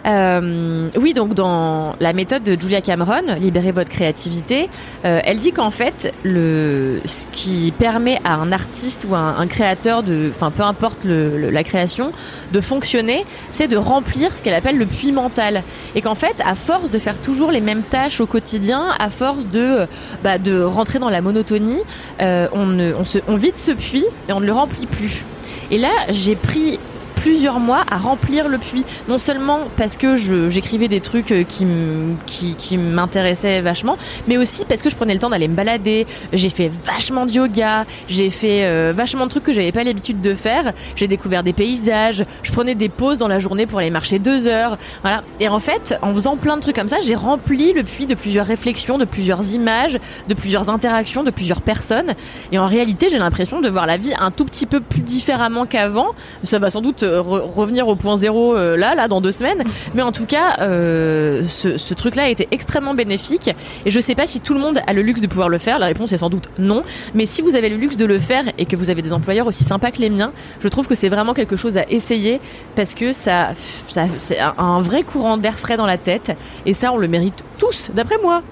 Euh, 0.09 0.89
oui, 0.97 1.13
donc 1.13 1.33
dans 1.33 1.95
la 1.99 2.13
méthode 2.13 2.43
de 2.43 2.59
Julia 2.59 2.81
Cameron, 2.81 3.35
libérer 3.39 3.71
votre 3.71 3.89
créativité, 3.89 4.69
euh, 5.05 5.19
elle 5.23 5.39
dit 5.39 5.51
qu'en 5.51 5.69
fait, 5.69 6.13
le, 6.23 6.99
ce 7.05 7.25
qui 7.31 7.71
permet 7.77 8.19
à 8.23 8.35
un 8.35 8.51
artiste 8.51 9.05
ou 9.07 9.13
à 9.13 9.19
un, 9.19 9.47
créateur 9.47 10.03
enfin 10.29 10.51
peu 10.51 10.63
importe 10.63 10.99
la 11.03 11.63
création, 11.63 12.11
de 12.51 12.61
fonctionner, 12.61 13.25
c'est 13.51 13.67
de 13.67 13.77
remplir 13.77 14.35
ce 14.35 14.41
qu'elle 14.41 14.53
appelle 14.53 14.77
le 14.77 14.85
puits 14.85 15.11
mental. 15.11 15.63
Et 15.95 16.01
qu'en 16.01 16.15
fait, 16.15 16.35
à 16.43 16.55
force 16.55 16.89
de 16.89 16.99
faire 16.99 17.19
toujours 17.19 17.51
les 17.51 17.61
mêmes 17.61 17.83
tâches 17.83 18.19
au 18.19 18.25
quotidien, 18.25 18.87
à 18.97 19.09
force 19.09 19.47
de, 19.47 19.59
euh, 19.59 19.85
bah, 20.23 20.37
rentrer 20.65 20.99
dans 20.99 21.09
la 21.09 21.21
monotonie, 21.21 21.79
on, 22.19 23.05
se, 23.05 23.19
on 23.27 23.35
vide 23.35 23.57
ce 23.57 23.71
puits 23.71 24.05
et 24.27 24.33
on 24.33 24.39
ne 24.39 24.45
le 24.45 24.53
remplit 24.53 24.87
plus. 24.87 25.23
Et 25.71 25.77
là, 25.77 25.91
j'ai 26.09 26.35
pris 26.35 26.79
plusieurs 27.19 27.59
mois 27.59 27.83
à 27.91 27.97
remplir 27.97 28.47
le 28.47 28.57
puits. 28.57 28.85
Non 29.07 29.19
seulement 29.19 29.59
parce 29.77 29.97
que 29.97 30.15
j'écrivais 30.49 30.87
des 30.87 31.01
trucs 31.01 31.31
euh, 31.31 31.43
qui, 31.43 32.55
qui, 32.55 32.77
m'intéressaient 32.77 33.61
vachement, 33.61 33.97
mais 34.27 34.37
aussi 34.37 34.63
parce 34.65 34.81
que 34.81 34.89
je 34.89 34.95
prenais 34.95 35.13
le 35.13 35.19
temps 35.19 35.29
d'aller 35.29 35.47
me 35.47 35.55
balader. 35.55 36.07
J'ai 36.33 36.49
fait 36.49 36.71
vachement 36.85 37.25
de 37.25 37.31
yoga, 37.31 37.85
j'ai 38.07 38.29
fait 38.29 38.65
euh, 38.65 38.93
vachement 38.95 39.25
de 39.25 39.29
trucs 39.29 39.43
que 39.43 39.53
j'avais 39.53 39.71
pas 39.71 39.83
l'habitude 39.83 40.21
de 40.21 40.33
faire. 40.33 40.73
J'ai 40.95 41.07
découvert 41.07 41.43
des 41.43 41.53
paysages, 41.53 42.23
je 42.43 42.51
prenais 42.51 42.75
des 42.75 42.89
pauses 42.89 43.17
dans 43.17 43.27
la 43.27 43.39
journée 43.39 43.65
pour 43.65 43.79
aller 43.79 43.89
marcher 43.89 44.19
deux 44.19 44.47
heures. 44.47 44.77
Voilà. 45.01 45.23
Et 45.39 45.49
en 45.49 45.59
fait, 45.59 45.95
en 46.01 46.13
faisant 46.13 46.37
plein 46.37 46.55
de 46.55 46.61
trucs 46.61 46.75
comme 46.75 46.89
ça, 46.89 47.01
j'ai 47.01 47.15
rempli 47.15 47.73
le 47.73 47.83
puits 47.83 48.05
de 48.05 48.15
plusieurs 48.15 48.45
réflexions, 48.45 48.97
de 48.97 49.05
plusieurs 49.05 49.53
images, 49.53 49.99
de 50.27 50.33
plusieurs 50.33 50.69
interactions, 50.69 51.23
de 51.23 51.31
plusieurs 51.31 51.61
personnes. 51.61 52.13
Et 52.51 52.59
en 52.59 52.67
réalité, 52.67 53.09
j'ai 53.09 53.19
l'impression 53.19 53.59
de 53.59 53.69
voir 53.69 53.85
la 53.85 53.97
vie 53.97 54.13
un 54.19 54.31
tout 54.31 54.45
petit 54.45 54.65
peu 54.65 54.79
plus 54.79 55.01
différemment 55.01 55.65
qu'avant. 55.65 56.15
Ça 56.43 56.59
va 56.59 56.69
sans 56.69 56.81
doute 56.81 57.03
re- 57.09 57.51
revenir 57.51 57.87
au 57.87 57.95
point 57.95 58.17
zéro 58.17 58.55
euh, 58.55 58.77
là, 58.77 58.95
là, 58.95 59.07
dans 59.07 59.21
deux 59.21 59.31
semaines. 59.31 59.63
Mais 59.93 60.01
en 60.01 60.11
tout 60.11 60.25
cas, 60.25 60.57
euh, 60.61 61.45
ce, 61.47 61.93
truc-là 61.93 62.23
a 62.23 62.29
été 62.29 62.47
extrêmement 62.51 62.93
bénéfique. 62.93 63.49
Et 63.85 63.89
je 63.89 63.99
sais 63.99 64.15
pas 64.15 64.27
si 64.27 64.39
tout 64.39 64.53
le 64.53 64.59
monde 64.59 64.79
a 64.85 64.93
le 64.93 65.01
luxe 65.01 65.21
de 65.21 65.27
pouvoir 65.27 65.49
le 65.49 65.57
faire. 65.57 65.79
La 65.79 65.87
réponse 65.87 66.11
est 66.13 66.17
sans 66.17 66.29
doute 66.29 66.49
non. 66.57 66.83
Mais 67.13 67.25
si 67.25 67.41
vous 67.41 67.55
avez 67.55 67.69
le 67.69 67.77
luxe 67.77 67.97
de 67.97 68.05
le 68.05 68.19
faire 68.19 68.43
et 68.57 68.65
que 68.65 68.75
vous 68.75 68.89
avez 68.89 69.01
des 69.01 69.13
employeurs 69.13 69.47
aussi 69.47 69.63
sympas 69.63 69.91
que 69.91 69.99
les 69.99 70.09
miens, 70.09 70.31
je 70.61 70.67
trouve 70.67 70.87
que 70.87 70.95
c'est 70.95 71.09
vraiment 71.09 71.33
quelque 71.33 71.55
chose 71.55 71.77
à 71.77 71.89
essayer 71.89 72.39
parce 72.75 72.95
que 72.95 73.13
ça, 73.13 73.49
ça 73.87 74.05
c'est 74.17 74.39
un 74.39 74.81
vrai 74.81 75.03
courant 75.03 75.37
d'air 75.37 75.59
frais 75.59 75.77
dans 75.77 75.85
la 75.85 75.97
tête. 75.97 76.31
Et 76.65 76.73
ça, 76.73 76.91
on 76.91 76.97
le 76.97 77.07
mérite 77.07 77.43
tous, 77.57 77.89
d'après 77.93 78.17
moi. 78.21 78.43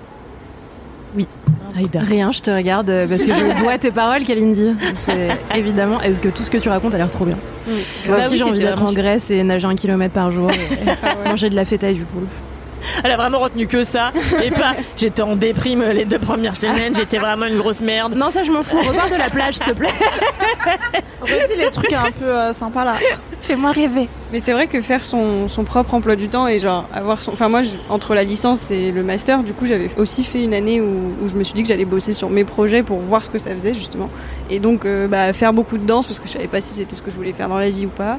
Oui. 1.15 1.27
Aïda. 1.77 1.99
Rien, 2.01 2.31
je 2.31 2.41
te 2.41 2.49
regarde 2.49 2.89
euh, 2.89 3.07
parce 3.07 3.23
que 3.23 3.31
je 3.34 3.61
bois 3.61 3.77
tes 3.77 3.91
paroles, 3.91 4.23
Kalindi. 4.23 4.73
C'est 4.95 5.29
évidemment. 5.55 6.01
Est-ce 6.01 6.19
que 6.21 6.29
tout 6.29 6.43
ce 6.43 6.49
que 6.49 6.57
tu 6.57 6.69
racontes 6.69 6.93
a 6.95 6.97
l'air 6.97 7.11
trop 7.11 7.25
bien? 7.25 7.38
Moi 7.67 7.75
Bah 8.07 8.17
aussi, 8.17 8.29
oui, 8.31 8.38
j'ai 8.38 8.43
envie 8.43 8.59
d'être 8.59 8.81
en 8.81 8.93
Grèce 8.93 9.29
et 9.29 9.43
nager 9.43 9.67
un 9.67 9.75
kilomètre 9.75 10.13
par 10.13 10.31
jour, 10.31 10.49
et 10.51 11.29
manger 11.29 11.49
de 11.49 11.55
la 11.55 11.65
feta 11.65 11.89
et 11.89 11.93
du 11.93 12.03
poulpe. 12.03 12.31
Elle 13.03 13.11
a 13.11 13.17
vraiment 13.17 13.39
retenu 13.39 13.67
que 13.67 13.84
ça 13.84 14.11
et 14.41 14.51
pas 14.51 14.75
j'étais 14.97 15.23
en 15.23 15.35
déprime 15.35 15.84
les 15.84 16.05
deux 16.05 16.19
premières 16.19 16.55
semaines, 16.55 16.95
j'étais 16.95 17.17
vraiment 17.17 17.45
une 17.45 17.57
grosse 17.57 17.81
merde. 17.81 18.13
Non, 18.15 18.29
ça 18.29 18.43
je 18.43 18.51
m'en 18.51 18.63
fous. 18.63 18.77
Repars 18.77 19.09
de 19.09 19.15
la 19.15 19.29
plage, 19.29 19.55
s'il 19.55 19.65
te 19.65 19.71
plaît. 19.71 19.89
Redis 21.21 21.57
les 21.57 21.71
trucs 21.71 21.91
un 21.91 22.11
peu 22.11 22.25
euh, 22.25 22.53
sympas 22.53 22.85
là. 22.85 22.95
Fais-moi 23.41 23.71
rêver. 23.71 24.07
Mais 24.34 24.41
c'est 24.41 24.52
vrai 24.52 24.68
que 24.68 24.82
faire 24.82 25.06
son, 25.06 25.48
son 25.48 25.64
propre 25.64 25.94
emploi 25.94 26.18
du 26.18 26.28
temps 26.28 26.48
et 26.49 26.60
genre 26.60 26.86
avoir 26.94 27.22
son. 27.22 27.32
Enfin, 27.32 27.48
moi, 27.48 27.62
je- 27.62 27.70
entre 27.90 28.14
la 28.14 28.26
licence 28.26 28.72
et 28.72 28.91
le 28.91 29.02
master, 29.02 29.41
du 29.41 29.54
coup, 29.54 29.66
j'avais 29.66 29.90
aussi 29.98 30.26
fait 30.26 30.44
une 30.44 30.54
année 30.54 30.82
où, 30.82 31.14
où 31.24 31.30
je 31.30 31.36
me 31.36 31.45
suis 31.45 31.54
dit 31.54 31.62
que 31.62 31.70
j'allais 31.70 31.86
bosser 31.86 32.12
sur 32.12 32.30
mes 32.30 32.44
projets 32.44 32.84
pour 32.84 32.99
voir 32.99 33.24
ce 33.24 33.30
que 33.30 33.38
ça 33.38 33.52
faisait, 33.52 33.74
justement. 33.74 34.10
Et 34.49 34.60
donc, 34.60 34.86
euh, 34.86 35.08
bah, 35.08 35.32
faire 35.32 35.54
beaucoup 35.54 35.78
de 35.78 35.86
danse 35.86 36.06
parce 36.08 36.20
que 36.20 36.28
je 36.28 36.34
savais 36.34 36.48
pas 36.48 36.60
si 36.60 36.74
c'était 36.74 36.94
ce 36.95 37.02
que 37.02 37.10
je 37.10 37.16
voulais 37.16 37.32
faire 37.32 37.48
dans 37.48 37.58
la 37.58 37.70
vie 37.70 37.86
ou 37.86 37.90
pas. 37.90 38.18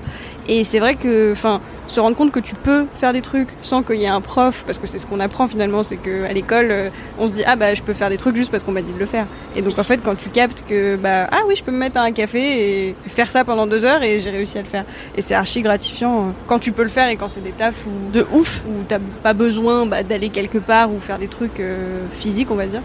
Et 0.48 0.64
c'est 0.64 0.78
vrai 0.78 0.94
que, 0.94 1.32
enfin, 1.32 1.60
se 1.88 2.00
rendre 2.00 2.16
compte 2.16 2.32
que 2.32 2.40
tu 2.40 2.54
peux 2.54 2.86
faire 2.94 3.12
des 3.12 3.20
trucs 3.20 3.48
sans 3.60 3.82
qu'il 3.82 3.96
y 3.96 4.04
ait 4.04 4.08
un 4.08 4.22
prof, 4.22 4.62
parce 4.66 4.78
que 4.78 4.86
c'est 4.86 4.96
ce 4.98 5.04
qu'on 5.06 5.20
apprend 5.20 5.46
finalement, 5.46 5.82
c'est 5.82 5.96
que 5.96 6.24
à 6.24 6.32
l'école, 6.32 6.68
euh, 6.70 6.88
on 7.18 7.26
se 7.26 7.32
dit 7.34 7.42
ah 7.46 7.56
bah 7.56 7.74
je 7.74 7.82
peux 7.82 7.92
faire 7.94 8.08
des 8.10 8.16
trucs 8.18 8.36
juste 8.36 8.50
parce 8.50 8.62
qu'on 8.62 8.72
m'a 8.72 8.82
dit 8.82 8.92
de 8.92 8.98
le 8.98 9.06
faire. 9.06 9.26
Et 9.56 9.62
donc 9.62 9.78
en 9.78 9.82
fait, 9.82 9.98
quand 10.02 10.14
tu 10.14 10.28
captes 10.30 10.64
que 10.68 10.96
bah 10.96 11.28
ah 11.30 11.40
oui, 11.46 11.54
je 11.56 11.62
peux 11.62 11.70
me 11.72 11.78
mettre 11.78 11.98
à 11.98 12.02
un 12.02 12.12
café 12.12 12.88
et 12.88 12.94
faire 13.08 13.30
ça 13.30 13.44
pendant 13.44 13.66
deux 13.66 13.84
heures 13.86 14.02
et 14.02 14.18
j'ai 14.20 14.30
réussi 14.30 14.56
à 14.58 14.62
le 14.62 14.68
faire. 14.68 14.84
Et 15.16 15.22
c'est 15.22 15.34
archi 15.34 15.60
gratifiant 15.62 15.97
euh, 16.06 16.30
quand 16.46 16.58
tu 16.58 16.72
peux 16.72 16.82
le 16.82 16.88
faire 16.88 17.08
et 17.08 17.16
quand 17.16 17.28
c'est 17.28 17.42
des 17.42 17.52
tafs 17.52 17.86
où 17.86 18.12
De 18.12 18.26
ouf. 18.32 18.62
où 18.68 18.84
t'as 18.86 18.98
pas 19.22 19.32
besoin 19.32 19.86
bah, 19.86 20.02
d'aller 20.02 20.28
quelque 20.28 20.58
part 20.58 20.92
ou 20.92 21.00
faire 21.00 21.18
des 21.18 21.28
trucs 21.28 21.58
euh, 21.60 22.04
physiques, 22.12 22.50
on 22.50 22.56
va 22.56 22.66
dire. 22.66 22.82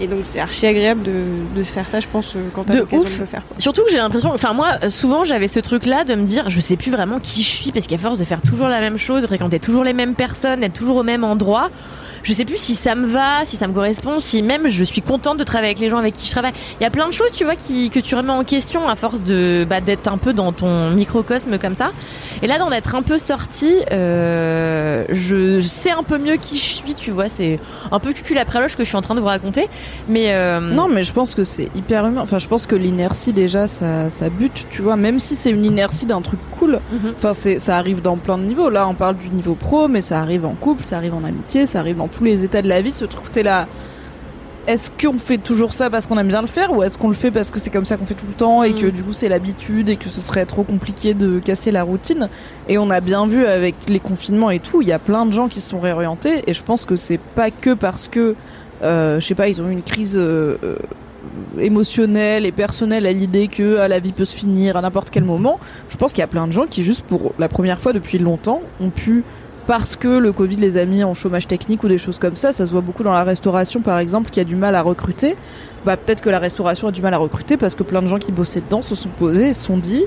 Et 0.00 0.08
donc 0.08 0.20
c'est 0.24 0.40
archi 0.40 0.66
agréable 0.66 1.02
de, 1.02 1.12
de 1.54 1.62
faire 1.62 1.88
ça, 1.88 2.00
je 2.00 2.08
pense, 2.08 2.34
euh, 2.34 2.40
quand 2.52 2.64
t'as 2.64 2.74
l'occasion 2.74 3.04
de 3.08 3.20
le 3.20 3.26
faire. 3.26 3.46
quoi. 3.46 3.56
Surtout 3.58 3.84
que 3.84 3.90
j'ai 3.92 3.98
l'impression, 3.98 4.32
enfin 4.34 4.52
moi, 4.52 4.70
euh, 4.82 4.90
souvent 4.90 5.24
j'avais 5.24 5.46
ce 5.46 5.60
truc-là 5.60 6.02
de 6.04 6.16
me 6.16 6.24
dire, 6.24 6.50
je 6.50 6.58
sais 6.58 6.76
plus 6.76 6.90
vraiment 6.90 7.20
qui 7.20 7.42
je 7.44 7.48
suis 7.48 7.70
parce 7.70 7.86
qu'à 7.86 7.98
force 7.98 8.18
de 8.18 8.24
faire 8.24 8.42
toujours 8.42 8.66
la 8.66 8.80
même 8.80 8.96
chose, 8.98 9.22
de 9.22 9.26
fréquenter 9.28 9.60
toujours 9.60 9.84
les 9.84 9.92
mêmes 9.92 10.14
personnes, 10.14 10.64
être 10.64 10.72
toujours 10.72 10.96
au 10.96 11.02
même 11.04 11.22
endroit, 11.22 11.70
je 12.24 12.32
sais 12.32 12.44
plus 12.44 12.58
si 12.58 12.74
ça 12.74 12.94
me 12.94 13.06
va, 13.06 13.44
si 13.44 13.56
ça 13.56 13.68
me 13.68 13.72
correspond, 13.72 14.18
si 14.18 14.42
même 14.42 14.66
je 14.68 14.82
suis 14.82 15.02
contente 15.02 15.38
de 15.38 15.44
travailler 15.44 15.68
avec 15.68 15.78
les 15.78 15.90
gens 15.90 15.98
avec 15.98 16.14
qui 16.14 16.26
je 16.26 16.30
travaille. 16.30 16.54
Il 16.80 16.82
y 16.82 16.86
a 16.86 16.90
plein 16.90 17.06
de 17.06 17.12
choses, 17.12 17.32
tu 17.32 17.44
vois, 17.44 17.54
qui, 17.54 17.90
que 17.90 18.00
tu 18.00 18.14
remets 18.14 18.32
en 18.32 18.44
question 18.44 18.88
à 18.88 18.96
force 18.96 19.20
de 19.20 19.66
bah, 19.68 19.80
d'être 19.80 20.08
un 20.08 20.18
peu 20.18 20.32
dans 20.32 20.52
ton 20.52 20.90
microcosme 20.90 21.58
comme 21.58 21.74
ça. 21.74 21.92
Et 22.42 22.46
là, 22.46 22.58
d'en 22.58 22.72
être 22.72 22.94
un 22.94 23.02
peu 23.02 23.18
sorti, 23.18 23.74
euh, 23.92 25.04
je 25.10 25.60
sais 25.60 25.90
un 25.90 26.02
peu 26.02 26.18
mieux 26.18 26.36
qui 26.36 26.56
je 26.56 26.76
suis, 26.76 26.94
tu 26.94 27.10
vois. 27.10 27.28
C'est 27.28 27.60
un 27.92 27.98
peu 27.98 28.12
cul 28.12 28.38
après 28.38 28.60
loche 28.60 28.76
que 28.76 28.84
je 28.84 28.88
suis 28.88 28.96
en 28.96 29.02
train 29.02 29.14
de 29.14 29.20
vous 29.20 29.26
raconter. 29.26 29.68
Mais 30.08 30.32
euh, 30.32 30.60
Non, 30.60 30.88
mais 30.88 31.02
je 31.02 31.12
pense 31.12 31.34
que 31.34 31.44
c'est 31.44 31.68
hyper 31.74 32.06
humain. 32.06 32.22
Enfin, 32.22 32.38
je 32.38 32.48
pense 32.48 32.66
que 32.66 32.74
l'inertie 32.74 33.32
déjà, 33.34 33.68
ça, 33.68 34.08
ça 34.08 34.30
bute, 34.30 34.66
tu 34.70 34.80
vois. 34.80 34.96
Même 34.96 35.18
si 35.18 35.34
c'est 35.36 35.50
une 35.50 35.64
inertie 35.64 36.06
d'un 36.06 36.22
truc 36.22 36.40
cool. 36.58 36.80
Mhm. 36.90 37.14
Enfin, 37.16 37.34
c'est, 37.34 37.58
ça 37.58 37.76
arrive 37.76 38.00
dans 38.00 38.16
plein 38.16 38.38
de 38.38 38.44
niveaux. 38.44 38.70
Là, 38.70 38.88
on 38.88 38.94
parle 38.94 39.16
du 39.16 39.28
niveau 39.28 39.54
pro, 39.54 39.88
mais 39.88 40.00
ça 40.00 40.20
arrive 40.20 40.46
en 40.46 40.54
couple, 40.54 40.84
ça 40.84 40.96
arrive 40.96 41.14
en 41.14 41.24
amitié, 41.24 41.66
ça 41.66 41.80
arrive 41.80 41.96
dans 41.96 42.08
tous 42.16 42.24
les 42.24 42.44
états 42.44 42.62
de 42.62 42.68
la 42.68 42.80
vie. 42.80 42.92
Ce 42.92 43.04
truc, 43.04 43.30
t'es 43.32 43.42
là. 43.42 43.66
Est-ce 44.66 44.90
qu'on 44.90 45.18
fait 45.18 45.36
toujours 45.36 45.74
ça 45.74 45.90
parce 45.90 46.06
qu'on 46.06 46.16
aime 46.16 46.28
bien 46.28 46.40
le 46.40 46.46
faire 46.46 46.72
ou 46.72 46.82
est-ce 46.82 46.96
qu'on 46.96 47.08
le 47.08 47.14
fait 47.14 47.30
parce 47.30 47.50
que 47.50 47.60
c'est 47.60 47.68
comme 47.68 47.84
ça 47.84 47.98
qu'on 47.98 48.06
fait 48.06 48.14
tout 48.14 48.24
le 48.26 48.32
temps 48.32 48.62
et 48.62 48.72
que 48.72 48.86
Mm. 48.86 48.90
du 48.92 49.02
coup 49.02 49.12
c'est 49.12 49.28
l'habitude 49.28 49.90
et 49.90 49.96
que 49.96 50.08
ce 50.08 50.22
serait 50.22 50.46
trop 50.46 50.62
compliqué 50.62 51.12
de 51.12 51.38
casser 51.38 51.70
la 51.70 51.82
routine? 51.82 52.30
Et 52.66 52.78
on 52.78 52.88
a 52.88 53.00
bien 53.00 53.26
vu 53.26 53.44
avec 53.44 53.74
les 53.88 54.00
confinements 54.00 54.50
et 54.50 54.60
tout, 54.60 54.80
il 54.80 54.88
y 54.88 54.92
a 54.92 54.98
plein 54.98 55.26
de 55.26 55.32
gens 55.32 55.48
qui 55.48 55.60
se 55.60 55.68
sont 55.68 55.80
réorientés 55.80 56.44
et 56.46 56.54
je 56.54 56.62
pense 56.62 56.86
que 56.86 56.96
c'est 56.96 57.20
pas 57.20 57.50
que 57.50 57.74
parce 57.74 58.08
que 58.08 58.36
euh, 58.82 59.20
je 59.20 59.26
sais 59.26 59.34
pas, 59.34 59.48
ils 59.48 59.60
ont 59.60 59.68
eu 59.68 59.72
une 59.72 59.82
crise 59.82 60.16
euh, 60.16 60.56
euh, 60.64 60.76
émotionnelle 61.58 62.46
et 62.46 62.52
personnelle 62.52 63.06
à 63.06 63.12
l'idée 63.12 63.48
que 63.48 63.78
ah, 63.78 63.88
la 63.88 63.98
vie 63.98 64.12
peut 64.12 64.24
se 64.24 64.34
finir 64.34 64.76
à 64.78 64.80
n'importe 64.82 65.10
quel 65.10 65.24
moment. 65.24 65.58
Je 65.90 65.96
pense 65.96 66.12
qu'il 66.12 66.20
y 66.20 66.24
a 66.24 66.28
plein 66.28 66.46
de 66.46 66.52
gens 66.52 66.66
qui 66.66 66.84
juste 66.84 67.04
pour 67.04 67.32
la 67.38 67.48
première 67.48 67.80
fois 67.80 67.92
depuis 67.92 68.18
longtemps 68.18 68.62
ont 68.80 68.90
pu 68.90 69.24
parce 69.66 69.96
que 69.96 70.08
le 70.08 70.32
Covid 70.32 70.56
les 70.56 70.76
a 70.76 70.84
mis 70.84 71.04
en 71.04 71.14
chômage 71.14 71.46
technique 71.46 71.82
ou 71.84 71.88
des 71.88 71.98
choses 71.98 72.18
comme 72.18 72.36
ça, 72.36 72.52
ça 72.52 72.66
se 72.66 72.72
voit 72.72 72.80
beaucoup 72.80 73.02
dans 73.02 73.12
la 73.12 73.24
restauration 73.24 73.80
par 73.80 73.98
exemple 73.98 74.30
qui 74.30 74.40
a 74.40 74.44
du 74.44 74.56
mal 74.56 74.74
à 74.74 74.82
recruter. 74.82 75.36
Bah 75.84 75.96
peut-être 75.96 76.20
que 76.20 76.30
la 76.30 76.38
restauration 76.38 76.88
a 76.88 76.92
du 76.92 77.02
mal 77.02 77.14
à 77.14 77.18
recruter 77.18 77.56
parce 77.56 77.74
que 77.74 77.82
plein 77.82 78.02
de 78.02 78.08
gens 78.08 78.18
qui 78.18 78.32
bossaient 78.32 78.60
dedans 78.60 78.82
se 78.82 78.94
sont 78.94 79.10
posés 79.10 79.48
et 79.48 79.54
se 79.54 79.66
sont 79.66 79.78
dit 79.78 80.04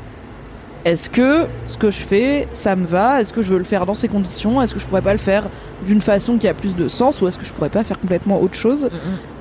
est-ce 0.85 1.09
que 1.09 1.47
ce 1.67 1.77
que 1.77 1.91
je 1.91 1.97
fais, 1.97 2.47
ça 2.51 2.75
me 2.77 2.85
va? 2.85 3.19
Est-ce 3.19 3.33
que 3.33 3.41
je 3.41 3.49
veux 3.49 3.57
le 3.57 3.65
faire 3.65 3.85
dans 3.85 3.93
ces 3.93 4.07
conditions? 4.07 4.61
Est-ce 4.61 4.73
que 4.73 4.79
je 4.79 4.85
pourrais 4.85 5.01
pas 5.01 5.11
le 5.11 5.19
faire 5.19 5.43
d'une 5.85 6.01
façon 6.01 6.37
qui 6.37 6.47
a 6.47 6.53
plus 6.53 6.77
de 6.77 6.87
sens 6.87 7.19
Ou 7.19 7.27
est-ce 7.27 7.37
que 7.37 7.43
je 7.43 7.51
pourrais 7.51 7.69
pas 7.69 7.83
faire 7.83 7.99
complètement 7.99 8.41
autre 8.41 8.53
chose? 8.55 8.89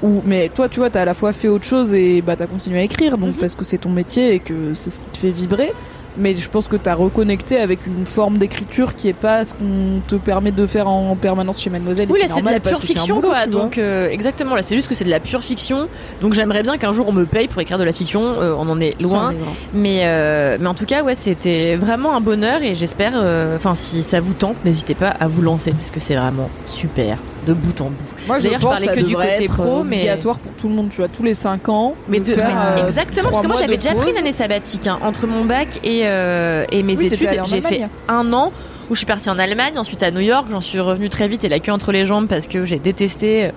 Ou 0.02 0.22
mais 0.24 0.50
toi, 0.52 0.68
tu 0.68 0.80
vois, 0.80 0.90
t'as 0.90 1.02
à 1.02 1.04
la 1.04 1.14
fois 1.14 1.32
fait 1.32 1.46
autre 1.46 1.64
chose 1.64 1.94
et 1.94 2.20
bah 2.20 2.34
t'as 2.34 2.46
continué 2.48 2.80
à 2.80 2.82
écrire, 2.82 3.16
donc 3.16 3.36
parce 3.36 3.54
que 3.54 3.64
c'est 3.64 3.78
ton 3.78 3.90
métier 3.90 4.34
et 4.34 4.40
que 4.40 4.74
c'est 4.74 4.90
ce 4.90 5.00
qui 5.00 5.08
te 5.08 5.18
fait 5.18 5.30
vibrer. 5.30 5.72
Mais 6.18 6.34
je 6.34 6.48
pense 6.48 6.68
que 6.68 6.76
t'as 6.76 6.94
reconnecté 6.94 7.58
avec 7.58 7.86
une 7.86 8.06
forme 8.06 8.38
d'écriture 8.38 8.94
qui 8.94 9.08
est 9.08 9.12
pas 9.12 9.44
ce 9.44 9.54
qu'on 9.54 10.00
te 10.06 10.14
permet 10.16 10.50
de 10.50 10.66
faire 10.66 10.88
en 10.88 11.14
permanence 11.16 11.60
chez 11.60 11.70
Mademoiselle. 11.70 12.08
et 12.08 12.12
Oui, 12.12 12.20
là 12.20 12.28
c'est 12.28 12.42
de 12.42 12.48
la 12.48 12.60
pure 12.60 12.80
fiction 12.80 13.16
boulot, 13.16 13.28
quoi. 13.28 13.44
tu. 13.44 13.50
Donc 13.50 13.78
euh, 13.78 14.08
exactement, 14.08 14.54
là 14.54 14.62
c'est 14.62 14.76
juste 14.76 14.88
que 14.88 14.94
c'est 14.94 15.04
de 15.04 15.10
la 15.10 15.20
pure 15.20 15.42
fiction. 15.42 15.88
Donc 16.20 16.34
j'aimerais 16.34 16.62
bien 16.62 16.78
qu'un 16.78 16.92
jour 16.92 17.06
on 17.08 17.12
me 17.12 17.26
paye 17.26 17.48
pour 17.48 17.60
écrire 17.60 17.78
de 17.78 17.84
la 17.84 17.92
fiction. 17.92 18.22
Euh, 18.22 18.54
on 18.56 18.68
en 18.68 18.80
est 18.80 19.00
loin. 19.00 19.34
Mais 19.74 20.00
euh, 20.04 20.56
mais 20.60 20.68
en 20.68 20.74
tout 20.74 20.86
cas 20.86 21.02
ouais 21.02 21.14
c'était 21.14 21.76
vraiment 21.76 22.14
un 22.16 22.20
bonheur 22.20 22.62
et 22.62 22.74
j'espère. 22.74 23.14
Enfin 23.56 23.74
si 23.74 24.02
ça 24.02 24.20
vous 24.20 24.32
tente, 24.34 24.56
n'hésitez 24.64 24.94
pas 24.94 25.08
à 25.08 25.28
vous 25.28 25.42
lancer 25.42 25.72
parce 25.72 25.90
que 25.90 26.00
c'est 26.00 26.14
vraiment 26.14 26.50
super 26.66 27.18
de 27.46 27.52
bout 27.52 27.80
en 27.80 27.86
bout. 27.86 27.94
Moi, 28.26 28.38
je 28.38 28.48
pense 28.48 28.62
parlais 28.62 28.86
que 28.88 29.00
du 29.00 29.14
côté 29.14 29.28
être 29.44 29.54
pro, 29.54 29.80
euh, 29.80 29.84
mais- 29.84 29.96
obligatoire 29.98 30.38
pour 30.38 30.52
tout 30.52 30.68
le 30.68 30.74
monde, 30.74 30.88
tu 30.90 30.96
vois, 30.96 31.08
tous 31.08 31.22
les 31.22 31.34
5 31.34 31.68
ans. 31.68 31.94
Mais, 32.08 32.20
de 32.20 32.34
faire, 32.34 32.48
mais 32.76 32.82
euh, 32.82 32.88
exactement, 32.88 33.30
parce 33.30 33.42
que 33.42 33.46
moi 33.46 33.56
j'avais 33.58 33.76
déjà 33.76 33.94
pris 33.94 34.10
une 34.10 34.16
année 34.16 34.32
sabbatique 34.32 34.86
hein, 34.86 34.98
entre 35.02 35.26
mon 35.26 35.44
bac 35.44 35.78
et, 35.84 36.02
euh, 36.04 36.64
et 36.70 36.82
mes 36.82 36.96
Oui, 36.96 37.06
études. 37.06 37.28
J'ai 37.46 37.60
fait 37.60 37.82
un 38.08 38.32
an 38.32 38.52
où 38.90 38.94
je 38.94 38.98
suis 38.98 39.06
partie 39.06 39.30
en 39.30 39.38
Allemagne, 39.38 39.78
ensuite 39.78 40.02
à 40.02 40.10
New 40.10 40.20
York. 40.20 40.46
J'en 40.50 40.60
suis 40.60 40.80
revenue 40.80 41.08
très 41.08 41.28
vite 41.28 41.44
et 41.44 41.48
la 41.48 41.60
queue 41.60 41.72
entre 41.72 41.92
les 41.92 42.06
jambes 42.06 42.26
parce 42.26 42.46
que 42.48 42.64
j'ai 42.64 42.78
détesté 42.78 43.50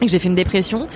et 0.00 0.04
que 0.06 0.08
j'ai 0.08 0.18
fait 0.18 0.28
une 0.28 0.34
dépression. 0.34 0.86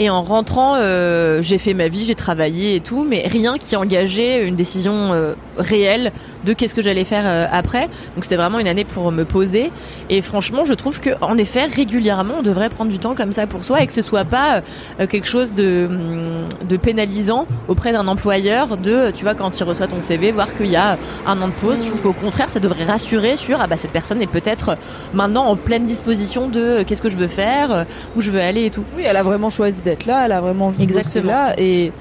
Et 0.00 0.10
en 0.10 0.22
rentrant, 0.22 0.74
euh, 0.76 1.42
j'ai 1.42 1.58
fait 1.58 1.74
ma 1.74 1.88
vie, 1.88 2.04
j'ai 2.04 2.14
travaillé 2.14 2.76
et 2.76 2.80
tout, 2.80 3.04
mais 3.04 3.26
rien 3.26 3.58
qui 3.58 3.74
engageait 3.74 4.46
une 4.46 4.54
décision 4.54 5.12
euh, 5.12 5.34
réelle 5.56 6.12
de 6.44 6.52
qu'est-ce 6.52 6.74
que 6.74 6.82
j'allais 6.82 7.02
faire 7.02 7.24
euh, 7.26 7.46
après. 7.50 7.88
Donc 8.14 8.22
c'était 8.22 8.36
vraiment 8.36 8.60
une 8.60 8.68
année 8.68 8.84
pour 8.84 9.10
me 9.10 9.24
poser. 9.24 9.72
Et 10.08 10.22
franchement, 10.22 10.64
je 10.64 10.74
trouve 10.74 11.00
que 11.00 11.10
en 11.20 11.36
effet, 11.36 11.64
régulièrement, 11.64 12.34
on 12.38 12.42
devrait 12.42 12.68
prendre 12.68 12.92
du 12.92 13.00
temps 13.00 13.16
comme 13.16 13.32
ça 13.32 13.48
pour 13.48 13.64
soi 13.64 13.82
et 13.82 13.88
que 13.88 13.92
ce 13.92 14.02
soit 14.02 14.24
pas 14.24 14.62
quelque 15.10 15.26
chose 15.26 15.52
de, 15.52 15.86
hum, 15.88 16.48
de 16.68 16.76
pénalisant 16.76 17.46
auprès 17.66 17.92
d'un 17.92 18.06
employeur. 18.06 18.76
De, 18.76 19.10
tu 19.10 19.24
vois, 19.24 19.34
quand 19.34 19.58
il 19.58 19.64
reçoit 19.64 19.88
ton 19.88 20.00
CV, 20.00 20.30
voir 20.30 20.54
qu'il 20.54 20.70
y 20.70 20.76
a 20.76 20.96
un 21.26 21.42
an 21.42 21.48
de 21.48 21.52
pause. 21.52 21.78
Je 21.82 21.88
trouve 21.88 22.02
qu'au 22.02 22.12
contraire, 22.12 22.50
ça 22.50 22.60
devrait 22.60 22.84
rassurer 22.84 23.36
sur 23.36 23.60
ah 23.60 23.66
bah 23.66 23.76
cette 23.76 23.90
personne 23.90 24.22
est 24.22 24.28
peut-être 24.28 24.76
maintenant 25.12 25.46
en 25.46 25.56
pleine 25.56 25.86
disposition 25.86 26.48
de 26.48 26.84
qu'est-ce 26.84 27.02
que 27.02 27.08
je 27.08 27.16
veux 27.16 27.26
faire, 27.26 27.84
où 28.16 28.20
je 28.20 28.30
veux 28.30 28.40
aller 28.40 28.66
et 28.66 28.70
tout. 28.70 28.84
Oui, 28.96 29.02
elle 29.04 29.16
a 29.16 29.24
vraiment 29.24 29.50
choisi 29.50 29.82
d'être 29.88 30.06
là, 30.06 30.24
elle 30.26 30.32
a 30.32 30.40
vraiment 30.40 30.66
envie 30.66 30.78
de 30.78 30.82
Exactement. 30.82 31.32
là. 31.32 31.54
Et 31.58 31.92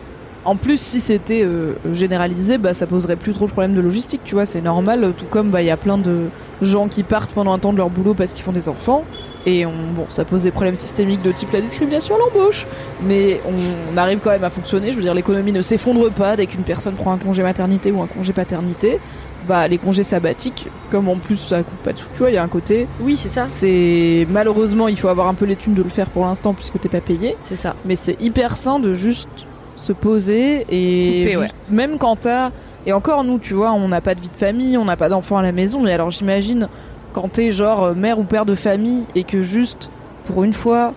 en 0.45 0.55
plus 0.55 0.80
si 0.80 0.99
c'était 0.99 1.43
euh, 1.43 1.73
généralisé, 1.93 2.57
bah 2.57 2.73
ça 2.73 2.88
poserait 2.88 3.15
plus 3.15 3.34
trop 3.34 3.45
de 3.45 3.51
problèmes 3.51 3.76
de 3.76 3.81
logistique, 3.81 4.22
tu 4.23 4.35
vois, 4.35 4.45
c'est 4.45 4.61
normal 4.61 5.14
tout 5.18 5.26
comme 5.26 5.49
bah 5.49 5.61
il 5.61 5.68
y 5.68 5.72
a 5.72 5.77
plein 5.77 5.97
de 5.97 6.30
gens 6.61 6.88
qui 6.88 7.03
partent 7.03 7.31
pendant 7.34 7.53
un 7.53 7.59
temps 7.59 7.73
de 7.73 7.77
leur 7.77 7.89
boulot 7.89 8.14
parce 8.14 8.34
qu'ils 8.34 8.43
font 8.43 8.51
des 8.51 8.69
enfants. 8.69 9.03
Et 9.45 9.65
on, 9.65 9.72
bon, 9.95 10.05
ça 10.09 10.26
pose 10.26 10.43
des 10.43 10.51
problèmes 10.51 10.76
systémiques 10.76 11.22
de 11.22 11.31
type 11.31 11.51
la 11.53 11.61
discrimination 11.61 12.15
à 12.15 12.18
l'embauche, 12.18 12.65
mais 13.01 13.39
on, 13.47 13.93
on 13.93 13.97
arrive 13.97 14.19
quand 14.22 14.31
même 14.31 14.43
à 14.43 14.49
fonctionner, 14.49 14.91
je 14.91 14.97
veux 14.97 15.03
dire 15.03 15.14
l'économie 15.14 15.53
ne 15.53 15.61
s'effondre 15.61 16.11
pas 16.11 16.35
dès 16.35 16.47
qu'une 16.47 16.64
personne 16.64 16.95
prend 16.95 17.14
un 17.14 17.18
congé 17.18 17.43
maternité 17.43 17.91
ou 17.91 18.01
un 18.01 18.07
congé 18.07 18.34
paternité. 18.34 18.99
Bah, 19.47 19.67
les 19.67 19.77
congés 19.77 20.03
sabbatiques, 20.03 20.67
comme 20.91 21.07
en 21.07 21.15
plus 21.15 21.37
ça 21.37 21.63
coûte 21.63 21.77
pas 21.83 21.93
de 21.93 21.99
sous, 21.99 22.07
tu 22.13 22.19
vois, 22.19 22.31
il 22.31 22.33
y 22.33 22.37
a 22.37 22.43
un 22.43 22.47
côté. 22.47 22.87
Oui, 23.01 23.17
c'est 23.17 23.29
ça. 23.29 23.45
C'est 23.45 24.27
malheureusement, 24.29 24.87
il 24.87 24.97
faut 24.97 25.07
avoir 25.07 25.27
un 25.27 25.33
peu 25.33 25.45
les 25.45 25.55
thunes 25.55 25.73
de 25.73 25.83
le 25.83 25.89
faire 25.89 26.07
pour 26.07 26.25
l'instant 26.25 26.53
puisque 26.53 26.79
t'es 26.79 26.89
pas 26.89 27.01
payé. 27.01 27.37
C'est 27.41 27.55
ça. 27.55 27.75
Mais 27.85 27.95
c'est 27.95 28.21
hyper 28.21 28.57
sain 28.57 28.79
de 28.79 28.93
juste 28.93 29.29
se 29.77 29.93
poser 29.93 30.65
et 30.69 31.33
Couper, 31.33 31.47
même 31.69 31.97
quand 31.97 32.17
t'as 32.17 32.51
et 32.85 32.93
encore 32.93 33.25
nous, 33.25 33.37
tu 33.37 33.53
vois, 33.53 33.73
on 33.73 33.89
n'a 33.89 33.99
pas 33.99 34.15
de 34.15 34.21
vie 34.21 34.29
de 34.29 34.35
famille, 34.35 34.77
on 34.77 34.85
n'a 34.85 34.95
pas 34.95 35.09
d'enfants 35.09 35.37
à 35.37 35.41
la 35.41 35.51
maison. 35.51 35.81
Mais 35.81 35.91
alors 35.91 36.09
j'imagine 36.09 36.69
quand 37.13 37.29
t'es 37.29 37.51
genre 37.51 37.83
euh, 37.83 37.93
mère 37.93 38.19
ou 38.19 38.23
père 38.23 38.45
de 38.45 38.55
famille 38.55 39.03
et 39.15 39.23
que 39.23 39.41
juste 39.41 39.89
pour 40.25 40.43
une 40.43 40.53
fois 40.53 40.93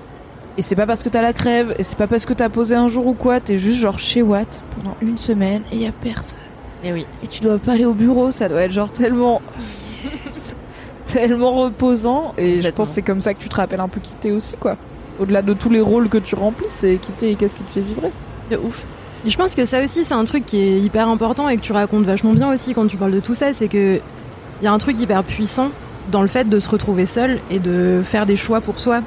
et 0.57 0.63
c'est 0.63 0.77
pas 0.77 0.87
parce 0.87 1.03
que 1.03 1.09
t'as 1.09 1.23
la 1.23 1.33
crève 1.33 1.75
et 1.79 1.85
c'est 1.85 1.97
pas 1.97 2.07
parce 2.07 2.27
que 2.27 2.33
t'as 2.33 2.49
posé 2.49 2.75
un 2.75 2.89
jour 2.89 3.07
ou 3.07 3.15
quoi, 3.15 3.41
t'es 3.41 3.59
juste 3.59 3.79
genre 3.79 3.99
chez 3.99 4.21
Watt 4.21 4.63
pendant 4.77 4.97
une 5.01 5.17
semaine 5.17 5.63
et 5.73 5.77
y 5.77 5.87
a 5.87 5.93
personne. 5.93 6.37
Et 6.85 6.93
oui. 6.93 7.07
Et 7.23 7.27
tu 7.27 7.41
dois 7.41 7.59
pas 7.59 7.73
aller 7.73 7.85
au 7.85 7.95
bureau, 7.95 8.31
ça 8.31 8.49
doit 8.49 8.63
être 8.63 8.73
genre 8.73 8.91
tellement. 8.91 9.43
tellement 11.07 11.65
reposant. 11.65 12.35
Et 12.39 12.63
je 12.63 12.71
pense 12.71 12.91
que 12.91 12.95
c'est 12.97 13.03
comme 13.03 13.21
ça 13.21 13.35
que 13.35 13.41
tu 13.41 13.49
te 13.49 13.57
rappelles 13.57 13.81
un 13.81 13.89
peu 13.89 14.01
quitter 14.01 14.33
aussi, 14.33 14.57
quoi. 14.57 14.77
Au-delà 15.19 15.43
de 15.43 15.53
tous 15.53 15.71
les 15.71 15.81
rôles 15.81 16.09
que 16.09 16.19
tu 16.19 16.35
remplis, 16.35 16.67
c'est 16.71 16.97
quitter 16.97 17.33
et 17.33 17.35
qu'est-ce 17.35 17.55
qui 17.55 17.63
te 17.63 17.71
fait 17.71 17.81
vibrer. 17.81 18.11
De 18.51 18.57
ouf. 18.57 18.85
Et 19.27 19.31
je 19.31 19.37
pense 19.37 19.55
que 19.55 19.67
ça 19.67 19.85
aussi, 19.85 20.05
c'est 20.05 20.15
un 20.15 20.25
truc 20.25 20.47
qui 20.47 20.61
est 20.61 20.79
hyper 20.79 21.09
important 21.09 21.49
et 21.49 21.57
que 21.57 21.63
tu 21.63 21.73
racontes 21.73 22.05
vachement 22.05 22.33
bien 22.33 22.53
aussi 22.53 22.73
quand 22.73 22.87
tu 22.87 22.97
parles 22.97 23.13
de 23.13 23.21
tout 23.21 23.35
ça. 23.35 23.53
C'est 23.53 23.69
que 23.69 24.01
il 24.61 24.65
y 24.65 24.67
a 24.67 24.73
un 24.73 24.79
truc 24.79 24.99
hyper 24.99 25.25
puissant 25.25 25.71
dans 26.11 26.23
le 26.23 26.29
fait 26.29 26.49
de 26.49 26.59
se 26.59 26.71
retrouver 26.71 27.07
seul 27.07 27.41
et 27.51 27.59
de 27.59 28.03
faire 28.05 28.27
des 28.27 28.37
choix 28.37 28.61
pour 28.61 28.79
soi. 28.79 29.01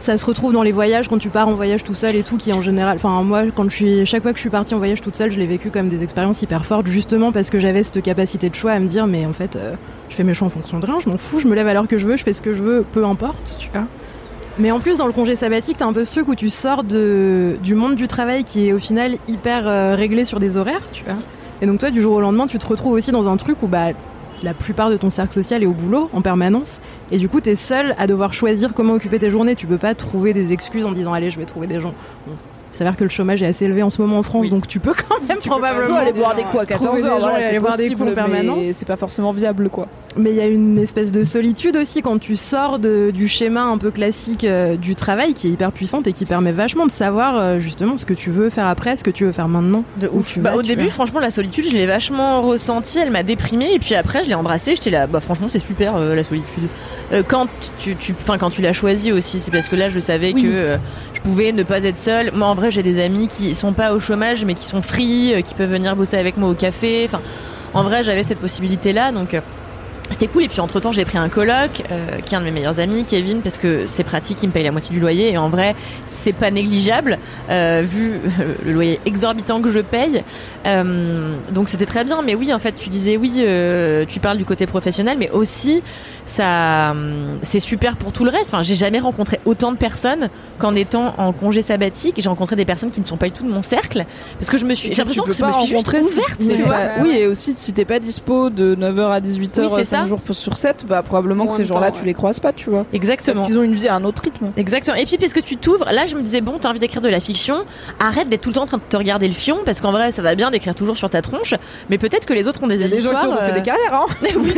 Ça 0.00 0.16
se 0.16 0.24
retrouve 0.24 0.54
dans 0.54 0.62
les 0.62 0.72
voyages 0.72 1.08
quand 1.08 1.18
tu 1.18 1.28
pars 1.28 1.46
en 1.46 1.52
voyage 1.52 1.84
tout 1.84 1.92
seul 1.92 2.16
et 2.16 2.22
tout, 2.22 2.38
qui 2.38 2.54
en 2.54 2.62
général. 2.62 2.96
Enfin, 2.96 3.22
moi, 3.22 3.42
quand 3.54 3.68
je 3.68 3.76
suis, 3.76 4.06
chaque 4.06 4.22
fois 4.22 4.32
que 4.32 4.38
je 4.38 4.40
suis 4.40 4.50
partie 4.50 4.74
en 4.74 4.78
voyage 4.78 5.02
toute 5.02 5.14
seule, 5.14 5.30
je 5.30 5.38
l'ai 5.38 5.46
vécu 5.46 5.68
comme 5.68 5.90
des 5.90 6.02
expériences 6.02 6.40
hyper 6.40 6.64
fortes, 6.64 6.86
justement 6.86 7.32
parce 7.32 7.50
que 7.50 7.58
j'avais 7.58 7.82
cette 7.82 8.00
capacité 8.00 8.48
de 8.48 8.54
choix 8.54 8.72
à 8.72 8.78
me 8.78 8.88
dire, 8.88 9.06
mais 9.06 9.26
en 9.26 9.34
fait, 9.34 9.56
euh, 9.56 9.74
je 10.08 10.14
fais 10.14 10.24
mes 10.24 10.32
choix 10.32 10.46
en 10.46 10.50
fonction 10.50 10.80
de 10.80 10.86
rien, 10.86 11.00
je 11.00 11.10
m'en 11.10 11.18
fous, 11.18 11.38
je 11.40 11.48
me 11.48 11.54
lève 11.54 11.68
à 11.68 11.74
l'heure 11.74 11.86
que 11.86 11.98
je 11.98 12.06
veux, 12.06 12.16
je 12.16 12.24
fais 12.24 12.32
ce 12.32 12.40
que 12.40 12.54
je 12.54 12.62
veux, 12.62 12.82
peu 12.90 13.04
importe, 13.04 13.58
tu 13.60 13.68
vois. 13.74 13.84
Mais 14.58 14.70
en 14.70 14.80
plus, 14.80 14.96
dans 14.96 15.06
le 15.06 15.12
congé 15.12 15.36
sabbatique, 15.36 15.76
t'as 15.76 15.86
un 15.86 15.92
peu 15.92 16.02
ce 16.04 16.12
truc 16.12 16.28
où 16.28 16.34
tu 16.34 16.48
sors 16.48 16.82
du 16.82 17.74
monde 17.74 17.94
du 17.94 18.08
travail 18.08 18.44
qui 18.44 18.68
est 18.68 18.72
au 18.72 18.78
final 18.78 19.18
hyper 19.28 19.68
euh, 19.68 19.96
réglé 19.96 20.24
sur 20.24 20.38
des 20.38 20.56
horaires, 20.56 20.90
tu 20.92 21.04
vois. 21.04 21.18
Et 21.60 21.66
donc 21.66 21.78
toi, 21.78 21.90
du 21.90 22.00
jour 22.00 22.14
au 22.14 22.20
lendemain, 22.22 22.46
tu 22.46 22.58
te 22.58 22.66
retrouves 22.66 22.94
aussi 22.94 23.12
dans 23.12 23.28
un 23.28 23.36
truc 23.36 23.62
où 23.62 23.66
bah, 23.66 23.88
la 24.42 24.54
plupart 24.54 24.90
de 24.90 24.96
ton 24.96 25.10
cercle 25.10 25.32
social 25.32 25.62
est 25.62 25.66
au 25.66 25.72
boulot 25.72 26.10
en 26.12 26.22
permanence. 26.22 26.80
Et 27.10 27.18
du 27.18 27.28
coup, 27.28 27.40
t'es 27.40 27.56
seul 27.56 27.94
à 27.98 28.06
devoir 28.06 28.32
choisir 28.32 28.74
comment 28.74 28.94
occuper 28.94 29.18
tes 29.18 29.30
journées. 29.30 29.54
Tu 29.54 29.66
peux 29.66 29.78
pas 29.78 29.94
trouver 29.94 30.32
des 30.32 30.52
excuses 30.52 30.86
en 30.86 30.92
disant 30.92 31.12
allez, 31.12 31.30
je 31.30 31.38
vais 31.38 31.46
trouver 31.46 31.66
des 31.66 31.80
gens. 31.80 31.94
Il 32.72 32.76
s'avère 32.76 32.96
que 32.96 33.04
le 33.04 33.10
chômage 33.10 33.42
est 33.42 33.46
assez 33.46 33.64
élevé 33.64 33.82
en 33.82 33.90
ce 33.90 34.00
moment 34.00 34.18
en 34.18 34.22
France, 34.22 34.48
donc 34.48 34.66
tu 34.68 34.78
peux 34.80 34.92
quand 35.08 35.20
même 35.28 35.38
probablement 35.38 35.96
aller 35.96 36.12
boire 36.12 36.34
des 36.34 36.42
coups 36.44 36.62
à 36.62 36.66
14 36.66 36.86
trouver 36.86 37.02
des 37.02 37.08
heures, 37.08 37.18
voilà, 37.18 37.46
aller 37.46 37.58
boire 37.58 37.76
des 37.76 37.84
possible, 37.84 38.00
coups 38.00 38.10
en 38.12 38.14
permanence. 38.14 38.58
c'est 38.72 38.86
pas 38.86 38.96
forcément 38.96 39.32
viable, 39.32 39.68
quoi. 39.68 39.88
Mais 40.16 40.30
il 40.30 40.36
y 40.36 40.40
a 40.40 40.46
une 40.46 40.78
espèce 40.78 41.12
de 41.12 41.22
solitude 41.22 41.76
aussi 41.76 42.02
quand 42.02 42.18
tu 42.18 42.34
sors 42.36 42.78
de- 42.80 43.10
du 43.12 43.28
schéma 43.28 43.62
un 43.62 43.78
peu 43.78 43.90
classique 43.90 44.42
euh, 44.44 44.76
du 44.76 44.94
travail 44.96 45.34
qui 45.34 45.46
est 45.48 45.50
hyper 45.50 45.70
puissante 45.72 46.06
et 46.08 46.12
qui 46.12 46.26
permet 46.26 46.50
vachement 46.52 46.84
de 46.86 46.90
savoir 46.90 47.36
euh, 47.36 47.58
justement 47.60 47.96
ce 47.96 48.04
que 48.06 48.14
tu 48.14 48.30
veux 48.30 48.50
faire 48.50 48.66
après, 48.66 48.96
ce 48.96 49.04
que 49.04 49.10
tu 49.10 49.24
veux 49.24 49.32
faire 49.32 49.46
maintenant. 49.48 49.84
De 50.00 50.08
Où 50.08 50.18
ouf. 50.20 50.32
tu 50.32 50.40
Bah, 50.40 50.50
vas, 50.52 50.56
au 50.56 50.62
tu 50.62 50.68
début, 50.68 50.82
vois. 50.84 50.90
franchement, 50.92 51.20
la 51.20 51.30
solitude, 51.30 51.64
je 51.64 51.72
l'ai 51.76 51.86
vachement 51.86 52.42
ressentie. 52.42 52.98
Elle 52.98 53.10
m'a 53.10 53.22
déprimée. 53.22 53.72
Et 53.74 53.78
puis 53.78 53.94
après, 53.94 54.22
je 54.24 54.28
l'ai 54.28 54.34
embrassée. 54.34 54.74
J'étais 54.74 54.90
là, 54.90 55.06
bah 55.06 55.20
franchement, 55.20 55.46
c'est 55.50 55.62
super 55.64 55.94
euh, 55.96 56.14
la 56.16 56.24
solitude. 56.24 56.64
Euh, 57.12 57.22
quand 57.26 57.46
tu, 57.78 57.94
tu, 57.96 58.14
quand 58.26 58.50
tu 58.50 58.62
l'as 58.62 58.72
choisi 58.72 59.12
aussi, 59.12 59.38
c'est 59.40 59.50
parce 59.52 59.68
que 59.68 59.76
là, 59.76 59.90
je 59.90 60.00
savais 60.00 60.32
Oui. 60.34 60.42
que 60.42 60.48
euh, 60.48 60.76
je 61.14 61.20
pouvais 61.20 61.52
ne 61.52 61.62
pas 61.62 61.84
être 61.84 61.98
seule. 61.98 62.32
Moi, 62.34 62.48
en 62.48 62.54
vrai, 62.60 62.70
j'ai 62.70 62.82
des 62.82 63.02
amis 63.02 63.26
qui 63.26 63.54
sont 63.54 63.72
pas 63.72 63.92
au 63.92 63.98
chômage, 64.00 64.44
mais 64.44 64.54
qui 64.54 64.64
sont 64.64 64.82
free, 64.82 65.34
euh, 65.34 65.40
qui 65.40 65.54
peuvent 65.54 65.70
venir 65.70 65.96
bosser 65.96 66.16
avec 66.16 66.36
moi 66.36 66.48
au 66.50 66.54
café. 66.54 67.04
Enfin, 67.06 67.20
en 67.74 67.82
vrai, 67.82 68.04
j'avais 68.04 68.22
cette 68.22 68.38
possibilité-là, 68.38 69.10
donc. 69.10 69.34
euh, 69.34 69.40
c'était 70.12 70.26
cool 70.26 70.42
et 70.42 70.48
puis 70.48 70.58
entre 70.58 70.80
temps 70.80 70.90
j'ai 70.90 71.04
pris 71.04 71.18
un 71.18 71.28
coloc 71.28 71.84
euh, 71.92 72.18
qui 72.24 72.34
est 72.34 72.36
un 72.36 72.40
de 72.40 72.46
mes 72.46 72.50
meilleurs 72.50 72.80
amis 72.80 73.04
Kevin 73.04 73.42
parce 73.42 73.58
que 73.58 73.86
c'est 73.86 74.02
pratique 74.02 74.42
il 74.42 74.48
me 74.48 74.52
paye 74.52 74.64
la 74.64 74.72
moitié 74.72 74.92
du 74.92 74.98
loyer 75.00 75.30
et 75.30 75.38
en 75.38 75.48
vrai 75.48 75.76
c'est 76.08 76.32
pas 76.32 76.50
négligeable 76.50 77.16
vu 77.48 78.18
le 78.66 78.72
loyer 78.72 78.98
exorbitant 79.06 79.62
que 79.62 79.70
je 79.70 79.78
paye 79.78 80.24
donc 81.52 81.68
c'était 81.68 81.86
très 81.86 82.02
bien 82.02 82.22
mais 82.22 82.34
oui 82.34 82.52
en 82.52 82.58
fait 82.58 82.72
tu 82.72 82.88
disais 82.88 83.16
oui 83.16 83.46
tu 84.08 84.18
parles 84.18 84.38
du 84.38 84.44
côté 84.44 84.66
professionnel 84.66 85.16
mais 85.16 85.30
aussi 85.30 85.80
ça 86.26 86.90
hum, 86.90 87.38
c'est 87.42 87.60
super 87.60 87.96
pour 87.96 88.12
tout 88.12 88.24
le 88.24 88.32
reste 88.32 88.52
enfin 88.52 88.64
j'ai 88.64 88.74
jamais 88.74 88.98
rencontré 88.98 89.38
autant 89.44 89.70
de 89.70 89.76
personnes 89.76 90.28
qu'en 90.60 90.74
étant 90.76 91.14
en 91.18 91.32
congé 91.32 91.62
sabbatique 91.62 92.14
j'ai 92.18 92.28
rencontré 92.28 92.54
des 92.54 92.64
personnes 92.64 92.90
qui 92.90 93.00
ne 93.00 93.04
sont 93.04 93.16
pas 93.16 93.26
du 93.26 93.32
tout 93.32 93.44
de 93.44 93.50
mon 93.52 93.62
cercle 93.62 94.04
parce 94.38 94.50
que 94.50 94.58
je 94.58 94.64
me 94.64 94.74
suis 94.74 94.90
j'ai 94.92 94.98
l'impression 94.98 95.24
que 95.24 95.32
je 95.32 95.42
me 95.44 95.50
suis 95.52 95.66
juste 95.66 95.88
ouverte 95.88 96.38
pas- 96.68 97.02
oui 97.02 97.16
et 97.18 97.26
aussi 97.26 97.52
si 97.54 97.72
t'es 97.72 97.84
pas 97.84 97.98
dispo 97.98 98.50
de 98.50 98.74
9h 98.76 99.10
à 99.10 99.20
18h 99.20 99.62
Oui, 99.62 99.68
c'est 99.70 99.84
5 99.84 100.02
ça. 100.02 100.06
jours 100.06 100.20
sur 100.30 100.56
7 100.56 100.84
bah 100.86 101.02
probablement 101.02 101.46
que 101.46 101.52
ces 101.54 101.64
gens-là 101.64 101.90
tu 101.90 102.04
les 102.04 102.14
croises 102.14 102.38
pas 102.40 102.52
tu 102.52 102.70
vois 102.70 102.84
exactement 102.92 103.34
parce 103.36 103.48
qu'ils 103.48 103.58
ont 103.58 103.62
une 103.62 103.74
vie 103.74 103.88
à 103.88 103.94
un 103.96 104.04
autre 104.04 104.22
rythme 104.22 104.50
Exactement. 104.56 104.96
Et 104.96 105.04
puis 105.06 105.16
parce 105.18 105.32
que 105.32 105.40
tu 105.40 105.56
t'ouvres, 105.56 105.86
là 105.90 106.06
je 106.06 106.14
me 106.16 106.22
disais 106.22 106.40
bon, 106.40 106.58
t'as 106.60 106.68
envie 106.70 106.78
d'écrire 106.78 107.00
de 107.00 107.08
la 107.08 107.20
fiction, 107.20 107.64
arrête 107.98 108.28
d'être 108.28 108.42
tout 108.42 108.50
le 108.50 108.54
temps 108.56 108.62
en 108.62 108.66
train 108.66 108.76
de 108.76 108.82
te 108.88 108.96
regarder 108.96 109.26
le 109.28 109.34
fion 109.34 109.58
parce 109.64 109.80
qu'en 109.80 109.90
vrai 109.92 110.12
ça 110.12 110.22
va 110.22 110.34
bien 110.34 110.50
d'écrire 110.50 110.74
toujours 110.74 110.96
sur 110.96 111.08
ta 111.08 111.22
tronche, 111.22 111.54
mais 111.88 111.96
peut-être 111.98 112.26
que 112.26 112.32
les 112.34 112.46
autres 112.48 112.62
ont 112.62 112.66
des, 112.66 112.76
des 112.76 112.88
gens 112.88 112.96
histoires. 113.12 113.20
qui 113.22 113.26
ont 113.28 113.36
fait 113.38 113.52
euh, 113.52 113.54
des 113.54 113.62
carrières 113.62 113.94
hein 113.94 114.06
oui, 114.36 114.52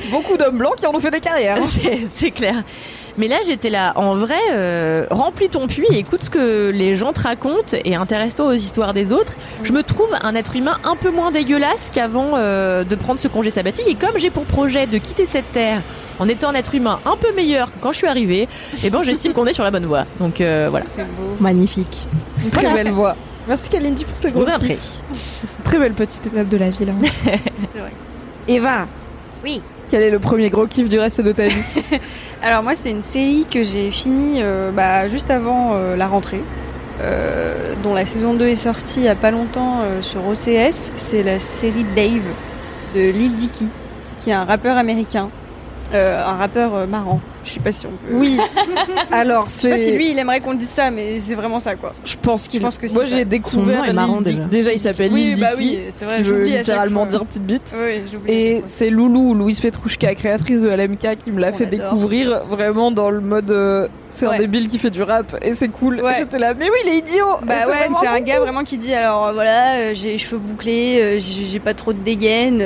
beaucoup 0.10 0.36
d'hommes 0.36 0.58
blancs 0.58 0.76
qui 0.76 0.86
en 0.86 0.94
ont 0.94 0.98
fait 1.00 1.10
des 1.10 1.20
carrières 1.20 1.58
hein. 1.58 1.66
c'est 2.16 2.30
clair. 2.30 2.62
Mais 3.20 3.28
là 3.28 3.36
j'étais 3.44 3.68
là, 3.68 3.92
en 3.96 4.16
vrai, 4.16 4.40
euh, 4.52 5.04
remplis 5.10 5.50
ton 5.50 5.66
puits 5.66 5.84
et 5.90 5.98
écoute 5.98 6.24
ce 6.24 6.30
que 6.30 6.70
les 6.70 6.96
gens 6.96 7.12
te 7.12 7.20
racontent 7.20 7.76
et 7.84 7.94
intéresse-toi 7.94 8.46
aux 8.46 8.54
histoires 8.54 8.94
des 8.94 9.12
autres. 9.12 9.34
Je 9.62 9.72
me 9.72 9.82
trouve 9.82 10.08
un 10.22 10.34
être 10.34 10.56
humain 10.56 10.78
un 10.84 10.96
peu 10.96 11.10
moins 11.10 11.30
dégueulasse 11.30 11.90
qu'avant 11.92 12.30
euh, 12.36 12.82
de 12.82 12.94
prendre 12.94 13.20
ce 13.20 13.28
congé 13.28 13.50
sabbatique 13.50 13.86
et 13.86 13.94
comme 13.94 14.16
j'ai 14.16 14.30
pour 14.30 14.46
projet 14.46 14.86
de 14.86 14.96
quitter 14.96 15.26
cette 15.26 15.52
terre 15.52 15.82
en 16.18 16.28
étant 16.28 16.48
un 16.48 16.54
être 16.54 16.74
humain 16.74 16.98
un 17.04 17.16
peu 17.16 17.30
meilleur 17.34 17.70
que 17.70 17.78
quand 17.82 17.92
je 17.92 17.98
suis 17.98 18.06
arrivée, 18.06 18.48
et 18.82 18.88
ben 18.88 19.02
j'estime 19.02 19.34
qu'on 19.34 19.46
est 19.46 19.52
sur 19.52 19.64
la 19.64 19.70
bonne 19.70 19.84
voie. 19.84 20.06
Donc 20.18 20.40
euh, 20.40 20.68
voilà. 20.70 20.86
C'est 20.96 21.02
beau. 21.02 21.36
Magnifique. 21.40 22.06
une 22.42 22.48
très 22.48 22.72
belle 22.72 22.90
voix 22.90 23.16
merci 23.48 23.68
Kalindi 23.68 24.04
pour 24.04 24.16
ce 24.16 24.28
gros. 24.28 24.44
Très 25.64 25.78
belle 25.78 25.92
petite 25.92 26.24
étape 26.26 26.48
de 26.48 26.56
la 26.56 26.70
vie 26.70 26.84
là. 26.86 26.92
C'est 27.02 27.78
vrai. 27.78 27.92
Eva 28.48 28.86
Oui. 29.44 29.60
Quel 29.90 30.02
est 30.02 30.10
le 30.10 30.20
premier 30.20 30.50
gros 30.50 30.66
kiff 30.66 30.88
du 30.88 30.98
reste 30.98 31.20
de 31.20 31.32
ta 31.32 31.48
vie 31.48 31.82
Alors 32.42 32.62
moi 32.62 32.74
c'est 32.74 32.90
une 32.90 33.02
série 33.02 33.44
que 33.50 33.64
j'ai 33.64 33.90
finie 33.90 34.40
euh, 34.40 34.70
bah, 34.70 35.08
juste 35.08 35.30
avant 35.30 35.72
euh, 35.72 35.96
la 35.96 36.06
rentrée, 36.06 36.40
euh, 37.00 37.74
dont 37.82 37.92
la 37.92 38.06
saison 38.06 38.34
2 38.34 38.46
est 38.46 38.54
sortie 38.54 39.00
il 39.00 39.04
y 39.04 39.08
a 39.08 39.16
pas 39.16 39.32
longtemps 39.32 39.80
sur 40.00 40.26
OCS. 40.26 40.92
C'est 40.94 41.22
la 41.22 41.38
série 41.38 41.84
Dave 41.96 42.22
de 42.94 43.10
Lil 43.10 43.34
Dicky, 43.34 43.66
qui 44.20 44.30
est 44.30 44.34
un 44.34 44.44
rappeur 44.44 44.76
américain, 44.76 45.28
un 45.92 46.34
rappeur 46.34 46.86
marrant. 46.86 47.20
Je 47.44 47.50
sais 47.52 47.60
pas 47.60 47.72
si 47.72 47.86
on 47.86 47.90
peut. 47.90 48.14
oui 48.14 48.38
alors 49.12 49.44
Je 49.46 49.50
sais 49.50 49.70
pas 49.76 49.78
si 49.78 49.92
lui 49.92 50.10
il 50.10 50.18
aimerait 50.18 50.40
qu'on 50.40 50.52
le 50.52 50.58
dise 50.58 50.68
ça, 50.68 50.90
mais 50.90 51.18
c'est 51.18 51.34
vraiment 51.34 51.58
ça 51.58 51.74
quoi. 51.74 51.94
je 52.04 52.16
pense 52.20 52.48
qu'il 52.48 52.60
Je 52.60 52.64
pense 52.64 52.78
que 52.78 52.92
moi 52.92 53.04
j'ai 53.04 53.24
découvert 53.24 53.64
Son 53.64 53.78
nom 53.78 53.84
est 53.84 53.86
Lil 53.88 53.94
marrant, 53.94 54.20
Dicky. 54.20 54.40
déjà. 54.50 54.72
il 54.72 54.78
s'appelle 54.78 55.12
Oui, 55.12 55.34
Lil 55.34 55.40
bah 55.40 55.50
Dicky, 55.56 55.64
oui, 55.76 55.78
c'est 55.90 56.04
ce 56.04 56.08
vrai, 56.08 56.24
j'oublie 56.24 56.56
littéralement 56.56 57.06
dire 57.06 57.24
petite 57.24 57.44
bite 57.44 57.74
Oui, 57.78 58.02
j'oublie. 58.10 58.32
Et 58.32 58.62
c'est 58.66 58.90
Loulou, 58.90 59.34
Louise 59.34 59.60
Petrouchka, 59.60 60.14
créatrice 60.14 60.62
de 60.62 60.68
LMK, 60.68 61.16
qui 61.24 61.32
me 61.32 61.40
l'a 61.40 61.52
fait 61.52 61.66
adore. 61.66 61.92
découvrir 61.92 62.44
vraiment 62.46 62.90
dans 62.90 63.10
le 63.10 63.20
mode 63.20 63.50
euh, 63.50 63.88
c'est 64.08 64.26
un 64.26 64.36
débile 64.36 64.66
qui 64.68 64.78
fait 64.78 64.90
du 64.90 65.02
rap 65.02 65.36
et 65.40 65.54
c'est 65.54 65.68
cool. 65.68 66.00
Ouais. 66.00 66.14
J'étais 66.18 66.38
là, 66.38 66.52
mais 66.54 66.66
oui, 66.68 66.78
il 66.84 66.90
est 66.94 66.98
idiot 66.98 67.24
Bah 67.44 67.66
ouais, 67.68 67.86
c'est 68.00 68.06
un 68.06 68.20
gars 68.20 68.40
vraiment 68.40 68.64
qui 68.64 68.76
dit 68.76 68.92
alors 68.92 69.28
euh, 69.28 69.32
voilà, 69.32 69.76
euh, 69.76 69.90
j'ai 69.94 70.08
les 70.12 70.18
cheveux 70.18 70.38
bouclés, 70.38 70.98
euh, 71.00 71.18
j'ai 71.20 71.60
pas 71.60 71.74
trop 71.74 71.92
de 71.92 71.98
dégaine, 71.98 72.62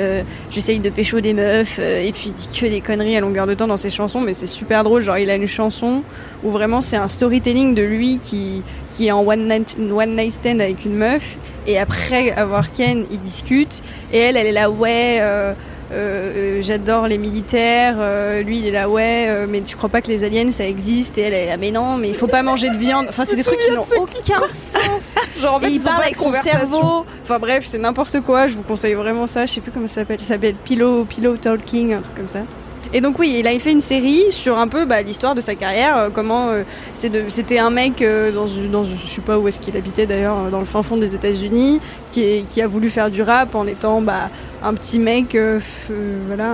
j'essaye 0.49 0.79
de 0.79 0.89
pécho 0.89 1.19
des 1.21 1.33
meufs, 1.33 1.79
et 1.79 2.11
puis 2.11 2.25
il 2.27 2.33
dit 2.33 2.47
que 2.47 2.65
des 2.65 2.81
conneries 2.81 3.15
à 3.15 3.19
longueur 3.19 3.45
de 3.47 3.53
temps 3.53 3.67
dans 3.67 3.77
ses 3.77 3.89
chansons, 3.89 4.21
mais 4.21 4.33
c'est 4.33 4.45
super 4.47 4.64
drôle. 4.83 5.01
Genre, 5.01 5.17
il 5.17 5.29
a 5.29 5.35
une 5.35 5.47
chanson 5.47 6.01
où 6.43 6.49
vraiment 6.49 6.81
c'est 6.81 6.97
un 6.97 7.07
storytelling 7.07 7.73
de 7.73 7.81
lui 7.81 8.17
qui, 8.17 8.63
qui 8.91 9.07
est 9.07 9.11
en 9.11 9.25
one 9.25 9.47
night, 9.47 9.77
one 9.79 10.15
night 10.15 10.33
stand 10.33 10.61
avec 10.61 10.85
une 10.85 10.95
meuf, 10.95 11.37
et 11.67 11.79
après 11.79 12.31
avoir 12.31 12.71
Ken, 12.73 13.05
il 13.11 13.19
discute, 13.19 13.81
et 14.11 14.19
elle, 14.19 14.37
elle 14.37 14.47
est 14.47 14.51
là, 14.51 14.69
ouais. 14.69 15.17
euh, 15.21 15.53
euh, 15.91 16.57
euh, 16.57 16.61
j'adore 16.63 17.07
les 17.07 17.19
militaires, 17.19 17.97
euh, 17.99 18.41
lui 18.41 18.57
il 18.57 18.65
est 18.65 18.71
là 18.71 18.89
ouais, 18.89 19.45
mais 19.47 19.61
tu 19.61 19.75
crois 19.75 19.87
pas 19.89 20.01
que 20.01 20.07
les 20.07 20.23
aliens 20.23 20.49
ça 20.49 20.65
existe? 20.65 21.19
Et 21.19 21.21
elle 21.21 21.33
elle 21.33 21.43
est 21.43 21.49
là 21.49 21.57
mais 21.57 21.69
non 21.69 21.97
mais 21.97 22.09
il 22.09 22.15
faut 22.15 22.25
pas 22.25 22.41
manger 22.41 22.71
de 22.71 22.77
viande, 22.77 23.05
enfin 23.07 23.23
c'est 23.23 23.35
des 23.35 23.43
trucs 23.43 23.59
qui 23.59 23.69
n'ont 23.69 23.81
aucun 23.81 24.47
sens. 24.47 25.13
Genre, 25.39 25.53
en 25.53 25.59
fait, 25.59 25.67
Et 25.67 25.69
il 25.69 25.75
ils 25.75 25.81
parle 25.83 26.01
avec 26.01 26.17
son 26.17 26.33
cerveau. 26.33 27.05
Enfin 27.23 27.37
bref, 27.37 27.65
c'est 27.65 27.77
n'importe 27.77 28.21
quoi. 28.21 28.47
Je 28.47 28.55
vous 28.55 28.63
conseille 28.63 28.95
vraiment 28.95 29.27
ça. 29.27 29.45
Je 29.45 29.53
sais 29.53 29.61
plus 29.61 29.71
comment 29.71 29.85
ça 29.85 29.95
s'appelle. 30.01 30.21
Ça 30.21 30.29
s'appelle 30.29 30.55
Pillow, 30.55 31.05
Pillow 31.05 31.37
Talking, 31.37 31.93
un 31.93 32.01
truc 32.01 32.15
comme 32.15 32.27
ça. 32.27 32.39
Et 32.95 33.01
donc 33.01 33.19
oui, 33.19 33.35
il 33.39 33.45
a 33.45 33.59
fait 33.59 33.71
une 33.73 33.81
série 33.81 34.23
sur 34.31 34.57
un 34.57 34.69
peu 34.69 34.85
bah, 34.85 35.01
l'histoire 35.01 35.35
de 35.35 35.41
sa 35.41 35.53
carrière, 35.53 35.97
euh, 35.97 36.09
comment 36.13 36.47
euh, 36.49 36.63
c'était 37.27 37.59
un 37.59 37.69
mec 37.69 38.01
euh, 38.01 38.31
dans, 38.31 38.45
dans 38.71 38.85
je 38.85 39.07
sais 39.07 39.19
pas 39.19 39.37
où 39.37 39.47
est-ce 39.49 39.59
qu'il 39.59 39.75
habitait 39.75 40.05
d'ailleurs, 40.05 40.49
dans 40.49 40.59
le 40.59 40.65
fin 40.65 40.81
fond 40.81 40.95
des 40.95 41.13
États-Unis, 41.13 41.81
qui, 42.09 42.21
est- 42.23 42.45
qui 42.49 42.61
a 42.61 42.67
voulu 42.67 42.89
faire 42.89 43.09
du 43.11 43.21
rap 43.21 43.53
en 43.53 43.67
étant 43.67 43.99
bah, 43.99 44.29
un 44.63 44.73
petit 44.73 44.97
mec, 44.99 45.35
euh, 45.35 45.59
voilà, 46.27 46.53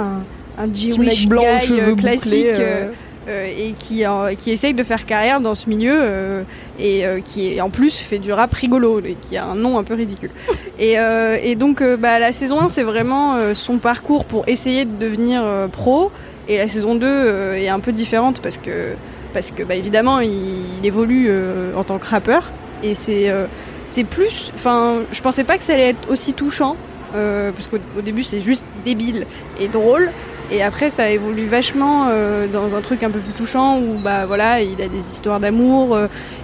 un, 0.58 0.64
un 0.64 0.74
Jewish 0.74 1.28
blanc 1.28 1.44
guy, 1.44 1.80
euh, 1.80 1.96
classique. 1.96 2.46
euh. 2.48 2.88
euh, 2.88 2.92
euh, 3.30 3.46
et 3.46 3.74
qui, 3.78 4.04
euh, 4.04 4.34
qui 4.34 4.50
essaye 4.50 4.74
de 4.74 4.82
faire 4.82 5.06
carrière 5.06 5.42
dans 5.42 5.54
ce 5.54 5.70
milieu 5.70 5.94
euh, 5.96 6.42
et 6.80 7.04
qui 7.24 7.54
est, 7.54 7.62
en 7.62 7.70
plus 7.70 8.00
fait 8.02 8.18
du 8.18 8.34
rap 8.34 8.52
rigolo 8.52 9.00
et 9.00 9.16
qui 9.22 9.38
a 9.38 9.46
un 9.46 9.54
nom 9.54 9.78
un 9.78 9.84
peu 9.84 9.94
ridicule. 9.94 10.32
Et, 10.80 10.96
et 11.44 11.54
donc 11.54 11.84
bah, 12.00 12.18
la 12.18 12.32
saison 12.32 12.60
1 12.62 12.68
c'est 12.70 12.82
vraiment 12.82 13.36
son 13.54 13.78
parcours 13.78 14.26
pour 14.26 14.48
essayer 14.48 14.84
de 14.86 14.98
devenir 15.00 15.44
pro 15.72 16.12
et 16.48 16.58
la 16.58 16.68
saison 16.68 16.96
2 16.96 17.06
euh, 17.06 17.56
est 17.56 17.70
un 17.70 17.80
peu 17.80 17.92
différente 17.92 18.42
parce 18.42 18.58
que, 18.58 18.94
parce 19.34 19.52
que 19.52 19.64
bah, 19.64 19.76
évidemment 19.76 20.20
il, 20.20 20.84
évolue 20.84 21.28
euh, 21.30 21.76
en 21.76 21.84
tant 21.84 22.00
que 22.00 22.08
rappeur 22.08 22.52
et 22.84 22.96
c'est 22.96 23.30
euh, 23.30 23.46
c'est 23.88 24.04
plus, 24.06 24.52
enfin 24.56 25.02
je 25.12 25.22
pensais 25.22 25.44
pas 25.44 25.58
que 25.58 25.64
ça 25.64 25.74
allait 25.74 25.90
être 25.90 26.10
aussi 26.10 26.34
touchant 26.34 26.78
parce 27.14 27.68
qu'au 27.68 27.78
au 27.98 28.02
début 28.02 28.24
c'est 28.24 28.40
juste 28.40 28.66
débile 28.86 29.26
et 29.60 29.68
drôle 29.68 30.10
et 30.50 30.64
après, 30.64 30.90
ça 30.90 31.10
évolue 31.10 31.46
vachement 31.46 32.08
dans 32.52 32.76
un 32.76 32.82
truc 32.82 33.04
un 33.04 33.10
peu 33.10 33.20
plus 33.20 33.32
touchant 33.32 33.80
où 33.80 33.98
bah 33.98 34.26
voilà, 34.26 34.62
il 34.62 34.82
a 34.82 34.90
des 34.90 35.00
histoires 35.00 35.40
d'amour, 35.40 35.98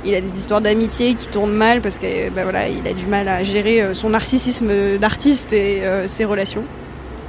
il 0.05 0.15
a 0.15 0.21
des 0.21 0.37
histoires 0.37 0.61
d'amitié 0.61 1.13
qui 1.15 1.27
tournent 1.27 1.53
mal 1.53 1.81
parce 1.81 1.97
que 1.97 2.29
bah 2.29 2.43
voilà, 2.43 2.69
il 2.69 2.87
a 2.87 2.93
du 2.93 3.05
mal 3.05 3.27
à 3.27 3.43
gérer 3.43 3.93
son 3.93 4.09
narcissisme 4.09 4.97
d'artiste 4.97 5.51
et 5.51 5.81
ses 6.07 6.23
relations. 6.23 6.63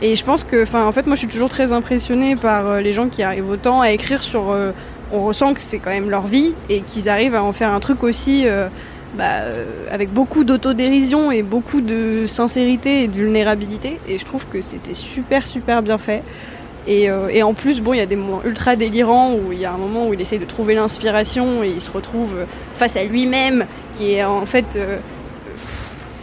Et 0.00 0.14
je 0.14 0.24
pense 0.24 0.44
que, 0.44 0.62
enfin, 0.62 0.86
en 0.86 0.92
fait, 0.92 1.06
moi, 1.06 1.16
je 1.16 1.20
suis 1.20 1.28
toujours 1.28 1.48
très 1.48 1.72
impressionnée 1.72 2.36
par 2.36 2.66
euh, 2.66 2.80
les 2.80 2.92
gens 2.92 3.08
qui 3.08 3.22
arrivent 3.22 3.50
autant 3.50 3.80
à 3.80 3.90
écrire 3.90 4.22
sur. 4.22 4.50
euh, 4.52 4.70
on 5.10 5.24
ressent 5.24 5.54
que 5.54 5.60
c'est 5.60 5.78
quand 5.78 5.90
même 5.90 6.10
leur 6.10 6.26
vie 6.26 6.52
et 6.68 6.82
qu'ils 6.82 7.08
arrivent 7.08 7.34
à 7.34 7.42
en 7.42 7.52
faire 7.52 7.72
un 7.72 7.80
truc 7.80 8.02
aussi. 8.04 8.44
euh, 8.46 8.68
bah, 9.16 9.40
avec 9.90 10.12
beaucoup 10.12 10.44
d'autodérision 10.44 11.32
et 11.32 11.42
beaucoup 11.42 11.80
de 11.80 12.26
sincérité 12.26 13.04
et 13.04 13.08
de 13.08 13.14
vulnérabilité. 13.14 13.98
Et 14.06 14.18
je 14.18 14.24
trouve 14.26 14.44
que 14.46 14.60
c'était 14.60 14.92
super, 14.92 15.46
super 15.46 15.82
bien 15.82 15.96
fait. 15.96 16.22
Et, 16.86 17.10
en 17.42 17.54
plus, 17.54 17.80
bon, 17.80 17.94
il 17.94 17.98
y 17.98 18.02
a 18.02 18.06
des 18.06 18.16
moments 18.16 18.42
ultra 18.44 18.76
délirants 18.76 19.32
où 19.32 19.50
il 19.52 19.58
y 19.60 19.64
a 19.64 19.72
un 19.72 19.78
moment 19.78 20.08
où 20.08 20.14
il 20.14 20.20
essaye 20.20 20.38
de 20.38 20.44
trouver 20.44 20.74
l'inspiration 20.74 21.62
et 21.62 21.68
il 21.68 21.80
se 21.80 21.90
retrouve 21.90 22.34
face 22.74 22.96
à 22.96 23.04
lui-même, 23.04 23.64
qui 23.92 24.12
est 24.12 24.24
en 24.24 24.44
fait. 24.44 24.78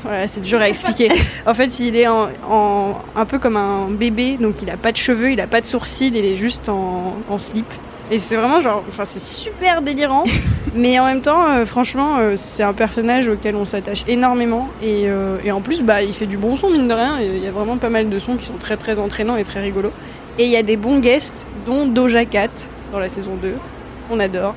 Voilà, 0.05 0.27
c'est 0.27 0.41
dur 0.41 0.59
à 0.61 0.69
expliquer. 0.69 1.09
En 1.45 1.53
fait, 1.53 1.79
il 1.79 1.95
est 1.95 2.07
en, 2.07 2.29
en- 2.49 2.95
un 3.15 3.25
peu 3.25 3.39
comme 3.39 3.57
un 3.57 3.87
bébé, 3.89 4.37
donc 4.39 4.61
il 4.61 4.69
a 4.69 4.77
pas 4.77 4.91
de 4.91 4.97
cheveux, 4.97 5.31
il 5.31 5.41
a 5.41 5.47
pas 5.47 5.61
de 5.61 5.65
sourcils, 5.65 6.07
il 6.13 6.25
est 6.25 6.37
juste 6.37 6.69
en, 6.69 7.15
en 7.29 7.37
slip. 7.37 7.65
Et 8.11 8.19
c'est 8.19 8.35
vraiment 8.35 8.59
genre, 8.59 8.83
enfin, 8.87 9.03
c'est 9.05 9.19
super 9.21 9.81
délirant, 9.81 10.25
mais 10.75 10.99
en 10.99 11.05
même 11.05 11.21
temps, 11.21 11.49
euh, 11.49 11.65
franchement, 11.65 12.17
euh, 12.19 12.33
c'est 12.35 12.61
un 12.61 12.73
personnage 12.73 13.27
auquel 13.27 13.55
on 13.55 13.65
s'attache 13.65 14.03
énormément. 14.07 14.69
Et, 14.83 15.05
euh, 15.05 15.37
et 15.43 15.51
en 15.51 15.59
plus, 15.61 15.81
bah, 15.81 16.03
il 16.03 16.13
fait 16.13 16.27
du 16.27 16.37
bon 16.37 16.55
son, 16.55 16.69
mine 16.69 16.87
de 16.87 16.93
rien. 16.93 17.19
Il 17.19 17.39
y 17.43 17.47
a 17.47 17.51
vraiment 17.51 17.77
pas 17.77 17.89
mal 17.89 18.07
de 18.09 18.19
sons 18.19 18.35
qui 18.37 18.45
sont 18.45 18.57
très 18.59 18.77
très 18.77 18.99
entraînants 18.99 19.37
et 19.37 19.43
très 19.43 19.59
rigolos. 19.59 19.91
Et 20.37 20.43
il 20.45 20.51
y 20.51 20.57
a 20.57 20.61
des 20.63 20.77
bons 20.77 20.99
guests, 20.99 21.47
dont 21.65 21.87
Doja 21.87 22.25
Cat 22.25 22.49
dans 22.91 22.99
la 22.99 23.09
saison 23.09 23.31
2. 23.41 23.55
On 24.11 24.19
adore. 24.19 24.53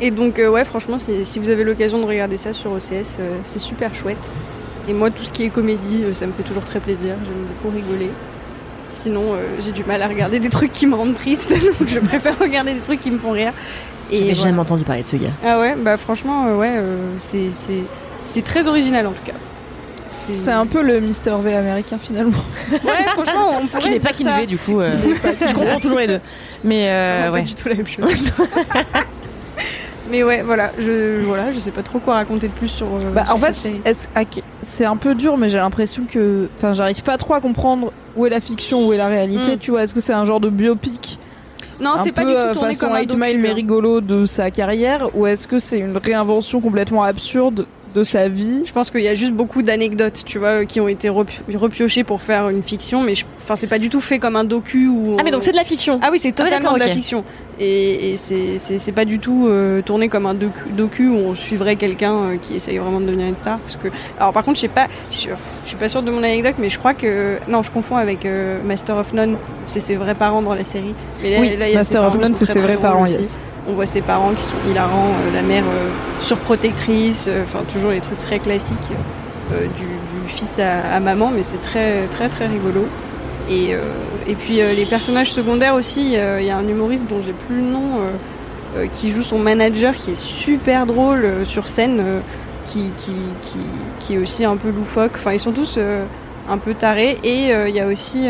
Et 0.00 0.10
donc, 0.10 0.38
euh, 0.38 0.48
ouais, 0.48 0.64
franchement, 0.64 0.96
si 0.98 1.38
vous 1.38 1.48
avez 1.48 1.64
l'occasion 1.64 1.98
de 2.00 2.04
regarder 2.06 2.36
ça 2.36 2.52
sur 2.52 2.72
OCS, 2.72 3.18
euh, 3.20 3.36
c'est 3.44 3.58
super 3.60 3.94
chouette. 3.94 4.32
Et 4.88 4.92
moi, 4.92 5.10
tout 5.10 5.24
ce 5.24 5.32
qui 5.32 5.44
est 5.44 5.48
comédie, 5.48 6.02
euh, 6.04 6.14
ça 6.14 6.26
me 6.26 6.32
fait 6.32 6.42
toujours 6.42 6.64
très 6.64 6.80
plaisir. 6.80 7.14
J'aime 7.24 7.44
beaucoup 7.62 7.74
rigoler. 7.74 8.10
Sinon, 8.90 9.32
euh, 9.32 9.38
j'ai 9.60 9.72
du 9.72 9.82
mal 9.84 10.02
à 10.02 10.08
regarder 10.08 10.40
des 10.40 10.50
trucs 10.50 10.72
qui 10.72 10.86
me 10.86 10.94
rendent 10.94 11.14
triste. 11.14 11.50
donc 11.80 11.88
je 11.88 11.98
préfère 12.00 12.38
regarder 12.38 12.74
des 12.74 12.80
trucs 12.80 13.00
qui 13.00 13.10
me 13.10 13.18
font 13.18 13.30
rire. 13.30 13.52
J'avais 14.10 14.24
voilà. 14.24 14.42
jamais 14.42 14.58
entendu 14.58 14.84
parler 14.84 15.02
de 15.02 15.06
ce 15.08 15.16
gars. 15.16 15.30
Ah 15.44 15.58
ouais, 15.58 15.74
bah 15.76 15.96
franchement, 15.96 16.46
euh, 16.48 16.56
ouais, 16.56 16.72
euh, 16.76 16.96
c'est- 17.18 17.50
c'est 17.52 17.82
c'est 18.26 18.42
très 18.44 18.68
original 18.68 19.06
en 19.06 19.12
tout 19.12 19.24
cas. 19.24 19.32
C'est 20.30 20.52
un 20.52 20.66
peu 20.66 20.82
le 20.82 21.00
Mister 21.00 21.34
V 21.42 21.54
américain 21.54 21.98
finalement. 22.00 22.38
Ouais, 22.72 23.02
franchement, 23.08 23.58
on 23.60 23.66
pourrait 23.66 23.80
Je 23.82 23.88
n'ai 23.88 24.00
pas. 24.00 24.10
Kinvé 24.10 24.46
du 24.46 24.56
coup. 24.58 24.80
euh, 24.80 24.94
je 25.46 25.54
confonds 25.54 25.80
toujours 25.80 25.98
les 25.98 26.06
deux. 26.06 26.20
Mais 26.62 26.88
euh, 26.88 27.30
ouais. 27.32 27.40
Pas 27.40 27.46
du 27.46 27.54
tout 27.54 27.68
la 27.68 27.74
même 27.74 27.86
chose. 27.86 28.32
Mais 30.14 30.22
ouais, 30.22 30.42
voilà, 30.42 30.70
je 30.78 31.24
voilà, 31.24 31.50
je 31.50 31.58
sais 31.58 31.72
pas 31.72 31.82
trop 31.82 31.98
quoi 31.98 32.14
raconter 32.14 32.46
de 32.46 32.52
plus 32.52 32.68
sur. 32.68 32.86
euh, 32.86 33.10
Bah, 33.12 33.24
sur 33.26 33.34
en 33.34 33.38
fait, 33.38 33.76
ok, 34.20 34.42
c'est 34.62 34.84
un 34.84 34.96
peu 34.96 35.14
dur, 35.16 35.36
mais 35.36 35.48
j'ai 35.48 35.58
l'impression 35.58 36.04
que. 36.08 36.46
Enfin, 36.56 36.72
j'arrive 36.72 37.02
pas 37.02 37.18
trop 37.18 37.34
à 37.34 37.40
comprendre 37.40 37.92
où 38.16 38.24
est 38.24 38.30
la 38.30 38.40
fiction, 38.40 38.86
où 38.86 38.92
est 38.92 38.96
la 38.96 39.08
réalité, 39.08 39.54
Mm. 39.56 39.58
tu 39.58 39.72
vois. 39.72 39.82
Est-ce 39.82 39.92
que 39.94 39.98
c'est 40.00 40.12
un 40.12 40.24
genre 40.24 40.38
de 40.40 40.50
biopic 40.50 41.18
non, 41.80 41.94
un 41.94 41.96
c'est 41.96 42.12
pas 42.12 42.22
peu, 42.22 42.28
du 42.28 42.34
tout 42.34 42.54
tourné 42.54 42.74
façon 42.74 42.86
comme 42.86 42.94
un 42.96 43.00
8 43.00 43.06
docu, 43.08 43.20
Mile 43.20 43.38
mais 43.40 43.50
hein. 43.50 43.54
rigolo 43.54 44.00
de 44.00 44.26
sa 44.26 44.52
carrière, 44.52 45.08
ou 45.16 45.26
est-ce 45.26 45.48
que 45.48 45.58
c'est 45.58 45.80
une 45.80 45.96
réinvention 45.96 46.60
complètement 46.60 47.02
absurde 47.02 47.66
de 47.96 48.04
sa 48.04 48.28
vie? 48.28 48.62
Je 48.64 48.72
pense 48.72 48.90
qu'il 48.92 49.00
y 49.00 49.08
a 49.08 49.16
juste 49.16 49.32
beaucoup 49.32 49.60
d'anecdotes, 49.62 50.22
tu 50.24 50.38
vois, 50.38 50.64
qui 50.66 50.80
ont 50.80 50.86
été 50.86 51.08
repi- 51.08 51.40
repiochées 51.56 52.04
pour 52.04 52.22
faire 52.22 52.48
une 52.50 52.62
fiction, 52.62 53.02
mais 53.02 53.16
je- 53.16 53.24
enfin, 53.44 53.56
c'est 53.56 53.66
pas 53.66 53.78
du 53.78 53.88
tout 53.90 54.00
fait 54.00 54.18
comme 54.18 54.36
un 54.36 54.44
docu 54.44 54.88
ou. 54.88 55.16
Ah, 55.18 55.22
mais 55.24 55.30
donc 55.30 55.42
c'est 55.44 55.50
de 55.52 55.56
la 55.56 55.64
fiction. 55.64 56.00
Ah 56.02 56.08
oui, 56.10 56.18
c'est 56.20 56.34
Ah 56.38 56.42
totalement 56.44 56.72
de 56.72 56.78
la 56.80 56.88
fiction. 56.88 57.24
Et, 57.60 58.12
et 58.12 58.16
c'est- 58.16 58.92
pas 58.92 59.04
du 59.04 59.20
tout 59.20 59.46
euh, 59.48 59.80
tourné 59.82 60.08
comme 60.08 60.26
un 60.26 60.34
docu, 60.34 60.64
docu 60.70 61.08
où 61.08 61.16
on 61.16 61.34
suivrait 61.36 61.76
quelqu'un 61.76 62.12
euh, 62.14 62.36
qui 62.40 62.56
essaye 62.56 62.78
vraiment 62.78 62.98
de 63.00 63.06
devenir 63.06 63.26
une 63.28 63.36
star. 63.36 63.58
Parce 63.60 63.76
que, 63.76 63.88
alors 64.18 64.32
par 64.32 64.44
contre, 64.44 64.56
je 64.56 64.62
sais 64.62 64.68
pas, 64.68 64.88
je 65.10 65.16
suis- 65.16 65.76
pas 65.78 65.88
sûre 65.88 66.02
de 66.02 66.10
mon 66.10 66.18
anecdote, 66.18 66.54
mais 66.58 66.68
je 66.68 66.78
crois 66.78 66.94
que 66.94 67.36
non, 67.48 67.62
je 67.62 67.70
confonds 67.70 67.96
avec 67.96 68.24
euh, 68.26 68.58
Master 68.64 68.96
of 68.96 69.12
None. 69.12 69.36
C'est 69.68 69.80
ses 69.80 69.94
vrais 69.94 70.14
parents 70.14 70.42
dans 70.42 70.54
la 70.54 70.64
série. 70.64 70.94
Mais 71.22 71.30
là, 71.30 71.40
Oui, 71.40 71.56
là, 71.56 71.68
il 71.68 71.74
y 71.74 71.76
a 71.76 71.84
ses 71.84 71.94
Master 71.94 72.04
of 72.04 72.18
None, 72.18 72.34
c'est 72.34 72.46
ses 72.46 72.58
vrais 72.60 72.76
parents, 72.76 73.02
aussi. 73.04 73.14
yes. 73.14 73.40
On 73.68 73.72
voit 73.72 73.86
ses 73.86 74.02
parents 74.02 74.32
qui 74.34 74.42
sont 74.42 74.52
hilarants, 74.70 75.08
euh, 75.08 75.34
la 75.34 75.42
mère 75.42 75.62
euh, 75.64 75.88
surprotectrice, 76.20 77.26
euh, 77.28 77.44
enfin 77.44 77.64
toujours 77.72 77.90
les 77.92 78.00
trucs 78.00 78.18
très 78.18 78.38
classiques 78.38 78.76
euh, 79.52 79.62
du, 79.78 79.84
du 79.84 80.28
fils 80.28 80.58
à, 80.58 80.94
à 80.94 81.00
maman, 81.00 81.30
mais 81.34 81.42
c'est 81.42 81.60
très 81.60 82.02
très 82.10 82.28
très 82.28 82.46
rigolo. 82.46 82.86
Et, 83.50 83.74
euh, 83.74 83.80
et 84.26 84.34
puis 84.34 84.60
euh, 84.60 84.72
les 84.72 84.86
personnages 84.86 85.30
secondaires 85.32 85.74
aussi, 85.74 86.14
il 86.14 86.44
y 86.44 86.50
a 86.50 86.56
un 86.56 86.66
humoriste 86.66 87.06
dont 87.08 87.20
j'ai 87.20 87.32
plus 87.32 87.56
le 87.56 87.62
nom 87.62 88.00
euh, 88.76 88.86
qui 88.92 89.10
joue 89.10 89.22
son 89.22 89.38
manager 89.38 89.94
qui 89.94 90.12
est 90.12 90.20
super 90.20 90.86
drôle 90.86 91.44
sur 91.44 91.68
scène, 91.68 92.02
qui, 92.64 92.90
qui, 92.96 93.12
qui, 93.42 93.58
qui 94.00 94.14
est 94.14 94.18
aussi 94.18 94.44
un 94.44 94.56
peu 94.56 94.70
loufoque. 94.70 95.12
Enfin, 95.16 95.32
ils 95.32 95.40
sont 95.40 95.52
tous 95.52 95.78
un 96.48 96.58
peu 96.58 96.74
tarés. 96.74 97.18
Et 97.22 97.50
il 97.68 97.74
y 97.74 97.80
a 97.80 97.86
aussi 97.86 98.28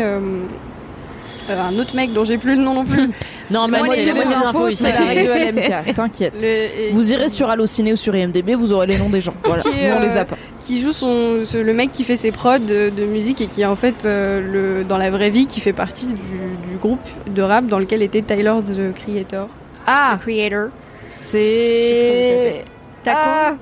euh, 1.49 1.53
euh, 1.53 1.61
un 1.61 1.77
autre 1.79 1.95
mec 1.95 2.13
dont 2.13 2.23
j'ai 2.23 2.37
plus 2.37 2.55
le 2.55 2.61
nom 2.61 2.73
non 2.73 2.85
plus. 2.85 3.09
Non, 3.51 3.67
mais 3.67 3.77
moi, 3.77 3.85
moi, 3.89 3.95
des 3.97 4.09
infos, 4.09 4.47
infos 4.47 4.67
ici. 4.69 4.81
c'est 4.81 4.91
la 4.99 5.05
règle 5.05 5.27
de 5.27 5.59
LMK, 5.61 5.93
t'inquiète. 5.93 6.41
Et 6.43 6.89
Vous 6.93 7.11
irez 7.11 7.29
sur 7.29 7.47
Allociné 7.47 7.93
ou 7.93 7.95
sur 7.95 8.15
IMDB, 8.15 8.55
vous 8.55 8.71
aurez 8.73 8.87
les 8.87 8.97
noms 8.97 9.09
des 9.09 9.21
gens. 9.21 9.35
Voilà, 9.43 9.61
Qui 9.61 9.69
est, 9.69 9.87
nous 9.89 9.93
on 9.97 9.99
euh, 9.99 10.01
les 10.01 10.17
a 10.17 10.25
pas. 10.25 10.35
qui 10.59 10.81
joue 10.81 10.91
son, 10.91 11.45
ce- 11.45 11.59
le 11.59 11.73
mec 11.75 11.91
qui 11.91 12.03
fait 12.03 12.15
ses 12.15 12.31
prods 12.31 12.57
de, 12.57 12.89
de 12.89 13.05
musique 13.05 13.41
et 13.41 13.45
qui 13.45 13.61
est 13.61 13.65
en 13.65 13.75
fait 13.75 13.93
euh, 14.03 14.77
le, 14.79 14.83
dans 14.83 14.97
la 14.97 15.11
vraie 15.11 15.29
vie 15.29 15.45
qui 15.45 15.59
fait 15.61 15.73
partie 15.73 16.07
du, 16.07 16.13
du 16.15 16.77
groupe 16.81 16.97
de 17.27 17.41
rap 17.43 17.67
dans 17.67 17.77
lequel 17.77 18.01
était 18.01 18.23
Tyler 18.23 18.55
the 18.65 18.95
Creator. 18.95 19.47
Ah, 19.85 20.17
The 20.17 20.21
Creator. 20.23 20.69
c'est. 21.05 22.65
Taco? 23.03 23.19
Ah 23.21 23.53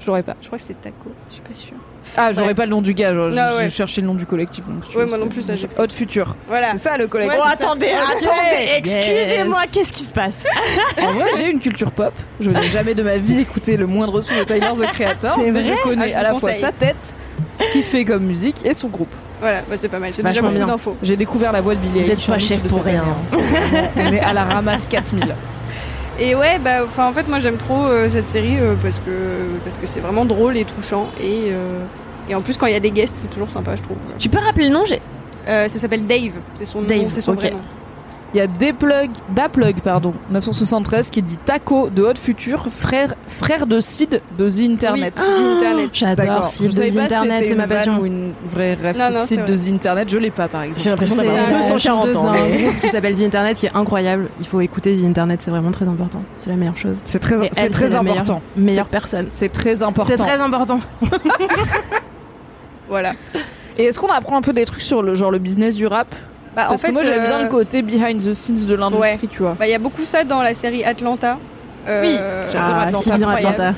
Je 0.00 0.06
l'aurais 0.06 0.22
pas. 0.22 0.36
Je 0.40 0.46
crois 0.46 0.58
que 0.58 0.64
c'est 0.64 0.80
Taco, 0.80 1.10
je 1.30 1.34
suis 1.34 1.42
pas 1.42 1.54
sûre. 1.54 1.74
Ah, 2.16 2.32
j'aurais 2.32 2.48
Ouais. 2.48 2.54
pas 2.54 2.64
le 2.64 2.70
nom 2.70 2.80
du 2.82 2.94
gars, 2.94 3.12
Ah, 3.14 3.30
j'ai 3.58 3.64
ouais. 3.64 3.70
cherché 3.70 4.00
le 4.00 4.06
nom 4.06 4.14
du 4.14 4.26
collectif. 4.26 4.64
donc, 4.66 4.82
Ouais, 4.96 5.06
moi 5.06 5.18
non 5.18 5.28
plus, 5.28 5.42
ça, 5.42 5.54
j'ai 5.56 5.68
Hot 5.78 5.86
Future. 5.94 6.34
Voilà. 6.48 6.68
C'est 6.72 6.78
ça 6.78 6.96
le 6.96 7.06
collectif. 7.06 7.38
Ouais, 7.38 7.44
Oh, 7.46 7.50
attendez, 7.52 7.90
attendez, 7.90 8.70
excusez-moi, 8.78 9.60
Yes. 9.62 9.70
qu'est-ce 9.72 9.92
qui 9.92 10.02
se 10.02 10.10
passe? 10.12 10.44
En 11.00 11.12
vrai, 11.12 11.26
j'ai 11.38 11.50
une 11.50 11.60
culture 11.60 11.92
pop. 11.92 12.12
Je 12.40 12.50
n'ai 12.50 12.62
jamais 12.64 12.94
de 12.94 13.02
ma 13.02 13.18
vie 13.18 13.40
écouté 13.40 13.76
le 13.76 13.86
moindre 13.86 14.20
son 14.22 14.34
de 14.34 14.44
Tyler 14.44 14.66
the 14.74 14.86
Creator. 14.92 15.34
C'est 15.36 15.50
mais 15.50 15.60
vrai? 15.62 15.74
je 15.76 15.82
connais 15.88 16.04
Ah, 16.04 16.08
je 16.08 16.14
à 16.14 16.18
vous 16.32 16.34
la 16.34 16.40
fois 16.40 16.54
sa 16.60 16.72
tête, 16.72 17.14
ce 17.52 17.70
qu'il 17.70 17.82
fait 17.82 18.04
comme 18.04 18.24
musique 18.24 18.64
et 18.64 18.74
son 18.74 18.88
groupe. 18.88 19.12
Voilà, 19.40 19.60
bah, 19.70 19.76
c'est 19.78 19.88
pas 19.88 20.00
mal, 20.00 20.12
c'est 20.12 20.22
déjà 20.24 20.40
beaucoup 20.42 20.52
bien. 20.54 20.66
d'infos. 20.66 20.96
J'ai 21.00 21.16
découvert 21.16 21.52
la 21.52 21.60
voix 21.60 21.76
de 21.76 21.80
Billie 21.80 22.02
Vous 22.02 22.10
êtes 22.10 22.26
pas 22.26 22.38
chef 22.40 22.60
pour 22.66 22.82
rien. 22.82 23.04
hein. 23.04 23.38
On 23.96 24.12
est 24.12 24.18
à 24.20 24.32
la 24.32 24.42
ramasse 24.44 24.86
4000. 24.88 25.34
Et 26.20 26.34
ouais, 26.34 26.58
bah, 26.58 26.84
en 26.98 27.12
fait, 27.12 27.28
moi 27.28 27.38
j'aime 27.38 27.56
trop 27.56 27.86
euh, 27.86 28.08
cette 28.08 28.28
série 28.28 28.58
euh, 28.58 28.74
parce 28.82 28.98
que 28.98 29.10
parce 29.64 29.76
que 29.76 29.86
c'est 29.86 30.00
vraiment 30.00 30.24
drôle 30.24 30.56
et 30.56 30.64
touchant 30.64 31.08
et 31.20 31.50
euh, 31.50 31.84
et 32.28 32.34
en 32.34 32.40
plus 32.40 32.56
quand 32.56 32.66
il 32.66 32.72
y 32.72 32.76
a 32.76 32.80
des 32.80 32.90
guests, 32.90 33.14
c'est 33.14 33.28
toujours 33.28 33.50
sympa, 33.50 33.76
je 33.76 33.82
trouve. 33.82 33.96
Tu 34.18 34.28
peux 34.28 34.38
rappeler 34.38 34.66
le 34.66 34.74
nom 34.74 34.84
j'ai... 34.84 35.00
Ça 35.46 35.68
s'appelle 35.68 36.06
Dave, 36.06 36.32
c'est 36.56 36.66
son 36.66 36.82
nom, 36.82 36.86
Dave, 36.86 37.06
c'est 37.08 37.22
son 37.22 37.32
ok. 37.32 37.40
vrai 37.40 37.50
nom. 37.52 37.60
Il 38.34 38.36
y 38.36 38.40
a 38.42 38.46
Dplug, 38.46 39.10
Daplug, 39.30 39.80
pardon, 39.80 40.12
973 40.30 41.08
qui 41.08 41.22
dit 41.22 41.38
Taco 41.38 41.88
de 41.88 42.02
Hot 42.02 42.16
Future, 42.20 42.66
frère, 42.70 43.14
frère 43.26 43.66
de 43.66 43.80
Sid 43.80 44.20
de 44.36 44.50
The 44.50 44.60
Internet. 44.70 45.14
Oui, 45.18 45.32
The 45.34 45.56
Internet. 45.56 45.90
J'adore 45.94 46.46
savais 46.46 46.68
de 46.90 46.92
si 46.92 46.98
Internet, 46.98 47.44
c'est 47.48 47.54
ma 47.54 47.66
passion. 47.66 47.98
ou 48.00 48.04
une 48.04 48.34
vraie 48.46 48.74
ref 48.74 48.98
Non, 48.98 49.10
non, 49.10 49.24
site 49.24 49.40
c'est 49.46 49.50
de 49.50 49.56
The 49.56 49.72
Internet. 49.74 50.10
Je 50.10 50.18
l'ai 50.18 50.30
pas 50.30 50.46
par 50.46 50.62
exemple. 50.64 50.80
J'ai 50.82 50.90
l'impression 50.90 51.16
C'est 51.16 51.24
d'avoir 51.24 51.42
la 51.46 51.52
240 51.58 51.80
chanteuse 51.80 52.16
ans. 52.18 52.32
mais- 52.32 52.62
groupe 52.64 52.76
qui 52.82 52.88
s'appelle 52.88 53.16
The 53.16 53.22
Internet 53.22 53.56
qui 53.56 53.64
est 53.66 53.72
incroyable. 53.74 54.28
Il 54.40 54.46
faut 54.46 54.60
écouter 54.60 54.94
The 54.94 55.04
Internet, 55.06 55.40
c'est 55.40 55.50
vraiment 55.50 55.70
très 55.70 55.88
important. 55.88 56.22
C'est 56.36 56.50
la 56.50 56.56
meilleure 56.56 56.76
chose. 56.76 57.00
C'est 57.06 57.20
très, 57.20 57.36
elle, 57.56 57.70
très 57.70 57.88
meilleure- 57.88 58.00
important. 58.02 58.42
Meilleure 58.56 58.86
personne. 58.88 59.28
C'est 59.30 59.48
très 59.52 59.82
important. 59.82 60.12
C'est 60.14 60.22
très 60.22 60.38
important. 60.38 60.80
Voilà. 62.88 63.12
Et 63.76 63.84
est-ce 63.84 64.00
qu'on 64.00 64.08
apprend 64.08 64.36
un 64.38 64.42
peu 64.42 64.52
des 64.52 64.64
trucs 64.64 64.80
sur 64.82 65.02
le 65.02 65.14
genre 65.14 65.30
le 65.30 65.38
business 65.38 65.74
du 65.76 65.86
rap? 65.86 66.14
Bah, 66.58 66.72
en 66.72 66.76
fait, 66.76 66.88
que 66.88 66.92
moi 66.92 67.04
j'aime 67.04 67.24
bien 67.24 67.38
euh, 67.38 67.42
le 67.44 67.48
côté 67.48 67.82
behind 67.82 68.20
the 68.22 68.32
scenes 68.34 68.66
de 68.66 68.74
l'industrie, 68.74 69.28
tu 69.28 69.42
vois. 69.42 69.56
Bah, 69.58 69.66
il 69.66 69.70
y 69.70 69.74
a 69.74 69.78
beaucoup 69.78 70.04
ça 70.04 70.24
dans 70.24 70.42
la 70.42 70.54
série 70.54 70.84
Atlanta. 70.84 71.38
Euh, 71.88 72.02
Oui, 72.02 72.14
j'adore 72.52 72.68
Ah, 72.74 72.82
Atlanta, 72.82 72.98
si 73.04 73.10
bien 73.12 73.28
incroyable. 73.28 73.54
Atlanta. 73.54 73.74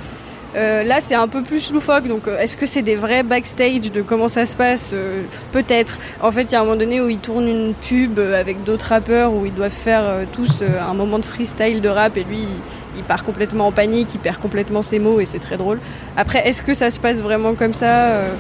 Euh, 0.57 0.83
là, 0.83 0.97
c'est 1.01 1.15
un 1.15 1.29
peu 1.29 1.43
plus 1.43 1.71
loufoque. 1.71 2.09
Donc, 2.09 2.27
euh, 2.27 2.39
est-ce 2.39 2.57
que 2.57 2.67
c'est 2.67 2.83
des 2.83 2.97
vrais 2.97 3.23
backstage 3.23 3.93
de 3.93 4.03
comment 4.03 4.29
ça 4.29 4.47
se 4.47 4.57
passe 4.57 4.91
Euh, 4.93 5.23
Peut-être. 5.53 5.99
En 6.21 6.33
fait, 6.33 6.43
il 6.43 6.53
y 6.53 6.55
a 6.57 6.61
un 6.61 6.65
moment 6.65 6.75
donné 6.77 7.01
où 7.01 7.09
ils 7.09 7.19
tournent 7.19 7.47
une 7.47 7.73
pub 7.75 8.19
euh, 8.19 8.41
avec 8.41 8.65
d'autres 8.65 8.87
rappeurs 8.87 9.33
où 9.33 9.47
ils 9.47 9.55
doivent 9.55 9.71
faire 9.71 10.03
euh, 10.05 10.25
tous 10.33 10.63
euh, 10.63 10.67
un 10.91 10.95
moment 10.95 11.21
de 11.21 11.25
freestyle 11.25 11.81
de 11.81 11.89
rap 11.89 12.17
et 12.17 12.25
lui, 12.25 12.39
il, 12.39 12.49
il 12.97 13.05
part 13.05 13.23
complètement 13.23 13.69
en 13.69 13.73
panique, 13.73 14.09
il 14.15 14.19
perd 14.19 14.39
complètement 14.39 14.83
ses 14.83 14.99
mots 14.99 15.21
et 15.21 15.25
c'est 15.25 15.39
très 15.39 15.57
drôle. 15.57 15.79
Après, 16.17 16.49
est-ce 16.49 16.65
que 16.65 16.75
ça 16.75 16.91
se 16.91 16.99
passe 16.99 17.23
vraiment 17.23 17.55
comme 17.55 17.75
ça 17.75 17.87
Euh, 18.07 18.31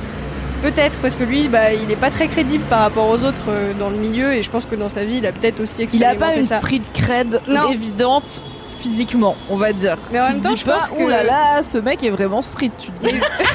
Peut-être 0.62 0.99
parce 0.99 1.16
que 1.16 1.24
lui, 1.24 1.49
bah, 1.49 1.73
il 1.73 1.91
est 1.91 1.97
pas 1.97 2.11
très 2.11 2.28
crédible 2.28 2.65
par 2.65 2.81
rapport 2.81 3.09
aux 3.09 3.24
autres 3.24 3.45
euh, 3.49 3.73
dans 3.78 3.89
le 3.89 3.97
milieu 3.97 4.35
et 4.35 4.43
je 4.43 4.51
pense 4.51 4.66
que 4.66 4.74
dans 4.74 4.91
sa 4.91 5.05
vie, 5.05 5.16
il 5.16 5.27
a 5.27 5.32
peut-être 5.32 5.61
aussi 5.61 5.77
Il 5.93 6.05
a 6.05 6.12
expérimenté 6.12 6.19
pas 6.35 6.37
une 6.41 6.47
ça. 6.47 6.61
street 6.61 6.82
cred 6.93 7.41
Non. 7.49 7.70
évidente 7.70 8.43
physiquement, 8.78 9.37
on 9.49 9.57
va 9.57 9.73
dire. 9.73 9.97
Mais 10.12 10.20
en 10.20 10.27
Tu 10.27 10.32
même 10.35 10.41
temps, 10.43 10.51
dis 10.53 10.57
je 10.61 10.65
pas, 10.66 10.78
pense 10.78 10.91
que- 10.91 11.03
oh 11.03 11.09
là 11.09 11.23
là, 11.23 11.62
ce 11.62 11.78
mec 11.78 12.03
est 12.05 12.11
vraiment 12.11 12.43
street. 12.43 12.70
Tu 12.78 12.91
te 12.91 13.07
dis, 13.09 13.15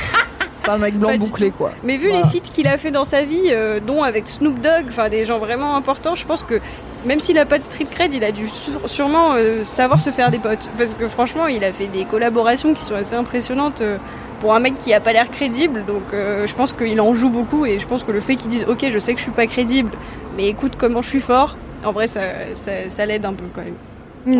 c'est 0.51 0.67
un 0.69 0.77
mec 0.79 0.97
blanc 0.97 1.09
Pas 1.09 1.13
du 1.13 1.19
bouclé 1.19 1.51
quoi. 1.51 1.71
Mais 1.83 1.97
vu 1.97 2.09
Voilà. 2.09 2.23
les 2.25 2.29
feats 2.31 2.49
qu'il 2.51 2.67
a 2.67 2.77
fait 2.77 2.91
dans 2.91 3.05
sa 3.05 3.21
vie, 3.21 3.49
euh, 3.51 3.79
dont 3.79 4.01
avec 4.01 4.27
Snoop 4.27 4.59
Dogg, 4.61 4.85
enfin 4.89 5.09
des 5.09 5.25
gens 5.25 5.37
vraiment 5.37 5.75
importants, 5.75 6.15
je 6.15 6.25
pense 6.25 6.41
que 6.41 6.59
même 7.05 7.19
s'il 7.19 7.37
a 7.37 7.45
pas 7.45 7.57
de 7.57 7.63
street 7.63 7.87
cred, 7.91 8.13
il 8.13 8.23
a 8.23 8.31
dû 8.31 8.47
sûrement 8.85 9.33
euh, 9.35 9.63
savoir 9.63 10.01
se 10.01 10.09
faire 10.09 10.31
des 10.31 10.39
potes. 10.39 10.69
Parce 10.77 10.93
que 10.93 11.07
franchement, 11.07 11.47
il 11.47 11.63
a 11.63 11.71
fait 11.71 11.87
des 11.87 12.05
collaborations 12.05 12.73
qui 12.73 12.81
sont 12.83 12.95
assez 12.95 13.15
impressionnantes 13.15 13.81
euh, 13.81 13.97
pour 14.41 14.53
un 14.53 14.59
mec 14.59 14.77
qui 14.77 14.93
a 14.93 14.99
pas 14.99 15.13
l'air 15.13 15.29
crédible. 15.29 15.83
Donc 15.85 16.03
euh, 16.13 16.45
je 16.47 16.55
pense 16.55 16.73
qu'il 16.73 16.99
en 17.01 17.13
joue 17.13 17.29
beaucoup 17.29 17.65
et 17.65 17.79
je 17.79 17.87
pense 17.87 18.03
que 18.03 18.11
le 18.11 18.19
fait 18.19 18.35
qu'il 18.35 18.49
dise 18.49 18.65
ok, 18.67 18.85
je 18.89 18.99
sais 18.99 19.13
que 19.13 19.19
je 19.19 19.23
suis 19.23 19.31
pas 19.31 19.47
crédible, 19.47 19.91
mais 20.35 20.47
écoute 20.47 20.73
comment 20.77 21.01
je 21.01 21.09
suis 21.09 21.19
fort, 21.21 21.57
en 21.85 21.91
vrai 21.91 22.07
ça, 22.07 22.21
ça, 22.55 22.71
ça 22.89 23.05
l'aide 23.05 23.25
un 23.25 23.33
peu 23.33 23.45
quand 23.53 23.61
même. 23.63 23.75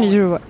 Oui, 0.01 0.09
je 0.11 0.19
vois. 0.21 0.41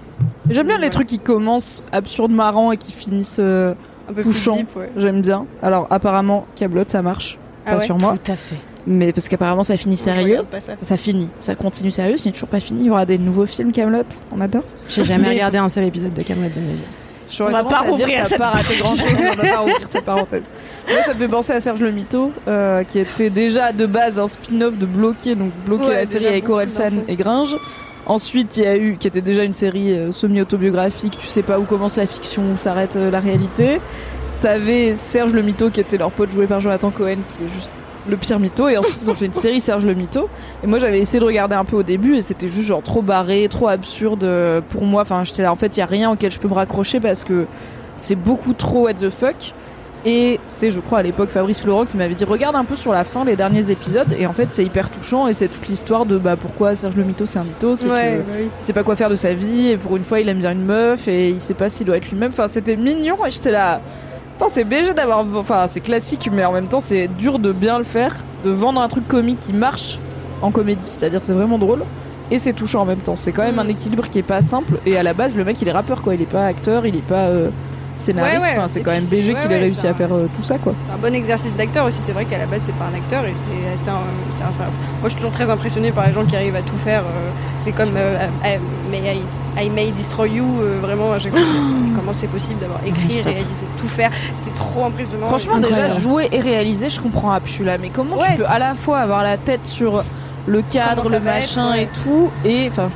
J'aime 0.49 0.67
bien 0.67 0.77
les 0.77 0.89
trucs 0.89 1.07
qui 1.07 1.19
commencent 1.19 1.83
absurdes, 1.91 2.31
marrants 2.31 2.71
et 2.71 2.77
qui 2.77 2.93
finissent 2.93 3.37
euh, 3.39 3.73
Un 4.09 4.13
peu 4.13 4.23
touchants. 4.23 4.59
ouais. 4.75 4.89
J'aime 4.95 5.21
bien. 5.21 5.45
Alors 5.61 5.87
apparemment, 5.89 6.45
Cablot, 6.55 6.83
ça 6.87 7.01
marche. 7.01 7.37
Ah 7.65 7.71
pas 7.71 7.77
ouais 7.79 7.85
sur 7.85 7.97
moi. 7.97 8.15
Tout 8.23 8.31
à 8.31 8.35
fait. 8.35 8.55
Mais 8.87 9.11
parce 9.13 9.27
qu'apparemment 9.29 9.63
ça 9.63 9.77
finit 9.77 9.97
sérieux. 9.97 10.39
ça. 10.59 10.73
Ça 10.81 10.97
finit, 10.97 11.29
ça 11.39 11.55
continue 11.55 11.91
sérieux, 11.91 12.17
ce 12.17 12.25
n'est 12.27 12.31
toujours 12.33 12.49
pas 12.49 12.59
fini. 12.59 12.81
Il 12.81 12.85
y 12.87 12.89
aura 12.89 13.05
des 13.05 13.17
nouveaux 13.17 13.45
films 13.47 13.71
Camelot, 13.71 14.03
on 14.31 14.41
adore. 14.41 14.63
J'ai 14.89 15.05
jamais 15.05 15.23
Mais- 15.23 15.33
regardé 15.33 15.57
un 15.57 15.69
seul 15.69 15.85
épisode 15.85 16.13
de 16.13 16.21
Camelot 16.21 16.49
de 16.55 16.59
ma 16.61 16.73
vie. 16.73 16.79
On 17.39 17.49
va 17.49 17.63
pas 17.63 17.79
rouvrir 17.79 18.27
cette 18.27 18.37
pas 18.37 18.51
raté 18.51 18.75
grand 18.77 18.95
chose, 18.95 19.09
on 19.19 19.35
va 19.41 19.49
pas 19.49 19.57
rouvrir 19.57 19.79
cette 19.87 20.05
parenthèse. 20.05 20.43
Moi, 20.87 21.01
ça 21.01 21.13
me 21.15 21.17
fait 21.19 21.27
penser 21.27 21.53
à 21.53 21.59
Serge 21.59 21.79
Le 21.79 21.89
Mito, 21.91 22.31
euh, 22.47 22.83
qui 22.83 22.99
était 22.99 23.31
déjà 23.31 23.71
de 23.71 23.87
base 23.87 24.19
un 24.19 24.27
spin-off 24.27 24.77
de 24.77 24.85
Bloqué, 24.85 25.33
donc 25.33 25.51
Bloqué 25.65 25.85
Ouais, 25.87 25.95
la 25.95 26.05
série 26.05 26.27
avec 26.27 26.47
Orelsan 26.47 26.91
et 27.07 27.15
Gringe. 27.15 27.55
Ensuite, 28.05 28.57
il 28.57 28.63
y 28.63 28.67
a 28.67 28.77
eu, 28.77 28.97
qui 28.99 29.07
était 29.07 29.21
déjà 29.21 29.43
une 29.43 29.53
série 29.53 29.93
euh, 29.97 30.11
semi-autobiographique, 30.11 31.17
tu 31.19 31.25
sais 31.25 31.41
pas 31.41 31.57
où 31.57 31.63
commence 31.63 31.95
la 31.97 32.05
fiction, 32.05 32.43
où 32.53 32.57
s'arrête 32.59 32.95
euh, 32.95 33.09
la 33.09 33.19
réalité. 33.19 33.81
T'avais 34.41 34.93
Serge 34.95 35.33
Le 35.33 35.41
Mito, 35.41 35.71
qui 35.71 35.79
était 35.79 35.97
leur 35.97 36.11
pote 36.11 36.29
joué 36.31 36.45
par 36.45 36.59
Jonathan 36.61 36.91
Cohen, 36.91 37.17
qui 37.27 37.43
est 37.43 37.49
juste 37.55 37.71
le 38.07 38.17
pire 38.17 38.39
mytho 38.39 38.67
et 38.69 38.77
ensuite 38.77 39.01
ils 39.01 39.09
ont 39.11 39.15
fait 39.15 39.25
une 39.25 39.33
série 39.33 39.59
Serge 39.61 39.85
le 39.85 39.93
mytho. 39.93 40.29
Et 40.63 40.67
moi 40.67 40.79
j'avais 40.79 40.99
essayé 40.99 41.19
de 41.19 41.25
regarder 41.25 41.55
un 41.55 41.65
peu 41.65 41.75
au 41.75 41.83
début 41.83 42.15
et 42.15 42.21
c'était 42.21 42.47
juste 42.47 42.67
genre 42.67 42.83
trop 42.83 43.01
barré 43.01 43.47
trop 43.49 43.67
absurde 43.67 44.23
euh, 44.23 44.61
pour 44.67 44.83
moi. 44.85 45.01
Enfin 45.01 45.23
j'étais 45.23 45.41
là 45.41 45.51
en 45.51 45.55
fait 45.55 45.75
il 45.77 45.79
y 45.79 45.83
a 45.83 45.87
rien 45.87 46.11
auquel 46.11 46.31
je 46.31 46.39
peux 46.39 46.47
me 46.47 46.53
raccrocher 46.53 46.99
parce 46.99 47.23
que 47.23 47.45
c'est 47.97 48.15
beaucoup 48.15 48.53
trop 48.53 48.83
what 48.83 48.93
the 48.95 49.09
fuck. 49.09 49.53
Et 50.07 50.39
c'est 50.47 50.69
je 50.69 50.79
crois 50.79 50.99
à 50.99 51.01
l'époque 51.01 51.29
Fabrice 51.29 51.59
Florent 51.61 51.85
qui 51.85 51.97
m'avait 51.97 52.13
dit 52.13 52.25
regarde 52.25 52.55
un 52.55 52.63
peu 52.63 52.75
sur 52.75 52.91
la 52.91 53.03
fin 53.03 53.25
les 53.25 53.35
derniers 53.35 53.71
épisodes 53.71 54.15
et 54.19 54.27
en 54.27 54.33
fait 54.33 54.49
c'est 54.51 54.63
hyper 54.63 54.91
touchant 54.91 55.27
et 55.27 55.33
c'est 55.33 55.47
toute 55.47 55.67
l'histoire 55.67 56.05
de 56.05 56.19
bah 56.19 56.35
pourquoi 56.35 56.75
Serge 56.75 56.95
le 56.95 57.03
mytho 57.03 57.25
c'est 57.25 57.39
un 57.39 57.43
mytho 57.43 57.75
c'est 57.75 57.89
Ouais, 57.89 58.21
que 58.23 58.31
bah 58.31 58.37
il 58.39 58.63
sait 58.63 58.73
pas 58.73 58.83
quoi 58.83 58.95
faire 58.95 59.09
de 59.09 59.15
sa 59.15 59.33
vie 59.33 59.69
et 59.69 59.77
pour 59.77 59.97
une 59.97 60.03
fois 60.03 60.19
il 60.19 60.29
aime 60.29 60.37
bien 60.37 60.51
une 60.51 60.63
meuf 60.63 61.07
et 61.07 61.29
il 61.29 61.41
sait 61.41 61.55
pas 61.55 61.69
s'il 61.69 61.87
doit 61.87 61.97
être 61.97 62.07
lui-même. 62.11 62.29
Enfin 62.29 62.47
c'était 62.47 62.75
mignon 62.75 63.15
et 63.25 63.31
j'étais 63.31 63.49
là 63.49 63.81
c'est 64.49 64.63
BG 64.63 64.93
d'avoir. 64.93 65.25
Enfin, 65.35 65.65
c'est 65.67 65.81
classique, 65.81 66.29
mais 66.31 66.45
en 66.45 66.51
même 66.53 66.67
temps, 66.67 66.79
c'est 66.79 67.07
dur 67.07 67.39
de 67.39 67.51
bien 67.51 67.77
le 67.77 67.83
faire, 67.83 68.13
de 68.43 68.49
vendre 68.51 68.81
un 68.81 68.87
truc 68.87 69.07
comique 69.07 69.39
qui 69.39 69.53
marche 69.53 69.99
en 70.41 70.51
comédie, 70.51 70.81
c'est-à-dire 70.83 71.21
c'est 71.23 71.33
vraiment 71.33 71.57
drôle. 71.57 71.83
et 72.31 72.37
c'est 72.39 72.53
touchant 72.53 72.81
en 72.81 72.85
même 72.85 72.99
temps. 72.99 73.15
C'est 73.15 73.31
quand 73.31 73.43
même 73.43 73.59
un 73.59 73.67
équilibre 73.67 74.09
qui 74.09 74.19
est 74.19 74.23
pas 74.23 74.41
simple. 74.41 74.79
Et 74.85 74.97
à 74.97 75.03
la 75.03 75.13
base, 75.13 75.35
le 75.37 75.43
mec, 75.45 75.61
il 75.61 75.67
est 75.67 75.71
rappeur, 75.71 76.01
quoi. 76.01 76.15
Il 76.15 76.21
est 76.21 76.25
pas 76.31 76.45
acteur, 76.45 76.85
il 76.85 76.95
est 76.95 77.01
pas 77.07 77.27
euh, 77.29 77.49
scénariste. 77.97 78.41
Ouais, 78.41 78.47
ouais. 78.49 78.57
Enfin, 78.57 78.67
c'est 78.67 78.81
quand 78.81 78.91
même 78.91 79.05
BG 79.05 79.33
ouais, 79.33 79.39
qu'il 79.41 79.53
a 79.53 79.57
réussi 79.57 79.87
à 79.87 79.93
faire 79.93 80.11
euh, 80.13 80.25
tout 80.35 80.43
ça, 80.43 80.57
quoi. 80.57 80.73
C'est 80.87 80.93
un 80.93 80.97
bon 80.97 81.13
exercice 81.15 81.53
d'acteur 81.55 81.85
aussi. 81.85 81.99
C'est 82.03 82.11
vrai 82.13 82.25
qu'à 82.25 82.37
la 82.39 82.45
base, 82.47 82.61
c'est 82.65 82.75
pas 82.75 82.85
un 82.91 82.97
acteur 82.97 83.25
et 83.25 83.33
c'est 83.35 83.83
c'est 83.83 83.89
un, 83.91 83.93
un- 83.93 84.63
Moi, 84.65 85.03
je 85.03 85.07
suis 85.09 85.15
toujours 85.17 85.31
très 85.31 85.49
impressionnée 85.49 85.91
par 85.91 86.07
les 86.07 86.13
gens 86.13 86.25
qui 86.25 86.35
arrivent 86.35 86.55
à 86.55 86.61
tout 86.63 86.77
faire. 86.77 87.01
euh, 87.01 87.29
C'est 87.59 87.71
comme 87.71 87.95
euh, 87.95 88.17
I- 89.57 89.69
May 89.69 89.91
Destroy 89.91 90.29
You. 90.31 90.45
euh, 90.61 90.79
vraiment, 90.81 91.11
à 91.13 91.19
chaque 91.19 91.31
fois, 91.31 91.41
je 91.41 91.95
comment 91.99 92.13
c'est 92.13 92.27
possible 92.27 92.59
d'avoir 92.59 92.79
écrit, 92.85 93.21
réalisé, 93.21 93.65
tout 93.77 93.87
faire? 93.87 94.11
C'est 94.37 94.53
trop 94.55 94.85
impressionnant. 94.85 95.27
Franchement, 95.27 95.57
déjà, 95.57 95.89
jouer 95.89 96.29
et 96.31 96.39
réaliser, 96.41 96.89
je 96.89 96.99
comprends 96.99 97.31
à 97.31 97.39
là. 97.63 97.77
Mais 97.77 97.89
comment 97.89 98.17
Ouais, 98.17 98.25
tu 98.31 98.35
peux 98.37 98.43
c'est- 98.43 98.49
à 98.49 98.59
la 98.59 98.73
fois 98.75 98.99
avoir 98.99 99.23
la 99.23 99.37
tête 99.37 99.65
sur 99.65 100.03
le 100.47 100.61
cadre, 100.61 101.03
ça 101.05 101.09
le 101.09 101.17
va 101.17 101.31
machin 101.35 101.73
être, 101.73 101.77
ouais. 101.77 101.83
et 101.83 101.87
tout, 102.03 102.29
et 102.43 102.67
enfin, 102.69 102.89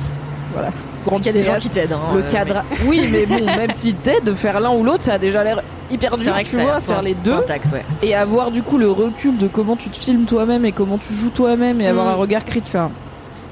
voilà. 0.52 0.68
Grande 1.06 1.20
Il 1.20 1.26
y 1.26 1.28
a 1.30 1.32
des 1.32 1.38
gens 1.42 1.44
cinéaste. 1.58 1.62
qui 1.62 1.70
t'aident. 1.70 1.92
hein, 1.94 2.14
le 2.14 2.20
euh, 2.20 2.28
cadre. 2.30 2.62
Oui, 2.86 3.08
mais 3.12 3.24
bon, 3.24 3.42
même 3.46 3.72
s'il 3.72 3.94
t'aide 3.94 4.22
de 4.24 4.34
faire 4.34 4.60
l'un 4.60 4.70
ou 4.72 4.84
l'autre, 4.84 5.02
ça 5.04 5.14
a 5.14 5.18
déjà 5.18 5.42
l'air 5.42 5.62
hyper 5.90 6.12
C'est 6.16 6.24
dur, 6.24 6.32
vrai 6.34 6.44
que 6.44 6.48
tu 6.50 6.56
ça- 6.56 6.62
vois, 6.62 6.74
faut 6.80 6.92
faire 6.92 7.00
les 7.02 7.14
deux. 7.14 7.32
un 7.32 7.40
taxe, 7.40 7.68
ouais. 7.72 7.82
Et 8.02 8.14
avoir 8.14 8.50
du 8.50 8.62
coup 8.62 8.76
le 8.76 8.90
recul 8.90 9.38
de 9.38 9.48
comment 9.48 9.76
tu 9.76 9.88
te 9.88 9.96
filmes 9.96 10.26
toi-même 10.26 10.66
et 10.66 10.72
comment 10.72 10.98
tu 10.98 11.14
joues 11.14 11.30
toi-même 11.30 11.80
et 11.80 11.86
avoir 11.86 12.04
Mm. 12.04 12.10
un 12.10 12.14
regard 12.14 12.44
critique. 12.44 12.68
Enfin, 12.68 12.90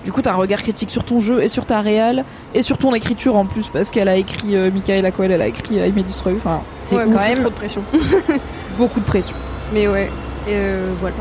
du 0.04 0.12
coup, 0.12 0.22
t'as 0.22 0.32
un 0.32 0.36
regard 0.36 0.62
critique 0.62 0.90
sur 0.90 1.04
ton 1.04 1.20
jeu 1.20 1.42
et 1.42 1.48
sur 1.48 1.66
ta 1.66 1.80
réal 1.80 2.24
et 2.54 2.62
sur 2.62 2.78
ton 2.78 2.94
écriture 2.94 3.36
en 3.36 3.44
plus 3.44 3.68
parce 3.68 3.90
qu'elle 3.90 4.08
a 4.08 4.16
écrit 4.16 4.56
euh, 4.56 4.70
Michaela 4.70 5.10
Coel, 5.10 5.32
elle 5.32 5.42
a 5.42 5.46
écrit 5.48 5.74
I 5.76 5.92
May 5.92 6.02
Destroy. 6.02 6.34
Enfin, 6.36 6.60
c'est 6.82 6.94
Ouais, 6.96 7.04
quand 7.04 7.18
même 7.20 7.40
trop 7.40 7.50
de 7.50 7.54
pression. 7.54 7.82
beaucoup 8.78 9.00
de 9.00 9.04
pression. 9.04 9.34
Mais 9.74 9.86
ouais. 9.88 10.08
Et 10.46 10.52
euh, 10.52 10.92
voilà. 11.00 11.16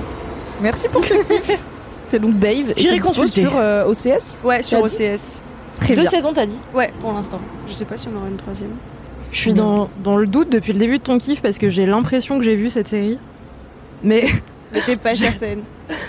Merci 0.61 0.87
pour 0.89 1.03
ce 1.03 1.13
kiff. 1.27 1.59
C'est 2.07 2.19
donc 2.19 2.39
Dave. 2.39 2.69
et 2.71 2.73
J'irai 2.77 2.99
consulter. 2.99 3.41
sur 3.41 3.51
euh, 3.55 3.85
OCS. 3.89 4.39
Ouais, 4.43 4.61
sur 4.63 4.79
OCS. 4.81 5.41
Très 5.79 5.93
Deux 5.93 6.01
bien. 6.03 6.09
saisons, 6.09 6.31
t'as 6.33 6.45
dit 6.45 6.59
Ouais, 6.73 6.91
pour 7.01 7.11
l'instant. 7.13 7.39
Je 7.67 7.73
sais 7.73 7.85
pas 7.85 7.97
si 7.97 8.07
on 8.13 8.17
aura 8.17 8.27
une 8.29 8.37
troisième. 8.37 8.71
Je 9.31 9.37
suis 9.39 9.53
dans, 9.53 9.89
dans 10.03 10.15
le 10.15 10.25
doute 10.25 10.49
depuis 10.49 10.71
le 10.71 10.79
début 10.79 10.99
de 10.99 11.03
ton 11.03 11.17
kiff 11.17 11.41
parce 11.41 11.57
que 11.57 11.67
j'ai 11.67 11.85
l'impression 11.85 12.37
que 12.37 12.45
j'ai 12.45 12.55
vu 12.55 12.69
cette 12.69 12.87
série. 12.87 13.19
Mais 14.03 14.25
T'es 14.85 14.95
pas 14.97 15.15
certaine. 15.15 15.59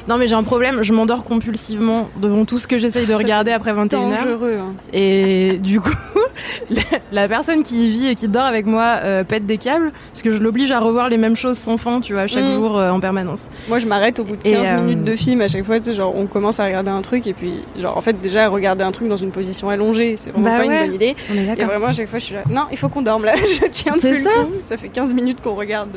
non, 0.09 0.19
mais 0.19 0.27
j'ai 0.27 0.35
un 0.35 0.43
problème, 0.43 0.83
je 0.83 0.93
m'endors 0.93 1.23
compulsivement 1.25 2.09
devant 2.21 2.45
tout 2.45 2.59
ce 2.59 2.67
que 2.67 2.79
j'essaye 2.79 3.07
de 3.07 3.13
Ça, 3.13 3.19
regarder 3.19 3.53
après 3.53 3.73
21h. 3.73 3.89
Dangereux. 4.25 4.57
Hein. 4.61 4.73
Et 4.93 5.59
du 5.59 5.81
coup, 5.81 5.91
la, 6.71 6.83
la 7.13 7.29
personne 7.29 7.63
qui 7.63 7.89
vit 7.89 8.09
et 8.09 8.15
qui 8.17 8.27
dort 8.27 8.45
avec 8.45 8.67
moi 8.67 8.99
euh, 9.05 9.23
pète 9.23 9.47
des 9.47 9.59
câbles 9.59 9.93
parce 10.13 10.23
que 10.23 10.33
je 10.33 10.39
l'oblige 10.39 10.73
à 10.73 10.81
revoir 10.81 11.09
les 11.09 11.17
mêmes 11.19 11.37
choses 11.37 11.57
sans 11.59 11.77
fin, 11.77 12.01
tu 12.01 12.13
vois, 12.15 12.27
chaque 12.27 12.43
Mm. 12.45 12.55
jour 12.55 12.77
euh, 12.79 12.91
en 12.91 12.99
permanence. 13.01 13.49
Moi, 13.69 13.79
je 13.79 13.87
m'arrête 13.87 14.19
au 14.19 14.25
bout 14.25 14.35
de 14.37 14.41
Et, 14.49 14.53
15 14.55 14.67
euh, 14.73 14.83
minutes 14.83 15.05
de 15.05 15.15
film 15.15 15.41
à 15.41 15.49
chaque 15.49 15.65
fois. 15.65 15.79
Tu 15.79 15.85
sais, 15.87 15.93
genre, 15.93 16.15
on 16.17 16.27
commence 16.27 16.59
à 16.59 16.65
regarder 16.67 16.91
un 16.91 17.03
truc 17.03 17.27
et 17.29 17.33
puis, 17.35 17.53
genre, 17.79 17.97
en 17.97 18.01
fait, 18.01 18.21
déjà, 18.21 18.49
regarder 18.49 18.83
un 18.83 18.91
truc 18.93 19.07
dans 19.09 19.17
une 19.17 19.31
position 19.31 19.69
allongée, 19.71 20.17
c'est 20.17 20.31
vraiment 20.31 20.51
Bah 20.51 20.59
pas 20.59 20.67
ouais. 20.67 20.77
une 20.81 20.87
bonne 20.87 20.95
idée. 20.95 21.15
On 21.33 21.37
est 21.37 21.61
Et 21.61 21.65
vraiment, 21.65 21.87
à 21.87 21.93
chaque 21.93 22.09
fois, 22.09 22.19
je 22.19 22.25
suis 22.25 22.35
là. 22.35 22.43
Non, 22.51 22.65
il 22.73 22.77
faut 22.79 22.89
qu'on 22.89 23.03
dorme 23.03 23.25
là. 23.25 23.35
Je 23.37 23.67
tiens 23.71 23.95
C'est 23.99 24.15
plus 24.15 24.25
ça. 24.25 24.31
le 24.37 24.45
coup. 24.47 24.53
Ça 24.69 24.77
fait 24.77 24.89
15 24.89 25.15
minutes 25.15 25.41
qu'on 25.41 25.55
regarde 25.55 25.97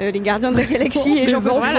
euh, 0.00 0.10
les 0.10 0.20
Gardiens 0.20 0.52
de 0.52 0.56
la 0.58 0.64
Galaxie 0.64 1.18
et 1.18 1.28
j'en 1.28 1.40
plus. 1.40 1.70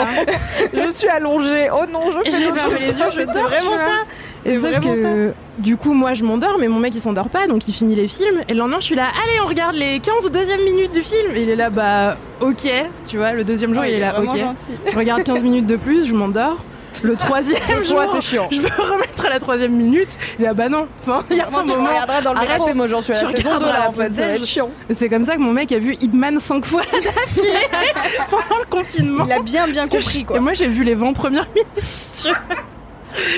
je 0.74 0.90
suis 0.92 1.08
allongée. 1.10 1.70
Oh 1.72 1.86
non, 1.92 2.02
je 2.26 2.32
fais 2.32 2.52
fermé 2.52 2.80
les 2.80 2.88
yeux, 2.88 3.06
je 3.12 3.22
dors, 3.22 3.44
vraiment 3.48 3.78
ça. 3.78 4.06
Et 4.46 4.56
sauf 4.56 4.80
que 4.80 5.34
du 5.58 5.76
coup 5.76 5.94
moi 5.94 6.14
je 6.14 6.24
m'endors 6.24 6.58
mais 6.60 6.68
mon 6.68 6.80
mec 6.80 6.94
il 6.96 7.02
s'endort 7.02 7.28
pas 7.28 7.48
donc 7.48 7.68
il 7.68 7.74
finit 7.74 7.96
les 7.96 8.08
films. 8.08 8.42
Et 8.48 8.54
le 8.54 8.60
lendemain 8.60 8.78
je 8.80 8.86
suis 8.86 8.96
là 8.96 9.06
allez 9.24 9.42
on 9.44 9.48
regarde 9.48 9.76
les 9.76 10.00
15 10.00 10.32
deuxièmes 10.32 10.64
minutes 10.64 10.94
du 10.94 11.02
film. 11.02 11.36
Et 11.36 11.44
il 11.44 11.50
est 11.50 11.56
là 11.56 11.70
bah 11.70 12.16
ok 12.40 12.72
tu 13.06 13.18
vois. 13.18 13.34
Le 13.34 13.44
deuxième 13.44 13.74
jour 13.74 13.82
Ouais, 13.82 13.92
il 13.92 13.96
est 13.96 14.00
là 14.00 14.20
ok. 14.20 14.38
gentil. 14.38 14.66
je 14.90 14.96
regarde 14.98 15.24
15 15.24 15.44
minutes 15.44 15.66
de 15.68 15.76
plus 15.76 16.06
je 16.06 16.14
m'endors 16.14 16.58
le 17.04 17.16
troisième 17.16 17.84
jour 17.84 18.02
c'est 18.12 18.22
chiant. 18.22 18.48
je 18.52 18.60
veux 18.60 18.70
remettre 18.70 19.26
à 19.26 19.30
la 19.30 19.40
troisième 19.40 19.74
minute 19.74 20.18
il 20.40 20.46
est 20.46 20.48
là 20.48 20.54
bah 20.54 20.70
non 20.70 20.88
enfin 21.02 21.24
il 21.30 21.38
y 21.38 21.42
a 21.42 21.48
un 21.48 21.52
moment 21.52 21.90
dans 22.24 22.34
le 22.34 22.40
Arrête, 22.40 22.76
moi 22.76 22.88
j'en 22.88 23.02
suis 23.02 23.14
à 23.14 23.24
la 23.24 23.30
saison 23.32 23.50
2 23.50 23.56
regarderas 23.56 23.72
là 23.74 23.90
en 23.90 23.92
fait, 23.92 24.10
déj. 24.10 24.46
chiant. 24.46 24.70
Et 24.90 24.94
c'est 24.94 25.10
comme 25.10 25.26
ça 25.26 25.36
que 25.36 25.42
mon 25.42 25.54
mec 25.54 25.72
a 25.72 25.80
vu 25.80 25.96
Ip 26.02 26.14
Man 26.14 26.40
5 26.40 26.66
fois 26.66 26.82
d'affilée 26.92 27.54
pendant 28.30 28.60
le 28.60 28.66
confinement 28.70 29.26
Il 29.26 29.32
a 29.32 29.42
bien, 29.42 29.68
bien 29.68 29.88
compris, 29.88 30.24
quoi. 30.24 30.38
Et 30.38 30.40
moi 30.40 30.54
j'ai 30.54 30.68
vu 30.68 30.84
les 30.84 30.96
20 30.96 31.14
premières 31.14 31.48
minutes. 31.56 32.28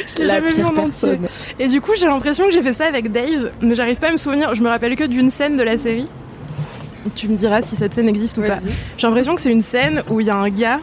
Je 0.07 0.17
l'ai 0.17 0.25
La 0.25 0.35
jamais 0.35 0.51
vu 0.51 0.63
en 0.63 0.71
personne. 0.71 1.27
Et 1.59 1.67
du 1.67 1.79
coup, 1.79 1.91
j'ai 1.95 2.07
l'impression 2.07 2.45
que 2.45 2.51
j'ai 2.51 2.61
fait 2.61 2.73
ça 2.73 2.85
avec 2.85 3.11
Dave, 3.11 3.51
mais 3.61 3.75
j'arrive 3.75 3.97
pas 3.97 4.07
à 4.09 4.11
me 4.11 4.17
souvenir. 4.17 4.53
Je 4.53 4.61
me 4.61 4.67
rappelle 4.67 4.95
que 4.95 5.03
d'une 5.05 5.31
scène 5.31 5.55
de 5.57 5.63
la 5.63 5.77
série. 5.77 6.07
Tu 7.15 7.27
me 7.29 7.37
diras 7.37 7.61
si 7.61 7.75
cette 7.75 7.93
scène 7.93 8.09
existe 8.09 8.37
ou 8.39 8.41
pas. 8.41 8.57
J'ai 8.97 9.07
l'impression 9.07 9.35
que 9.35 9.41
c'est 9.41 9.51
une 9.51 9.61
scène 9.61 10.03
où 10.09 10.19
il 10.19 10.27
y 10.27 10.29
a 10.29 10.35
un 10.35 10.49
gars 10.49 10.79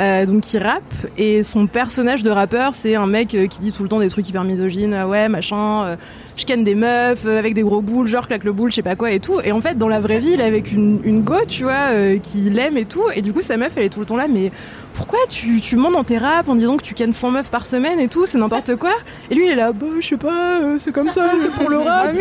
euh, 0.00 0.26
donc 0.26 0.42
qui 0.42 0.58
rappe. 0.58 0.82
Et 1.18 1.42
son 1.42 1.66
personnage 1.66 2.22
de 2.22 2.30
rappeur 2.30 2.74
c'est 2.74 2.96
un 2.96 3.06
mec 3.06 3.34
euh, 3.34 3.46
qui 3.46 3.60
dit 3.60 3.72
tout 3.72 3.82
le 3.82 3.88
temps 3.88 4.00
des 4.00 4.08
trucs 4.08 4.28
hyper 4.28 4.44
misogynes. 4.44 4.94
Ah 4.94 5.08
ouais 5.08 5.28
machin 5.28 5.84
euh, 5.84 5.96
je 6.36 6.44
ken 6.44 6.64
des 6.64 6.74
meufs 6.74 7.24
euh, 7.26 7.38
avec 7.38 7.54
des 7.54 7.62
gros 7.62 7.80
boules 7.80 8.08
genre 8.08 8.26
claque 8.26 8.44
le 8.44 8.52
boule 8.52 8.70
je 8.70 8.76
sais 8.76 8.82
pas 8.82 8.96
quoi 8.96 9.10
et 9.12 9.20
tout. 9.20 9.40
Et 9.44 9.52
en 9.52 9.60
fait 9.60 9.78
dans 9.78 9.88
la 9.88 10.00
vraie 10.00 10.18
vie 10.18 10.32
il 10.34 10.40
est 10.40 10.44
avec 10.44 10.72
une, 10.72 11.00
une 11.04 11.22
go 11.22 11.36
tu 11.48 11.64
vois 11.64 11.90
euh, 11.92 12.18
qui 12.18 12.38
l'aime 12.50 12.76
et 12.76 12.84
tout. 12.84 13.04
Et 13.14 13.22
du 13.22 13.32
coup 13.32 13.40
sa 13.42 13.56
meuf 13.56 13.72
elle 13.76 13.84
est 13.84 13.88
tout 13.88 14.00
le 14.00 14.06
temps 14.06 14.16
là 14.16 14.26
mais 14.28 14.50
pourquoi 14.94 15.18
tu, 15.28 15.60
tu 15.60 15.76
mens 15.76 15.90
dans 15.90 16.04
tes 16.04 16.18
raps 16.18 16.48
en 16.48 16.54
disant 16.54 16.76
que 16.76 16.82
tu 16.82 16.94
kennes 16.94 17.12
100 17.12 17.30
meufs 17.32 17.50
par 17.50 17.66
semaine 17.66 17.98
et 17.98 18.08
tout? 18.08 18.26
C'est 18.26 18.38
n'importe 18.38 18.76
quoi. 18.76 18.92
Et 19.30 19.34
lui 19.34 19.46
il 19.46 19.50
est 19.50 19.54
là 19.56 19.72
bah 19.72 19.86
je 20.00 20.06
sais 20.06 20.16
pas 20.16 20.60
euh, 20.60 20.76
c'est 20.78 20.92
comme 20.92 21.10
ça 21.10 21.32
c'est 21.38 21.50
pour 21.50 21.68
le 21.68 21.78
rap 21.78 22.12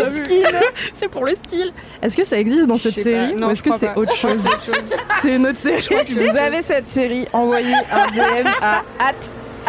c'est 0.94 1.10
pour 1.10 1.26
le 1.26 1.32
style. 1.32 1.72
Est-ce 2.02 2.18
que 2.18 2.24
ça 2.24 2.40
existe 2.40 2.66
dans 2.68 2.78
cette 2.78 2.94
série? 2.94 3.36
Non, 3.36 3.48
ou 3.48 3.52
est-ce 3.52 3.64
que 3.64 3.70
crois 3.70 3.80
c'est 3.80 3.94
pas. 3.94 4.00
autre 4.00 4.16
chose 4.16 4.40
C'est 4.42 4.50
autre 4.50 4.64
chose. 4.64 4.96
c'est 5.22 5.36
une 5.36 5.48
autre 5.48 5.60
série. 5.60 6.06
Si 6.06 6.14
vous 6.14 6.38
avez 6.38 6.62
cette 6.62 6.90
série, 6.90 7.28
envoyez 7.34 7.74
un 7.92 8.08
DM 8.12 8.48
à 8.62 8.84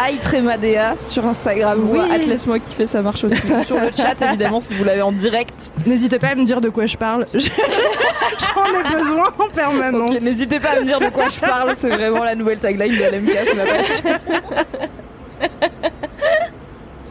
@aitremadea 0.09 0.95
sur 1.01 1.25
Instagram 1.25 1.79
ou 1.89 1.93
Oui. 1.93 1.99
à 2.11 2.17
laisse-moi 2.17 2.59
kiffer, 2.59 2.85
ça 2.85 3.01
marche 3.01 3.23
aussi. 3.23 3.35
sur 3.65 3.79
le 3.79 3.91
chat 3.95 4.15
évidemment 4.21 4.59
si 4.59 4.73
vous 4.75 4.83
l'avez 4.83 5.01
en 5.01 5.11
direct. 5.11 5.71
N'hésitez 5.85 6.19
pas 6.19 6.29
à 6.29 6.35
me 6.35 6.43
dire 6.43 6.61
de 6.61 6.69
quoi 6.69 6.85
je 6.85 6.97
parle. 6.97 7.27
Je- 7.33 7.49
J'en 7.49 8.65
ai 8.79 8.83
besoin 9.01 9.25
en 9.37 9.47
permanence. 9.49 10.19
N'hésitez 10.21 10.59
pas 10.59 10.71
à 10.77 10.79
me 10.81 10.85
dire 10.85 10.99
de 10.99 11.07
quoi 11.09 11.29
je 11.29 11.39
parle, 11.39 11.73
c'est 11.77 11.89
vraiment 11.89 12.23
la 12.23 12.35
nouvelle 12.35 12.57
tagline 12.59 12.91
de 12.91 13.03
LMK, 13.03 13.37
c'est 13.45 13.55
ma 13.55 13.65
passion. 13.65 14.09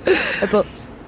Attends. 0.42 0.62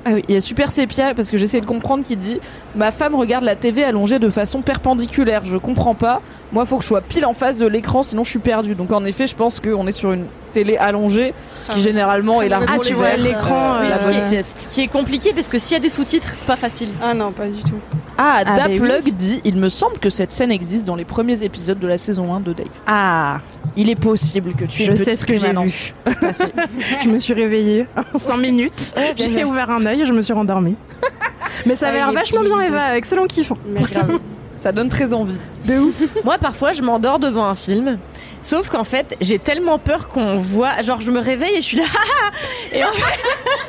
Ah 0.09 0.11
oui, 0.15 0.23
il 0.28 0.35
y 0.35 0.39
a 0.39 0.40
Super 0.40 0.70
Sepia 0.70 1.15
parce 1.15 1.31
que 1.32 1.36
j'essaie 1.36 1.61
de 1.61 1.66
comprendre 1.66 2.05
qui 2.05 2.16
dit 2.16 2.39
Ma 2.77 2.93
femme 2.93 3.15
regarde 3.16 3.43
la 3.44 3.57
TV 3.57 3.82
allongée 3.82 4.19
de 4.20 4.31
façon 4.31 4.62
perpendiculaire. 4.62 5.44
Je 5.44 5.57
comprends 5.57 5.94
pas. 5.97 6.23
Moi, 6.56 6.64
faut 6.64 6.78
que 6.78 6.84
je 6.84 6.88
sois 6.88 7.02
pile 7.02 7.26
en 7.26 7.34
face 7.34 7.58
de 7.58 7.66
l'écran, 7.66 8.02
sinon 8.02 8.24
je 8.24 8.30
suis 8.30 8.38
perdue. 8.38 8.74
Donc 8.74 8.90
en 8.90 9.04
effet, 9.04 9.26
je 9.26 9.36
pense 9.36 9.60
qu'on 9.60 9.86
est 9.86 9.92
sur 9.92 10.12
une 10.12 10.24
télé 10.54 10.78
allongée, 10.78 11.34
ce 11.60 11.66
qui 11.66 11.74
Ah, 11.76 11.80
généralement 11.82 12.40
est 12.40 12.48
la 12.48 12.60
très 12.60 12.76
Ah, 12.76 12.78
tu 12.78 12.94
vois 12.94 13.14
l'écran, 13.16 13.74
la 13.74 13.80
euh, 13.82 13.88
bonne 13.90 13.98
ce 14.00 14.10
qui 14.10 14.16
est- 14.16 14.28
sieste. 14.28 14.66
Ce 14.70 14.74
qui 14.74 14.80
est 14.80 14.88
compliqué 14.88 15.34
parce 15.34 15.48
que 15.48 15.58
s'il 15.58 15.74
y 15.74 15.76
a 15.76 15.82
des 15.82 15.90
sous-titres, 15.90 16.32
c'est 16.34 16.46
pas 16.46 16.56
facile. 16.56 16.88
Ah 17.02 17.12
non, 17.12 17.30
pas 17.30 17.44
du 17.48 17.62
tout. 17.62 17.74
Ah, 18.16 18.36
Ah, 18.38 18.44
bah 18.46 18.56
Daplug 18.68 19.02
oui. 19.04 19.12
dit 19.12 19.42
Il 19.44 19.56
me 19.56 19.68
semble 19.68 19.98
que 19.98 20.08
cette 20.08 20.32
scène 20.32 20.50
existe 20.50 20.86
dans 20.86 20.96
les 20.96 21.04
premiers 21.04 21.42
épisodes 21.42 21.78
de 21.78 21.86
la 21.86 21.98
saison 21.98 22.32
1 22.34 22.40
de 22.40 22.54
Dave. 22.54 22.68
Ah, 22.86 23.36
Il 23.76 23.90
est 23.90 23.94
possible 23.94 24.54
que 24.54 24.64
tu 24.64 24.80
aies 24.80 24.86
je 24.86 24.92
une 24.92 24.96
sais 24.96 25.14
ce 25.14 25.26
que 25.26 25.36
j'ai 25.38 25.52
vu. 25.52 25.94
je 27.04 27.08
me 27.10 27.18
suis 27.18 27.34
réveillée 27.34 27.86
en 28.14 28.18
5 28.18 28.38
minutes. 28.38 28.94
J'ai 29.18 29.44
ouvert 29.44 29.68
un 29.68 29.84
œil 29.84 30.00
et 30.00 30.06
je 30.06 30.12
me 30.12 30.22
suis 30.22 30.32
rendormie. 30.32 30.76
Mais 31.66 31.76
ça 31.76 31.84
Ah, 31.86 31.88
avait 31.90 31.98
l'air 31.98 32.08
il 32.08 32.12
est 32.12 32.18
vachement 32.18 32.40
bien. 32.40 32.60
Eva. 32.62 32.96
Excellent 32.96 33.26
kiff. 33.26 33.52
Mais. 34.56 34.62
Ça 34.62 34.72
donne 34.72 34.88
très 34.88 35.12
envie. 35.12 35.36
De 35.64 35.78
ouf. 35.78 35.94
Moi, 36.24 36.38
parfois, 36.38 36.72
je 36.72 36.82
m'endors 36.82 37.18
devant 37.18 37.44
un 37.44 37.54
film. 37.54 37.98
Sauf 38.42 38.68
qu'en 38.68 38.84
fait, 38.84 39.16
j'ai 39.20 39.40
tellement 39.40 39.78
peur 39.78 40.08
qu'on 40.08 40.36
voit. 40.36 40.80
Genre, 40.82 41.00
je 41.00 41.10
me 41.10 41.18
réveille 41.18 41.54
et 41.54 41.56
je 41.56 41.62
suis 41.66 41.76
là. 41.78 41.84
et 42.72 42.84
en 42.84 42.92
fait, 42.92 43.20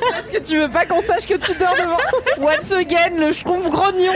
Parce 0.11 0.29
que 0.29 0.37
tu 0.37 0.59
veux 0.59 0.69
pas 0.69 0.85
qu'on 0.85 1.01
sache 1.01 1.25
que 1.25 1.33
tu 1.33 1.51
dors 1.57 1.73
devant 1.75 2.47
Once 2.47 2.71
again, 2.73 3.17
le 3.17 3.31
schtroumpf 3.31 3.67
grognon. 3.69 4.13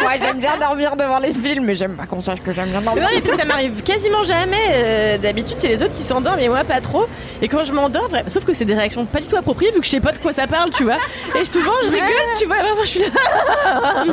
Moi, 0.00 0.12
j'aime 0.18 0.38
bien 0.38 0.56
dormir 0.58 0.96
devant 0.96 1.18
les 1.18 1.34
films, 1.34 1.64
mais 1.64 1.74
j'aime 1.74 1.94
pas 1.96 2.06
qu'on 2.06 2.20
sache 2.22 2.40
que 2.40 2.52
j'aime 2.52 2.70
bien 2.70 2.80
dormir. 2.80 3.02
non, 3.04 3.20
mais 3.22 3.36
ça 3.36 3.44
m'arrive 3.44 3.82
quasiment 3.82 4.24
jamais. 4.24 4.56
Euh, 4.72 5.18
D'habitude, 5.18 5.56
c'est 5.58 5.68
les 5.68 5.82
autres 5.82 5.94
qui 5.94 6.02
s'endorment 6.02 6.38
et 6.40 6.48
moi 6.48 6.64
pas 6.64 6.80
trop. 6.80 7.06
Et 7.42 7.48
quand 7.48 7.64
je 7.64 7.72
m'endors, 7.72 8.08
sauf 8.26 8.44
que 8.44 8.54
c'est 8.54 8.64
des 8.64 8.74
réactions 8.74 9.04
pas 9.04 9.20
du 9.20 9.26
tout 9.26 9.36
appropriées 9.36 9.70
vu 9.72 9.80
que 9.80 9.86
je 9.86 9.90
sais 9.90 10.00
pas 10.00 10.12
de 10.12 10.18
quoi 10.18 10.32
ça 10.32 10.46
parle, 10.46 10.70
tu 10.70 10.84
vois. 10.84 10.96
Et 11.38 11.44
souvent, 11.44 11.72
je 11.84 11.90
rigole, 11.90 12.08
tu 12.38 12.46
vois. 12.46 12.56
Vraiment, 12.56 12.84
je 12.84 12.88
suis 12.88 13.00
là. 13.00 14.04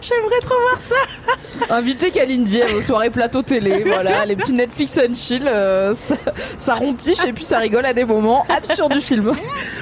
J'aimerais 0.00 0.40
trop 0.42 0.54
voir 0.60 0.78
ça. 0.80 1.74
Invitez 1.74 2.10
Kalindi 2.10 2.62
à 2.62 2.66
vos 2.66 2.80
soirées 2.80 3.10
plateau 3.10 3.42
télé, 3.42 3.84
voilà, 3.84 4.26
les 4.26 4.36
petits 4.36 4.52
Netflix 4.54 4.98
and 4.98 5.14
chill, 5.14 5.46
euh, 5.46 5.94
ça, 5.94 6.16
ça 6.58 6.74
rompiche 6.74 7.24
et 7.24 7.32
puis 7.32 7.44
ça 7.44 7.58
rigole 7.58 7.86
à 7.86 7.94
des 7.94 8.04
moments 8.04 8.44
absurdes 8.48 8.92
du 8.92 9.00
film. 9.00 9.32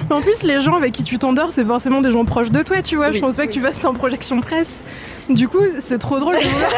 Mais 0.09 0.15
En 0.17 0.21
plus, 0.21 0.43
les 0.43 0.61
gens 0.63 0.77
avec 0.77 0.93
qui 0.93 1.03
tu 1.05 1.19
t'endors, 1.19 1.53
c'est 1.53 1.65
forcément 1.65 2.01
des 2.01 2.11
gens 2.11 2.25
proches 2.25 2.51
de 2.51 2.63
toi, 2.63 2.83
tu 2.83 2.97
vois. 2.97 3.13
je 3.13 3.19
pense 3.19 3.37
pas 3.37 3.47
que 3.47 3.53
tu 3.53 3.61
fasses 3.61 3.77
ça 3.77 3.89
en 3.91 3.95
projection 3.95 4.41
presse. 4.41 4.83
Du 5.35 5.49
coup, 5.49 5.63
c'est 5.81 5.99
trop 5.99 6.19
drôle 6.19 6.37
de 6.37 6.43
voir. 6.49 6.71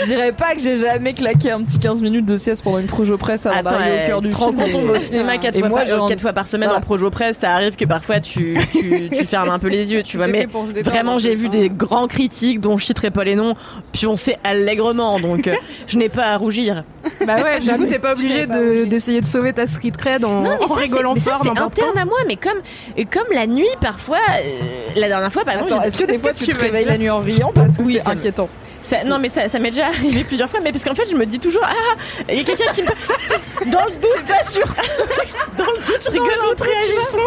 Je 0.00 0.06
dirais 0.06 0.32
pas 0.32 0.54
que 0.54 0.60
j'ai 0.60 0.76
jamais 0.76 1.14
claqué 1.14 1.50
un 1.50 1.62
petit 1.62 1.78
15 1.78 2.02
minutes 2.02 2.26
de 2.26 2.36
sieste 2.36 2.62
pendant 2.64 2.78
une 2.78 2.86
projo 2.86 3.16
presse 3.16 3.46
avant 3.46 3.62
d'arriver 3.62 3.98
euh, 4.00 4.04
au 4.04 4.06
cœur 4.06 4.22
du 4.22 4.28
te 4.30 4.36
rends 4.36 4.52
film. 4.52 4.56
compte, 4.58 4.74
on 4.74 4.86
va 4.86 4.92
au 4.92 4.94
et- 4.96 5.00
cinéma 5.00 5.38
quatre 5.38 5.56
Et 5.56 5.60
fois, 5.60 5.68
moi, 5.68 5.84
par, 5.84 6.06
quatre 6.08 6.20
fois 6.20 6.32
par 6.32 6.46
semaine 6.48 6.68
Voilà. 6.68 6.80
en 6.80 6.84
projo 6.84 7.10
presse, 7.10 7.38
ça 7.38 7.52
arrive 7.52 7.76
que 7.76 7.84
parfois 7.84 8.20
tu, 8.20 8.56
tu, 8.72 9.08
tu 9.10 9.26
fermes 9.26 9.50
un 9.50 9.58
peu 9.58 9.68
les 9.68 9.92
yeux, 9.92 10.02
tu 10.02 10.16
vois. 10.16 10.26
Mais 10.26 10.46
vraiment, 10.82 11.14
en 11.14 11.18
j'ai 11.18 11.34
vu 11.34 11.46
hein. 11.46 11.50
des 11.50 11.70
grands 11.70 12.06
critiques 12.08 12.60
dont 12.60 12.76
je 12.76 12.84
citerai 12.84 13.10
pas 13.10 13.24
les 13.24 13.34
noms, 13.36 13.54
puis 13.92 14.06
on 14.06 14.16
sait 14.16 14.36
allègrement, 14.44 15.18
donc 15.20 15.46
euh, 15.46 15.54
je 15.86 15.96
n'ai 15.98 16.08
pas 16.08 16.24
à 16.26 16.36
rougir. 16.36 16.84
Bah 17.26 17.36
ouais, 17.42 17.60
du 17.60 17.70
coup, 17.70 17.86
t'es 17.86 17.98
pas 17.98 18.12
obligé 18.12 18.46
de- 18.46 18.84
d'essayer 18.84 19.20
de, 19.20 19.26
sauver 19.26 19.52
ta 19.52 19.66
street 19.66 19.92
cred 19.96 20.24
en, 20.24 20.42
Non, 20.42 20.56
mais 20.58 20.64
en 20.64 20.68
ça, 20.68 20.74
rigolant 20.74 21.14
fort 21.14 21.40
c'est 21.42 21.48
quand. 21.50 21.66
interne 21.66 21.98
à 21.98 22.04
moi, 22.04 22.18
mais 22.26 22.36
comme, 22.36 23.24
la 23.32 23.46
nuit, 23.46 23.68
parfois, 23.80 24.18
euh, 24.40 25.00
la 25.00 25.08
dernière 25.08 25.32
fois, 25.32 25.44
par 25.44 25.54
exemple, 25.54 25.84
est-ce 25.86 25.98
que 25.98 26.04
des 26.06 26.18
fois 26.18 26.32
tu 26.32 26.43
te 26.52 26.56
veux 26.56 26.62
réveilles 26.62 26.84
la 26.84 26.98
nuit 26.98 27.10
en 27.10 27.20
riant 27.20 27.52
parce 27.54 27.76
que 27.78 27.82
Oui, 27.82 27.98
c'est 28.02 28.08
inquiétant 28.10 28.48
Ça- 28.82 29.04
non 29.04 29.18
mais 29.18 29.28
ça, 29.28 29.48
ça 29.48 29.58
m'est 29.58 29.70
déjà 29.70 29.86
arrivé 29.86 30.24
plusieurs 30.24 30.48
fois, 30.50 30.60
mais 30.62 30.70
parce 30.72 30.84
qu'en 30.84 30.94
fait 30.94 31.08
je 31.10 31.14
me 31.16 31.24
dis 31.26 31.38
toujours 31.38 31.62
ah 31.64 31.94
il 32.28 32.36
y 32.36 32.40
a 32.40 32.44
quelqu'un 32.44 32.70
qui 32.72 32.82
me 32.82 32.88
dans 33.70 33.84
le 33.86 33.92
doute 33.92 34.48
sûr 34.48 34.64
dans 35.58 35.64
le 35.64 35.86
doute 35.86 36.02
je 36.04 36.10
rigole 36.10 36.28
en 36.28 36.62
réagissant. 36.64 37.18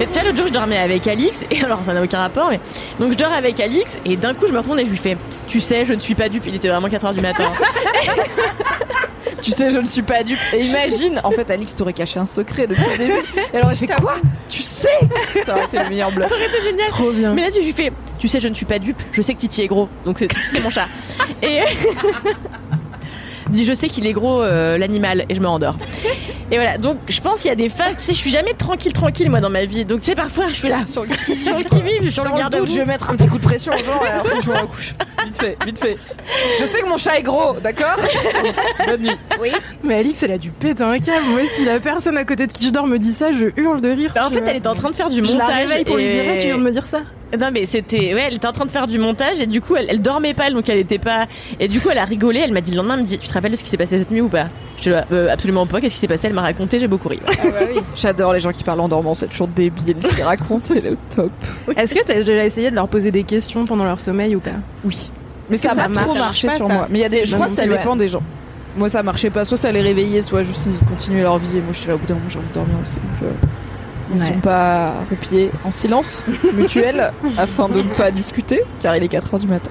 Et 0.00 0.06
tu 0.06 0.12
vois 0.12 0.22
l'autre 0.24 0.36
jour 0.36 0.46
je 0.48 0.52
dormais 0.52 0.78
avec 0.78 1.06
Alix 1.06 1.38
et 1.50 1.64
alors 1.64 1.84
ça 1.84 1.92
n'a 1.94 2.02
aucun 2.02 2.18
rapport 2.18 2.50
mais 2.50 2.58
donc 2.98 3.12
je 3.12 3.16
dors 3.16 3.32
avec 3.32 3.60
Alix 3.60 3.96
et 4.04 4.16
d'un 4.16 4.34
coup 4.34 4.46
je 4.48 4.52
me 4.52 4.58
retourne 4.58 4.80
et 4.80 4.84
je 4.84 4.90
lui 4.90 4.98
fais 4.98 5.16
tu 5.46 5.60
sais 5.60 5.84
je 5.84 5.92
ne 5.94 6.00
suis 6.00 6.14
pas 6.16 6.28
dupe 6.28 6.44
il 6.46 6.54
était 6.56 6.68
vraiment 6.68 6.88
4h 6.88 7.14
du 7.14 7.20
matin. 7.20 7.44
Tu 9.44 9.52
sais, 9.52 9.70
je 9.70 9.78
ne 9.78 9.84
suis 9.84 10.02
pas 10.02 10.22
dupe. 10.22 10.38
Et 10.54 10.62
imagine, 10.64 11.20
en 11.22 11.30
fait, 11.30 11.50
Alix 11.50 11.74
t'aurait 11.74 11.92
caché 11.92 12.18
un 12.18 12.26
secret 12.26 12.66
depuis 12.66 12.82
le 12.92 12.98
début. 12.98 13.12
Et 13.52 13.56
alors, 13.58 13.72
fait 13.72 13.86
quoi? 13.86 14.14
Tu 14.48 14.62
sais 14.62 14.88
Ça 15.44 15.52
aurait 15.54 15.64
été 15.66 15.78
le 15.78 15.88
meilleur 15.90 16.10
bluff. 16.10 16.28
Ça 16.28 16.34
aurait 16.34 16.46
été 16.46 16.62
génial. 16.62 16.88
Trop 16.88 17.12
bien. 17.12 17.34
Mais 17.34 17.42
là, 17.42 17.50
tu 17.50 17.60
lui 17.60 17.72
fais, 17.72 17.92
tu 18.18 18.26
sais, 18.26 18.40
je 18.40 18.48
ne 18.48 18.54
suis 18.54 18.64
pas 18.66 18.78
dupe, 18.78 19.00
je 19.12 19.20
sais 19.22 19.34
que 19.34 19.38
Titi 19.40 19.62
est 19.62 19.66
gros, 19.66 19.88
donc 20.04 20.18
c'est- 20.18 20.28
Titi 20.28 20.42
c'est 20.46 20.60
mon 20.60 20.70
chat. 20.70 20.88
Et 21.42 21.60
dis, 23.54 23.64
je 23.64 23.72
sais 23.74 23.88
qu'il 23.88 24.06
est 24.06 24.12
gros, 24.12 24.42
euh, 24.42 24.76
l'animal, 24.78 25.24
et 25.28 25.34
je 25.34 25.40
me 25.40 25.46
rendors. 25.46 25.76
Et 26.50 26.56
voilà, 26.56 26.76
donc 26.78 26.98
je 27.08 27.20
pense 27.20 27.40
qu'il 27.40 27.48
y 27.48 27.52
a 27.52 27.56
des 27.56 27.68
phases, 27.70 27.96
tu 27.96 28.02
sais, 28.02 28.12
je 28.12 28.18
suis 28.18 28.30
jamais 28.30 28.52
tranquille, 28.52 28.92
tranquille 28.92 29.30
moi 29.30 29.40
dans 29.40 29.48
ma 29.50 29.64
vie. 29.64 29.84
Donc 29.84 30.00
tu 30.00 30.06
sais, 30.06 30.14
parfois 30.14 30.48
je 30.48 30.54
suis 30.54 30.68
là 30.68 30.84
sur 30.86 31.02
le 31.02 31.08
qui-vive, 31.08 31.42
sur 31.46 31.58
le 31.58 31.64
qui-vive, 31.64 32.10
sur 32.12 32.22
le 32.24 32.30
garde 32.36 32.54
doute, 32.56 32.70
je 32.70 32.76
vais 32.76 32.84
mettre 32.84 33.08
un 33.10 33.16
petit 33.16 33.28
coup 33.28 33.38
de 33.38 33.42
pression 33.42 33.72
aux 33.72 33.78
gens 33.82 34.04
et 34.04 34.10
après 34.10 34.40
je 34.42 34.50
me 34.50 34.56
recouche. 34.56 34.94
Vite 35.24 35.38
fait, 35.40 35.56
vite 35.64 35.78
fait. 35.78 35.96
Je 36.60 36.66
sais 36.66 36.80
que 36.82 36.86
mon 36.88 36.98
chat 36.98 37.18
est 37.18 37.22
gros, 37.22 37.54
d'accord 37.62 37.96
Bonne 38.86 39.00
nuit. 39.02 39.16
Mais 39.82 39.94
Alix, 39.96 40.22
elle 40.22 40.32
a 40.32 40.38
dû 40.38 40.50
péter 40.50 40.82
un 40.82 40.98
câble. 40.98 41.26
Moi, 41.28 41.40
si 41.48 41.64
la 41.64 41.80
personne 41.80 42.18
à 42.18 42.24
côté 42.24 42.46
de 42.46 42.52
qui 42.52 42.64
je 42.66 42.70
dors 42.70 42.86
me 42.86 42.98
dit 42.98 43.12
ça, 43.12 43.32
je 43.32 43.46
hurle 43.56 43.80
de 43.80 43.88
rire. 43.90 44.12
Bah, 44.14 44.26
en 44.26 44.30
fait, 44.30 44.40
vois. 44.40 44.50
elle 44.50 44.56
était 44.58 44.68
en 44.68 44.74
train 44.74 44.90
de 44.90 44.94
faire 44.94 45.08
du 45.08 45.24
Je 45.24 45.32
la 45.32 45.44
montage. 45.44 45.56
réveille 45.56 45.84
pour 45.84 45.96
lui 45.96 46.08
dire, 46.08 46.24
Eh, 46.26 46.36
tu 46.36 46.46
viens 46.46 46.58
de 46.58 46.62
me 46.62 46.70
dire 46.70 46.86
ça 46.86 47.00
Non 47.38 47.50
mais 47.52 47.66
c'était 47.66 48.14
ouais 48.14 48.24
elle 48.28 48.34
était 48.34 48.46
en 48.46 48.52
train 48.52 48.66
de 48.66 48.70
faire 48.70 48.86
du 48.86 48.98
montage 48.98 49.40
et 49.40 49.46
du 49.46 49.60
coup 49.60 49.76
elle, 49.76 49.86
elle 49.88 50.02
dormait 50.02 50.34
pas 50.34 50.50
donc 50.50 50.68
elle 50.68 50.78
était 50.78 50.98
pas 50.98 51.26
et 51.58 51.68
du 51.68 51.80
coup 51.80 51.88
elle 51.90 51.98
a 51.98 52.04
rigolé 52.04 52.40
elle 52.40 52.52
m'a 52.52 52.60
dit 52.60 52.70
le 52.70 52.76
lendemain 52.78 52.94
elle 52.94 53.00
me 53.00 53.06
dit 53.06 53.18
tu 53.18 53.28
te 53.28 53.32
rappelles 53.32 53.52
de 53.52 53.56
ce 53.56 53.64
qui 53.64 53.70
s'est 53.70 53.76
passé 53.76 53.98
cette 53.98 54.10
nuit 54.10 54.20
ou 54.20 54.28
pas? 54.28 54.46
Je 54.78 54.90
dis 54.90 54.96
euh, 55.12 55.32
absolument 55.32 55.66
pas 55.66 55.80
qu'est-ce 55.80 55.94
qui 55.94 56.00
s'est 56.00 56.08
passé? 56.08 56.26
Elle 56.28 56.34
m'a 56.34 56.42
raconté 56.42 56.78
j'ai 56.78 56.88
beaucoup 56.88 57.08
ri 57.08 57.20
Ah 57.26 57.32
bah 57.44 57.58
oui. 57.68 57.80
J'adore 57.96 58.32
les 58.32 58.40
gens 58.40 58.52
qui 58.52 58.64
parlent 58.64 58.80
en 58.80 58.88
dormant, 58.88 59.14
c'est 59.14 59.28
toujours 59.28 59.48
débile 59.48 59.96
ce 60.00 60.08
qu'ils 60.08 60.24
racontent, 60.24 60.60
c'est 60.64 60.82
le 60.82 60.96
top. 61.14 61.30
Est-ce 61.76 61.94
que 61.94 62.04
t'as 62.04 62.14
déjà 62.22 62.44
essayé 62.44 62.70
de 62.70 62.74
leur 62.74 62.88
poser 62.88 63.10
des 63.10 63.24
questions 63.24 63.64
pendant 63.64 63.84
leur 63.84 64.00
sommeil 64.00 64.36
ou 64.36 64.40
pas? 64.40 64.50
Oui. 64.84 65.10
Mais 65.50 65.56
ça 65.56 65.68
que 65.68 65.74
a 65.74 65.76
ça 65.76 65.82
pas 65.82 65.88
marche 65.88 66.06
trop 66.06 66.18
marché 66.18 66.50
sur 66.50 66.66
ça 66.66 66.72
moi. 66.72 66.86
Mais 66.90 66.98
il 66.98 67.02
y 67.02 67.04
a 67.04 67.08
des, 67.08 67.24
je 67.24 67.34
crois 67.34 67.46
que 67.46 67.52
ça 67.52 67.62
ouais. 67.62 67.68
dépend 67.68 67.96
des 67.96 68.08
gens. 68.08 68.22
Moi 68.76 68.88
ça 68.88 69.02
marchait 69.02 69.30
pas, 69.30 69.44
soit 69.44 69.56
ça 69.56 69.70
les 69.70 69.82
réveillait, 69.82 70.22
soit 70.22 70.42
juste 70.42 70.66
ils 70.66 70.86
continuaient 70.86 71.22
leur 71.22 71.38
vie 71.38 71.58
et 71.58 71.60
moi 71.60 71.72
je 71.72 71.78
suis 71.78 71.88
là 71.88 71.94
au 71.94 71.98
bout 71.98 72.06
d'un 72.06 72.14
moment 72.14 72.28
j'ai 72.28 72.38
envie 72.38 72.48
de 72.48 72.54
dormir 72.54 72.76
aussi. 72.82 72.96
Donc, 72.96 73.30
euh, 73.30 73.46
ils 74.14 74.20
Ouais. 74.20 74.28
sont 74.28 74.40
pas 74.40 74.92
repliés 75.10 75.50
en 75.64 75.70
silence 75.70 76.24
mutuel 76.54 77.12
afin 77.36 77.68
de 77.68 77.78
ne 77.82 77.88
pas 77.94 78.10
discuter 78.10 78.62
car 78.80 78.96
il 78.96 79.02
est 79.02 79.12
4h 79.12 79.38
du 79.40 79.46
matin. 79.46 79.70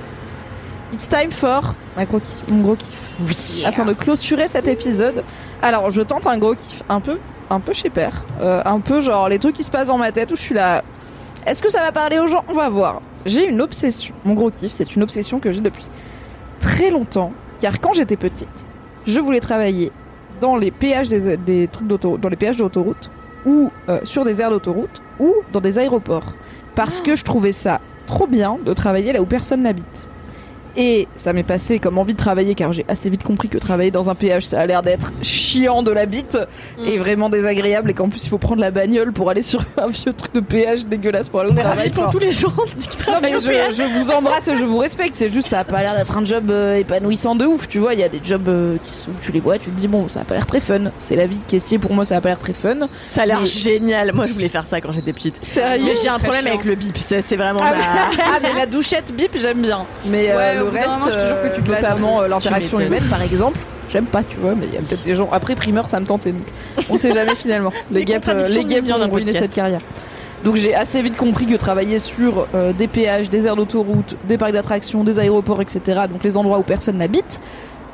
It's 0.94 1.08
time 1.10 1.32
for 1.32 1.74
ma 1.98 2.06
gros 2.06 2.20
kiff, 2.20 2.36
mon 2.50 2.62
gros 2.62 2.76
kiff. 2.76 3.10
oui 3.22 3.64
Afin 3.66 3.86
de 3.86 3.94
clôturer 3.94 4.48
cet 4.48 4.68
épisode. 4.68 5.24
Alors 5.62 5.90
je 5.92 6.02
tente 6.02 6.28
un 6.28 6.38
gros 6.38 6.56
kiff 6.56 6.84
un 6.90 7.00
peu 7.00 7.18
un 7.50 7.60
peu 7.60 7.74
chez 7.74 7.90
père, 7.90 8.24
Euh, 8.42 8.62
un 8.66 8.80
peu 8.80 9.00
genre 9.02 9.30
les 9.30 9.38
trucs 9.40 9.56
qui 9.56 9.64
se 9.64 9.72
passent 9.72 9.88
dans 9.90 9.98
ma 9.98 10.12
tête 10.12 10.32
où 10.32 10.36
je 10.36 10.42
suis 10.42 10.56
là. 10.56 10.84
Est-ce 11.46 11.62
que 11.62 11.70
ça 11.70 11.82
va 11.82 11.92
parler 11.92 12.18
aux 12.20 12.28
gens? 12.28 12.44
On 12.48 12.54
va 12.54 12.70
voir. 12.70 13.02
J'ai 13.26 13.46
une 13.48 13.62
obsession. 13.62 14.14
Mon 14.26 14.34
gros 14.34 14.50
kiff, 14.50 14.72
c'est 14.72 14.96
une 14.96 15.04
obsession 15.04 15.40
que 15.40 15.52
j'ai 15.52 15.62
depuis 15.62 15.86
très 16.60 16.90
longtemps. 16.90 17.32
Car 17.60 17.80
quand 17.80 17.94
j'étais 17.94 18.16
petite, 18.18 18.66
je 19.06 19.20
voulais 19.20 19.40
travailler 19.42 19.92
dans 20.42 20.56
les 20.58 20.72
péages 20.72 21.10
des, 21.10 21.38
des 21.38 21.68
trucs 21.68 21.88
d'autoroute, 21.88 22.22
dans 22.22 22.30
les 22.30 22.36
péages 22.38 22.58
d'autoroute, 22.58 23.10
ou 23.46 23.72
euh, 23.90 24.00
sur 24.04 24.24
des 24.24 24.42
aires 24.42 24.50
d'autoroute, 24.50 25.02
ou 25.20 25.36
dans 25.52 25.62
des 25.62 25.80
aéroports, 25.80 26.34
parce 26.76 27.02
que 27.02 27.16
je 27.16 27.24
trouvais 27.24 27.52
ça 27.52 27.82
trop 28.08 28.28
bien 28.28 28.58
de 28.64 28.74
travailler 28.74 29.14
là 29.14 29.22
où 29.22 29.26
personne 29.26 29.64
n'habite. 29.64 30.08
Et 30.76 31.08
ça 31.16 31.34
m'est 31.34 31.44
passé 31.44 31.78
comme 31.80 31.98
envie 32.00 32.14
de 32.14 32.18
travailler 32.18 32.56
car 32.56 32.74
j'ai 32.74 32.84
assez 32.88 33.10
vite 33.10 33.24
compris 33.24 33.48
que 33.48 33.58
travailler 33.60 33.92
dans 33.92 34.10
un 34.10 34.16
péage 34.16 34.46
ça 34.48 34.60
a 34.62 34.66
l'air 34.66 34.82
d'être 34.82 35.12
chiant 35.22 35.84
de 35.84 35.92
la 35.92 36.06
bite 36.08 36.38
et 36.84 36.98
vraiment 36.98 37.30
désagréable 37.30 37.92
et 37.92 37.94
qu'en 37.94 38.10
plus 38.10 38.26
il 38.26 38.30
faut 38.30 38.38
prendre 38.40 38.60
la 38.62 38.72
bagnole 38.72 39.14
pour 39.14 39.30
aller 39.30 39.42
sur 39.44 39.62
un 39.78 39.88
vieux 39.88 40.14
truc 40.14 40.34
de 40.34 40.40
péage 40.40 40.88
dégueulasse 40.88 41.30
pour 41.30 41.42
aller 41.42 41.52
au 41.52 41.54
travail. 41.54 41.90
pour 41.92 42.04
Enfin, 42.04 42.12
tous 42.12 42.20
les 42.20 42.32
gens 42.32 42.50
qui 42.50 42.88
non 42.90 42.96
travaillent 42.98 43.34
mais 43.34 43.38
au 43.38 43.42
péage. 43.42 43.74
je, 43.76 43.84
je 43.84 44.00
vous 44.00 44.12
embrasse 44.12 44.48
et 44.48 44.56
je 44.56 44.66
vous 44.66 44.78
respecte, 44.80 45.16
c'est 45.16 45.30
juste 45.30 45.48
ça 45.50 45.60
a 45.60 45.64
pas 45.64 45.82
l'air 45.82 45.96
d'être 45.96 46.18
un 46.18 46.26
job 46.26 46.50
euh, 46.50 46.76
épanouissant 46.78 47.36
de 47.36 47.46
ouf, 47.46 47.68
tu 47.68 47.78
vois, 47.80 47.94
il 47.94 48.00
y 48.00 48.04
a 48.04 48.10
des 48.10 48.22
jobs 48.24 48.48
euh, 48.48 48.78
qui 48.84 48.92
sont, 48.92 49.12
tu 49.22 49.32
les 49.32 49.40
vois, 49.40 49.60
tu 49.60 49.70
te 49.70 49.76
dis 49.80 49.88
bon 49.88 50.08
ça 50.08 50.22
a 50.22 50.24
pas 50.24 50.34
l'air 50.34 50.48
très 50.48 50.60
fun, 50.60 50.92
c'est 51.00 51.16
la 51.16 51.28
vie 51.28 51.36
de 51.36 51.46
caissier 51.48 51.78
pour 51.78 51.94
moi 51.94 52.04
ça 52.04 52.18
a 52.18 52.22
pas 52.22 52.30
l'air 52.30 52.40
très 52.40 52.54
fun. 52.54 52.88
ça 53.06 53.22
a 53.22 53.26
l'air 53.28 53.42
Mais- 53.42 53.46
génial 53.46 54.12
moi 54.14 54.26
je 54.26 54.34
voulais 54.34 54.50
faire 54.50 54.66
ça 54.66 54.82
quand 54.82 54.92
j'étais 54.92 55.14
petite 55.14 55.44
Sérieux? 55.46 55.84
Mais 55.86 55.96
j'ai 56.02 56.10
un 56.10 56.18
problème 56.20 56.46
chiant. 56.46 56.54
avec 56.56 56.66
le 56.66 56.76
bip 56.76 56.98
c'est 57.00 57.22
c'est 57.22 57.36
vraiment 57.38 57.60
Ah, 57.64 57.74
ma- 57.76 58.24
ah, 58.26 58.40
mais 58.42 58.54
la 58.54 58.66
douchette 58.66 59.14
bip 59.16 59.38
j'aime 59.40 59.62
bien, 59.62 59.82
mais 60.08 60.32
euh, 60.32 60.63
Ouais, 60.63 60.63
le 60.64 60.70
reste, 60.70 61.04
que 61.04 61.56
tu 61.56 61.62
euh, 61.62 61.64
classes, 61.64 61.84
notamment 61.84 62.22
euh, 62.22 62.28
l'interaction 62.28 62.78
Tu 62.78 62.86
humaine 62.86 63.04
par 63.10 63.22
exemple. 63.22 63.60
J'aime 63.90 64.06
pas, 64.06 64.24
tu 64.24 64.38
vois, 64.38 64.56
mais 64.56 64.66
il 64.66 64.74
y 64.74 64.78
a 64.78 64.82
peut-être 64.82 65.04
des 65.04 65.16
gens. 65.16 65.30
Après, 65.32 65.56
primeur, 65.56 65.88
ça 65.88 66.00
me 66.00 66.06
tentait. 66.06 66.32
Donc, 66.32 66.42
on 66.90 66.98
sait 66.98 67.12
jamais 67.12 67.36
finalement. 67.36 67.72
Les 67.92 68.00
Les 68.00 68.06
guêpes, 68.06 68.28
euh, 68.28 68.48
les 68.48 68.92
ont 68.92 69.10
ruiné 69.10 69.34
cette 69.34 69.54
carrière. 69.54 69.82
Donc, 70.44 70.56
j'ai 70.56 70.74
assez 70.74 71.02
vite 71.02 71.16
compris 71.16 71.46
que 71.46 71.56
travailler 71.56 72.00
sur 72.00 72.48
euh, 72.56 72.74
des 72.74 72.88
péages, 72.88 73.30
des 73.30 73.46
aires 73.46 73.56
d'autoroute, 73.56 74.18
des 74.28 74.38
parcs 74.38 74.52
d'attractions, 74.52 75.04
des 75.04 75.20
aéroports, 75.20 75.62
etc., 75.62 76.02
donc 76.12 76.24
les 76.24 76.38
endroits 76.38 76.60
où 76.60 76.64
personne 76.64 76.98
n'habite, 76.98 77.40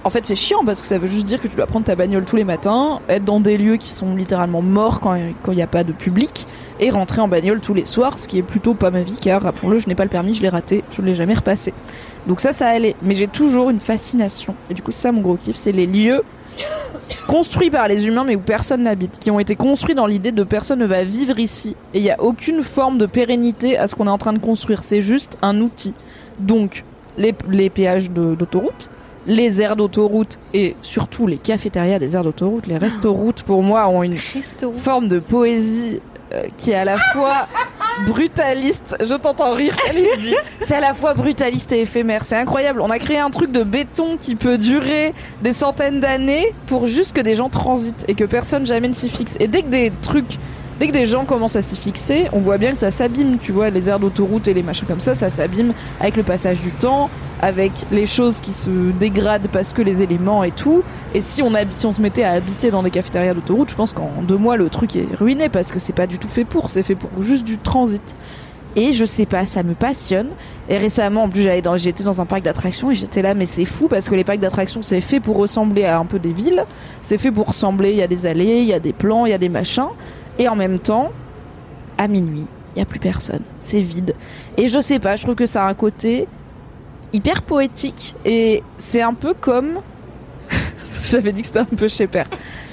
en 0.05 0.09
fait, 0.09 0.25
c'est 0.25 0.35
chiant 0.35 0.63
parce 0.65 0.81
que 0.81 0.87
ça 0.87 0.97
veut 0.97 1.07
juste 1.07 1.27
dire 1.27 1.41
que 1.41 1.47
tu 1.47 1.57
dois 1.57 1.67
prendre 1.67 1.85
ta 1.85 1.95
bagnole 1.95 2.23
tous 2.23 2.37
les 2.37 2.45
matins, 2.45 3.01
être 3.09 3.25
dans 3.25 3.41
des 3.41 3.57
lieux 3.57 3.75
qui 3.75 3.89
sont 3.89 4.15
littéralement 4.15 4.61
morts 4.61 5.01
quand 5.01 5.15
il 5.15 5.55
n'y 5.55 5.61
a 5.61 5.67
pas 5.67 5.83
de 5.83 5.91
public, 5.91 6.47
et 6.79 6.89
rentrer 6.89 7.19
en 7.19 7.27
bagnole 7.27 7.59
tous 7.59 7.73
les 7.73 7.85
soirs, 7.85 8.17
ce 8.17 8.27
qui 8.27 8.37
est 8.37 8.43
plutôt 8.43 8.73
pas 8.73 8.89
ma 8.89 9.01
vie, 9.01 9.17
car 9.19 9.41
rappelons-le, 9.41 9.79
je 9.79 9.87
n'ai 9.87 9.95
pas 9.95 10.05
le 10.05 10.09
permis, 10.09 10.33
je 10.33 10.41
l'ai 10.41 10.49
raté, 10.49 10.85
je 10.91 11.01
ne 11.01 11.07
l'ai 11.07 11.15
jamais 11.15 11.33
repassé. 11.33 11.73
Donc 12.27 12.39
ça, 12.39 12.51
ça 12.51 12.67
allait. 12.67 12.95
Mais 13.01 13.15
j'ai 13.15 13.27
toujours 13.27 13.69
une 13.69 13.79
fascination. 13.79 14.55
Et 14.69 14.73
du 14.73 14.81
coup, 14.81 14.91
c'est 14.91 15.01
ça 15.01 15.11
mon 15.11 15.21
gros 15.21 15.35
kiff, 15.35 15.55
c'est 15.55 15.71
les 15.71 15.87
lieux 15.87 16.23
construits 17.27 17.69
par 17.69 17.87
les 17.87 18.07
humains 18.07 18.23
mais 18.23 18.35
où 18.35 18.39
personne 18.39 18.83
n'habite, 18.83 19.19
qui 19.19 19.31
ont 19.31 19.39
été 19.39 19.55
construits 19.55 19.95
dans 19.95 20.05
l'idée 20.05 20.31
de 20.31 20.43
personne 20.43 20.79
ne 20.79 20.85
va 20.85 21.03
vivre 21.03 21.39
ici. 21.39 21.75
Et 21.93 21.99
il 21.99 22.03
n'y 22.03 22.11
a 22.11 22.21
aucune 22.21 22.63
forme 22.63 22.97
de 22.97 23.05
pérennité 23.05 23.77
à 23.77 23.87
ce 23.87 23.95
qu'on 23.95 24.07
est 24.07 24.11
en 24.11 24.17
train 24.17 24.33
de 24.33 24.39
construire. 24.39 24.83
C'est 24.83 25.01
juste 25.01 25.37
un 25.41 25.59
outil. 25.61 25.93
Donc, 26.39 26.83
les, 27.17 27.35
les 27.49 27.69
péages 27.69 28.11
d'autoroute, 28.11 28.89
les 29.27 29.61
aires 29.61 29.75
d'autoroute 29.75 30.39
et 30.53 30.75
surtout 30.81 31.27
les 31.27 31.37
cafétérias 31.37 31.99
des 31.99 32.15
aires 32.15 32.23
d'autoroute, 32.23 32.67
les 32.67 32.77
restaurants 32.77 33.31
pour 33.45 33.63
moi 33.63 33.87
ont 33.87 34.03
une 34.03 34.17
forme 34.17 35.07
de 35.07 35.19
poésie 35.19 36.01
euh, 36.33 36.43
qui 36.57 36.71
est 36.71 36.75
à 36.75 36.85
la 36.85 36.97
fois 36.97 37.47
brutaliste. 38.05 38.95
Je 38.99 39.15
t'entends 39.15 39.53
rire. 39.53 39.75
C'est 40.61 40.75
à 40.75 40.79
la 40.79 40.93
fois 40.93 41.13
brutaliste 41.13 41.71
et 41.71 41.81
éphémère. 41.81 42.23
C'est 42.23 42.37
incroyable. 42.37 42.81
On 42.81 42.89
a 42.89 42.99
créé 42.99 43.19
un 43.19 43.29
truc 43.29 43.51
de 43.51 43.63
béton 43.63 44.17
qui 44.19 44.35
peut 44.35 44.57
durer 44.57 45.13
des 45.41 45.53
centaines 45.53 45.99
d'années 45.99 46.53
pour 46.67 46.87
juste 46.87 47.15
que 47.15 47.21
des 47.21 47.35
gens 47.35 47.49
transitent 47.49 48.05
et 48.07 48.15
que 48.15 48.25
personne 48.25 48.65
jamais 48.65 48.87
ne 48.87 48.93
s'y 48.93 49.09
fixe. 49.09 49.37
Et 49.39 49.47
dès 49.47 49.63
que 49.63 49.69
des 49.69 49.91
trucs 50.01 50.37
Dès 50.79 50.87
que 50.87 50.93
des 50.93 51.05
gens 51.05 51.25
commencent 51.25 51.57
à 51.57 51.61
s'y 51.61 51.75
fixer, 51.75 52.29
on 52.31 52.39
voit 52.39 52.57
bien 52.57 52.71
que 52.71 52.77
ça 52.77 52.89
s'abîme, 52.89 53.37
tu 53.37 53.51
vois, 53.51 53.69
les 53.69 53.89
aires 53.89 53.99
d'autoroute 53.99 54.47
et 54.47 54.53
les 54.53 54.63
machins 54.63 54.87
comme 54.87 55.01
ça, 55.01 55.13
ça 55.13 55.29
s'abîme 55.29 55.73
avec 55.99 56.15
le 56.15 56.23
passage 56.23 56.61
du 56.61 56.71
temps, 56.71 57.09
avec 57.41 57.71
les 57.91 58.05
choses 58.05 58.41
qui 58.41 58.51
se 58.51 58.69
dégradent 58.69 59.47
parce 59.51 59.73
que 59.73 59.81
les 59.81 60.01
éléments 60.01 60.43
et 60.43 60.51
tout. 60.51 60.83
Et 61.13 61.21
si 61.21 61.41
on, 61.41 61.49
se 61.49 62.01
mettait 62.01 62.23
à 62.23 62.31
habiter 62.31 62.69
dans 62.71 62.83
des 62.83 62.91
cafétérias 62.91 63.33
d'autoroute, 63.33 63.69
je 63.69 63.75
pense 63.75 63.93
qu'en 63.93 64.11
deux 64.21 64.37
mois 64.37 64.57
le 64.57 64.69
truc 64.69 64.95
est 64.95 65.07
ruiné 65.15 65.49
parce 65.49 65.71
que 65.71 65.79
c'est 65.79 65.93
pas 65.93 66.07
du 66.07 66.19
tout 66.19 66.27
fait 66.27 66.45
pour, 66.45 66.69
c'est 66.69 66.83
fait 66.83 66.95
pour 66.95 67.09
juste 67.21 67.45
du 67.45 67.57
transit. 67.57 68.15
Et 68.75 68.93
je 68.93 69.03
sais 69.03 69.25
pas, 69.25 69.45
ça 69.45 69.63
me 69.63 69.73
passionne. 69.73 70.29
Et 70.69 70.77
récemment, 70.77 71.23
en 71.23 71.29
plus, 71.29 71.41
j'allais 71.41 71.63
dans, 71.63 71.75
j'étais 71.75 72.03
dans 72.03 72.21
un 72.21 72.25
parc 72.25 72.43
d'attractions 72.43 72.91
et 72.91 72.95
j'étais 72.95 73.23
là, 73.23 73.33
mais 73.33 73.47
c'est 73.47 73.65
fou 73.65 73.87
parce 73.87 74.09
que 74.09 74.15
les 74.15 74.23
parcs 74.23 74.39
d'attractions, 74.39 74.83
c'est 74.83 75.01
fait 75.01 75.19
pour 75.19 75.37
ressembler 75.37 75.85
à 75.85 75.97
un 75.97 76.05
peu 76.05 76.19
des 76.19 76.33
villes. 76.33 76.65
C'est 77.01 77.17
fait 77.17 77.31
pour 77.31 77.47
ressembler, 77.47 77.91
il 77.91 77.97
y 77.97 78.03
a 78.03 78.07
des 78.07 78.27
allées, 78.27 78.59
il 78.59 78.67
y 78.67 78.73
a 78.73 78.79
des 78.79 78.93
plans, 78.93 79.25
il 79.25 79.31
y 79.31 79.33
a 79.33 79.39
des 79.39 79.49
machins. 79.49 79.89
Et 80.37 80.47
en 80.47 80.55
même 80.55 80.77
temps, 80.77 81.11
à 81.97 82.07
minuit, 82.07 82.45
il 82.75 82.79
y 82.79 82.81
a 82.81 82.85
plus 82.85 82.99
personne. 82.99 83.41
C'est 83.59 83.81
vide. 83.81 84.13
Et 84.55 84.67
je 84.67 84.79
sais 84.79 84.99
pas, 84.99 85.15
je 85.15 85.23
trouve 85.23 85.35
que 85.35 85.47
ça 85.47 85.65
a 85.65 85.69
un 85.69 85.73
côté 85.73 86.27
hyper 87.13 87.41
poétique. 87.41 88.15
Et 88.25 88.63
c'est 88.77 89.01
un 89.01 89.13
peu 89.13 89.33
comme. 89.33 89.79
J'avais 91.03 91.31
dit 91.31 91.41
que 91.41 91.47
c'était 91.47 91.59
un 91.59 91.65
peu 91.65 91.87
chez 91.87 92.07
Père. 92.07 92.27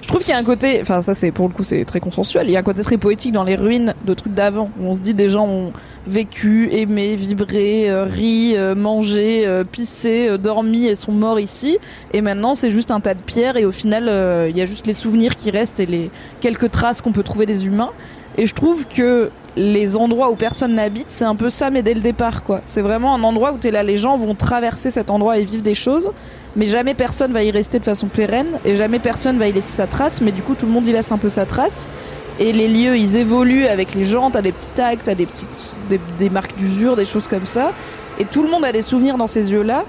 Je 0.07 0.13
trouve 0.13 0.21
qu'il 0.21 0.31
y 0.31 0.35
a 0.35 0.39
un 0.39 0.45
côté, 0.45 0.79
enfin 0.81 1.03
ça 1.03 1.15
c'est 1.15 1.33
pour 1.33 1.49
le 1.49 1.53
coup 1.53 1.65
c'est 1.65 1.85
très 1.85 1.99
consensuel, 1.99 2.49
il 2.49 2.53
y 2.53 2.57
a 2.57 2.61
un 2.61 2.63
côté 2.63 2.83
très 2.83 2.97
poétique 2.97 3.33
dans 3.33 3.43
les 3.43 3.57
ruines 3.57 3.93
de 4.05 4.15
trucs 4.15 4.35
d'avant 4.35 4.71
où 4.79 4.87
on 4.87 4.95
se 4.95 5.01
dit 5.01 5.15
des 5.15 5.29
gens 5.29 5.49
ont 5.49 5.73
vécu, 6.07 6.69
aimé, 6.73 7.17
vibré, 7.17 7.91
euh, 7.91 8.05
ri, 8.05 8.53
euh, 8.57 8.77
mangé, 8.77 9.45
euh, 9.49 9.65
pissé, 9.65 10.29
euh, 10.29 10.39
dormi 10.39 10.87
et 10.87 10.95
sont 10.95 11.11
morts 11.11 11.41
ici. 11.41 11.79
Et 12.13 12.21
maintenant, 12.21 12.55
c'est 12.55 12.71
juste 12.71 12.93
un 12.93 13.01
tas 13.01 13.15
de 13.15 13.21
pierres 13.21 13.57
et 13.57 13.65
au 13.65 13.73
final, 13.73 14.05
il 14.49 14.57
y 14.57 14.63
a 14.63 14.67
juste 14.67 14.87
les 14.87 14.93
souvenirs 14.93 15.35
qui 15.35 15.51
restent 15.51 15.81
et 15.81 15.87
les 15.87 16.13
quelques 16.41 16.71
traces 16.71 17.03
qu'on 17.03 17.11
peut 17.11 17.25
trouver 17.25 17.47
des 17.47 17.67
humains. 17.67 17.91
Et 18.39 18.47
je 18.47 18.55
trouve 18.55 18.87
que 18.87 19.31
les 19.57 19.97
endroits 19.97 20.31
où 20.31 20.35
personne 20.35 20.75
n'habite, 20.75 21.07
c'est 21.09 21.25
un 21.25 21.35
peu 21.35 21.49
ça, 21.49 21.71
mais 21.71 21.83
dès 21.83 21.95
le 21.95 22.01
départ, 22.01 22.45
quoi. 22.45 22.61
C'est 22.67 22.83
vraiment 22.83 23.15
un 23.15 23.23
endroit 23.23 23.53
où 23.53 23.57
t'es 23.57 23.71
là, 23.71 23.83
les 23.83 23.97
gens 23.97 24.19
vont 24.19 24.35
traverser 24.35 24.91
cet 24.91 25.11
endroit 25.11 25.39
et 25.39 25.45
vivre 25.45 25.63
des 25.63 25.75
choses, 25.75 26.11
mais 26.57 26.67
jamais 26.67 26.95
personne 26.95 27.33
va 27.33 27.43
y 27.43 27.51
rester 27.51 27.79
de 27.79 27.85
façon 27.85 28.07
pérenne 28.07 28.59
et 28.65 28.77
jamais 28.77 28.99
personne 28.99 29.39
va 29.39 29.49
y 29.49 29.53
laisser 29.53 29.73
sa 29.73 29.87
trace. 29.87 30.21
Mais 30.21 30.33
du 30.33 30.43
coup, 30.43 30.55
tout 30.55 30.67
le 30.67 30.73
monde 30.73 30.87
y 30.87 30.93
laisse 30.93 31.11
un 31.11 31.19
peu 31.19 31.31
sa 31.31 31.47
trace. 31.47 31.89
Et 32.39 32.53
les 32.53 32.69
lieux, 32.69 32.99
ils 32.99 33.17
évoluent 33.17 33.67
avec 33.67 33.95
les 33.95 34.05
gens. 34.05 34.31
T'as 34.31 34.43
des 34.43 34.53
petits 34.53 34.69
tags, 34.75 34.97
t'as 35.03 35.15
des 35.15 35.25
petites, 35.25 35.75
des, 35.89 35.99
des 36.19 36.29
marques 36.29 36.57
d'usure, 36.57 36.95
des 36.95 37.07
choses 37.07 37.29
comme 37.29 37.47
ça. 37.47 37.73
Et 38.19 38.27
tout 38.27 38.43
le 38.43 38.51
monde 38.51 38.65
a 38.65 38.73
des 38.73 38.83
souvenirs 38.83 39.17
dans 39.17 39.27
ces 39.27 39.53
yeux-là, 39.53 39.85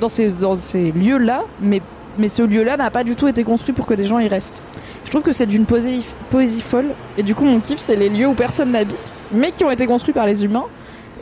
dans 0.00 0.08
ces, 0.08 0.40
dans 0.40 0.56
ces 0.56 0.92
lieux-là, 0.92 1.44
mais, 1.60 1.80
mais 2.18 2.28
ce 2.28 2.42
lieu-là 2.42 2.76
n'a 2.76 2.90
pas 2.90 3.04
du 3.04 3.14
tout 3.14 3.28
été 3.28 3.44
construit 3.44 3.74
pour 3.74 3.86
que 3.86 3.94
des 3.94 4.04
gens 4.04 4.18
y 4.18 4.28
restent. 4.28 4.62
Je 5.08 5.10
trouve 5.10 5.22
que 5.22 5.32
c'est 5.32 5.46
d'une 5.46 5.64
poésie, 5.64 6.04
poésie 6.28 6.60
folle. 6.60 6.88
Et 7.16 7.22
du 7.22 7.34
coup, 7.34 7.46
mon 7.46 7.60
kiff, 7.60 7.78
c'est 7.78 7.96
les 7.96 8.10
lieux 8.10 8.26
où 8.26 8.34
personne 8.34 8.72
n'habite, 8.72 9.14
mais 9.32 9.52
qui 9.52 9.64
ont 9.64 9.70
été 9.70 9.86
construits 9.86 10.12
par 10.12 10.26
les 10.26 10.44
humains. 10.44 10.66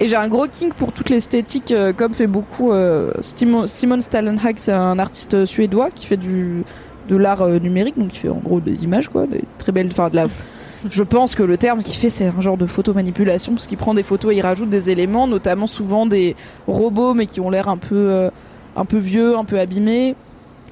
Et 0.01 0.09
j'ai 0.09 0.17
un 0.17 0.27
gros 0.27 0.49
king 0.49 0.73
pour 0.77 0.93
toute 0.93 1.09
l'esthétique, 1.09 1.71
euh, 1.71 1.93
comme 1.93 2.13
fait 2.13 2.27
beaucoup 2.27 2.73
euh, 2.73 3.13
Simon 3.21 4.01
Stallenhag, 4.01 4.55
c'est 4.57 4.73
un 4.73 4.99
artiste 4.99 5.45
suédois 5.45 5.93
qui 5.95 6.05
fait 6.05 6.17
du 6.17 6.65
de 7.09 7.17
l'art 7.17 7.43
euh, 7.43 7.61
numérique, 7.61 7.97
donc 7.97 8.13
il 8.13 8.19
fait 8.19 8.29
en 8.29 8.41
gros 8.45 8.59
des 8.59 8.83
images, 8.83 9.09
quoi, 9.09 9.29
des 9.29 9.45
très 9.57 9.71
belles, 9.71 9.91
enfin 9.93 10.09
de 10.11 10.17
la. 10.17 10.27
Je 10.91 11.05
pense 11.05 11.37
que 11.37 11.45
le 11.45 11.57
terme 11.57 11.85
qu'il 11.85 11.95
fait, 11.95 12.11
c'est 12.11 12.27
un 12.27 12.41
genre 12.41 12.57
de 12.57 12.67
photomanipulation, 12.67 13.53
parce 13.53 13.69
qu'il 13.69 13.79
prend 13.79 13.95
des 13.95 14.03
photos 14.03 14.33
et 14.33 14.39
il 14.39 14.41
rajoute 14.41 14.69
des 14.69 14.91
éléments, 14.91 15.29
notamment 15.29 15.69
souvent 15.69 16.07
des 16.07 16.35
robots, 16.67 17.15
mais 17.15 17.27
qui 17.27 17.41
ont 17.41 17.51
l'air 17.51 17.69
un 17.69 17.77
peu, 17.77 18.31
un 18.75 18.85
peu 18.85 18.99
vieux, 18.99 19.39
un 19.39 19.45
peu 19.45 19.61
abîmés, 19.61 20.17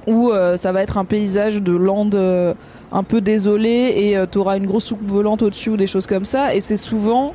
ou 0.05 0.31
ça 0.57 0.71
va 0.71 0.83
être 0.83 0.97
un 0.97 1.05
paysage 1.05 1.61
de 1.61 1.75
lande 1.75 2.15
euh, 2.15 2.53
un 2.95 3.03
peu 3.03 3.19
désolé 3.19 3.93
et 3.97 4.17
euh, 4.17 4.25
t'auras 4.25 4.57
une 4.57 4.65
grosse 4.65 4.85
soucoupe 4.85 5.09
volante 5.09 5.41
au-dessus 5.41 5.69
ou 5.71 5.77
des 5.77 5.85
choses 5.85 6.07
comme 6.07 6.23
ça. 6.23 6.55
Et 6.55 6.61
c'est 6.61 6.77
souvent 6.77 7.33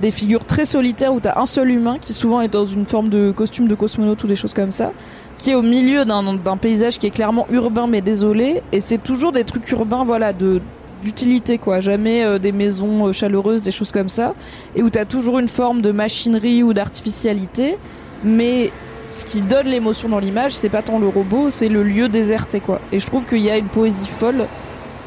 des 0.00 0.10
figures 0.10 0.46
très 0.46 0.64
solitaires 0.64 1.12
où 1.12 1.20
t'as 1.20 1.38
un 1.38 1.44
seul 1.44 1.70
humain 1.70 1.98
qui 2.00 2.14
souvent 2.14 2.40
est 2.40 2.48
dans 2.48 2.64
une 2.64 2.86
forme 2.86 3.10
de 3.10 3.30
costume 3.30 3.68
de 3.68 3.74
cosmonaute 3.74 4.24
ou 4.24 4.26
des 4.26 4.36
choses 4.36 4.54
comme 4.54 4.72
ça, 4.72 4.90
qui 5.36 5.50
est 5.50 5.54
au 5.54 5.62
milieu 5.62 6.06
d'un 6.06 6.56
paysage 6.56 6.98
qui 6.98 7.06
est 7.06 7.10
clairement 7.10 7.46
urbain 7.50 7.86
mais 7.86 8.00
désolé. 8.00 8.62
Et 8.72 8.80
c'est 8.80 9.02
toujours 9.02 9.32
des 9.32 9.44
trucs 9.44 9.70
urbains, 9.70 10.02
voilà, 10.02 10.32
d'utilité 10.32 11.58
quoi 11.58 11.80
jamais 11.80 12.24
euh, 12.24 12.38
des 12.38 12.52
maisons 12.52 13.08
euh, 13.08 13.12
chaleureuses 13.12 13.60
des 13.60 13.72
choses 13.72 13.92
comme 13.92 14.08
ça 14.08 14.34
et 14.76 14.82
où 14.84 14.88
t'as 14.88 15.04
toujours 15.04 15.40
une 15.40 15.48
forme 15.48 15.82
de 15.82 15.90
machinerie 15.90 16.62
ou 16.62 16.72
d'artificialité 16.72 17.76
mais 18.22 18.70
ce 19.10 19.24
qui 19.24 19.40
donne 19.40 19.66
l'émotion 19.66 20.08
dans 20.08 20.20
l'image, 20.20 20.52
c'est 20.52 20.70
pas 20.70 20.80
tant 20.80 20.98
le 20.98 21.08
robot, 21.08 21.50
c'est 21.50 21.68
le 21.68 21.82
lieu 21.82 22.08
déserté 22.08 22.60
quoi. 22.60 22.80
Et 22.92 23.00
je 23.00 23.06
trouve 23.06 23.26
qu'il 23.26 23.40
y 23.40 23.50
a 23.50 23.58
une 23.58 23.66
poésie 23.66 24.06
folle 24.06 24.46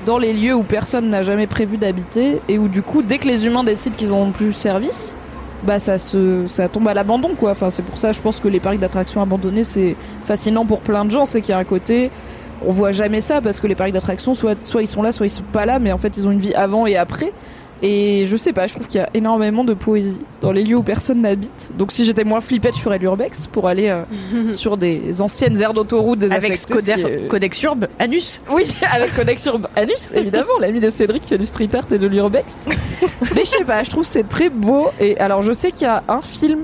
dans 0.06 0.18
les 0.18 0.34
lieux 0.34 0.54
où 0.54 0.64
personne 0.64 1.10
n'a 1.10 1.24
jamais 1.24 1.48
prévu 1.48 1.78
d'habiter 1.78 2.42
et 2.48 2.58
où 2.60 2.68
du 2.68 2.82
coup, 2.82 3.02
dès 3.02 3.18
que 3.18 3.28
les 3.28 3.46
humains 3.46 3.64
décident 3.64 3.96
qu'ils 3.96 4.10
n'ont 4.10 4.32
plus 4.32 4.54
service, 4.54 5.18
bah 5.64 5.80
ça 5.80 5.98
se 5.98 6.68
tombe 6.68 6.88
à 6.88 6.94
l'abandon 6.94 7.32
quoi. 7.38 7.52
Enfin 7.52 7.70
c'est 7.70 7.84
pour 7.84 7.98
ça, 7.98 8.12
je 8.12 8.22
pense 8.22 8.40
que 8.40 8.48
les 8.48 8.60
parcs 8.60 8.80
d'attractions 8.80 9.22
abandonnés 9.22 9.64
c'est 9.64 9.96
fascinant 10.26 10.66
pour 10.66 10.82
plein 10.82 11.06
de 11.06 11.12
gens, 11.12 11.26
c'est 11.26 11.42
qu'il 11.42 11.52
y 11.52 11.54
a 11.54 11.58
un 11.58 11.64
côté 11.64 12.12
on 12.66 12.72
voit 12.72 12.92
jamais 12.92 13.22
ça 13.22 13.42
parce 13.42 13.60
que 13.60 13.68
les 13.68 13.76
parcs 13.76 13.92
d'attractions 13.92 14.34
soit 14.34 14.58
soit 14.64 14.82
ils 14.82 14.88
sont 14.88 15.02
là, 15.02 15.12
soit 15.12 15.26
ils 15.26 15.30
sont 15.30 15.44
pas 15.52 15.66
là, 15.66 15.80
mais 15.80 15.92
en 15.92 15.98
fait 15.98 16.18
ils 16.18 16.28
ont 16.28 16.32
une 16.32 16.40
vie 16.40 16.54
avant 16.54 16.86
et 16.86 16.96
après. 16.96 17.34
Et 17.82 18.26
je 18.26 18.38
sais 18.38 18.54
pas, 18.54 18.68
je 18.68 18.74
trouve 18.74 18.88
qu'il 18.88 19.00
y 19.00 19.04
a 19.04 19.10
énormément 19.14 19.64
de 19.64 19.74
poésie 19.74 20.22
dans 20.42 20.52
les 20.52 20.64
lieux 20.64 20.78
où 20.78 20.84
personne 20.84 21.22
n'habite. 21.22 21.72
Donc 21.78 21.92
si 21.92 22.06
j'étais 22.06 22.24
moins 22.24 22.42
flippette, 22.42 22.76
je 22.76 22.82
ferais 22.82 22.98
l'urbex 22.98 23.48
pour 23.48 23.68
aller 23.68 23.90
euh, 23.90 24.04
sur 24.54 24.78
des 24.78 25.22
anciennes 25.22 25.62
aires 25.62 25.74
d'autoroute 25.74 26.20
des 26.20 26.32
Avec 26.32 26.66
Codex, 26.66 27.04
Codex 27.30 27.62
Urbe, 27.64 27.88
Anus. 28.00 28.42
Oui, 28.52 28.64
avec 28.90 29.14
Codex 29.14 29.46
Urbe 29.46 29.68
Anus, 29.76 30.14
évidemment, 30.14 30.58
l'ami 30.60 30.80
de 30.80 30.90
Cédric 30.90 31.24
qui 31.24 31.30
fait 31.30 31.38
du 31.38 31.46
street 31.46 31.70
art 31.74 31.88
et 31.92 31.98
de 31.98 32.08
l'urbex. 32.08 32.66
Mais 33.36 33.42
je 33.42 33.50
sais 33.50 33.66
pas, 33.66 33.84
je 33.84 33.90
trouve 33.90 34.04
que 34.04 34.10
c'est 34.10 34.28
très 34.28 34.50
beau. 34.50 34.88
Et 35.00 35.18
alors 35.18 35.42
je 35.42 35.52
sais 35.52 35.72
qu'il 35.72 35.84
y 35.84 35.90
a 35.90 36.04
un 36.08 36.22
film 36.22 36.64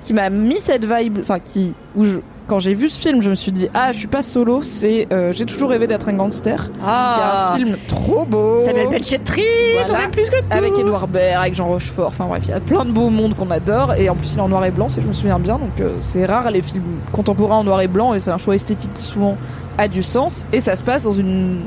qui 0.00 0.14
m'a 0.14 0.30
mis 0.30 0.58
cette 0.58 0.84
vibe, 0.84 1.18
enfin 1.20 1.38
qui, 1.38 1.74
où 1.94 2.04
je, 2.04 2.18
quand 2.52 2.58
j'ai 2.58 2.74
vu 2.74 2.90
ce 2.90 3.00
film, 3.00 3.22
je 3.22 3.30
me 3.30 3.34
suis 3.34 3.50
dit 3.50 3.70
ah 3.72 3.92
je 3.92 3.98
suis 3.98 4.08
pas 4.08 4.20
solo, 4.20 4.60
c'est 4.62 5.08
euh, 5.10 5.32
j'ai 5.32 5.46
toujours 5.46 5.70
rêvé 5.70 5.86
d'être 5.86 6.10
un 6.10 6.12
gangster. 6.12 6.70
Ah. 6.84 7.16
Est 7.16 7.54
un 7.54 7.56
film 7.64 7.76
trop 7.88 8.26
beau. 8.26 8.60
Samuel 8.60 8.88
Belchetri, 8.90 9.40
Voilà. 9.88 10.08
plus 10.08 10.28
que 10.28 10.36
tout. 10.38 10.46
Avec 10.50 10.78
Edouard 10.78 11.08
Baird, 11.08 11.40
avec 11.40 11.54
Jean 11.54 11.66
Rochefort, 11.68 12.08
enfin 12.08 12.26
bref, 12.26 12.42
il 12.44 12.50
y 12.50 12.52
a 12.52 12.60
plein 12.60 12.84
de 12.84 12.90
beaux 12.90 13.08
mondes 13.08 13.34
qu'on 13.34 13.50
adore 13.50 13.94
et 13.94 14.10
en 14.10 14.14
plus 14.14 14.34
il 14.34 14.38
est 14.38 14.42
en 14.42 14.50
noir 14.50 14.66
et 14.66 14.70
blanc 14.70 14.90
si 14.90 15.00
je 15.00 15.06
me 15.06 15.14
souviens 15.14 15.38
bien, 15.38 15.54
donc 15.58 15.80
euh, 15.80 15.96
c'est 16.00 16.26
rare 16.26 16.50
les 16.50 16.60
films 16.60 17.00
contemporains 17.10 17.56
en 17.56 17.64
noir 17.64 17.80
et 17.80 17.88
blanc 17.88 18.12
et 18.12 18.20
c'est 18.20 18.30
un 18.30 18.36
choix 18.36 18.54
esthétique 18.54 18.92
qui 18.92 19.02
souvent 19.02 19.38
a 19.78 19.88
du 19.88 20.02
sens 20.02 20.44
et 20.52 20.60
ça 20.60 20.76
se 20.76 20.84
passe 20.84 21.04
dans 21.04 21.12
une, 21.12 21.62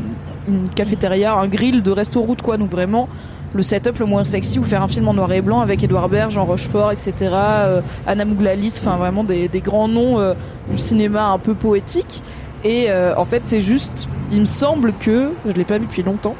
une 0.47 0.69
cafétéria, 0.75 1.33
un 1.33 1.47
grill 1.47 1.81
de 1.81 1.89
resto-route 1.89 2.43
quoi, 2.43 2.57
donc 2.57 2.69
vraiment 2.69 3.09
le 3.55 3.63
setup 3.63 3.99
le 3.99 4.05
moins 4.05 4.23
sexy 4.23 4.59
ou 4.59 4.63
faire 4.63 4.83
un 4.83 4.87
film 4.87 5.07
en 5.07 5.13
noir 5.13 5.31
et 5.31 5.41
blanc 5.41 5.61
avec 5.61 5.83
Edouard 5.83 6.09
Baird, 6.09 6.31
Jean 6.31 6.45
Rochefort, 6.45 6.91
etc. 6.91 7.13
euh, 7.31 7.81
Anna 8.05 8.25
Mouglalis, 8.25 8.77
enfin 8.79 8.97
vraiment 8.97 9.23
des, 9.23 9.47
grands 9.63 9.87
noms 9.87 10.19
euh, 10.19 10.33
du 10.69 10.77
cinéma 10.77 11.29
un 11.29 11.39
peu 11.39 11.53
poétique. 11.55 12.21
Et 12.63 12.87
euh, 12.89 13.15
en 13.15 13.25
fait, 13.25 13.43
c'est 13.45 13.61
juste, 13.61 14.07
il 14.31 14.41
me 14.41 14.45
semble 14.45 14.93
que, 14.93 15.31
je 15.45 15.51
l'ai 15.53 15.63
pas 15.63 15.77
vu 15.77 15.85
depuis 15.85 16.03
longtemps, 16.03 16.35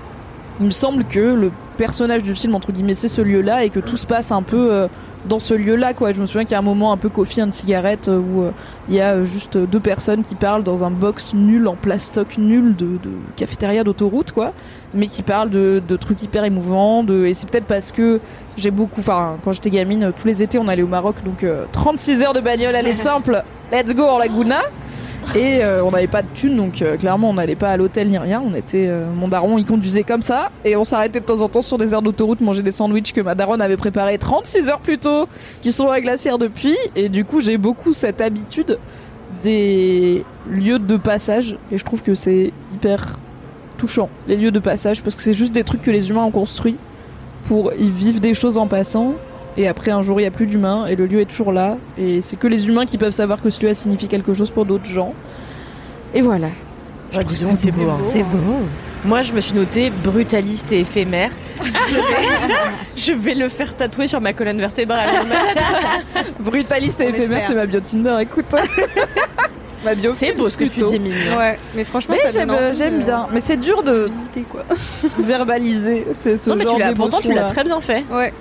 il 0.60 0.66
me 0.66 0.72
semble 0.72 1.06
que 1.06 1.20
le 1.20 1.52
personnage 1.78 2.24
du 2.24 2.36
film, 2.36 2.56
entre 2.56 2.72
guillemets, 2.72 2.94
c'est 2.94 3.08
ce 3.08 3.22
lieu-là 3.22 3.64
et 3.64 3.70
que 3.70 3.80
tout 3.80 3.98
se 3.98 4.06
passe 4.06 4.32
un 4.32 4.42
peu 4.42 4.88
dans 5.28 5.40
ce 5.40 5.54
lieu-là, 5.54 5.94
quoi. 5.94 6.14
Je 6.14 6.22
me 6.22 6.26
souviens 6.26 6.44
qu'il 6.44 6.54
y 6.54 6.56
a 6.56 6.60
un 6.60 6.64
moment 6.64 6.92
un 6.92 6.98
peu 6.98 7.10
coffee 7.10 7.42
and 7.42 7.52
cigarette 7.52 8.08
euh, 8.08 8.20
où 8.20 8.44
euh, 8.44 8.52
il 8.90 8.96
y 8.96 9.02
a 9.02 9.14
euh, 9.14 9.26
juste 9.26 9.58
deux 9.58 9.80
personnes 9.80 10.24
qui 10.24 10.36
parlent 10.36 10.64
dans 10.64 10.84
un 10.84 10.92
box 10.92 11.34
nul, 11.34 11.68
en 11.68 11.76
plastoc 11.76 12.38
nul 12.38 12.76
de, 12.76 12.86
de 12.86 13.12
cafétéria 13.36 13.84
d'autoroute, 13.84 14.32
quoi. 14.32 14.54
Mais 14.94 15.08
qui 15.08 15.24
parlent 15.24 15.50
de, 15.50 15.82
de 15.86 15.96
trucs 15.96 16.22
hyper 16.22 16.44
émouvants. 16.44 17.04
De... 17.04 17.26
Et 17.26 17.34
c'est 17.34 17.50
peut-être 17.50 17.66
parce 17.66 17.92
que 17.92 18.20
j'ai 18.58 18.72
beaucoup, 18.72 19.02
enfin, 19.02 19.38
quand 19.44 19.52
j'étais 19.52 19.70
gamine, 19.70 20.12
tous 20.16 20.28
les 20.28 20.42
étés, 20.42 20.58
on 20.58 20.68
allait 20.68 20.84
au 20.84 20.88
Maroc, 20.88 21.16
donc 21.26 21.44
euh, 21.44 21.66
36 21.72 22.24
heures 22.24 22.34
de 22.34 22.40
bagnole, 22.40 22.76
allez 22.76 22.94
simple, 22.94 23.44
let's 23.72 23.94
go 23.94 24.04
en 24.04 24.18
Laguna. 24.18 24.62
Et 25.34 25.64
euh, 25.64 25.84
on 25.84 25.92
n'avait 25.92 26.08
pas 26.08 26.22
de 26.22 26.28
thunes, 26.34 26.56
donc 26.56 26.82
euh, 26.82 26.98
clairement 26.98 27.30
on 27.30 27.34
n'allait 27.34 27.56
pas 27.56 27.72
à 27.72 27.78
l'hôtel 27.78 28.10
ni 28.10 28.18
rien. 28.18 28.42
On 28.46 28.54
était, 28.56 28.88
euh, 28.88 29.12
mon 29.14 29.28
daron 29.28 29.58
il 29.58 29.66
conduisait 29.66 30.04
comme 30.04 30.22
ça, 30.22 30.52
et 30.64 30.76
on 30.76 30.84
s'arrêtait 30.84 31.20
de 31.20 31.26
temps 31.26 31.42
en 31.42 31.50
temps 31.50 31.62
sur 31.62 31.78
des 31.78 31.94
aires 31.94 32.02
d'autoroute 32.02 32.42
manger 32.42 32.64
des 32.64 32.72
sandwichs 32.72 33.12
que 33.12 33.22
ma 33.22 33.36
daronne 33.36 33.62
avait 33.62 33.78
préparés 33.78 34.18
36 34.18 34.70
heures 34.70 34.80
plus 34.80 34.98
tôt, 34.98 35.28
qui 35.62 35.72
sont 35.72 35.90
à 35.90 36.00
glacière 36.00 36.38
depuis. 36.38 36.78
Et 36.96 37.10
du 37.10 37.26
coup 37.26 37.42
j'ai 37.42 37.58
beaucoup 37.58 37.92
cette 37.92 38.22
habitude 38.22 38.78
des 39.44 40.24
lieux 40.50 40.80
de 40.80 40.98
passage, 40.98 41.58
et 41.72 41.78
je 41.78 41.84
trouve 41.84 42.02
que 42.02 42.16
c'est 42.16 42.54
hyper 42.74 43.18
touchant 43.78 44.10
les 44.28 44.38
lieux 44.38 44.52
de 44.52 44.60
passage 44.60 45.02
parce 45.02 45.16
que 45.16 45.22
c'est 45.22 45.34
juste 45.34 45.54
des 45.54 45.66
trucs 45.66 45.82
que 45.82 45.92
les 45.92 46.10
humains 46.10 46.24
ont 46.24 46.32
construits 46.32 46.78
pour 47.46 47.74
y 47.74 47.90
vivre 47.90 48.20
des 48.20 48.34
choses 48.34 48.58
en 48.58 48.68
passant. 48.68 49.14
Et 49.58 49.68
après, 49.68 49.92
un 49.92 50.02
jour, 50.02 50.20
il 50.20 50.24
n'y 50.24 50.28
a 50.28 50.32
plus 50.32 50.48
d'humains 50.48 50.86
et 50.86 50.96
le 50.96 51.06
lieu 51.06 51.22
est 51.22 51.26
toujours 51.26 51.54
là. 51.54 51.78
Et 51.98 52.22
c'est 52.22 52.36
que 52.36 52.48
les 52.48 52.68
humains 52.68 52.86
qui 52.86 52.98
peuvent 52.98 53.12
savoir 53.12 53.42
que 53.42 53.50
celui-là 53.50 53.74
signifie 53.74 54.08
quelque 54.08 54.34
chose 54.34 54.52
pour 54.52 54.66
d'autres 54.66 54.90
gens. 54.90 55.14
Et 56.14 56.22
voilà. 56.22 56.48
Ouais, 57.14 57.24
c'est 57.56 57.72
beau, 57.72 57.90
hein. 57.90 57.98
c'est 58.12 58.24
beau. 58.24 58.60
Moi, 59.06 59.22
je 59.22 59.34
me 59.34 59.40
suis 59.40 59.54
notée 59.54 59.92
brutaliste 60.04 60.72
et 60.72 60.82
éphémère. 60.82 61.32
Je 61.64 61.96
vais, 61.96 62.02
je 62.96 63.14
vais 63.14 63.36
le 63.36 63.50
faire 63.50 63.76
tatouer 63.76 64.08
sur 64.08 64.20
ma 64.20 64.34
colonne 64.34 64.60
vertébrale. 64.60 65.10
Brutaliste 66.40 67.00
et 67.02 67.06
On 67.06 67.10
éphémère, 67.10 67.44
c'est 67.48 67.54
ma 67.54 67.66
bio 67.66 67.80
Tinder, 67.80 68.18
écoute. 68.22 68.46
ma 69.86 69.96
bio 69.96 70.12
C'est 70.16 70.34
beau 70.34 70.50
ce 70.50 70.58
que 70.58 70.66
tu 70.66 70.84
dis, 70.84 71.00
Mine. 71.00 71.14
Ouais, 71.38 71.58
mais 71.76 71.84
franchement, 71.84 72.16
j'aime, 72.30 72.50
euh, 72.50 73.04
bien. 73.04 73.28
Mais 73.32 73.40
c'est 73.40 73.58
dur 73.58 73.84
de 73.84 74.06
visiter 74.06 74.42
quoi. 74.50 74.66
verbaliser 75.20 76.08
c'est 76.14 76.36
ce 76.36 76.50
Non, 76.50 76.56
mais 76.56 76.64
genre 76.66 76.76
tu 76.76 76.82
l'as, 76.82 76.94
pourtant, 76.94 77.20
tu 77.22 77.34
l'as 77.34 77.44
très 77.44 77.64
bien 77.64 77.80
fait. 77.80 78.04
Ouais. 78.12 78.34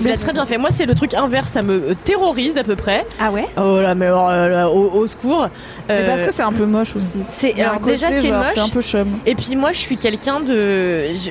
Tu 0.00 0.08
l'as 0.08 0.16
très 0.16 0.32
bien 0.32 0.46
fait. 0.46 0.58
Moi, 0.58 0.70
c'est 0.72 0.86
le 0.86 0.94
truc 0.94 1.14
inverse, 1.14 1.52
ça 1.52 1.62
me 1.62 1.90
euh, 1.90 1.94
terrorise 2.04 2.56
à 2.56 2.64
peu 2.64 2.76
près. 2.76 3.04
Ah 3.20 3.30
ouais? 3.30 3.46
Oh 3.56 3.80
là, 3.80 3.94
mais 3.94 4.06
euh, 4.06 4.48
là, 4.48 4.68
au, 4.70 4.90
au 4.90 5.06
secours. 5.06 5.48
Mais 5.88 5.94
Euh, 5.94 6.06
parce 6.06 6.24
que 6.24 6.30
c'est 6.32 6.42
un 6.42 6.52
peu 6.52 6.64
moche 6.66 6.96
aussi. 6.96 7.18
c'est 7.28 7.54
Il 7.56 7.62
a 7.62 7.70
alors 7.70 7.80
déjà 7.80 8.08
c'est 8.08 8.30
moche. 8.30 8.46
C'est 8.54 8.60
un 8.60 8.68
peu 8.68 8.80
chum. 8.82 9.08
Et 9.26 9.34
puis 9.34 9.56
moi, 9.56 9.72
je 9.72 9.78
suis 9.78 9.96
quelqu'un 9.96 10.40
de. 10.40 11.12
Je... 11.14 11.30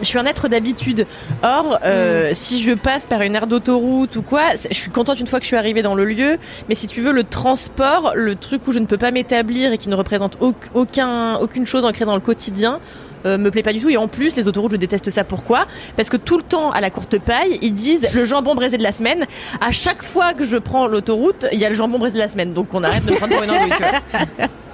je 0.00 0.04
suis 0.06 0.18
un 0.18 0.26
être 0.26 0.48
d'habitude. 0.48 1.06
Or, 1.42 1.78
euh, 1.84 2.30
si 2.32 2.62
je 2.62 2.72
passe 2.72 3.06
par 3.06 3.22
une 3.22 3.34
aire 3.36 3.46
d'autoroute 3.46 4.16
ou 4.16 4.22
quoi, 4.22 4.42
je 4.70 4.74
suis 4.76 4.90
contente 4.90 5.20
une 5.20 5.26
fois 5.26 5.38
que 5.38 5.44
je 5.44 5.48
suis 5.48 5.56
arrivée 5.56 5.82
dans 5.82 5.94
le 5.94 6.04
lieu. 6.04 6.38
Mais 6.68 6.74
si 6.74 6.86
tu 6.86 7.00
veux, 7.00 7.12
le 7.12 7.24
transport, 7.24 8.12
le 8.14 8.34
truc 8.34 8.66
où 8.66 8.72
je 8.72 8.78
ne 8.80 8.86
peux 8.86 8.98
pas 8.98 9.10
m'établir 9.12 9.72
et 9.72 9.78
qui 9.78 9.88
ne 9.88 9.94
représente 9.94 10.36
au- 10.40 10.54
aucun, 10.74 11.36
aucune 11.36 11.64
chose 11.66 11.84
ancrée 11.84 12.04
dans 12.04 12.14
le 12.14 12.20
quotidien, 12.20 12.80
euh, 13.26 13.38
me 13.38 13.50
plaît 13.50 13.62
pas 13.62 13.72
du 13.72 13.80
tout. 13.80 13.90
Et 13.90 13.96
en 13.96 14.08
plus, 14.08 14.36
les 14.36 14.48
autoroutes, 14.48 14.72
je 14.72 14.76
déteste 14.76 15.10
ça. 15.10 15.24
Pourquoi? 15.24 15.66
Parce 15.96 16.08
que 16.08 16.16
tout 16.16 16.36
le 16.36 16.42
temps, 16.42 16.70
à 16.70 16.80
la 16.80 16.90
courte 16.90 17.18
paille, 17.18 17.58
ils 17.62 17.74
disent 17.74 18.06
le 18.14 18.24
jambon 18.24 18.54
braisé 18.54 18.76
de 18.78 18.82
la 18.82 18.92
semaine. 18.92 19.26
À 19.60 19.70
chaque 19.70 20.02
fois 20.02 20.34
que 20.34 20.44
je 20.44 20.56
prends 20.56 20.86
l'autoroute, 20.86 21.46
il 21.52 21.58
y 21.58 21.64
a 21.64 21.68
le 21.68 21.74
jambon 21.74 21.98
braisé 21.98 22.14
de 22.14 22.20
la 22.20 22.28
semaine. 22.28 22.52
Donc 22.52 22.68
on 22.72 22.82
arrête 22.82 23.04
de 23.04 23.12
me 23.12 23.16
prendre 23.16 23.34
pour 23.34 23.42
une 23.42 23.50
andouille, 23.50 23.72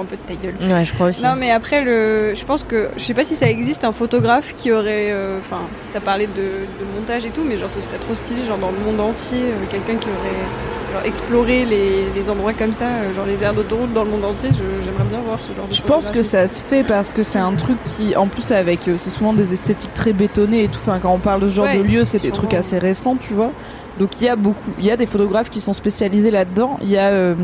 un 0.00 0.04
peu 0.04 0.16
de 0.16 0.22
ta 0.22 0.34
gueule. 0.34 0.54
Ouais, 0.60 0.84
je 0.84 0.92
crois 0.94 1.08
aussi. 1.08 1.22
Non, 1.22 1.34
mais 1.36 1.50
après, 1.50 1.82
le, 1.82 2.34
je 2.34 2.44
pense 2.44 2.64
que, 2.64 2.88
je 2.96 3.02
sais 3.02 3.14
pas 3.14 3.24
si 3.24 3.34
ça 3.34 3.48
existe 3.48 3.84
un 3.84 3.92
photographe 3.92 4.54
qui 4.56 4.72
aurait, 4.72 5.12
euh, 5.12 5.38
enfin, 5.38 5.60
t'as 5.92 6.00
parlé 6.00 6.26
de, 6.26 6.32
de 6.34 6.94
montage 6.94 7.26
et 7.26 7.30
tout, 7.30 7.42
mais 7.44 7.58
genre 7.58 7.70
ce 7.70 7.80
serait 7.80 7.98
trop 7.98 8.14
stylé, 8.14 8.44
genre 8.46 8.58
dans 8.58 8.70
le 8.70 8.78
monde 8.78 9.00
entier, 9.00 9.38
euh, 9.38 9.66
quelqu'un 9.70 9.96
qui 9.96 10.08
aurait 10.08 10.73
genre, 10.94 11.04
exploré 11.04 11.64
les, 11.64 12.10
les 12.14 12.30
endroits 12.30 12.52
comme 12.52 12.72
ça, 12.72 12.84
euh, 12.84 13.14
genre 13.14 13.26
les 13.26 13.42
aires 13.42 13.54
d'autoroute 13.54 13.92
dans 13.92 14.04
le 14.04 14.10
monde 14.10 14.24
entier. 14.24 14.50
J'aimerais 14.52 15.04
bien 15.04 15.20
voir 15.20 15.40
ce 15.40 15.52
genre 15.52 15.66
de. 15.68 15.74
Je 15.74 15.82
pense 15.82 16.10
que 16.10 16.22
ça 16.22 16.46
se 16.46 16.62
fait 16.62 16.84
parce 16.84 17.12
que 17.12 17.22
c'est 17.22 17.38
un 17.38 17.52
truc 17.54 17.76
qui, 17.84 18.16
en 18.16 18.26
plus, 18.26 18.50
avec, 18.52 18.88
euh, 18.88 18.96
c'est 18.96 19.10
souvent 19.10 19.32
des 19.32 19.52
esthétiques 19.52 19.94
très 19.94 20.12
bétonnées 20.12 20.64
et 20.64 20.68
tout. 20.68 20.78
Enfin, 20.82 20.98
quand 21.00 21.12
on 21.12 21.18
parle 21.18 21.42
de 21.42 21.48
ce 21.48 21.56
genre 21.56 21.66
Ouais, 21.66 21.78
de 21.78 21.82
lieu, 21.82 22.04
c'est 22.04 22.22
des 22.22 22.30
trucs 22.30 22.54
assez 22.54 22.78
récents, 22.78 23.16
tu 23.16 23.34
vois. 23.34 23.50
Donc 23.98 24.20
il 24.20 24.24
y 24.24 24.28
a 24.28 24.36
beaucoup, 24.36 24.70
il 24.78 24.84
y 24.84 24.90
a 24.90 24.96
des 24.96 25.06
photographes 25.06 25.50
qui 25.50 25.60
sont 25.60 25.72
spécialisés 25.72 26.30
là-dedans. 26.30 26.78
Il 26.82 26.90
y 26.90 26.96
a 26.96 27.10
euh, 27.10 27.34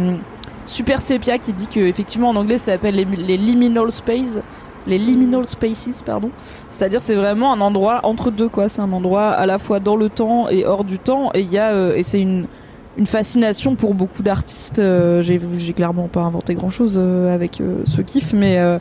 Super 0.66 1.00
Sepia 1.00 1.38
qui 1.38 1.52
dit 1.52 1.68
que 1.68 1.80
effectivement 1.80 2.28
en 2.30 2.36
anglais 2.36 2.58
ça 2.58 2.72
s'appelle 2.72 2.96
les, 2.96 3.04
les 3.04 3.36
liminal 3.36 3.90
spaces, 3.92 4.40
les 4.86 4.98
liminal 4.98 5.44
spaces, 5.44 6.02
pardon. 6.04 6.30
C'est-à-dire 6.68 7.00
c'est 7.02 7.14
vraiment 7.14 7.52
un 7.52 7.60
endroit 7.60 8.00
entre 8.02 8.32
deux 8.32 8.48
quoi. 8.48 8.68
C'est 8.68 8.80
un 8.80 8.92
endroit 8.92 9.28
à 9.28 9.46
la 9.46 9.58
fois 9.58 9.78
dans 9.78 9.94
le 9.94 10.10
temps 10.10 10.48
et 10.48 10.66
hors 10.66 10.82
du 10.82 10.98
temps. 10.98 11.30
Et 11.34 11.40
il 11.42 11.52
y 11.52 11.58
a 11.58 11.70
euh, 11.70 11.94
et 11.94 12.02
c'est 12.02 12.20
une 12.20 12.46
une 12.96 13.06
fascination 13.06 13.74
pour 13.76 13.94
beaucoup 13.94 14.22
d'artistes. 14.22 14.78
Euh, 14.78 15.22
j'ai 15.22 15.72
clairement 15.72 16.08
pas 16.08 16.20
inventé 16.22 16.54
grand 16.54 16.70
chose 16.70 16.98
avec 16.98 17.60
euh, 17.60 17.82
ce 17.84 18.00
kiff, 18.02 18.32
mais 18.32 18.58
euh, 18.58 18.78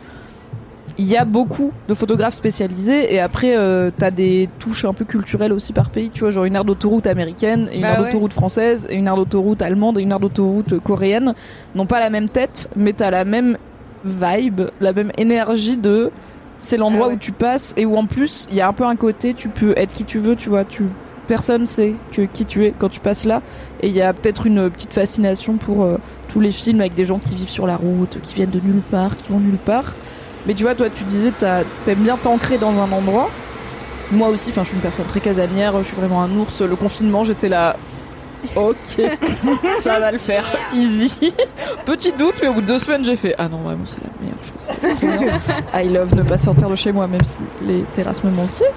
il 0.97 1.05
y 1.05 1.15
a 1.15 1.23
beaucoup 1.23 1.71
de 1.87 1.93
photographes 1.93 2.33
spécialisés 2.33 3.13
et 3.13 3.19
après 3.21 3.55
euh, 3.55 3.89
t'as 3.97 4.11
des 4.11 4.49
touches 4.59 4.83
un 4.83 4.91
peu 4.93 5.05
culturelles 5.05 5.53
aussi 5.53 5.71
par 5.71 5.91
pays 5.91 6.09
tu 6.09 6.21
vois 6.21 6.31
genre 6.31 6.43
une 6.43 6.55
aire 6.57 6.65
d'autoroute 6.65 7.07
américaine 7.07 7.69
et 7.71 7.75
une 7.77 7.81
Bah 7.83 7.91
aire 7.93 7.99
ouais. 7.99 8.05
d'autoroute 8.07 8.33
française 8.33 8.85
et 8.89 8.95
une 8.95 9.07
aire 9.07 9.15
d'autoroute 9.15 9.61
allemande 9.61 9.97
et 9.97 10.01
une 10.01 10.11
aire 10.11 10.19
d'autoroute 10.19 10.77
coréenne 10.79 11.35
n'ont 11.73 11.85
pas 11.85 12.01
la 12.01 12.09
même 12.09 12.27
tête 12.27 12.69
mais 12.75 12.91
t'as 12.91 13.11
la 13.11 13.23
même 13.23 13.57
vibe 14.03 14.61
la 14.81 14.91
même 14.91 15.11
énergie 15.17 15.77
de 15.77 16.11
c'est 16.57 16.75
l'endroit 16.75 17.05
Ah 17.05 17.09
ouais. 17.11 17.15
où 17.15 17.19
tu 17.19 17.31
passes 17.31 17.73
et 17.77 17.85
où 17.85 17.95
en 17.95 18.05
plus 18.05 18.45
il 18.49 18.57
y 18.57 18.61
a 18.61 18.67
un 18.67 18.73
peu 18.73 18.83
un 18.83 18.97
côté 18.97 19.33
tu 19.33 19.47
peux 19.47 19.73
être 19.77 19.93
qui 19.93 20.03
tu 20.03 20.19
veux 20.19 20.35
tu 20.35 20.49
vois 20.49 20.65
tu 20.65 20.83
personne 21.29 21.65
sait 21.65 21.95
que 22.11 22.23
qui 22.23 22.43
tu 22.43 22.65
es 22.65 22.73
quand 22.77 22.89
tu 22.89 22.99
passes 22.99 23.23
là 23.23 23.41
et 23.81 23.87
il 23.87 23.93
y 23.95 24.01
a 24.01 24.11
peut-être 24.13 24.45
une 24.45 24.69
petite 24.69 24.91
fascination 24.91 25.53
pour 25.55 25.83
euh, 25.83 25.95
tous 26.27 26.41
les 26.41 26.51
films 26.51 26.81
avec 26.81 26.93
des 26.95 27.05
gens 27.05 27.19
qui 27.19 27.33
vivent 27.35 27.47
sur 27.49 27.65
la 27.65 27.77
route 27.77 28.17
qui 28.23 28.35
viennent 28.35 28.49
de 28.49 28.59
nulle 28.59 28.81
part 28.91 29.15
qui 29.15 29.29
vont 29.31 29.39
nulle 29.39 29.57
part 29.57 29.93
mais 30.47 30.53
tu 30.53 30.63
vois, 30.63 30.73
toi, 30.73 30.87
tu 30.89 31.03
disais, 31.03 31.31
t'aimes 31.85 31.99
bien 31.99 32.15
t'ancrer 32.15 32.57
dans 32.57 32.71
un 32.79 32.89
endroit. 32.93 33.29
Moi 34.09 34.29
aussi, 34.29 34.51
enfin, 34.51 34.63
je 34.63 34.67
suis 34.69 34.75
une 34.77 34.81
personne 34.81 35.05
très 35.05 35.19
casanière, 35.19 35.77
je 35.79 35.83
suis 35.83 35.95
vraiment 35.97 36.23
un 36.23 36.31
ours. 36.37 36.61
Le 36.61 36.77
confinement, 36.77 37.25
j'étais 37.25 37.49
là. 37.49 37.75
Ok, 38.55 39.01
ça 39.81 39.99
va 39.99 40.11
le 40.13 40.17
faire, 40.17 40.45
easy. 40.73 41.35
Petit 41.85 42.13
doute, 42.13 42.35
mais 42.41 42.47
au 42.47 42.53
bout 42.53 42.61
de 42.61 42.67
deux 42.67 42.79
semaines, 42.79 43.03
j'ai 43.03 43.17
fait 43.17 43.35
Ah 43.37 43.49
non, 43.49 43.57
vraiment, 43.57 43.83
c'est 43.85 43.99
la 44.01 44.09
meilleure 44.21 44.39
chose. 44.41 45.51
I 45.73 45.89
love 45.93 46.15
ne 46.15 46.23
pas 46.23 46.37
sortir 46.37 46.69
de 46.69 46.75
chez 46.75 46.93
moi, 46.93 47.05
même 47.05 47.23
si 47.25 47.37
les 47.67 47.83
terrasses 47.93 48.23
me 48.23 48.31
manquaient 48.31 48.71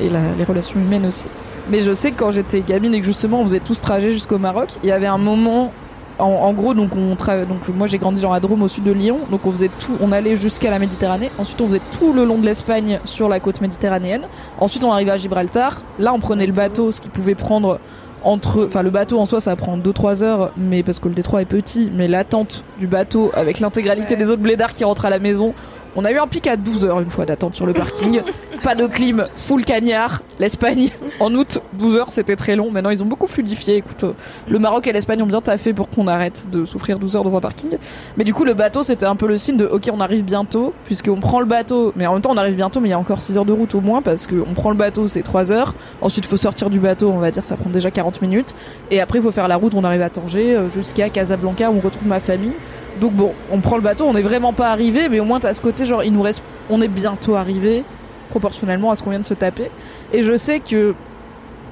et 0.00 0.08
la- 0.08 0.34
les 0.36 0.44
relations 0.44 0.80
humaines 0.80 1.04
aussi. 1.06 1.28
Mais 1.70 1.80
je 1.80 1.92
sais 1.92 2.10
que 2.10 2.18
quand 2.18 2.30
j'étais 2.32 2.60
gamine 2.60 2.94
et 2.94 3.00
que 3.00 3.06
justement 3.06 3.40
on 3.40 3.44
faisait 3.44 3.60
tout 3.60 3.74
ce 3.74 3.82
trajet 3.82 4.12
jusqu'au 4.12 4.38
Maroc, 4.38 4.68
il 4.82 4.88
y 4.88 4.92
avait 4.92 5.06
un 5.06 5.18
moment 5.18 5.72
en, 6.18 6.26
en 6.26 6.52
gros, 6.52 6.74
donc 6.74 6.90
on 6.94 7.14
tra- 7.14 7.46
donc 7.46 7.68
moi 7.74 7.86
j'ai 7.86 7.98
grandi 7.98 8.20
dans 8.22 8.32
la 8.32 8.40
Drôme 8.40 8.62
au 8.62 8.68
sud 8.68 8.84
de 8.84 8.92
Lyon, 8.92 9.18
donc 9.30 9.46
on 9.46 9.50
faisait 9.50 9.70
tout, 9.78 9.96
on 10.00 10.12
allait 10.12 10.36
jusqu'à 10.36 10.70
la 10.70 10.78
Méditerranée. 10.78 11.30
Ensuite, 11.38 11.60
on 11.60 11.66
faisait 11.66 11.80
tout 11.98 12.12
le 12.12 12.24
long 12.24 12.38
de 12.38 12.44
l'Espagne 12.46 13.00
sur 13.04 13.28
la 13.28 13.40
côte 13.40 13.60
méditerranéenne. 13.60 14.22
Ensuite, 14.60 14.84
on 14.84 14.92
arrivait 14.92 15.10
à 15.12 15.16
Gibraltar. 15.16 15.82
Là, 15.98 16.12
on 16.12 16.18
prenait 16.20 16.46
le 16.46 16.52
bateau, 16.52 16.90
ce 16.90 17.00
qui 17.00 17.08
pouvait 17.08 17.34
prendre 17.34 17.78
entre, 18.24 18.66
enfin 18.66 18.82
le 18.82 18.90
bateau 18.90 19.18
en 19.18 19.26
soi, 19.26 19.40
ça 19.40 19.56
prend 19.56 19.76
2-3 19.76 20.22
heures, 20.22 20.52
mais 20.56 20.82
parce 20.84 21.00
que 21.00 21.08
le 21.08 21.14
détroit 21.14 21.42
est 21.42 21.46
petit, 21.46 21.90
mais 21.92 22.06
l'attente 22.06 22.62
du 22.78 22.86
bateau 22.86 23.32
avec 23.34 23.58
l'intégralité 23.58 24.14
des 24.14 24.30
autres 24.30 24.42
blédards 24.42 24.72
qui 24.74 24.84
rentrent 24.84 25.06
à 25.06 25.10
la 25.10 25.18
maison. 25.18 25.54
On 25.94 26.06
a 26.06 26.12
eu 26.12 26.16
un 26.16 26.26
pic 26.26 26.46
à 26.46 26.56
12 26.56 26.86
heures 26.86 27.00
une 27.00 27.10
fois 27.10 27.26
d'attente 27.26 27.54
sur 27.54 27.66
le 27.66 27.74
parking. 27.74 28.22
Pas 28.62 28.74
de 28.74 28.86
clim, 28.86 29.24
full 29.36 29.64
cagnard. 29.64 30.22
L'Espagne, 30.38 30.90
en 31.20 31.34
août, 31.34 31.58
12 31.74 31.96
heures, 31.96 32.10
c'était 32.10 32.36
très 32.36 32.56
long. 32.56 32.70
Maintenant, 32.70 32.88
ils 32.88 33.02
ont 33.02 33.06
beaucoup 33.06 33.26
fluidifié. 33.26 33.76
Écoute, 33.76 34.04
euh, 34.04 34.12
le 34.48 34.58
Maroc 34.58 34.86
et 34.86 34.92
l'Espagne 34.92 35.22
ont 35.22 35.26
bien 35.26 35.42
taffé 35.42 35.74
pour 35.74 35.90
qu'on 35.90 36.06
arrête 36.06 36.48
de 36.50 36.64
souffrir 36.64 36.98
12 36.98 37.16
heures 37.16 37.24
dans 37.24 37.36
un 37.36 37.40
parking. 37.40 37.76
Mais 38.16 38.24
du 38.24 38.32
coup, 38.32 38.44
le 38.44 38.54
bateau, 38.54 38.82
c'était 38.82 39.04
un 39.04 39.16
peu 39.16 39.26
le 39.26 39.36
signe 39.36 39.56
de 39.56 39.66
OK, 39.66 39.90
on 39.92 40.00
arrive 40.00 40.24
bientôt, 40.24 40.72
puisqu'on 40.84 41.20
prend 41.20 41.40
le 41.40 41.46
bateau. 41.46 41.92
Mais 41.94 42.06
en 42.06 42.14
même 42.14 42.22
temps, 42.22 42.30
on 42.32 42.38
arrive 42.38 42.56
bientôt, 42.56 42.80
mais 42.80 42.88
il 42.88 42.92
y 42.92 42.94
a 42.94 42.98
encore 42.98 43.20
6 43.20 43.36
heures 43.36 43.44
de 43.44 43.52
route 43.52 43.74
au 43.74 43.80
moins, 43.82 44.00
parce 44.00 44.26
qu'on 44.26 44.54
prend 44.54 44.70
le 44.70 44.76
bateau, 44.76 45.08
c'est 45.08 45.22
3 45.22 45.52
heures. 45.52 45.74
Ensuite, 46.00 46.24
il 46.24 46.28
faut 46.28 46.38
sortir 46.38 46.70
du 46.70 46.78
bateau, 46.78 47.10
on 47.10 47.18
va 47.18 47.30
dire, 47.30 47.44
ça 47.44 47.56
prend 47.56 47.68
déjà 47.68 47.90
40 47.90 48.22
minutes. 48.22 48.54
Et 48.90 49.00
après, 49.00 49.18
il 49.18 49.22
faut 49.22 49.32
faire 49.32 49.48
la 49.48 49.56
route, 49.56 49.74
on 49.74 49.84
arrive 49.84 50.02
à 50.02 50.08
Tanger, 50.08 50.56
euh, 50.56 50.70
jusqu'à 50.70 51.10
Casablanca, 51.10 51.70
où 51.70 51.76
on 51.76 51.80
retrouve 51.80 52.06
ma 52.06 52.20
famille. 52.20 52.52
Donc 53.00 53.12
bon, 53.12 53.32
on 53.50 53.58
prend 53.58 53.76
le 53.76 53.82
bateau, 53.82 54.04
on 54.04 54.12
n'est 54.14 54.22
vraiment 54.22 54.52
pas 54.52 54.70
arrivé, 54.70 55.08
mais 55.08 55.20
au 55.20 55.24
moins 55.24 55.40
t'as 55.40 55.54
ce 55.54 55.62
côté 55.62 55.86
genre 55.86 56.04
il 56.04 56.12
nous 56.12 56.22
reste, 56.22 56.42
on 56.70 56.80
est 56.80 56.88
bientôt 56.88 57.34
arrivé 57.34 57.84
proportionnellement 58.30 58.90
à 58.90 58.94
ce 58.94 59.02
qu'on 59.02 59.10
vient 59.10 59.20
de 59.20 59.26
se 59.26 59.34
taper. 59.34 59.70
Et 60.12 60.22
je 60.22 60.36
sais 60.36 60.60
que 60.60 60.94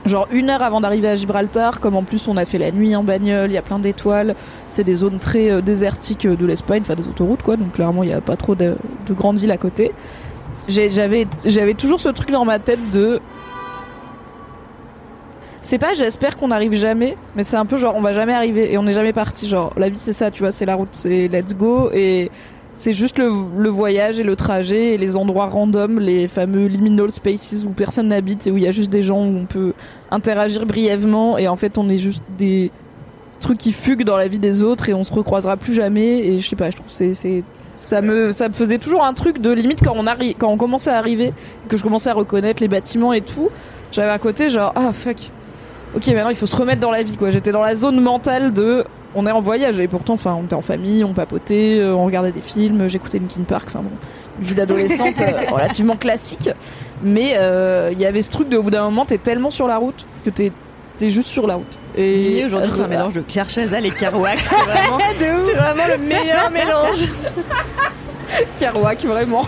genre 0.07 0.29
une 0.31 0.51
heure 0.51 0.63
avant 0.63 0.81
d'arriver 0.81 1.09
à 1.09 1.17
Gibraltar, 1.17 1.81
comme 1.81 1.95
en 1.95 2.03
plus 2.03 2.27
on 2.27 2.37
a 2.37 2.45
fait 2.45 2.59
la 2.59 2.73
nuit 2.73 2.97
en 2.97 3.05
bagnole, 3.05 3.51
il 3.51 3.55
y 3.55 3.59
a 3.59 3.63
plein 3.63 3.79
d'étoiles, 3.79 4.35
c'est 4.67 4.85
des 4.85 4.95
zones 4.95 5.19
très 5.19 5.51
euh, 5.51 5.61
désertiques 5.61 6.27
euh, 6.27 6.37
de 6.37 6.47
l'Espagne, 6.47 6.83
enfin 6.83 6.95
des 6.95 7.07
autoroutes 7.07 7.43
quoi, 7.43 7.57
donc 7.57 7.73
clairement 7.73 8.03
il 8.03 8.09
n'y 8.09 8.15
a 8.15 8.21
pas 8.21 8.37
trop 8.37 8.55
de, 8.55 8.77
de 9.07 9.15
grandes 9.15 9.39
villes 9.39 9.53
à 9.53 9.59
côté. 9.59 9.93
J'avais 10.69 11.27
toujours 11.75 12.01
ce 12.01 12.09
truc 12.11 12.31
dans 12.31 12.45
ma 12.45 12.59
tête 12.59 12.91
de 12.93 13.21
c'est 15.63 15.79
pas 15.79 15.95
j'espère 15.95 16.37
qu'on 16.37 16.49
n'arrive 16.49 16.75
jamais, 16.75 17.17
mais 17.37 17.45
c'est 17.45 17.57
un 17.57 17.67
peu 17.67 17.77
genre 17.77 17.95
on 17.97 18.01
va 18.01 18.13
jamais 18.13 18.33
arriver 18.33 18.73
et 18.73 18.79
on 18.79 18.83
n'est 18.83 18.93
jamais 18.93 19.13
parti. 19.13 19.49
Genre 19.49 19.73
la 19.77 19.89
vie 19.89 19.99
c'est 19.99 20.13
ça, 20.13 20.31
tu 20.31 20.43
vois, 20.43 20.51
c'est 20.51 20.67
la 20.67 20.75
route, 20.75 20.89
c'est 20.93 21.29
let's 21.29 21.55
go 21.55 21.91
et 21.93 22.31
c'est 22.75 22.93
juste 22.93 23.19
le, 23.19 23.69
voyage 23.69 24.21
et 24.21 24.23
le 24.23 24.37
trajet 24.37 24.95
et 24.95 24.97
les 24.97 25.17
endroits 25.17 25.47
random, 25.47 25.99
les 25.99 26.29
fameux 26.29 26.67
liminal 26.67 27.11
spaces 27.11 27.65
où 27.67 27.71
personne 27.71 28.09
n'habite 28.09 28.47
et 28.47 28.51
où 28.51 28.57
il 28.57 28.63
y 28.63 28.67
a 28.67 28.73
juste 28.73 28.91
des 28.91 29.03
gens 29.03 29.19
où 29.19 29.37
on 29.39 29.45
peut 29.45 29.75
interagir 30.11 30.65
brièvement 30.65 31.37
et 31.37 31.47
en 31.47 31.57
fait 31.57 31.77
on 31.77 31.89
est 31.91 31.99
juste 31.99 32.23
des 32.39 32.71
trucs 33.41 33.59
qui 33.59 33.73
fuguent 33.73 34.05
dans 34.05 34.17
la 34.17 34.29
vie 34.29 34.39
des 34.39 34.63
autres 34.63 34.89
et 34.89 34.95
on 34.95 35.05
se 35.05 35.13
recroisera 35.13 35.59
plus 35.59 35.75
jamais 35.75 36.21
et 36.27 36.39
je 36.39 36.49
sais 36.49 36.57
pas, 36.57 36.71
je 36.71 36.77
trouve 36.77 36.91
c'est 36.91 37.13
ça 37.79 38.03
me 38.03 38.31
ça 38.31 38.49
me 38.49 38.55
faisait 38.55 38.79
toujours 38.79 39.05
un 39.05 39.15
truc 39.15 39.41
de 39.41 39.51
limite 39.51 39.81
quand 39.83 39.95
on 39.97 40.05
arri- 40.05 40.37
quand 40.39 40.49
on 40.49 40.57
commençait 40.57 40.91
à 40.91 40.97
arriver 40.97 41.35
que 41.69 41.77
je 41.77 41.83
commençais 41.83 42.11
à 42.11 42.15
reconnaître 42.15 42.63
les 42.63 42.69
bâtiments 42.69 43.13
et 43.13 43.21
tout, 43.23 43.51
j'avais 43.93 44.11
un 44.11 44.19
côté 44.19 44.49
genre 44.49 44.73
ah 44.75 44.93
fuck 44.93 45.31
ok 45.95 46.07
maintenant 46.09 46.31
il 46.31 46.37
faut 46.37 46.47
se 46.47 46.57
remettre 46.57 46.81
dans 46.81 46.91
la 46.91 47.03
vie 47.03 47.17
quoi 47.17 47.31
j'étais 47.31 47.53
dans 47.53 47.63
la 47.63 47.75
zone 47.75 48.01
mentale 48.01 48.53
de 48.53 48.85
on 49.15 49.27
est 49.27 49.33
en 49.33 49.41
voyage 49.41 49.81
et 49.81 49.89
pourtant 49.89 50.15
enfin 50.15 50.37
on 50.41 50.45
était 50.45 50.55
en 50.55 50.63
famille 50.63 51.05
on 51.05 51.13
papotait 51.13 51.79
euh, 51.81 51.95
on 51.95 52.05
regardait 52.05 52.33
des 52.33 52.41
films 52.41 52.89
j'écoutais 52.89 53.19
Linkin 53.19 53.43
Park 53.43 53.65
enfin 53.67 53.81
bon 53.81 53.91
une 54.39 54.45
vie 54.45 54.55
d'adolescente 54.55 55.21
euh, 55.21 55.51
relativement 55.51 55.97
classique 55.97 56.51
mais 57.03 57.33
euh, 57.37 57.91
il 57.93 57.99
y 57.99 58.07
avait 58.07 58.23
ce 58.23 58.31
truc 58.31 58.49
de 58.49 58.57
au 58.57 58.63
bout 58.63 58.71
d'un 58.71 58.85
moment 58.85 59.05
t'es 59.05 59.19
tellement 59.19 59.51
sur 59.51 59.67
la 59.67 59.79
route 59.79 60.07
que 60.25 60.31
t'es 60.31 60.53
t'es 60.99 61.11
juste 61.11 61.31
sur 61.31 61.47
la 61.47 61.55
route 61.57 61.79
et 61.97 62.45
aujourd'hui, 62.45 62.71
c'est 62.71 62.83
un 62.83 62.87
mélange 62.87 63.15
de 63.15 63.21
Claire 63.21 63.51
Chazal 63.51 63.85
et 63.85 63.91
Kerouac. 63.91 64.39
C'est 65.19 65.55
vraiment, 65.55 65.87
le 65.89 65.99
meilleur 65.99 66.51
mélange. 66.51 67.09
Kerouac 68.57 69.05
vraiment 69.05 69.45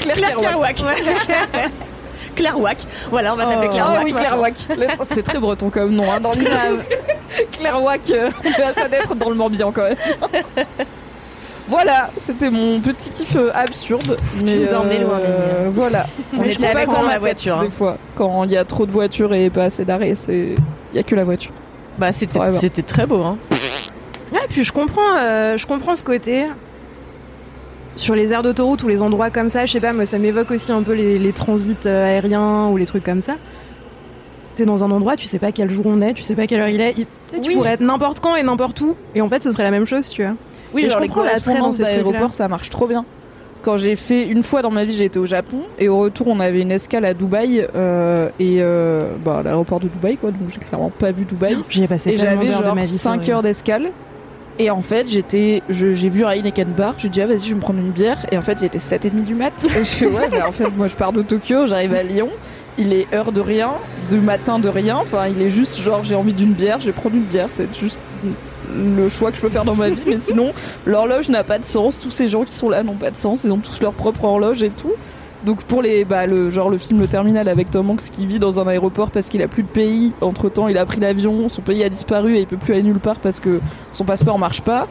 Claire, 0.00 0.14
Claire 0.16 0.36
Kerouac. 0.36 0.76
Kerouac. 0.76 0.98
Clairwac. 2.38 2.78
Voilà, 3.10 3.34
on 3.34 3.36
va 3.36 3.44
t'appeler 3.44 3.68
Oh, 3.72 4.14
Clairwac. 4.16 4.54
Ah 4.70 4.74
oui. 4.78 4.86
C'est 5.04 5.22
très 5.22 5.38
breton 5.38 5.70
comme 5.70 5.92
nom. 5.92 6.04
Hein, 6.10 6.20
dans 6.20 6.32
le 6.32 6.36
Clairwac, 7.52 8.10
euh, 8.10 8.30
ça 8.74 8.88
d'être 8.88 9.14
dans 9.14 9.28
le 9.28 9.34
Morbihan 9.34 9.72
quand 9.72 9.82
même. 9.82 9.96
Voilà, 11.70 12.08
c'était 12.16 12.48
mon 12.48 12.80
petit 12.80 13.10
kiff 13.10 13.36
euh, 13.36 13.50
absurde. 13.54 14.16
Mais 14.42 14.54
nous 14.54 14.72
as 14.72 14.78
emmené 14.78 15.00
loin, 15.00 15.20
euh, 15.20 15.64
Mimi. 15.64 15.74
Voilà. 15.74 16.06
On 16.18 16.22
C'est 16.28 16.36
était 16.36 16.48
ce 16.54 16.56
qui 16.56 16.62
se 16.62 16.68
avec 16.70 16.74
passe 16.86 16.94
toi 16.94 17.02
dans 17.02 17.08
la 17.08 17.12
tête, 17.12 17.20
voiture, 17.20 17.58
hein. 17.58 17.64
Des 17.64 17.70
fois, 17.70 17.98
quand 18.16 18.44
il 18.44 18.52
y 18.52 18.56
a 18.56 18.64
trop 18.64 18.86
de 18.86 18.90
voitures 18.90 19.34
et 19.34 19.50
pas 19.50 19.64
assez 19.64 19.84
d'arrêts, 19.84 20.14
c'est 20.14 20.54
il 20.94 20.96
y 20.96 20.98
a 20.98 21.02
que 21.02 21.14
la 21.14 21.24
voiture. 21.24 21.52
Bah, 21.98 22.10
c'était 22.12 22.82
très 22.82 23.04
beau, 23.04 23.22
hein. 23.22 23.36
Ouais, 24.32 24.40
puis 24.48 24.64
je 24.64 24.72
comprends, 24.72 25.16
euh, 25.18 25.58
je 25.58 25.66
comprends 25.66 25.94
ce 25.94 26.02
côté. 26.02 26.46
Sur 27.98 28.14
les 28.14 28.32
aires 28.32 28.44
d'autoroute 28.44 28.84
ou 28.84 28.88
les 28.88 29.02
endroits 29.02 29.28
comme 29.30 29.48
ça, 29.48 29.66
je 29.66 29.72
sais 29.72 29.80
pas, 29.80 29.92
moi 29.92 30.06
ça 30.06 30.20
m'évoque 30.20 30.52
aussi 30.52 30.70
un 30.70 30.82
peu 30.84 30.92
les, 30.92 31.18
les 31.18 31.32
transits 31.32 31.74
euh, 31.86 32.06
aériens 32.06 32.68
ou 32.68 32.76
les 32.76 32.86
trucs 32.86 33.02
comme 33.02 33.20
ça. 33.20 33.34
T'es 34.54 34.64
dans 34.64 34.84
un 34.84 34.90
endroit, 34.92 35.16
tu 35.16 35.26
sais 35.26 35.40
pas 35.40 35.50
quel 35.50 35.68
jour 35.68 35.84
on 35.86 36.00
est, 36.00 36.14
tu 36.14 36.22
sais 36.22 36.36
pas 36.36 36.46
quelle 36.46 36.60
heure 36.60 36.68
il 36.68 36.80
est. 36.80 36.94
Tu 37.42 37.52
pourrais 37.54 37.70
être 37.70 37.80
n'importe 37.80 38.20
quand 38.20 38.36
et 38.36 38.44
n'importe 38.44 38.80
où. 38.82 38.94
Et 39.16 39.20
en 39.20 39.28
fait, 39.28 39.42
ce 39.42 39.50
serait 39.50 39.64
la 39.64 39.72
même 39.72 39.84
chose, 39.84 40.08
tu 40.10 40.22
vois. 40.22 40.34
Oui, 40.72 40.84
Et 40.84 40.90
genre 40.90 40.98
je 40.98 41.02
les 41.02 41.08
comprends 41.08 41.22
dans 41.24 41.28
correspondances 41.28 41.78
d'aéroport, 41.78 42.34
ça 42.34 42.46
marche 42.46 42.70
trop 42.70 42.86
bien. 42.86 43.04
Quand 43.62 43.76
j'ai 43.76 43.96
fait 43.96 44.28
une 44.28 44.44
fois 44.44 44.62
dans 44.62 44.70
ma 44.70 44.84
vie, 44.84 44.94
j'ai 44.94 45.06
été 45.06 45.18
au 45.18 45.26
Japon 45.26 45.62
et 45.80 45.88
au 45.88 45.98
retour, 45.98 46.28
on 46.28 46.38
avait 46.38 46.60
une 46.60 46.70
escale 46.70 47.04
à 47.04 47.14
Dubaï 47.14 47.66
euh, 47.74 48.28
et 48.38 48.58
euh, 48.60 49.00
bah, 49.24 49.42
l'aéroport 49.44 49.80
de 49.80 49.88
Dubaï, 49.88 50.16
quoi. 50.16 50.30
Donc 50.30 50.50
j'ai 50.54 50.60
clairement 50.60 50.90
pas 50.90 51.10
vu 51.10 51.24
Dubaï. 51.24 51.56
J'y 51.68 51.82
ai 51.82 51.88
passé 51.88 52.10
et 52.10 52.16
j'avais 52.16 52.46
de 52.46 52.52
genre 52.52 52.76
ma 52.76 52.82
vie. 52.82 52.86
c'est 52.86 52.98
5 52.98 53.16
horrible. 53.16 53.32
heures 53.32 53.42
d'escale. 53.42 53.90
Et 54.58 54.70
en 54.70 54.82
fait, 54.82 55.08
j'étais, 55.08 55.62
je- 55.68 55.92
j'ai 55.94 56.08
vu 56.08 56.24
Heineken 56.24 56.68
bar. 56.76 56.94
J'ai 56.98 57.08
dit 57.08 57.20
ah 57.22 57.26
vas-y, 57.26 57.40
je 57.40 57.48
vais 57.50 57.54
me 57.54 57.60
prendre 57.60 57.78
une 57.78 57.90
bière. 57.92 58.26
Et 58.32 58.38
en 58.38 58.42
fait, 58.42 58.60
il 58.60 58.64
était 58.64 58.78
7h30 58.78 59.24
du 59.24 59.34
mat. 59.34 59.64
Et 59.64 59.68
je 59.78 59.84
fais 59.84 60.06
ouais, 60.06 60.28
bah, 60.28 60.48
en 60.48 60.52
fait, 60.52 60.68
moi 60.76 60.88
je 60.88 60.94
pars 60.96 61.12
de 61.12 61.22
Tokyo, 61.22 61.66
j'arrive 61.66 61.94
à 61.94 62.02
Lyon. 62.02 62.30
Il 62.76 62.92
est 62.92 63.12
heure 63.14 63.32
de 63.32 63.40
rien, 63.40 63.70
de 64.10 64.18
matin 64.18 64.58
de 64.58 64.68
rien. 64.68 64.96
Enfin, 64.96 65.26
il 65.28 65.40
est 65.42 65.50
juste 65.50 65.78
genre 65.80 66.02
j'ai 66.04 66.14
envie 66.14 66.32
d'une 66.32 66.52
bière, 66.52 66.80
je 66.80 66.86
vais 66.86 66.92
prendre 66.92 67.14
une 67.16 67.22
bière. 67.24 67.48
C'est 67.50 67.72
juste 67.74 68.00
le 68.74 69.08
choix 69.08 69.30
que 69.30 69.36
je 69.36 69.42
peux 69.42 69.48
faire 69.48 69.64
dans 69.64 69.74
ma 69.74 69.88
vie. 69.90 70.02
Mais 70.06 70.18
sinon, 70.18 70.52
l'horloge 70.86 71.28
n'a 71.28 71.42
pas 71.44 71.58
de 71.58 71.64
sens. 71.64 71.98
Tous 71.98 72.10
ces 72.10 72.28
gens 72.28 72.44
qui 72.44 72.52
sont 72.54 72.68
là 72.68 72.82
n'ont 72.82 72.94
pas 72.94 73.10
de 73.10 73.16
sens. 73.16 73.44
Ils 73.44 73.52
ont 73.52 73.58
tous 73.58 73.80
leur 73.80 73.92
propre 73.92 74.24
horloge 74.24 74.62
et 74.62 74.70
tout. 74.70 74.92
Donc 75.44 75.62
pour 75.62 75.82
les 75.82 76.04
bah 76.04 76.26
le 76.26 76.50
genre 76.50 76.68
le 76.68 76.78
film 76.78 77.00
Le 77.00 77.06
Terminal 77.06 77.48
avec 77.48 77.70
Tom 77.70 77.90
Hanks 77.90 78.10
qui 78.10 78.26
vit 78.26 78.38
dans 78.40 78.58
un 78.60 78.66
aéroport 78.66 79.10
parce 79.10 79.28
qu'il 79.28 79.40
a 79.42 79.48
plus 79.48 79.62
de 79.62 79.68
pays. 79.68 80.12
Entre 80.20 80.48
temps, 80.48 80.68
il 80.68 80.76
a 80.78 80.84
pris 80.84 81.00
l'avion, 81.00 81.48
son 81.48 81.62
pays 81.62 81.84
a 81.84 81.88
disparu 81.88 82.36
et 82.36 82.40
il 82.40 82.46
peut 82.46 82.56
plus 82.56 82.74
aller 82.74 82.82
nulle 82.82 82.98
part 82.98 83.20
parce 83.20 83.38
que 83.40 83.60
son 83.92 84.04
passeport 84.04 84.38
marche 84.38 84.60
pas. 84.62 84.86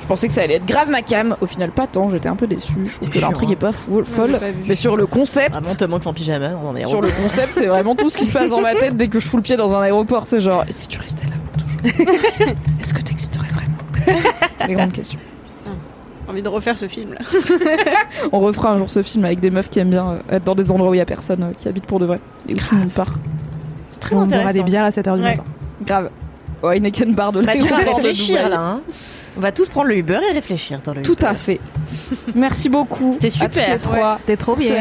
Je 0.00 0.06
pensais 0.08 0.26
que 0.26 0.34
ça 0.34 0.42
allait 0.42 0.54
être 0.54 0.66
grave 0.66 0.90
ma 0.90 1.00
cam. 1.02 1.36
Au 1.40 1.46
final, 1.46 1.70
pas 1.70 1.86
tant. 1.86 2.10
J'étais 2.10 2.28
un 2.28 2.34
peu 2.34 2.48
déçue. 2.48 2.72
Je 2.86 2.96
trouve 2.96 3.08
que 3.10 3.20
l'intrigue 3.20 3.50
hein. 3.50 3.52
est 3.52 3.56
pas 3.56 3.72
fou- 3.72 4.02
folle. 4.04 4.32
pas. 4.32 4.46
Mais 4.66 4.74
sur 4.74 4.96
le 4.96 5.06
concept, 5.06 5.52
Vraiment, 5.52 5.74
Tom 5.76 5.94
Hanks 5.94 6.06
en 6.08 6.12
pyjama, 6.12 6.50
on 6.60 6.70
en 6.70 6.74
est 6.74 6.84
sur 6.84 7.00
le 7.00 7.08
concept, 7.10 7.52
c'est 7.54 7.66
vraiment 7.66 7.94
tout 7.94 8.08
ce 8.10 8.18
qui 8.18 8.26
se 8.26 8.32
passe 8.32 8.50
dans 8.50 8.60
ma 8.60 8.74
tête 8.74 8.96
dès 8.96 9.06
que 9.06 9.20
je 9.20 9.26
fous 9.28 9.36
le 9.36 9.44
pied 9.44 9.54
dans 9.54 9.74
un 9.76 9.80
aéroport. 9.82 10.26
C'est 10.26 10.40
genre, 10.40 10.64
et 10.68 10.72
si 10.72 10.88
tu 10.88 10.98
restais 10.98 11.26
là 11.26 11.34
pour 11.52 11.62
toujours 11.62 12.56
Est-ce 12.80 12.92
que 12.92 13.00
t'existerais 13.02 13.46
vraiment? 13.48 14.16
Les 14.66 14.74
grandes 14.74 14.92
questions. 14.92 15.20
J'ai 16.32 16.36
envie 16.36 16.42
de 16.42 16.48
refaire 16.48 16.78
ce 16.78 16.88
film 16.88 17.12
là. 17.12 17.18
On 18.32 18.40
refera 18.40 18.72
un 18.72 18.78
jour 18.78 18.88
ce 18.90 19.02
film 19.02 19.24
avec 19.26 19.40
des 19.40 19.50
meufs 19.50 19.68
qui 19.68 19.78
aiment 19.80 19.90
bien 19.90 20.10
euh, 20.30 20.36
être 20.36 20.44
dans 20.44 20.54
des 20.54 20.72
endroits 20.72 20.90
où 20.90 20.94
il 20.94 20.98
y 20.98 21.00
a 21.02 21.04
personne, 21.04 21.42
euh, 21.42 21.52
qui 21.58 21.68
habitent 21.68 21.84
pour 21.86 21.98
de 21.98 22.06
vrai. 22.06 22.20
Et 22.48 22.54
où 22.54 22.56
tout 22.56 22.74
le 22.74 22.78
monde 22.80 22.90
part. 22.90 23.14
C'est 23.90 24.00
très 24.00 24.16
On 24.16 24.24
boira 24.26 24.52
des 24.52 24.62
bières 24.62 24.84
à 24.84 24.90
7h 24.90 25.16
du 25.16 25.22
Ouais. 25.22 25.30
matin. 25.30 25.44
Grave. 25.84 26.10
Oh, 26.62 26.70
Heineken 26.70 27.14
bar 27.14 27.32
de 27.32 27.42
Bah, 27.42 27.52
tu 27.56 27.66
vas 27.68 27.76
réfléchir 27.94 28.48
là. 28.48 28.60
Hein. 28.60 28.80
On 29.36 29.40
va 29.40 29.50
tous 29.52 29.68
prendre 29.68 29.88
le 29.88 29.96
Uber 29.96 30.18
et 30.30 30.32
réfléchir 30.34 30.80
dans 30.84 30.94
le 30.94 31.02
Tout 31.02 31.12
Uber. 31.14 31.26
à 31.26 31.34
fait. 31.34 31.60
Merci 32.34 32.68
beaucoup. 32.68 33.12
C'était 33.12 33.30
super. 33.30 33.78
C'était 34.18 34.36
trop 34.36 34.56
bien. 34.56 34.74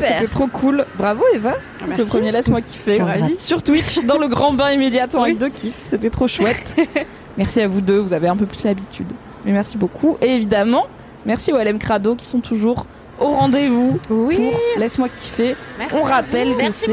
C'était 0.00 0.26
trop 0.28 0.46
cool. 0.46 0.84
Bravo 0.96 1.22
Eva. 1.34 1.54
Ah, 1.56 1.84
Ce 1.84 1.86
merci. 1.98 2.04
premier 2.04 2.32
laisse-moi 2.32 2.60
kiffer. 2.62 3.02
Sur 3.38 3.62
Twitch, 3.62 4.02
dans 4.06 4.18
le 4.18 4.28
grand 4.28 4.52
bain 4.52 4.72
immédiatement 4.72 5.22
avec 5.24 5.38
deux 5.38 5.50
kiffs. 5.50 5.78
C'était 5.82 6.10
trop 6.10 6.26
chouette. 6.26 6.74
merci 7.36 7.60
à 7.60 7.68
vous 7.68 7.80
deux. 7.82 7.98
Vous 7.98 8.12
avez 8.14 8.28
un 8.28 8.36
peu 8.36 8.46
plus 8.46 8.64
l'habitude. 8.64 9.06
Mais 9.44 9.52
merci 9.52 9.76
beaucoup. 9.76 10.16
Et 10.22 10.28
évidemment, 10.34 10.86
merci 11.28 11.52
aux 11.52 11.58
LM 11.58 11.78
Crado 11.78 12.16
qui 12.16 12.24
sont 12.24 12.40
toujours 12.40 12.86
au 13.20 13.28
rendez-vous 13.28 13.98
Oui. 14.10 14.36
pour 14.36 14.80
Laisse-moi 14.80 15.08
kiffer. 15.08 15.54
On 15.92 16.02
rappelle 16.02 16.56
que 16.56 16.70
c'est 16.70 16.92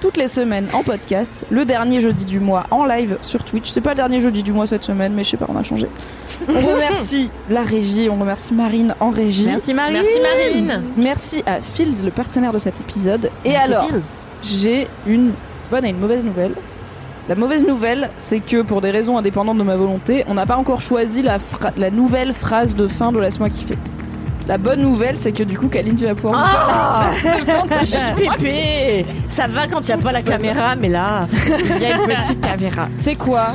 toutes 0.00 0.16
les 0.16 0.28
semaines 0.28 0.68
en 0.72 0.82
podcast, 0.82 1.44
le 1.50 1.64
dernier 1.64 2.00
jeudi 2.00 2.24
du 2.24 2.40
mois 2.40 2.64
en 2.70 2.84
live 2.84 3.18
sur 3.22 3.44
Twitch. 3.44 3.70
C'est 3.72 3.80
pas 3.80 3.90
le 3.90 3.96
dernier 3.96 4.20
jeudi 4.20 4.42
du 4.42 4.52
mois 4.52 4.66
cette 4.66 4.84
semaine, 4.84 5.12
mais 5.14 5.24
je 5.24 5.30
sais 5.30 5.36
pas, 5.36 5.46
on 5.48 5.56
a 5.56 5.62
changé. 5.62 5.88
On 6.48 6.52
remercie 6.74 7.30
la 7.50 7.62
régie, 7.62 8.08
on 8.10 8.18
remercie 8.18 8.54
Marine 8.54 8.94
en 9.00 9.10
régie. 9.10 9.46
Merci 9.46 9.74
Marie. 9.74 9.94
Merci 9.94 10.20
Marine. 10.20 10.82
Merci 10.96 11.42
à 11.46 11.60
Fields, 11.60 12.04
le 12.04 12.10
partenaire 12.10 12.52
de 12.52 12.58
cet 12.58 12.80
épisode. 12.80 13.30
Et 13.44 13.56
alors, 13.56 13.88
j'ai 14.42 14.86
une 15.06 15.32
bonne 15.70 15.84
et 15.84 15.90
une 15.90 15.98
mauvaise 15.98 16.24
nouvelle. 16.24 16.54
La 17.28 17.34
mauvaise 17.34 17.66
nouvelle, 17.66 18.10
c'est 18.18 18.40
que 18.40 18.60
pour 18.62 18.82
des 18.82 18.90
raisons 18.90 19.16
indépendantes 19.16 19.56
de 19.56 19.62
ma 19.62 19.76
volonté, 19.76 20.24
on 20.28 20.34
n'a 20.34 20.44
pas 20.44 20.56
encore 20.56 20.82
choisi 20.82 21.22
la, 21.22 21.38
nouvelle 21.90 22.34
phrase 22.34 22.74
de 22.74 22.86
fin 22.86 23.12
de 23.12 23.20
Laisse-moi 23.20 23.48
kiffer. 23.48 23.78
La 24.46 24.58
bonne 24.58 24.82
nouvelle, 24.82 25.16
c'est 25.16 25.32
que 25.32 25.42
du 25.42 25.56
coup, 25.58 25.68
Kaline, 25.68 25.96
tu 25.96 26.04
vas 26.04 26.14
pouvoir 26.14 26.54
Ah 26.54 27.12
nous 27.14 27.56
parler. 27.56 28.36
Pépé 28.36 29.06
Ça 29.30 29.46
va 29.46 29.66
quand 29.68 29.80
il 29.88 29.94
n'y 29.94 30.00
a 30.00 30.04
pas 30.04 30.12
la 30.12 30.20
caméra, 30.20 30.76
mais 30.76 30.88
là. 30.90 31.26
Il 31.76 31.80
y 31.80 31.86
a 31.86 31.96
une 31.96 32.06
petite 32.06 32.42
caméra. 32.42 32.88
Tu 32.98 33.02
sais 33.04 33.14
quoi? 33.14 33.52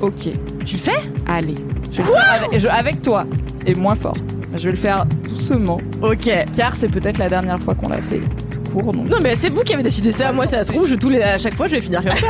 Ok. 0.00 0.30
Tu 0.64 0.76
le 0.76 0.82
fais? 0.82 1.00
Allez. 1.28 1.54
Je 1.92 2.02
vais 2.02 2.08
le 2.08 2.14
faire 2.14 2.32
avec, 2.42 2.58
je- 2.58 2.68
avec 2.68 3.02
toi. 3.02 3.24
Et 3.66 3.74
moins 3.76 3.94
fort. 3.94 4.16
Je 4.56 4.64
vais 4.64 4.72
le 4.72 4.76
faire 4.76 5.06
doucement. 5.28 5.78
Ok. 6.02 6.28
Car 6.56 6.74
c'est 6.74 6.90
peut-être 6.90 7.18
la 7.18 7.28
dernière 7.28 7.60
fois 7.60 7.76
qu'on 7.76 7.88
l'a 7.88 8.02
fait 8.02 8.20
Donc... 8.80 9.08
Non, 9.08 9.18
mais 9.20 9.34
c'est 9.36 9.50
vous 9.50 9.62
qui 9.62 9.74
avez 9.74 9.82
décidé 9.82 10.12
ça. 10.12 10.32
Moi, 10.32 10.46
ça 10.46 10.64
se 10.64 10.72
trouve, 10.72 10.88
je, 10.88 10.94
tous 10.94 11.08
les, 11.08 11.22
à 11.22 11.38
chaque 11.38 11.54
fois, 11.54 11.66
je 11.66 11.72
vais 11.72 11.80
finir 11.80 12.02
comme 12.02 12.16
ça. 12.16 12.26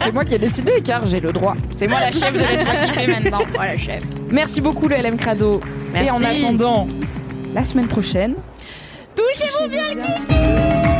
C'est 0.04 0.12
moi 0.12 0.24
qui 0.24 0.34
ai 0.34 0.38
décidé 0.38 0.80
car 0.82 1.06
j'ai 1.06 1.20
le 1.20 1.32
droit. 1.32 1.54
C'est 1.74 1.88
moi 1.88 2.00
la 2.00 2.12
chef 2.12 2.32
de 2.32 2.38
Laisse-moi 2.38 2.74
kiffer 2.74 3.06
maintenant. 3.06 3.40
Voilà, 3.54 3.76
chef. 3.76 4.02
Merci 4.30 4.60
beaucoup 4.60 4.88
le 4.88 4.96
LM 4.96 5.16
Crado. 5.16 5.60
Merci. 5.92 6.08
Et 6.08 6.10
en 6.10 6.22
attendant, 6.22 6.86
la 7.54 7.64
semaine 7.64 7.88
prochaine. 7.88 8.34
Touchez-vous 9.16 9.68
bien 9.68 9.94
le 9.94 10.00
kiff 10.00 10.99